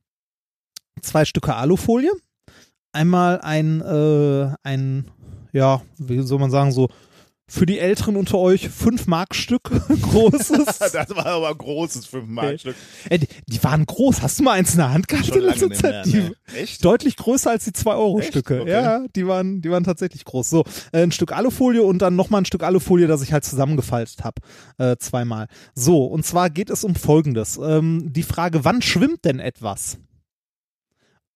zwei 1.02 1.26
Stücke 1.26 1.56
Alufolie. 1.56 2.12
Einmal 2.94 3.40
ein, 3.42 3.82
äh, 3.82 4.54
ein, 4.64 5.10
ja, 5.54 5.82
wie 5.98 6.22
soll 6.22 6.40
man 6.40 6.52
sagen, 6.52 6.72
so 6.72 6.90
für 7.52 7.66
die 7.66 7.80
Älteren 7.80 8.16
unter 8.16 8.38
euch 8.38 8.70
5 8.70 9.08
Markstück 9.08 9.64
großes. 10.02 10.78
das 10.94 11.16
war 11.16 11.26
aber 11.26 11.50
ein 11.50 11.58
großes 11.58 12.08
5-Mark-Stück. 12.08 12.76
Ey, 13.10 13.20
die, 13.20 13.64
waren 13.64 13.86
groß. 13.86 14.22
Hast 14.22 14.40
du 14.40 14.44
mal 14.44 14.54
eins 14.54 14.72
in 14.72 14.78
der 14.78 14.94
Hand 14.94 15.10
gehabt 15.10 15.36
in 15.36 15.42
letzter 15.42 15.70
Zeit? 15.72 16.06
Die, 16.06 16.14
ne? 16.14 16.32
Echt? 16.56 16.84
deutlich 16.86 17.18
größer 17.18 17.52
als 17.52 17.66
die 17.66 17.72
2-Euro-Stücke. 17.72 18.54
Echt? 18.56 18.62
Okay. 18.62 18.72
Ja, 18.72 19.06
die 19.16 19.28
waren, 19.28 19.62
die 19.62 19.70
waren 19.70 19.84
tatsächlich 19.84 20.24
groß. 20.24 20.50
So, 20.50 20.64
äh, 20.94 21.04
ein 21.04 21.12
Stück 21.12 21.34
Alufolie 21.34 21.84
und 21.84 22.02
dann 22.02 22.16
nochmal 22.16 22.42
ein 22.42 22.46
Stück 22.46 22.64
Alufolie, 22.64 23.08
das 23.08 23.22
ich 23.22 23.34
halt 23.34 23.44
zusammengefaltet 23.44 24.24
habe. 24.24 24.42
Äh, 24.78 24.96
zweimal. 24.98 25.48
So, 25.76 26.06
und 26.06 26.26
zwar 26.26 26.50
geht 26.50 26.70
es 26.70 26.86
um 26.86 26.96
Folgendes. 26.96 27.60
Ähm, 27.62 28.14
die 28.14 28.24
Frage, 28.24 28.64
wann 28.64 28.82
schwimmt 28.82 29.26
denn 29.26 29.40
etwas? 29.40 29.98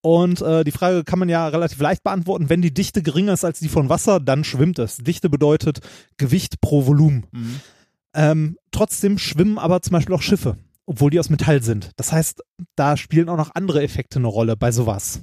Und 0.05 0.39
äh, 0.43 0.63
die 0.63 0.71
Frage 0.71 1.03
kann 1.03 1.17
man 1.17 1.29
ja 1.29 1.47
relativ 1.47 1.79
leicht 1.79 2.03
beantworten. 2.03 2.47
Wenn 2.47 2.61
die 2.61 2.71
Dichte 2.71 3.01
geringer 3.01 3.33
ist 3.33 3.43
als 3.43 3.57
die 3.57 3.69
von 3.69 3.89
Wasser, 3.89 4.19
dann 4.19 4.43
schwimmt 4.43 4.77
es. 4.77 4.97
Dichte 4.97 5.31
bedeutet 5.31 5.79
Gewicht 6.17 6.61
pro 6.61 6.85
Volumen. 6.85 7.25
Mhm. 7.31 7.59
Ähm, 8.13 8.57
trotzdem 8.69 9.17
schwimmen 9.17 9.57
aber 9.57 9.81
zum 9.81 9.93
Beispiel 9.93 10.13
auch 10.13 10.21
Schiffe, 10.21 10.57
obwohl 10.85 11.09
die 11.09 11.19
aus 11.19 11.31
Metall 11.31 11.63
sind. 11.63 11.89
Das 11.95 12.11
heißt, 12.11 12.43
da 12.75 12.97
spielen 12.97 13.29
auch 13.29 13.35
noch 13.35 13.55
andere 13.55 13.81
Effekte 13.81 14.19
eine 14.19 14.27
Rolle 14.27 14.55
bei 14.55 14.71
sowas. 14.71 15.21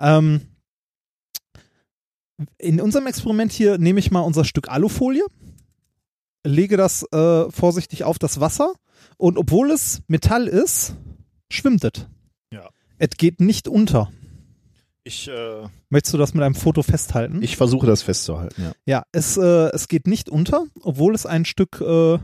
Ähm, 0.00 0.40
in 2.58 2.80
unserem 2.80 3.06
Experiment 3.06 3.52
hier 3.52 3.78
nehme 3.78 4.00
ich 4.00 4.10
mal 4.10 4.22
unser 4.22 4.44
Stück 4.44 4.68
Alufolie, 4.68 5.24
lege 6.44 6.76
das 6.76 7.04
äh, 7.12 7.48
vorsichtig 7.52 8.02
auf 8.02 8.18
das 8.18 8.40
Wasser 8.40 8.72
und 9.18 9.38
obwohl 9.38 9.70
es 9.70 10.02
Metall 10.08 10.48
ist, 10.48 10.96
schwimmt 11.48 11.84
es. 11.84 12.08
Es 12.98 13.10
geht 13.16 13.40
nicht 13.40 13.68
unter. 13.68 14.10
Ich, 15.04 15.28
äh, 15.28 15.66
Möchtest 15.88 16.14
du 16.14 16.18
das 16.18 16.34
mit 16.34 16.42
einem 16.42 16.54
Foto 16.54 16.82
festhalten? 16.82 17.42
ich 17.42 17.56
versuche 17.56 17.86
das 17.86 18.02
festzuhalten, 18.02 18.62
ja. 18.62 18.72
Ja, 18.84 19.02
es, 19.12 19.38
äh, 19.38 19.70
es 19.72 19.88
geht 19.88 20.06
nicht 20.06 20.28
unter, 20.28 20.64
obwohl 20.82 21.14
es 21.14 21.24
ein 21.24 21.44
Stück, 21.44 21.80
äh, 21.80 22.18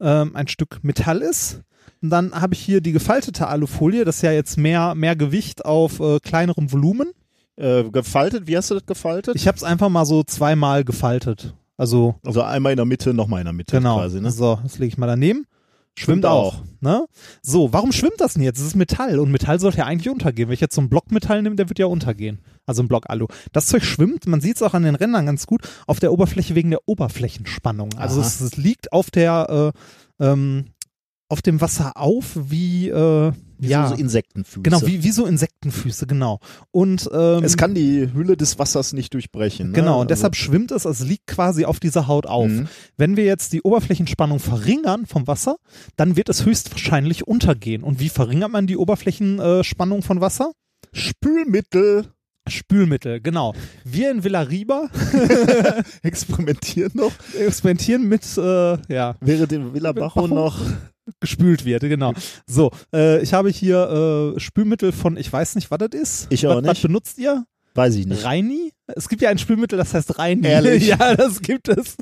ähm, 0.00 0.34
ein 0.34 0.48
Stück 0.48 0.82
Metall 0.82 1.18
ist. 1.20 1.60
Und 2.00 2.08
dann 2.08 2.32
habe 2.32 2.54
ich 2.54 2.60
hier 2.60 2.80
die 2.80 2.92
gefaltete 2.92 3.48
Alufolie, 3.48 4.06
das 4.06 4.16
ist 4.16 4.22
ja 4.22 4.32
jetzt 4.32 4.56
mehr, 4.56 4.94
mehr 4.94 5.14
Gewicht 5.14 5.64
auf 5.66 6.00
äh, 6.00 6.20
kleinerem 6.20 6.72
Volumen. 6.72 7.10
Äh, 7.56 7.84
gefaltet, 7.90 8.46
wie 8.46 8.56
hast 8.56 8.70
du 8.70 8.74
das 8.74 8.86
gefaltet? 8.86 9.36
Ich 9.36 9.46
habe 9.46 9.56
es 9.56 9.64
einfach 9.64 9.90
mal 9.90 10.06
so 10.06 10.22
zweimal 10.22 10.84
gefaltet. 10.84 11.54
Also, 11.76 12.14
also 12.24 12.42
einmal 12.42 12.72
in 12.72 12.76
der 12.76 12.86
Mitte, 12.86 13.12
nochmal 13.12 13.40
in 13.40 13.44
der 13.44 13.52
Mitte 13.52 13.76
genau. 13.76 13.98
quasi, 13.98 14.20
ne? 14.20 14.30
So, 14.30 14.58
das 14.62 14.78
lege 14.78 14.88
ich 14.88 14.98
mal 14.98 15.06
daneben. 15.06 15.46
Schwimmt 16.00 16.24
Schwimmt 16.24 16.26
auch. 16.26 16.54
auch. 16.54 16.62
Ne? 16.80 17.04
So, 17.42 17.74
warum 17.74 17.92
schwimmt 17.92 18.20
das 18.20 18.32
denn 18.32 18.42
jetzt? 18.42 18.58
Es 18.58 18.68
ist 18.68 18.74
Metall 18.74 19.18
und 19.18 19.30
Metall 19.30 19.60
sollte 19.60 19.78
ja 19.78 19.84
eigentlich 19.84 20.08
untergehen. 20.08 20.48
Wenn 20.48 20.54
ich 20.54 20.60
jetzt 20.60 20.74
so 20.74 20.80
einen 20.80 20.88
Block 20.88 21.12
Metall 21.12 21.42
nehme, 21.42 21.56
der 21.56 21.68
wird 21.68 21.78
ja 21.78 21.84
untergehen. 21.84 22.38
Also 22.64 22.82
ein 22.82 22.88
Block 22.88 23.10
Alu. 23.10 23.26
Das 23.52 23.66
Zeug 23.66 23.84
schwimmt, 23.84 24.26
man 24.26 24.40
sieht 24.40 24.56
es 24.56 24.62
auch 24.62 24.72
an 24.72 24.84
den 24.84 24.94
Rändern 24.94 25.26
ganz 25.26 25.46
gut, 25.46 25.60
auf 25.86 26.00
der 26.00 26.10
Oberfläche 26.10 26.54
wegen 26.54 26.70
der 26.70 26.80
Oberflächenspannung. 26.86 27.90
Also 27.98 28.22
es, 28.22 28.40
es 28.40 28.56
liegt 28.56 28.94
auf 28.94 29.10
der 29.10 29.72
äh, 30.18 30.24
ähm, 30.24 30.72
auf 31.28 31.42
dem 31.42 31.60
Wasser 31.60 31.92
auf 31.96 32.34
wie, 32.34 32.88
äh, 32.88 33.32
Wie 33.60 33.68
ja, 33.68 33.88
so, 33.88 33.94
Insektenfüße. 33.94 34.62
genau, 34.62 34.80
wie, 34.86 35.02
wie 35.02 35.10
so 35.10 35.26
Insektenfüße, 35.26 36.06
genau. 36.06 36.40
Und 36.70 37.08
ähm, 37.12 37.44
es 37.44 37.56
kann 37.56 37.74
die 37.74 38.12
Hülle 38.12 38.36
des 38.36 38.58
Wassers 38.58 38.92
nicht 38.94 39.12
durchbrechen. 39.12 39.68
Ne? 39.68 39.74
Genau, 39.74 39.96
und 40.00 40.10
Also- 40.10 40.14
deshalb 40.14 40.36
schwimmt 40.36 40.70
es, 40.70 40.84
es 40.86 41.00
liegt 41.00 41.26
quasi 41.26 41.64
auf 41.66 41.78
dieser 41.78 42.06
Haut 42.08 42.26
auf. 42.26 42.48
Mhm. 42.48 42.68
Wenn 42.96 43.16
wir 43.16 43.24
jetzt 43.24 43.52
die 43.52 43.60
Oberflächenspannung 43.62 44.38
verringern 44.38 45.04
vom 45.06 45.26
Wasser, 45.26 45.56
dann 45.96 46.16
wird 46.16 46.28
es 46.30 46.46
höchstwahrscheinlich 46.46 47.26
untergehen. 47.26 47.82
Und 47.82 48.00
wie 48.00 48.08
verringert 48.08 48.50
man 48.50 48.66
die 48.66 48.76
Oberflächenspannung 48.78 50.02
von 50.02 50.20
Wasser? 50.20 50.52
Spülmittel 50.92 52.06
Spülmittel, 52.48 53.20
genau. 53.20 53.54
Wir 53.84 54.10
in 54.10 54.24
Villariba 54.24 54.88
experimentieren 56.02 56.90
noch, 56.94 57.12
experimentieren 57.38 58.08
mit, 58.08 58.22
äh, 58.38 58.78
ja, 58.92 59.14
während 59.20 59.52
in 59.52 59.72
Villa 59.74 59.92
Bajo 59.92 60.22
Bajo? 60.22 60.26
noch 60.34 60.58
gespült 61.20 61.64
wird, 61.64 61.82
genau. 61.82 62.12
So, 62.46 62.70
äh, 62.94 63.22
ich 63.22 63.32
habe 63.32 63.50
hier 63.50 64.34
äh, 64.36 64.40
Spülmittel 64.40 64.92
von, 64.92 65.16
ich 65.16 65.32
weiß 65.32 65.54
nicht, 65.56 65.70
was 65.70 65.78
das 65.78 65.88
ist. 65.92 66.26
Ich 66.30 66.46
auch 66.46 66.56
was, 66.56 66.64
Was 66.64 66.72
nicht. 66.74 66.82
benutzt 66.82 67.18
ihr? 67.18 67.44
Weiß 67.74 67.94
ich 67.94 68.06
nicht. 68.06 68.24
Reini? 68.24 68.72
Es 68.86 69.08
gibt 69.08 69.22
ja 69.22 69.30
ein 69.30 69.38
Spülmittel, 69.38 69.78
das 69.78 69.94
heißt 69.94 70.18
Reini. 70.18 70.46
Ehrlich? 70.46 70.86
ja, 70.88 71.14
das 71.14 71.40
gibt 71.40 71.68
es. 71.68 71.96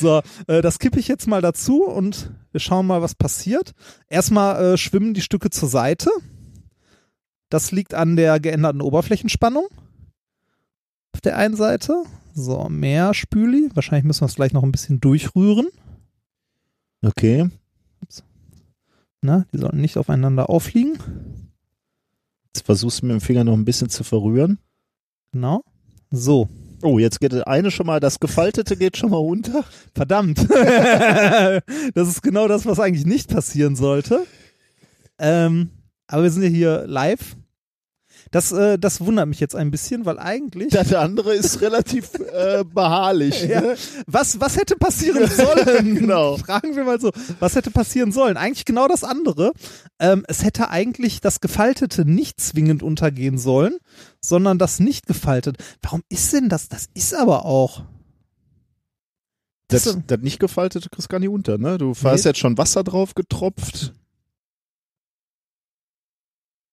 So, 0.00 0.22
äh, 0.46 0.62
das 0.62 0.78
kippe 0.78 0.98
ich 0.98 1.08
jetzt 1.08 1.26
mal 1.26 1.42
dazu 1.42 1.84
und 1.84 2.30
wir 2.52 2.60
schauen 2.60 2.86
mal, 2.86 3.02
was 3.02 3.14
passiert. 3.14 3.72
Erstmal 4.08 4.74
äh, 4.74 4.76
schwimmen 4.78 5.14
die 5.14 5.20
Stücke 5.20 5.50
zur 5.50 5.68
Seite. 5.68 6.10
Das 7.50 7.72
liegt 7.72 7.94
an 7.94 8.16
der 8.16 8.40
geänderten 8.40 8.80
Oberflächenspannung. 8.80 9.66
Auf 11.12 11.20
der 11.20 11.36
einen 11.36 11.56
Seite. 11.56 12.04
So, 12.34 12.68
mehr 12.68 13.12
Spüli. 13.12 13.70
Wahrscheinlich 13.74 14.04
müssen 14.04 14.22
wir 14.22 14.26
es 14.26 14.36
gleich 14.36 14.52
noch 14.52 14.62
ein 14.62 14.72
bisschen 14.72 15.00
durchrühren. 15.00 15.66
Okay. 17.02 17.48
Na, 19.22 19.44
die 19.52 19.58
sollen 19.58 19.80
nicht 19.80 19.96
aufeinander 19.96 20.48
aufliegen. 20.48 20.98
Jetzt 22.46 22.64
versuchst 22.64 23.02
du 23.02 23.06
mit 23.06 23.14
dem 23.14 23.20
Finger 23.20 23.44
noch 23.44 23.54
ein 23.54 23.64
bisschen 23.64 23.90
zu 23.90 24.02
verrühren. 24.02 24.58
Genau. 25.32 25.62
So, 26.10 26.48
Oh, 26.82 26.98
jetzt 26.98 27.20
geht 27.20 27.32
das 27.34 27.42
eine 27.42 27.70
schon 27.70 27.86
mal, 27.86 28.00
das 28.00 28.20
Gefaltete 28.20 28.74
geht 28.76 28.96
schon 28.96 29.10
mal 29.10 29.18
runter. 29.18 29.64
Verdammt. 29.94 30.38
das 31.94 32.08
ist 32.08 32.22
genau 32.22 32.48
das, 32.48 32.64
was 32.64 32.80
eigentlich 32.80 33.04
nicht 33.04 33.28
passieren 33.28 33.76
sollte. 33.76 34.26
Ähm, 35.18 35.70
aber 36.06 36.22
wir 36.22 36.30
sind 36.30 36.42
ja 36.42 36.48
hier 36.48 36.86
live. 36.86 37.36
Das, 38.32 38.52
äh, 38.52 38.78
das 38.78 39.00
wundert 39.00 39.26
mich 39.26 39.40
jetzt 39.40 39.56
ein 39.56 39.72
bisschen, 39.72 40.06
weil 40.06 40.18
eigentlich. 40.20 40.68
Das 40.72 40.94
andere 40.94 41.34
ist 41.34 41.60
relativ 41.62 42.14
äh, 42.14 42.62
beharrlich. 42.64 43.42
Ja. 43.48 43.60
Ne? 43.60 43.76
Was, 44.06 44.38
was 44.40 44.56
hätte 44.56 44.76
passieren 44.76 45.28
sollen? 45.30 45.96
Genau. 45.96 46.36
Fragen 46.46 46.76
wir 46.76 46.84
mal 46.84 47.00
so. 47.00 47.10
Was 47.40 47.56
hätte 47.56 47.72
passieren 47.72 48.12
sollen? 48.12 48.36
Eigentlich 48.36 48.64
genau 48.64 48.86
das 48.86 49.02
andere. 49.02 49.52
Ähm, 49.98 50.24
es 50.28 50.44
hätte 50.44 50.70
eigentlich 50.70 51.20
das 51.20 51.40
Gefaltete 51.40 52.04
nicht 52.04 52.40
zwingend 52.40 52.84
untergehen 52.84 53.36
sollen, 53.36 53.76
sondern 54.20 54.58
das 54.58 54.78
nicht 54.78 55.06
gefaltet. 55.06 55.56
Warum 55.82 56.02
ist 56.08 56.32
denn 56.32 56.48
das? 56.48 56.68
Das 56.68 56.86
ist 56.94 57.14
aber 57.14 57.44
auch. 57.44 57.82
Das, 59.66 59.84
Das- 59.84 59.98
das 60.06 60.20
nicht 60.20 60.38
gefaltete 60.38 60.88
kriegst 60.88 61.08
gar 61.08 61.18
nicht 61.18 61.28
unter, 61.30 61.58
ne? 61.58 61.78
Du 61.78 61.90
hast 62.04 62.24
Nee. 62.24 62.30
jetzt 62.30 62.38
schon 62.38 62.56
Wasser 62.58 62.84
drauf 62.84 63.14
getropft. 63.14 63.92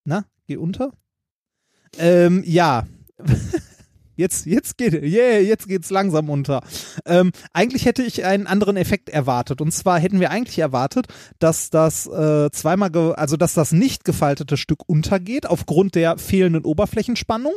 Na, 0.05 0.25
geh 0.45 0.57
unter. 0.57 0.91
Ähm, 1.98 2.44
ja. 2.45 2.86
Jetzt, 4.18 4.48
jetzt 4.48 4.80
geht, 4.80 4.94
yeah, 4.94 5.38
jetzt 5.38 5.68
geht's 5.68 5.91
langsam 5.91 6.32
unter. 6.32 6.61
Ähm, 7.06 7.32
eigentlich 7.53 7.86
hätte 7.86 8.02
ich 8.02 8.26
einen 8.26 8.48
anderen 8.48 8.76
Effekt 8.76 9.10
erwartet. 9.10 9.61
Und 9.61 9.72
zwar 9.72 9.99
hätten 9.99 10.19
wir 10.19 10.32
eigentlich 10.32 10.57
erwartet, 10.57 11.06
dass 11.38 11.69
das 11.69 12.07
äh, 12.07 12.49
zweimal, 12.52 12.90
also 13.14 13.38
dass 13.38 13.53
das 13.53 13.72
nicht 13.72 14.06
gefaltete 14.06 14.57
Stück 14.57 14.90
untergeht 14.90 15.45
aufgrund 15.45 15.94
der 15.94 16.18
fehlenden 16.18 16.65
Oberflächenspannung 16.65 17.53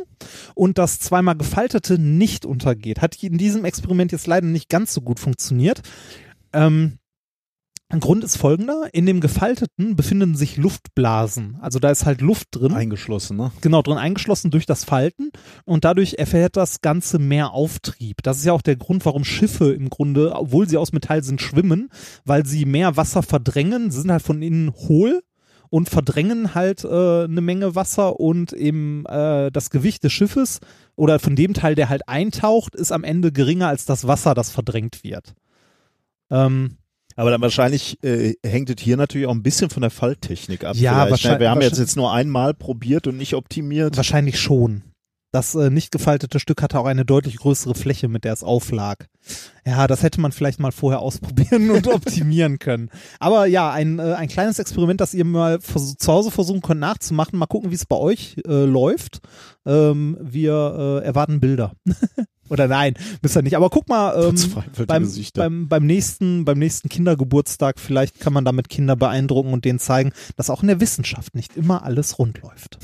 und 0.55 0.77
das 0.77 0.99
zweimal 0.99 1.35
gefaltete 1.35 1.99
nicht 1.99 2.45
untergeht. 2.45 3.01
Hat 3.01 3.21
in 3.23 3.39
diesem 3.39 3.65
Experiment 3.65 4.13
jetzt 4.13 4.27
leider 4.27 4.47
nicht 4.47 4.69
ganz 4.69 4.93
so 4.93 5.01
gut 5.01 5.19
funktioniert. 5.19 5.81
Ähm, 6.53 6.99
ein 7.91 7.99
Grund 7.99 8.23
ist 8.23 8.37
folgender. 8.37 8.89
In 8.93 9.05
dem 9.05 9.21
Gefalteten 9.21 9.97
befinden 9.97 10.37
sich 10.37 10.57
Luftblasen. 10.57 11.59
Also 11.61 11.81
da 11.81 11.91
ist 11.91 12.07
halt 12.07 12.21
Luft 12.21 12.49
drin 12.53 12.73
Eingeschlossen, 12.73 13.37
ne? 13.37 13.51
genau 13.61 13.83
drin 13.83 13.99
eingeschlossen 13.99 14.53
durch 14.53 14.65
das 14.65 14.85
Falten 14.85 15.31
und 15.65 15.85
dadurch 15.85 16.15
erfährt 16.15 16.57
das 16.57 16.83
Ganze 16.83 17.19
mehr 17.19 17.51
Auftrieb. 17.51 18.23
Das 18.23 18.39
ist 18.39 18.45
ja 18.45 18.53
auch 18.53 18.63
der 18.63 18.77
Grund, 18.77 19.05
warum 19.05 19.25
Schiffe 19.25 19.73
im 19.73 19.91
Grunde, 19.91 20.33
obwohl 20.37 20.69
sie 20.69 20.77
aus 20.77 20.93
Metall 20.93 21.25
sind, 21.25 21.43
schwimmen, 21.43 21.91
weil 22.25 22.47
sie 22.47 22.65
mehr 22.65 22.97
Wasser 22.97 23.25
verdrängen, 23.25 23.91
sie 23.91 24.03
sind 24.03 24.13
halt 24.13 24.23
von 24.23 24.41
innen 24.41 24.73
hohl 24.73 25.23
und 25.69 25.89
verdrängen 25.89 26.55
halt 26.55 26.85
äh, 26.85 27.25
eine 27.25 27.41
Menge 27.41 27.75
Wasser 27.75 28.21
und 28.21 28.53
eben 28.53 29.05
äh, 29.07 29.51
das 29.51 29.71
Gewicht 29.71 30.05
des 30.05 30.13
Schiffes 30.13 30.61
oder 30.95 31.19
von 31.19 31.35
dem 31.35 31.55
Teil, 31.55 31.75
der 31.75 31.89
halt 31.89 32.09
eintaucht, 32.09 32.77
ist 32.77 32.93
am 32.93 33.03
Ende 33.03 33.33
geringer 33.33 33.67
als 33.67 33.85
das 33.85 34.07
Wasser, 34.07 34.35
das 34.35 34.51
verdrängt 34.51 35.03
wird. 35.03 35.35
Ähm, 36.31 36.77
Aber 37.21 37.31
dann 37.31 37.43
wahrscheinlich 37.43 38.03
äh, 38.03 38.33
hängt 38.45 38.71
es 38.71 38.83
hier 38.83 38.97
natürlich 38.97 39.27
auch 39.27 39.35
ein 39.35 39.43
bisschen 39.43 39.69
von 39.69 39.83
der 39.83 39.91
Falttechnik 39.91 40.65
ab. 40.65 40.75
Ja, 40.77 40.93
vielleicht, 40.93 41.05
ne? 41.05 41.11
wahrscheinlich- 41.11 41.41
Wir 41.41 41.51
haben 41.51 41.61
jetzt 41.61 41.79
jetzt 41.79 41.97
nur 41.97 42.13
einmal 42.13 42.55
probiert 42.55 43.07
und 43.07 43.19
nicht 43.19 43.35
optimiert. 43.35 43.97
Wahrscheinlich 43.99 44.41
schon. 44.41 44.85
Das 45.33 45.55
äh, 45.55 45.69
nicht 45.69 45.93
gefaltete 45.93 46.41
Stück 46.41 46.63
hatte 46.63 46.81
auch 46.81 46.87
eine 46.87 47.05
deutlich 47.05 47.37
größere 47.37 47.75
Fläche, 47.75 48.09
mit 48.09 48.25
der 48.25 48.33
es 48.33 48.43
auflag. 48.43 49.07
Ja, 49.67 49.87
das 49.87 50.03
hätte 50.03 50.19
man 50.21 50.33
vielleicht 50.33 50.61
mal 50.61 50.73
vorher 50.73 51.01
ausprobieren 51.03 51.71
und 51.71 51.87
optimieren 51.89 52.59
können. 52.59 52.89
Aber 53.19 53.45
ja, 53.45 53.71
ein, 53.71 53.99
äh, 53.99 54.15
ein 54.15 54.29
kleines 54.29 54.59
Experiment, 54.59 55.01
das 55.03 55.13
ihr 55.13 55.27
mal 55.27 55.61
zu 55.61 56.11
Hause 56.13 56.31
versuchen 56.31 56.63
könnt 56.63 56.81
nachzumachen. 56.81 57.39
Mal 57.39 57.45
gucken, 57.47 57.71
wie 57.71 57.75
es 57.77 57.85
bei 57.85 57.97
euch 57.97 58.37
äh, 58.47 58.65
läuft. 58.65 59.21
Ähm, 59.67 60.17
wir 60.23 61.01
äh, 61.03 61.07
erwarten 61.07 61.39
Bilder. 61.39 61.75
Oder 62.51 62.69
nein, 62.69 62.95
müsst 63.23 63.37
ihr 63.37 63.43
nicht. 63.43 63.57
Aber 63.57 63.71
guck 63.71 63.89
mal, 63.89 64.13
ähm, 64.23 64.35
beim, 64.87 65.09
beim, 65.35 65.69
beim, 65.69 65.87
nächsten, 65.87 66.45
beim 66.45 66.59
nächsten 66.59 66.89
Kindergeburtstag, 66.89 67.79
vielleicht 67.79 68.21
kann 68.21 68.33
man 68.33 68.45
damit 68.45 68.69
Kinder 68.69 68.97
beeindrucken 68.97 69.53
und 69.53 69.65
denen 69.65 69.79
zeigen, 69.79 70.13
dass 70.37 70.51
auch 70.51 70.63
in 70.63 70.69
der 70.69 70.81
Wissenschaft 70.81 71.35
nicht 71.37 71.57
immer 71.57 71.85
alles 71.85 72.19
rund 72.19 72.43
läuft. 72.43 72.79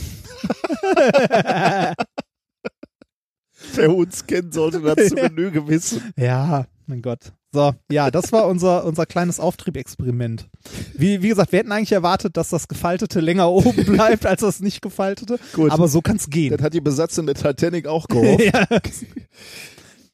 Wer 3.75 3.95
uns 3.95 4.27
kennt, 4.27 4.55
sollte 4.55 4.81
das 4.81 5.09
zu 5.09 5.15
Genüge 5.17 5.67
wissen. 5.69 6.13
Ja, 6.17 6.67
mein 6.87 7.03
Gott. 7.03 7.33
So, 7.53 7.73
ja, 7.91 8.11
das 8.11 8.33
war 8.33 8.49
unser, 8.49 8.85
unser 8.85 9.07
kleines 9.07 9.41
Auftriebexperiment. 9.41 10.47
Wie, 10.95 11.23
wie 11.23 11.29
gesagt, 11.29 11.53
wir 11.53 11.61
hätten 11.61 11.73
eigentlich 11.73 11.93
erwartet, 11.93 12.37
dass 12.37 12.51
das 12.51 12.69
Gefaltete 12.69 13.21
länger 13.21 13.51
oben 13.51 13.73
bleibt 13.87 14.27
als 14.27 14.43
das 14.43 14.61
nicht 14.61 14.83
Gefaltete. 14.83 15.39
Gut. 15.55 15.71
Aber 15.71 15.89
so 15.89 16.03
kann's 16.03 16.29
gehen. 16.29 16.55
Das 16.55 16.63
hat 16.63 16.75
die 16.75 16.83
Besatzung 16.83 17.25
der 17.25 17.35
Titanic 17.35 17.87
auch 17.87 18.09
gehofft. 18.09 18.45
ja. 18.45 18.67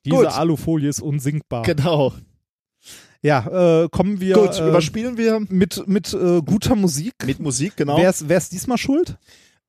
Diese 0.05 0.17
Gut. 0.17 0.27
Alufolie 0.27 0.89
ist 0.89 1.01
unsinkbar. 1.01 1.63
Genau. 1.63 2.13
Ja, 3.23 3.85
äh, 3.85 3.89
kommen 3.89 4.21
wir 4.21 4.35
Gut, 4.35 4.59
äh, 4.59 4.69
überspielen 4.69 5.17
wir 5.17 5.41
mit, 5.49 5.87
mit 5.87 6.13
äh, 6.13 6.41
guter 6.43 6.75
Musik. 6.75 7.15
mit 7.25 7.39
Musik, 7.39 7.77
genau. 7.77 7.97
Wer 7.99 8.11
ist, 8.11 8.29
wer 8.29 8.37
ist 8.37 8.51
diesmal 8.51 8.79
schuld? 8.79 9.17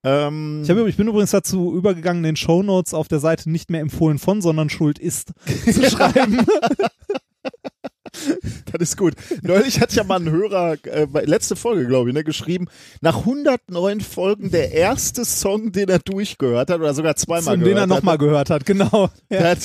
ähm, 0.02 0.62
Ich, 0.64 0.70
hab, 0.70 0.76
ich 0.78 0.96
bin 0.96 1.06
übrigens 1.06 1.30
dazu 1.30 1.72
übergegangen, 1.72 2.24
den 2.24 2.34
Shownotes 2.34 2.94
auf 2.94 3.06
der 3.06 3.20
Seite 3.20 3.48
nicht 3.50 3.70
mehr 3.70 3.80
empfohlen 3.80 4.18
von, 4.18 4.42
sondern 4.42 4.70
schuld 4.70 4.98
ist 4.98 5.32
zu 5.72 5.82
schreiben. 5.90 6.44
das 8.72 8.80
ist 8.90 8.96
gut. 8.96 9.14
Neulich 9.42 9.80
hat 9.80 9.92
ja 9.94 10.04
mal 10.04 10.20
ein 10.20 10.30
Hörer, 10.30 10.76
äh, 10.84 11.06
letzte 11.24 11.56
Folge, 11.56 11.86
glaube 11.86 12.10
ich, 12.10 12.14
ne, 12.14 12.24
geschrieben, 12.24 12.66
nach 13.00 13.18
109 13.18 14.00
Folgen 14.00 14.50
der 14.50 14.72
erste 14.72 15.24
Song, 15.24 15.72
den 15.72 15.88
er 15.88 15.98
durchgehört 15.98 16.70
hat, 16.70 16.80
oder 16.80 16.94
sogar 16.94 17.16
zweimal 17.16 17.42
Von 17.42 17.60
gehört 17.60 17.70
den 17.70 17.78
er 17.78 17.86
nochmal 17.86 18.18
gehört 18.18 18.50
hat, 18.50 18.66
genau. 18.66 19.10
Ja. 19.30 19.44
hat 19.44 19.58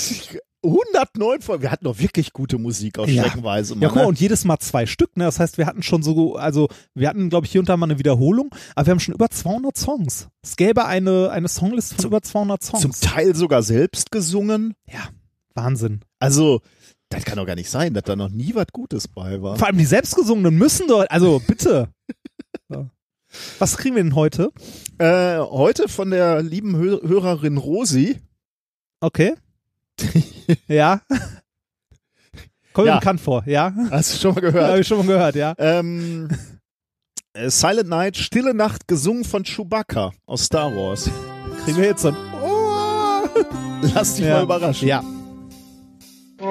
109 0.64 1.42
Folgen. 1.42 1.64
Wir 1.64 1.72
hatten 1.72 1.86
doch 1.86 2.00
wirklich 2.00 2.34
gute 2.34 2.58
Musik 2.58 2.98
Ja. 2.98 3.08
Streckenweise. 3.08 3.76
Ja, 3.76 3.80
Mann, 3.80 3.88
guck 3.90 3.96
mal, 3.96 4.02
ne? 4.02 4.08
und 4.10 4.20
jedes 4.20 4.44
Mal 4.44 4.60
zwei 4.60 4.86
Stück, 4.86 5.16
ne? 5.16 5.24
Das 5.24 5.40
heißt, 5.40 5.58
wir 5.58 5.66
hatten 5.66 5.84
schon 5.84 6.04
so, 6.04 6.36
also 6.36 6.68
wir 6.94 7.08
hatten, 7.08 7.30
glaube 7.30 7.46
ich, 7.46 7.52
hier 7.52 7.62
und 7.62 7.70
da 7.70 7.78
mal 7.78 7.86
eine 7.86 8.00
Wiederholung, 8.00 8.50
aber 8.76 8.88
wir 8.88 8.92
haben 8.92 9.00
schon 9.00 9.14
über 9.14 9.30
200 9.30 9.78
Songs. 9.78 10.28
Es 10.42 10.58
gäbe 10.58 10.86
eine, 10.86 11.30
eine 11.32 11.48
Songliste 11.48 11.96
von 11.96 12.06
über 12.06 12.22
200 12.22 12.62
Songs. 12.62 12.82
Zum 12.82 12.92
Teil 12.92 13.36
sogar 13.36 13.64
selbst 13.64 14.12
gesungen. 14.12 14.74
ja, 14.86 15.10
Wahnsinn. 15.54 16.02
Also, 16.20 16.62
das 17.10 17.26
kann 17.26 17.38
doch 17.38 17.46
gar 17.46 17.56
nicht 17.56 17.70
sein, 17.70 17.94
dass 17.94 18.04
da 18.04 18.16
noch 18.16 18.30
nie 18.30 18.54
was 18.56 18.68
Gutes 18.72 19.08
bei 19.08 19.42
war. 19.42 19.58
Vor 19.58 19.68
allem 19.68 19.78
die 19.78 19.86
selbstgesungenen 19.86 20.56
müssen 20.58 20.88
doch, 20.88 21.06
also 21.10 21.40
bitte. 21.46 21.90
So. 22.70 22.88
Was 23.60 23.78
kriegen 23.78 23.96
wir 23.96 24.04
denn 24.04 24.16
heute? 24.16 24.52
Äh, 24.98 25.38
heute 25.40 25.88
von 25.88 26.10
der 26.12 26.42
lieben 26.42 26.76
Hö 26.78 27.00
Hörerin 27.08 27.58
Rosi. 27.58 28.20
Okay. 29.02 29.36
ja. 30.68 31.02
Kommt 32.74 32.86
mir 32.86 32.94
Ja. 32.94 33.00
bekannt 33.00 33.22
vor, 33.22 33.44
ja? 33.46 33.74
Hast 33.92 34.14
du 34.14 34.18
schon 34.20 34.36
mal 34.36 34.44
Ja, 34.44 34.50
gehört? 34.52 34.70
Habe 34.70 34.80
ich 34.82 34.88
schon 34.88 34.98
mal 35.00 35.08
gehört, 35.08 35.36
ja. 35.36 35.54
ähm, 35.58 36.30
äh, 37.34 37.50
Silent 37.50 37.90
Night, 37.90 38.18
Stille 38.18 38.54
Nacht, 38.54 38.88
gesungen 38.88 39.24
von 39.26 39.44
Chewbacca 39.44 40.12
aus 40.26 40.46
Star 40.46 40.76
Wars. 40.76 41.10
Kriegen 41.66 41.78
wir 41.78 41.86
jetzt 41.86 42.02
so 42.04 42.10
ein 42.10 42.18
Oh, 42.42 43.28
lass 43.94 44.16
dich 44.16 44.26
ja. 44.26 44.38
mal 44.38 44.44
überraschen. 44.44 44.88
Ja. 44.88 45.04
This 46.40 46.48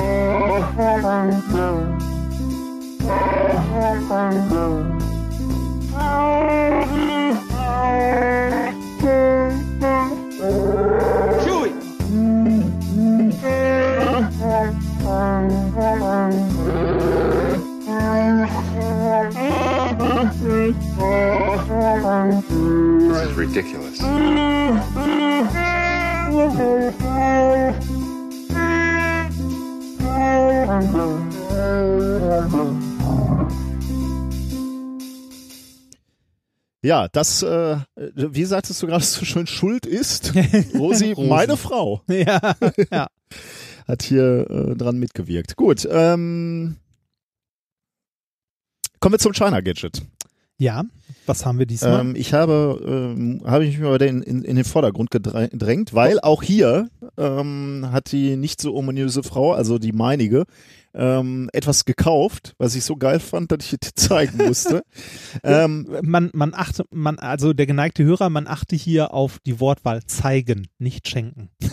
is 23.22 23.32
ridiculous. 23.34 23.98
Ja, 36.82 37.08
das, 37.08 37.42
äh, 37.42 37.78
wie 37.96 38.44
sagtest 38.44 38.82
du 38.82 38.86
gerade 38.86 39.04
so 39.04 39.24
schön, 39.24 39.46
Schuld 39.46 39.84
ist, 39.84 40.32
Rosi, 40.74 41.12
Rosi. 41.12 41.28
meine 41.28 41.56
Frau, 41.56 42.02
Ja. 42.08 42.54
ja. 42.92 43.08
hat 43.86 44.02
hier 44.02 44.46
äh, 44.48 44.76
dran 44.76 44.98
mitgewirkt. 44.98 45.56
Gut, 45.56 45.86
ähm, 45.90 46.76
kommen 49.00 49.14
wir 49.14 49.18
zum 49.18 49.32
China 49.34 49.60
Gadget. 49.60 50.02
Ja. 50.58 50.84
Was 51.26 51.46
haben 51.46 51.58
wir 51.58 51.66
diesmal? 51.66 52.00
Ähm, 52.00 52.14
ich 52.16 52.34
habe, 52.34 52.80
ähm, 52.86 53.42
habe 53.44 53.64
ich 53.64 53.78
mich 53.78 53.86
mal 53.86 54.00
in, 54.02 54.22
in, 54.22 54.42
in 54.42 54.56
den 54.56 54.64
Vordergrund 54.64 55.10
gedrä- 55.10 55.48
gedrängt, 55.48 55.94
weil 55.94 56.20
auch 56.20 56.42
hier 56.42 56.88
ähm, 57.16 57.88
hat 57.92 58.12
die 58.12 58.36
nicht 58.36 58.60
so 58.60 58.74
ominöse 58.74 59.22
Frau, 59.22 59.52
also 59.52 59.78
die 59.78 59.92
meinige, 59.92 60.44
ähm, 60.94 61.48
etwas 61.52 61.84
gekauft, 61.84 62.54
was 62.58 62.74
ich 62.74 62.84
so 62.84 62.96
geil 62.96 63.20
fand, 63.20 63.52
dass 63.52 63.64
ich 63.64 63.72
es 63.74 63.78
dir 63.80 63.94
zeigen 63.94 64.38
musste. 64.46 64.82
ähm, 65.42 65.86
man, 66.02 66.30
man 66.32 66.54
achte, 66.54 66.84
man, 66.90 67.18
also 67.18 67.52
der 67.52 67.66
geneigte 67.66 68.04
Hörer, 68.04 68.30
man 68.30 68.46
achte 68.46 68.76
hier 68.76 69.12
auf 69.14 69.38
die 69.46 69.60
Wortwahl 69.60 70.02
zeigen, 70.06 70.68
nicht 70.78 71.08
schenken. 71.08 71.50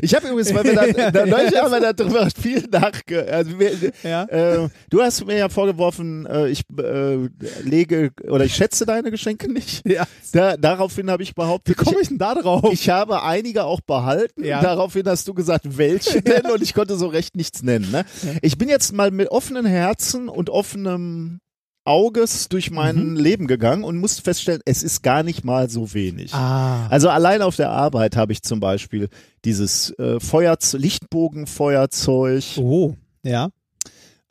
ich 0.00 0.14
habe 0.14 0.28
übrigens, 0.28 0.54
weil 0.54 0.64
wir 0.64 0.74
da, 0.74 1.10
da 1.10 1.26
neulich 1.26 1.56
haben 1.60 1.72
wir 1.72 1.92
darüber 1.92 2.28
viel 2.30 2.66
nachge... 2.70 3.30
Also 3.32 3.58
wir, 3.58 3.72
Ja. 4.02 4.24
äh, 4.24 4.68
du 4.90 5.02
hast 5.02 5.24
mir 5.26 5.36
ja 5.36 5.48
vorgeworfen, 5.48 6.26
äh, 6.26 6.48
ich 6.48 6.62
äh, 6.78 7.28
lege 7.62 8.12
oder 8.28 8.44
ich 8.44 8.54
schätze 8.54 8.86
deine 8.86 9.10
Geschenke 9.10 9.52
nicht. 9.52 9.86
Ja. 9.88 10.06
Da, 10.32 10.56
daraufhin 10.56 11.10
habe 11.10 11.22
ich 11.22 11.34
behauptet, 11.34 11.78
Wie 11.78 11.84
komme 11.84 12.00
ich 12.00 12.08
denn 12.08 12.18
da 12.18 12.34
drauf? 12.34 12.72
Ich 12.72 12.88
habe 12.90 13.22
einige 13.22 13.64
auch 13.64 13.80
behalten. 13.80 14.44
Ja. 14.44 14.60
Daraufhin 14.60 15.06
hast 15.06 15.26
du 15.28 15.34
gesagt, 15.34 15.76
welche 15.78 16.22
denn? 16.22 16.46
Und 16.50 16.62
ich 16.62 16.74
konnte 16.74 16.96
so 16.96 17.06
recht 17.08 17.36
nichts 17.36 17.62
nennen. 17.64 17.90
Ne? 17.90 18.04
Ich 18.42 18.58
bin 18.58 18.68
jetzt 18.68 18.92
mal 18.92 19.10
mit 19.10 19.28
offenen 19.30 19.66
Herzen 19.66 20.28
und 20.28 20.50
offenem 20.50 21.40
Auges 21.86 22.48
durch 22.48 22.70
mein 22.70 23.10
Mhm. 23.10 23.16
Leben 23.16 23.46
gegangen 23.46 23.84
und 23.84 23.98
musste 23.98 24.22
feststellen, 24.22 24.62
es 24.64 24.82
ist 24.82 25.02
gar 25.02 25.22
nicht 25.22 25.44
mal 25.44 25.68
so 25.68 25.92
wenig. 25.92 26.32
ah. 26.32 26.86
Also 26.88 27.10
allein 27.10 27.42
auf 27.42 27.56
der 27.56 27.70
Arbeit 27.70 28.16
habe 28.16 28.32
ich 28.32 28.42
zum 28.42 28.58
Beispiel 28.60 29.08
dieses 29.44 29.90
äh, 29.98 30.18
Feuerz 30.18 30.72
Lichtbogenfeuerzeug. 30.72 32.44
Oh, 32.56 32.94
ja. 33.22 33.50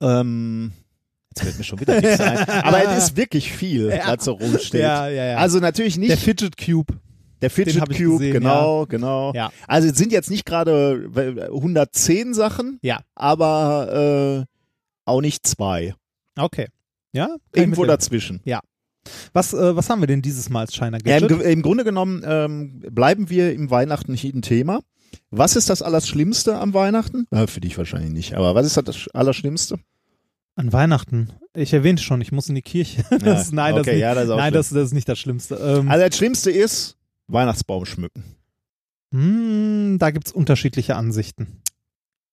Ähm, 0.01 0.71
jetzt 1.29 1.43
fällt 1.43 1.57
mir 1.57 1.63
schon 1.63 1.79
wieder 1.79 2.01
nichts 2.01 2.19
ein. 2.19 2.37
Aber 2.63 2.83
es 2.83 3.03
ist 3.09 3.17
wirklich 3.17 3.51
viel, 3.51 3.89
was 3.89 4.25
so 4.25 4.33
rumsteht. 4.33 4.81
Ja, 4.81 5.07
ja, 5.07 5.25
ja. 5.25 5.37
Also 5.37 5.59
natürlich 5.59 5.97
nicht 5.97 6.09
der 6.11 6.17
Fidget 6.17 6.57
Cube. 6.57 6.93
Der 7.43 7.49
Fidget 7.49 7.79
Cube, 7.79 8.17
gesehen, 8.17 8.33
genau, 8.33 8.85
genau. 8.87 9.33
Ja. 9.33 9.51
Also 9.67 9.89
es 9.89 9.97
sind 9.97 10.11
jetzt 10.11 10.29
nicht 10.29 10.45
gerade 10.45 11.09
äh, 11.15 11.45
110 11.45 12.33
Sachen, 12.33 12.79
Ja. 12.81 13.01
aber 13.15 14.45
äh, 14.45 14.45
auch 15.05 15.21
nicht 15.21 15.45
zwei. 15.45 15.93
Okay. 16.37 16.67
Ja? 17.11 17.35
Irgendwo 17.53 17.85
dazwischen. 17.85 18.41
Was, 19.33 19.53
äh, 19.53 19.75
was 19.75 19.89
haben 19.89 20.01
wir 20.01 20.07
denn 20.07 20.21
dieses 20.21 20.49
Mal 20.49 20.61
als 20.61 20.73
China 20.73 20.97
Ja, 21.05 21.17
im, 21.17 21.27
Gadget? 21.27 21.45
Im 21.45 21.61
Grunde 21.61 21.83
genommen 21.83 22.23
ähm, 22.25 22.79
bleiben 22.89 23.29
wir 23.29 23.53
im 23.53 23.69
Weihnachten 23.69 24.11
nicht 24.13 24.23
ein 24.33 24.41
Thema. 24.41 24.79
Was 25.29 25.55
ist 25.55 25.69
das 25.69 25.81
Allerschlimmste 25.81 26.57
am 26.57 26.73
Weihnachten? 26.73 27.27
Ah, 27.31 27.47
für 27.47 27.59
dich 27.61 27.77
wahrscheinlich 27.77 28.11
nicht, 28.11 28.33
aber 28.35 28.55
was 28.55 28.65
ist 28.65 28.77
das 28.77 29.07
Allerschlimmste? 29.09 29.77
An 30.55 30.71
Weihnachten. 30.71 31.33
Ich 31.55 31.73
erwähnte 31.73 32.01
schon, 32.01 32.21
ich 32.21 32.31
muss 32.31 32.47
in 32.47 32.55
die 32.55 32.61
Kirche. 32.61 33.03
Das, 33.19 33.51
nein, 33.51 33.75
das, 33.75 33.81
okay, 33.81 33.89
ist 33.91 33.95
nicht, 33.95 34.01
ja, 34.01 34.13
das 34.15 34.23
ist 34.23 34.29
nein 34.29 34.53
das, 34.53 34.69
das 34.69 34.83
ist 34.85 34.93
nicht 34.93 35.09
das 35.09 35.19
Schlimmste. 35.19 35.55
Ähm, 35.55 35.89
Also 35.89 36.05
das 36.07 36.15
Schlimmste 36.17 36.51
ist 36.51 36.95
Weihnachtsbaum 37.27 37.85
schmücken. 37.85 38.23
hm, 39.13 39.97
da 39.99 40.11
gibt's 40.11 40.31
unterschiedliche 40.31 40.95
Ansichten. 40.95 41.61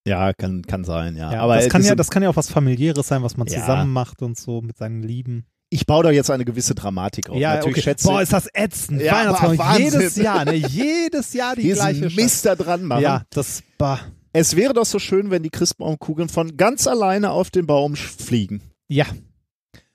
Ja, 0.07 0.33
kann, 0.33 0.63
kann 0.63 0.83
sein, 0.83 1.15
ja. 1.15 1.31
Ja, 1.31 1.41
aber 1.41 1.55
das, 1.55 1.65
es 1.65 1.71
kann 1.71 1.83
ja, 1.83 1.93
das 1.93 2.09
kann 2.09 2.23
ja 2.23 2.29
auch 2.29 2.35
was 2.35 2.49
familiäres 2.49 3.07
sein, 3.07 3.21
was 3.21 3.37
man 3.37 3.47
Ja. 3.47 3.59
zusammen 3.59 3.93
macht 3.93 4.21
und 4.23 4.35
so 4.37 4.61
mit 4.61 4.77
seinen 4.77 5.03
Lieben. 5.03 5.45
ich 5.69 5.85
baue 5.85 6.03
da 6.03 6.09
jetzt 6.11 6.31
eine 6.31 6.43
gewisse 6.43 6.73
Dramatik 6.75 7.29
auf. 7.29 7.37
ja, 7.37 7.53
Natürlich 7.55 7.77
okay. 7.77 7.81
schätze 7.83 8.07
Boah, 8.07 8.21
ist 8.21 8.33
das 8.33 8.49
ätzend. 8.53 8.99
Ja, 9.01 9.13
Weihnachtsbaum. 9.13 9.57
Wahnsinn. 9.59 9.83
Jedes 10.01 10.15
Jahr, 10.17 10.43
ne? 10.45 10.55
Jedes 10.55 11.33
Jahr 11.33 11.55
die 11.55 11.61
diesen 11.61 11.75
gleiche. 11.75 12.09
Mist 12.15 12.45
da 12.45 12.55
dran 12.55 12.83
machen. 12.83 13.03
Ja, 13.03 13.23
das, 13.29 13.61
bah. 13.77 13.99
Es 14.33 14.55
wäre 14.55 14.73
doch 14.73 14.85
so 14.85 14.97
schön, 14.97 15.29
wenn 15.29 15.43
die 15.43 15.49
Christbaumkugeln 15.51 16.29
von 16.29 16.57
ganz 16.57 16.87
alleine 16.87 17.29
auf 17.31 17.51
den 17.51 17.67
Baum 17.67 17.95
fliegen. 17.95 18.61
Ja. 18.89 19.05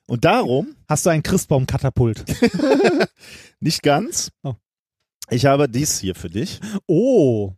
Und 0.07 0.25
darum, 0.25 0.77
Hast 0.89 1.05
du 1.05 1.11
ein 1.11 1.23
Christbaum-Katapult? 1.25 2.25
nicht 3.61 3.83
ganz, 3.83 4.31
Oh. 4.45 4.55
Ich 5.31 5.45
habe 5.45 5.69
dies 5.69 5.99
hier 5.99 6.15
für 6.15 6.31
dich. 6.31 6.61
Oh. 6.87 7.53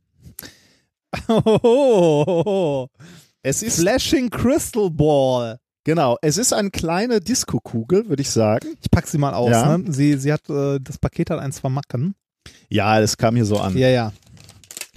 Oh. 1.29 2.87
Es 3.41 3.63
ist 3.63 3.81
Flashing 3.81 4.29
Crystal 4.31 4.91
Ball. 4.91 5.59
genau, 5.85 6.19
es 6.21 6.37
ist 6.39 6.53
eine 6.53 6.71
kleine 6.71 7.21
Disco-Kugel, 7.21 8.09
würde 8.09 8.21
ich 8.21 8.31
sagen. 8.31 8.75
Ich 8.83 8.91
pack 8.91 9.07
sie 9.07 9.17
mal 9.17 9.33
aus. 9.33 9.53
Ja. 9.53 9.79
Ne? 9.79 9.91
Sie, 9.93 10.19
sie 10.19 10.33
hat, 10.33 10.51
äh, 10.51 10.79
das 10.81 10.99
Paket 10.99 11.31
hat 11.31 11.39
eins 11.39 11.61
vermacken. 11.61 12.15
Ja, 12.69 13.01
das 13.01 13.17
kam 13.17 13.37
hier 13.37 13.45
so 13.45 13.59
an. 13.59 13.79
Ja, 13.79 13.89
ja. 13.89 14.13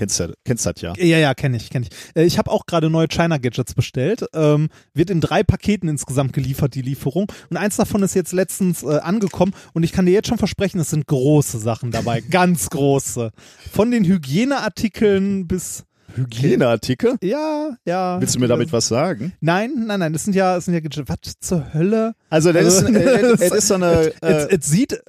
Kennst 0.01 0.19
du 0.19 0.33
kennst 0.45 0.65
das 0.65 0.81
ja? 0.81 0.93
Ja, 0.97 1.19
ja, 1.19 1.35
kenne 1.35 1.57
ich, 1.57 1.69
kenne 1.69 1.85
ich. 1.85 2.19
Äh, 2.19 2.25
ich 2.25 2.39
habe 2.39 2.49
auch 2.49 2.65
gerade 2.65 2.89
neue 2.89 3.07
China 3.07 3.37
Gadgets 3.37 3.75
bestellt. 3.75 4.25
Ähm, 4.33 4.69
wird 4.95 5.11
in 5.11 5.21
drei 5.21 5.43
Paketen 5.43 5.87
insgesamt 5.87 6.33
geliefert, 6.33 6.73
die 6.73 6.81
Lieferung. 6.81 7.31
Und 7.51 7.57
eins 7.57 7.75
davon 7.75 8.01
ist 8.01 8.15
jetzt 8.15 8.31
letztens 8.31 8.81
äh, 8.81 8.97
angekommen. 8.97 9.53
Und 9.73 9.83
ich 9.83 9.91
kann 9.91 10.07
dir 10.07 10.11
jetzt 10.11 10.27
schon 10.27 10.39
versprechen, 10.39 10.79
es 10.79 10.89
sind 10.89 11.05
große 11.05 11.59
Sachen 11.59 11.91
dabei. 11.91 12.21
ganz 12.31 12.71
große. 12.71 13.29
Von 13.71 13.91
den 13.91 14.03
Hygieneartikeln 14.03 15.47
bis. 15.47 15.83
Hygieneartikel? 16.15 17.17
Ja, 17.21 17.77
ja. 17.85 18.19
Willst 18.19 18.33
du 18.33 18.39
mir 18.39 18.47
damit 18.47 18.73
was 18.73 18.87
sagen? 18.87 19.33
Nein, 19.39 19.85
nein, 19.85 19.99
nein. 19.99 20.13
Das 20.13 20.23
sind 20.23 20.33
ja, 20.33 20.55
das 20.55 20.65
sind 20.65 20.73
ja. 20.73 20.81
Was 21.05 21.39
zur 21.39 21.75
Hölle? 21.75 22.15
Also, 22.27 22.51
das 22.51 22.65
ist, 22.65 22.85
Also, 22.85 22.93
äh, 22.97 23.33
es 23.33 23.51
ist 23.51 23.67
so 23.67 23.75
eine, 23.75 24.11
äh, 24.23 24.47
es 24.49 24.65
sieht. 24.65 24.99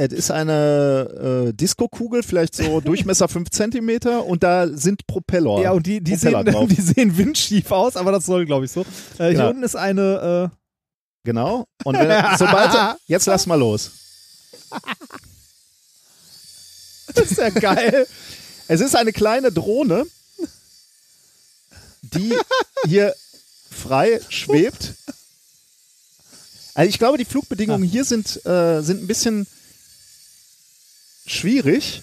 Es 0.00 0.12
ist 0.12 0.30
eine 0.30 1.48
äh, 1.48 1.52
Disco-Kugel, 1.52 2.22
vielleicht 2.22 2.54
so 2.54 2.80
Durchmesser 2.84 3.28
5 3.28 3.50
Zentimeter 3.50 4.24
und 4.24 4.42
da 4.42 4.66
sind 4.68 5.06
Propeller. 5.06 5.60
Ja, 5.60 5.72
und 5.72 5.86
die, 5.86 6.00
die, 6.00 6.12
Propeller 6.16 6.44
sehen, 6.44 6.52
drauf. 6.52 6.68
die 6.70 6.80
sehen 6.80 7.18
windschief 7.18 7.70
aus, 7.70 7.96
aber 7.96 8.10
das 8.10 8.24
soll, 8.24 8.46
glaube 8.46 8.64
ich, 8.64 8.72
so. 8.72 8.80
Äh, 8.80 8.84
Hier 9.18 9.30
Genau. 9.32 9.50
unten 9.50 9.62
ist 9.62 9.76
eine. 9.76 10.50
Äh, 10.52 10.56
Genau. 11.22 11.66
Und 11.84 11.98
wenn, 11.98 12.08
sobald, 12.38 12.96
jetzt 13.06 13.26
lass 13.26 13.44
mal 13.44 13.56
los. 13.56 13.90
das 17.14 17.30
ist 17.30 17.36
ja 17.36 17.50
geil. 17.50 18.06
Es 18.68 18.80
ist 18.80 18.96
eine 18.96 19.12
kleine 19.12 19.52
Drohne, 19.52 20.06
die 22.00 22.34
hier 22.86 23.14
frei 23.70 24.18
schwebt. 24.30 24.94
Also 26.72 26.88
ich 26.88 26.98
glaube, 26.98 27.18
die 27.18 27.26
Flugbedingungen 27.26 27.86
hier 27.86 28.06
sind, 28.06 28.46
äh, 28.46 28.80
sind 28.80 29.02
ein 29.02 29.06
bisschen 29.06 29.46
schwierig, 31.30 32.02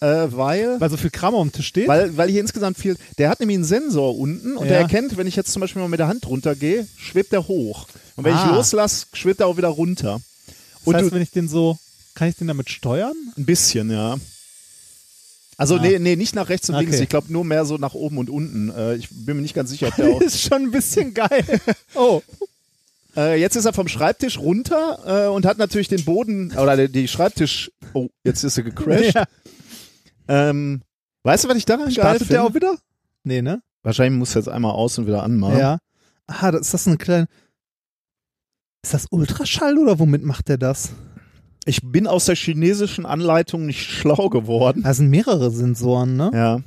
äh, 0.00 0.06
weil, 0.30 0.80
Weil 0.80 0.90
so 0.90 0.96
viel 0.96 1.10
Kram 1.10 1.34
auf 1.34 1.42
dem 1.42 1.52
Tisch 1.52 1.68
steht. 1.68 1.88
weil, 1.88 2.16
weil 2.16 2.28
hier 2.30 2.40
insgesamt 2.40 2.76
viel. 2.76 2.96
Der 3.18 3.30
hat 3.30 3.40
nämlich 3.40 3.56
einen 3.56 3.64
Sensor 3.64 4.16
unten 4.18 4.56
und 4.56 4.64
Ja. 4.66 4.72
der 4.72 4.78
erkennt, 4.80 5.16
wenn 5.16 5.26
ich 5.26 5.36
jetzt 5.36 5.52
zum 5.52 5.60
Beispiel 5.60 5.80
mal 5.80 5.88
mit 5.88 6.00
der 6.00 6.08
Hand 6.08 6.26
runtergehe, 6.26 6.86
schwebt 6.98 7.32
der 7.32 7.48
hoch. 7.48 7.86
Und 8.16 8.24
wenn 8.24 8.34
Ah. 8.34 8.46
ich 8.50 8.52
loslasse, 8.54 9.06
schwebt 9.14 9.40
er 9.40 9.46
auch 9.46 9.56
wieder 9.56 9.68
runter. 9.68 10.20
das 10.46 10.54
Und 10.84 10.96
heißt, 10.96 11.06
du, 11.06 11.12
wenn 11.12 11.22
ich 11.22 11.30
den 11.30 11.48
so. 11.48 11.78
Kann 12.14 12.28
ich 12.28 12.36
den 12.36 12.46
damit 12.46 12.70
steuern? 12.70 13.16
Ein 13.36 13.44
bisschen, 13.46 13.90
ja. 13.90 14.16
Also, 15.56 15.76
Ah. 15.76 15.80
nee, 15.80 15.98
nee, 15.98 16.16
nicht 16.16 16.34
nach 16.34 16.48
rechts 16.48 16.68
und 16.68 16.76
links. 16.76 16.94
Okay. 16.94 17.04
Ich 17.04 17.08
glaube 17.08 17.32
nur 17.32 17.44
mehr 17.44 17.64
so 17.64 17.76
nach 17.78 17.94
oben 17.94 18.18
und 18.18 18.28
unten. 18.30 18.70
Äh, 18.70 18.96
ich 18.96 19.08
bin 19.10 19.36
mir 19.36 19.42
nicht 19.42 19.54
ganz 19.54 19.70
sicher, 19.70 19.88
ob 19.88 19.96
der 19.96 20.08
auch. 20.12 20.20
ist 20.20 20.40
schon 20.40 20.64
ein 20.64 20.70
bisschen 20.70 21.14
geil. 21.14 21.44
Oh. 21.94 22.22
Äh, 23.16 23.40
jetzt 23.40 23.56
ist 23.56 23.64
er 23.64 23.72
vom 23.72 23.88
Schreibtisch 23.88 24.38
runter 24.38 25.26
äh, 25.26 25.28
und 25.28 25.46
hat 25.46 25.58
natürlich 25.58 25.88
den 25.88 26.04
Boden, 26.04 26.52
oder 26.56 26.76
die, 26.76 26.88
die 26.90 27.08
Schreibtisch. 27.08 27.70
Oh, 27.92 28.08
jetzt 28.24 28.42
ist 28.44 28.56
er 28.56 28.64
gecrashed. 28.64 29.14
Ja. 30.26 30.48
Ähm, 30.48 30.80
weißt 31.22 31.44
du, 31.44 31.48
was 31.48 31.56
ich 31.58 31.66
daran 31.66 31.90
Startet 31.90 32.30
der 32.30 32.44
auch 32.44 32.54
wieder? 32.54 32.78
Nee, 33.24 33.42
ne? 33.42 33.62
Wahrscheinlich 33.82 34.18
muss 34.18 34.34
er 34.34 34.40
jetzt 34.40 34.48
einmal 34.48 34.72
aus 34.72 34.96
und 34.96 35.06
wieder 35.06 35.22
anmachen. 35.22 35.58
Ja. 35.58 35.78
Ah, 36.26 36.50
das, 36.50 36.62
ist 36.62 36.74
das 36.74 36.86
eine 36.88 36.96
kleine. 36.96 37.26
Ist 38.82 38.94
das 38.94 39.06
Ultraschall 39.10 39.78
oder 39.78 39.98
womit 39.98 40.24
macht 40.24 40.48
der 40.48 40.56
das? 40.56 40.92
Ich 41.66 41.80
bin 41.82 42.06
aus 42.06 42.24
der 42.24 42.36
chinesischen 42.36 43.06
Anleitung 43.06 43.66
nicht 43.66 43.82
schlau 43.82 44.28
geworden. 44.30 44.82
Da 44.82 44.94
sind 44.94 45.10
mehrere 45.10 45.50
Sensoren, 45.50 46.16
ne? 46.16 46.30
Ja. 46.32 46.60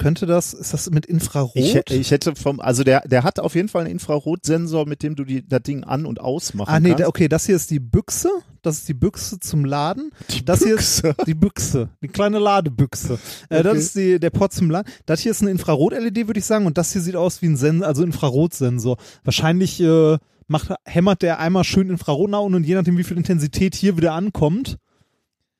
Könnte 0.00 0.24
das, 0.24 0.54
ist 0.54 0.72
das 0.72 0.88
mit 0.88 1.04
Infrarot? 1.04 1.54
Ich, 1.56 1.76
ich 1.90 2.10
hätte 2.10 2.34
vom, 2.34 2.58
also 2.58 2.84
der, 2.84 3.02
der 3.06 3.22
hat 3.22 3.38
auf 3.38 3.54
jeden 3.54 3.68
Fall 3.68 3.82
einen 3.82 3.90
Infrarotsensor, 3.90 4.86
mit 4.86 5.02
dem 5.02 5.14
du 5.14 5.24
die, 5.24 5.46
das 5.46 5.62
Ding 5.62 5.84
an- 5.84 6.06
und 6.06 6.20
ausmachen 6.22 6.70
ah, 6.72 6.80
nee, 6.80 6.88
kannst. 6.90 7.04
okay, 7.04 7.28
das 7.28 7.44
hier 7.44 7.54
ist 7.56 7.70
die 7.70 7.80
Büchse. 7.80 8.30
Das 8.62 8.78
ist 8.78 8.88
die 8.88 8.94
Büchse 8.94 9.38
zum 9.40 9.66
Laden. 9.66 10.10
Die 10.30 10.42
das 10.42 10.60
Büchse. 10.60 11.02
hier 11.02 11.10
ist 11.18 11.26
die 11.26 11.34
Büchse, 11.34 11.90
die 12.02 12.08
kleine 12.08 12.38
Ladebüchse. 12.38 13.18
Äh, 13.50 13.62
Das 13.62 13.72
Okay. 13.72 13.78
ist 13.78 13.96
die, 13.96 14.18
der 14.18 14.30
Port 14.30 14.54
zum 14.54 14.70
Laden. 14.70 14.90
Das 15.04 15.20
hier 15.20 15.32
ist 15.32 15.42
eine 15.42 15.50
Infrarot-LED, 15.50 16.26
würde 16.28 16.38
ich 16.40 16.46
sagen, 16.46 16.64
und 16.64 16.78
das 16.78 16.92
hier 16.94 17.02
sieht 17.02 17.16
aus 17.16 17.42
wie 17.42 17.46
ein 17.48 17.58
Sensor, 17.58 17.86
also 17.86 18.02
Infrarotsensor. 18.02 18.96
Wahrscheinlich 19.24 19.82
äh, 19.82 20.16
macht, 20.48 20.72
hämmert 20.86 21.20
der 21.20 21.40
einmal 21.40 21.64
schön 21.64 21.90
Infrarot 21.90 22.30
nach 22.30 22.40
unten 22.40 22.56
und 22.56 22.64
je 22.64 22.74
nachdem, 22.74 22.96
wie 22.96 23.04
viel 23.04 23.18
Intensität 23.18 23.74
hier 23.74 23.98
wieder 23.98 24.14
ankommt. 24.14 24.78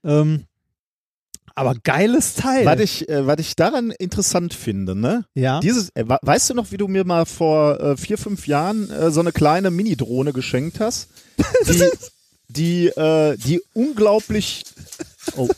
Ähm, 0.02 0.44
aber 1.54 1.74
geiles 1.82 2.34
Teil. 2.34 2.66
Was 2.66 2.80
ich, 2.80 3.08
äh, 3.08 3.26
was 3.26 3.36
ich 3.38 3.56
daran 3.56 3.90
interessant 3.90 4.54
finde, 4.54 4.94
ne? 4.94 5.24
ja. 5.34 5.60
Dieses, 5.60 5.90
äh, 5.94 6.04
weißt 6.06 6.50
du 6.50 6.54
noch, 6.54 6.70
wie 6.72 6.76
du 6.76 6.88
mir 6.88 7.04
mal 7.04 7.26
vor 7.26 7.80
äh, 7.80 7.96
vier, 7.96 8.18
fünf 8.18 8.46
Jahren 8.46 8.90
äh, 8.90 9.10
so 9.10 9.20
eine 9.20 9.32
kleine 9.32 9.70
Mini-Drohne 9.70 10.32
geschenkt 10.32 10.80
hast? 10.80 11.08
Die, 11.68 11.90
die, 12.48 12.86
äh, 12.88 13.36
die 13.36 13.62
unglaublich, 13.74 14.64
oh, 15.36 15.48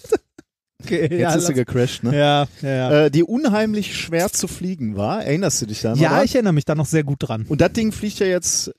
okay, 0.82 1.02
jetzt 1.02 1.20
ja, 1.20 1.35
ist 1.35 1.47
sie 1.47 1.55
gecrashed, 1.55 2.05
ne? 2.05 2.16
ja, 2.16 2.47
ja, 2.60 2.69
ja. 2.69 3.05
Äh, 3.05 3.10
die 3.10 3.24
unheimlich 3.24 3.97
schwer 3.97 4.31
zu 4.31 4.47
fliegen 4.47 4.97
war. 4.97 5.24
Erinnerst 5.24 5.62
du 5.62 5.66
dich 5.66 5.81
daran? 5.81 5.98
ja, 5.98 6.12
oder? 6.12 6.24
ich 6.24 6.35
erinnere 6.35 6.52
mich 6.52 6.66
da 6.66 6.74
noch 6.74 6.86
sehr 6.86 7.02
gut 7.02 7.19
dran. 7.20 7.47
Und 7.48 7.60
das 7.60 7.73
Ding 7.73 7.93
fliegt 7.93 8.19
ja 8.19 8.27
jetzt 8.27 8.73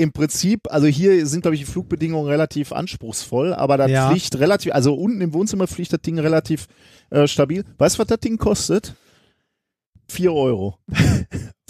im 0.00 0.12
Prinzip, 0.12 0.62
also 0.70 0.86
hier 0.86 1.26
sind, 1.26 1.42
glaube 1.42 1.54
ich, 1.54 1.60
die 1.60 1.66
Flugbedingungen 1.70 2.28
relativ 2.28 2.72
anspruchsvoll, 2.72 3.52
aber 3.54 3.76
das 3.76 3.90
Ja. 3.90 4.10
fliegt 4.10 4.38
relativ, 4.38 4.72
also 4.74 4.94
unten 4.94 5.20
im 5.20 5.32
Wohnzimmer 5.34 5.66
fliegt 5.66 5.92
das 5.92 6.00
Ding 6.00 6.18
relativ 6.18 6.66
äh, 7.10 7.26
stabil. 7.26 7.64
Weißt 7.78 7.96
du, 7.96 8.00
was 8.00 8.06
das 8.08 8.20
Ding 8.20 8.38
kostet? 8.38 8.94
Vier 10.08 10.32
Euro. 10.32 10.78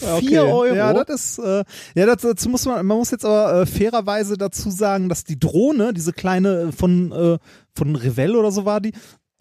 Okay. 0.03 0.29
Vier 0.29 0.45
Euro? 0.47 0.75
Ja, 0.75 0.95
das 1.05 1.11
ist, 1.11 1.39
äh, 1.41 1.63
ja, 1.95 2.07
das, 2.07 2.23
dazu 2.23 2.49
muss 2.49 2.65
man, 2.65 2.87
man 2.87 2.97
muss 2.97 3.11
jetzt 3.11 3.27
aber 3.27 3.61
äh, 3.61 3.67
fairerweise 3.67 4.39
dazu 4.39 4.71
sagen, 4.71 5.11
dass 5.11 5.25
die 5.25 5.39
Drohne, 5.39 5.93
diese 5.93 6.15
kleine 6.15 6.73
von, 6.73 7.13
äh, 7.13 7.37
von 7.77 7.97
Revell 7.97 8.35
oder 8.35 8.51
so 8.51 8.65
war 8.65 8.81
die, 8.81 8.93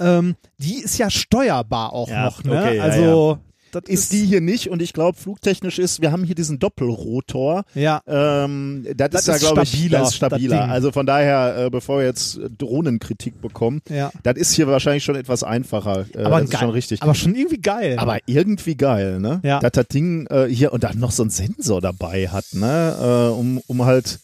ähm, 0.01 0.35
die 0.57 0.81
ist 0.83 0.97
ja 0.97 1.09
steuerbar 1.09 1.93
auch 1.93 2.09
Ja, 2.09 2.25
noch, 2.25 2.43
ne? 2.43 2.59
okay, 2.59 2.75
ja, 2.75 2.83
also, 2.83 3.39
das 3.71 3.83
ist 3.87 4.11
die 4.11 4.25
hier 4.25 4.41
nicht 4.41 4.69
und 4.69 4.81
ich 4.81 4.93
glaube, 4.93 5.17
flugtechnisch 5.17 5.79
ist, 5.79 6.01
wir 6.01 6.11
haben 6.11 6.23
hier 6.23 6.35
diesen 6.35 6.59
Doppelrotor. 6.59 7.63
ja, 7.73 8.01
Ähm, 8.07 8.85
das, 8.95 9.09
Das 9.11 9.21
ist 9.21 9.27
ja, 9.27 9.33
ist 9.35 9.39
glaube 9.41 9.63
ich, 9.63 9.69
stabiler, 9.69 9.99
das 9.99 10.09
ist 10.09 10.15
stabiler. 10.15 10.57
das 10.57 10.69
also 10.69 10.91
von 10.91 11.05
daher, 11.05 11.65
äh, 11.65 11.69
bevor 11.69 11.99
wir 11.99 12.05
jetzt 12.05 12.39
Drohnenkritik 12.57 13.41
bekommen, 13.41 13.81
ja. 13.89 14.11
das 14.23 14.37
ist 14.37 14.53
hier 14.53 14.67
wahrscheinlich 14.67 15.03
schon 15.03 15.15
etwas 15.15 15.43
einfacher. 15.43 16.05
Äh, 16.13 16.23
Aber 16.23 16.41
ist 16.41 16.51
geil. 16.51 16.59
schon 16.61 16.69
richtig. 16.71 17.01
Aber 17.01 17.15
schon 17.15 17.35
irgendwie 17.35 17.61
geil. 17.61 17.97
Aber 17.97 18.17
irgendwie 18.25 18.75
geil, 18.75 19.19
ne? 19.19 19.39
Ja. 19.43 19.59
Dass 19.59 19.71
das 19.71 19.87
Ding 19.87 20.27
äh, 20.27 20.47
hier 20.47 20.73
und 20.73 20.83
dann 20.83 20.99
noch 20.99 21.11
so 21.11 21.23
einen 21.23 21.29
Sensor 21.29 21.81
dabei 21.81 22.27
hat, 22.29 22.45
ne? 22.53 22.95
Äh, 22.99 23.33
um, 23.37 23.61
um 23.67 23.85
halt. 23.85 24.19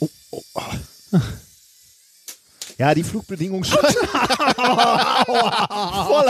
Oh, 0.00 0.08
oh, 0.30 0.42
oh. 0.54 1.18
Ja, 2.78 2.94
die 2.94 3.02
Flugbedingungen 3.02 3.64
schon 3.64 3.80
voll 3.82 3.90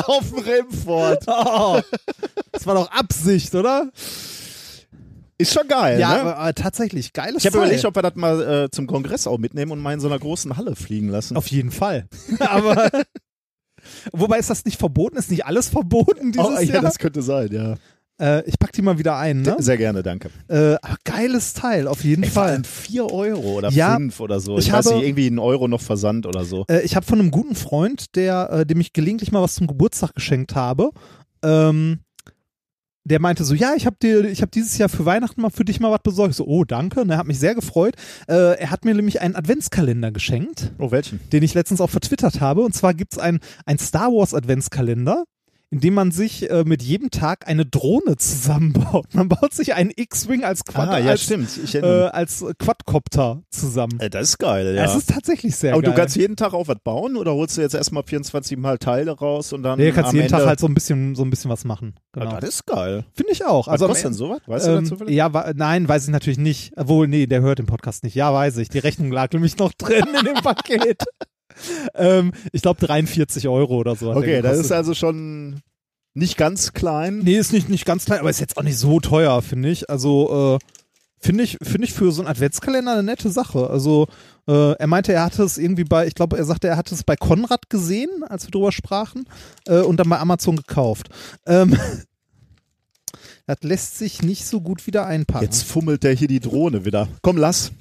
auf 0.07 0.31
dem 0.31 0.39
Remford. 0.39 1.25
oh, 1.27 1.81
das 2.53 2.67
war 2.67 2.75
doch 2.75 2.91
Absicht, 2.91 3.55
oder? 3.55 3.91
Ist 5.37 5.53
schon 5.53 5.69
geil, 5.69 6.01
Ja, 6.01 6.15
ne? 6.15 6.21
aber, 6.35 6.49
äh, 6.49 6.55
tatsächlich 6.55 7.13
geiles 7.13 7.45
Ich 7.45 7.47
habe 7.47 7.59
überlegt, 7.59 7.85
ob 7.85 7.95
wir 7.95 8.03
das 8.03 8.15
mal 8.17 8.65
äh, 8.65 8.71
zum 8.71 8.87
Kongress 8.87 9.27
auch 9.27 9.37
mitnehmen 9.39 9.73
und 9.73 9.79
mal 9.79 9.93
in 9.93 10.01
so 10.01 10.09
einer 10.09 10.19
großen 10.19 10.57
Halle 10.57 10.75
fliegen 10.75 11.11
lassen. 11.11 11.37
Auf 11.37 11.49
jeden 11.49 11.71
Fall. 11.71 12.09
aber 12.41 12.91
wobei 14.13 14.39
ist 14.39 14.49
das 14.49 14.65
nicht 14.65 14.79
verboten? 14.79 15.19
Ist 15.19 15.31
nicht 15.31 15.45
alles 15.45 15.69
verboten 15.69 16.33
dieses 16.33 16.49
oh, 16.49 16.55
ja, 16.55 16.61
Jahr? 16.61 16.83
das 16.83 16.99
könnte 16.99 17.23
sein, 17.23 17.53
ja. 17.53 17.75
Äh, 18.21 18.43
ich 18.49 18.59
pack 18.59 18.73
die 18.73 18.83
mal 18.83 18.99
wieder 18.99 19.17
ein, 19.17 19.43
ne? 19.43 19.57
Sehr 19.59 19.77
gerne, 19.77 20.03
danke. 20.03 20.31
Äh, 20.49 20.75
aber 20.83 20.97
geiles 21.05 21.55
Teil, 21.55 21.87
auf 21.87 22.03
jeden 22.05 22.25
Ey, 22.25 22.31
Fall. 22.31 22.53
waren 22.53 22.65
vier 22.65 23.07
Euro 23.13 23.59
oder 23.59 23.71
Ja, 23.71 23.95
fünf 23.97 24.19
oder 24.21 24.41
so. 24.41 24.59
Ich, 24.59 24.67
ich 24.67 24.73
weiß 24.73 24.87
habe- 24.87 24.97
nicht, 24.97 25.07
irgendwie 25.07 25.27
einen 25.29 25.39
Euro 25.39 25.69
noch 25.69 25.81
Versand 25.81 26.27
oder 26.27 26.45
so. 26.45 26.65
Äh, 26.69 26.81
ich 26.83 26.97
habe 26.97 27.07
von 27.07 27.21
einem 27.21 27.31
guten 27.31 27.55
Freund, 27.55 28.17
der, 28.17 28.51
äh, 28.51 28.67
dem 28.67 28.81
ich 28.81 28.93
gelegentlich 28.93 29.31
mal 29.33 29.43
was 29.43 29.55
zum 29.55 29.67
Geburtstag 29.69 30.15
geschenkt 30.15 30.55
habe, 30.57 30.91
ähm, 31.45 32.01
der 33.05 33.21
meinte 33.21 33.43
so, 33.45 33.55
ja, 33.55 33.73
ich 33.75 33.87
habe 33.87 33.97
dir, 34.03 34.25
ich 34.27 34.43
habe 34.43 34.51
dieses 34.51 34.77
Jahr 34.77 34.91
für 34.91 35.07
Weihnachten 35.07 35.41
mal 35.41 35.49
für 35.49 35.65
dich 35.65 35.81
mal 35.81 35.91
was 35.91 36.03
besorgt. 36.03 36.33
Ich 36.33 36.37
so, 36.37 36.45
oh, 36.47 36.65
danke. 36.65 37.01
Und 37.01 37.09
er 37.09 37.17
hat 37.17 37.27
mich 37.27 37.39
sehr 37.39 37.55
gefreut. 37.55 37.95
Äh, 38.29 38.59
er 38.59 38.71
hat 38.71 38.85
mir 38.85 38.95
nämlich 38.95 39.23
einen 39.23 39.35
Adventskalender 39.35 40.11
geschenkt, 40.13 40.73
Oh, 40.79 40.91
welchen? 40.91 41.19
den 41.33 41.43
ich 41.43 41.55
letztens 41.55 41.81
auch 41.81 41.89
vertwittert 41.89 42.41
habe. 42.43 42.61
Und 42.63 42.75
zwar 42.75 42.93
gibt's 42.93 43.17
ein, 43.17 43.39
ein 43.65 43.79
Star 43.79 44.09
Wars 44.13 44.35
Adventskalender. 44.35 45.25
In 45.71 45.81
dem 45.81 45.95
man 45.95 46.11
sich 46.13 46.51
äh, 46.51 46.65
mit 46.65 46.83
jedem 46.83 47.11
Tag 47.11 47.47
eine 47.47 47.67
Drohne 47.67 48.17
zusammenbaut. 48.17 49.07
Man 49.13 49.29
baut 49.29 49.53
sich 49.53 49.75
einen 49.75 49.91
X-Wing 49.95 50.43
als, 50.45 50.65
Quad 50.65 50.89
Ah, 50.89 50.99
ja, 50.99 51.11
als, 51.11 51.23
stimmt. 51.25 51.49
Ich 51.63 51.75
äh, 51.75 51.81
als 51.83 52.45
Quadcopter 52.59 53.43
zusammen. 53.51 54.01
äh, 54.01 54.09
das 54.11 54.31
ist 54.31 54.39
geil, 54.39 54.75
ja. 54.75 54.85
Es 54.85 54.95
ist 54.95 55.11
tatsächlich 55.11 55.57
sehr 55.57 55.75
Aber 55.75 55.83
geil. 55.83 55.91
du 55.93 55.97
kannst 55.97 56.17
jeden 56.17 56.37
Tag 56.37 56.55
auch 56.55 56.69
was 56.69 56.79
bauen 56.83 57.17
oder 57.17 57.35
holst 57.35 57.57
du 57.59 57.61
jetzt 57.61 57.75
erstmal 57.75 58.03
24 58.03 58.57
Mal 58.57 58.79
Teile 58.79 59.11
raus 59.13 59.53
und 59.53 59.63
dann 59.63 59.79
nee, 59.79 59.89
du 59.89 59.93
kannst 59.95 60.13
jeden 60.13 60.25
Ende 60.27 60.37
Tag 60.39 60.47
halt 60.47 60.61
so 60.61 60.67
ein 60.67 60.75
bisschen, 60.75 61.15
so 61.15 61.23
ein 61.23 61.31
bisschen 61.31 61.51
was 61.51 61.65
machen. 61.65 61.95
Genau. 62.13 62.31
Ah, 62.31 62.41
das 62.41 62.51
ist 62.51 62.67
geil. 62.67 63.05
Finde 63.13 63.33
ich 63.33 63.45
auch. 63.45 63.67
Was 63.67 63.73
Also 63.73 63.85
am 63.85 63.91
kostet 63.91 64.07
denn 64.07 64.15
sowas? 64.15 64.41
Weißt 64.47 64.67
du 64.67 64.71
ähm, 64.71 64.85
dazu 64.85 64.97
vielleicht? 64.97 65.17
ja, 65.17 65.53
nein, 65.55 65.89
weiß 65.89 66.05
ich 66.05 66.11
natürlich 66.11 66.39
nicht. 66.39 66.73
Obwohl, 66.77 67.09
nee, 67.09 67.27
der 67.27 67.43
hört 67.43 67.59
den 67.59 67.67
Podcast 67.67 68.05
nicht. 68.05 68.15
Ja, 68.15 68.33
weiß 68.33 68.57
ich. 68.57 68.71
Die 68.71 68.79
Rechnung 68.79 69.13
lag 69.13 69.31
nämlich 69.33 69.59
noch 69.59 69.73
drin 69.75 70.05
in 70.19 70.25
dem 70.25 70.35
Paket. 70.43 71.03
Ähm, 71.95 72.33
ich 72.53 72.63
glaube 72.63 72.85
43 72.85 73.49
Euro 73.49 73.77
oder 73.77 73.97
so. 73.97 74.11
Okay, 74.13 74.43
das 74.43 74.59
ist 74.59 74.73
also 74.73 74.95
schon 74.95 75.63
nicht 76.15 76.37
ganz 76.37 76.73
klein. 76.73 77.21
Nee, 77.21 77.37
ist 77.37 77.53
nicht, 77.53 77.69
nicht 77.69 77.85
ganz 77.85 78.05
klein, 78.05 78.21
aber 78.21 78.31
ist 78.31 78.41
jetzt 78.41 78.57
auch 78.57 78.63
nicht 78.63 78.79
so 78.79 79.01
teuer, 79.01 79.41
finde 79.43 79.71
ich. 79.71 79.89
Also, 79.89 80.59
äh, 80.61 80.65
finde 81.21 81.45
ich, 81.45 81.59
finde 81.63 81.87
ich 81.87 81.93
für 81.93 82.11
so 82.13 82.23
einen 82.23 82.29
Adventskalender 82.29 82.93
eine 82.93 83.03
nette 83.03 83.31
Sache. 83.31 83.71
Also, 83.71 84.09
äh, 84.49 84.73
er 84.73 84.87
meinte, 84.87 85.13
er 85.13 85.25
hatte 85.25 85.43
es 85.45 85.59
irgendwie 85.59 85.85
bei, 85.85 86.07
ich 86.07 86.15
glaube, 86.15 86.37
er 86.37 86.45
sagte, 86.45 86.69
er 86.69 86.77
hatte 86.77 86.95
es 86.95 87.05
bei 87.05 87.17
Konrad 87.17 87.71
gesehen, 87.71 88.25
als 88.29 88.47
wir 88.47 88.51
drüber 88.51 88.73
sprachen, 88.73 89.27
äh, 89.67 89.81
und 89.81 89.99
dann 89.99 90.09
bei 90.09 90.19
Amazon 90.19 90.57
gekauft. 90.57 91.09
Ähm, 91.47 91.77
das 93.47 93.59
lässt 93.63 93.99
sich 93.99 94.23
nicht 94.23 94.47
so 94.47 94.61
gut 94.61 94.87
wieder 94.87 95.07
einpacken. 95.07 95.45
Jetzt 95.45 95.65
fummelt 95.65 96.03
der 96.03 96.15
hier 96.15 96.29
die 96.29 96.41
Drohne 96.41 96.85
wieder. 96.85 97.09
Komm, 97.23 97.37
lass. 97.37 97.73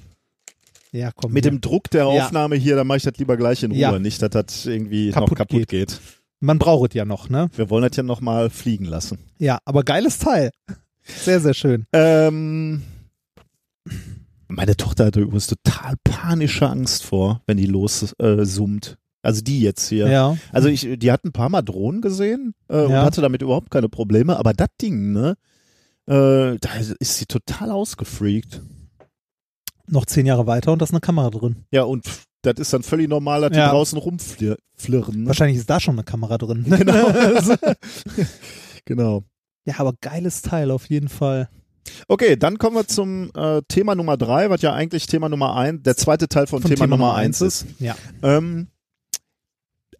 Ja, 0.92 1.10
komm. 1.14 1.32
Mit 1.32 1.44
hier. 1.44 1.52
dem 1.52 1.60
Druck 1.60 1.90
der 1.90 2.02
Ja. 2.02 2.06
Aufnahme 2.24 2.56
hier, 2.56 2.76
dann 2.76 2.86
mache 2.86 2.98
ich 2.98 3.02
das 3.04 3.16
lieber 3.18 3.36
gleich 3.36 3.62
in 3.62 3.70
Ruhe. 3.72 3.78
Ja. 3.80 3.98
Nicht, 3.98 4.20
dass 4.22 4.30
das 4.30 4.66
irgendwie 4.66 5.10
Kaputt 5.10 5.30
noch 5.30 5.36
kaputt 5.36 5.68
geht. 5.68 6.00
Man 6.40 6.58
braucht 6.58 6.90
es 6.90 6.94
ja 6.94 7.04
noch, 7.04 7.28
ne? 7.28 7.50
Wir 7.56 7.68
wollen 7.70 7.82
das 7.88 7.96
ja 7.96 8.02
noch 8.02 8.20
mal 8.20 8.48
fliegen 8.50 8.84
lassen. 8.84 9.18
Ja, 9.38 9.58
aber 9.64 9.82
geiles 9.82 10.18
Teil. 10.18 10.50
Sehr, 11.02 11.40
sehr 11.40 11.54
schön. 11.54 11.86
Ähm, 11.92 12.82
meine 14.46 14.76
Tochter 14.76 15.06
hatte 15.06 15.20
übrigens 15.20 15.46
total 15.48 15.94
panische 16.04 16.68
Angst 16.68 17.04
vor, 17.04 17.42
wenn 17.46 17.56
die 17.56 17.66
los 17.66 18.14
äh. 18.20 18.44
Also 19.20 19.42
die 19.42 19.60
jetzt 19.60 19.88
hier. 19.88 20.08
Ja. 20.08 20.36
Also 20.52 20.68
ich, 20.68 20.86
die 20.98 21.10
hat 21.10 21.24
ein 21.24 21.32
paar 21.32 21.48
Mal 21.48 21.62
Drohnen 21.62 22.00
gesehen 22.00 22.54
äh, 22.68 22.82
und 22.82 22.92
Ja. 22.92 23.02
hatte 23.04 23.20
damit 23.20 23.42
überhaupt 23.42 23.70
keine 23.70 23.88
Probleme. 23.88 24.36
Aber 24.38 24.52
das 24.52 24.68
Ding, 24.80 25.12
ne, 25.12 25.34
äh, 26.06 26.56
da 26.58 26.68
ist 27.00 27.18
sie 27.18 27.26
total 27.26 27.72
ausgefreakt. 27.72 28.62
Noch 29.88 30.06
zehn 30.06 30.26
Jahre 30.26 30.46
weiter 30.46 30.72
und 30.72 30.80
da 30.80 30.84
ist 30.84 30.92
eine 30.92 31.00
Kamera 31.00 31.30
drin. 31.30 31.64
Ja, 31.70 31.82
und 31.82 32.04
das 32.42 32.54
ist 32.58 32.72
dann 32.72 32.82
völlig 32.82 33.08
normal, 33.08 33.40
dass 33.42 33.50
die 33.52 33.58
Ja. 33.58 33.70
draußen 33.70 33.98
rumflirren. 33.98 35.22
Ne? 35.22 35.26
Wahrscheinlich 35.26 35.58
ist 35.58 35.68
da 35.70 35.80
schon 35.80 35.94
eine 35.94 36.04
Kamera 36.04 36.38
drin. 36.38 36.64
Genau. 36.78 37.10
genau. 38.84 39.24
ja, 39.64 39.74
aber 39.78 39.94
geiles 40.00 40.42
Teil 40.42 40.70
auf 40.70 40.88
jeden 40.88 41.08
Fall. 41.08 41.48
Okay, 42.06 42.36
dann 42.36 42.58
kommen 42.58 42.76
wir 42.76 42.86
zum 42.86 43.30
äh, 43.34 43.62
Thema 43.66 43.94
Nummer 43.94 44.16
drei, 44.16 44.50
was 44.50 44.62
ja 44.62 44.72
eigentlich 44.74 45.06
Thema 45.06 45.28
Nummer 45.28 45.56
eins, 45.56 45.82
der 45.82 45.96
zweite 45.96 46.28
Teil 46.28 46.46
von, 46.46 46.60
Von 46.60 46.68
Thema, 46.70 46.84
Thema 46.84 46.96
Nummer 46.96 47.14
eins 47.14 47.42
eins 47.42 47.64
ist. 47.64 47.80
Ja. 47.80 47.96
Ähm, 48.22 48.68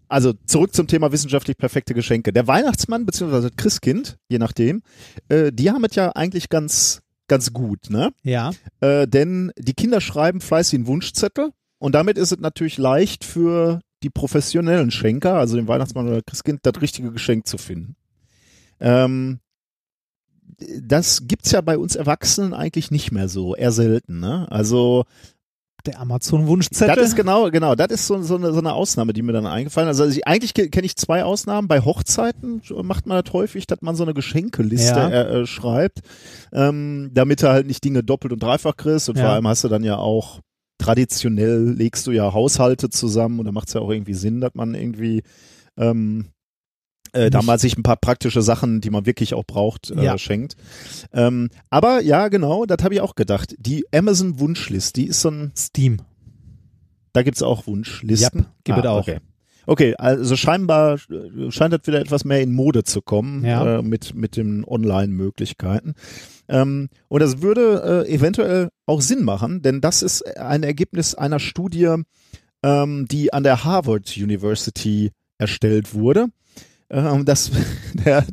also 0.09 0.33
zurück 0.47 0.75
zum 0.75 0.87
Thema 0.87 1.13
wissenschaftlich 1.13 1.57
perfekte 1.57 1.95
Geschenke. 1.95 2.33
Der 2.33 2.47
Weihnachtsmann 2.47 3.05
beziehungsweise 3.07 3.51
Christkind, 3.51 4.17
je 4.29 4.39
nachdem, 4.39 4.83
äh, 5.29 5.51
die 5.53 5.71
haben 5.71 5.85
es 5.85 5.95
ja 5.97 6.11
eigentlich 6.13 6.49
ganz 6.49 7.03
ganz 7.29 7.53
gut, 7.53 7.91
ne? 7.91 8.11
Ja. 8.23 8.53
Äh, 8.81 9.07
denn 9.07 9.53
die 9.59 9.75
Kinder 9.75 10.01
schreiben 10.01 10.41
fleißig 10.41 10.79
einen 10.79 10.87
Wunschzettel 10.87 11.51
und 11.79 11.95
damit 11.95 12.19
ist 12.19 12.33
es 12.33 12.39
natürlich 12.39 12.79
leicht 12.79 13.25
für 13.25 13.81
die 14.03 14.11
professionellen 14.11 14.91
Schenker, 14.91 15.35
also 15.35 15.57
den 15.57 15.69
Weihnachtsmann 15.69 16.09
oder 16.09 16.23
Christkind, 16.23 16.61
das 16.63 16.81
richtige 16.81 17.13
Geschenk 17.13 17.47
zu 17.47 17.59
finden. 17.59 17.97
Ähm, 18.81 19.41
das 20.81 21.27
gibt's 21.27 21.53
ja 21.53 21.61
bei 21.61 21.79
uns 21.79 21.95
Erwachsenen 21.95 22.55
eigentlich 22.55 22.91
nicht 22.91 23.13
mehr 23.13 23.29
so, 23.29 23.55
eher 23.55 23.73
selten, 23.73 24.19
ne? 24.19 24.51
Also 24.51 25.05
Der 25.91 26.01
Amazon-Wunschzettel. 26.01 26.95
das 26.97 27.09
ist 27.09 27.17
genau, 27.17 27.51
genau, 27.51 27.75
das 27.75 27.89
ist 27.91 28.07
so, 28.07 28.21
so, 28.23 28.37
eine, 28.37 28.53
so 28.53 28.59
eine 28.59 28.73
Ausnahme, 28.73 29.13
die 29.13 29.23
mir 29.23 29.33
dann 29.33 29.47
eingefallen 29.47 29.89
ist. 29.91 30.01
Also 30.01 30.13
ich, 30.17 30.27
eigentlich 30.27 30.55
ke- 30.55 30.69
kenne 30.69 30.87
ich 30.87 30.97
zwei 30.97 31.25
Ausnahmen. 31.25 31.69
Bei 31.69 31.81
Hochzeiten 31.81 32.63
macht 32.83 33.07
man 33.07 33.23
das 33.23 33.33
häufig, 33.33 33.67
dass 33.67 33.81
man 33.83 33.95
so 33.97 34.03
eine 34.05 34.15
Geschenkeliste 34.15 34.95
Ja. 34.99 35.09
äh, 35.09 35.41
äh, 35.43 35.47
schreibt, 35.47 36.01
ähm, 36.53 37.11
damit 37.13 37.43
du 37.43 37.49
halt 37.49 37.67
nicht 37.67 37.83
Dinge 37.85 38.03
doppelt 38.03 38.33
und 38.33 38.43
dreifach 38.43 38.77
kriegst. 38.77 39.09
Und 39.09 39.17
Ja. 39.19 39.25
vor 39.25 39.31
allem 39.33 39.47
hast 39.49 39.65
du 39.65 39.69
dann 39.69 39.85
ja 39.85 39.97
auch 39.97 40.41
traditionell 40.81 41.71
legst 41.73 42.07
du 42.07 42.13
ja 42.13 42.33
Haushalte 42.33 42.89
zusammen 42.89 43.41
und 43.41 43.47
da 43.47 43.53
macht 43.53 43.69
es 43.69 43.75
ja 43.75 43.81
auch 43.81 43.91
irgendwie 43.91 44.15
Sinn, 44.15 44.41
dass 44.41 44.55
man 44.55 44.75
irgendwie 44.75 45.23
ähm, 45.77 46.27
äh, 47.13 47.31
da 47.31 47.43
mal 47.43 47.59
sich 47.59 47.77
ein 47.77 47.83
paar 47.83 47.97
praktische 47.97 48.43
Sachen, 48.43 48.81
die 48.81 48.91
man 48.91 49.07
wirklich 49.07 49.35
auch 49.35 49.45
braucht, 49.45 49.91
äh, 49.91 50.03
Ja. 50.05 50.19
schenkt. 50.19 50.57
Ähm, 51.13 51.51
aber 51.71 52.01
ja, 52.03 52.29
genau, 52.29 52.65
das 52.67 52.83
habe 52.85 52.95
ich 52.95 53.01
auch 53.01 53.15
gedacht. 53.15 53.55
Die 53.59 53.85
Amazon 53.93 54.39
Wunschlist, 54.41 54.97
die 54.97 55.07
ist 55.07 55.21
so 55.23 55.31
ein 55.31 55.53
Steam. 55.57 55.99
da 57.13 57.23
gibt's 57.23 57.43
auch 57.43 57.67
Wunschlisten. 57.67 58.41
Yep, 58.43 58.49
gibt 58.65 58.79
es 58.79 58.85
auch. 58.87 59.01
Okay. 59.01 59.19
okay, 59.67 59.95
also 59.97 60.37
scheinbar 60.37 60.99
äh, 61.11 61.51
scheint 61.51 61.73
das 61.73 61.81
wieder 61.87 62.01
etwas 62.01 62.25
mehr 62.25 62.41
in 62.43 62.53
Mode 62.53 62.85
zu 62.85 63.03
kommen 63.03 63.45
Ja. 63.45 63.79
äh, 63.79 63.83
mit, 63.83 64.15
mit 64.15 64.37
den 64.37 64.65
Online-Möglichkeiten. 64.65 65.95
Ähm, 66.49 66.89
und 67.09 67.21
das 67.21 67.43
würde 67.43 68.05
äh, 68.07 68.13
eventuell 68.15 68.69
auch 68.87 69.01
Sinn 69.01 69.25
machen, 69.25 69.63
denn 69.63 69.81
das 69.81 70.03
ist 70.03 70.23
ein 70.39 70.63
Ergebnis 70.63 71.15
einer 71.15 71.41
Studie, 71.41 71.95
ähm, 72.63 73.07
die 73.11 73.33
an 73.33 73.43
der 73.43 73.65
Harvard 73.65 74.17
University 74.17 75.11
erstellt 75.39 75.95
wurde. 75.95 76.27
Ähm, 76.91 77.25
das, 77.25 77.51
der 77.95 78.25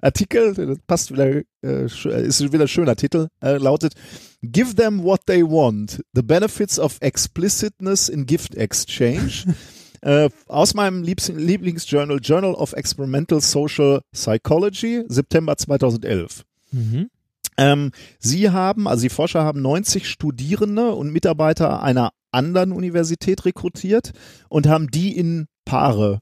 Artikel, 0.00 0.54
das 0.54 0.78
passt 0.86 1.12
wieder, 1.12 1.26
äh, 1.62 1.84
sch- 1.86 2.08
ist 2.08 2.40
wieder 2.52 2.64
ein 2.64 2.68
schöner 2.68 2.96
Titel, 2.96 3.28
äh, 3.42 3.58
lautet 3.58 3.94
Give 4.42 4.74
them 4.74 5.02
what 5.02 5.20
they 5.26 5.42
want. 5.42 6.02
The 6.14 6.22
benefits 6.22 6.78
of 6.78 6.96
explicitness 7.00 8.08
in 8.08 8.26
gift 8.26 8.54
exchange. 8.54 9.54
äh, 10.02 10.30
aus 10.46 10.74
meinem 10.74 11.02
Lieblingsjournal 11.02 12.20
Journal 12.22 12.54
of 12.54 12.72
Experimental 12.72 13.40
Social 13.40 14.00
Psychology, 14.12 15.04
September 15.08 15.56
2011. 15.56 16.44
Mhm. 16.70 17.10
Ähm, 17.56 17.90
Sie 18.20 18.50
haben, 18.50 18.86
also 18.86 19.02
die 19.02 19.08
Forscher 19.08 19.42
haben 19.42 19.60
90 19.62 20.08
Studierende 20.08 20.94
und 20.94 21.12
Mitarbeiter 21.12 21.82
einer 21.82 22.12
anderen 22.30 22.70
Universität 22.72 23.44
rekrutiert 23.44 24.12
und 24.48 24.68
haben 24.68 24.88
die 24.88 25.16
in 25.16 25.46
Paare 25.64 26.20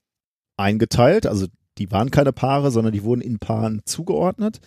eingeteilt. 0.57 1.27
Also 1.27 1.47
die 1.79 1.91
waren 1.91 2.11
keine 2.11 2.33
Paare, 2.33 2.71
sondern 2.71 2.93
die 2.93 3.05
wurden 3.05 3.21
in 3.21 3.39
Paaren 3.39 3.83
zugeordnet. 3.85 4.61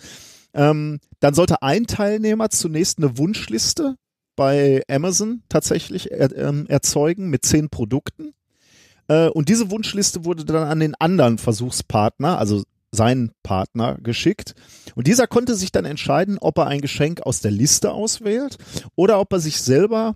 Ähm, 0.53 0.99
dann 1.19 1.33
sollte 1.33 1.61
ein 1.61 1.85
Teilnehmer 1.85 2.49
zunächst 2.49 2.97
eine 2.97 3.17
Wunschliste 3.17 3.95
bei 4.35 4.83
Amazon 4.89 5.43
tatsächlich 5.49 6.11
er, 6.11 6.35
ähm, 6.37 6.65
erzeugen 6.67 7.29
mit 7.29 7.45
zehn 7.45 7.69
Produkten. 7.69 8.33
Äh, 9.07 9.27
und 9.27 9.49
diese 9.49 9.69
Wunschliste 9.69 10.23
wurde 10.23 10.45
dann 10.45 10.67
an 10.67 10.79
den 10.79 10.95
anderen 10.95 11.37
Versuchspartner, 11.37 12.39
also 12.39 12.63
seinen 12.91 13.31
Partner, 13.43 13.97
geschickt. 14.01 14.55
Und 14.95 15.07
dieser 15.07 15.27
konnte 15.27 15.55
sich 15.55 15.71
dann 15.71 15.85
entscheiden, 15.85 16.37
ob 16.39 16.57
er 16.57 16.67
ein 16.67 16.81
Geschenk 16.81 17.21
aus 17.21 17.41
der 17.41 17.51
Liste 17.51 17.91
auswählt 17.91 18.57
oder 18.95 19.19
ob 19.19 19.33
er 19.33 19.39
sich 19.39 19.61
selber 19.61 20.15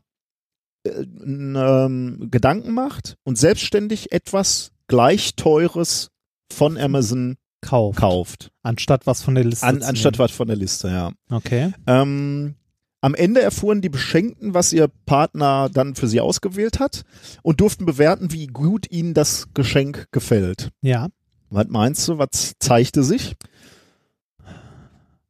äh, 0.84 0.90
ähm, 0.90 2.28
Gedanken 2.32 2.74
macht 2.74 3.18
und 3.24 3.38
selbstständig 3.38 4.12
etwas 4.12 4.72
gleich 4.88 5.36
teures 5.36 6.13
von 6.54 6.78
Amazon 6.78 7.36
Kauf. 7.62 7.96
kauft. 7.96 8.52
Anstatt 8.62 9.08
was 9.08 9.22
von 9.22 9.36
der 9.36 9.44
Liste. 9.44 9.66
An, 9.66 9.82
anstatt 9.82 10.14
nehmen. 10.14 10.20
was 10.20 10.32
von 10.32 10.48
der 10.48 10.58
Liste, 10.58 10.90
ja. 10.90 11.12
Okay. 11.30 11.74
Ähm, 11.88 12.56
am 13.02 13.16
Ende 13.16 13.42
erfuhren 13.42 13.82
die 13.82 13.90
Beschenkten, 13.90 14.54
was 14.54 14.72
ihr 14.72 14.90
Partner 15.06 15.70
dann 15.74 15.96
für 15.96 16.08
sie 16.08 16.22
ausgewählt 16.22 16.80
hat 16.80 17.04
und 17.42 17.60
durften 17.60 17.86
bewerten, 17.86 18.32
wie 18.32 18.48
gut 18.48 18.90
ihnen 18.90 19.14
das 19.14 19.48
Geschenk 19.54 20.08
gefällt. 20.12 20.70
Ja. 20.82 21.10
Was 21.50 21.68
meinst 21.68 22.08
du, 22.08 22.18
was 22.18 22.54
zeigte 22.60 23.04
sich? 23.04 23.36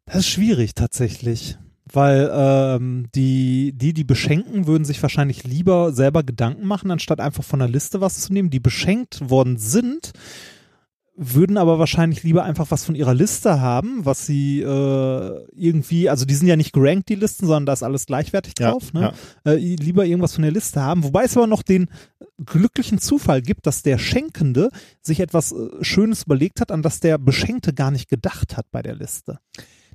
Das 0.05 0.17
ist 0.17 0.27
schwierig 0.27 0.75
tatsächlich. 0.75 1.57
Weil 1.91 2.31
ähm, 2.33 3.07
die, 3.13 3.73
die, 3.75 3.93
die 3.93 4.03
beschenken, 4.03 4.67
würden 4.67 4.85
sich 4.85 5.01
wahrscheinlich 5.01 5.43
lieber 5.43 5.93
selber 5.93 6.23
Gedanken 6.23 6.65
machen, 6.65 6.91
anstatt 6.91 7.19
einfach 7.19 7.43
von 7.43 7.59
der 7.59 7.67
Liste 7.67 8.01
was 8.01 8.21
zu 8.21 8.33
nehmen. 8.33 8.49
Die 8.49 8.59
beschenkt 8.59 9.29
worden 9.29 9.57
sind, 9.57 10.13
würden 11.15 11.57
aber 11.57 11.77
wahrscheinlich 11.77 12.23
lieber 12.23 12.43
einfach 12.43 12.71
was 12.71 12.85
von 12.85 12.95
ihrer 12.95 13.13
Liste 13.13 13.61
haben, 13.61 14.03
was 14.03 14.25
sie 14.25 14.61
äh, 14.61 15.45
irgendwie, 15.55 16.09
also 16.09 16.25
die 16.25 16.33
sind 16.33 16.47
ja 16.47 16.55
nicht 16.55 16.73
gerankt, 16.73 17.09
die 17.09 17.15
Listen, 17.15 17.45
sondern 17.45 17.67
da 17.67 17.73
ist 17.73 17.83
alles 17.83 18.05
gleichwertig 18.07 18.53
Ja, 18.59 18.71
drauf. 18.71 18.93
Ne? 18.93 19.13
Äh, 19.45 19.55
lieber 19.55 20.05
irgendwas 20.05 20.33
von 20.33 20.41
der 20.41 20.51
Liste 20.51 20.81
haben. 20.81 21.03
Wobei 21.03 21.25
es 21.25 21.37
aber 21.37 21.45
noch 21.47 21.61
den 21.61 21.87
glücklichen 22.43 22.97
Zufall 22.97 23.41
gibt, 23.43 23.67
dass 23.67 23.83
der 23.83 23.99
Schenkende 23.99 24.69
sich 25.01 25.19
etwas 25.19 25.51
äh, 25.51 25.67
Schönes 25.83 26.23
überlegt 26.23 26.59
hat, 26.61 26.71
an 26.71 26.81
das 26.81 26.99
der 26.99 27.19
Beschenkte 27.19 27.73
gar 27.73 27.91
nicht 27.91 28.09
gedacht 28.09 28.57
hat 28.57 28.65
bei 28.71 28.81
der 28.81 28.95
Liste. 28.95 29.37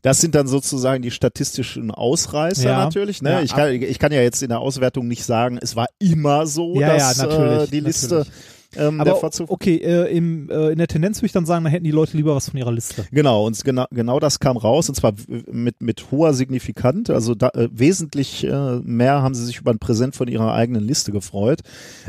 Das 0.03 0.21
sind 0.21 0.37
dann 0.37 0.47
sozusagen 0.47 1.03
die 1.03 1.11
statistischen 1.11 1.91
Ausreißer 1.91 2.71
Ja. 2.71 2.85
natürlich. 2.85 3.23
Ne? 3.23 3.33
Ja. 3.33 3.43
Ich, 3.43 3.53
kann, 3.53 3.73
ich 3.73 3.99
kann 3.99 4.13
ja 4.13 4.21
jetzt 4.23 4.43
in 4.45 4.51
der 4.51 4.61
Auswertung 4.61 5.09
nicht 5.09 5.25
sagen, 5.25 5.59
es 5.61 5.75
war 5.75 5.89
immer 5.99 6.47
so, 6.47 6.79
Ja, 6.79 6.95
dass 6.97 7.17
ja, 7.19 7.27
natürlich, 7.27 7.63
äh, 7.69 7.71
die 7.73 7.81
Liste 7.81 8.15
natürlich. 8.19 8.33
Ähm, 8.77 9.01
Aber 9.01 9.19
okay, 9.49 9.77
äh, 9.77 10.15
im, 10.15 10.51
äh, 10.51 10.71
in 10.71 10.79
der 10.79 10.89
Tendenz 10.89 11.19
würde 11.19 11.27
ich 11.27 11.33
dann 11.33 11.47
sagen, 11.47 11.65
da 11.65 11.71
hätten 11.71 11.85
die 11.85 11.91
Leute 11.91 12.17
lieber 12.17 12.35
was 12.35 12.51
von 12.51 12.59
ihrer 12.59 12.73
Liste. 12.73 13.07
Genau, 13.11 13.47
und 13.47 13.63
genau, 13.65 13.87
genau 13.91 14.21
das 14.21 14.41
kam 14.41 14.57
raus, 14.57 14.89
und 14.89 14.95
zwar 14.95 15.15
mit, 15.27 15.81
mit 15.81 16.11
hoher 16.11 16.35
Signifikant. 16.35 17.09
Also 17.11 17.35
da, 17.35 17.49
äh, 17.51 17.69
wesentlich 17.73 18.45
äh, 18.45 18.81
mehr 18.81 19.23
haben 19.23 19.35
sie 19.35 19.47
sich 19.47 19.59
über 19.59 19.71
ein 19.71 19.79
Präsent 19.79 20.17
von 20.17 20.29
ihrer 20.29 20.53
eigenen 20.53 20.83
Liste 20.85 21.13
gefreut. 21.13 21.61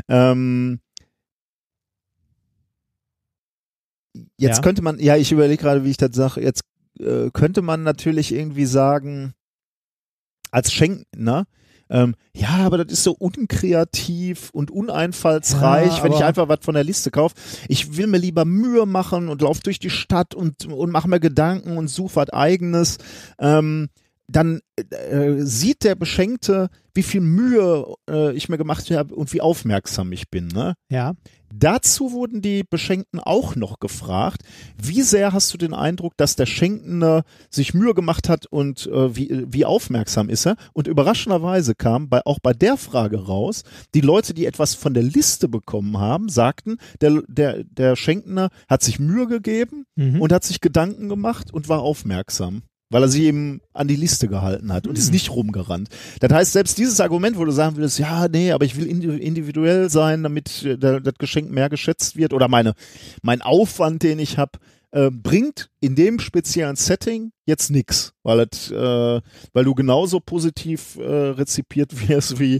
Ähm, 0.08 0.80
jetzt 4.36 4.56
Ja. 4.58 4.62
könnte 4.62 4.82
man, 4.82 4.98
ja, 4.98 5.16
ich 5.16 5.32
überlege 5.32 5.62
gerade, 5.62 5.84
wie 5.84 5.90
ich 5.90 5.96
das 5.96 6.14
sage, 6.14 6.42
jetzt 6.42 6.62
äh, 6.98 7.30
könnte 7.32 7.62
man 7.62 7.82
natürlich 7.82 8.32
irgendwie 8.32 8.66
sagen, 8.66 9.34
als 10.50 10.72
Schenkner, 10.72 11.46
ähm, 11.90 12.14
ja, 12.34 12.50
aber 12.64 12.78
das 12.78 12.92
ist 12.92 13.02
so 13.02 13.12
unkreativ 13.12 14.50
und 14.52 14.70
uneinfallsreich, 14.70 15.98
Ja, 15.98 16.04
wenn 16.04 16.12
ich 16.12 16.22
einfach 16.22 16.48
was 16.48 16.60
von 16.62 16.74
der 16.74 16.84
Liste 16.84 17.10
kaufe. 17.10 17.34
Ich 17.68 17.96
will 17.96 18.06
mir 18.06 18.18
lieber 18.18 18.44
Mühe 18.44 18.86
machen 18.86 19.28
und 19.28 19.42
lauf 19.42 19.60
durch 19.60 19.80
die 19.80 19.90
Stadt 19.90 20.34
und, 20.34 20.66
und 20.66 20.90
mache 20.90 21.08
mir 21.08 21.20
Gedanken 21.20 21.76
und 21.76 21.88
suche 21.88 22.16
was 22.16 22.30
eigenes. 22.30 22.98
Ähm, 23.40 23.88
dann 24.30 24.60
äh, 24.76 25.34
sieht 25.38 25.84
der 25.84 25.94
Beschenkte, 25.94 26.68
wie 26.94 27.02
viel 27.02 27.20
Mühe 27.20 27.86
äh, 28.08 28.32
ich 28.34 28.48
mir 28.48 28.58
gemacht 28.58 28.90
habe 28.90 29.14
und 29.14 29.32
wie 29.32 29.40
aufmerksam 29.40 30.12
ich 30.12 30.28
bin. 30.30 30.48
Ne? 30.48 30.74
Ja. 30.90 31.14
Dazu 31.52 32.12
wurden 32.12 32.42
die 32.42 32.62
Beschenkten 32.68 33.18
auch 33.18 33.56
noch 33.56 33.80
gefragt, 33.80 34.42
wie 34.80 35.02
sehr 35.02 35.32
hast 35.32 35.52
du 35.52 35.58
den 35.58 35.74
Eindruck, 35.74 36.16
dass 36.16 36.36
der 36.36 36.46
Schenkende 36.46 37.22
sich 37.50 37.74
Mühe 37.74 37.92
gemacht 37.94 38.28
hat 38.28 38.46
und 38.46 38.86
äh, 38.86 39.16
wie, 39.16 39.44
wie 39.48 39.64
aufmerksam 39.64 40.28
ist 40.28 40.46
er? 40.46 40.56
Und 40.72 40.86
überraschenderweise 40.86 41.74
kam 41.74 42.08
bei, 42.08 42.20
auch 42.24 42.38
bei 42.40 42.52
der 42.52 42.76
Frage 42.76 43.24
raus, 43.24 43.64
die 43.94 44.00
Leute, 44.00 44.32
die 44.32 44.46
etwas 44.46 44.74
von 44.74 44.94
der 44.94 45.02
Liste 45.02 45.48
bekommen 45.48 45.98
haben, 45.98 46.28
sagten, 46.28 46.76
der, 47.00 47.22
der, 47.26 47.64
der 47.64 47.96
Schenkende 47.96 48.48
hat 48.68 48.82
sich 48.82 49.00
Mühe 49.00 49.26
gegeben 49.26 49.84
Mhm. 49.96 50.20
und 50.20 50.32
hat 50.32 50.44
sich 50.44 50.60
Gedanken 50.60 51.08
gemacht 51.08 51.52
und 51.52 51.68
war 51.68 51.80
aufmerksam. 51.80 52.62
Weil 52.92 53.02
er 53.04 53.08
sich 53.08 53.22
eben 53.22 53.60
an 53.72 53.86
die 53.86 53.94
Liste 53.96 54.26
gehalten 54.26 54.72
hat 54.72 54.88
und 54.88 54.98
ist 54.98 55.12
nicht 55.12 55.30
rumgerannt. 55.30 55.88
Das 56.18 56.32
heißt, 56.32 56.52
selbst 56.52 56.76
dieses 56.76 57.00
Argument, 57.00 57.38
wo 57.38 57.44
du 57.44 57.52
sagen 57.52 57.76
würdest, 57.76 58.00
ja, 58.00 58.26
nee, 58.28 58.50
aber 58.50 58.64
ich 58.64 58.76
will 58.76 58.86
indi- 58.88 59.16
individuell 59.16 59.88
sein, 59.88 60.24
damit 60.24 60.64
äh, 60.64 60.76
da- 60.76 60.98
das 60.98 61.14
Geschenk 61.18 61.50
mehr 61.50 61.68
geschätzt 61.68 62.16
wird 62.16 62.32
oder 62.32 62.48
meine, 62.48 62.74
mein 63.22 63.42
Aufwand, 63.42 64.02
den 64.02 64.18
ich 64.18 64.38
habe, 64.38 64.58
äh, 64.90 65.08
bringt 65.08 65.70
in 65.80 65.94
dem 65.94 66.18
speziellen 66.18 66.74
Setting 66.74 67.30
jetzt 67.46 67.70
nix, 67.70 68.12
weil 68.24 68.40
äh, 68.40 69.20
weil 69.52 69.64
du 69.64 69.74
genauso 69.76 70.18
positiv 70.18 70.96
äh, 70.96 71.02
rezipiert 71.04 72.08
wirst 72.08 72.40
wie 72.40 72.56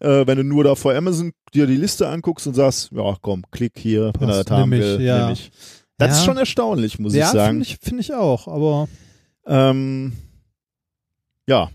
äh, 0.00 0.26
wenn 0.26 0.38
du 0.38 0.44
nur 0.44 0.64
da 0.64 0.74
vor 0.76 0.94
Amazon 0.94 1.32
dir 1.52 1.66
die 1.66 1.76
Liste 1.76 2.08
anguckst 2.08 2.46
und 2.46 2.54
sagst, 2.54 2.90
ja 2.90 3.16
komm, 3.20 3.42
klick 3.50 3.72
hier, 3.78 4.12
wenn 4.18 4.28
er 4.30 4.36
Passt, 4.36 4.50
das 4.50 4.56
haben 4.58 4.70
will, 4.70 5.00
ja. 5.02 5.28
Das 5.98 6.08
Ja. 6.08 6.14
ist 6.16 6.24
schon 6.24 6.38
erstaunlich, 6.38 6.98
muss 6.98 7.14
ja, 7.14 7.26
ich 7.26 7.32
sagen. 7.32 7.58
finde 7.58 7.64
ich, 7.66 7.78
finde 7.82 8.00
ich 8.00 8.14
auch, 8.14 8.48
aber 8.48 8.88
Ähm, 9.46 10.12
ja. 11.46 11.70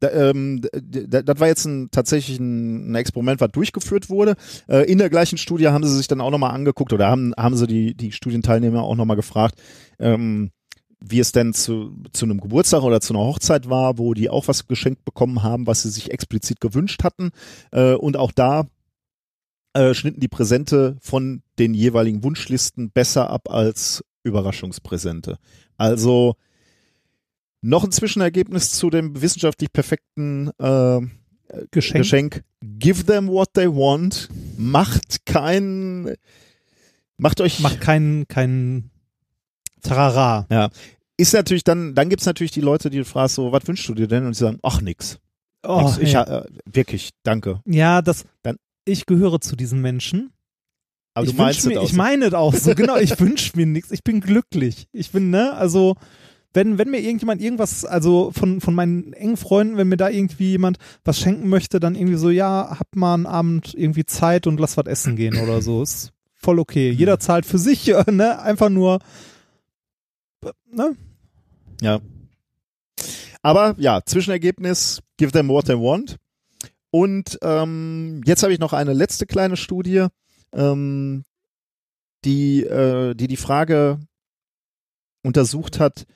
Da, 0.00 0.10
ähm, 0.10 0.62
das 0.72 1.40
war 1.40 1.48
jetzt 1.48 1.66
ein, 1.66 1.90
tatsächlich 1.90 2.38
ein, 2.38 2.92
ein 2.92 2.94
Experiment, 2.94 3.40
was 3.40 3.50
durchgeführt 3.52 4.08
wurde. 4.08 4.34
Äh, 4.66 4.90
in 4.90 4.98
der 4.98 5.10
gleichen 5.10 5.36
Studie 5.36 5.68
haben 5.68 5.84
sie 5.84 5.94
sich 5.94 6.08
dann 6.08 6.22
auch 6.22 6.30
nochmal 6.30 6.52
angeguckt 6.52 6.92
oder 6.92 7.08
haben, 7.08 7.34
haben 7.36 7.56
sie 7.56 7.66
die, 7.66 7.94
die 7.94 8.12
Studienteilnehmer 8.12 8.82
auch 8.82 8.96
nochmal 8.96 9.16
gefragt, 9.16 9.60
ähm, 9.98 10.52
wie 11.00 11.20
es 11.20 11.32
denn 11.32 11.52
zu, 11.52 11.94
zu 12.12 12.24
einem 12.24 12.40
Geburtstag 12.40 12.82
oder 12.82 13.00
zu 13.00 13.12
einer 13.12 13.24
Hochzeit 13.24 13.68
war, 13.68 13.98
wo 13.98 14.14
die 14.14 14.30
auch 14.30 14.48
was 14.48 14.66
geschenkt 14.68 15.04
bekommen 15.04 15.42
haben, 15.42 15.66
was 15.66 15.82
sie 15.82 15.90
sich 15.90 16.10
explizit 16.10 16.60
gewünscht 16.60 17.04
hatten. 17.04 17.30
Äh, 17.70 17.92
und 17.92 18.16
auch 18.16 18.32
da 18.32 18.66
äh, 19.74 19.94
schnitten 19.94 20.20
die 20.20 20.28
Präsente 20.28 20.96
von 21.00 21.42
den 21.58 21.74
jeweiligen 21.74 22.24
Wunschlisten 22.24 22.90
besser 22.90 23.30
ab 23.30 23.50
als 23.50 24.02
Überraschungspräsente. 24.22 25.38
Also 25.76 26.36
noch 27.62 27.84
ein 27.84 27.92
Zwischenergebnis 27.92 28.72
zu 28.72 28.90
dem 28.90 29.20
wissenschaftlich 29.20 29.72
perfekten 29.72 30.50
äh, 30.58 31.00
Geschenk. 31.70 32.02
Geschenk. 32.02 32.44
Give 32.62 33.04
them 33.04 33.28
what 33.28 33.54
they 33.54 33.66
want. 33.66 34.28
Macht 34.56 35.26
kein, 35.26 36.14
macht 37.16 37.40
euch, 37.40 37.60
macht 37.60 37.80
keinen 37.80 38.28
keinen 38.28 38.90
Tarara. 39.82 40.46
ist 41.16 41.34
natürlich 41.34 41.64
dann, 41.64 41.94
dann 41.94 42.08
gibt's 42.08 42.26
natürlich 42.26 42.52
die 42.52 42.60
Leute, 42.60 42.88
die 42.90 42.98
du 42.98 43.04
fragst, 43.04 43.34
so, 43.36 43.52
was 43.52 43.66
wünschst 43.66 43.88
du 43.88 43.94
dir 43.94 44.06
denn? 44.08 44.26
Und 44.26 44.34
sie 44.34 44.44
sagen, 44.44 44.58
ach 44.62 44.80
nix. 44.80 45.18
Oh, 45.62 45.82
nix. 45.82 45.98
Ich, 45.98 46.12
ja. 46.12 46.22
äh, 46.22 46.46
wirklich, 46.64 47.10
danke. 47.22 47.60
ja, 47.66 48.00
das. 48.02 48.24
Dann- 48.42 48.56
ich 48.84 49.06
gehöre 49.06 49.40
zu 49.40 49.56
diesen 49.56 49.80
Menschen. 49.80 50.32
Aber 51.14 51.26
ich 51.26 51.32
du 51.32 51.36
meinst 51.38 51.66
mir, 51.66 51.72
es 51.72 51.78
auch 51.78 51.84
ich 51.84 51.90
so. 51.90 51.96
meine 51.96 52.26
es 52.26 52.34
auch 52.34 52.54
so, 52.54 52.74
genau, 52.74 52.96
ich 52.96 53.18
wünsche 53.20 53.52
mir 53.56 53.66
nichts, 53.66 53.90
ich 53.90 54.04
bin 54.04 54.20
glücklich. 54.20 54.86
Ich 54.92 55.10
bin, 55.10 55.30
ne, 55.30 55.54
also 55.54 55.96
wenn, 56.52 56.78
wenn 56.78 56.90
mir 56.90 57.00
irgendjemand 57.00 57.40
irgendwas, 57.40 57.84
also 57.84 58.32
von, 58.32 58.60
von 58.60 58.74
meinen 58.74 59.12
engen 59.12 59.36
Freunden, 59.36 59.76
wenn 59.76 59.88
mir 59.88 59.96
da 59.96 60.08
irgendwie 60.08 60.50
jemand 60.50 60.78
was 61.04 61.18
schenken 61.20 61.48
möchte, 61.48 61.78
dann 61.78 61.94
irgendwie 61.94 62.16
so, 62.16 62.30
ja, 62.30 62.76
hab 62.78 62.94
mal 62.96 63.14
einen 63.14 63.26
Abend 63.26 63.74
irgendwie 63.74 64.04
Zeit 64.04 64.46
und 64.46 64.58
lass 64.58 64.76
was 64.76 64.86
essen 64.86 65.16
gehen 65.16 65.36
oder 65.36 65.62
so. 65.62 65.82
Ist 65.82 66.12
voll 66.34 66.58
okay. 66.58 66.90
Jeder 66.90 67.16
Mhm. 67.16 67.20
zahlt 67.20 67.46
für 67.46 67.58
sich, 67.58 67.86
ne, 68.10 68.40
einfach 68.40 68.68
nur, 68.68 68.98
ne? 70.72 70.96
Ja. 71.80 72.00
Aber 73.42 73.74
ja, 73.78 74.00
Zwischenergebnis, 74.04 75.00
give 75.16 75.32
them 75.32 75.48
what 75.48 75.66
they 75.66 75.76
want. 75.76 76.16
Und 76.90 77.38
ähm, 77.42 78.22
jetzt 78.26 78.42
habe 78.42 78.52
ich 78.52 78.58
noch 78.58 78.72
eine 78.72 78.92
letzte 78.92 79.24
kleine 79.24 79.56
Studie, 79.56 80.06
ähm, 80.54 81.24
die, 82.24 82.62
äh, 82.64 83.14
die 83.14 83.28
die 83.28 83.36
Frage 83.36 83.98
untersucht 85.24 85.78
hat, 85.80 86.06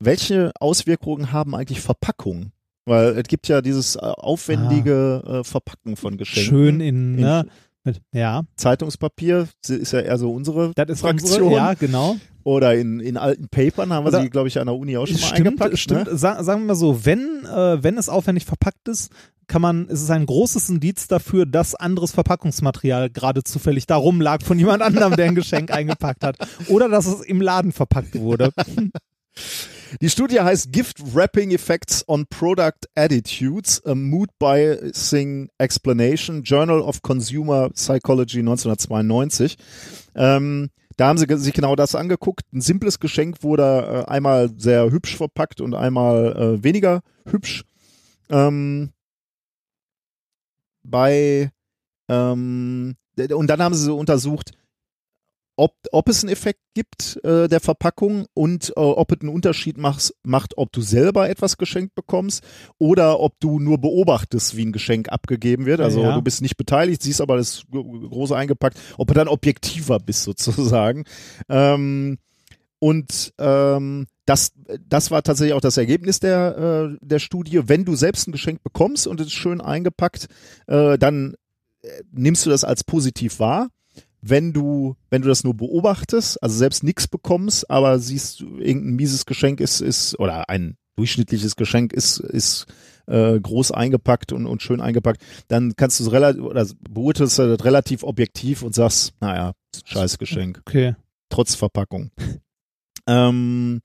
welche 0.00 0.52
Auswirkungen 0.60 1.32
haben 1.32 1.54
eigentlich 1.54 1.80
Verpackungen? 1.80 2.52
Weil 2.86 3.18
es 3.18 3.24
gibt 3.28 3.48
ja 3.48 3.60
dieses 3.60 3.96
äh, 3.96 3.98
aufwendige 4.00 5.22
äh, 5.26 5.44
Verpacken 5.44 5.96
von 5.96 6.16
Geschenken. 6.16 6.48
Schön 6.50 6.80
in, 6.80 7.18
In- 7.18 7.24
ne, 7.24 7.46
mit, 7.84 8.00
ja, 8.12 8.42
Zeitungspapier 8.56 9.48
ist 9.66 9.92
ja 9.92 10.00
eher 10.00 10.18
so 10.18 10.32
unsere 10.32 10.72
das 10.74 10.88
ist 10.88 11.00
Fraktion. 11.00 11.42
unsere, 11.42 11.54
ja, 11.54 11.74
genau. 11.74 12.16
Oder 12.44 12.74
in, 12.76 13.00
in 13.00 13.16
alten 13.16 13.48
Papern 13.48 13.92
haben 13.92 14.04
wir 14.04 14.08
Oder- 14.08 14.22
sie, 14.22 14.30
glaube 14.30 14.48
ich, 14.48 14.58
an 14.58 14.66
der 14.66 14.74
Uni 14.76 14.96
auch 14.96 15.06
schon 15.06 15.16
mal 15.20 15.26
Stimmt, 15.26 15.46
eingepackt. 15.48 15.78
stimmt. 15.78 16.06
Ne? 16.06 16.16
Sa 16.16 16.42
sagen 16.42 16.62
wir 16.62 16.68
mal 16.68 16.74
so, 16.74 17.04
wenn, 17.04 17.44
äh, 17.44 17.82
wenn 17.82 17.98
es 17.98 18.08
aufwendig 18.08 18.46
verpackt 18.46 18.88
ist, 18.88 19.12
kann 19.48 19.62
man, 19.62 19.88
ist 19.88 20.02
es 20.02 20.10
ein 20.10 20.26
großes 20.26 20.68
Indiz 20.68 21.08
dafür, 21.08 21.46
dass 21.46 21.74
anderes 21.74 22.12
Verpackungsmaterial 22.12 23.10
gerade 23.10 23.42
zufällig 23.42 23.86
da 23.86 23.96
rumlag 23.96 24.42
von 24.42 24.58
jemand 24.58 24.82
anderem, 24.82 25.16
der 25.16 25.26
ein 25.26 25.34
Geschenk 25.34 25.70
eingepackt 25.70 26.22
hat. 26.22 26.36
Oder 26.68 26.88
dass 26.88 27.06
es 27.06 27.22
im 27.22 27.40
Laden 27.40 27.72
verpackt 27.72 28.18
wurde. 28.18 28.52
Die 30.00 30.10
Studie 30.10 30.40
heißt 30.40 30.70
Gift 30.70 31.14
Wrapping 31.14 31.50
Effects 31.50 32.06
on 32.06 32.26
Product 32.26 32.86
Attitudes, 32.94 33.82
a 33.86 33.94
Mood 33.94 34.28
Biasing 34.38 35.48
Explanation, 35.56 36.42
Journal 36.42 36.80
of 36.80 37.00
Consumer 37.00 37.70
Psychology 37.70 38.40
1992. 38.40 39.56
Ähm, 40.14 40.68
da 40.98 41.06
haben 41.06 41.16
sie 41.16 41.26
sich 41.38 41.54
genau 41.54 41.74
das 41.74 41.94
angeguckt. 41.94 42.42
Ein 42.52 42.60
simples 42.60 43.00
Geschenk 43.00 43.42
wurde 43.42 44.04
äh, 44.06 44.10
einmal 44.10 44.50
sehr 44.56 44.90
hübsch 44.90 45.16
verpackt 45.16 45.60
und 45.60 45.74
einmal 45.74 46.36
äh, 46.36 46.62
weniger 46.62 47.00
hübsch. 47.24 47.64
Ähm, 48.28 48.90
bei 50.90 51.50
ähm, 52.08 52.96
und 53.32 53.46
dann 53.48 53.60
haben 53.62 53.74
sie 53.74 53.84
so 53.84 53.96
untersucht, 53.98 54.52
ob, 55.56 55.74
ob 55.90 56.08
es 56.08 56.22
einen 56.22 56.32
Effekt 56.32 56.60
gibt 56.74 57.18
äh, 57.24 57.48
der 57.48 57.58
Verpackung 57.58 58.26
und 58.32 58.70
äh, 58.70 58.72
ob 58.80 59.10
es 59.10 59.20
einen 59.20 59.30
Unterschied 59.30 59.76
machs, 59.76 60.14
macht, 60.22 60.56
ob 60.56 60.70
du 60.70 60.80
selber 60.80 61.28
etwas 61.28 61.56
geschenkt 61.56 61.96
bekommst 61.96 62.44
oder 62.78 63.18
ob 63.18 63.40
du 63.40 63.58
nur 63.58 63.78
beobachtest, 63.78 64.56
wie 64.56 64.64
ein 64.66 64.70
Geschenk 64.72 65.08
abgegeben 65.10 65.66
wird. 65.66 65.80
Also 65.80 66.00
Ja. 66.00 66.14
du 66.14 66.22
bist 66.22 66.42
nicht 66.42 66.56
beteiligt, 66.56 67.02
siehst 67.02 67.20
aber 67.20 67.36
das 67.36 67.64
gro- 67.72 67.82
große 67.82 68.36
eingepackt, 68.36 68.78
ob 68.98 69.08
du 69.08 69.14
dann 69.14 69.26
objektiver 69.26 69.98
bist 69.98 70.22
sozusagen. 70.22 71.02
Ähm, 71.48 72.18
und 72.78 73.34
ähm, 73.38 74.06
das, 74.28 74.52
das 74.86 75.10
war 75.10 75.22
tatsächlich 75.22 75.54
auch 75.54 75.62
das 75.62 75.78
Ergebnis 75.78 76.20
der, 76.20 76.90
äh, 76.92 76.98
der 77.00 77.18
Studie. 77.18 77.66
Wenn 77.66 77.86
du 77.86 77.96
selbst 77.96 78.28
ein 78.28 78.32
Geschenk 78.32 78.62
bekommst 78.62 79.06
und 79.06 79.20
es 79.20 79.28
ist 79.28 79.32
schön 79.32 79.62
eingepackt, 79.62 80.28
äh, 80.66 80.98
dann 80.98 81.34
äh, 81.82 81.88
nimmst 82.12 82.44
du 82.44 82.50
das 82.50 82.62
als 82.62 82.84
positiv 82.84 83.40
wahr. 83.40 83.68
Wenn 84.20 84.52
du, 84.52 84.96
wenn 85.08 85.22
du 85.22 85.28
das 85.28 85.44
nur 85.44 85.54
beobachtest, 85.54 86.42
also 86.42 86.58
selbst 86.58 86.84
nichts 86.84 87.08
bekommst, 87.08 87.70
aber 87.70 87.98
siehst, 88.00 88.40
irgendein 88.40 88.96
mieses 88.96 89.24
Geschenk 89.24 89.60
ist, 89.60 89.80
ist, 89.80 90.18
oder 90.18 90.50
ein 90.50 90.76
durchschnittliches 90.96 91.56
Geschenk 91.56 91.94
ist, 91.94 92.18
ist 92.18 92.66
äh, 93.06 93.40
groß 93.40 93.70
eingepackt 93.70 94.32
und, 94.32 94.44
und 94.46 94.62
schön 94.62 94.82
eingepackt, 94.82 95.22
dann 95.46 95.74
kannst 95.76 96.00
du 96.00 96.04
es 96.04 96.12
relativ, 96.12 96.42
oder 96.42 96.66
beurteilst 96.90 97.38
du 97.38 97.56
das 97.56 97.64
relativ 97.64 98.02
objektiv 98.02 98.62
und 98.62 98.74
sagst, 98.74 99.14
naja, 99.20 99.52
scheiß 99.84 100.18
Geschenk 100.18 100.60
Okay. 100.66 100.96
trotz 101.30 101.54
Verpackung. 101.54 102.10
ähm, 103.06 103.80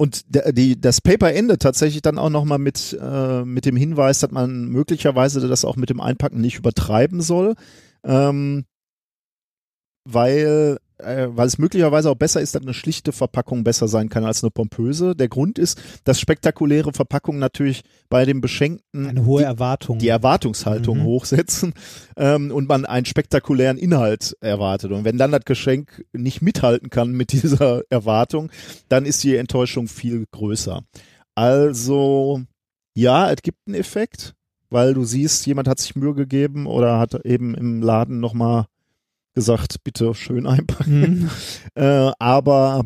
und 0.00 0.24
die, 0.56 0.80
das 0.80 1.02
Paper 1.02 1.30
endet 1.34 1.60
tatsächlich 1.60 2.00
dann 2.00 2.16
auch 2.16 2.30
nochmal 2.30 2.56
mit, 2.58 2.98
äh, 2.98 3.44
mit 3.44 3.66
dem 3.66 3.76
Hinweis, 3.76 4.20
dass 4.20 4.30
man 4.30 4.70
möglicherweise 4.70 5.46
das 5.46 5.66
auch 5.66 5.76
mit 5.76 5.90
dem 5.90 6.00
Einpacken 6.00 6.40
nicht 6.40 6.56
übertreiben 6.56 7.20
soll, 7.20 7.54
ähm, 8.02 8.64
weil, 10.04 10.78
äh, 11.04 11.28
weil 11.36 11.46
es 11.46 11.58
möglicherweise 11.58 12.10
auch 12.10 12.14
besser 12.16 12.40
ist, 12.40 12.54
dass 12.54 12.62
eine 12.62 12.74
schlichte 12.74 13.12
Verpackung 13.12 13.64
besser 13.64 13.88
sein 13.88 14.08
kann 14.08 14.24
als 14.24 14.42
eine 14.42 14.50
pompöse. 14.50 15.14
Der 15.16 15.28
Grund 15.28 15.58
ist, 15.58 15.80
dass 16.04 16.20
spektakuläre 16.20 16.92
Verpackungen 16.92 17.40
natürlich 17.40 17.82
bei 18.08 18.24
dem 18.24 18.40
Beschenkten 18.40 19.06
Eine 19.06 19.24
hohe 19.24 19.40
die, 19.40 19.44
Erwartung. 19.46 19.98
die 19.98 20.08
Erwartungshaltung 20.08 20.98
Mhm. 20.98 21.04
hochsetzen 21.04 21.74
ähm, 22.16 22.50
und 22.50 22.68
man 22.68 22.84
einen 22.84 23.06
spektakulären 23.06 23.78
Inhalt 23.78 24.36
erwartet. 24.40 24.92
Und 24.92 25.04
wenn 25.04 25.18
dann 25.18 25.32
das 25.32 25.44
Geschenk 25.44 26.04
nicht 26.12 26.42
mithalten 26.42 26.90
kann 26.90 27.12
mit 27.12 27.32
dieser 27.32 27.82
Erwartung, 27.90 28.50
dann 28.88 29.04
ist 29.06 29.22
die 29.24 29.36
Enttäuschung 29.36 29.88
viel 29.88 30.24
größer. 30.30 30.82
Also 31.34 32.42
Ja, 32.94 33.30
es 33.30 33.42
gibt 33.42 33.58
einen 33.66 33.76
Effekt, 33.76 34.34
weil 34.68 34.94
du 34.94 35.04
siehst, 35.04 35.46
jemand 35.46 35.68
hat 35.68 35.78
sich 35.78 35.96
Mühe 35.96 36.14
gegeben 36.14 36.66
oder 36.66 36.98
hat 36.98 37.14
eben 37.24 37.54
im 37.54 37.82
Laden 37.82 38.20
nochmal 38.20 38.66
gesagt, 39.34 39.82
bitte 39.84 40.14
schön 40.14 40.46
einpacken. 40.46 41.00
Mhm. 41.00 41.30
Äh, 41.74 42.12
aber 42.18 42.84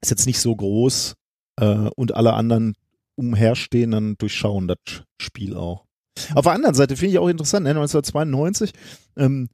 ist 0.00 0.10
jetzt 0.10 0.26
nicht 0.26 0.40
so 0.40 0.54
groß 0.54 1.14
äh, 1.60 1.90
und 1.96 2.14
alle 2.14 2.34
anderen 2.34 2.74
umherstehen 3.16 3.90
dann 3.90 4.16
durchschauen 4.18 4.68
das 4.68 4.78
Spiel 5.20 5.56
auch. 5.56 5.84
Auf 6.34 6.44
der 6.44 6.52
anderen 6.52 6.74
Seite 6.74 6.96
finde 6.96 7.12
ich 7.12 7.18
auch 7.18 7.28
interessant, 7.28 7.64
ne, 7.64 7.70
1992, 7.70 8.72
ähm, 9.16 9.48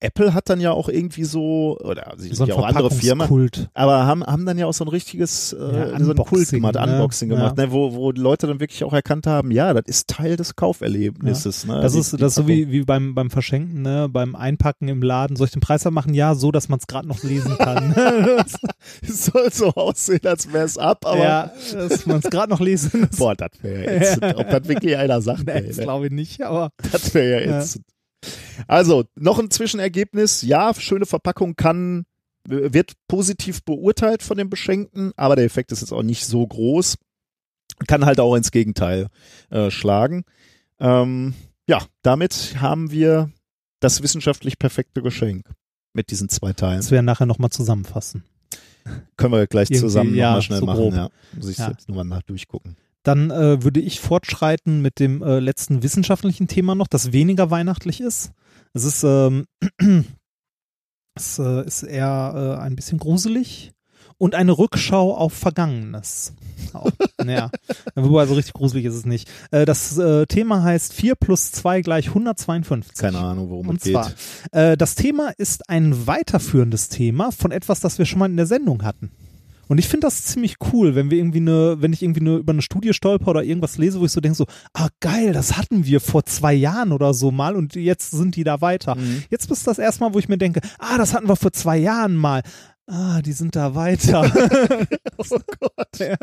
Apple 0.00 0.32
hat 0.34 0.48
dann 0.48 0.60
ja 0.60 0.72
auch 0.72 0.88
irgendwie 0.88 1.24
so, 1.24 1.78
oder 1.82 2.14
sie 2.16 2.28
So 2.30 2.34
sind 2.36 2.48
ja 2.48 2.54
auch 2.56 2.64
andere 2.64 2.90
Firmen, 2.90 3.28
aber 3.74 4.06
haben, 4.06 4.24
haben 4.24 4.46
dann 4.46 4.56
ja 4.58 4.66
auch 4.66 4.72
so 4.72 4.84
ein 4.84 4.88
richtiges, 4.88 5.52
äh, 5.52 5.58
Ja, 5.92 6.00
so 6.02 6.10
ein 6.12 6.16
Kult 6.16 6.48
gemacht, 6.48 6.74
ne? 6.74 6.82
Unboxing 6.94 7.28
gemacht, 7.28 7.58
Ja. 7.58 7.66
ne, 7.66 7.72
wo, 7.72 7.92
wo 7.94 8.10
die 8.12 8.20
Leute 8.20 8.46
dann 8.46 8.60
wirklich 8.60 8.82
auch 8.84 8.92
erkannt 8.94 9.26
haben, 9.26 9.50
ja, 9.50 9.74
das 9.74 9.84
ist 9.86 10.08
Teil 10.08 10.36
des 10.36 10.56
Kauferlebnisses. 10.56 11.66
Ne, 11.66 11.80
Das 11.80 11.92
die- 11.92 11.98
ist, 12.00 12.12
die 12.12 12.16
das 12.16 12.32
ist 12.32 12.34
so 12.36 12.42
Packung. 12.42 12.56
wie, 12.56 12.70
wie 12.72 12.80
beim, 12.82 13.14
beim 13.14 13.30
Verschenken, 13.30 13.82
ne? 13.82 14.08
beim 14.10 14.34
Einpacken 14.34 14.88
im 14.88 15.02
Laden. 15.02 15.36
Soll 15.36 15.46
ich 15.46 15.52
den 15.52 15.60
Preis 15.60 15.84
machen? 15.90 16.14
Ja, 16.14 16.34
so, 16.34 16.50
dass 16.50 16.68
man 16.68 16.78
es 16.78 16.86
gerade 16.86 17.06
noch 17.06 17.22
lesen 17.22 17.56
kann. 17.58 17.94
Es 19.02 19.26
soll 19.26 19.50
so 19.52 19.68
aussehen, 19.74 20.20
als 20.24 20.52
wäre 20.52 20.64
es 20.64 20.78
ab, 20.78 21.04
aber 21.06 21.18
ja, 21.22 21.50
dass 21.72 22.06
man 22.06 22.18
es 22.18 22.30
gerade 22.30 22.50
noch 22.50 22.60
lesen 22.60 23.08
boah, 23.18 23.34
das 23.34 23.50
wäre 23.62 23.84
ja 23.84 23.90
ätzend. 24.00 24.24
Ob 24.36 24.48
das 24.50 24.66
wirklich 24.68 24.96
einer 24.96 25.20
sagt, 25.22 25.46
Nee, 25.46 25.52
ey, 25.52 25.66
das 25.68 25.76
ne? 25.76 25.82
glaube 25.84 26.06
ich 26.06 26.12
nicht, 26.12 26.42
aber 26.42 26.70
Das 26.92 27.12
wäre 27.14 27.44
ja 27.44 27.50
Ja. 27.58 27.64
Also, 28.66 29.04
noch 29.14 29.38
ein 29.38 29.50
Zwischenergebnis. 29.50 30.42
Ja, 30.42 30.72
schöne 30.74 31.06
Verpackung 31.06 31.56
kann, 31.56 32.04
wird 32.46 32.92
positiv 33.08 33.62
beurteilt 33.64 34.22
von 34.22 34.36
den 34.38 34.50
Beschenkten, 34.50 35.12
aber 35.16 35.36
der 35.36 35.44
Effekt 35.44 35.72
ist 35.72 35.80
jetzt 35.80 35.92
auch 35.92 36.02
nicht 36.02 36.24
so 36.26 36.46
groß. 36.46 36.96
Kann 37.86 38.04
halt 38.04 38.20
auch 38.20 38.34
ins 38.34 38.50
Gegenteil 38.50 39.08
äh, 39.50 39.70
schlagen. 39.70 40.24
Ähm, 40.78 41.34
ja, 41.66 41.82
damit 42.02 42.56
haben 42.60 42.90
wir 42.90 43.30
das 43.80 44.02
wissenschaftlich 44.02 44.58
perfekte 44.58 45.02
Geschenk 45.02 45.48
mit 45.92 46.10
diesen 46.10 46.28
zwei 46.28 46.52
Teilen. 46.52 46.78
das 46.78 46.90
werden 46.90 47.06
nachher 47.06 47.26
nochmal 47.26 47.50
zusammenfassen. 47.50 48.24
Können 49.16 49.32
wir 49.32 49.46
gleich 49.46 49.70
Irgendwie, 49.70 49.80
zusammen 49.80 50.14
ja, 50.14 50.28
nochmal 50.28 50.42
schnell 50.42 50.58
so 50.60 50.66
machen. 50.66 50.78
grob. 50.80 50.94
Ja. 50.94 51.10
Muss 51.34 51.48
ich 51.48 51.58
Ja. 51.58 51.70
jetzt 51.70 51.88
nochmal 51.88 52.04
nach 52.04 52.22
durchgucken. 52.22 52.76
Dann 53.02 53.30
äh, 53.30 53.62
würde 53.62 53.80
ich 53.80 54.00
fortschreiten 54.00 54.82
mit 54.82 54.98
dem 54.98 55.22
äh, 55.22 55.38
letzten 55.38 55.82
wissenschaftlichen 55.82 56.48
Thema 56.48 56.74
noch, 56.74 56.86
das 56.86 57.12
weniger 57.12 57.50
weihnachtlich 57.50 58.00
ist. 58.00 58.32
Es 58.74 58.84
ist, 58.84 59.02
ähm, 59.04 59.46
es 61.14 61.38
äh, 61.38 61.66
ist 61.66 61.82
eher 61.82 62.58
äh, 62.58 62.62
ein 62.62 62.76
bisschen 62.76 62.98
gruselig 62.98 63.72
und 64.20 64.34
eine 64.34 64.52
Rückschau 64.52 65.16
auf 65.16 65.32
Vergangenes. 65.32 66.34
Auch, 66.74 66.90
ja, 67.26 67.50
wobei 67.94 68.26
so 68.26 68.34
richtig 68.34 68.52
gruselig 68.52 68.84
ist 68.84 68.94
es 68.94 69.06
nicht. 69.06 69.30
Äh, 69.50 69.64
das 69.64 69.96
äh, 69.96 70.26
Thema 70.26 70.62
heißt 70.62 70.92
4 70.92 71.14
plus 71.14 71.52
2 71.52 71.80
gleich 71.80 72.08
152. 72.08 72.98
Keine 72.98 73.18
Ahnung, 73.18 73.48
worum 73.48 73.68
Und 73.68 73.78
es 73.78 73.84
geht. 73.84 73.94
zwar, 73.94 74.12
äh, 74.52 74.76
das 74.76 74.94
Thema 74.94 75.30
ist 75.38 75.70
ein 75.70 76.06
weiterführendes 76.06 76.90
Thema 76.90 77.32
von 77.32 77.50
etwas, 77.50 77.80
das 77.80 77.96
wir 77.96 78.04
schon 78.04 78.18
mal 78.18 78.28
in 78.28 78.36
der 78.36 78.46
Sendung 78.46 78.82
hatten. 78.84 79.10
Und 79.70 79.78
ich 79.78 79.86
finde 79.86 80.08
das 80.08 80.24
ziemlich 80.24 80.56
cool, 80.72 80.96
wenn 80.96 81.12
wir 81.12 81.18
irgendwie 81.18 81.38
eine, 81.38 81.76
wenn 81.80 81.92
ich 81.92 82.02
irgendwie 82.02 82.22
eine, 82.22 82.36
über 82.38 82.52
eine 82.52 82.60
Studie 82.60 82.92
stolper 82.92 83.28
oder 83.28 83.44
irgendwas 83.44 83.78
lese, 83.78 84.00
wo 84.00 84.04
ich 84.04 84.10
so 84.10 84.20
denke 84.20 84.36
so, 84.36 84.46
ah 84.74 84.88
geil, 84.98 85.32
das 85.32 85.56
hatten 85.56 85.86
wir 85.86 86.00
vor 86.00 86.24
zwei 86.24 86.52
Jahren 86.54 86.90
oder 86.90 87.14
so 87.14 87.30
mal 87.30 87.54
und 87.54 87.76
jetzt 87.76 88.10
sind 88.10 88.34
die 88.34 88.42
da 88.42 88.60
weiter. 88.60 88.96
Mhm. 88.96 89.22
Jetzt 89.30 89.48
ist 89.48 89.68
das 89.68 89.78
erstmal, 89.78 90.12
wo 90.12 90.18
ich 90.18 90.28
mir 90.28 90.38
denke, 90.38 90.60
ah, 90.80 90.98
das 90.98 91.14
hatten 91.14 91.28
wir 91.28 91.36
vor 91.36 91.52
zwei 91.52 91.78
Jahren 91.78 92.16
mal. 92.16 92.42
Ah, 92.88 93.22
die 93.22 93.30
sind 93.30 93.54
da 93.54 93.76
weiter. 93.76 94.28
Oh 95.18 95.38
Gott. 95.60 95.98
ja. 95.98 96.16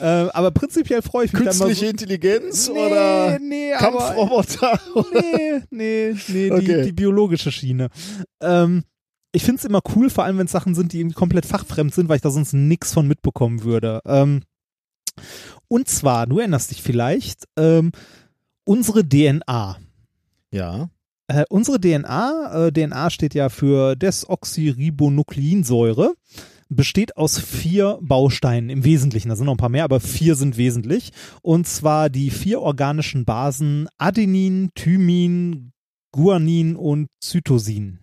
äh, 0.00 0.30
aber 0.32 0.50
prinzipiell 0.50 1.02
freue 1.02 1.26
ich 1.26 1.32
mich 1.34 1.44
dann 1.44 1.58
mal 1.58 1.66
Künstliche 1.66 1.84
so. 1.86 1.90
Intelligenz 1.90 2.68
Nee, 2.68 2.78
oder 2.86 3.38
nee, 3.38 3.72
Kampfroboter? 3.76 4.80
nee, 5.12 5.60
nee, 5.70 6.14
nee, 6.28 6.50
Okay. 6.50 6.76
die, 6.78 6.82
die 6.86 6.92
biologische 6.92 7.52
Schiene. 7.52 7.90
Ähm, 8.40 8.84
ich 9.36 9.44
finde 9.44 9.58
es 9.58 9.64
immer 9.66 9.82
cool, 9.94 10.08
vor 10.08 10.24
allem 10.24 10.38
wenn 10.38 10.46
es 10.46 10.52
Sachen 10.52 10.74
sind, 10.74 10.94
die 10.94 11.06
komplett 11.10 11.44
fachfremd 11.44 11.94
sind, 11.94 12.08
weil 12.08 12.16
ich 12.16 12.22
da 12.22 12.30
sonst 12.30 12.54
nix 12.54 12.94
von 12.94 13.06
mitbekommen 13.06 13.64
würde. 13.64 14.00
Ähm, 14.06 14.40
und 15.68 15.88
zwar, 15.88 16.26
du 16.26 16.38
erinnerst 16.38 16.70
dich 16.70 16.82
vielleicht, 16.82 17.44
ähm, 17.58 17.92
unsere 18.64 19.06
DNA. 19.06 19.76
Ja. 20.52 20.88
Äh, 21.28 21.44
unsere 21.50 21.78
DNA, 21.78 22.68
äh, 22.68 22.72
DNA 22.72 23.10
steht 23.10 23.34
ja 23.34 23.50
für 23.50 23.94
Desoxyribonukleinsäure, 23.94 26.14
besteht 26.70 27.18
aus 27.18 27.38
vier 27.38 27.98
Bausteinen 28.00 28.70
im 28.70 28.84
Wesentlichen. 28.84 29.28
Da 29.28 29.36
sind 29.36 29.44
noch 29.44 29.54
ein 29.54 29.58
paar 29.58 29.68
mehr, 29.68 29.84
aber 29.84 30.00
vier 30.00 30.34
sind 30.34 30.56
wesentlich. 30.56 31.12
Und 31.42 31.68
zwar 31.68 32.08
die 32.08 32.30
vier 32.30 32.62
organischen 32.62 33.26
Basen 33.26 33.86
Adenin, 33.98 34.70
Thymin, 34.74 35.72
Guanin 36.10 36.74
und 36.74 37.08
Cytosin. 37.22 37.98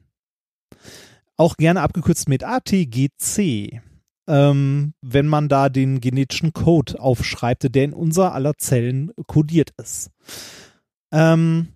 Auch 1.37 1.57
gerne 1.57 1.81
abgekürzt 1.81 2.29
mit 2.29 2.43
ATGC. 2.43 3.81
Ähm, 4.25 4.93
wenn 5.01 5.27
man 5.27 5.49
da 5.49 5.67
den 5.67 5.99
genetischen 5.99 6.53
Code 6.53 6.99
aufschreibt, 6.99 7.75
der 7.75 7.83
in 7.83 7.93
unser 7.93 8.33
aller 8.33 8.57
Zellen 8.57 9.11
kodiert 9.27 9.71
ist. 9.77 10.11
Ähm, 11.11 11.67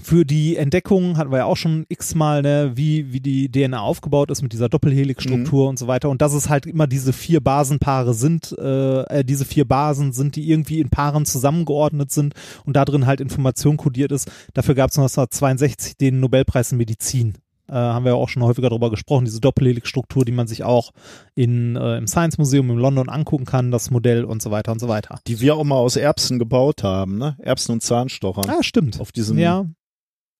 für 0.00 0.24
die 0.24 0.56
Entdeckung 0.56 1.18
hatten 1.18 1.30
wir 1.30 1.38
ja 1.38 1.44
auch 1.44 1.56
schon 1.56 1.84
x-mal, 1.88 2.40
ne, 2.40 2.72
wie, 2.74 3.12
wie 3.12 3.20
die 3.20 3.50
DNA 3.50 3.78
aufgebaut 3.78 4.30
ist 4.30 4.40
mit 4.40 4.52
dieser 4.52 4.70
Doppelhelixstruktur 4.70 5.68
und 5.68 5.78
so 5.78 5.86
weiter. 5.86 6.08
Und 6.08 6.22
dass 6.22 6.32
es 6.32 6.48
halt 6.48 6.64
immer 6.66 6.86
diese 6.86 7.12
vier 7.12 7.40
Basenpaare 7.40 8.14
sind, 8.14 8.56
äh, 8.58 9.02
äh, 9.02 9.24
diese 9.24 9.44
vier 9.44 9.66
Basen 9.66 10.12
sind, 10.12 10.36
die 10.36 10.50
irgendwie 10.50 10.80
in 10.80 10.88
Paaren 10.88 11.26
zusammengeordnet 11.26 12.10
sind 12.10 12.34
und 12.64 12.74
da 12.74 12.86
drin 12.86 13.06
halt 13.06 13.20
Information 13.20 13.76
kodiert 13.76 14.12
ist. 14.12 14.30
Dafür 14.54 14.74
gab 14.74 14.90
es 14.90 14.98
1962 14.98 15.98
den 15.98 16.20
Nobelpreis 16.20 16.72
in 16.72 16.78
Medizin. 16.78 17.34
Äh, 17.68 17.74
haben 17.74 18.04
wir 18.04 18.12
ja 18.12 18.16
auch 18.18 18.28
schon 18.28 18.42
häufiger 18.42 18.68
darüber 18.68 18.90
gesprochen, 18.90 19.24
diese 19.24 19.40
Doppelhelixstruktur, 19.40 20.24
die 20.24 20.32
man 20.32 20.46
sich 20.46 20.64
auch 20.64 20.90
in, 21.34 21.76
äh, 21.76 21.96
im 21.96 22.06
Science 22.06 22.36
Museum 22.38 22.68
in 22.70 22.76
London 22.76 23.08
angucken 23.08 23.44
kann, 23.44 23.70
das 23.70 23.90
Modell 23.90 24.24
und 24.24 24.42
so 24.42 24.50
weiter 24.50 24.72
und 24.72 24.80
so 24.80 24.88
weiter. 24.88 25.20
Die 25.26 25.40
wir 25.40 25.54
auch 25.56 25.64
mal 25.64 25.76
aus 25.76 25.96
Erbsen 25.96 26.38
gebaut 26.38 26.82
haben, 26.82 27.18
ne? 27.18 27.36
Erbsen 27.38 27.72
und 27.72 27.82
Zahnstochern. 27.82 28.50
Ah, 28.50 28.62
stimmt. 28.62 29.00
Auf 29.00 29.12
diesem. 29.12 29.38
Ja, 29.38 29.66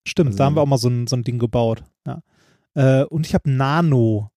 stimmt. 0.07 0.29
also- 0.29 0.39
da 0.39 0.45
haben 0.47 0.57
wir 0.57 0.63
auch 0.63 0.67
mal 0.67 0.79
so 0.79 0.89
ein, 0.89 1.07
so 1.07 1.17
ein 1.17 1.23
Ding 1.25 1.39
gebaut. 1.39 1.85
Ja. 2.07 2.23
Äh, 2.75 3.05
und 3.05 3.27
ich 3.27 3.35
habe 3.35 3.51
Nano 3.51 4.31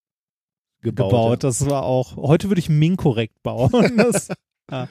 gebaut. 0.81 1.09
gebaut. 1.09 1.43
Das 1.43 1.67
war 1.69 1.83
auch. 1.83 2.15
Heute 2.17 2.49
würde 2.49 2.59
ich 2.59 2.69
Min 2.69 2.97
korrekt 2.97 3.41
bauen. 3.43 3.71
Das, 3.97 4.29
ja. 4.71 4.87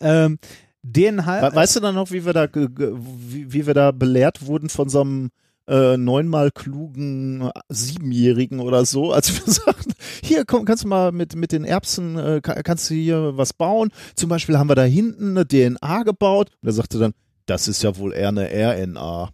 ähm, 0.00 0.38
DNA. 0.84 1.42
We 1.50 1.54
weißt 1.54 1.76
du 1.76 1.80
dann 1.80 1.94
noch, 1.94 2.10
wie 2.12 2.24
wir 2.24 2.32
da, 2.32 2.46
wie, 2.54 3.52
wie 3.52 3.66
wir 3.66 3.74
da 3.74 3.90
belehrt 3.90 4.46
wurden 4.46 4.68
von 4.68 4.88
so 4.88 5.00
einem 5.00 5.30
äh, 5.68 5.96
neunmal 5.96 6.50
klugen 6.50 7.50
Siebenjährigen 7.68 8.60
oder 8.60 8.84
so, 8.84 9.12
als 9.12 9.32
wir 9.34 9.52
sagten, 9.52 9.92
hier 10.22 10.44
komm, 10.44 10.64
kannst 10.64 10.84
du 10.84 10.88
mal 10.88 11.12
mit, 11.12 11.36
mit 11.36 11.52
den 11.52 11.64
Erbsen, 11.64 12.18
äh, 12.18 12.40
ka- 12.42 12.62
kannst 12.62 12.90
du 12.90 12.94
hier 12.94 13.36
was 13.36 13.52
bauen? 13.52 13.90
Zum 14.16 14.28
Beispiel 14.28 14.58
haben 14.58 14.68
wir 14.68 14.74
da 14.74 14.84
hinten 14.84 15.36
eine 15.36 15.46
DNA 15.46 16.02
gebaut. 16.02 16.50
Und 16.62 16.68
er 16.68 16.72
sagte 16.72 16.98
dann, 16.98 17.12
das 17.46 17.68
ist 17.68 17.82
ja 17.82 17.96
wohl 17.96 18.12
eher 18.12 18.28
eine 18.28 18.48
RNA. 18.50 19.30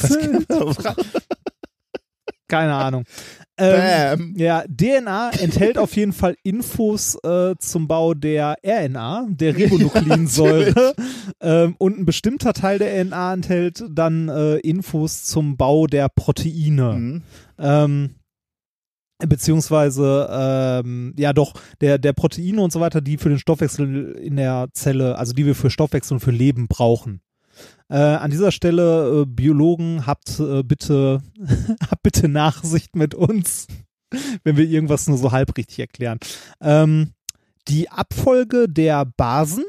Was 0.00 0.16
Keine 2.48 2.74
Ahnung. 2.74 3.04
Ähm, 3.60 4.34
ja, 4.36 4.62
DNA 4.68 5.30
enthält 5.40 5.78
auf 5.78 5.96
jeden 5.96 6.12
Fall 6.12 6.36
Infos 6.44 7.16
äh, 7.24 7.56
zum 7.58 7.88
Bau 7.88 8.14
der 8.14 8.56
RNA, 8.64 9.26
der 9.30 9.56
Ribonukleinsäure. 9.56 10.94
ähm, 11.40 11.74
und 11.78 11.98
ein 11.98 12.04
bestimmter 12.06 12.52
Teil 12.52 12.78
der 12.78 13.04
RNA 13.04 13.34
enthält 13.34 13.84
dann 13.90 14.28
äh, 14.28 14.58
Infos 14.58 15.24
zum 15.24 15.56
Bau 15.56 15.88
der 15.88 16.08
Proteine. 16.08 16.92
Mhm. 16.92 17.22
Ähm, 17.58 18.14
beziehungsweise, 19.26 20.28
ähm, 20.30 21.14
ja 21.18 21.32
doch, 21.32 21.54
der, 21.80 21.98
der 21.98 22.12
Proteine 22.12 22.62
und 22.62 22.72
so 22.72 22.78
weiter, 22.78 23.00
die 23.00 23.16
für 23.16 23.28
den 23.28 23.40
Stoffwechsel 23.40 24.12
in 24.12 24.36
der 24.36 24.68
Zelle, 24.72 25.18
also 25.18 25.32
die 25.32 25.46
wir 25.46 25.56
für 25.56 25.70
Stoffwechsel 25.70 26.14
und 26.14 26.20
für 26.20 26.30
Leben 26.30 26.68
brauchen. 26.68 27.20
Äh, 27.90 27.96
an 27.96 28.30
dieser 28.30 28.52
Stelle, 28.52 29.22
äh, 29.22 29.26
Biologen, 29.26 30.06
habt 30.06 30.38
äh, 30.40 30.62
bitte, 30.62 31.22
habt 31.90 32.02
bitte 32.02 32.28
Nachsicht 32.28 32.96
mit 32.96 33.14
uns, 33.14 33.66
wenn 34.44 34.56
wir 34.56 34.66
irgendwas 34.66 35.08
nur 35.08 35.18
so 35.18 35.32
halbrichtig 35.32 35.78
erklären. 35.78 36.18
Ähm, 36.60 37.12
die 37.68 37.90
Abfolge 37.90 38.68
der 38.68 39.04
Basen 39.04 39.64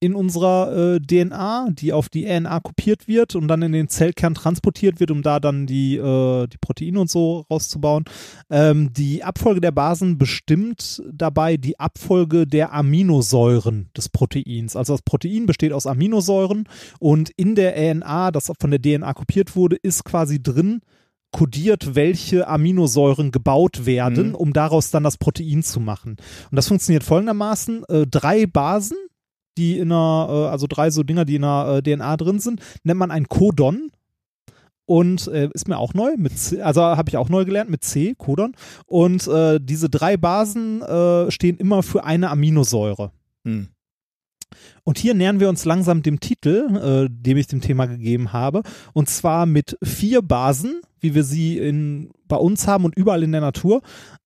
in 0.00 0.14
unserer 0.14 0.96
äh, 0.96 1.00
DNA, 1.00 1.68
die 1.72 1.92
auf 1.92 2.08
die 2.08 2.26
RNA 2.26 2.60
kopiert 2.60 3.06
wird 3.06 3.34
und 3.34 3.48
dann 3.48 3.60
in 3.60 3.72
den 3.72 3.88
Zellkern 3.88 4.34
transportiert 4.34 4.98
wird, 4.98 5.10
um 5.10 5.22
da 5.22 5.40
dann 5.40 5.66
die, 5.66 5.96
äh, 5.96 6.46
die 6.46 6.56
Proteine 6.58 7.00
und 7.00 7.10
so 7.10 7.44
rauszubauen. 7.50 8.04
Ähm, 8.48 8.92
die 8.94 9.22
Abfolge 9.22 9.60
der 9.60 9.72
Basen 9.72 10.16
bestimmt 10.16 11.02
dabei 11.12 11.58
die 11.58 11.78
Abfolge 11.78 12.46
der 12.46 12.72
Aminosäuren 12.72 13.90
des 13.94 14.08
Proteins. 14.08 14.74
Also 14.74 14.94
das 14.94 15.02
Protein 15.02 15.44
besteht 15.46 15.72
aus 15.72 15.86
Aminosäuren 15.86 16.64
und 16.98 17.30
in 17.36 17.54
der 17.54 17.74
RNA, 17.76 18.30
das 18.30 18.50
von 18.58 18.70
der 18.70 18.80
DNA 18.80 19.12
kopiert 19.12 19.54
wurde, 19.54 19.76
ist 19.76 20.04
quasi 20.04 20.42
drin 20.42 20.80
kodiert, 21.32 21.94
welche 21.94 22.48
Aminosäuren 22.48 23.30
gebaut 23.30 23.86
werden, 23.86 24.30
Mhm. 24.30 24.34
um 24.34 24.52
daraus 24.52 24.90
dann 24.90 25.04
das 25.04 25.16
Protein 25.16 25.62
zu 25.62 25.78
machen. 25.78 26.16
Und 26.50 26.56
das 26.56 26.68
funktioniert 26.68 27.04
folgendermaßen. 27.04 27.84
Äh, 27.84 28.06
drei 28.08 28.46
Basen, 28.46 28.96
die 29.60 29.78
in 29.78 29.92
einer, 29.92 30.28
äh, 30.28 30.48
also 30.48 30.66
drei 30.66 30.90
so 30.90 31.02
Dinger, 31.02 31.24
die 31.24 31.36
in 31.36 31.44
einer 31.44 31.76
äh, 31.76 31.82
DNA 31.82 32.16
drin 32.16 32.40
sind, 32.40 32.60
nennt 32.82 32.98
man 32.98 33.10
ein 33.10 33.28
Codon. 33.28 33.90
Und 34.86 35.28
äh, 35.28 35.48
ist 35.54 35.68
mir 35.68 35.78
auch 35.78 35.94
neu, 35.94 36.16
mit 36.16 36.36
C, 36.36 36.62
also 36.62 36.82
habe 36.82 37.08
ich 37.08 37.16
auch 37.16 37.28
neu 37.28 37.44
gelernt 37.44 37.70
mit 37.70 37.84
C, 37.84 38.16
Codon. 38.18 38.56
Und 38.86 39.28
äh, 39.28 39.60
diese 39.62 39.88
drei 39.88 40.16
Basen 40.16 40.82
äh, 40.82 41.30
stehen 41.30 41.58
immer 41.58 41.84
für 41.84 42.02
eine 42.02 42.28
Aminosäure. 42.30 43.12
Hm. 43.44 43.68
Und 44.82 44.98
hier 44.98 45.14
nähern 45.14 45.38
wir 45.38 45.48
uns 45.48 45.64
langsam 45.64 46.02
dem 46.02 46.18
Titel, 46.18 47.06
äh, 47.06 47.08
dem 47.08 47.36
ich 47.36 47.46
dem 47.46 47.60
Thema 47.60 47.86
gegeben 47.86 48.32
habe. 48.32 48.62
Und 48.92 49.08
zwar 49.08 49.46
mit 49.46 49.78
vier 49.80 50.22
Basen, 50.22 50.80
wie 50.98 51.14
wir 51.14 51.22
sie 51.22 51.58
in, 51.58 52.10
bei 52.26 52.36
uns 52.36 52.66
haben 52.66 52.84
und 52.84 52.96
überall 52.96 53.22
in 53.22 53.30
der 53.30 53.40
Natur, 53.40 53.82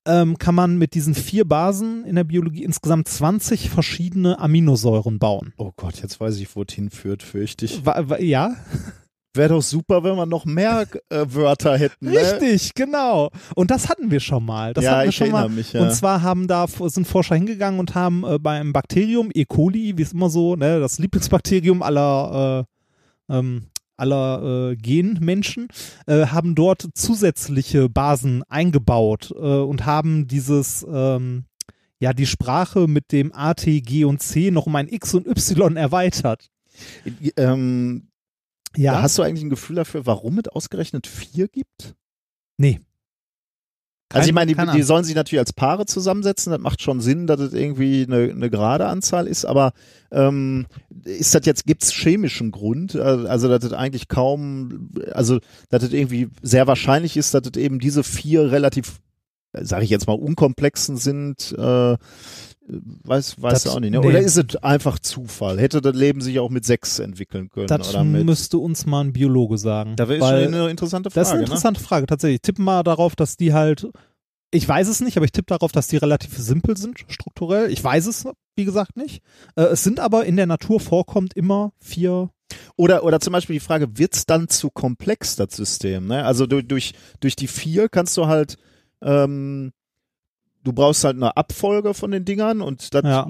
ähm, 0.06 0.38
kann 0.38 0.54
man 0.54 0.76
mit 0.78 0.94
diesen 0.94 1.14
vier 1.14 1.44
Basen 1.46 2.04
in 2.04 2.16
der 2.16 2.24
Biologie 2.24 2.64
insgesamt 2.64 3.08
20 3.08 3.70
verschiedene 3.70 4.38
Aminosäuren 4.38 5.18
bauen. 5.18 5.52
Oh 5.56 5.72
Gott, 5.76 6.00
jetzt 6.02 6.20
weiß 6.20 6.38
ich, 6.38 6.54
wo 6.54 6.62
es 6.66 6.74
hinführt, 6.74 7.22
fürchte 7.22 7.64
ich. 7.64 7.84
Wa 7.84 8.02
wa 8.08 8.18
ja, 8.18 8.54
Wäre 9.36 9.48
doch 9.48 9.62
super, 9.62 10.04
wenn 10.04 10.14
wir 10.14 10.26
noch 10.26 10.44
mehr 10.44 10.86
äh, 11.08 11.24
Wörter 11.28 11.76
hätten. 11.76 12.06
Ne? 12.06 12.18
richtig, 12.18 12.72
genau. 12.74 13.30
Und 13.56 13.72
das 13.72 13.88
hatten 13.88 14.12
wir 14.12 14.20
schon 14.20 14.44
mal. 14.44 14.72
Das 14.74 14.84
Ja, 14.84 14.92
hatten 14.92 15.02
wir 15.02 15.08
ich 15.08 15.16
schon 15.16 15.30
mal. 15.32 15.40
erinnere 15.40 15.56
mich, 15.56 15.72
ja. 15.72 15.82
Und 15.82 15.92
zwar 15.92 16.22
haben 16.22 16.46
da 16.46 16.68
sind 16.68 17.04
Forscher 17.04 17.34
hingegangen 17.34 17.80
und 17.80 17.96
haben 17.96 18.22
äh, 18.24 18.38
bei 18.38 18.60
einem 18.60 18.72
Bakterium 18.72 19.30
E. 19.34 19.44
coli, 19.44 19.98
wie 19.98 20.02
es 20.02 20.12
immer 20.12 20.30
so, 20.30 20.54
ne, 20.54 20.78
das 20.78 21.00
Lieblingsbakterium 21.00 21.82
aller 21.82 22.66
äh, 23.28 23.34
ähm, 23.36 23.64
aller 23.96 24.70
äh, 24.72 24.76
Genmenschen, 24.76 25.68
äh, 26.06 26.26
haben 26.26 26.54
dort 26.54 26.88
zusätzliche 26.94 27.88
Basen 27.88 28.42
eingebaut 28.48 29.32
äh, 29.36 29.38
und 29.38 29.86
haben 29.86 30.26
dieses 30.26 30.84
ähm, 30.90 31.44
ja 32.00 32.12
die 32.12 32.26
Sprache 32.26 32.86
mit 32.88 33.12
dem 33.12 33.32
A, 33.34 33.54
T, 33.54 33.80
G 33.80 34.04
und 34.04 34.20
C 34.22 34.50
noch 34.50 34.66
um 34.66 34.76
ein 34.76 34.88
X 34.88 35.14
und 35.14 35.26
Y 35.26 35.76
erweitert. 35.76 36.50
Ähm, 37.36 38.08
Ja, 38.76 39.00
hast 39.02 39.18
du 39.18 39.22
eigentlich 39.22 39.44
ein 39.44 39.50
Gefühl 39.50 39.76
dafür, 39.76 40.06
warum 40.06 40.38
es 40.38 40.48
ausgerechnet 40.48 41.06
vier 41.06 41.48
gibt? 41.48 41.94
nee. 42.56 42.80
Also 44.14 44.28
ich 44.28 44.34
meine, 44.34 44.54
die, 44.54 44.72
die 44.72 44.82
sollen 44.82 45.04
sich 45.04 45.14
natürlich 45.14 45.40
als 45.40 45.52
Paare 45.52 45.86
zusammensetzen. 45.86 46.52
Das 46.52 46.60
macht 46.60 46.82
schon 46.82 47.00
Sinn, 47.00 47.26
dass 47.26 47.40
es 47.40 47.52
irgendwie 47.52 48.04
eine, 48.04 48.30
eine 48.30 48.50
gerade 48.50 48.86
Anzahl 48.86 49.26
ist. 49.26 49.44
Aber 49.44 49.72
ähm, 50.10 50.66
ist 51.04 51.34
das 51.34 51.44
jetzt 51.44 51.66
gibt's 51.66 51.92
chemischen 51.92 52.50
Grund? 52.50 52.96
Also 52.96 53.28
also 53.28 53.48
dass 53.48 53.64
es 53.64 53.72
eigentlich 53.72 54.08
kaum, 54.08 54.90
also 55.12 55.40
dass 55.68 55.82
es 55.82 55.92
irgendwie 55.92 56.28
sehr 56.42 56.66
wahrscheinlich 56.66 57.16
ist, 57.16 57.34
dass 57.34 57.42
es 57.44 57.60
eben 57.60 57.78
diese 57.78 58.04
vier 58.04 58.52
relativ, 58.52 59.00
sage 59.52 59.84
ich 59.84 59.90
jetzt 59.90 60.06
mal, 60.06 60.14
unkomplexen 60.14 60.96
sind. 60.96 61.54
Äh, 61.58 61.96
weiß 62.66 63.40
weiß 63.40 63.64
Das- 63.64 63.74
auch 63.74 63.80
nicht. 63.80 63.90
Ne? 63.90 64.00
nee. 64.00 64.06
Oder 64.06 64.20
ist 64.20 64.36
es 64.36 64.56
einfach 64.56 64.98
Zufall? 64.98 65.58
Hätte 65.58 65.80
das 65.80 65.94
Leben 65.94 66.20
sich 66.20 66.38
auch 66.38 66.50
mit 66.50 66.64
sechs 66.64 66.98
entwickeln 66.98 67.50
können? 67.50 67.66
Das 67.66 67.94
müsste 68.04 68.58
uns 68.58 68.86
mal 68.86 69.02
ein 69.02 69.12
Biologe 69.12 69.58
sagen. 69.58 69.96
da 69.96 70.08
wäre 70.08 70.24
eine 70.26 70.70
interessante 70.70 71.10
Frage. 71.10 71.20
Das 71.20 71.28
ist 71.28 71.32
eine 71.32 71.40
ne? 71.42 71.46
interessante 71.46 71.80
Frage, 71.80 72.06
tatsächlich. 72.06 72.40
Tippen 72.40 72.64
mal 72.64 72.82
darauf, 72.82 73.16
dass 73.16 73.36
die 73.36 73.52
halt, 73.52 73.88
ich 74.50 74.66
weiß 74.66 74.88
es 74.88 75.00
nicht, 75.00 75.16
aber 75.16 75.24
ich 75.26 75.32
tippe 75.32 75.48
darauf, 75.48 75.72
dass 75.72 75.88
die 75.88 75.96
relativ 75.96 76.36
simpel 76.38 76.76
sind, 76.76 77.04
strukturell. 77.08 77.70
Ich 77.70 77.82
weiß 77.82 78.06
es, 78.06 78.26
wie 78.56 78.64
gesagt, 78.64 78.96
nicht. 78.96 79.22
Äh, 79.56 79.64
es 79.64 79.84
sind 79.84 80.00
aber 80.00 80.24
in 80.24 80.36
der 80.36 80.46
Natur 80.46 80.80
vorkommt 80.80 81.34
immer 81.34 81.72
vier. 81.80 82.30
Oder, 82.76 83.04
oder 83.04 83.20
zum 83.20 83.32
Beispiel 83.32 83.54
die 83.54 83.60
Frage, 83.60 83.98
wird's 83.98 84.26
dann 84.26 84.48
zu 84.48 84.70
komplex, 84.70 85.36
das 85.36 85.56
System? 85.56 86.06
Ne? 86.06 86.24
Also 86.24 86.46
durch, 86.46 86.66
durch, 86.66 86.92
durch 87.20 87.36
die 87.36 87.48
vier 87.48 87.88
kannst 87.88 88.16
du 88.16 88.26
halt, 88.26 88.56
ähm, 89.02 89.72
du 90.64 90.72
brauchst 90.72 91.04
halt 91.04 91.16
eine 91.16 91.36
Abfolge 91.36 91.94
von 91.94 92.10
den 92.10 92.24
Dingern 92.24 92.60
und 92.60 92.92
das, 92.94 93.02
Ja. 93.04 93.28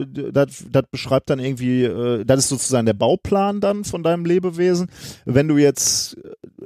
beschreibt 0.90 1.28
dann 1.30 1.38
irgendwie, 1.40 1.82
äh, 1.84 2.24
das 2.24 2.40
ist 2.40 2.48
sozusagen 2.48 2.86
der 2.86 2.94
Bauplan 2.94 3.60
dann 3.60 3.84
von 3.84 4.02
deinem 4.02 4.24
Lebewesen. 4.24 4.88
Wenn 5.24 5.48
du 5.48 5.56
jetzt 5.58 6.16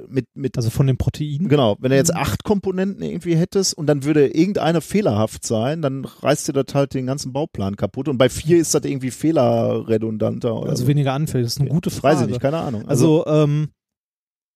mit, 0.07 0.25
mit 0.35 0.55
Also 0.57 0.69
von 0.69 0.87
den 0.87 0.97
Proteinen. 0.97 1.49
Genau, 1.49 1.75
wenn 1.79 1.91
du 1.91 1.97
jetzt 1.97 2.13
Mhm. 2.13 2.19
acht 2.21 2.43
Komponenten 2.43 3.03
irgendwie 3.03 3.35
hättest 3.35 3.77
und 3.77 3.87
dann 3.87 4.03
würde 4.03 4.27
irgendeine 4.27 4.81
fehlerhaft 4.81 5.45
sein, 5.45 5.81
dann 5.81 6.05
reißt 6.05 6.47
dir 6.47 6.53
das 6.53 6.73
halt 6.73 6.93
den 6.93 7.05
ganzen 7.05 7.33
Bauplan 7.33 7.75
kaputt. 7.75 8.07
Und 8.07 8.17
bei 8.17 8.29
vier 8.29 8.57
ist 8.59 8.73
das 8.73 8.85
irgendwie 8.85 9.11
fehlerredundanter 9.11 10.55
oder 10.55 10.69
Also 10.71 10.83
so. 10.83 10.87
weniger 10.87 11.13
anfällig. 11.13 11.45
Das 11.45 11.53
ist 11.53 11.59
eine 11.61 11.69
gute 11.69 11.89
Frage. 11.89 12.15
Weiß 12.17 12.21
ich 12.23 12.27
nicht, 12.29 12.41
keine 12.41 12.57
Ahnung. 12.57 12.87
Also, 12.87 13.25
Also, 13.25 13.43
ähm, 13.43 13.69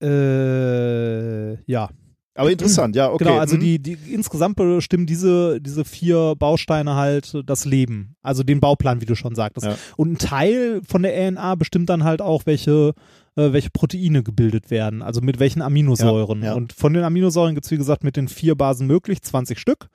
äh, 0.02 1.72
ja. 1.72 1.90
Aber 2.36 2.52
interessant, 2.52 2.96
ja, 2.96 3.12
okay. 3.12 3.26
Genau, 3.26 3.38
also 3.38 3.56
mhm. 3.56 3.60
die, 3.60 3.80
die 3.80 3.98
insgesamt 4.12 4.56
bestimmen 4.56 5.06
diese, 5.06 5.62
diese 5.62 5.86
vier 5.86 6.36
Bausteine 6.38 6.96
halt 6.96 7.34
das 7.46 7.66
Leben. 7.66 8.16
Also 8.24 8.42
den 8.44 8.60
Bauplan, 8.60 9.02
wie 9.02 9.06
du 9.06 9.16
schon 9.16 9.36
sagtest. 9.36 9.68
Ja. 9.68 9.78
Und 9.98 10.14
ein 10.14 10.18
Teil 10.18 10.82
von 10.88 11.04
der 11.04 11.14
RNA 11.16 11.56
bestimmt 11.56 11.90
dann 11.90 12.04
halt 12.04 12.22
auch, 12.22 12.46
welche, 12.46 12.94
äh, 13.36 13.54
welche 13.54 13.70
Proteine 13.70 14.24
gebildet 14.24 14.72
werden. 14.72 15.04
Also 15.04 15.22
mit 15.22 15.40
welchen 15.40 15.62
Aminosäuren. 15.62 16.42
Ja, 16.42 16.48
ja. 16.48 16.54
Und 16.54 16.74
von 16.74 16.94
den 16.94 17.04
Aminosäuren 17.04 17.54
gibt's 17.54 17.70
wie 17.70 17.78
gesagt, 17.78 18.04
mit 18.04 18.18
den 18.18 18.28
vier 18.28 18.56
Basen 18.56 18.88
möglich, 18.88 19.22
20 19.22 19.60
Stück. 19.60 19.90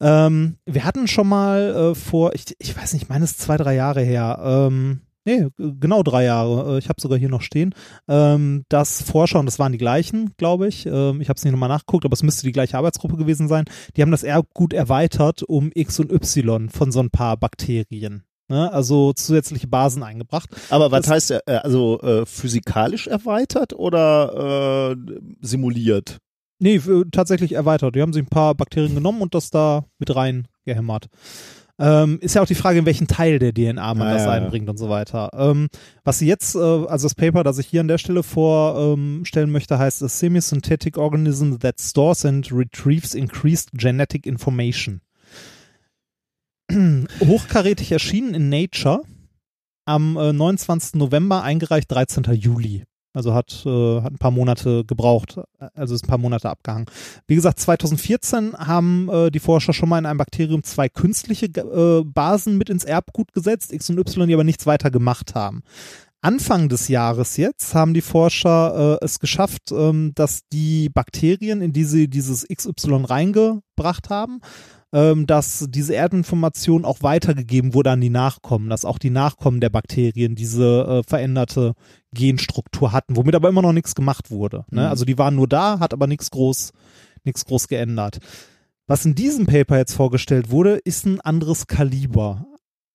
Ähm, 0.00 0.56
wir 0.64 0.84
hatten 0.84 1.06
schon 1.08 1.28
mal 1.28 1.92
äh, 1.92 1.94
vor, 1.94 2.34
ich, 2.34 2.44
ich 2.58 2.76
weiß 2.76 2.94
nicht, 2.94 3.08
meines 3.10 3.36
zwei, 3.36 3.58
drei 3.58 3.74
Jahre 3.74 4.02
her, 4.02 4.38
ähm, 4.42 5.00
nee, 5.24 5.48
genau 5.58 6.02
drei 6.02 6.24
Jahre, 6.24 6.74
äh, 6.74 6.78
ich 6.78 6.88
habe 6.88 7.00
sogar 7.00 7.18
hier 7.18 7.28
noch 7.28 7.42
stehen, 7.42 7.74
ähm, 8.08 8.64
dass 8.68 9.02
Forscher, 9.02 9.40
und 9.40 9.46
das 9.46 9.58
waren 9.58 9.72
die 9.72 9.78
gleichen, 9.78 10.32
glaube 10.36 10.68
ich, 10.68 10.86
ähm, 10.86 11.20
ich 11.20 11.28
habe 11.28 11.36
es 11.36 11.44
nicht 11.44 11.52
nochmal 11.52 11.68
nachgeguckt, 11.68 12.04
aber 12.04 12.14
es 12.14 12.22
müsste 12.22 12.46
die 12.46 12.52
gleiche 12.52 12.76
Arbeitsgruppe 12.78 13.16
gewesen 13.16 13.48
sein, 13.48 13.64
die 13.96 14.02
haben 14.02 14.10
das 14.10 14.22
Erbgut 14.22 14.72
erweitert 14.72 15.42
um 15.42 15.70
X 15.74 16.00
und 16.00 16.12
Y 16.12 16.68
von 16.70 16.92
so 16.92 17.00
ein 17.00 17.10
paar 17.10 17.36
Bakterien. 17.36 18.22
Ne? 18.48 18.70
Also 18.72 19.14
zusätzliche 19.14 19.66
Basen 19.66 20.02
eingebracht. 20.02 20.50
aber 20.68 20.90
was 20.90 21.06
das- 21.06 21.10
heißt, 21.10 21.30
äh, 21.30 21.40
also 21.62 21.98
äh, 22.02 22.26
physikalisch 22.26 23.06
erweitert 23.06 23.72
oder 23.72 24.92
äh, 24.92 24.96
simuliert? 25.40 26.18
Nee, 26.60 26.80
tatsächlich 27.10 27.52
erweitert. 27.52 27.96
Die 27.96 28.00
haben 28.02 28.12
sich 28.12 28.22
ein 28.22 28.28
paar 28.28 28.54
Bakterien 28.54 28.94
genommen 28.94 29.22
und 29.22 29.34
das 29.34 29.50
da 29.50 29.84
mit 29.98 30.14
rein 30.14 30.46
gehämmert. 30.64 31.08
Ähm, 31.78 32.18
ist 32.20 32.34
ja 32.36 32.42
auch 32.42 32.46
die 32.46 32.54
Frage, 32.54 32.78
in 32.78 32.86
welchen 32.86 33.08
Teil 33.08 33.40
der 33.40 33.52
DNA 33.52 33.94
man 33.94 34.06
Ah, 34.06 34.12
das 34.12 34.24
ja, 34.24 34.36
ja. 34.36 34.42
einbringt 34.42 34.68
und 34.70 34.76
so 34.78 34.88
weiter. 34.88 35.30
Ähm, 35.36 35.68
was 36.04 36.20
sie 36.20 36.26
jetzt, 36.28 36.54
äh, 36.54 36.58
also 36.58 37.06
das 37.06 37.16
Paper, 37.16 37.42
das 37.42 37.58
ich 37.58 37.66
hier 37.66 37.80
an 37.80 37.88
der 37.88 37.98
Stelle 37.98 38.22
vorstellen 38.22 39.50
möchte, 39.50 39.78
heißt 39.78 40.02
A 40.02 40.08
Semi-Synthetic 40.08 40.96
Organism 40.98 41.58
that 41.58 41.80
stores 41.80 42.24
and 42.24 42.50
retrieves 42.52 43.14
increased 43.14 43.70
genetic 43.72 44.24
information. 44.24 45.00
Hochkarätig 47.20 47.90
erschienen 47.90 48.34
in 48.34 48.48
Nature 48.48 49.02
am 49.84 50.16
äh, 50.16 50.32
29. 50.32 50.94
November, 50.94 51.42
eingereicht 51.42 51.90
13. 51.90 52.24
Juli. 52.34 52.84
Also 53.14 53.32
hat, 53.32 53.62
äh, 53.64 54.00
hat 54.02 54.12
ein 54.12 54.18
paar 54.18 54.32
Monate 54.32 54.84
gebraucht, 54.84 55.40
also 55.74 55.94
ist 55.94 56.04
ein 56.04 56.08
paar 56.08 56.18
Monate 56.18 56.50
abgehangen. 56.50 56.86
Wie 57.28 57.36
gesagt, 57.36 57.60
2014 57.60 58.54
haben 58.54 59.08
äh, 59.08 59.30
die 59.30 59.38
Forscher 59.38 59.72
schon 59.72 59.88
mal 59.88 59.98
in 59.98 60.06
einem 60.06 60.18
Bakterium 60.18 60.64
zwei 60.64 60.88
künstliche 60.88 61.46
äh, 61.46 62.02
Basen 62.04 62.58
mit 62.58 62.68
ins 62.68 62.82
Erbgut 62.82 63.32
gesetzt, 63.32 63.72
X 63.72 63.88
und 63.88 63.98
Y, 63.98 64.26
die 64.26 64.34
aber 64.34 64.42
nichts 64.42 64.66
weiter 64.66 64.90
gemacht 64.90 65.36
haben. 65.36 65.62
Anfang 66.24 66.68
des 66.68 66.88
Jahres 66.88 67.36
jetzt 67.36 67.74
haben 67.74 67.94
die 67.94 68.00
Forscher 68.00 68.98
äh, 69.00 69.04
es 69.04 69.20
geschafft, 69.20 69.70
ähm, 69.70 70.12
dass 70.14 70.48
die 70.48 70.88
Bakterien, 70.88 71.60
in 71.60 71.72
die 71.72 71.84
sie 71.84 72.08
dieses 72.08 72.48
XY 72.48 73.04
reingebracht 73.04 74.10
haben, 74.10 74.40
ähm, 74.94 75.26
dass 75.26 75.66
diese 75.68 75.94
Erdinformation 75.94 76.84
auch 76.84 77.02
weitergegeben 77.02 77.74
wurde 77.74 77.90
an 77.90 78.00
die 78.00 78.10
Nachkommen, 78.10 78.70
dass 78.70 78.84
auch 78.84 78.98
die 78.98 79.10
Nachkommen 79.10 79.60
der 79.60 79.68
Bakterien 79.68 80.36
diese 80.36 80.86
äh, 80.86 81.02
veränderte 81.02 81.74
Genstruktur 82.12 82.92
hatten, 82.92 83.16
womit 83.16 83.34
aber 83.34 83.48
immer 83.48 83.60
noch 83.60 83.72
nichts 83.72 83.96
gemacht 83.96 84.30
wurde. 84.30 84.64
Ne? 84.70 84.82
Mhm. 84.82 84.86
Also 84.86 85.04
die 85.04 85.18
waren 85.18 85.34
nur 85.34 85.48
da, 85.48 85.80
hat 85.80 85.92
aber 85.92 86.06
nichts 86.06 86.30
groß, 86.30 86.70
nichts 87.24 87.44
groß 87.44 87.66
geändert. 87.66 88.18
Was 88.86 89.04
in 89.04 89.16
diesem 89.16 89.46
Paper 89.46 89.78
jetzt 89.78 89.94
vorgestellt 89.94 90.50
wurde, 90.50 90.76
ist 90.76 91.06
ein 91.06 91.20
anderes 91.20 91.66
Kaliber. 91.66 92.46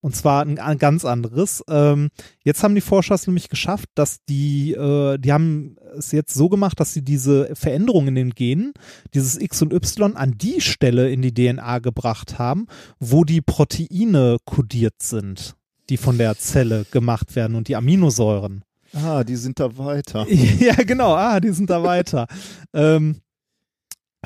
Und 0.01 0.15
zwar 0.15 0.45
ein, 0.45 0.59
ein 0.59 0.77
ganz 0.77 1.03
anderes. 1.03 1.63
Ähm, 1.69 2.09
jetzt 2.43 2.63
haben 2.63 2.75
die 2.75 2.81
Forscher 2.81 3.15
es 3.15 3.27
nämlich 3.27 3.49
geschafft, 3.49 3.89
dass 3.95 4.23
die, 4.29 4.73
äh, 4.73 5.17
die 5.17 5.33
haben 5.33 5.75
es 5.97 6.11
jetzt 6.11 6.33
so 6.33 6.47
gemacht, 6.47 6.79
dass 6.79 6.93
sie 6.93 7.01
diese 7.01 7.53
Veränderung 7.55 8.07
in 8.07 8.15
den 8.15 8.29
Genen, 8.31 8.73
dieses 9.13 9.39
X 9.39 9.61
und 9.61 9.73
Y, 9.73 10.15
an 10.15 10.37
die 10.37 10.61
Stelle 10.61 11.09
in 11.09 11.21
die 11.21 11.33
DNA 11.33 11.79
gebracht 11.79 12.39
haben, 12.39 12.67
wo 12.99 13.25
die 13.25 13.41
Proteine 13.41 14.37
kodiert 14.45 15.01
sind, 15.01 15.55
die 15.89 15.97
von 15.97 16.17
der 16.17 16.37
Zelle 16.37 16.85
gemacht 16.91 17.35
werden 17.35 17.55
und 17.55 17.67
die 17.67 17.75
Aminosäuren. 17.75 18.63
Ah, 18.93 19.23
die 19.23 19.35
sind 19.35 19.59
da 19.59 19.77
weiter. 19.77 20.25
Ja, 20.59 20.75
genau, 20.75 21.13
ah, 21.13 21.39
die 21.39 21.51
sind 21.51 21.69
da 21.69 21.83
weiter. 21.83 22.27
ähm, 22.73 23.21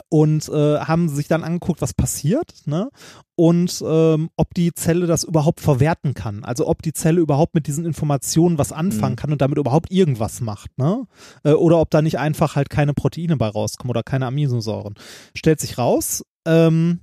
und 0.10 0.50
äh, 0.50 0.80
haben 0.80 1.10
sich 1.10 1.28
dann 1.28 1.44
angeguckt, 1.44 1.82
was 1.82 1.94
passiert, 1.94 2.54
ne? 2.66 2.90
Und 3.36 3.84
ähm, 3.86 4.30
ob 4.38 4.54
die 4.54 4.74
Zelle 4.74 5.08
das 5.08 5.24
überhaupt 5.24 5.60
verwerten 5.60 6.14
kann. 6.14 6.44
Also 6.44 6.68
ob 6.68 6.82
die 6.82 6.94
Zelle 6.94 7.20
überhaupt 7.22 7.56
mit 7.56 7.68
diesen 7.68 7.86
Informationen 7.86 8.58
was 8.58 8.72
anfangen 8.72 9.14
Mhm. 9.14 9.18
kann 9.18 9.32
und 9.32 9.42
damit 9.42 9.58
überhaupt 9.58 9.92
irgendwas 9.92 10.42
macht, 10.42 10.78
ne? 10.78 11.06
Äh, 11.44 11.54
oder 11.54 11.80
ob 11.80 11.90
da 11.90 12.02
nicht 12.02 12.20
einfach 12.20 12.56
halt 12.56 12.70
keine 12.70 12.94
Proteine 12.94 13.38
bei 13.38 13.48
rauskommen 13.48 13.90
oder 13.90 14.04
keine 14.04 14.28
Aminosäuren. 14.28 14.96
Stellt 15.36 15.60
sich 15.60 15.78
raus, 15.78 16.24
ähm, 16.46 17.00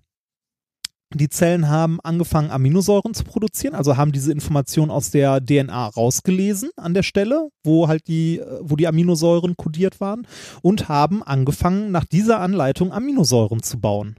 die 1.12 1.28
Zellen 1.28 1.68
haben 1.68 2.00
angefangen, 2.02 2.50
Aminosäuren 2.50 3.14
zu 3.14 3.24
produzieren, 3.24 3.74
also 3.74 3.96
haben 3.96 4.12
diese 4.12 4.32
Information 4.32 4.90
aus 4.90 5.10
der 5.10 5.44
DNA 5.44 5.88
rausgelesen 5.88 6.70
an 6.76 6.94
der 6.94 7.02
Stelle, 7.02 7.50
wo 7.64 7.88
halt 7.88 8.06
die, 8.06 8.38
äh, 8.38 8.60
wo 8.62 8.76
die 8.76 8.86
Aminosäuren 8.86 9.56
kodiert 9.56 10.00
waren 10.00 10.26
und 10.62 10.88
haben 10.88 11.22
angefangen, 11.22 11.90
nach 11.90 12.04
dieser 12.04 12.40
Anleitung 12.40 12.92
Aminosäuren 12.92 13.62
zu 13.62 13.80
bauen. 13.80 14.16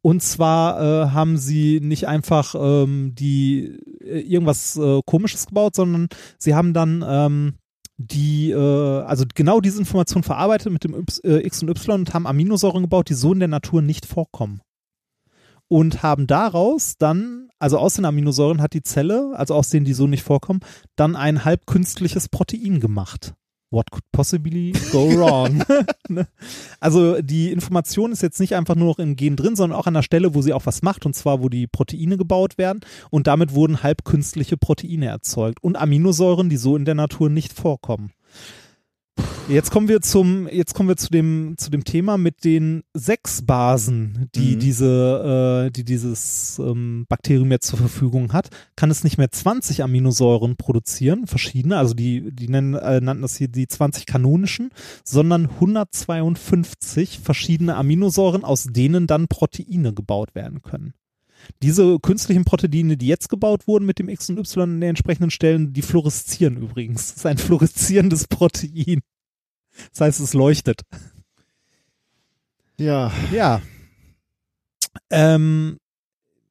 Und 0.00 0.22
zwar 0.22 0.80
äh, 0.80 1.10
haben 1.10 1.38
sie 1.38 1.80
nicht 1.80 2.06
einfach 2.06 2.54
ähm, 2.56 3.14
die 3.14 3.78
äh, 4.00 4.20
irgendwas 4.20 4.76
äh, 4.76 5.00
Komisches 5.04 5.46
gebaut, 5.46 5.74
sondern 5.74 6.08
sie 6.38 6.54
haben 6.54 6.72
dann 6.72 7.04
ähm, 7.06 7.54
die, 7.96 8.50
äh, 8.50 9.00
also 9.02 9.24
genau 9.34 9.60
diese 9.60 9.80
Information 9.80 10.22
verarbeitet 10.22 10.72
mit 10.72 10.84
dem 10.84 10.94
y, 10.94 11.06
äh, 11.24 11.46
X 11.46 11.62
und 11.62 11.70
Y 11.70 12.00
und 12.00 12.14
haben 12.14 12.26
Aminosäuren 12.26 12.82
gebaut, 12.82 13.08
die 13.08 13.14
so 13.14 13.32
in 13.32 13.40
der 13.40 13.48
Natur 13.48 13.82
nicht 13.82 14.06
vorkommen 14.06 14.60
und 15.68 16.02
haben 16.02 16.26
daraus 16.26 16.96
dann, 16.98 17.48
also 17.58 17.78
aus 17.78 17.94
den 17.94 18.04
Aminosäuren 18.04 18.62
hat 18.62 18.72
die 18.72 18.82
Zelle, 18.82 19.32
also 19.34 19.54
aus 19.54 19.68
denen 19.68 19.84
die 19.84 19.94
so 19.94 20.06
nicht 20.06 20.22
vorkommen, 20.22 20.60
dann 20.96 21.16
ein 21.16 21.44
halbkünstliches 21.44 22.28
Protein 22.28 22.80
gemacht. 22.80 23.34
What 23.70 23.90
could 23.90 24.04
possibly 24.12 24.72
go 24.92 25.10
wrong? 25.16 25.62
Ne? 26.10 26.26
also 26.80 27.20
die 27.20 27.52
Information 27.52 28.12
ist 28.12 28.22
jetzt 28.22 28.40
nicht 28.40 28.54
einfach 28.54 28.74
nur 28.76 28.88
noch 28.88 28.98
im 28.98 29.14
Gen 29.14 29.36
drin, 29.36 29.56
sondern 29.56 29.78
auch 29.78 29.86
an 29.86 29.92
der 29.92 30.00
Stelle, 30.00 30.34
wo 30.34 30.40
sie 30.40 30.54
auch 30.54 30.64
was 30.64 30.80
macht, 30.80 31.04
und 31.04 31.14
zwar 31.14 31.42
wo 31.42 31.50
die 31.50 31.66
Proteine 31.66 32.16
gebaut 32.16 32.56
werden 32.56 32.80
und 33.10 33.26
damit 33.26 33.52
wurden 33.52 33.82
halbkünstliche 33.82 34.56
Proteine 34.56 35.08
erzeugt 35.08 35.62
und 35.62 35.76
Aminosäuren, 35.76 36.48
die 36.48 36.56
so 36.56 36.76
in 36.76 36.86
der 36.86 36.94
Natur 36.94 37.28
nicht 37.28 37.52
vorkommen. 37.52 38.12
Jetzt 39.48 39.70
kommen 39.70 39.88
wir 39.88 40.02
zum, 40.02 40.46
jetzt 40.46 40.74
kommen 40.74 40.90
wir 40.90 40.98
zu 40.98 41.08
dem, 41.08 41.54
zu 41.56 41.70
dem 41.70 41.82
Thema 41.82 42.18
mit 42.18 42.44
den 42.44 42.82
sechs 42.92 43.40
Basen, 43.40 44.28
die 44.34 44.56
Mhm. 44.56 44.58
diese, 44.58 45.66
äh, 45.68 45.70
die 45.70 45.84
dieses 45.84 46.58
ähm, 46.58 47.06
Bakterium 47.08 47.50
jetzt 47.50 47.68
zur 47.68 47.78
Verfügung 47.78 48.34
hat. 48.34 48.50
Kann 48.76 48.90
es 48.90 49.04
nicht 49.04 49.16
mehr 49.16 49.30
20 49.30 49.82
Aminosäuren 49.82 50.56
produzieren, 50.56 51.26
verschiedene, 51.26 51.78
also 51.78 51.94
die, 51.94 52.30
die 52.30 52.48
nennen, 52.48 52.74
äh, 52.74 53.00
nannten 53.00 53.22
das 53.22 53.36
hier 53.38 53.48
die 53.48 53.66
20 53.66 54.04
kanonischen, 54.04 54.68
sondern 55.02 55.48
152 55.48 57.18
verschiedene 57.20 57.76
Aminosäuren, 57.76 58.44
aus 58.44 58.64
denen 58.64 59.06
dann 59.06 59.28
Proteine 59.28 59.94
gebaut 59.94 60.34
werden 60.34 60.60
können. 60.60 60.92
Diese 61.62 61.98
künstlichen 62.00 62.44
Proteine, 62.44 62.98
die 62.98 63.06
jetzt 63.06 63.28
gebaut 63.28 63.66
wurden 63.66 63.86
mit 63.86 63.98
dem 63.98 64.10
X 64.10 64.28
und 64.28 64.38
Y 64.38 64.62
an 64.64 64.80
den 64.80 64.90
entsprechenden 64.90 65.30
Stellen, 65.30 65.72
die 65.72 65.82
fluoreszieren 65.82 66.58
übrigens. 66.58 67.08
Das 67.08 67.16
ist 67.18 67.26
ein 67.26 67.38
fluoreszierendes 67.38 68.26
Protein. 68.28 69.00
Das 69.92 70.00
heißt, 70.00 70.20
es 70.20 70.34
leuchtet. 70.34 70.82
Ja, 72.78 73.12
Ja. 73.32 73.60
Ähm, 75.10 75.78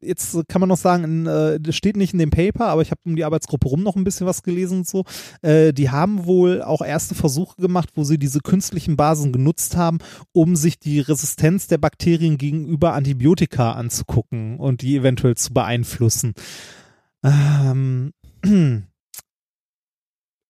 jetzt 0.01 0.37
kann 0.47 0.61
man 0.61 0.69
noch 0.69 0.77
sagen, 0.77 1.25
äh, 1.25 1.59
das 1.59 1.75
steht 1.75 1.97
nicht 1.97 2.13
in 2.13 2.19
dem 2.19 2.29
Paper, 2.29 2.67
aber 2.67 2.81
ich 2.81 2.91
habe 2.91 3.01
um 3.05 3.15
die 3.15 3.25
Arbeitsgruppe 3.25 3.67
rum 3.67 3.83
noch 3.83 3.95
ein 3.95 4.03
bisschen 4.03 4.27
was 4.27 4.43
gelesen 4.43 4.79
und 4.79 4.87
so. 4.87 5.03
Äh, 5.41 5.73
die 5.73 5.89
haben 5.89 6.25
wohl 6.25 6.61
auch 6.61 6.81
erste 6.81 7.15
Versuche 7.15 7.61
gemacht, 7.61 7.89
wo 7.95 8.03
sie 8.03 8.17
diese 8.17 8.39
künstlichen 8.39 8.95
Basen 8.95 9.31
genutzt 9.31 9.75
haben, 9.75 9.99
um 10.31 10.55
sich 10.55 10.79
die 10.79 10.99
Resistenz 10.99 11.67
der 11.67 11.77
Bakterien 11.77 12.37
gegenüber 12.37 12.93
Antibiotika 12.93 13.73
anzugucken 13.73 14.57
und 14.57 14.81
die 14.81 14.97
eventuell 14.97 15.35
zu 15.35 15.53
beeinflussen. 15.53 16.33
Ähm, 17.23 18.13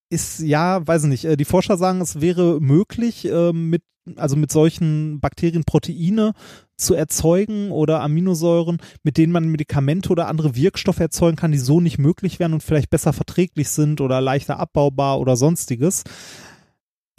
ist 0.09 0.39
ja, 0.39 0.85
weiß 0.85 1.03
ich 1.03 1.09
nicht. 1.09 1.25
äh, 1.25 1.37
Die 1.37 1.45
Forscher 1.45 1.77
sagen, 1.77 2.01
es 2.01 2.21
wäre 2.21 2.59
möglich, 2.61 3.25
äh, 3.25 3.51
mit 3.53 3.83
also 4.15 4.35
mit 4.35 4.51
solchen 4.51 5.19
Bakterien 5.19 5.65
Proteine 5.65 6.31
zu 6.77 6.93
erzeugen 6.93 7.71
oder 7.71 8.01
Aminosäuren, 8.01 8.77
mit 9.03 9.17
denen 9.17 9.33
man 9.33 9.49
Medikamente 9.49 10.09
oder 10.09 10.27
andere 10.27 10.55
Wirkstoffe 10.55 10.99
erzeugen 10.99 11.35
kann, 11.35 11.51
die 11.51 11.57
so 11.57 11.81
nicht 11.81 11.97
möglich 11.97 12.39
wären 12.39 12.53
und 12.53 12.63
vielleicht 12.63 12.89
besser 12.89 13.13
verträglich 13.13 13.69
sind 13.69 13.99
oder 13.99 14.21
leichter 14.21 14.59
abbaubar 14.59 15.19
oder 15.19 15.35
sonstiges. 15.35 16.03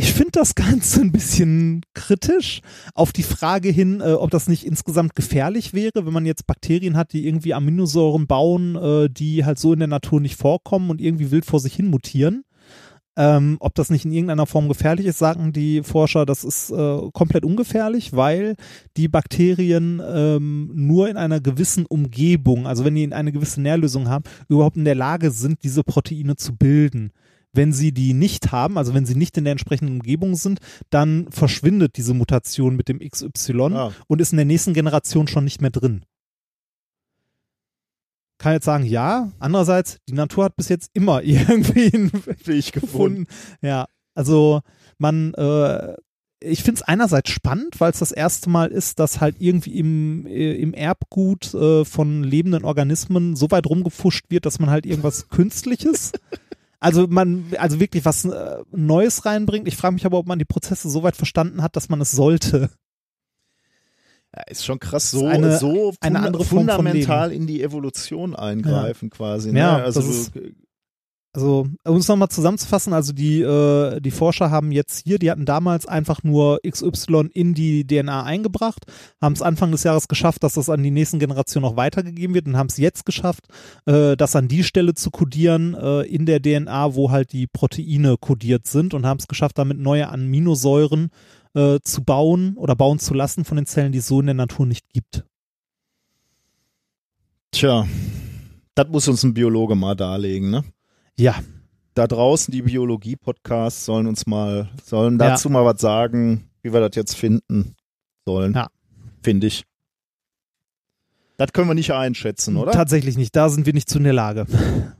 Ich 0.01 0.13
finde 0.13 0.31
das 0.33 0.55
Ganze 0.55 1.01
ein 1.01 1.11
bisschen 1.13 1.83
kritisch 1.93 2.61
auf 2.95 3.13
die 3.13 3.25
Frage 3.25 3.69
hin, 3.69 4.01
äh, 4.01 4.13
ob 4.13 4.31
das 4.31 4.49
nicht 4.49 4.65
insgesamt 4.65 5.17
gefährlich 5.17 5.75
wäre, 5.75 6.07
wenn 6.07 6.13
man 6.13 6.25
jetzt 6.27 6.47
Bakterien 6.47 6.97
hat, 6.97 7.13
die 7.13 7.27
irgendwie 7.27 7.53
Aminosäuren 7.53 8.29
bauen, 8.29 8.77
äh, 8.77 9.11
die 9.11 9.45
halt 9.45 9.59
so 9.59 9.73
in 9.73 9.81
der 9.81 9.89
Natur 9.89 10.21
nicht 10.21 10.37
vorkommen 10.37 10.91
und 10.91 11.01
irgendwie 11.01 11.33
wild 11.33 11.45
vor 11.45 11.59
sich 11.59 11.75
hin 11.75 11.91
mutieren. 11.91 12.45
Ähm, 13.21 13.57
ob 13.59 13.75
das 13.75 13.91
nicht 13.91 14.05
in 14.05 14.13
irgendeiner 14.13 14.47
Form 14.47 14.69
gefährlich 14.69 15.07
ist, 15.07 15.19
sagen 15.19 15.53
die 15.53 15.83
Forscher, 15.83 16.25
das 16.25 16.45
ist 16.45 16.71
äh, 16.71 17.01
komplett 17.13 17.45
ungefährlich, 17.45 18.13
weil 18.13 18.55
die 18.97 19.09
Bakterien 19.09 20.01
ähm, 20.09 20.71
nur 20.73 21.09
in 21.09 21.17
einer 21.17 21.41
gewissen 21.41 21.85
Umgebung, 21.85 22.69
also 22.69 22.85
wenn 22.85 22.95
die 22.95 23.03
in 23.03 23.13
eine 23.13 23.33
gewisse 23.33 23.61
Nährlösung 23.61 24.09
haben, 24.09 24.23
überhaupt 24.49 24.77
in 24.77 24.85
der 24.85 24.95
Lage 24.95 25.33
sind, 25.33 25.65
diese 25.65 25.83
Proteine 25.83 26.37
zu 26.37 26.55
bilden. 26.57 27.11
Wenn 27.53 27.73
sie 27.73 27.91
die 27.91 28.15
nicht 28.15 28.53
haben, 28.53 28.79
also 28.79 28.95
wenn 28.95 29.05
sie 29.07 29.17
nicht 29.17 29.37
in 29.37 29.43
der 29.45 29.53
entsprechenden 29.53 29.95
Umgebung 29.97 30.37
sind, 30.37 30.61
dann 30.91 31.27
verschwindet 31.31 31.97
diese 31.97 32.15
Mutation 32.15 32.77
mit 32.77 32.89
dem 32.89 33.01
XY 33.01 33.73
Ah. 33.75 33.93
und 34.07 34.21
ist 34.21 34.33
in 34.33 34.37
der 34.37 34.47
nächsten 34.47 34.75
Generation 34.75 35.27
schon 35.27 35.43
nicht 35.43 35.61
mehr 35.61 35.71
drin. 35.71 36.03
Kann 38.39 38.53
jetzt 38.53 38.65
sagen, 38.65 38.85
ja. 38.85 39.33
Andererseits, 39.39 39.99
die 40.09 40.15
Natur 40.15 40.45
hat 40.45 40.57
bis 40.57 40.69
jetzt 40.69 40.91
immer 40.95 41.23
irgendwie 41.25 41.93
einen 41.93 42.13
Weg 42.45 42.73
gefunden. 42.73 43.27
Ja, 43.61 43.87
also 44.15 44.61
man, 44.99 45.35
äh, 45.35 45.95
ich 46.41 46.63
finde 46.63 46.81
es 46.81 46.83
einerseits 46.83 47.31
spannend, 47.31 47.81
weil 47.81 47.91
es 47.91 47.99
das 47.99 48.13
erste 48.13 48.49
Mal 48.49 48.69
ist, 48.69 48.99
dass 49.01 49.21
halt 49.21 49.37
irgendwie 49.41 49.79
im, 49.79 50.27
äh, 50.27 50.55
im 50.55 50.73
Erbgut 50.73 51.53
äh, 51.55 51.85
von 51.85 52.23
lebenden 52.23 52.65
Organismen 52.65 53.35
so 53.35 53.51
weit 53.51 53.67
rumgefuscht 53.67 54.27
wird, 54.29 54.47
dass 54.47 54.61
man 54.61 54.71
halt 54.71 54.87
irgendwas 54.87 55.29
Künstliches, 55.31 56.13
also 56.81 57.07
man, 57.09 57.47
also 57.59 57.81
wirklich 57.81 58.05
was 58.05 58.25
äh, 58.25 58.59
Neues 58.71 59.25
reinbringt. 59.25 59.67
Ich 59.67 59.77
frage 59.77 59.95
mich 59.95 60.07
aber, 60.07 60.19
ob 60.19 60.27
man 60.27 60.39
die 60.39 60.45
Prozesse 60.45 60.89
so 60.89 61.03
weit 61.03 61.17
verstanden 61.17 61.63
hat, 61.63 61.75
dass 61.75 61.89
man 61.89 62.01
es 62.01 62.13
sollte. 62.13 62.71
Ja, 64.39 64.43
ist 64.51 64.65
schon 64.65 64.79
krass, 64.79 65.11
so, 65.11 65.27
eine- 65.27 65.59
so 65.59 65.93
eine 66.01 66.21
andere 66.27 66.45
Form 66.45 66.61
fundamental 66.61 67.33
in 67.33 67.47
die 67.47 67.63
Evolution 67.63 68.37
eingreifen 68.37 69.11
quasi. 69.11 69.53
Ne? 69.53 69.59
Ja, 69.61 69.77
also 69.79 70.01
ist- 70.01 70.33
Also, 71.35 71.69
um 71.85 71.97
es 71.99 72.09
nochmal 72.09 72.31
zusammenzufassen, 72.31 72.93
also 72.95 73.13
die, 73.13 73.43
äh, 73.43 74.01
die 74.01 74.11
Forscher 74.11 74.51
haben 74.51 74.73
jetzt 74.73 75.05
hier, 75.05 75.19
die 75.19 75.31
hatten 75.31 75.45
damals 75.45 75.87
einfach 75.87 76.25
nur 76.25 76.59
XY 76.67 77.29
in 77.33 77.53
die 77.55 77.87
DNA 77.87 78.25
eingebracht, 78.25 78.87
haben 79.21 79.35
es 79.35 79.43
Anfang 79.43 79.71
des 79.71 79.85
Jahres 79.85 80.09
geschafft, 80.09 80.43
dass 80.43 80.55
das 80.55 80.71
an 80.71 80.83
die 80.83 80.91
nächsten 80.91 81.19
Generationen 81.19 81.65
noch 81.71 81.77
weitergegeben 81.77 82.35
wird 82.35 82.47
und 82.47 82.57
haben 82.57 82.69
es 82.69 82.79
jetzt 82.79 83.05
geschafft, 83.05 83.45
äh, 83.87 84.17
das 84.17 84.35
an 84.37 84.49
die 84.49 84.65
Stelle 84.65 84.95
zu 84.95 85.11
kodieren 85.11 85.75
äh, 85.75 86.01
in 86.03 86.25
der 86.27 86.41
DNA, 86.41 86.95
wo 86.95 87.11
halt 87.11 87.33
die 87.33 87.47
Proteine 87.47 88.17
kodiert 88.19 88.67
sind 88.67 88.95
und 88.95 89.05
haben 89.07 89.19
es 89.21 89.29
geschafft, 89.29 89.59
damit 89.59 89.79
neue 89.79 90.09
Aminosäuren 90.09 91.05
äh, 91.05 91.38
zu 91.83 92.05
bauen 92.05 92.57
oder 92.57 92.77
bauen 92.77 92.99
zu 92.99 93.15
lassen 93.15 93.45
von 93.45 93.57
den 93.57 93.67
Zellen, 93.67 93.93
die 93.93 93.99
es 93.99 94.07
so 94.07 94.21
in 94.21 94.27
der 94.27 94.35
Natur 94.35 94.67
nicht 94.67 94.85
gibt. 94.93 95.25
Tja, 97.51 97.87
das 98.75 98.89
muss 98.89 99.09
uns 99.09 99.23
ein 99.23 99.35
Biologe 99.35 99.75
mal 99.75 99.95
darlegen, 99.95 100.51
ne? 100.51 100.65
Ja, 101.19 101.37
Da 101.95 102.07
draußen 102.07 102.53
die 102.53 102.63
Biologie-Podcasts 102.63 103.85
sollen 103.85 104.07
uns 104.07 104.25
mal, 104.27 104.69
sollen 104.85 105.19
Ja. 105.19 105.31
dazu 105.31 105.51
mal 105.51 105.65
was 105.65 105.81
sagen, 105.81 106.49
wie 106.63 106.73
wir 106.73 106.79
das 106.81 106.95
jetzt 106.95 107.17
finden 107.17 107.75
sollen. 108.25 108.55
Ja. 108.55 108.69
Finde 109.21 109.49
ich. 109.49 109.65
Das 111.39 111.53
können 111.53 111.67
wir 111.69 111.75
nicht 111.75 111.91
einschätzen, 111.93 112.57
oder? 112.57 112.71
tatsächlich 112.71 113.17
nicht. 113.17 113.35
Da 113.35 113.49
sind 113.49 113.67
wir 113.67 113.73
nicht 113.73 113.89
zu 113.89 113.99
in 113.99 114.05
der 114.05 114.13
Lage. 114.13 114.47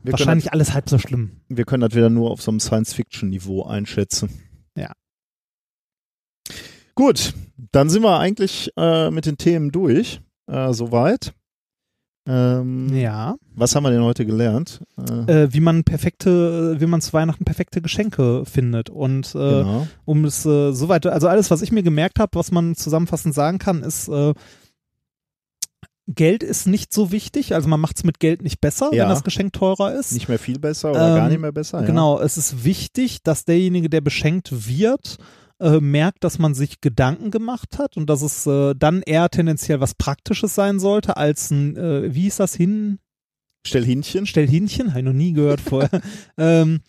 wir, 0.03 0.11
Wahrscheinlich 0.11 0.51
alles 0.51 0.73
halb 0.73 0.89
so 0.89 0.97
schlimm. 0.97 1.31
das, 1.47 1.57
wir 1.57 1.63
können 1.65 1.81
das 1.81 1.95
wieder 1.95 2.09
nur 2.09 2.31
auf 2.31 2.41
so 2.41 2.51
einem 2.51 2.59
Science-Fiction-Niveau 2.59 3.63
einschätzen. 3.63 4.29
Gut, 6.99 7.33
dann 7.71 7.89
sind 7.89 8.03
wir 8.03 8.19
eigentlich 8.19 8.73
äh, 8.75 9.09
mit 9.09 9.25
den 9.25 9.37
Themen 9.37 9.71
durch. 9.71 10.19
Äh, 10.47 10.73
soweit. 10.73 11.31
Ähm, 12.27 12.93
Ja. 12.93 13.37
Was 13.55 13.73
haben 13.73 13.83
wir 13.83 13.91
denn 13.91 14.03
heute 14.03 14.25
gelernt? 14.25 14.81
Äh, 15.27 15.43
äh, 15.43 15.53
wie 15.53 15.61
man 15.61 15.85
perfekte, 15.85 16.75
wie 16.77 16.85
man 16.87 16.99
zu 16.99 17.13
Weihnachten 17.13 17.45
perfekte 17.45 17.81
Geschenke 17.81 18.43
findet. 18.43 18.89
Und 18.89 19.33
äh, 19.33 19.37
genau. 19.37 19.87
um 20.03 20.25
es 20.25 20.45
äh, 20.45 20.73
soweit, 20.73 21.05
also 21.05 21.29
alles, 21.29 21.49
was 21.49 21.61
ich 21.61 21.71
mir 21.71 21.83
gemerkt 21.83 22.19
habe, 22.19 22.37
was 22.37 22.51
man 22.51 22.75
zusammenfassend 22.75 23.33
sagen 23.33 23.59
kann, 23.59 23.81
ist, 23.81 24.09
äh, 24.09 24.33
Geld 26.07 26.43
ist 26.43 26.67
nicht 26.67 26.91
so 26.91 27.13
wichtig, 27.13 27.55
also 27.55 27.69
man 27.69 27.79
macht 27.79 27.95
es 27.95 28.03
mit 28.03 28.19
Geld 28.19 28.41
nicht 28.41 28.59
besser, 28.59 28.89
Ja. 28.93 29.03
wenn 29.03 29.09
das 29.09 29.23
Geschenk 29.23 29.53
teurer 29.53 29.93
ist. 29.93 30.11
Nicht 30.11 30.27
mehr 30.27 30.39
viel 30.39 30.59
besser 30.59 30.91
oder 30.91 31.11
Ähm, 31.11 31.15
gar 31.15 31.29
nicht 31.29 31.39
mehr 31.39 31.53
besser. 31.53 31.79
Ja. 31.79 31.85
Genau, 31.85 32.19
es 32.19 32.35
ist 32.35 32.65
wichtig, 32.65 33.23
dass 33.23 33.45
derjenige, 33.45 33.89
der 33.89 34.01
beschenkt 34.01 34.67
wird, 34.67 35.17
äh, 35.59 35.79
merkt, 35.79 36.23
dass 36.23 36.39
man 36.39 36.53
sich 36.53 36.81
Gedanken 36.81 37.31
gemacht 37.31 37.77
hat 37.77 37.97
und 37.97 38.09
dass 38.09 38.21
es 38.21 38.45
äh, 38.47 38.73
dann 38.77 39.01
eher 39.01 39.29
tendenziell 39.29 39.79
was 39.79 39.95
Praktisches 39.95 40.55
sein 40.55 40.79
sollte, 40.79 41.17
als 41.17 41.51
ein, 41.51 41.75
äh, 41.77 42.13
wie 42.13 42.21
hieß 42.23 42.37
das 42.37 42.55
hin? 42.55 42.99
Stell 43.65 43.83
Hähnchen. 43.85 44.25
Stellhähnchen, 44.25 44.89
habe 44.91 44.99
ich 44.99 45.05
noch 45.05 45.13
nie 45.13 45.33
gehört 45.33 45.61
vorher. 45.61 46.01
ähm, 46.37 46.79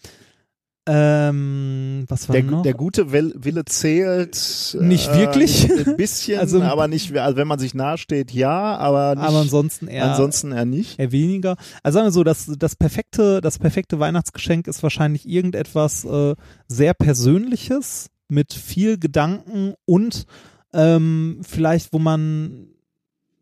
Ähm, 0.86 2.05
was 2.09 2.28
war 2.28 2.34
Der, 2.34 2.42
noch? 2.44 2.62
der 2.62 2.74
gute 2.74 3.12
Wille 3.12 3.64
zählt. 3.66 4.76
Nicht 4.80 5.12
wirklich? 5.14 5.70
Ein 5.70 5.97
bisschen, 5.97 6.38
Also- 6.40 6.62
aber 6.62 6.88
nicht, 6.88 7.16
also 7.16 7.36
wenn 7.36 7.47
man 7.47 7.59
sich 7.59 7.74
nahesteht, 7.74 8.32
ja, 8.32 8.76
aber 8.76 9.14
nicht, 9.14 9.28
aber 9.28 9.38
ansonsten 9.40 9.88
eher, 9.88 10.10
ansonsten 10.10 10.52
eher 10.52 10.64
nicht. 10.64 10.98
eher 10.98 11.12
weniger. 11.12 11.56
Also 11.82 11.98
sagen 11.98 12.06
wir 12.06 12.12
so, 12.12 12.24
das, 12.24 12.51
das 12.59 12.76
perfekte, 12.76 13.40
das 13.40 13.59
perfekte 13.59 14.01
Weihnachtsgeschenk 14.01 14.66
ist 14.66 14.82
wahrscheinlich 14.82 15.28
irgendetwas 15.28 16.05
äh, 16.05 16.34
sehr 16.66 16.94
Persönliches 16.94 18.09
mit 18.31 18.52
viel 18.52 18.98
Gedanken 18.98 19.74
und 19.86 20.27
ähm, 20.73 21.40
vielleicht, 21.43 21.93
wo 21.93 21.98
man 21.98 22.69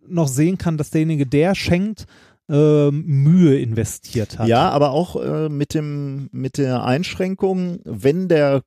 noch 0.07 0.29
sehen 0.29 0.59
kann, 0.59 0.79
dass 0.79 0.91
derjenige, 0.91 1.27
der 1.27 1.55
schenkt, 1.55 2.07
ähm, 2.49 3.05
Mühe 3.05 3.59
investiert 3.59 4.39
hat. 4.39 4.49
Ja, 4.49 4.71
aber 4.71 4.93
auch 4.93 5.17
äh, 5.23 5.49
mit 5.51 5.75
dem 5.75 6.29
mit 6.33 6.57
der 6.57 6.85
Einschränkung, 6.85 7.81
wenn 7.85 8.29
der 8.29 8.63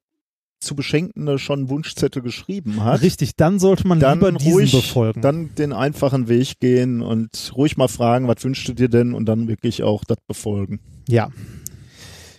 zu 0.60 0.76
Beschenkende 0.76 1.40
schon 1.40 1.70
Wunschzettel 1.70 2.22
geschrieben 2.22 2.84
hat, 2.84 3.02
Richtig, 3.02 3.36
dann 3.36 3.58
sollte 3.58 3.88
man 3.88 4.00
dann 4.00 4.20
lieber 4.20 4.32
diesen 4.34 4.54
ruhig, 4.54 4.72
befolgen. 4.72 5.22
dann 5.22 5.56
den 5.56 5.74
einfachen 5.74 6.28
Weg 6.28 6.60
gehen 6.60 7.02
und 7.02 7.52
ruhig 7.56 7.78
mal 7.78 7.88
fragen, 7.88 8.28
was 8.28 8.44
wünschst 8.44 8.68
du 8.68 8.74
dir 8.74 8.88
denn 8.88 9.14
und 9.16 9.26
dann 9.26 9.48
wirklich 9.48 9.82
auch 9.82 10.04
das 10.04 10.18
befolgen. 10.28 10.80
ja. 11.08 11.30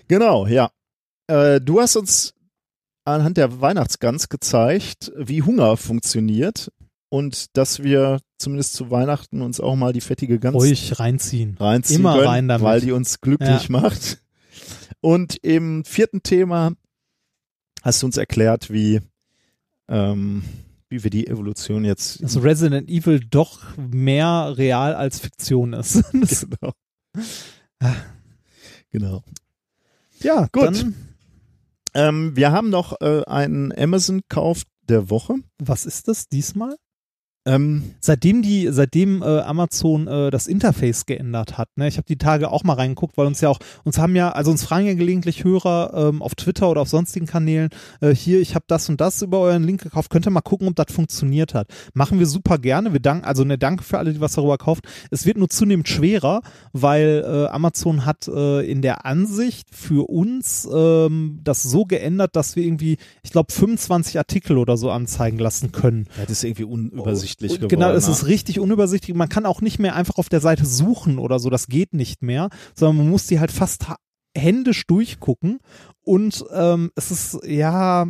Genau, 0.08 0.46
ja. 0.46 0.70
Äh, 1.26 1.60
du 1.60 1.80
hast 1.80 1.96
uns 1.96 2.34
anhand 3.04 3.36
der 3.36 3.60
Weihnachtsgans 3.60 4.28
gezeigt, 4.28 5.12
wie 5.16 5.42
Hunger 5.42 5.76
funktioniert 5.76 6.70
und 7.08 7.56
dass 7.56 7.82
wir 7.82 8.20
zumindest 8.38 8.74
zu 8.74 8.90
Weihnachten 8.90 9.42
uns 9.42 9.60
auch 9.60 9.76
mal 9.76 9.92
die 9.92 10.00
fettige 10.00 10.38
Gans 10.38 10.54
Ruhig 10.54 10.98
reinziehen. 10.98 11.56
reinziehen 11.58 12.00
Immer 12.00 12.14
können, 12.14 12.26
rein 12.26 12.48
damit. 12.48 12.64
weil 12.64 12.80
die 12.80 12.92
uns 12.92 13.20
glücklich 13.20 13.68
macht. 13.68 14.18
Und 15.00 15.36
im 15.42 15.84
vierten 15.84 16.22
Thema 16.22 16.72
hast 17.82 18.02
du 18.02 18.06
uns 18.06 18.16
erklärt, 18.16 18.70
wie, 18.72 19.00
ähm, 19.88 20.44
wie 20.88 21.02
wir 21.02 21.10
die 21.10 21.26
Evolution 21.26 21.84
jetzt 21.84 22.22
Dass 22.22 22.42
Resident 22.42 22.88
Evil 22.88 23.20
doch 23.20 23.60
mehr 23.76 24.54
real 24.56 24.94
als 24.94 25.18
Fiktion 25.20 25.72
ist. 25.72 26.02
Genau. 26.50 26.72
genau. 28.90 29.24
ja, 30.20 30.46
Gut. 30.52 30.62
Dann, 30.62 30.94
Ähm, 31.94 32.36
wir 32.36 32.52
haben 32.52 32.70
noch 32.70 33.00
äh, 33.00 33.22
einen 33.26 33.72
Amazon-Kauf 33.76 34.62
der 34.88 35.10
Woche. 35.10 35.34
was 35.58 35.86
ist 35.86 36.08
das 36.08 36.28
diesmal? 36.28 36.76
Ähm, 37.44 37.92
Seitdem 38.00 38.42
die, 38.42 38.68
seitdem 38.70 39.22
äh, 39.22 39.40
Amazon 39.40 40.06
äh, 40.06 40.30
das 40.30 40.46
Interface 40.46 41.06
geändert 41.06 41.58
hat, 41.58 41.68
ne, 41.76 41.88
ich 41.88 41.96
habe 41.96 42.06
die 42.06 42.18
Tage 42.18 42.50
auch 42.50 42.64
mal 42.64 42.74
reingeguckt, 42.74 43.16
weil 43.16 43.26
uns 43.26 43.40
ja 43.40 43.48
auch, 43.48 43.58
uns 43.84 43.98
haben 43.98 44.16
ja, 44.16 44.30
also 44.30 44.50
uns 44.50 44.64
fragen 44.64 44.86
ja 44.86 44.94
gelegentlich 44.94 45.44
Hörer 45.44 45.92
ähm, 45.94 46.22
auf 46.22 46.34
Twitter 46.34 46.68
oder 46.68 46.80
auf 46.80 46.88
sonstigen 46.88 47.26
Kanälen, 47.26 47.70
äh, 48.00 48.14
hier, 48.14 48.40
ich 48.40 48.54
habe 48.54 48.64
das 48.68 48.88
und 48.88 49.00
das 49.00 49.22
über 49.22 49.40
euren 49.40 49.62
Link 49.62 49.82
gekauft, 49.82 50.10
könnt 50.10 50.26
ihr 50.26 50.30
mal 50.30 50.40
gucken, 50.40 50.68
ob 50.68 50.76
das 50.76 50.92
funktioniert 50.92 51.54
hat. 51.54 51.68
Machen 51.94 52.18
wir 52.18 52.26
super 52.26 52.58
gerne, 52.58 52.92
wir 52.92 53.00
danken, 53.00 53.24
also 53.24 53.44
ne 53.44 53.58
Danke 53.58 53.84
für 53.84 53.98
alle, 53.98 54.12
die 54.12 54.20
was 54.20 54.32
darüber 54.32 54.58
kaufen. 54.58 54.82
Es 55.10 55.24
wird 55.26 55.36
nur 55.36 55.48
zunehmend 55.48 55.88
schwerer, 55.88 56.42
weil 56.72 57.24
äh, 57.24 57.46
Amazon 57.50 58.04
hat 58.04 58.28
äh, 58.28 58.68
in 58.68 58.82
der 58.82 59.06
Ansicht 59.06 59.68
für 59.72 60.08
uns 60.08 60.68
ähm, 60.72 61.40
das 61.44 61.62
so 61.62 61.84
geändert, 61.84 62.34
dass 62.34 62.56
wir 62.56 62.64
irgendwie, 62.64 62.98
ich 63.22 63.30
glaube, 63.30 63.52
25 63.52 64.18
Artikel 64.18 64.58
oder 64.58 64.76
so 64.76 64.90
anzeigen 64.90 65.38
lassen 65.38 65.72
können. 65.72 66.06
ja, 66.16 66.22
das 66.22 66.38
ist 66.38 66.44
irgendwie 66.44 66.64
unübersichtlich 66.64 67.31
Und 67.40 67.56
geworden. 67.56 67.68
Genau, 67.68 67.90
es 67.92 68.08
ist 68.08 68.26
richtig 68.26 68.60
unübersichtlich. 68.60 69.16
Man 69.16 69.28
kann 69.28 69.46
auch 69.46 69.60
nicht 69.60 69.78
mehr 69.78 69.94
einfach 69.94 70.16
auf 70.16 70.28
der 70.28 70.40
Seite 70.40 70.66
suchen 70.66 71.18
oder 71.18 71.38
so. 71.38 71.50
Das 71.50 71.66
geht 71.66 71.94
nicht 71.94 72.22
mehr, 72.22 72.50
sondern 72.74 72.98
man 72.98 73.10
muss 73.10 73.26
die 73.26 73.40
halt 73.40 73.52
fast 73.52 73.86
händisch 74.36 74.86
durchgucken. 74.86 75.60
Und 76.02 76.44
ähm, 76.52 76.90
es 76.94 77.10
ist 77.10 77.40
ja. 77.44 78.06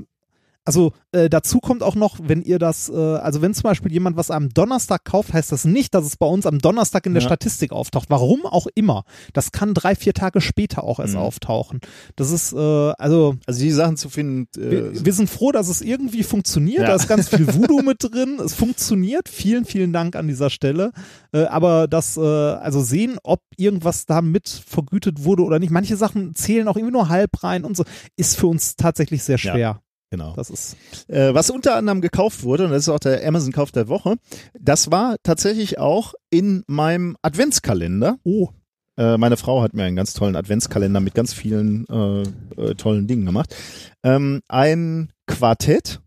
Also 0.65 0.93
äh, 1.11 1.29
dazu 1.29 1.59
kommt 1.59 1.83
auch 1.83 1.97
noch, 1.97 2.19
wenn 2.23 2.41
ihr 2.43 2.59
das, 2.61 2.89
äh, 2.89 2.95
also 2.95 3.43
wenn 3.43 3.53
zum 3.53 3.65
Beispiel 3.65 3.91
jemand 3.91 4.17
was 4.17 4.31
am 4.31 4.49
Donnerstag 4.51 5.05
kauft, 5.05 5.33
heißt 5.33 5.51
das 5.51 5.65
nicht, 5.65 5.93
dass 5.93 6.05
es 6.05 6.17
bei 6.17 6.27
uns 6.27 6.47
am 6.47 6.61
Donnerstag 6.61 7.05
in 7.07 7.15
der 7.15 7.23
Ja. 7.23 7.29
Statistik 7.29 7.73
auftaucht. 7.73 8.11
Warum 8.11 8.47
auch 8.47 8.69
immer. 8.77 9.03
Das 9.33 9.51
kann 9.51 9.75
drei, 9.75 9.97
vier 9.97 10.15
Tage 10.15 10.41
später 10.41 10.85
auch 10.85 11.01
erst 11.01 11.15
Mhm. 11.15 11.21
auftauchen. 11.21 11.81
Das 12.15 12.31
ist, 12.31 12.53
äh, 12.53 12.57
also 12.57 13.35
Also 13.47 13.61
die 13.61 13.73
Sachen 13.73 13.97
zu 13.97 14.09
finden, 14.09 14.47
äh, 14.57 14.71
wir, 14.71 15.05
wir 15.05 15.13
sind 15.13 15.29
froh, 15.29 15.51
dass 15.51 15.69
es 15.69 15.81
irgendwie 15.83 16.23
funktioniert. 16.23 16.83
Ja. 16.83 16.87
Da 16.89 16.95
ist 16.95 17.09
ganz 17.09 17.29
viel 17.29 17.47
Voodoo 17.55 17.83
mit 17.83 17.99
drin. 18.05 18.39
Es 18.45 18.55
funktioniert. 18.55 19.29
Vielen, 19.29 19.65
vielen 19.65 19.93
Dank 19.93 20.15
an 20.15 20.29
dieser 20.29 20.49
Stelle. 20.51 20.93
Äh, 21.33 21.45
aber 21.47 21.89
das, 21.89 22.17
äh, 22.17 22.21
also 22.21 22.83
sehen, 22.83 23.19
ob 23.25 23.41
irgendwas 23.57 24.07
damit 24.07 24.49
vergütet 24.49 25.25
wurde 25.25 25.43
oder 25.43 25.59
nicht. 25.59 25.71
Manche 25.71 25.97
Sachen 25.97 26.35
zählen 26.37 26.69
auch 26.69 26.77
irgendwie 26.77 26.93
nur 26.93 27.09
halb 27.09 27.43
rein 27.43 27.65
und 27.65 27.77
so, 27.77 27.85
ist 28.17 28.37
für 28.37 28.47
uns 28.47 28.77
tatsächlich 28.77 29.25
sehr 29.25 29.39
schwer. 29.39 29.81
Genau. 30.13 30.35
Das 30.37 30.51
ist 30.51 30.77
Äh, 31.09 31.35
was 31.35 31.51
unter 31.51 31.75
anderem 31.75 32.01
gekauft 32.01 32.45
wurde, 32.45 32.67
und 32.67 32.71
das 32.71 32.83
ist 32.83 32.89
auch 32.89 33.01
der 33.01 33.27
Amazon-Kauf 33.27 33.73
der 33.73 33.89
Woche, 33.89 34.17
das 34.59 34.93
war 34.93 35.17
tatsächlich 35.25 35.79
auch 35.79 36.15
in 36.31 36.63
meinem 36.69 37.17
Adventskalender. 37.23 38.19
oh 38.23 38.51
Äh, 38.97 39.17
meine 39.17 39.39
Frau 39.39 39.63
hat 39.63 39.73
mir 39.73 39.85
einen 39.85 39.97
ganz 39.97 40.13
tollen 40.13 40.37
Adventskalender 40.37 41.01
mit 41.01 41.15
ganz 41.15 41.33
vielen 41.33 41.87
äh, 41.89 42.23
äh, 42.61 42.75
tollen 42.75 43.09
Dingen 43.09 43.25
gemacht. 43.25 43.57
Ähm, 44.05 44.43
ein 44.49 45.11
Quartett 45.27 46.01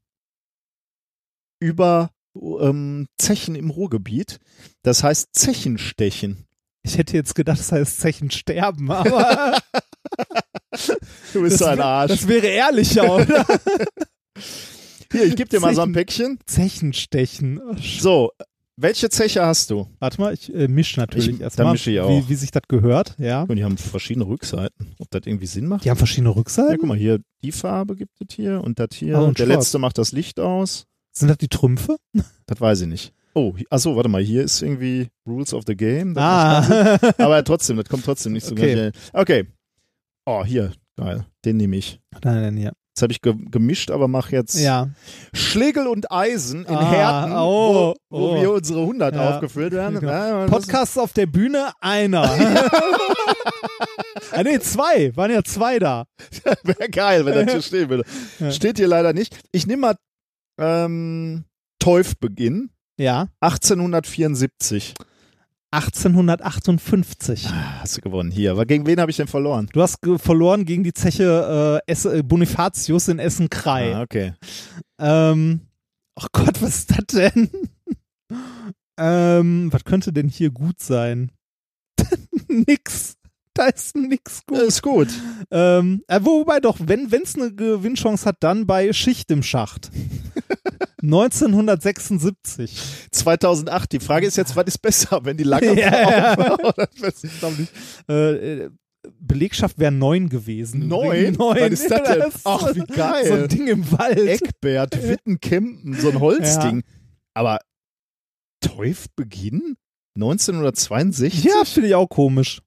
über 1.59 2.11
ähm, 2.35 3.07
Zechen 3.17 3.55
im 3.55 3.71
Ruhrgebiet. 3.71 4.39
Das 4.83 5.03
heißt 5.03 5.29
Zechenstechen. 5.33 6.45
Ich 6.83 6.99
hätte 6.99 7.17
jetzt 7.17 7.33
gedacht, 7.33 7.59
das 7.59 7.71
heißt 7.71 7.99
Zechen 7.99 8.29
sterben, 8.29 8.91
aber 8.91 9.57
Du 11.33 11.41
bist 11.41 11.59
so 11.59 11.65
ein 11.65 11.79
Arsch. 11.81 12.11
das 12.11 12.27
wäre 12.27 12.47
ehrlicher, 12.47 13.13
oder? 13.15 13.45
Hier, 15.11 15.25
ich 15.25 15.35
gebe 15.35 15.49
dir 15.49 15.59
mal 15.59 15.73
so 15.73 15.81
ein 15.81 15.93
Zechen- 15.93 15.93
Päckchen. 15.93 16.39
Zechenstechen. 16.45 17.61
Oh, 17.61 17.75
So, 17.77 18.31
welche 18.77 19.09
Zeche 19.09 19.45
hast 19.45 19.69
du? 19.69 19.87
Warte 19.99 20.19
mal, 20.19 20.33
ich 20.33 20.53
äh, 20.53 20.67
mische 20.67 20.99
natürlich 20.99 21.29
Ich- 21.29 21.41
erstmal, 21.41 21.67
auch. 21.67 21.73
wie, 21.85 22.27
wie 22.29 22.35
sich 22.35 22.51
das 22.51 22.63
gehört. 22.67 23.15
Ja. 23.17 23.43
Und 23.43 23.55
die 23.55 23.63
haben 23.63 23.77
verschiedene 23.77 24.27
Rückseiten. 24.27 24.95
Ob 24.99 25.09
das 25.11 25.21
irgendwie 25.25 25.45
Sinn 25.47 25.67
macht? 25.67 25.85
Die 25.85 25.89
haben 25.89 25.97
verschiedene 25.97 26.29
Ja, 26.31 26.35
Rückseiten. 26.35 26.77
guck 26.79 26.87
mal, 26.89 26.97
hier, 26.97 27.19
die 27.43 27.51
Farbe 27.53 27.95
gibt 27.95 28.11
es 28.19 28.35
hier 28.35 28.61
und 28.61 28.79
das 28.79 28.89
hier. 28.93 29.17
Ah, 29.17 29.21
und 29.21 29.39
der 29.39 29.45
schwarz. 29.45 29.57
letzte 29.59 29.79
macht 29.79 29.97
das 29.97 30.11
Licht 30.11 30.39
aus. 30.39 30.85
Sind 31.13 31.29
das 31.29 31.37
die 31.37 31.47
Trümpfe? 31.47 31.95
Das 32.45 32.59
weiß 32.59 32.81
ich 32.81 32.87
nicht. 32.87 33.13
Oh, 33.33 33.53
hi- 33.57 33.65
ach 33.69 33.79
so, 33.79 33.95
warte 33.95 34.09
mal, 34.09 34.21
hier 34.21 34.43
ist 34.43 34.61
irgendwie 34.61 35.07
Rules 35.25 35.53
of 35.53 35.63
the 35.67 35.75
Game. 35.75 36.13
Das 36.13 36.23
Ah. 36.23 36.99
Aber 37.17 37.41
trotzdem, 37.45 37.77
das 37.77 37.87
kommt 37.87 38.03
trotzdem 38.03 38.33
nicht 38.33 38.45
so 38.45 38.51
Okay. 38.53 38.75
ganz. 38.75 38.97
Okay. 39.13 39.45
Oh, 40.25 40.43
hier, 40.43 40.73
geil. 40.97 41.25
Den 41.45 41.57
nehme 41.57 41.77
ich. 41.77 41.99
Nein, 42.23 42.41
nein, 42.41 42.57
ja. 42.57 42.71
Jetzt 42.95 43.01
habe 43.01 43.11
ich 43.11 43.21
ge 43.21 43.35
gemischt, 43.51 43.91
aber 43.91 44.07
mach 44.07 44.31
jetzt 44.31 44.57
Ja. 44.57 44.89
Schlegel 45.33 45.87
und 45.87 46.09
Eisen 46.11 46.63
in 46.65 46.75
Ah, 46.75 46.91
Herten, 46.91 47.33
oh, 47.33 47.93
wo, 48.09 48.17
wo 48.17 48.29
oh. 48.31 48.41
wir 48.41 48.51
unsere 48.53 48.79
100 48.79 49.15
Ja. 49.15 49.35
aufgeführt 49.35 49.73
werden. 49.73 49.99
Genau. 49.99 50.11
Ja, 50.11 50.45
Podcasts 50.47 50.97
auf 50.97 51.11
der 51.11 51.25
Bühne, 51.25 51.71
einer. 51.81 52.23
ah, 54.31 54.43
nee, 54.43 54.59
zwei. 54.59 55.15
Waren 55.15 55.31
ja 55.31 55.43
zwei 55.43 55.79
da. 55.79 56.05
Wäre 56.63 56.89
geil, 56.89 57.25
wenn 57.25 57.33
das 57.45 57.51
hier 57.51 57.61
stehen 57.61 57.89
würde. 57.89 58.05
Steht 58.51 58.77
hier 58.77 58.87
leider 58.87 59.13
nicht. 59.13 59.37
Ich 59.51 59.67
nehme 59.67 59.81
mal 59.81 59.95
ähm, 60.57 61.43
Teufbeginn 61.79 62.69
Ja. 62.97 63.27
1874. 63.41 64.93
1858. 65.75 67.47
Ah, 67.47 67.81
Hast 67.81 67.97
du 67.97 68.01
gewonnen. 68.01 68.31
Hier. 68.31 68.51
Aber 68.51 68.65
gegen 68.65 68.85
wen 68.85 68.99
habe 68.99 69.11
ich 69.11 69.17
denn 69.17 69.27
verloren? 69.27 69.67
Du 69.73 69.81
hast 69.81 70.01
ge- 70.01 70.17
verloren 70.17 70.65
gegen 70.65 70.83
die 70.83 70.93
Zeche 70.93 71.81
äh, 71.85 71.91
Esse, 71.91 72.17
äh, 72.19 72.23
Bonifatius 72.23 73.07
in 73.09 73.19
Essen-Krei. 73.19 73.95
Ah, 73.95 74.01
okay. 74.01 74.33
Ähm, 74.99 75.61
oh 76.15 76.25
Gott, 76.31 76.61
was 76.61 76.77
ist 76.79 76.91
das 76.91 77.05
denn? 77.13 77.49
ähm, 78.99 79.67
was 79.71 79.83
könnte 79.83 80.13
denn 80.13 80.29
hier 80.29 80.51
gut 80.51 80.79
sein? 80.81 81.31
nix. 82.47 83.15
Da 83.53 83.67
ist 83.67 83.95
nix 83.95 84.41
gut. 84.45 84.57
Ist 84.59 84.81
gut. 84.81 85.07
Ähm, 85.51 86.03
äh, 86.07 86.19
wobei 86.21 86.59
doch, 86.59 86.77
wenn 86.81 87.05
es 87.23 87.35
eine 87.35 87.53
Gewinnchance 87.53 88.25
hat, 88.25 88.37
dann 88.41 88.65
bei 88.67 88.91
Schicht 88.93 89.31
im 89.31 89.43
Schacht. 89.43 89.91
1976. 91.05 93.09
2008. 93.11 93.91
Die 93.91 93.99
Frage 93.99 94.27
ist 94.27 94.37
jetzt, 94.37 94.55
was 94.55 94.65
ist 94.65 94.81
besser, 94.81 95.19
wenn 95.23 95.37
die 95.37 95.43
lange 95.43 95.73
Ja, 95.79 96.09
ja. 96.09 96.37
oder 96.59 96.87
was-. 96.99 97.23
Äh, 98.09 98.63
äh, 98.63 98.69
Belegschaft 99.19 99.79
wäre 99.79 99.91
neun 99.91 100.29
gewesen. 100.29 100.87
Neun? 100.87 101.33
Neun. 101.33 101.57
Was 101.57 101.71
ist 101.71 101.91
das 101.91 102.03
denn? 102.03 102.19
Das 102.19 102.41
Ach, 102.45 102.75
wie 102.75 102.81
geil. 102.81 103.25
So 103.25 103.33
ein 103.33 103.47
Ding 103.47 103.67
im 103.67 103.91
Wald. 103.91 104.17
Eckbert, 104.17 105.01
Wittenkempen, 105.01 105.93
so 105.93 106.09
ein 106.09 106.19
Holzding. 106.19 106.83
Aber 107.33 107.59
Teufbeginn? 108.61 109.75
1962? 110.15 111.43
Ja, 111.43 111.65
finde 111.65 111.89
ich 111.89 111.95
auch 111.95 112.07
komisch. 112.07 112.61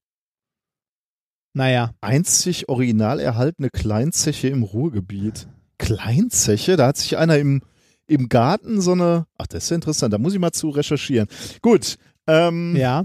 Naja. 1.54 1.92
Einzig 2.00 2.68
original 2.68 3.20
erhaltene 3.20 3.70
Kleinzeche 3.70 4.48
im 4.48 4.62
Ruhrgebiet. 4.62 5.48
Kleinzeche? 5.78 6.76
Da 6.76 6.88
hat 6.88 6.98
sich 6.98 7.16
einer 7.16 7.38
im, 7.38 7.62
im 8.08 8.28
Garten 8.28 8.80
so 8.80 8.92
eine. 8.92 9.26
Ach, 9.38 9.46
das 9.46 9.64
ist 9.64 9.70
ja 9.70 9.76
interessant. 9.76 10.12
Da 10.12 10.18
muss 10.18 10.32
ich 10.34 10.40
mal 10.40 10.52
zu 10.52 10.70
recherchieren. 10.70 11.28
Gut. 11.62 11.96
Ähm, 12.26 12.74
Ja. 12.76 13.04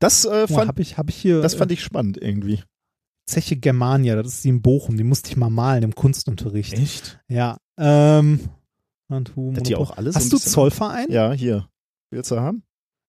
das, 0.00 0.24
äh, 0.24 0.46
Oh, 0.50 0.54
fand, 0.54 0.68
hab 0.68 0.78
ich, 0.80 0.98
hab 0.98 1.08
ich 1.08 1.16
hier. 1.16 1.40
das 1.40 1.54
fand 1.54 1.70
ich 1.72 1.82
spannend 1.82 2.18
irgendwie. 2.20 2.62
Zeche 3.26 3.56
Germania, 3.56 4.16
das 4.16 4.34
ist 4.34 4.44
die 4.44 4.50
in 4.50 4.60
Bochum, 4.60 4.96
die 4.98 5.04
musste 5.04 5.30
ich 5.30 5.36
mal 5.36 5.48
malen 5.48 5.82
im 5.82 5.94
Kunstunterricht. 5.94 6.74
Echt? 6.74 7.20
Ja. 7.28 7.56
Ähm, 7.78 8.40
und 9.08 9.32
die 9.68 9.76
auch 9.76 9.96
alles 9.96 10.16
Hast 10.16 10.32
du 10.32 10.36
Zollverein? 10.38 11.10
Ja, 11.10 11.32
hier. 11.32 11.68
Willst 12.10 12.30
du 12.30 12.36
haben? 12.40 12.62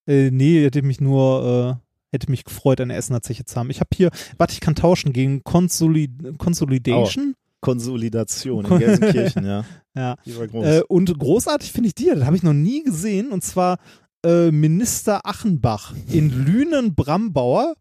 Äh, 0.07 0.29
nee, 0.31 0.63
hätte 0.63 0.81
mich 0.83 1.01
nur, 1.01 1.81
äh, 1.81 2.15
hätte 2.15 2.29
mich 2.31 2.43
gefreut, 2.45 2.79
eine 2.79 2.95
Essener 2.95 3.21
Zeche 3.21 3.43
zu 3.43 3.55
haben. 3.57 3.69
Ich 3.69 3.79
habe 3.81 3.89
hier, 3.93 4.09
warte, 4.37 4.53
ich 4.53 4.61
kann 4.61 4.75
tauschen 4.75 5.11
gegen 5.13 5.43
Consolid 5.43 6.37
Consolidation. 6.37 7.35
Konsolidation 7.61 8.65
in 8.65 8.77
Gelsenkirchen, 8.79 9.45
ja. 9.45 9.65
Ja. 9.97 10.15
Die 10.25 10.37
war 10.37 10.47
groß. 10.47 10.65
Äh, 10.65 10.81
und 10.89 11.17
großartig 11.17 11.71
finde 11.71 11.87
ich 11.87 11.95
die, 11.95 12.05
das 12.13 12.25
habe 12.25 12.35
ich 12.35 12.43
noch 12.43 12.51
nie 12.53 12.83
gesehen, 12.83 13.31
und 13.31 13.43
zwar 13.45 13.77
äh, 14.25 14.51
Minister 14.51 15.25
Achenbach 15.25 15.93
in 16.11 16.29
Lünen-Brambauer. 16.45 17.75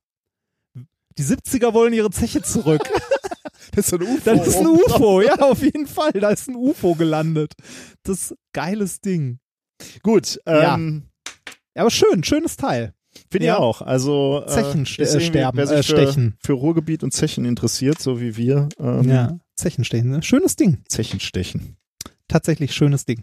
Die 1.19 1.23
70er 1.25 1.75
wollen 1.75 1.93
ihre 1.93 2.11
Zeche 2.11 2.43
zurück. 2.43 2.83
das 3.73 3.87
ist 3.89 3.95
ein 3.95 4.03
UFO. 4.03 4.21
Das 4.25 4.47
ist 4.47 4.57
ein 4.59 4.67
UFO, 4.67 5.21
ja, 5.23 5.35
auf 5.41 5.63
jeden 5.63 5.87
Fall. 5.87 6.13
Da 6.13 6.31
ist 6.31 6.49
ein 6.49 6.55
UFO 6.57 6.95
gelandet. 6.95 7.53
Das 8.05 8.35
geiles 8.53 9.01
Ding. 9.01 9.39
Gut, 10.03 10.39
ähm, 10.47 11.05
Ja, 11.77 11.83
aber 11.83 11.91
schön, 11.91 12.23
schönes 12.25 12.57
Teil. 12.57 12.95
finde 13.31 13.47
Ja. 13.47 13.55
ich 13.55 13.61
auch. 13.61 13.83
Also 13.83 14.43
äh, 14.47 14.51
Zechen 14.51 14.87
ste- 14.87 15.03
irgendwie, 15.03 15.25
sterben, 15.27 15.59
wer 15.59 15.67
sich 15.67 15.79
äh, 15.79 15.83
für, 15.83 15.97
stechen. 15.97 16.37
für 16.41 16.53
Ruhrgebiet 16.53 17.03
und 17.03 17.13
Zechen 17.13 17.45
interessiert, 17.45 18.01
so 18.01 18.21
wie 18.21 18.37
wir. 18.37 18.69
Ähm, 18.79 19.09
Ja, 19.09 19.39
Zechenstechen. 19.57 20.11
ne? 20.11 20.23
Schönes 20.23 20.57
Ding. 20.57 20.79
Zechenstechen. 20.89 21.77
Tatsächlich 22.29 22.73
schönes 22.75 23.05
Ding. 23.05 23.23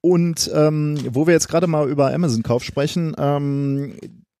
Und 0.00 0.50
ähm, 0.54 0.98
wo 1.10 1.26
wir 1.26 1.34
jetzt 1.34 1.48
gerade 1.48 1.66
mal 1.66 1.88
über 1.88 2.12
Amazon-Kauf 2.12 2.64
sprechen, 2.64 3.14
ähm, 3.18 3.94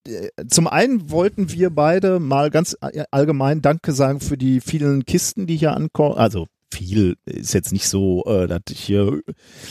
äh, 0.06 0.28
zum 0.48 0.66
einen 0.66 1.10
wollten 1.10 1.52
wir 1.52 1.70
beide 1.70 2.18
mal 2.20 2.50
ganz 2.50 2.76
allgemein 3.10 3.62
Danke 3.62 3.92
sagen 3.92 4.20
für 4.20 4.36
die 4.36 4.60
vielen 4.60 5.04
Kisten, 5.04 5.46
die 5.46 5.56
hier 5.56 5.72
ankommen. 5.74 6.16
Also 6.16 6.46
viel 6.74 7.14
ist 7.24 7.54
jetzt 7.54 7.72
nicht 7.72 7.88
so, 7.88 8.24
äh, 8.26 8.48
dass 8.48 8.60
ich 8.70 8.80
hier 8.80 9.20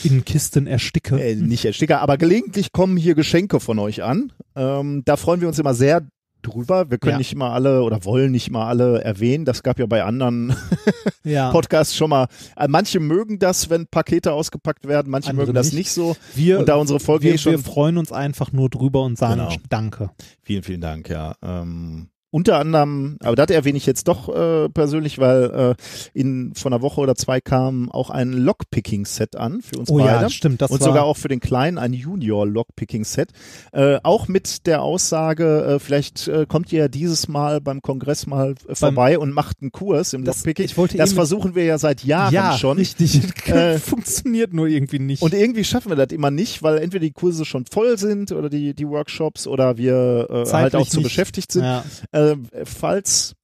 In 0.02 0.24
Kisten 0.24 0.66
ersticke. 0.66 1.20
äh, 1.20 1.36
nicht 1.36 1.64
ersticke, 1.66 1.98
aber 2.00 2.16
gelegentlich 2.16 2.72
kommen 2.72 2.96
hier 2.96 3.14
Geschenke 3.14 3.60
von 3.60 3.78
euch 3.78 4.02
an. 4.02 4.32
Ähm, 4.56 5.02
da 5.04 5.16
freuen 5.16 5.40
wir 5.42 5.48
uns 5.48 5.58
immer 5.58 5.74
sehr 5.74 6.08
drüber. 6.42 6.90
Wir 6.90 6.98
können 6.98 7.12
Ja. 7.12 7.18
nicht 7.18 7.32
immer 7.32 7.52
alle 7.52 7.82
oder 7.82 8.04
wollen 8.04 8.32
nicht 8.32 8.48
immer 8.48 8.66
alle 8.66 9.02
erwähnen. 9.02 9.44
Das 9.44 9.62
gab 9.62 9.78
ja 9.78 9.86
bei 9.86 10.04
anderen 10.04 10.56
ja. 11.26 11.50
Podcasts 11.50 11.94
schon 11.94 12.10
mal. 12.10 12.26
Äh, 12.56 12.68
manche 12.68 13.00
mögen 13.00 13.38
das, 13.38 13.68
wenn 13.70 13.86
Pakete 13.86 14.32
ausgepackt 14.32 14.86
werden, 14.86 15.10
manche 15.10 15.30
Andere 15.30 15.46
mögen 15.46 15.54
das 15.54 15.66
nicht. 15.66 15.76
nicht 15.76 15.90
so. 15.90 16.16
Wir, 16.34 16.58
Und 16.58 16.68
da 16.68 16.76
unsere 16.76 17.00
Folge 17.00 17.24
wir, 17.24 17.34
eh 17.34 17.38
schon 17.38 17.52
wir 17.52 17.58
freuen 17.58 17.98
uns 17.98 18.12
einfach 18.12 18.52
nur 18.52 18.70
drüber 18.70 19.02
und 19.02 19.18
sagen 19.18 19.40
Genau. 19.40 19.56
Danke. 19.68 20.10
Vielen, 20.42 20.62
vielen 20.62 20.80
Dank, 20.80 21.08
ja. 21.08 21.34
Ähm, 21.42 22.08
unter 22.30 22.58
anderem, 22.58 23.16
aber 23.22 23.36
das 23.36 23.48
erwähne 23.50 23.78
ich 23.78 23.86
jetzt 23.86 24.08
doch 24.08 24.28
äh, 24.28 24.68
persönlich, 24.68 25.18
weil 25.18 25.74
äh, 26.14 26.18
in 26.18 26.52
von 26.54 26.72
einer 26.72 26.82
Woche 26.82 27.00
oder 27.00 27.14
zwei 27.14 27.40
kam 27.40 27.90
auch 27.90 28.10
ein 28.10 28.32
Lockpicking-Set 28.32 29.36
an 29.36 29.62
für 29.62 29.78
uns 29.78 29.88
Oh 29.90 29.98
beide. 29.98 30.22
ja, 30.22 30.28
stimmt. 30.30 30.60
Das 30.60 30.70
und 30.70 30.82
sogar 30.82 31.04
auch 31.04 31.16
für 31.16 31.28
den 31.28 31.40
Kleinen 31.40 31.78
ein 31.78 31.92
Junior-Lockpicking-Set. 31.92 33.30
Äh, 33.72 33.98
auch 34.02 34.28
mit 34.28 34.66
der 34.66 34.82
Aussage, 34.82 35.64
äh, 35.64 35.78
vielleicht 35.78 36.28
äh, 36.28 36.46
kommt 36.46 36.72
ihr 36.72 36.80
ja 36.80 36.88
dieses 36.88 37.28
Mal 37.28 37.60
beim 37.60 37.80
Kongress 37.82 38.26
mal 38.26 38.54
äh, 38.68 38.74
vorbei 38.74 39.18
und 39.18 39.32
macht 39.32 39.58
einen 39.62 39.72
Kurs 39.72 40.12
im 40.12 40.24
das, 40.24 40.38
Lockpicking. 40.38 40.64
ich 40.66 40.76
wollte 40.76 40.96
Das 40.98 41.12
versuchen 41.12 41.54
wir 41.54 41.64
ja 41.64 41.78
seit 41.78 42.04
Jahren 42.04 42.34
ja, 42.34 42.56
schon. 42.58 42.76
richtig. 42.78 43.20
Äh, 43.48 43.78
Funktioniert 43.78 44.52
nur 44.52 44.66
irgendwie 44.66 44.98
nicht. 44.98 45.22
Und 45.22 45.32
irgendwie 45.34 45.64
schaffen 45.64 45.90
wir 45.90 45.96
das 45.96 46.08
immer 46.12 46.30
nicht, 46.30 46.62
weil 46.62 46.78
entweder 46.78 47.04
die 47.04 47.12
Kurse 47.12 47.44
schon 47.44 47.64
voll 47.66 47.98
sind 47.98 48.32
oder 48.32 48.48
die, 48.48 48.74
die 48.74 48.88
Workshops 48.88 49.46
oder 49.46 49.76
wir 49.78 50.26
äh, 50.30 50.52
halt 50.52 50.74
auch 50.74 50.86
zu 50.88 50.98
nicht. 50.98 51.04
beschäftigt 51.04 51.52
sind. 51.52 51.64
ja. 51.64 51.84
Äh, 52.16 52.36
falls 52.64 53.34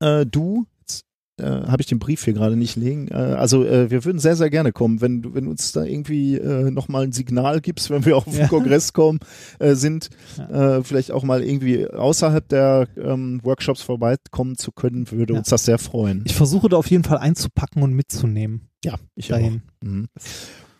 äh, 0.00 0.26
du, 0.26 0.66
jetzt, 0.80 1.04
äh, 1.38 1.44
habe 1.44 1.80
ich 1.80 1.86
den 1.86 1.98
Brief 1.98 2.24
hier 2.24 2.32
gerade 2.34 2.56
nicht 2.56 2.76
liegen, 2.76 3.08
äh, 3.08 3.14
also 3.14 3.64
äh, 3.64 3.90
wir 3.90 4.04
würden 4.04 4.18
sehr, 4.18 4.36
sehr 4.36 4.50
gerne 4.50 4.72
kommen, 4.72 5.00
wenn 5.00 5.22
du, 5.22 5.34
wenn 5.34 5.44
du 5.44 5.50
uns 5.50 5.72
da 5.72 5.84
irgendwie 5.84 6.36
äh, 6.36 6.70
nochmal 6.70 7.04
ein 7.04 7.12
Signal 7.12 7.60
gibst, 7.60 7.90
wenn 7.90 8.04
wir 8.04 8.16
auf 8.16 8.24
den 8.24 8.34
Ja. 8.34 8.48
Kongress 8.48 8.92
kommen, 8.92 9.20
äh, 9.58 9.74
sind, 9.74 10.08
äh, 10.50 10.82
vielleicht 10.82 11.10
auch 11.12 11.22
mal 11.22 11.42
irgendwie 11.44 11.86
außerhalb 11.88 12.48
der 12.48 12.88
ähm, 12.96 13.40
Workshops 13.44 13.82
vorbeikommen 13.82 14.56
zu 14.56 14.72
können, 14.72 15.10
würde 15.10 15.34
Ja. 15.34 15.38
uns 15.38 15.48
das 15.48 15.64
sehr 15.64 15.78
freuen. 15.78 16.22
Ich 16.26 16.34
versuche 16.34 16.68
da 16.68 16.76
auf 16.76 16.90
jeden 16.90 17.04
Fall 17.04 17.18
einzupacken 17.18 17.82
und 17.82 17.92
mitzunehmen. 17.94 18.68
ja, 18.84 18.96
ich 19.14 19.28
dahin. 19.28 19.62
auch. 19.82 19.86
Mhm. 19.86 20.08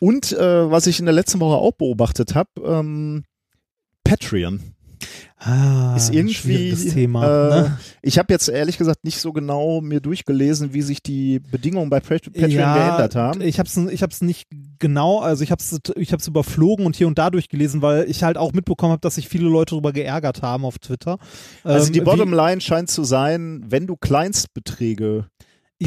Und 0.00 0.32
äh, 0.32 0.68
was 0.68 0.88
ich 0.88 0.98
in 0.98 1.04
der 1.06 1.14
letzten 1.14 1.38
Woche 1.38 1.54
auch 1.56 1.72
beobachtet 1.72 2.34
habe, 2.34 2.48
ähm, 2.64 3.22
Patreon. 4.02 4.60
Ah, 5.44 5.94
Ist 5.96 6.14
irgendwie, 6.14 6.34
schwieriges 6.34 6.94
Thema. 6.94 7.24
äh, 7.24 7.50
ne? 7.62 7.78
Ich 8.00 8.18
habe 8.18 8.32
jetzt 8.32 8.48
ehrlich 8.48 8.78
gesagt 8.78 9.02
nicht 9.04 9.18
so 9.18 9.32
genau 9.32 9.80
mir 9.80 10.00
durchgelesen, 10.00 10.72
wie 10.72 10.82
sich 10.82 11.02
die 11.02 11.40
Bedingungen 11.40 11.90
bei 11.90 11.98
Pat- 11.98 12.32
Patreon 12.32 12.48
geändert 12.50 13.16
haben. 13.16 13.40
Ich 13.40 13.58
habe 13.58 13.68
es 13.68 13.76
ich 13.76 14.02
hab's 14.04 14.22
nicht 14.22 14.48
genau, 14.78 15.18
also 15.20 15.42
ich 15.42 15.50
habe 15.50 15.60
es 15.60 15.80
ich 15.96 16.12
hab's 16.12 16.28
überflogen 16.28 16.86
und 16.86 16.94
hier 16.94 17.08
und 17.08 17.18
da 17.18 17.28
durchgelesen, 17.30 17.82
weil 17.82 18.08
ich 18.08 18.22
halt 18.22 18.38
auch 18.38 18.52
mitbekommen 18.52 18.92
habe, 18.92 19.00
dass 19.00 19.16
sich 19.16 19.28
viele 19.28 19.48
Leute 19.48 19.70
darüber 19.70 19.92
geärgert 19.92 20.42
haben 20.42 20.64
auf 20.64 20.78
Twitter. 20.78 21.18
Also 21.64 21.88
Ähm, 21.88 21.92
die 21.92 22.00
Bottomline 22.02 22.60
scheint 22.60 22.88
zu 22.88 23.02
sein, 23.02 23.64
wenn 23.66 23.88
du 23.88 23.96
Kleinstbeträge 23.96 25.26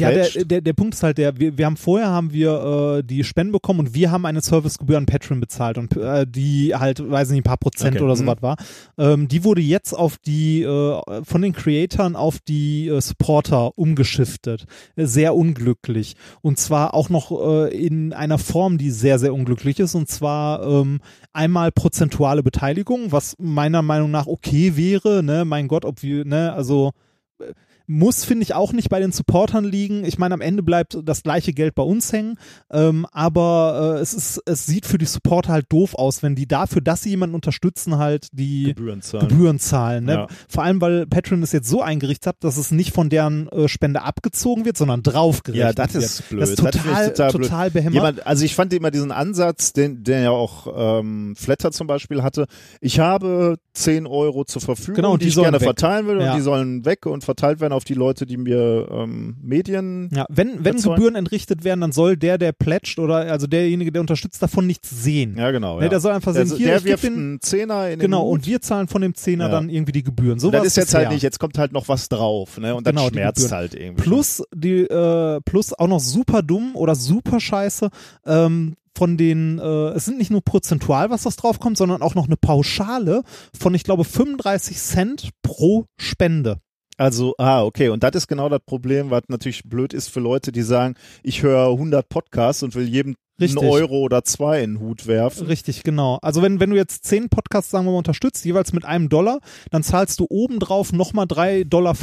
Ja, 0.00 0.10
der, 0.10 0.44
der, 0.44 0.60
der 0.60 0.72
Punkt 0.72 0.94
ist 0.94 1.02
halt 1.02 1.18
der, 1.18 1.38
wir, 1.38 1.56
wir 1.56 1.66
haben 1.66 1.76
vorher 1.76 2.08
haben 2.08 2.32
wir 2.32 2.98
äh, 2.98 3.02
die 3.02 3.24
Spenden 3.24 3.52
bekommen 3.52 3.80
und 3.80 3.94
wir 3.94 4.10
haben 4.10 4.26
eine 4.26 4.40
Servicegebühr 4.40 4.98
an 4.98 5.06
Patreon 5.06 5.40
bezahlt 5.40 5.78
und 5.78 5.96
äh, 5.96 6.26
die 6.26 6.74
halt, 6.74 7.08
weiß 7.08 7.30
nicht, 7.30 7.40
ein 7.40 7.44
paar 7.44 7.56
Prozent 7.56 7.96
Okay, 7.96 8.04
oder 8.04 8.14
mhm. 8.14 8.18
sowas 8.18 8.36
war. 8.40 8.56
Ähm, 8.98 9.28
die 9.28 9.44
wurde 9.44 9.60
jetzt 9.60 9.92
auf 9.92 10.18
die, 10.18 10.62
äh, 10.62 11.24
von 11.24 11.42
den 11.42 11.52
Creatoren 11.52 12.16
auf 12.16 12.38
die 12.40 12.88
äh, 12.88 13.00
Supporter 13.00 13.76
umgeschiftet. 13.78 14.66
Sehr 14.96 15.34
unglücklich. 15.34 16.16
Und 16.42 16.58
zwar 16.58 16.94
auch 16.94 17.08
noch 17.08 17.30
äh, 17.30 17.76
in 17.76 18.12
einer 18.12 18.38
Form, 18.38 18.78
die 18.78 18.90
sehr, 18.90 19.18
sehr 19.18 19.34
unglücklich 19.34 19.80
ist. 19.80 19.94
Und 19.94 20.08
zwar 20.08 20.62
ähm, 20.62 21.00
einmal 21.32 21.72
prozentuale 21.72 22.42
Beteiligung, 22.42 23.12
was 23.12 23.36
meiner 23.38 23.82
Meinung 23.82 24.10
nach 24.10 24.26
okay 24.26 24.76
wäre, 24.76 25.22
ne, 25.22 25.44
mein 25.44 25.68
Gott, 25.68 25.84
ob 25.84 26.02
wir, 26.02 26.24
ne, 26.24 26.52
also 26.52 26.92
äh, 27.38 27.52
muss, 27.86 28.24
finde 28.24 28.42
ich, 28.42 28.54
auch 28.54 28.72
nicht 28.72 28.88
bei 28.88 29.00
den 29.00 29.12
Supportern 29.12 29.64
liegen. 29.64 30.04
Ich 30.04 30.18
meine, 30.18 30.34
am 30.34 30.40
Ende 30.40 30.62
bleibt 30.62 30.98
das 31.04 31.22
gleiche 31.22 31.52
Geld 31.52 31.74
bei 31.74 31.82
uns 31.82 32.12
hängen. 32.12 32.38
Ähm, 32.70 33.06
aber 33.12 33.96
äh, 33.98 34.00
es 34.00 34.12
ist, 34.14 34.42
es 34.46 34.66
sieht 34.66 34.86
für 34.86 34.98
die 34.98 35.04
Supporter 35.06 35.52
halt 35.52 35.66
doof 35.70 35.94
aus, 35.94 36.22
wenn 36.22 36.34
die 36.34 36.46
dafür, 36.48 36.80
dass 36.82 37.02
sie 37.02 37.10
jemanden 37.10 37.34
unterstützen, 37.34 37.98
halt 37.98 38.28
die 38.32 38.64
Gebühren 38.74 39.02
zahlen. 39.02 39.28
Gebühren 39.28 39.58
zahlen. 39.58 40.04
Ne? 40.04 40.12
Ja. 40.12 40.26
Vor 40.48 40.64
allem, 40.64 40.80
weil 40.80 41.06
Patreon 41.06 41.42
es 41.42 41.52
jetzt 41.52 41.68
so 41.68 41.82
eingerichtet 41.82 42.26
hat, 42.26 42.36
dass 42.40 42.56
es 42.56 42.70
nicht 42.70 42.92
von 42.92 43.08
deren 43.08 43.48
äh, 43.48 43.68
Spende 43.68 44.02
abgezogen 44.02 44.64
wird, 44.64 44.76
sondern 44.76 45.02
draufgerechnet 45.02 45.78
Ja, 45.78 45.84
das 45.84 45.94
wird. 45.94 46.04
ist 46.04 46.28
blöd. 46.28 46.42
Das 46.42 46.50
ist 46.50 46.62
Das 46.62 46.72
total, 46.72 47.02
ich 47.06 47.12
total 47.12 47.32
total, 47.32 47.70
behämmert. 47.70 47.94
Jemand, 47.94 48.26
also 48.26 48.44
ich 48.44 48.54
fand 48.54 48.72
immer 48.72 48.90
diesen 48.90 49.12
Ansatz, 49.12 49.72
den, 49.72 50.02
den 50.02 50.22
ja 50.24 50.30
auch 50.30 50.66
ähm, 51.00 51.34
Flatter 51.36 51.70
zum 51.72 51.86
Beispiel 51.86 52.22
hatte. 52.22 52.46
Ich 52.80 52.98
habe 53.00 53.58
10 53.74 54.06
Euro 54.06 54.44
zur 54.44 54.62
Verfügung, 54.62 54.96
Genau, 54.96 55.16
die, 55.16 55.24
die 55.24 55.28
ich 55.30 55.36
gerne 55.36 55.60
weg. 55.60 55.64
verteilen 55.66 56.06
will 56.06 56.20
Ja. 56.20 56.32
und 56.32 56.36
die 56.38 56.42
sollen 56.42 56.84
weg 56.84 57.06
und 57.06 57.24
verteilt 57.24 57.60
werden 57.60 57.72
auf 57.76 57.84
die 57.84 57.94
Leute, 57.94 58.26
die 58.26 58.36
mir 58.36 58.88
ähm, 58.90 59.36
Medien. 59.42 60.10
Ja, 60.12 60.26
wenn, 60.28 60.64
wenn 60.64 60.74
bezahlen. 60.76 60.96
Gebühren 60.96 61.14
entrichtet 61.14 61.64
werden, 61.64 61.80
dann 61.80 61.92
soll 61.92 62.16
der, 62.16 62.38
der 62.38 62.52
pledgt 62.52 62.98
oder 62.98 63.16
also 63.16 63.46
derjenige, 63.46 63.92
der 63.92 64.00
unterstützt, 64.00 64.42
davon 64.42 64.66
nichts 64.66 64.90
sehen. 64.90 65.36
Ja, 65.38 65.50
genau. 65.50 65.76
Ne, 65.76 65.84
ja. 65.84 65.88
der 65.88 66.00
soll 66.00 66.12
einfach 66.12 66.32
der, 66.32 66.46
sehen, 66.46 66.56
hier, 66.58 66.66
der 66.68 66.76
ich 66.78 66.82
geb 66.84 66.92
wirft 66.92 67.04
den, 67.04 67.14
einen 67.14 67.40
Zehner 67.40 67.90
in 67.90 67.98
genau, 67.98 68.24
den 68.24 68.32
und 68.32 68.46
wir 68.46 68.60
zahlen 68.60 68.88
von 68.88 69.02
dem 69.02 69.14
Zehner 69.14 69.44
Ja. 69.46 69.50
dann 69.50 69.68
irgendwie 69.68 69.92
die 69.92 70.02
Gebühren. 70.02 70.38
So 70.38 70.50
das 70.50 70.66
ist 70.66 70.76
jetzt 70.76 70.94
halt 70.94 71.04
bisher. 71.04 71.14
nicht, 71.14 71.22
jetzt 71.22 71.38
kommt 71.38 71.58
halt 71.58 71.72
noch 71.72 71.88
was 71.88 72.08
drauf, 72.08 72.58
ne? 72.58 72.74
Und 72.74 72.86
dann 72.86 72.96
Genau, 72.96 73.08
schmerzt 73.08 73.52
halt 73.52 73.74
irgendwie. 73.74 74.02
Plus 74.02 74.42
die, 74.54 74.80
äh, 74.82 75.40
plus 75.44 75.72
auch 75.72 75.88
noch 75.88 76.00
super 76.00 76.42
dumm 76.42 76.74
oder 76.74 76.94
super 76.94 77.40
scheiße, 77.40 77.90
ähm, 78.26 78.74
von 78.96 79.18
den, 79.18 79.58
äh, 79.58 79.88
es 79.90 80.06
sind 80.06 80.16
nicht 80.18 80.30
nur 80.30 80.42
prozentual, 80.42 81.10
was 81.10 81.24
das 81.24 81.36
draufkommt, 81.36 81.76
sondern 81.76 82.00
auch 82.00 82.14
noch 82.14 82.26
eine 82.26 82.36
Pauschale 82.38 83.22
von, 83.58 83.74
ich 83.74 83.84
glaube, 83.84 84.04
35 84.04 84.78
Cent 84.78 85.30
pro 85.42 85.84
Spende. 85.98 86.60
Also, 86.96 87.34
ah, 87.38 87.62
okay. 87.62 87.90
Und 87.90 88.02
das 88.02 88.14
ist 88.14 88.26
genau 88.26 88.48
das 88.48 88.60
Problem, 88.64 89.10
was 89.10 89.22
natürlich 89.28 89.64
blöd 89.64 89.92
ist 89.92 90.08
für 90.08 90.20
Leute, 90.20 90.52
die 90.52 90.62
sagen, 90.62 90.94
ich 91.22 91.42
höre 91.42 91.70
100 91.70 92.08
Podcasts 92.08 92.62
und 92.62 92.74
will 92.74 92.88
jedem 92.88 93.16
Richtig. 93.38 93.60
einen 93.60 93.70
Euro 93.70 94.00
oder 94.00 94.24
zwei 94.24 94.62
in 94.62 94.74
den 94.74 94.80
Hut 94.80 95.06
werfen. 95.06 95.46
Richtig, 95.46 95.82
genau. 95.82 96.18
Also 96.22 96.40
wenn, 96.40 96.58
wenn 96.58 96.70
du 96.70 96.76
jetzt 96.76 97.04
zehn 97.04 97.28
Podcasts, 97.28 97.70
sagen 97.70 97.84
wir 97.84 97.92
mal, 97.92 97.98
unterstützt, 97.98 98.44
jeweils 98.44 98.72
mit 98.72 98.84
einem 98.86 99.10
Dollar, 99.10 99.40
dann 99.70 99.82
zahlst 99.82 100.20
du 100.20 100.26
obendrauf 100.30 100.92
nochmal 100.92 101.26
3,50 101.26 101.64
Dollar 101.64 101.94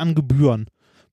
an 0.00 0.14
Gebühren. 0.14 0.66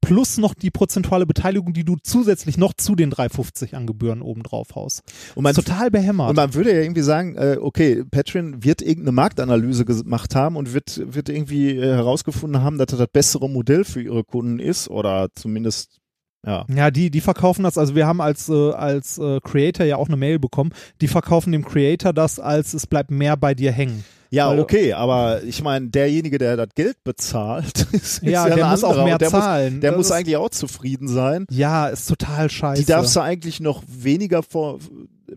Plus 0.06 0.38
noch 0.38 0.54
die 0.54 0.72
prozentuale 0.72 1.26
Beteiligung, 1.26 1.74
die 1.74 1.84
du 1.84 1.98
zusätzlich 2.02 2.58
noch 2.58 2.74
zu 2.74 2.96
den 2.96 3.12
3,50 3.12 3.76
an 3.76 3.88
Gebühren 3.88 4.22
obendrauf 4.22 4.76
haust. 4.76 5.04
Und 5.34 5.44
man, 5.44 5.56
Total 5.56 5.90
behämmert. 5.90 6.30
und 6.30 6.36
man 6.36 6.54
würde 6.54 6.74
ja 6.74 6.82
irgendwie 6.82 7.02
sagen, 7.02 7.36
äh, 7.36 7.58
okay, 7.60 8.04
Patreon 8.04 8.64
wird 8.64 8.82
irgendeine 8.82 9.14
Marktanalyse 9.14 9.86
gemacht 9.86 10.36
haben 10.36 10.58
und 10.58 10.74
wird, 10.74 11.02
wird 11.14 11.30
irgendwie 11.30 11.72
äh, 11.72 11.82
herausgefunden 11.82 12.62
haben, 12.62 12.78
dass 12.78 12.88
das 12.88 13.00
das 13.00 13.08
bessere 13.12 13.50
Modell 13.50 13.84
für 13.84 14.02
ihre 14.02 14.24
Kunden 14.24 14.60
ist 14.60 14.90
oder 14.90 15.30
zumindest 15.34 16.00
Ja. 16.46 16.66
Ja, 16.74 16.92
die, 16.92 17.10
die 17.10 17.22
verkaufen 17.22 17.64
das, 17.64 17.78
also 17.78 17.96
wir 17.96 18.06
haben 18.06 18.22
als, 18.22 18.50
äh, 18.50 18.72
als 18.72 19.18
äh, 19.18 19.40
Creator 19.42 19.86
ja 19.86 19.98
auch 19.98 20.08
eine 20.08 20.18
Mail 20.18 20.40
bekommen, 20.40 20.72
die 21.02 21.08
verkaufen 21.08 21.52
dem 21.52 21.66
Creator 21.66 22.14
das 22.14 22.40
als 22.40 22.74
es 22.74 22.86
bleibt 22.88 23.12
mehr 23.12 23.36
bei 23.38 23.54
dir 23.56 23.72
hängen. 23.72 24.04
Ja, 24.32 24.50
Weil- 24.50 24.60
okay, 24.60 24.94
aber 24.94 25.44
ich 25.44 25.62
meine, 25.64 25.88
derjenige, 25.88 26.38
der 26.38 26.58
das 26.58 26.70
Geld 26.76 27.04
bezahlt, 27.04 27.88
ist, 27.94 28.22
Ja, 28.24 28.48
ja 28.48 28.56
der 28.56 28.68
muss 28.68 28.84
auch 28.84 28.90
anderer. 28.90 29.06
mehr 29.06 29.18
der 29.18 29.30
zahlen. 29.30 29.74
Muss, 29.76 29.82
der 29.82 29.92
Das 29.92 29.98
muss 29.98 30.12
eigentlich 30.12 30.38
auch 30.38 30.50
zufrieden 30.50 31.08
sein. 31.08 31.46
Ja, 31.50 31.88
ist 31.88 32.08
total 32.08 32.50
scheiße. 32.50 32.82
Die 32.82 32.88
darfst 32.88 33.16
du 33.16 33.22
eigentlich 33.22 33.60
noch 33.60 33.84
weniger 33.88 34.44
vor, 34.44 34.80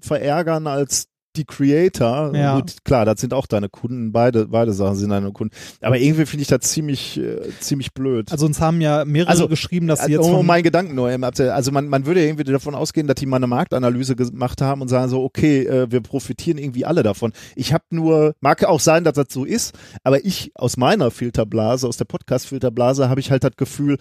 verärgern 0.01 0.67
als 0.67 1.09
die 1.39 1.45
Creator. 1.45 2.35
Ja. 2.35 2.57
Gut, 2.57 2.85
klar, 2.85 3.05
das 3.05 3.21
sind 3.21 3.33
auch 3.33 3.47
deine 3.47 3.69
Kunden, 3.69 4.13
beide, 4.13 4.49
beide 4.49 4.73
Sachen 4.73 4.97
sind 4.97 5.11
deine 5.11 5.33
Kunden. 5.33 5.55
Aber 5.81 5.99
irgendwie 5.99 6.27
finde 6.27 6.43
ich 6.43 6.49
das 6.49 6.61
ziemlich, 6.61 7.19
äh, 7.19 7.39
ziemlich 7.61 7.95
blöd. 7.95 8.31
Also 8.31 8.47
uns 8.47 8.61
haben 8.61 8.81
ja 8.81 9.05
mehrere 9.05 9.31
Also, 9.31 9.49
geschrieben, 9.49 9.87
dass 9.87 10.01
sie 10.01 10.17
Also, 10.17 10.29
jetzt 10.29 10.37
von, 10.37 10.47
meinen 10.47 10.63
Gedanken 10.63 10.95
nur 10.95 11.09
Also 11.09 11.73
man, 11.73 11.89
man 11.89 12.07
würde 12.07 12.25
irgendwie 12.25 12.45
davon 12.45 12.75
ausgehen, 12.75 13.07
dass 13.07 13.17
die 13.17 13.27
mal 13.27 13.37
eine 13.37 13.47
Marktanalyse 13.47 14.17
gemacht 14.17 14.61
haben 14.61 14.83
und 14.83 14.89
sagen 14.89 15.09
so, 15.09 15.23
okay, 15.23 15.65
äh, 15.65 15.91
wir 15.91 16.01
profitieren 16.01 16.59
irgendwie 16.59 16.85
alle 16.85 17.03
davon. 17.03 17.33
Ich 17.57 17.73
habe 17.73 17.85
nur, 17.91 18.35
mag 18.41 18.65
auch 18.65 18.81
sein, 18.81 19.05
dass 19.05 19.15
das 19.15 19.27
so 19.31 19.45
ist, 19.45 19.75
aber 20.03 20.25
ich 20.25 20.53
aus 20.55 20.77
meiner 20.77 21.11
Filterblase, 21.11 21.87
aus 21.87 21.97
der 21.97 22.05
Podcast-Filterblase, 22.07 23.09
habe 23.09 23.21
ich 23.21 23.31
halt 23.31 23.45
das 23.45 23.57
Gefühl, 23.57 23.99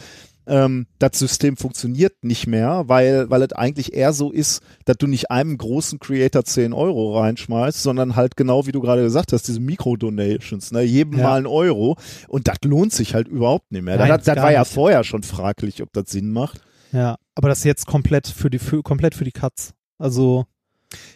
ähm, 0.48 0.88
das 1.00 1.19
System 1.19 1.58
funktioniert 1.58 2.14
nicht 2.24 2.48
mehr, 2.48 2.84
weil, 2.88 3.30
weil 3.30 3.42
es 3.42 3.51
eigentlich 3.53 3.93
eher 3.93 4.14
so 4.14 4.32
ist, 4.32 4.61
dass 4.85 4.98
du 4.98 5.08
nicht 5.08 5.30
einem 5.32 5.58
großen 5.58 6.00
Creator 6.00 6.43
10 6.45 6.74
Euro 6.74 7.19
reinschmeißt, 7.19 7.82
sondern 7.84 8.16
halt 8.16 8.35
genau 8.38 8.66
wie 8.66 8.72
du 8.72 8.82
gerade 8.82 9.03
gesagt 9.03 9.34
hast, 9.34 9.48
diese 9.48 9.59
Mikro-Donations, 9.59 10.72
ne, 10.72 10.82
jedem 10.82 11.17
Ja. 11.19 11.24
mal 11.24 11.40
ein 11.40 11.48
Euro 11.48 11.98
und 12.27 12.48
das 12.48 12.58
lohnt 12.64 12.93
sich 12.93 13.14
halt 13.14 13.27
überhaupt 13.27 13.72
nicht 13.72 13.84
mehr. 13.84 13.98
Nein, 13.98 14.09
das, 14.09 14.24
das 14.24 14.38
war 14.38 14.51
ja 14.51 14.61
nicht. 14.61 14.72
vorher 14.74 15.03
schon 15.03 15.24
fraglich, 15.24 15.82
ob 15.82 15.92
das 15.93 16.09
Sinn 16.09 16.32
macht. 16.32 16.61
ja, 16.92 17.17
aber 17.35 17.50
das 17.50 17.59
ist 17.59 17.66
jetzt 17.66 17.85
komplett 17.85 18.27
für 18.27 18.50
die 18.50 18.59
für, 18.59 18.82
komplett 18.84 19.14
für 19.16 19.24
die 19.26 19.32
Cuts. 19.32 19.74
Also 20.00 20.45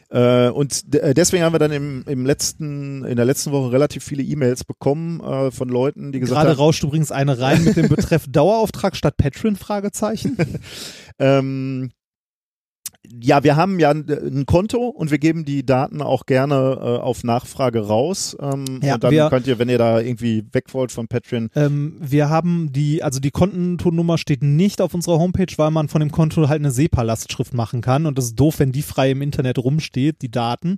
Äh, 0.09 0.49
und 0.49 0.93
äh, 0.95 1.13
deswegen 1.13 1.43
haben 1.43 1.53
wir 1.53 1.59
dann 1.59 1.71
im, 1.71 2.03
im 2.07 2.25
letzten, 2.25 3.05
in 3.05 3.15
der 3.15 3.25
letzten 3.25 3.51
Woche 3.51 3.71
relativ 3.71 4.03
viele 4.03 4.23
E-Mails 4.23 4.63
bekommen 4.63 5.21
äh, 5.21 5.51
von 5.51 5.69
Leuten, 5.69 6.11
die 6.11 6.19
gesagt 6.19 6.37
gerade 6.37 6.49
haben, 6.51 6.57
rauscht 6.57 6.83
übrigens 6.83 7.11
eine 7.11 7.39
rein 7.39 7.63
mit 7.63 7.77
dem 7.77 7.87
Betreff 7.87 8.25
Dauerauftrag 8.29 8.95
statt 8.95 9.15
Patreon 9.17 9.55
Fragezeichen. 9.55 10.37
ähm, 11.19 11.91
ja, 13.19 13.43
wir 13.43 13.55
haben 13.55 13.79
ja 13.79 13.89
ein, 13.91 14.05
ein 14.09 14.45
Konto 14.45 14.87
und 14.87 15.11
wir 15.11 15.17
geben 15.17 15.43
die 15.45 15.65
Daten 15.65 16.01
auch 16.01 16.25
gerne 16.25 16.55
äh, 16.79 16.85
auf 17.01 17.23
Nachfrage 17.23 17.81
raus. 17.87 18.37
Ähm, 18.39 18.79
Ja, 18.81 18.95
und 18.95 19.03
dann 19.03 19.11
wir- 19.11 19.29
könnt 19.29 19.47
ihr, 19.47 19.59
wenn 19.59 19.69
ihr 19.69 19.77
da 19.77 19.99
irgendwie 19.99 20.45
weg 20.51 20.73
wollt 20.73 20.91
von 20.91 21.07
Patreon, 21.07 21.49
Ähm, 21.55 21.97
wir 21.99 22.29
haben 22.29 22.71
die, 22.71 23.03
also 23.03 23.19
die 23.19 23.31
Kontonnummer 23.31 24.17
steht 24.17 24.43
nicht 24.43 24.81
auf 24.81 24.93
unserer 24.93 25.19
Homepage, 25.19 25.51
weil 25.57 25.71
man 25.71 25.87
von 25.89 25.99
dem 25.99 26.11
Konto 26.11 26.47
halt 26.47 26.59
eine 26.61 26.71
SEPA-Lastschrift 26.71 27.53
machen 27.53 27.81
kann 27.81 28.05
und 28.05 28.17
das 28.17 28.25
ist 28.25 28.39
doof, 28.39 28.59
wenn 28.59 28.71
die 28.71 28.81
frei 28.81 29.11
im 29.11 29.21
Internet 29.21 29.57
rumsteht, 29.59 30.21
die 30.21 30.31
Daten. 30.31 30.77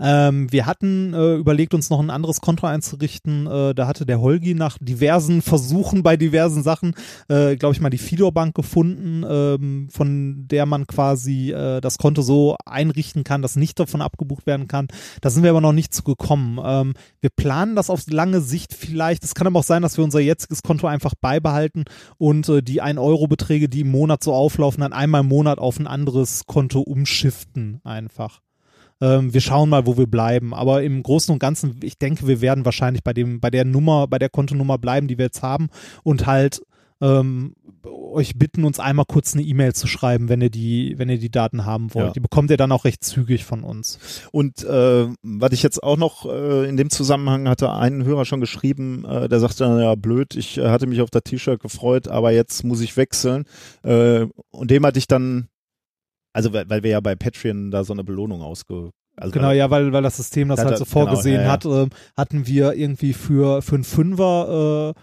Ähm, 0.00 0.50
wir 0.52 0.66
hatten 0.66 1.14
äh, 1.14 1.34
überlegt, 1.36 1.74
uns 1.74 1.90
noch 1.90 2.00
ein 2.00 2.10
anderes 2.10 2.40
Konto 2.40 2.66
einzurichten. 2.66 3.46
Äh, 3.46 3.74
da 3.74 3.86
hatte 3.86 4.04
der 4.04 4.20
Holgi 4.20 4.54
nach 4.54 4.78
diversen 4.80 5.42
Versuchen 5.42 6.02
bei 6.02 6.16
diversen 6.16 6.62
Sachen, 6.62 6.94
äh, 7.28 7.56
glaube 7.56 7.74
ich 7.74 7.80
mal, 7.80 7.90
die 7.90 7.98
Fidor-Bank 7.98 8.54
gefunden, 8.54 9.24
ähm, 9.28 9.88
von 9.90 10.46
der 10.48 10.66
man 10.66 10.86
quasi 10.86 11.52
äh, 11.76 11.80
das 11.80 11.98
Konto 11.98 12.22
so 12.22 12.56
einrichten 12.66 13.24
kann, 13.24 13.42
dass 13.42 13.56
nicht 13.56 13.78
davon 13.78 14.02
abgebucht 14.02 14.46
werden 14.46 14.68
kann. 14.68 14.88
Da 15.20 15.30
sind 15.30 15.42
wir 15.42 15.50
aber 15.50 15.60
noch 15.60 15.72
nicht 15.72 15.94
zu 15.94 16.02
gekommen. 16.02 16.60
Ähm, 16.64 16.94
wir 17.20 17.30
planen 17.30 17.76
das 17.76 17.90
auf 17.90 18.02
lange 18.08 18.40
Sicht 18.40 18.74
vielleicht. 18.74 19.24
Es 19.24 19.34
kann 19.34 19.46
aber 19.46 19.60
auch 19.60 19.64
sein, 19.64 19.82
dass 19.82 19.96
wir 19.96 20.04
unser 20.04 20.20
jetziges 20.20 20.62
Konto 20.62 20.86
einfach 20.86 21.14
beibehalten 21.20 21.84
und 22.18 22.48
äh, 22.48 22.62
die 22.62 22.82
1-Euro-Beträge, 22.82 23.68
die 23.68 23.80
im 23.80 23.90
Monat 23.90 24.22
so 24.22 24.32
auflaufen, 24.32 24.80
dann 24.80 24.92
einmal 24.92 25.22
im 25.22 25.28
Monat 25.28 25.58
auf 25.58 25.78
ein 25.78 25.86
anderes 25.86 26.46
Konto 26.46 26.80
umschiften 26.80 27.80
einfach. 27.84 28.40
Ähm, 29.02 29.34
wir 29.34 29.40
schauen 29.40 29.68
mal, 29.68 29.86
wo 29.86 29.98
wir 29.98 30.06
bleiben. 30.06 30.54
Aber 30.54 30.82
im 30.82 31.02
Großen 31.02 31.32
und 31.32 31.40
Ganzen, 31.40 31.80
ich 31.82 31.98
denke, 31.98 32.28
wir 32.28 32.40
werden 32.40 32.64
wahrscheinlich 32.64 33.02
bei 33.02 33.12
dem, 33.12 33.40
bei 33.40 33.50
der 33.50 33.64
Nummer, 33.64 34.06
bei 34.06 34.18
der 34.18 34.28
Kontonummer 34.28 34.78
bleiben, 34.78 35.08
die 35.08 35.18
wir 35.18 35.26
jetzt 35.26 35.42
haben 35.42 35.68
und 36.04 36.26
halt 36.26 36.62
ähm, 37.02 37.54
euch 37.84 38.38
bitten, 38.38 38.64
uns 38.64 38.78
einmal 38.78 39.06
kurz 39.06 39.34
eine 39.34 39.42
E-Mail 39.42 39.74
zu 39.74 39.88
schreiben, 39.88 40.28
wenn 40.28 40.40
ihr 40.40 40.50
die, 40.50 40.94
wenn 40.98 41.08
ihr 41.08 41.18
die 41.18 41.30
Daten 41.30 41.64
haben 41.64 41.92
wollt. 41.94 42.06
Ja. 42.06 42.12
Die 42.12 42.20
bekommt 42.20 42.50
ihr 42.50 42.56
dann 42.56 42.70
auch 42.70 42.84
recht 42.84 43.02
zügig 43.02 43.44
von 43.44 43.64
uns. 43.64 43.98
Und 44.30 44.62
äh, 44.62 45.08
was 45.22 45.52
ich 45.52 45.64
jetzt 45.64 45.82
auch 45.82 45.96
noch 45.96 46.26
äh, 46.26 46.68
in 46.68 46.76
dem 46.76 46.90
Zusammenhang 46.90 47.48
hatte, 47.48 47.72
einen 47.72 48.04
Hörer 48.04 48.24
schon 48.24 48.40
geschrieben, 48.40 49.04
äh, 49.04 49.28
der 49.28 49.40
sagte, 49.40 49.64
ja 49.64 49.94
blöd, 49.96 50.36
ich 50.36 50.58
äh, 50.58 50.68
hatte 50.68 50.86
mich 50.86 51.00
auf 51.00 51.10
das 51.10 51.24
T-Shirt 51.24 51.60
gefreut, 51.60 52.06
aber 52.06 52.30
jetzt 52.30 52.62
muss 52.62 52.80
ich 52.80 52.96
wechseln. 52.96 53.44
Äh, 53.82 54.26
und 54.50 54.70
dem 54.70 54.86
hatte 54.86 54.98
ich 54.98 55.08
dann, 55.08 55.48
also 56.32 56.52
weil, 56.52 56.70
weil 56.70 56.84
wir 56.84 56.90
ja 56.92 57.00
bei 57.00 57.16
Patreon 57.16 57.72
da 57.72 57.82
so 57.84 57.92
eine 57.92 58.04
Belohnung 58.04 58.42
ausge... 58.42 58.90
Also 59.16 59.32
Genau, 59.32 59.50
ja, 59.50 59.68
weil, 59.70 59.92
weil 59.92 60.02
das 60.02 60.16
System 60.16 60.48
das 60.48 60.60
Ja, 60.60 60.66
halt 60.66 60.78
so 60.78 60.86
vorgesehen 60.86 61.42
genau, 61.42 61.42
ja, 61.42 61.48
ja. 61.48 61.52
hat, 61.52 61.64
ähm, 61.66 61.90
hatten 62.16 62.46
wir 62.46 62.72
irgendwie 62.72 63.12
für, 63.12 63.60
für 63.60 63.74
einen 63.74 63.84
Fünfer 63.84 64.94
äh, 64.96 65.00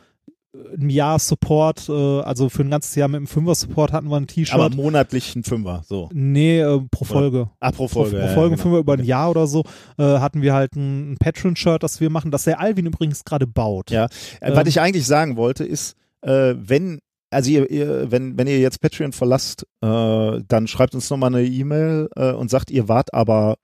ein 0.78 0.90
Jahr 0.90 1.20
Support, 1.20 1.90
äh, 1.90 2.22
also 2.22 2.50
für 2.50 2.64
ein 2.64 2.72
ganzes 2.72 2.96
Jahr 2.96 3.08
mit 3.08 3.18
einem 3.18 3.28
Fünfer 3.28 3.54
Support 3.54 3.92
hatten 3.94 4.08
wir 4.10 4.16
ein 4.18 4.24
aber 4.24 4.28
T-Shirt. 4.34 4.76
monatlich 4.76 5.36
ein 5.36 5.44
Fünfer, 5.44 5.84
so. 5.88 6.10
Nee, 6.12 6.60
äh, 6.62 6.82
pro 6.90 7.06
Folge. 7.06 7.50
Ah, 7.60 7.72
pro 7.72 7.86
Pro, 7.88 8.04
Folge. 8.06 8.18
pro 8.18 8.26
ja, 8.26 8.28
Folge 8.34 8.56
ja, 8.56 8.56
genau. 8.56 8.62
Fünfer 8.64 8.80
über 8.80 8.94
ein 8.94 9.00
Okay. 9.02 9.10
Jahr 9.10 9.30
oder 9.30 9.46
so, 9.48 9.64
äh, 9.98 10.04
hatten 10.04 10.42
wir 10.42 10.54
halt 10.54 10.76
ein, 10.76 11.12
ein 11.14 11.18
Patreon-Shirt, 11.18 11.84
das 11.84 12.02
wir 12.02 12.10
machen, 12.10 12.32
das 12.32 12.46
der 12.46 12.60
Alvin 12.60 12.88
übrigens 12.88 13.24
gerade 13.26 13.46
baut. 13.46 13.92
Ja. 13.92 14.06
Äh, 14.42 14.50
Ähm, 14.50 14.56
was 14.56 14.68
ich 14.68 14.82
eigentlich 14.82 15.06
sagen 15.06 15.38
wollte, 15.38 15.64
ist, 15.66 15.96
äh, 16.22 16.56
wenn, 16.58 17.00
also 17.30 17.52
ihr, 17.52 17.70
ihr, 17.70 18.12
wenn, 18.12 18.36
wenn 18.38 18.48
ihr 18.48 18.60
jetzt 18.60 18.82
Patreon 18.82 19.12
verlasst, 19.12 19.68
äh, 19.82 20.42
dann 20.48 20.68
schreibt 20.68 20.96
uns 20.96 21.10
nochmal 21.12 21.34
eine 21.36 21.46
E-Mail 21.46 22.10
äh, 22.16 22.32
und 22.32 22.50
sagt, 22.50 22.72
ihr 22.72 22.88
wart 22.88 23.14
aber 23.14 23.56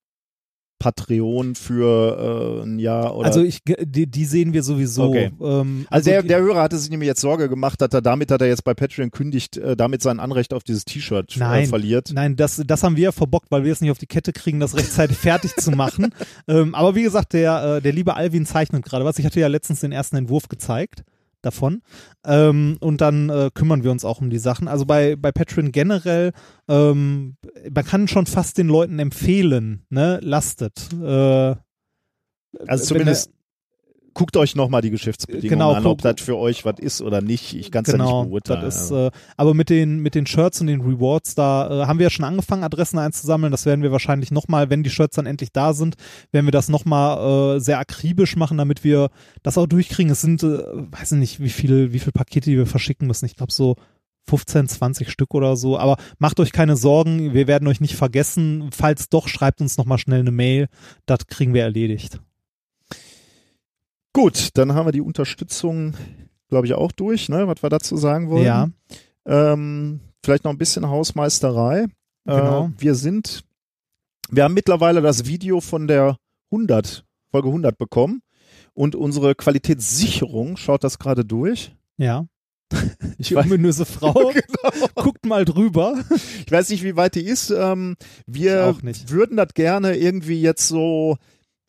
Patreon 0.79 1.55
für 1.55 2.59
äh, 2.61 2.63
ein 2.65 2.79
Jahr 2.79 3.15
oder 3.15 3.27
Also 3.27 3.41
ich, 3.41 3.59
die, 3.65 4.07
die 4.07 4.25
sehen 4.25 4.53
wir 4.53 4.61
sowieso. 4.63 5.03
Okay. 5.09 5.31
Ähm, 5.41 5.87
Also 5.89 6.09
der, 6.09 6.21
die- 6.21 6.27
der 6.27 6.39
Hörer 6.41 6.61
hatte 6.61 6.77
sich 6.77 6.89
nämlich 6.89 7.07
jetzt 7.07 7.21
Sorge 7.21 7.49
gemacht, 7.49 7.81
dass 7.81 7.89
er 7.93 8.01
damit, 8.01 8.29
dass 8.31 8.39
er 8.41 8.47
jetzt 8.47 8.63
bei 8.63 8.73
Patreon 8.73 9.11
kündigt, 9.11 9.57
äh, 9.57 9.75
damit 9.75 10.01
sein 10.01 10.19
Anrecht 10.19 10.53
auf 10.53 10.63
dieses 10.63 10.85
T-Shirt 10.85 11.35
äh, 11.35 11.39
verliert. 11.69 12.11
Nein, 12.13 12.35
das, 12.35 12.61
das 12.65 12.83
haben 12.83 12.97
wir 12.97 13.05
ja 13.05 13.11
verbockt, 13.11 13.51
weil 13.51 13.63
wir 13.63 13.71
es 13.71 13.81
nicht 13.81 13.91
auf 13.91 13.97
die 13.97 14.05
Kette 14.07 14.33
kriegen, 14.33 14.59
das 14.59 14.75
rechtzeitig 14.75 15.17
fertig 15.25 15.55
zu 15.55 15.71
machen. 15.71 16.13
Ähm, 16.47 16.75
aber 16.75 16.95
wie 16.95 17.03
gesagt, 17.03 17.33
der, 17.33 17.77
äh, 17.77 17.81
der 17.81 17.93
liebe 17.93 18.15
Alvin 18.15 18.45
zeichnet 18.45 18.83
gerade 18.85 19.05
was. 19.05 19.17
Ich 19.17 19.25
hatte 19.25 19.39
ja 19.39 19.47
letztens 19.47 19.79
den 19.79 19.91
ersten 19.91 20.15
Entwurf 20.17 20.49
gezeigt 20.49 21.03
davon. 21.45 21.81
Ähm, 22.25 22.77
und 22.79 23.01
dann 23.01 23.29
äh, 23.29 23.49
kümmern 23.53 23.83
wir 23.83 23.91
uns 23.91 24.03
auch 24.03 24.19
um 24.21 24.29
die 24.29 24.39
Sachen. 24.39 24.67
Also 24.67 24.85
bei, 24.85 25.15
bei 25.15 25.31
Patreon 25.31 25.71
generell, 25.71 26.31
ähm, 26.67 27.37
man 27.71 27.85
kann 27.85 28.07
schon 28.07 28.25
fast 28.25 28.57
den 28.57 28.67
Leuten 28.67 28.99
empfehlen, 28.99 29.85
ne, 29.89 30.19
lastet. 30.21 30.91
Äh, 30.93 31.55
Also 32.67 32.85
zumindest 32.85 33.31
guckt 34.15 34.37
euch 34.37 34.55
nochmal 34.55 34.81
die 34.81 34.89
Geschäftsbedingungen 34.89 35.49
Genau, 35.49 35.73
an, 35.73 35.85
ob 35.85 36.01
das 36.01 36.21
für 36.21 36.37
euch 36.37 36.65
was 36.65 36.79
ist 36.79 37.01
oder 37.01 37.21
nicht. 37.21 37.53
Ich 37.53 37.69
kann 37.69 37.83
es 37.83 37.91
ja 37.91 37.97
genau, 37.97 38.21
nicht 38.21 38.29
beurteilen. 38.29 38.61
Das 38.61 38.85
ist, 38.85 38.91
äh, 38.91 39.11
aber 39.37 39.53
mit 39.53 39.69
den, 39.69 39.99
mit 39.99 40.15
den 40.15 40.25
Shirts 40.25 40.61
und 40.61 40.67
den 40.67 40.81
Rewards, 40.81 41.35
da 41.35 41.83
äh, 41.83 41.85
haben 41.85 41.99
wir 41.99 42.05
ja 42.05 42.09
schon 42.09 42.25
angefangen, 42.25 42.63
Adressen 42.63 42.97
einzusammeln. 42.97 43.51
Das 43.51 43.65
werden 43.65 43.83
wir 43.83 43.91
wahrscheinlich 43.91 44.31
nochmal, 44.31 44.69
wenn 44.69 44.83
die 44.83 44.89
Shirts 44.89 45.17
dann 45.17 45.25
endlich 45.25 45.51
da 45.51 45.73
sind, 45.73 45.95
werden 46.31 46.47
wir 46.47 46.51
das 46.51 46.69
nochmal 46.69 47.57
äh, 47.57 47.59
sehr 47.59 47.77
akribisch 47.77 48.37
machen, 48.37 48.57
damit 48.57 48.83
wir 48.83 49.09
das 49.43 49.57
auch 49.57 49.67
durchkriegen. 49.67 50.11
Es 50.11 50.21
sind, 50.21 50.41
äh, 50.43 50.47
weiß 50.47 51.11
ich 51.11 51.19
nicht, 51.19 51.39
wie 51.41 51.49
viel, 51.49 51.93
wie 51.93 51.99
viel 51.99 52.13
Pakete 52.13 52.49
die 52.49 52.57
wir 52.57 52.67
verschicken 52.67 53.07
müssen. 53.07 53.25
Ich 53.25 53.35
glaube 53.35 53.51
so 53.51 53.75
15, 54.29 54.69
20 54.69 55.09
Stück 55.09 55.33
oder 55.33 55.57
so. 55.57 55.77
Aber 55.77 55.97
macht 56.19 56.39
euch 56.39 56.53
keine 56.53 56.77
Sorgen, 56.77 57.33
wir 57.33 57.47
werden 57.47 57.67
euch 57.67 57.81
nicht 57.81 57.95
vergessen. 57.95 58.69
Falls 58.71 59.09
doch, 59.09 59.27
schreibt 59.27 59.59
uns 59.59 59.77
nochmal 59.77 59.97
schnell 59.97 60.21
eine 60.21 60.31
Mail. 60.31 60.67
Das 61.05 61.27
kriegen 61.27 61.53
wir 61.53 61.63
erledigt. 61.63 62.21
Gut, 64.15 64.49
dann 64.53 64.73
haben 64.73 64.85
wir 64.87 64.91
die 64.93 65.01
Unterstützung, 65.01 65.93
glaube 66.47 66.67
ich, 66.67 66.73
auch 66.73 66.93
durch, 66.93 67.27
ne? 67.27 67.47
was 67.47 67.61
wir 67.61 67.69
dazu 67.69 67.97
sagen 67.97 68.29
wollen. 68.29 68.45
Ja, 68.45 68.69
Ähm, 69.25 69.99
vielleicht 70.23 70.45
noch 70.45 70.51
ein 70.51 70.57
bisschen 70.57 70.87
Hausmeisterei. 70.87 71.87
Genau. 72.23 72.67
Äh, 72.67 72.69
wir 72.81 72.95
sind, 72.95 73.43
wir 74.29 74.45
haben 74.45 74.53
mittlerweile 74.53 75.01
das 75.01 75.25
Video 75.25 75.59
von 75.59 75.87
der 75.87 76.15
100, 76.51 77.03
Folge 77.29 77.49
100 77.49 77.77
bekommen 77.77 78.21
und 78.73 78.95
unsere 78.95 79.35
Qualitätssicherung 79.35 80.55
schaut 80.55 80.83
das 80.85 80.97
gerade 80.97 81.25
durch. 81.25 81.75
ja. 81.97 82.25
Ich 83.17 83.27
Die 83.29 83.35
weiß, 83.35 83.45
ominöse 83.45 83.85
Frau. 83.85 84.13
Genau. 84.13 84.87
Guckt 84.95 85.25
mal 85.25 85.45
drüber. 85.45 86.03
ich 86.45 86.51
weiß 86.51 86.69
nicht, 86.69 86.83
wie 86.83 86.95
weit 86.95 87.15
die 87.15 87.21
ist. 87.25 87.49
Ähm, 87.51 87.95
wir 88.25 88.55
Ich 88.69 88.77
auch 88.77 88.81
nicht. 88.81 89.09
würden 89.11 89.37
das 89.37 89.49
gerne 89.53 89.95
irgendwie 89.97 90.41
jetzt 90.41 90.67
so 90.67 91.17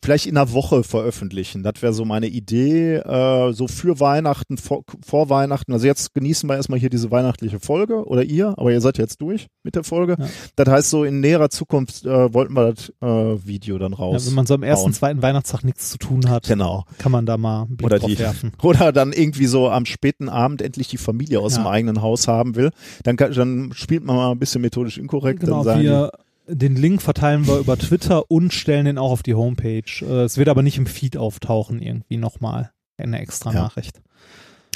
vielleicht 0.03 0.25
in 0.27 0.37
einer 0.37 0.53
Woche 0.53 0.83
veröffentlichen. 0.83 1.63
Das 1.63 1.81
wäre 1.81 1.91
so 1.93 2.05
meine 2.05 2.27
Idee. 2.27 2.95
Äh, 2.97 3.51
so 3.53 3.67
für 3.67 3.99
Weihnachten, 3.99 4.57
vor, 4.57 4.83
vor 5.05 5.29
Weihnachten. 5.29 5.73
Also 5.73 5.85
jetzt 5.87 6.13
genießen 6.13 6.47
wir 6.49 6.55
erstmal 6.55 6.79
hier 6.79 6.89
diese 6.89 7.11
weihnachtliche 7.11 7.59
Folge 7.59 8.05
oder 8.05 8.23
ihr, 8.23 8.53
aber 8.57 8.71
ihr 8.71 8.79
seid 8.81 8.97
jetzt 8.97 9.21
durch 9.21 9.47
mit 9.63 9.75
der 9.75 9.83
Folge. 9.83 10.15
Ja. 10.19 10.27
Das 10.55 10.67
heißt, 10.69 10.89
so 10.89 11.03
in 11.03 11.19
näherer 11.19 11.49
Zukunft 11.49 12.05
äh, 12.05 12.33
wollten 12.33 12.53
wir 12.53 12.73
das 12.73 12.89
äh, 13.01 13.45
Video 13.45 13.77
dann 13.77 13.91
Ja, 13.93 13.97
raus. 13.97 14.27
wenn 14.27 14.35
man 14.35 14.45
so 14.45 14.53
am 14.53 14.63
ersten, 14.63 14.85
hauen. 14.85 14.93
zweiten 14.93 15.21
Weihnachtstag 15.21 15.63
nichts 15.63 15.89
zu 15.89 15.97
tun 15.97 16.29
hat, 16.29 16.47
Genau. 16.47 16.85
kann 16.99 17.11
man 17.11 17.25
da 17.25 17.37
mal 17.37 17.63
einen 17.63 17.75
Blick 17.77 17.85
Oder 17.87 17.99
drauf 17.99 18.09
die, 18.09 18.19
werfen. 18.19 18.51
oder 18.61 18.91
dann 18.91 19.11
irgendwie 19.13 19.47
so 19.47 19.69
am 19.69 19.85
späten 19.85 20.29
Abend 20.29 20.61
endlich 20.61 20.87
die 20.87 20.97
Familie 20.97 21.39
aus 21.39 21.55
Ja. 21.55 21.63
dem 21.63 21.67
eigenen 21.67 22.01
Haus 22.01 22.27
haben 22.27 22.55
will. 22.55 22.71
Dann, 23.03 23.17
kann, 23.17 23.33
dann 23.33 23.71
spielt 23.73 24.03
man 24.03 24.15
mal 24.15 24.31
ein 24.31 24.39
bisschen 24.39 24.61
methodisch 24.61 24.97
inkorrekt. 24.97 25.39
Genau, 25.41 25.57
dann 25.57 25.63
sagen 25.63 25.79
die, 25.81 25.87
wir, 25.87 26.11
den 26.47 26.75
Link 26.75 27.01
verteilen 27.01 27.45
wir 27.47 27.57
über 27.59 27.77
Twitter 27.77 28.29
und 28.31 28.53
stellen 28.53 28.85
den 28.85 28.97
auch 28.97 29.11
auf 29.11 29.23
die 29.23 29.35
Homepage. 29.35 29.83
Äh, 30.01 30.23
Es 30.23 30.37
wird 30.37 30.49
aber 30.49 30.63
nicht 30.63 30.77
im 30.77 30.85
Feed 30.85 31.17
auftauchen, 31.17 31.81
irgendwie 31.81 32.17
nochmal. 32.17 32.71
Eine 32.97 33.19
extra 33.19 33.53
Ja. 33.53 33.61
Nachricht. 33.63 34.01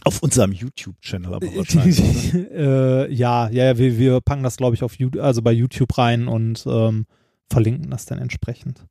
auf 0.04 0.22
unserem 0.24 0.52
YouTube-Channel 0.52 1.34
aber 1.34 1.48
wahrscheinlich. 1.56 2.34
ne? 2.34 2.50
äh, 2.52 3.14
ja, 3.14 3.50
ja, 3.50 3.66
ja, 3.66 3.78
wir, 3.78 3.98
wir 3.98 4.22
packen 4.22 4.44
das, 4.44 4.58
glaube 4.58 4.76
ich, 4.76 4.84
auf 4.84 4.96
YouTube, 4.96 5.22
also 5.24 5.42
bei 5.42 5.52
YouTube 5.52 5.98
rein 5.98 6.28
und 6.28 6.64
ähm, 6.68 7.06
verlinken 7.52 7.90
das 7.92 8.06
dann 8.06 8.18
entsprechend. 8.20 8.86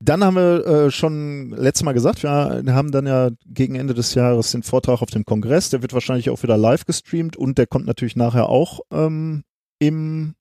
Dann 0.00 0.22
haben 0.22 0.36
wir 0.36 0.66
äh, 0.66 0.90
schon 0.90 1.50
letztes 1.50 1.84
Mal 1.84 1.92
gesagt, 1.92 2.22
wir 2.22 2.30
haben 2.68 2.92
dann 2.92 3.06
ja 3.06 3.30
gegen 3.46 3.74
Ende 3.74 3.94
des 3.94 4.14
Jahres 4.14 4.52
den 4.52 4.62
Vortrag 4.62 5.02
auf 5.02 5.10
dem 5.10 5.24
Kongress. 5.24 5.70
Der 5.70 5.82
wird 5.82 5.92
wahrscheinlich 5.92 6.30
auch 6.30 6.42
wieder 6.42 6.56
live 6.56 6.84
gestreamt 6.84 7.36
und 7.36 7.58
der 7.58 7.66
kommt 7.66 7.86
natürlich 7.86 8.14
nachher 8.14 8.48
auch 8.48 8.80
ähm, 8.92 9.42
im, 9.80 10.34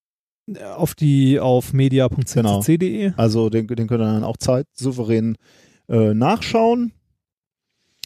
Auf 0.75 0.95
die 0.95 1.39
auf 1.39 1.73
media.ccc.de. 1.73 3.11
also 3.17 3.49
den, 3.49 3.67
den 3.67 3.87
könnt 3.87 3.91
ihr 4.01 4.05
dann 4.05 4.23
auch 4.23 4.37
zeitsouverän 4.37 5.35
äh, 5.89 6.13
nachschauen. 6.13 6.93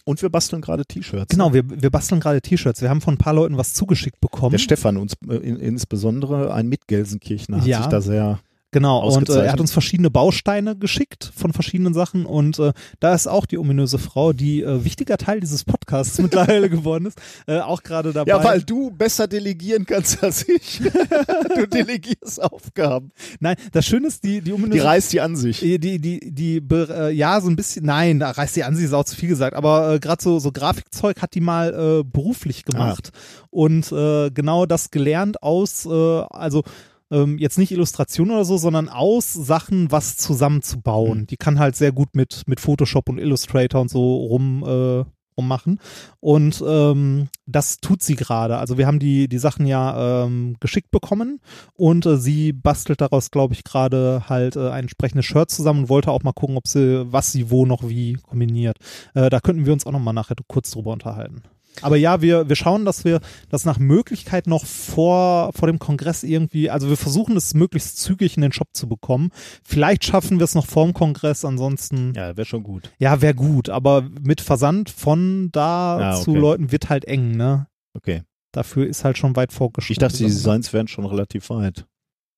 Und 0.03 0.22
wir 0.24 0.30
basteln 0.30 0.64
gerade 0.64 0.84
T-Shirts. 0.84 1.28
Genau, 1.30 1.53
wir, 1.53 1.64
wir 1.70 1.92
basteln 1.92 2.20
gerade 2.20 2.42
T-Shirts. 2.42 2.82
Wir 2.82 2.90
haben 2.90 3.02
von 3.02 3.14
ein 3.14 3.18
paar 3.20 3.34
Leuten 3.36 3.58
was 3.58 3.76
zugeschickt 3.76 4.20
bekommen. 4.20 4.52
Der 4.52 4.58
Stefan 4.58 4.98
uns 4.98 5.14
äh, 5.30 5.36
in, 5.36 5.58
insbesondere, 5.58 6.52
ein 6.53 6.68
Mitgelsenkirchner, 6.68 7.58
hat 7.61 7.68
Ja. 7.68 7.78
sich 7.78 7.88
da 7.88 8.02
sehr 8.02 8.40
Genau, 8.74 9.06
und 9.06 9.30
äh, 9.30 9.45
er 9.45 9.51
hat 9.51 9.59
uns 9.59 9.74
verschiedene 9.74 10.09
Bausteine 10.09 10.77
geschickt 10.77 11.32
von 11.35 11.51
verschiedenen 11.51 11.93
Sachen 11.93 12.25
und 12.25 12.58
äh, 12.58 12.72
da 13.01 13.14
ist 13.14 13.27
auch 13.27 13.45
die 13.45 13.58
ominöse 13.58 14.00
Frau, 14.00 14.32
die 14.32 14.61
äh, 14.61 14.85
wichtiger 14.85 15.17
Teil 15.17 15.41
dieses 15.41 15.66
Podcasts 15.66 16.17
mittlerweile 16.22 16.69
geworden 16.69 17.08
ist, 17.08 17.19
äh, 17.48 17.59
auch 17.59 17.83
gerade 17.83 18.14
dabei. 18.14 18.30
Ja, 18.30 18.41
weil 18.41 18.61
du 18.61 18.90
besser 18.91 19.27
delegieren 19.27 19.85
kannst 19.85 20.24
als 20.24 20.48
ich. 20.48 20.80
du 21.56 21.67
delegierst 21.67 22.41
Aufgaben. 22.41 23.11
Nein, 23.41 23.58
das 23.74 23.85
Schöne 23.85 24.08
ist, 24.08 24.24
die, 24.24 24.40
die 24.40 24.41
Die 24.41 24.53
ominöse 24.53 24.85
reißt 24.85 25.11
die 25.11 25.19
an 25.19 25.35
sich. 25.35 25.59
Die, 25.59 25.77
die, 25.77 26.00
die, 26.00 26.32
die 26.32 26.64
äh, 26.72 27.11
ja, 27.11 27.41
so 27.41 27.50
ein 27.50 27.58
bisschen, 27.58 27.85
nein, 27.85 28.19
da 28.19 28.32
reißt 28.32 28.56
die 28.56 28.64
an, 28.64 28.77
sie 28.77 28.85
ist 28.85 28.93
auch 28.93 29.03
zu 29.03 29.17
viel 29.17 29.30
gesagt, 29.30 29.53
aber 29.53 29.95
äh, 29.95 30.00
gerade 30.00 30.24
so, 30.24 30.40
so 30.40 30.53
Grafikzeug 30.53 31.22
hat 31.22 31.35
die 31.35 31.41
mal 31.41 31.74
äh, 31.74 32.03
beruflich 32.06 32.64
gemacht 32.64 33.11
und 33.50 33.91
äh, 33.91 34.32
genau 34.32 34.66
das 34.66 34.91
gelernt 34.91 35.43
aus, 35.43 35.85
äh, 35.85 35.90
also 35.90 36.64
ähm, 37.12 37.38
jetzt 37.38 37.58
nicht 37.58 37.72
Illustration 37.72 38.32
oder 38.32 38.46
so, 38.46 38.58
sondern 38.58 38.90
aus 38.90 39.34
Sachen 39.34 39.92
was 39.92 40.18
zusammenzubauen. 40.18 41.22
Mhm. 41.22 41.28
Die 41.28 41.38
kann 41.38 41.60
halt 41.60 41.76
sehr 41.76 41.92
gut 41.92 42.16
mit, 42.16 42.44
mit 42.48 42.60
Photoshop 42.60 43.10
und 43.10 43.20
Illustrator 43.20 43.82
und 43.82 43.90
so 43.90 44.16
rum, 44.16 44.64
äh, 44.66 45.06
rummachen. 45.38 45.80
Und 46.20 46.64
ähm, 46.66 47.30
das 47.46 47.78
tut 47.78 48.02
sie 48.02 48.16
gerade. 48.16 48.58
Also 48.58 48.78
wir 48.78 48.88
haben 48.88 49.00
die, 49.00 49.28
die 49.28 49.38
Sachen 49.38 49.66
ja 49.66 50.26
ähm, 50.26 50.56
geschickt 50.60 50.92
bekommen 50.92 51.40
und 51.74 52.06
äh, 52.06 52.18
sie 52.18 52.54
bastelt 52.54 53.02
daraus, 53.02 53.32
glaube 53.32 53.54
ich, 53.54 53.64
gerade 53.64 54.24
halt 54.30 54.56
äh, 54.56 54.70
ein 54.70 54.84
entsprechendes 54.84 55.26
Shirt 55.26 55.50
zusammen 55.50 55.82
und 55.82 55.90
wollte 55.90 56.12
auch 56.12 56.24
mal 56.24 56.34
gucken, 56.34 56.58
ob 56.58 56.68
sie, 56.68 57.12
was 57.12 57.32
sie 57.32 57.50
wo 57.50 57.66
noch 57.66 57.88
wie 57.88 58.14
kombiniert. 58.14 58.78
Äh, 59.14 59.30
da 59.30 59.40
könnten 59.40 59.66
wir 59.66 59.74
uns 59.74 59.86
auch 59.86 59.92
noch 59.92 60.00
mal 60.00 60.14
nachher 60.14 60.36
kurz 60.48 60.72
drüber 60.72 60.92
unterhalten. 60.92 61.44
Aber 61.82 61.95
ja, 61.95 62.22
wir, 62.22 62.48
wir 62.50 62.56
schauen, 62.56 62.85
dass 62.85 63.06
wir 63.06 63.22
das 63.50 63.66
nach 63.66 63.80
Möglichkeit 63.80 64.45
noch 64.45 64.66
vor, 64.66 65.51
vor 65.53 65.67
dem 65.67 65.80
Kongress 65.80 66.24
irgendwie, 66.24 66.69
also 66.69 66.90
wir 66.90 66.98
versuchen 66.98 67.35
es 67.38 67.53
möglichst 67.53 67.98
zügig 67.98 68.35
in 68.35 68.41
den 68.41 68.51
Shop 68.51 68.67
zu 68.74 68.88
bekommen. 68.88 69.30
Vielleicht 69.64 70.03
schaffen 70.03 70.38
wir 70.40 70.43
es 70.43 70.53
noch 70.53 70.66
vorm 70.66 70.93
Kongress, 70.93 71.43
ansonsten, 71.45 72.14
Ja, 72.16 72.35
wäre 72.38 72.45
schon 72.45 72.64
gut. 72.64 72.91
ja, 73.00 73.22
wäre 73.22 73.33
gut, 73.35 73.69
aber 73.69 74.01
mit 74.22 74.41
Versand 74.41 74.90
von 74.90 75.50
da 75.51 76.00
Ja, 76.00 76.16
zu 76.22 76.32
okay. 76.32 76.40
Leuten 76.40 76.72
wird 76.72 76.90
halt 76.90 77.06
eng, 77.06 77.32
ne? 77.32 77.67
Okay. 77.95 78.24
Dafür 78.53 78.85
ist 78.85 79.06
halt 79.06 79.17
schon 79.17 79.35
weit 79.38 79.53
vorgeschritten. 79.53 79.93
Ich 79.93 79.98
dachte, 80.00 80.17
die 80.17 80.25
Designs 80.25 80.74
wären 80.74 80.88
schon 80.90 81.06
relativ 81.06 81.50
weit. 81.50 81.85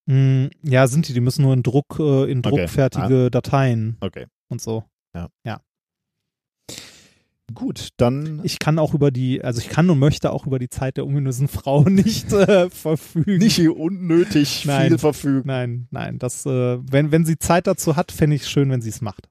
Mm, 0.06 0.48
Ja, 0.62 0.86
sind 0.88 1.08
die. 1.08 1.14
Die 1.14 1.22
müssen 1.22 1.42
nur 1.42 1.54
in 1.54 1.64
Druck, 1.64 1.98
äh, 2.00 2.30
in 2.32 2.40
Okay. 2.40 2.50
druckfertige 2.50 3.32
Dateien 3.32 3.98
Okay. 4.00 4.28
und 4.50 4.62
so. 4.62 4.84
Gut, 7.54 7.90
dann 7.98 8.40
Ich 8.44 8.58
kann 8.58 8.80
auch 8.80 8.94
über 8.94 9.12
die, 9.12 9.44
also 9.44 9.60
ich 9.60 9.70
kann 9.70 9.90
und 9.90 10.00
möchte 10.00 10.32
auch 10.32 10.48
über 10.48 10.60
die 10.60 10.70
Zeit 10.70 10.98
der 10.98 11.06
ominösen 11.06 11.48
Frau 11.48 11.84
nicht 11.90 12.32
äh, 12.32 12.70
verfügen. 12.70 13.38
nicht 13.38 13.60
unnötig 13.60 14.66
Nein. 14.66 14.90
viel 14.90 14.98
verfügen. 14.98 15.48
Nein, 15.48 15.88
nein. 15.92 16.20
Das, 16.20 16.46
äh, 16.46 16.80
wenn, 16.80 17.12
wenn 17.12 17.26
sie 17.26 17.38
Zeit 17.38 17.68
dazu 17.68 17.96
hat, 17.96 18.12
fände 18.12 18.36
ich 18.36 18.44
es 18.44 18.50
schön, 18.50 18.70
wenn 18.70 18.82
sie 18.82 18.90
es 18.90 19.02
macht. 19.02 19.28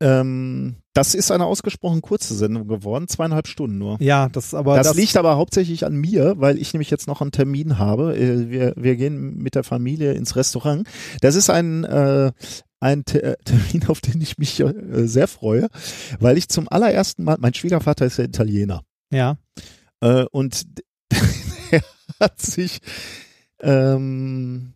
Ähm, 0.00 0.76
das 0.92 1.14
ist 1.14 1.30
eine 1.30 1.46
ausgesprochen 1.46 2.02
kurze 2.02 2.34
Sendung 2.34 2.68
geworden, 2.68 3.08
zweieinhalb 3.08 3.48
Stunden 3.48 3.78
nur. 3.78 3.96
Ja, 4.00 4.28
das 4.28 4.52
aber 4.52 4.76
das, 4.76 4.88
das, 4.88 4.96
liegt 4.96 5.16
aber 5.16 5.36
hauptsächlich 5.36 5.86
an 5.86 5.94
mir, 5.94 6.34
weil 6.38 6.58
ich 6.58 6.74
nämlich 6.74 6.90
jetzt 6.90 7.06
noch 7.06 7.22
einen 7.22 7.32
Termin 7.32 7.78
habe. 7.78 8.14
Äh, 8.16 8.50
Wir, 8.50 8.74
wir 8.76 8.96
gehen 8.96 9.36
mit 9.38 9.54
der 9.54 9.64
Familie 9.64 10.12
ins 10.12 10.36
Restaurant. 10.36 10.86
Das 11.22 11.34
ist 11.34 11.48
ein, 11.48 11.84
äh, 11.84 12.32
ein 12.86 13.04
äh, 13.12 13.36
Termin, 13.44 13.88
auf 13.88 14.00
den 14.00 14.20
ich 14.20 14.38
mich 14.38 14.60
äh, 14.60 15.06
sehr 15.06 15.28
freue, 15.28 15.68
weil 16.20 16.38
ich 16.38 16.48
zum 16.48 16.68
allerersten 16.68 17.24
Mal, 17.24 17.36
mein 17.38 17.54
Schwiegervater 17.54 18.06
ist 18.06 18.18
ja 18.18 18.24
Italiener 18.24 18.82
ja. 19.12 19.36
äh, 20.00 20.24
und 20.30 20.66
er 21.70 21.82
hat 22.20 22.40
sich 22.40 22.80
ähm, 23.60 24.74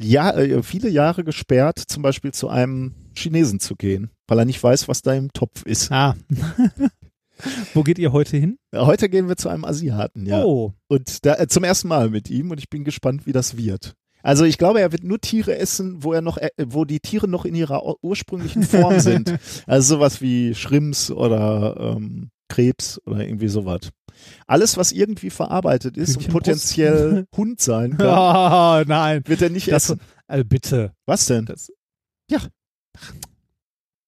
ja, 0.00 0.30
äh, 0.32 0.62
viele 0.62 0.88
Jahre 0.88 1.24
gesperrt, 1.24 1.78
zum 1.78 2.02
Beispiel 2.02 2.32
zu 2.32 2.48
einem 2.48 2.94
Chinesen 3.14 3.60
zu 3.60 3.76
gehen, 3.76 4.10
weil 4.26 4.38
er 4.38 4.44
nicht 4.44 4.62
weiß, 4.62 4.88
was 4.88 5.02
da 5.02 5.12
im 5.14 5.32
Topf 5.32 5.64
ist. 5.64 5.92
Ah. 5.92 6.16
Wo 7.74 7.82
geht 7.82 7.98
ihr 7.98 8.12
heute 8.12 8.36
hin? 8.36 8.58
Heute 8.74 9.08
gehen 9.08 9.28
wir 9.28 9.36
zu 9.36 9.48
einem 9.48 9.64
Asiaten, 9.64 10.26
ja. 10.26 10.44
Oh. 10.44 10.74
Und 10.88 11.24
da, 11.24 11.34
äh, 11.34 11.48
zum 11.48 11.64
ersten 11.64 11.88
Mal 11.88 12.10
mit 12.10 12.30
ihm 12.30 12.50
und 12.50 12.58
ich 12.58 12.70
bin 12.70 12.84
gespannt, 12.84 13.26
wie 13.26 13.32
das 13.32 13.56
wird. 13.56 13.94
Also 14.22 14.44
ich 14.44 14.58
glaube, 14.58 14.80
er 14.80 14.92
wird 14.92 15.04
nur 15.04 15.20
Tiere 15.20 15.56
essen, 15.56 16.02
wo 16.04 16.12
er 16.12 16.20
noch, 16.22 16.36
äh, 16.38 16.50
wo 16.66 16.84
die 16.84 17.00
Tiere 17.00 17.28
noch 17.28 17.44
in 17.44 17.54
ihrer 17.54 17.84
ur- 17.84 17.98
ursprünglichen 18.02 18.62
Form 18.62 19.00
sind. 19.00 19.36
Also 19.66 19.96
sowas 19.96 20.20
wie 20.20 20.54
Shrimps 20.54 21.10
oder 21.10 21.94
ähm, 21.96 22.30
Krebs 22.48 23.00
oder 23.06 23.26
irgendwie 23.26 23.48
sowas. 23.48 23.90
Alles, 24.46 24.76
was 24.76 24.92
irgendwie 24.92 25.30
verarbeitet 25.30 25.96
ist 25.96 26.16
und 26.18 26.28
potenziell 26.28 27.26
Hund 27.36 27.60
sein 27.60 27.92
kann, 27.98 28.06
Ah, 28.06 28.84
nein. 28.86 29.22
wird 29.26 29.42
er 29.42 29.50
nicht 29.50 29.68
Das, 29.72 29.90
essen. 29.90 30.00
also 30.28 30.44
bitte. 30.44 30.92
Was 31.06 31.26
denn? 31.26 31.46
Das, 31.46 31.72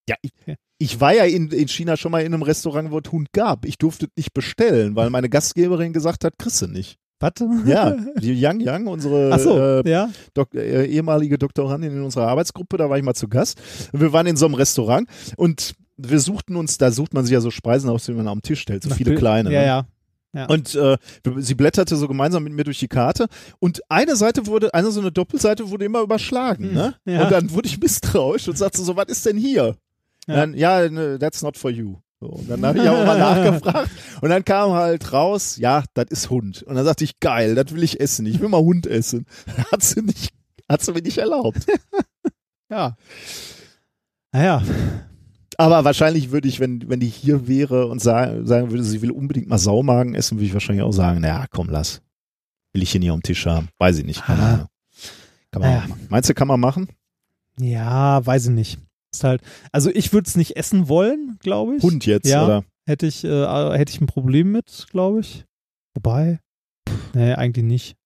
Ja, 0.08 0.16
ich, 0.20 0.32
ich 0.78 1.00
war 1.00 1.14
ja 1.14 1.24
in, 1.24 1.50
in 1.50 1.68
China 1.68 1.96
schon 1.96 2.12
mal 2.12 2.20
in 2.20 2.34
einem 2.34 2.42
Restaurant, 2.42 2.90
wo 2.90 2.98
es 2.98 3.10
Hund 3.10 3.32
gab. 3.32 3.64
Ich 3.64 3.78
durfte 3.78 4.06
es 4.06 4.12
nicht 4.16 4.34
bestellen, 4.34 4.94
weil 4.96 5.08
meine 5.08 5.30
Gastgeberin 5.30 5.92
gesagt 5.94 6.24
hat, 6.24 6.38
kriegst 6.38 6.60
du 6.60 6.66
nicht. 6.66 6.98
Warte. 7.20 7.48
Ja, 7.66 7.96
die 8.20 8.34
Yang 8.38 8.60
Yang, 8.62 8.86
unsere 8.86 9.38
so, 9.38 9.58
äh, 9.58 9.88
ja. 9.90 10.10
Dok 10.34 10.54
äh, 10.54 10.84
ehemalige 10.86 11.38
Doktorandin 11.38 11.92
in 11.92 12.02
unserer 12.02 12.28
Arbeitsgruppe, 12.28 12.76
da 12.76 12.88
war 12.90 12.98
ich 12.98 13.04
mal 13.04 13.14
zu 13.14 13.28
Gast. 13.28 13.60
Wir 13.92 14.12
waren 14.12 14.26
in 14.26 14.36
so 14.36 14.46
einem 14.46 14.54
Restaurant 14.54 15.08
und 15.36 15.74
wir 15.96 16.18
suchten 16.20 16.56
uns, 16.56 16.76
da 16.78 16.90
sucht 16.90 17.14
man 17.14 17.24
sich 17.24 17.32
ja 17.32 17.40
so 17.40 17.50
Speisen 17.50 17.88
aus, 17.88 18.04
die 18.04 18.12
man 18.12 18.26
am 18.28 18.42
Tisch 18.42 18.60
stellt, 18.60 18.82
so 18.82 18.88
Nach 18.88 18.96
viele 18.96 19.10
Bild- 19.10 19.20
kleine. 19.20 19.52
Ja, 19.52 19.60
ne? 19.60 19.66
ja. 19.66 19.86
Ja. 20.36 20.46
Und 20.46 20.74
äh, 20.74 20.96
sie 21.38 21.54
blätterte 21.54 21.94
so 21.94 22.08
gemeinsam 22.08 22.42
mit 22.42 22.52
mir 22.52 22.64
durch 22.64 22.80
die 22.80 22.88
Karte 22.88 23.26
und 23.60 23.80
eine 23.88 24.16
Seite 24.16 24.48
wurde, 24.48 24.74
eine 24.74 24.90
so 24.90 25.00
eine 25.00 25.12
Doppelseite 25.12 25.70
wurde 25.70 25.84
immer 25.84 26.00
überschlagen, 26.00 26.72
ne? 26.74 26.96
Hm, 27.06 27.14
ja. 27.14 27.22
Und 27.22 27.30
dann 27.30 27.50
wurde 27.52 27.68
ich 27.68 27.78
misstrauisch 27.80 28.48
und 28.48 28.58
sagte 28.58 28.82
so, 28.82 28.96
was 28.96 29.06
ist 29.06 29.24
denn 29.26 29.36
hier? 29.36 29.76
Ja. 30.26 30.34
Dann, 30.34 30.54
ja, 30.54 30.88
ne, 30.90 31.20
that's 31.20 31.42
not 31.42 31.56
for 31.56 31.70
you. 31.70 31.98
So, 32.24 32.30
und 32.30 32.48
dann 32.48 32.64
habe 32.64 32.78
ich 32.78 32.88
auch 32.88 33.04
mal 33.04 33.18
nachgefragt 33.18 33.90
und 34.22 34.30
dann 34.30 34.42
kam 34.46 34.72
halt 34.72 35.12
raus, 35.12 35.58
ja, 35.58 35.84
das 35.92 36.06
ist 36.08 36.30
Hund. 36.30 36.62
Und 36.62 36.74
dann 36.74 36.84
sagte 36.86 37.04
ich, 37.04 37.20
geil, 37.20 37.54
das 37.54 37.74
will 37.74 37.82
ich 37.82 38.00
essen. 38.00 38.24
Ich 38.24 38.40
will 38.40 38.48
mal 38.48 38.62
Hund 38.62 38.86
essen. 38.86 39.26
Hat 39.70 39.82
sie 39.82 40.00
nicht, 40.00 40.32
hat 40.66 40.80
sie 40.80 40.92
mir 40.92 41.02
nicht 41.02 41.18
erlaubt. 41.18 41.66
ja. 42.70 42.96
Naja, 44.32 44.62
Aber 45.58 45.84
wahrscheinlich 45.84 46.30
würde 46.30 46.48
ich, 46.48 46.60
wenn, 46.60 46.88
wenn 46.88 46.98
die 46.98 47.08
hier 47.08 47.46
wäre 47.46 47.88
und 47.88 48.00
sagen, 48.00 48.46
sagen 48.46 48.70
würde, 48.70 48.84
sie 48.84 49.02
will 49.02 49.10
unbedingt 49.10 49.48
mal 49.48 49.58
Saumagen 49.58 50.14
essen, 50.14 50.38
würde 50.38 50.46
ich 50.46 50.54
wahrscheinlich 50.54 50.82
auch 50.82 50.92
sagen, 50.92 51.20
naja, 51.20 51.44
komm, 51.50 51.68
lass. 51.68 52.00
Will 52.72 52.82
ich 52.82 52.90
hier 52.92 53.00
nie 53.00 53.10
am 53.10 53.22
Tisch 53.22 53.44
haben. 53.44 53.68
Weiß 53.78 53.98
ich 53.98 54.06
nicht. 54.06 54.24
Keine 54.24 54.42
Ah. 54.42 54.52
Ahnung. 54.54 54.66
Kann 55.50 55.60
man 55.60 55.70
Naja. 55.70 55.82
auch 55.82 55.88
machen. 55.88 56.06
Meinst 56.08 56.30
du, 56.30 56.34
kann 56.34 56.48
man 56.48 56.60
machen? 56.60 56.88
ja, 57.60 58.24
weiß 58.24 58.46
ich 58.46 58.50
nicht. 58.52 58.78
Halt, 59.22 59.42
also 59.70 59.90
ich 59.90 60.12
würde 60.12 60.26
es 60.28 60.36
nicht 60.36 60.56
essen 60.56 60.88
wollen, 60.88 61.36
glaube 61.40 61.76
ich. 61.76 61.82
Hund 61.82 62.06
jetzt, 62.06 62.26
Ja. 62.26 62.44
oder? 62.44 62.64
Hätte 62.86 63.06
ich, 63.06 63.24
äh, 63.24 63.78
hätte 63.78 63.92
ich 63.92 64.00
ein 64.00 64.06
Problem 64.06 64.50
mit, 64.52 64.86
glaube 64.90 65.20
ich. 65.20 65.44
Wobei, 65.94 66.40
nee, 67.14 67.32
eigentlich 67.34 67.64
nicht. 67.64 67.96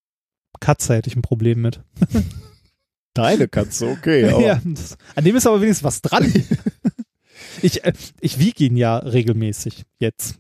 Katze 0.61 0.95
hätte 0.95 1.09
ich 1.09 1.17
ein 1.17 1.23
Problem 1.23 1.63
mit. 1.63 1.81
Deine 3.15 3.49
Katze, 3.49 3.89
okay. 3.89 4.23
Ja, 4.45 4.61
das, 4.65 4.97
an 5.15 5.25
dem 5.25 5.35
ist 5.37 5.47
aber 5.47 5.61
wenigstens 5.61 5.85
was 5.85 6.03
dran. 6.03 6.33
ich 7.63 7.85
äh, 7.85 7.93
ich 8.21 8.39
wiege 8.39 8.65
ihn 8.65 8.77
ja 8.77 8.99
regelmäßig 8.99 9.85
jetzt. 9.99 10.39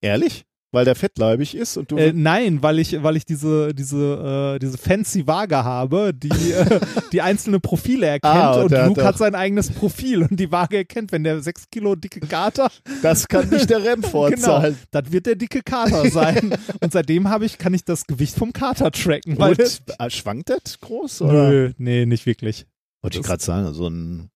Ehrlich? 0.00 0.44
Weil 0.70 0.84
der 0.84 0.94
fettleibig 0.94 1.54
ist 1.54 1.78
und 1.78 1.90
du. 1.90 1.96
Äh, 1.96 2.12
nein, 2.14 2.62
weil 2.62 2.78
ich, 2.78 3.02
weil 3.02 3.16
ich 3.16 3.24
diese, 3.24 3.72
diese, 3.74 4.54
äh, 4.56 4.58
diese 4.58 4.76
fancy 4.76 5.26
Waage 5.26 5.64
habe, 5.64 6.12
die 6.12 6.28
äh, 6.52 6.80
die 7.10 7.22
einzelne 7.22 7.58
Profile 7.58 8.06
erkennt 8.06 8.34
Ah, 8.34 8.52
und 8.60 8.64
und 8.72 8.78
hat 8.78 8.86
Luke 8.88 9.04
hat 9.04 9.16
sein 9.16 9.34
eigenes 9.34 9.70
Profil 9.70 10.22
und 10.22 10.38
die 10.38 10.52
Waage 10.52 10.76
erkennt, 10.76 11.10
wenn 11.12 11.24
der 11.24 11.40
sechs 11.40 11.70
Kilo 11.70 11.94
dicke 11.96 12.20
Kater, 12.20 12.70
das 13.02 13.26
kann 13.28 13.48
nicht 13.48 13.70
der 13.70 13.82
Remford 13.82 14.34
genau, 14.34 14.60
sein. 14.60 14.78
das 14.90 15.10
wird 15.10 15.24
der 15.24 15.36
dicke 15.36 15.62
Kater 15.62 16.10
sein. 16.10 16.54
und 16.80 16.92
seitdem 16.92 17.30
habe 17.30 17.46
ich, 17.46 17.56
kann 17.56 17.72
ich 17.72 17.84
das 17.84 18.06
Gewicht 18.06 18.34
vom 18.34 18.52
Kater 18.52 18.90
tracken. 18.92 19.38
Weil 19.38 19.52
Und, 19.52 19.82
äh, 19.98 20.10
schwankt 20.10 20.50
das 20.50 20.80
groß? 20.80 21.22
Oder? 21.22 21.48
Nö, 21.48 21.72
nee, 21.78 22.04
nicht 22.04 22.26
wirklich. 22.26 22.66
Wollte 23.00 23.18
ich 23.18 23.24
gerade 23.24 23.42
sagen, 23.42 23.72
so 23.72 23.88
ein, 23.88 24.28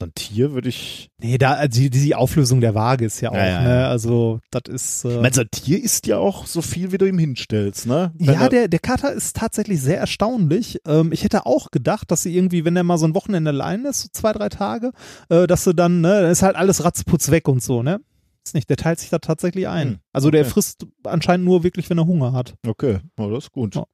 so 0.00 0.06
ein 0.06 0.12
Tier 0.14 0.52
würde 0.52 0.68
ich. 0.68 1.08
Nee, 1.20 1.38
da, 1.38 1.52
also 1.52 1.80
die, 1.80 1.88
die 1.90 2.14
Auflösung 2.14 2.60
der 2.60 2.74
Waage 2.74 3.04
ist 3.04 3.20
ja 3.20 3.30
auch, 3.30 3.34
Ja, 3.34 3.46
ja, 3.46 3.62
ne, 3.62 3.68
ja. 3.80 3.88
also, 3.88 4.40
das 4.50 4.62
ist, 4.68 5.04
äh, 5.04 5.08
Ich 5.14 5.20
meine, 5.20 5.34
so 5.34 5.40
ein 5.42 5.50
Tier 5.50 5.82
isst 5.82 6.06
ja 6.06 6.18
auch 6.18 6.46
so 6.46 6.62
viel, 6.62 6.90
wie 6.92 6.98
du 6.98 7.06
ihm 7.06 7.18
hinstellst, 7.18 7.86
ne? 7.86 8.12
Wenn 8.18 8.34
Ja, 8.34 8.42
er- 8.42 8.48
der, 8.48 8.68
der 8.68 8.80
Kater 8.80 9.12
ist 9.12 9.36
tatsächlich 9.36 9.80
sehr 9.80 9.98
erstaunlich. 9.98 10.80
Ähm, 10.86 11.12
ich 11.12 11.22
hätte 11.24 11.46
auch 11.46 11.70
gedacht, 11.70 12.10
dass 12.10 12.22
sie 12.24 12.36
irgendwie, 12.36 12.64
wenn 12.64 12.74
der 12.74 12.82
mal 12.84 12.98
so 12.98 13.06
ein 13.06 13.14
Wochenende 13.14 13.50
allein 13.50 13.84
ist, 13.84 14.02
so 14.02 14.08
zwei, 14.12 14.32
drei 14.32 14.48
Tage, 14.48 14.90
äh, 15.28 15.46
dass 15.46 15.64
sie 15.64 15.74
dann, 15.74 16.00
ne, 16.00 16.22
dann 16.22 16.30
ist 16.30 16.42
halt 16.42 16.56
alles 16.56 16.82
ratzputz 16.84 17.30
weg 17.30 17.46
und 17.48 17.62
so, 17.62 17.82
ne? 17.82 18.00
Ist 18.44 18.54
nicht, 18.54 18.68
der 18.68 18.76
teilt 18.76 18.98
sich 18.98 19.08
da 19.08 19.20
tatsächlich 19.20 19.68
ein. 19.68 19.88
Hm, 19.88 19.96
Also 20.12 20.30
der 20.30 20.42
okay. 20.42 20.50
frisst 20.50 20.86
anscheinend 21.04 21.46
nur 21.46 21.62
wirklich, 21.62 21.88
wenn 21.88 21.96
er 21.98 22.06
Hunger 22.06 22.32
hat. 22.32 22.54
Okay, 22.66 22.98
oh, 23.16 23.30
das 23.30 23.44
ist 23.44 23.52
gut. 23.52 23.74
Ja. 23.76 23.84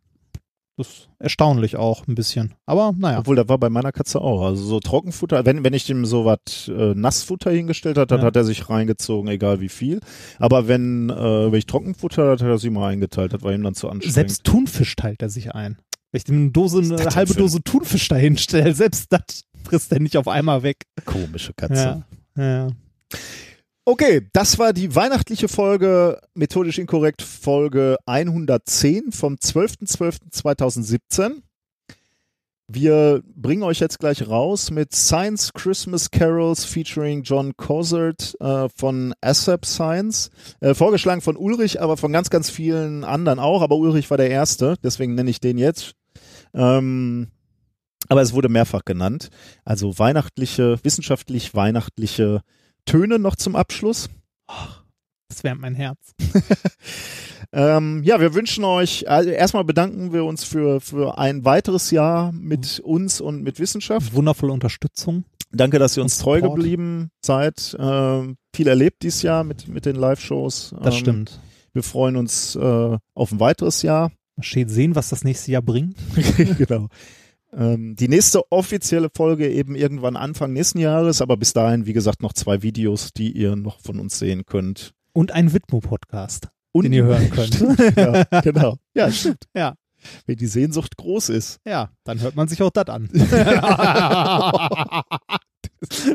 Das 0.81 0.89
ist 0.89 1.09
erstaunlich 1.19 1.77
auch 1.77 2.09
ein 2.09 2.15
bisschen. 2.15 2.55
Aber 2.65 2.95
naja. 2.97 3.19
Obwohl, 3.19 3.37
da 3.37 3.49
war 3.49 3.59
bei 3.59 3.69
meiner 3.69 3.93
Katze 3.93 4.21
auch. 4.21 4.43
Also 4.47 4.65
so 4.65 4.81
Trockenfutter, 4.81 5.45
wenn, 5.45 5.63
wenn 5.63 5.75
ich 5.75 5.85
dem 5.85 6.07
so 6.07 6.25
was 6.25 6.69
äh, 6.69 6.95
Nassfutter 6.95 7.51
hingestellt 7.51 7.99
hat, 7.99 8.11
dann 8.11 8.21
Ja. 8.21 8.27
hat 8.27 8.37
er 8.37 8.45
sich 8.45 8.71
reingezogen, 8.71 9.31
egal 9.31 9.61
wie 9.61 9.69
viel. 9.69 10.01
Aber 10.39 10.69
wenn, 10.69 11.11
äh, 11.11 11.15
wenn 11.53 11.59
ich 11.59 11.67
Trockenfutter 11.67 12.31
hatte, 12.31 12.45
hat 12.45 12.51
er 12.51 12.59
sich 12.59 12.71
mal 12.71 12.89
eingeteilt. 12.89 13.33
Das 13.35 13.43
war 13.43 13.53
ihm 13.53 13.63
dann 13.63 13.75
zu 13.75 13.89
anstrengend. 13.91 14.15
Selbst 14.15 14.45
Thunfisch 14.45 14.97
teilt 14.97 15.21
er 15.23 15.29
sich 15.29 15.55
ein. 15.55 15.77
Wenn 16.13 16.19
ich 16.19 16.25
dem 16.25 16.37
eine 16.37 16.51
Dose, 16.51 16.79
eine 16.79 17.15
halbe 17.15 17.35
für 17.35 17.39
Dose 17.41 17.63
Thunfisch 17.63 18.09
dahin 18.09 18.37
stelle, 18.39 18.73
selbst 18.75 19.13
das 19.13 19.45
frisst 19.65 19.93
er 19.93 20.01
nicht 20.01 20.17
auf 20.17 20.29
einmal 20.29 20.63
weg. 20.63 20.85
komische 21.05 21.53
Katze. 21.53 22.05
Ja. 22.37 22.43
ja. 22.43 22.69
Okay, 23.87 24.29
das 24.35 24.59
war 24.59 24.75
die 24.75 24.95
weihnachtliche 24.95 25.49
Folge, 25.49 26.21
methodisch 26.35 26.79
inkorrekt, 26.79 27.23
Folge 27.23 27.97
110 28.05 29.11
vom 29.11 29.37
12.12.2017. 29.37 31.41
Wir 32.69 33.23
bringen 33.35 33.63
euch 33.65 33.81
jetzt 33.81 33.99
gleich 33.99 34.29
raus 34.29 34.71
mit 34.71 34.95
Science 34.95 35.53
Christmas 35.55 36.11
Carols 36.11 36.65
featuring 36.65 37.23
John 37.23 37.57
Cozart 37.57 38.37
äh, 38.39 38.69
von 38.69 39.15
ASAP 39.23 39.65
Science. 39.67 40.31
Äh, 40.61 40.75
vorgeschlagen 40.75 41.23
von 41.23 41.37
Ulrich, 41.37 41.81
aber 41.81 41.97
von 41.97 42.13
ganz, 42.13 42.31
ganz 42.31 42.49
vielen 42.49 43.03
anderen 43.03 43.41
auch. 43.41 43.63
Aber 43.63 43.75
Ulrich 43.77 44.09
war 44.11 44.19
der 44.19 44.31
Erste, 44.31 44.77
deswegen 44.85 45.17
nenne 45.17 45.31
ich 45.31 45.41
den 45.41 45.59
jetzt. 45.59 45.95
Ähm, 46.55 47.27
aber 48.09 48.23
es 48.23 48.33
wurde 48.35 48.49
mehrfach 48.49 48.85
genannt. 48.85 49.31
Also 49.65 49.99
weihnachtliche, 49.99 50.79
wissenschaftlich 50.85 51.55
weihnachtliche 51.55 52.43
Töne 52.85 53.19
noch 53.19 53.37
zum 53.37 53.57
Abschluss. 53.57 54.09
Das 55.29 55.45
wärmt 55.45 55.61
mein 55.61 55.75
Herz. 55.75 55.99
Ähm, 57.53 58.03
ja, 58.05 58.21
wir 58.21 58.35
wünschen 58.35 58.63
euch, 58.63 59.09
also 59.09 59.31
erstmal 59.31 59.65
bedanken 59.65 60.13
wir 60.13 60.25
uns 60.25 60.45
für, 60.45 60.81
für 60.81 61.19
ein 61.19 61.45
weiteres 61.45 61.91
Jahr 61.91 62.31
mit 62.33 62.79
uns 62.79 63.21
und 63.21 63.43
mit 63.43 63.59
Wissenschaft. 63.59 64.15
Wundervolle 64.15 64.53
Unterstützung. 64.53 65.25
Danke, 65.51 65.81
dass 65.81 65.97
ihr 65.97 66.05
uns 66.05 66.19
treu 66.19 66.41
geblieben 66.41 67.11
seid. 67.25 67.77
Ähm, 67.79 68.37
viel 68.55 68.69
erlebt 68.69 69.03
dieses 69.03 69.23
Jahr 69.23 69.43
mit, 69.43 69.67
mit 69.67 69.85
den 69.85 69.97
Live-Shows. 69.97 70.77
Das 70.81 70.95
ähm, 70.95 71.01
stimmt. 71.01 71.41
Wir 71.73 71.83
freuen 71.83 72.17
uns 72.17 72.55
äh, 72.55 72.99
auf 73.15 73.33
ein 73.33 73.41
weiteres 73.41 73.83
Jahr. 73.83 74.13
Mal 74.37 74.45
steht 74.45 74.71
sehen, 74.71 74.95
was 74.95 75.09
das 75.09 75.25
nächste 75.25 75.51
Jahr 75.51 75.63
bringt. 75.63 75.97
genau. 76.57 76.89
Ähm, 77.53 77.97
die 77.97 78.09
nächste 78.09 78.51
offizielle 78.53 79.09
Folge 79.15 79.49
eben 79.51 79.75
irgendwann 79.75 80.17
Anfang 80.17 80.53
nächsten 80.53 80.79
Jahres, 80.79 81.21
aber 81.21 81.37
bis 81.37 81.53
dahin, 81.53 81.87
wie 81.87 81.93
gesagt, 81.93 82.23
noch 82.23 82.33
zwei 82.33 82.63
Videos, 82.63 83.13
die 83.13 83.33
ihr 83.33 83.57
noch 83.57 83.81
von 83.81 83.99
uns 83.99 84.19
sehen 84.19 84.47
könnt. 84.47 84.93
Und 85.13 85.33
ein 85.33 85.53
Widmo-Podcast, 85.53 86.49
den 86.75 86.93
ihr 86.93 87.05
hören 87.05 87.31
könnt. 87.31 87.59
ja, 87.97 88.25
genau. 88.41 88.77
Ja, 88.95 89.11
stimmt. 89.11 89.45
Ja. 89.55 89.75
Wenn 90.27 90.37
die 90.37 90.47
Sehnsucht 90.47 90.97
groß 90.97 91.29
ist. 91.31 91.59
ja, 91.67 91.91
dann 92.05 92.21
hört 92.21 92.35
man 92.37 92.49
sich 92.49 92.63
auch 92.63 92.71
das 92.71 92.87
an. 92.87 93.11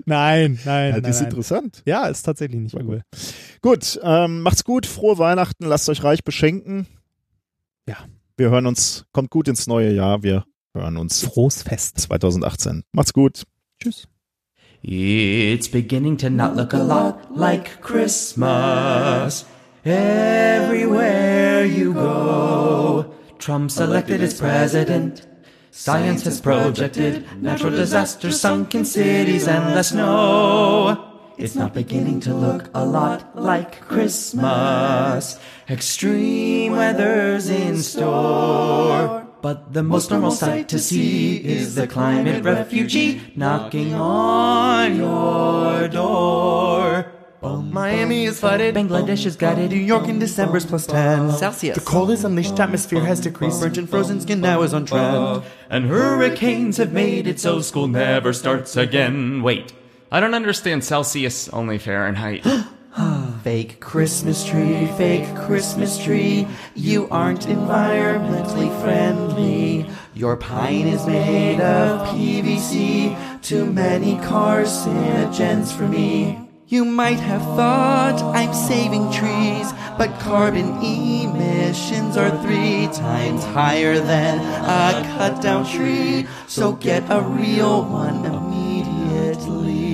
nein, 0.05 0.59
nein, 0.65 0.89
Ja, 0.89 0.91
nein, 0.93 1.01
das 1.03 1.17
ist 1.17 1.22
nein. 1.22 1.30
interessant. 1.30 1.83
Ja, 1.85 2.07
ist 2.07 2.23
tatsächlich 2.23 2.61
nicht 2.61 2.73
übel. 2.73 3.03
Gut, 3.61 3.99
ähm, 4.01 4.41
macht's 4.41 4.64
gut, 4.64 4.85
frohe 4.85 5.17
Weihnachten, 5.17 5.65
lasst 5.65 5.88
euch 5.89 6.03
reich 6.03 6.23
beschenken. 6.23 6.88
Ja. 7.88 7.97
Wir 8.38 8.49
hören 8.49 8.65
uns, 8.65 9.05
kommt 9.11 9.30
gut 9.30 9.47
ins 9.47 9.67
neue 9.67 9.93
Jahr, 9.93 10.23
wir 10.23 10.45
hören 10.75 10.97
uns 10.97 11.23
Frohes 11.25 11.63
Fest. 11.63 12.07
2018. 12.07 12.83
Macht's 12.91 13.13
gut. 13.13 13.43
Tschüss. 13.81 14.07
It's 14.83 15.67
beginning 15.67 16.17
to 16.17 16.29
not 16.29 16.55
look 16.55 16.73
a 16.73 16.83
lot 16.83 17.35
like 17.35 17.81
Christmas. 17.81 19.45
Everywhere 19.83 21.65
you 21.65 21.93
go, 21.93 23.05
Trump's 23.39 23.79
elected 23.79 24.21
as 24.21 24.35
president. 24.35 25.27
Science 25.71 26.23
has 26.25 26.39
projected 26.39 27.25
natural 27.41 27.71
disasters, 27.71 28.39
sunken 28.39 28.85
cities, 28.85 29.47
endless 29.47 29.89
snow. 29.89 30.97
It's 31.37 31.55
not 31.55 31.73
beginning 31.73 32.19
to 32.21 32.33
look 32.33 32.69
a 32.73 32.85
lot 32.85 33.35
like 33.35 33.81
Christmas. 33.81 35.39
Extreme 35.69 36.73
weather's 36.73 37.49
in 37.49 37.77
store. 37.77 39.24
But 39.45 39.74
the 39.74 39.83
most 39.83 40.09
normal 40.09 40.32
sight 40.32 40.69
to 40.69 40.80
see 40.80 41.38
is 41.38 41.75
the 41.75 41.85
climate 41.85 42.43
refugee 42.43 43.22
knocking 43.35 43.93
on 43.93 44.95
your 44.95 45.88
door. 45.88 47.11
Miami 47.43 48.25
is 48.25 48.40
flooded. 48.40 48.74
Bangladesh 48.74 49.24
is 49.27 49.35
gutted. 49.35 49.69
New 49.69 49.77
York 49.77 50.07
in 50.07 50.17
December's 50.17 50.65
plus 50.65 50.88
10. 50.88 51.33
Celsius. 51.33 51.77
The 51.77 51.85
cold 51.85 52.09
is 52.09 52.24
unleashed, 52.24 52.59
atmosphere 52.59 53.01
has 53.01 53.19
decreased. 53.19 53.61
Virgin 53.61 53.85
frozen 53.85 54.19
skin 54.19 54.41
now 54.41 54.64
is 54.64 54.74
on 54.74 54.88
trend. 54.88 55.43
And 55.69 55.85
hurricanes 55.85 56.77
have 56.77 56.91
made 56.91 57.27
it 57.27 57.40
so 57.40 57.61
school 57.61 57.88
never 57.88 58.33
starts 58.33 58.75
again. 58.75 59.43
Wait, 59.43 59.74
I 60.11 60.22
don't 60.22 60.33
understand 60.33 60.83
Celsius, 60.83 61.49
only 61.49 61.77
Fahrenheit. 61.77 62.43
Fake 63.43 63.80
Christmas 63.82 64.45
tree, 64.45 64.88
fake 64.98 65.35
Christmas 65.35 66.01
tree. 66.01 66.48
You 66.75 67.09
aren't 67.09 67.48
environmentally 67.48 68.69
friendly. 68.82 69.85
Your 70.14 70.38
pine 70.38 70.88
is 70.88 71.06
made 71.06 71.59
of 71.59 72.07
PVC. 72.07 73.41
Too 73.41 73.65
many 73.65 74.15
carcinogens 74.15 75.74
for 75.74 75.88
me. 75.88 76.40
You 76.67 76.85
might 76.85 77.19
have 77.19 77.41
thought 77.41 78.22
I'm 78.33 78.53
saving 78.53 79.11
trees, 79.11 79.72
but 79.98 80.17
carbon 80.22 80.82
emissions 80.82 82.17
are 82.17 82.32
three 82.41 82.88
times 82.93 83.43
higher 83.43 83.99
than 83.99 84.40
a 84.40 85.03
cut 85.17 85.41
down 85.41 85.65
tree. 85.65 86.27
So 86.48 86.72
get 86.74 87.03
a 87.09 87.22
real 87.22 87.83
one 87.83 88.25
immediately. 88.25 89.84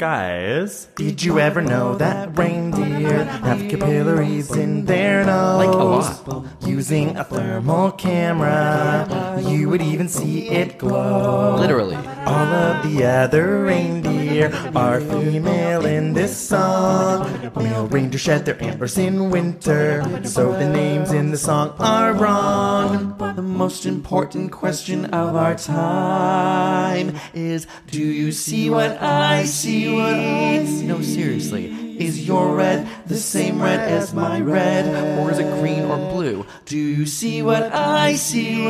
Guys, 0.00 0.88
did 0.96 1.22
you 1.22 1.38
ever 1.38 1.60
know 1.60 1.94
that 1.96 2.38
reindeer 2.38 3.22
have 3.22 3.68
capillaries 3.68 4.50
in 4.50 4.86
their 4.86 5.26
nose? 5.26 5.58
Like 5.58 5.76
a 5.76 6.32
lot. 6.32 6.46
Using 6.66 7.18
a 7.18 7.24
thermal 7.24 7.92
camera, 7.92 9.06
you 9.46 9.68
would 9.68 9.82
even 9.82 10.08
see 10.08 10.48
it 10.48 10.78
glow. 10.78 11.54
Literally. 11.56 11.96
All 12.24 12.32
of 12.32 12.82
the 12.82 13.04
other 13.04 13.64
reindeer 13.64 14.50
are 14.74 15.02
female 15.02 15.84
in 15.84 16.14
this 16.14 16.34
song. 16.34 17.52
Male 17.56 17.86
reindeer 17.88 18.18
shed 18.18 18.46
their 18.46 18.62
antlers 18.62 18.96
in 18.96 19.28
winter, 19.28 20.02
so 20.24 20.52
the 20.52 20.66
names 20.66 21.12
in 21.12 21.30
the 21.30 21.36
song 21.36 21.74
are 21.78 22.14
wrong. 22.14 23.16
But 23.18 23.36
the 23.36 23.42
most 23.42 23.84
important 23.84 24.50
question 24.50 25.04
of 25.12 25.36
our 25.36 25.56
time 25.56 27.18
is 27.34 27.66
Do 27.90 28.00
you 28.00 28.32
see 28.32 28.70
what 28.70 28.96
I 29.02 29.44
see? 29.44 29.89
No, 29.96 31.00
seriously. 31.02 31.96
Is 31.98 32.26
your 32.26 32.54
red 32.56 32.88
the 33.06 33.16
same 33.16 33.60
red 33.60 33.80
as 33.80 34.14
my 34.14 34.40
red? 34.40 35.18
Or 35.18 35.30
is 35.30 35.38
it 35.38 35.52
green 35.60 35.84
or 35.84 35.98
blue? 36.10 36.46
Do 36.64 36.78
you 36.78 37.06
see 37.06 37.42
what 37.42 37.72
I 37.72 38.14
see? 38.14 38.64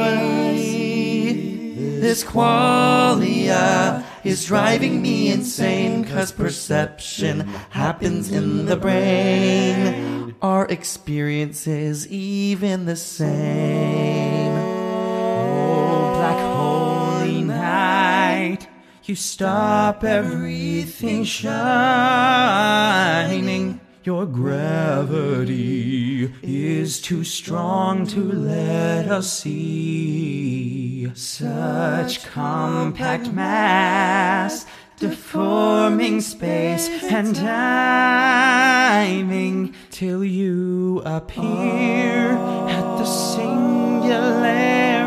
This 2.00 2.24
qualia 2.24 4.04
is 4.24 4.44
driving 4.46 5.00
me 5.00 5.30
insane 5.30 6.04
cause 6.04 6.32
perception 6.32 7.40
happens 7.70 8.30
in 8.30 8.66
the 8.66 8.76
brain. 8.76 10.34
Our 10.42 10.66
experiences 10.66 12.08
even 12.08 12.86
the 12.86 12.96
same. 12.96 14.29
You 19.10 19.16
stop 19.16 20.04
everything 20.04 21.24
shining. 21.24 21.50
Your 24.04 24.24
gravity 24.24 25.52
is 26.44 27.00
too 27.00 27.24
strong 27.24 28.06
to 28.06 28.22
let 28.22 29.08
us 29.08 29.32
see. 29.42 31.12
Such 31.16 32.24
compact 32.24 33.32
mass, 33.32 34.64
deforming 34.96 36.20
space 36.20 36.88
and 37.02 37.34
timing 37.34 38.64
till 39.90 40.22
you 40.24 41.02
appear 41.04 42.38
at 42.68 42.98
the 42.98 43.04
singularity. 43.04 44.99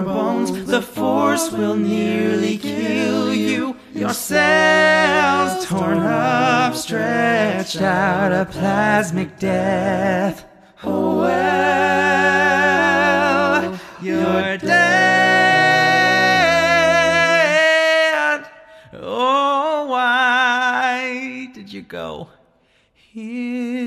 Your 0.00 0.14
bones, 0.14 0.66
the 0.66 0.80
force 0.80 1.52
will 1.52 1.76
nearly 1.76 2.56
kill 2.56 3.34
you. 3.34 3.76
Your 3.92 4.14
cells 4.14 5.66
torn 5.66 5.98
up, 5.98 6.74
stretched 6.74 7.82
out, 7.82 8.32
a 8.32 8.46
plasmic 8.50 9.38
death. 9.38 10.46
Oh 10.82 11.18
well, 11.18 11.80
you're 14.00 14.56
dead. 14.56 14.70
Oh, 18.94 19.86
why 19.88 21.48
did 21.52 21.70
you 21.72 21.82
go? 21.82 22.28
Here 22.94 23.80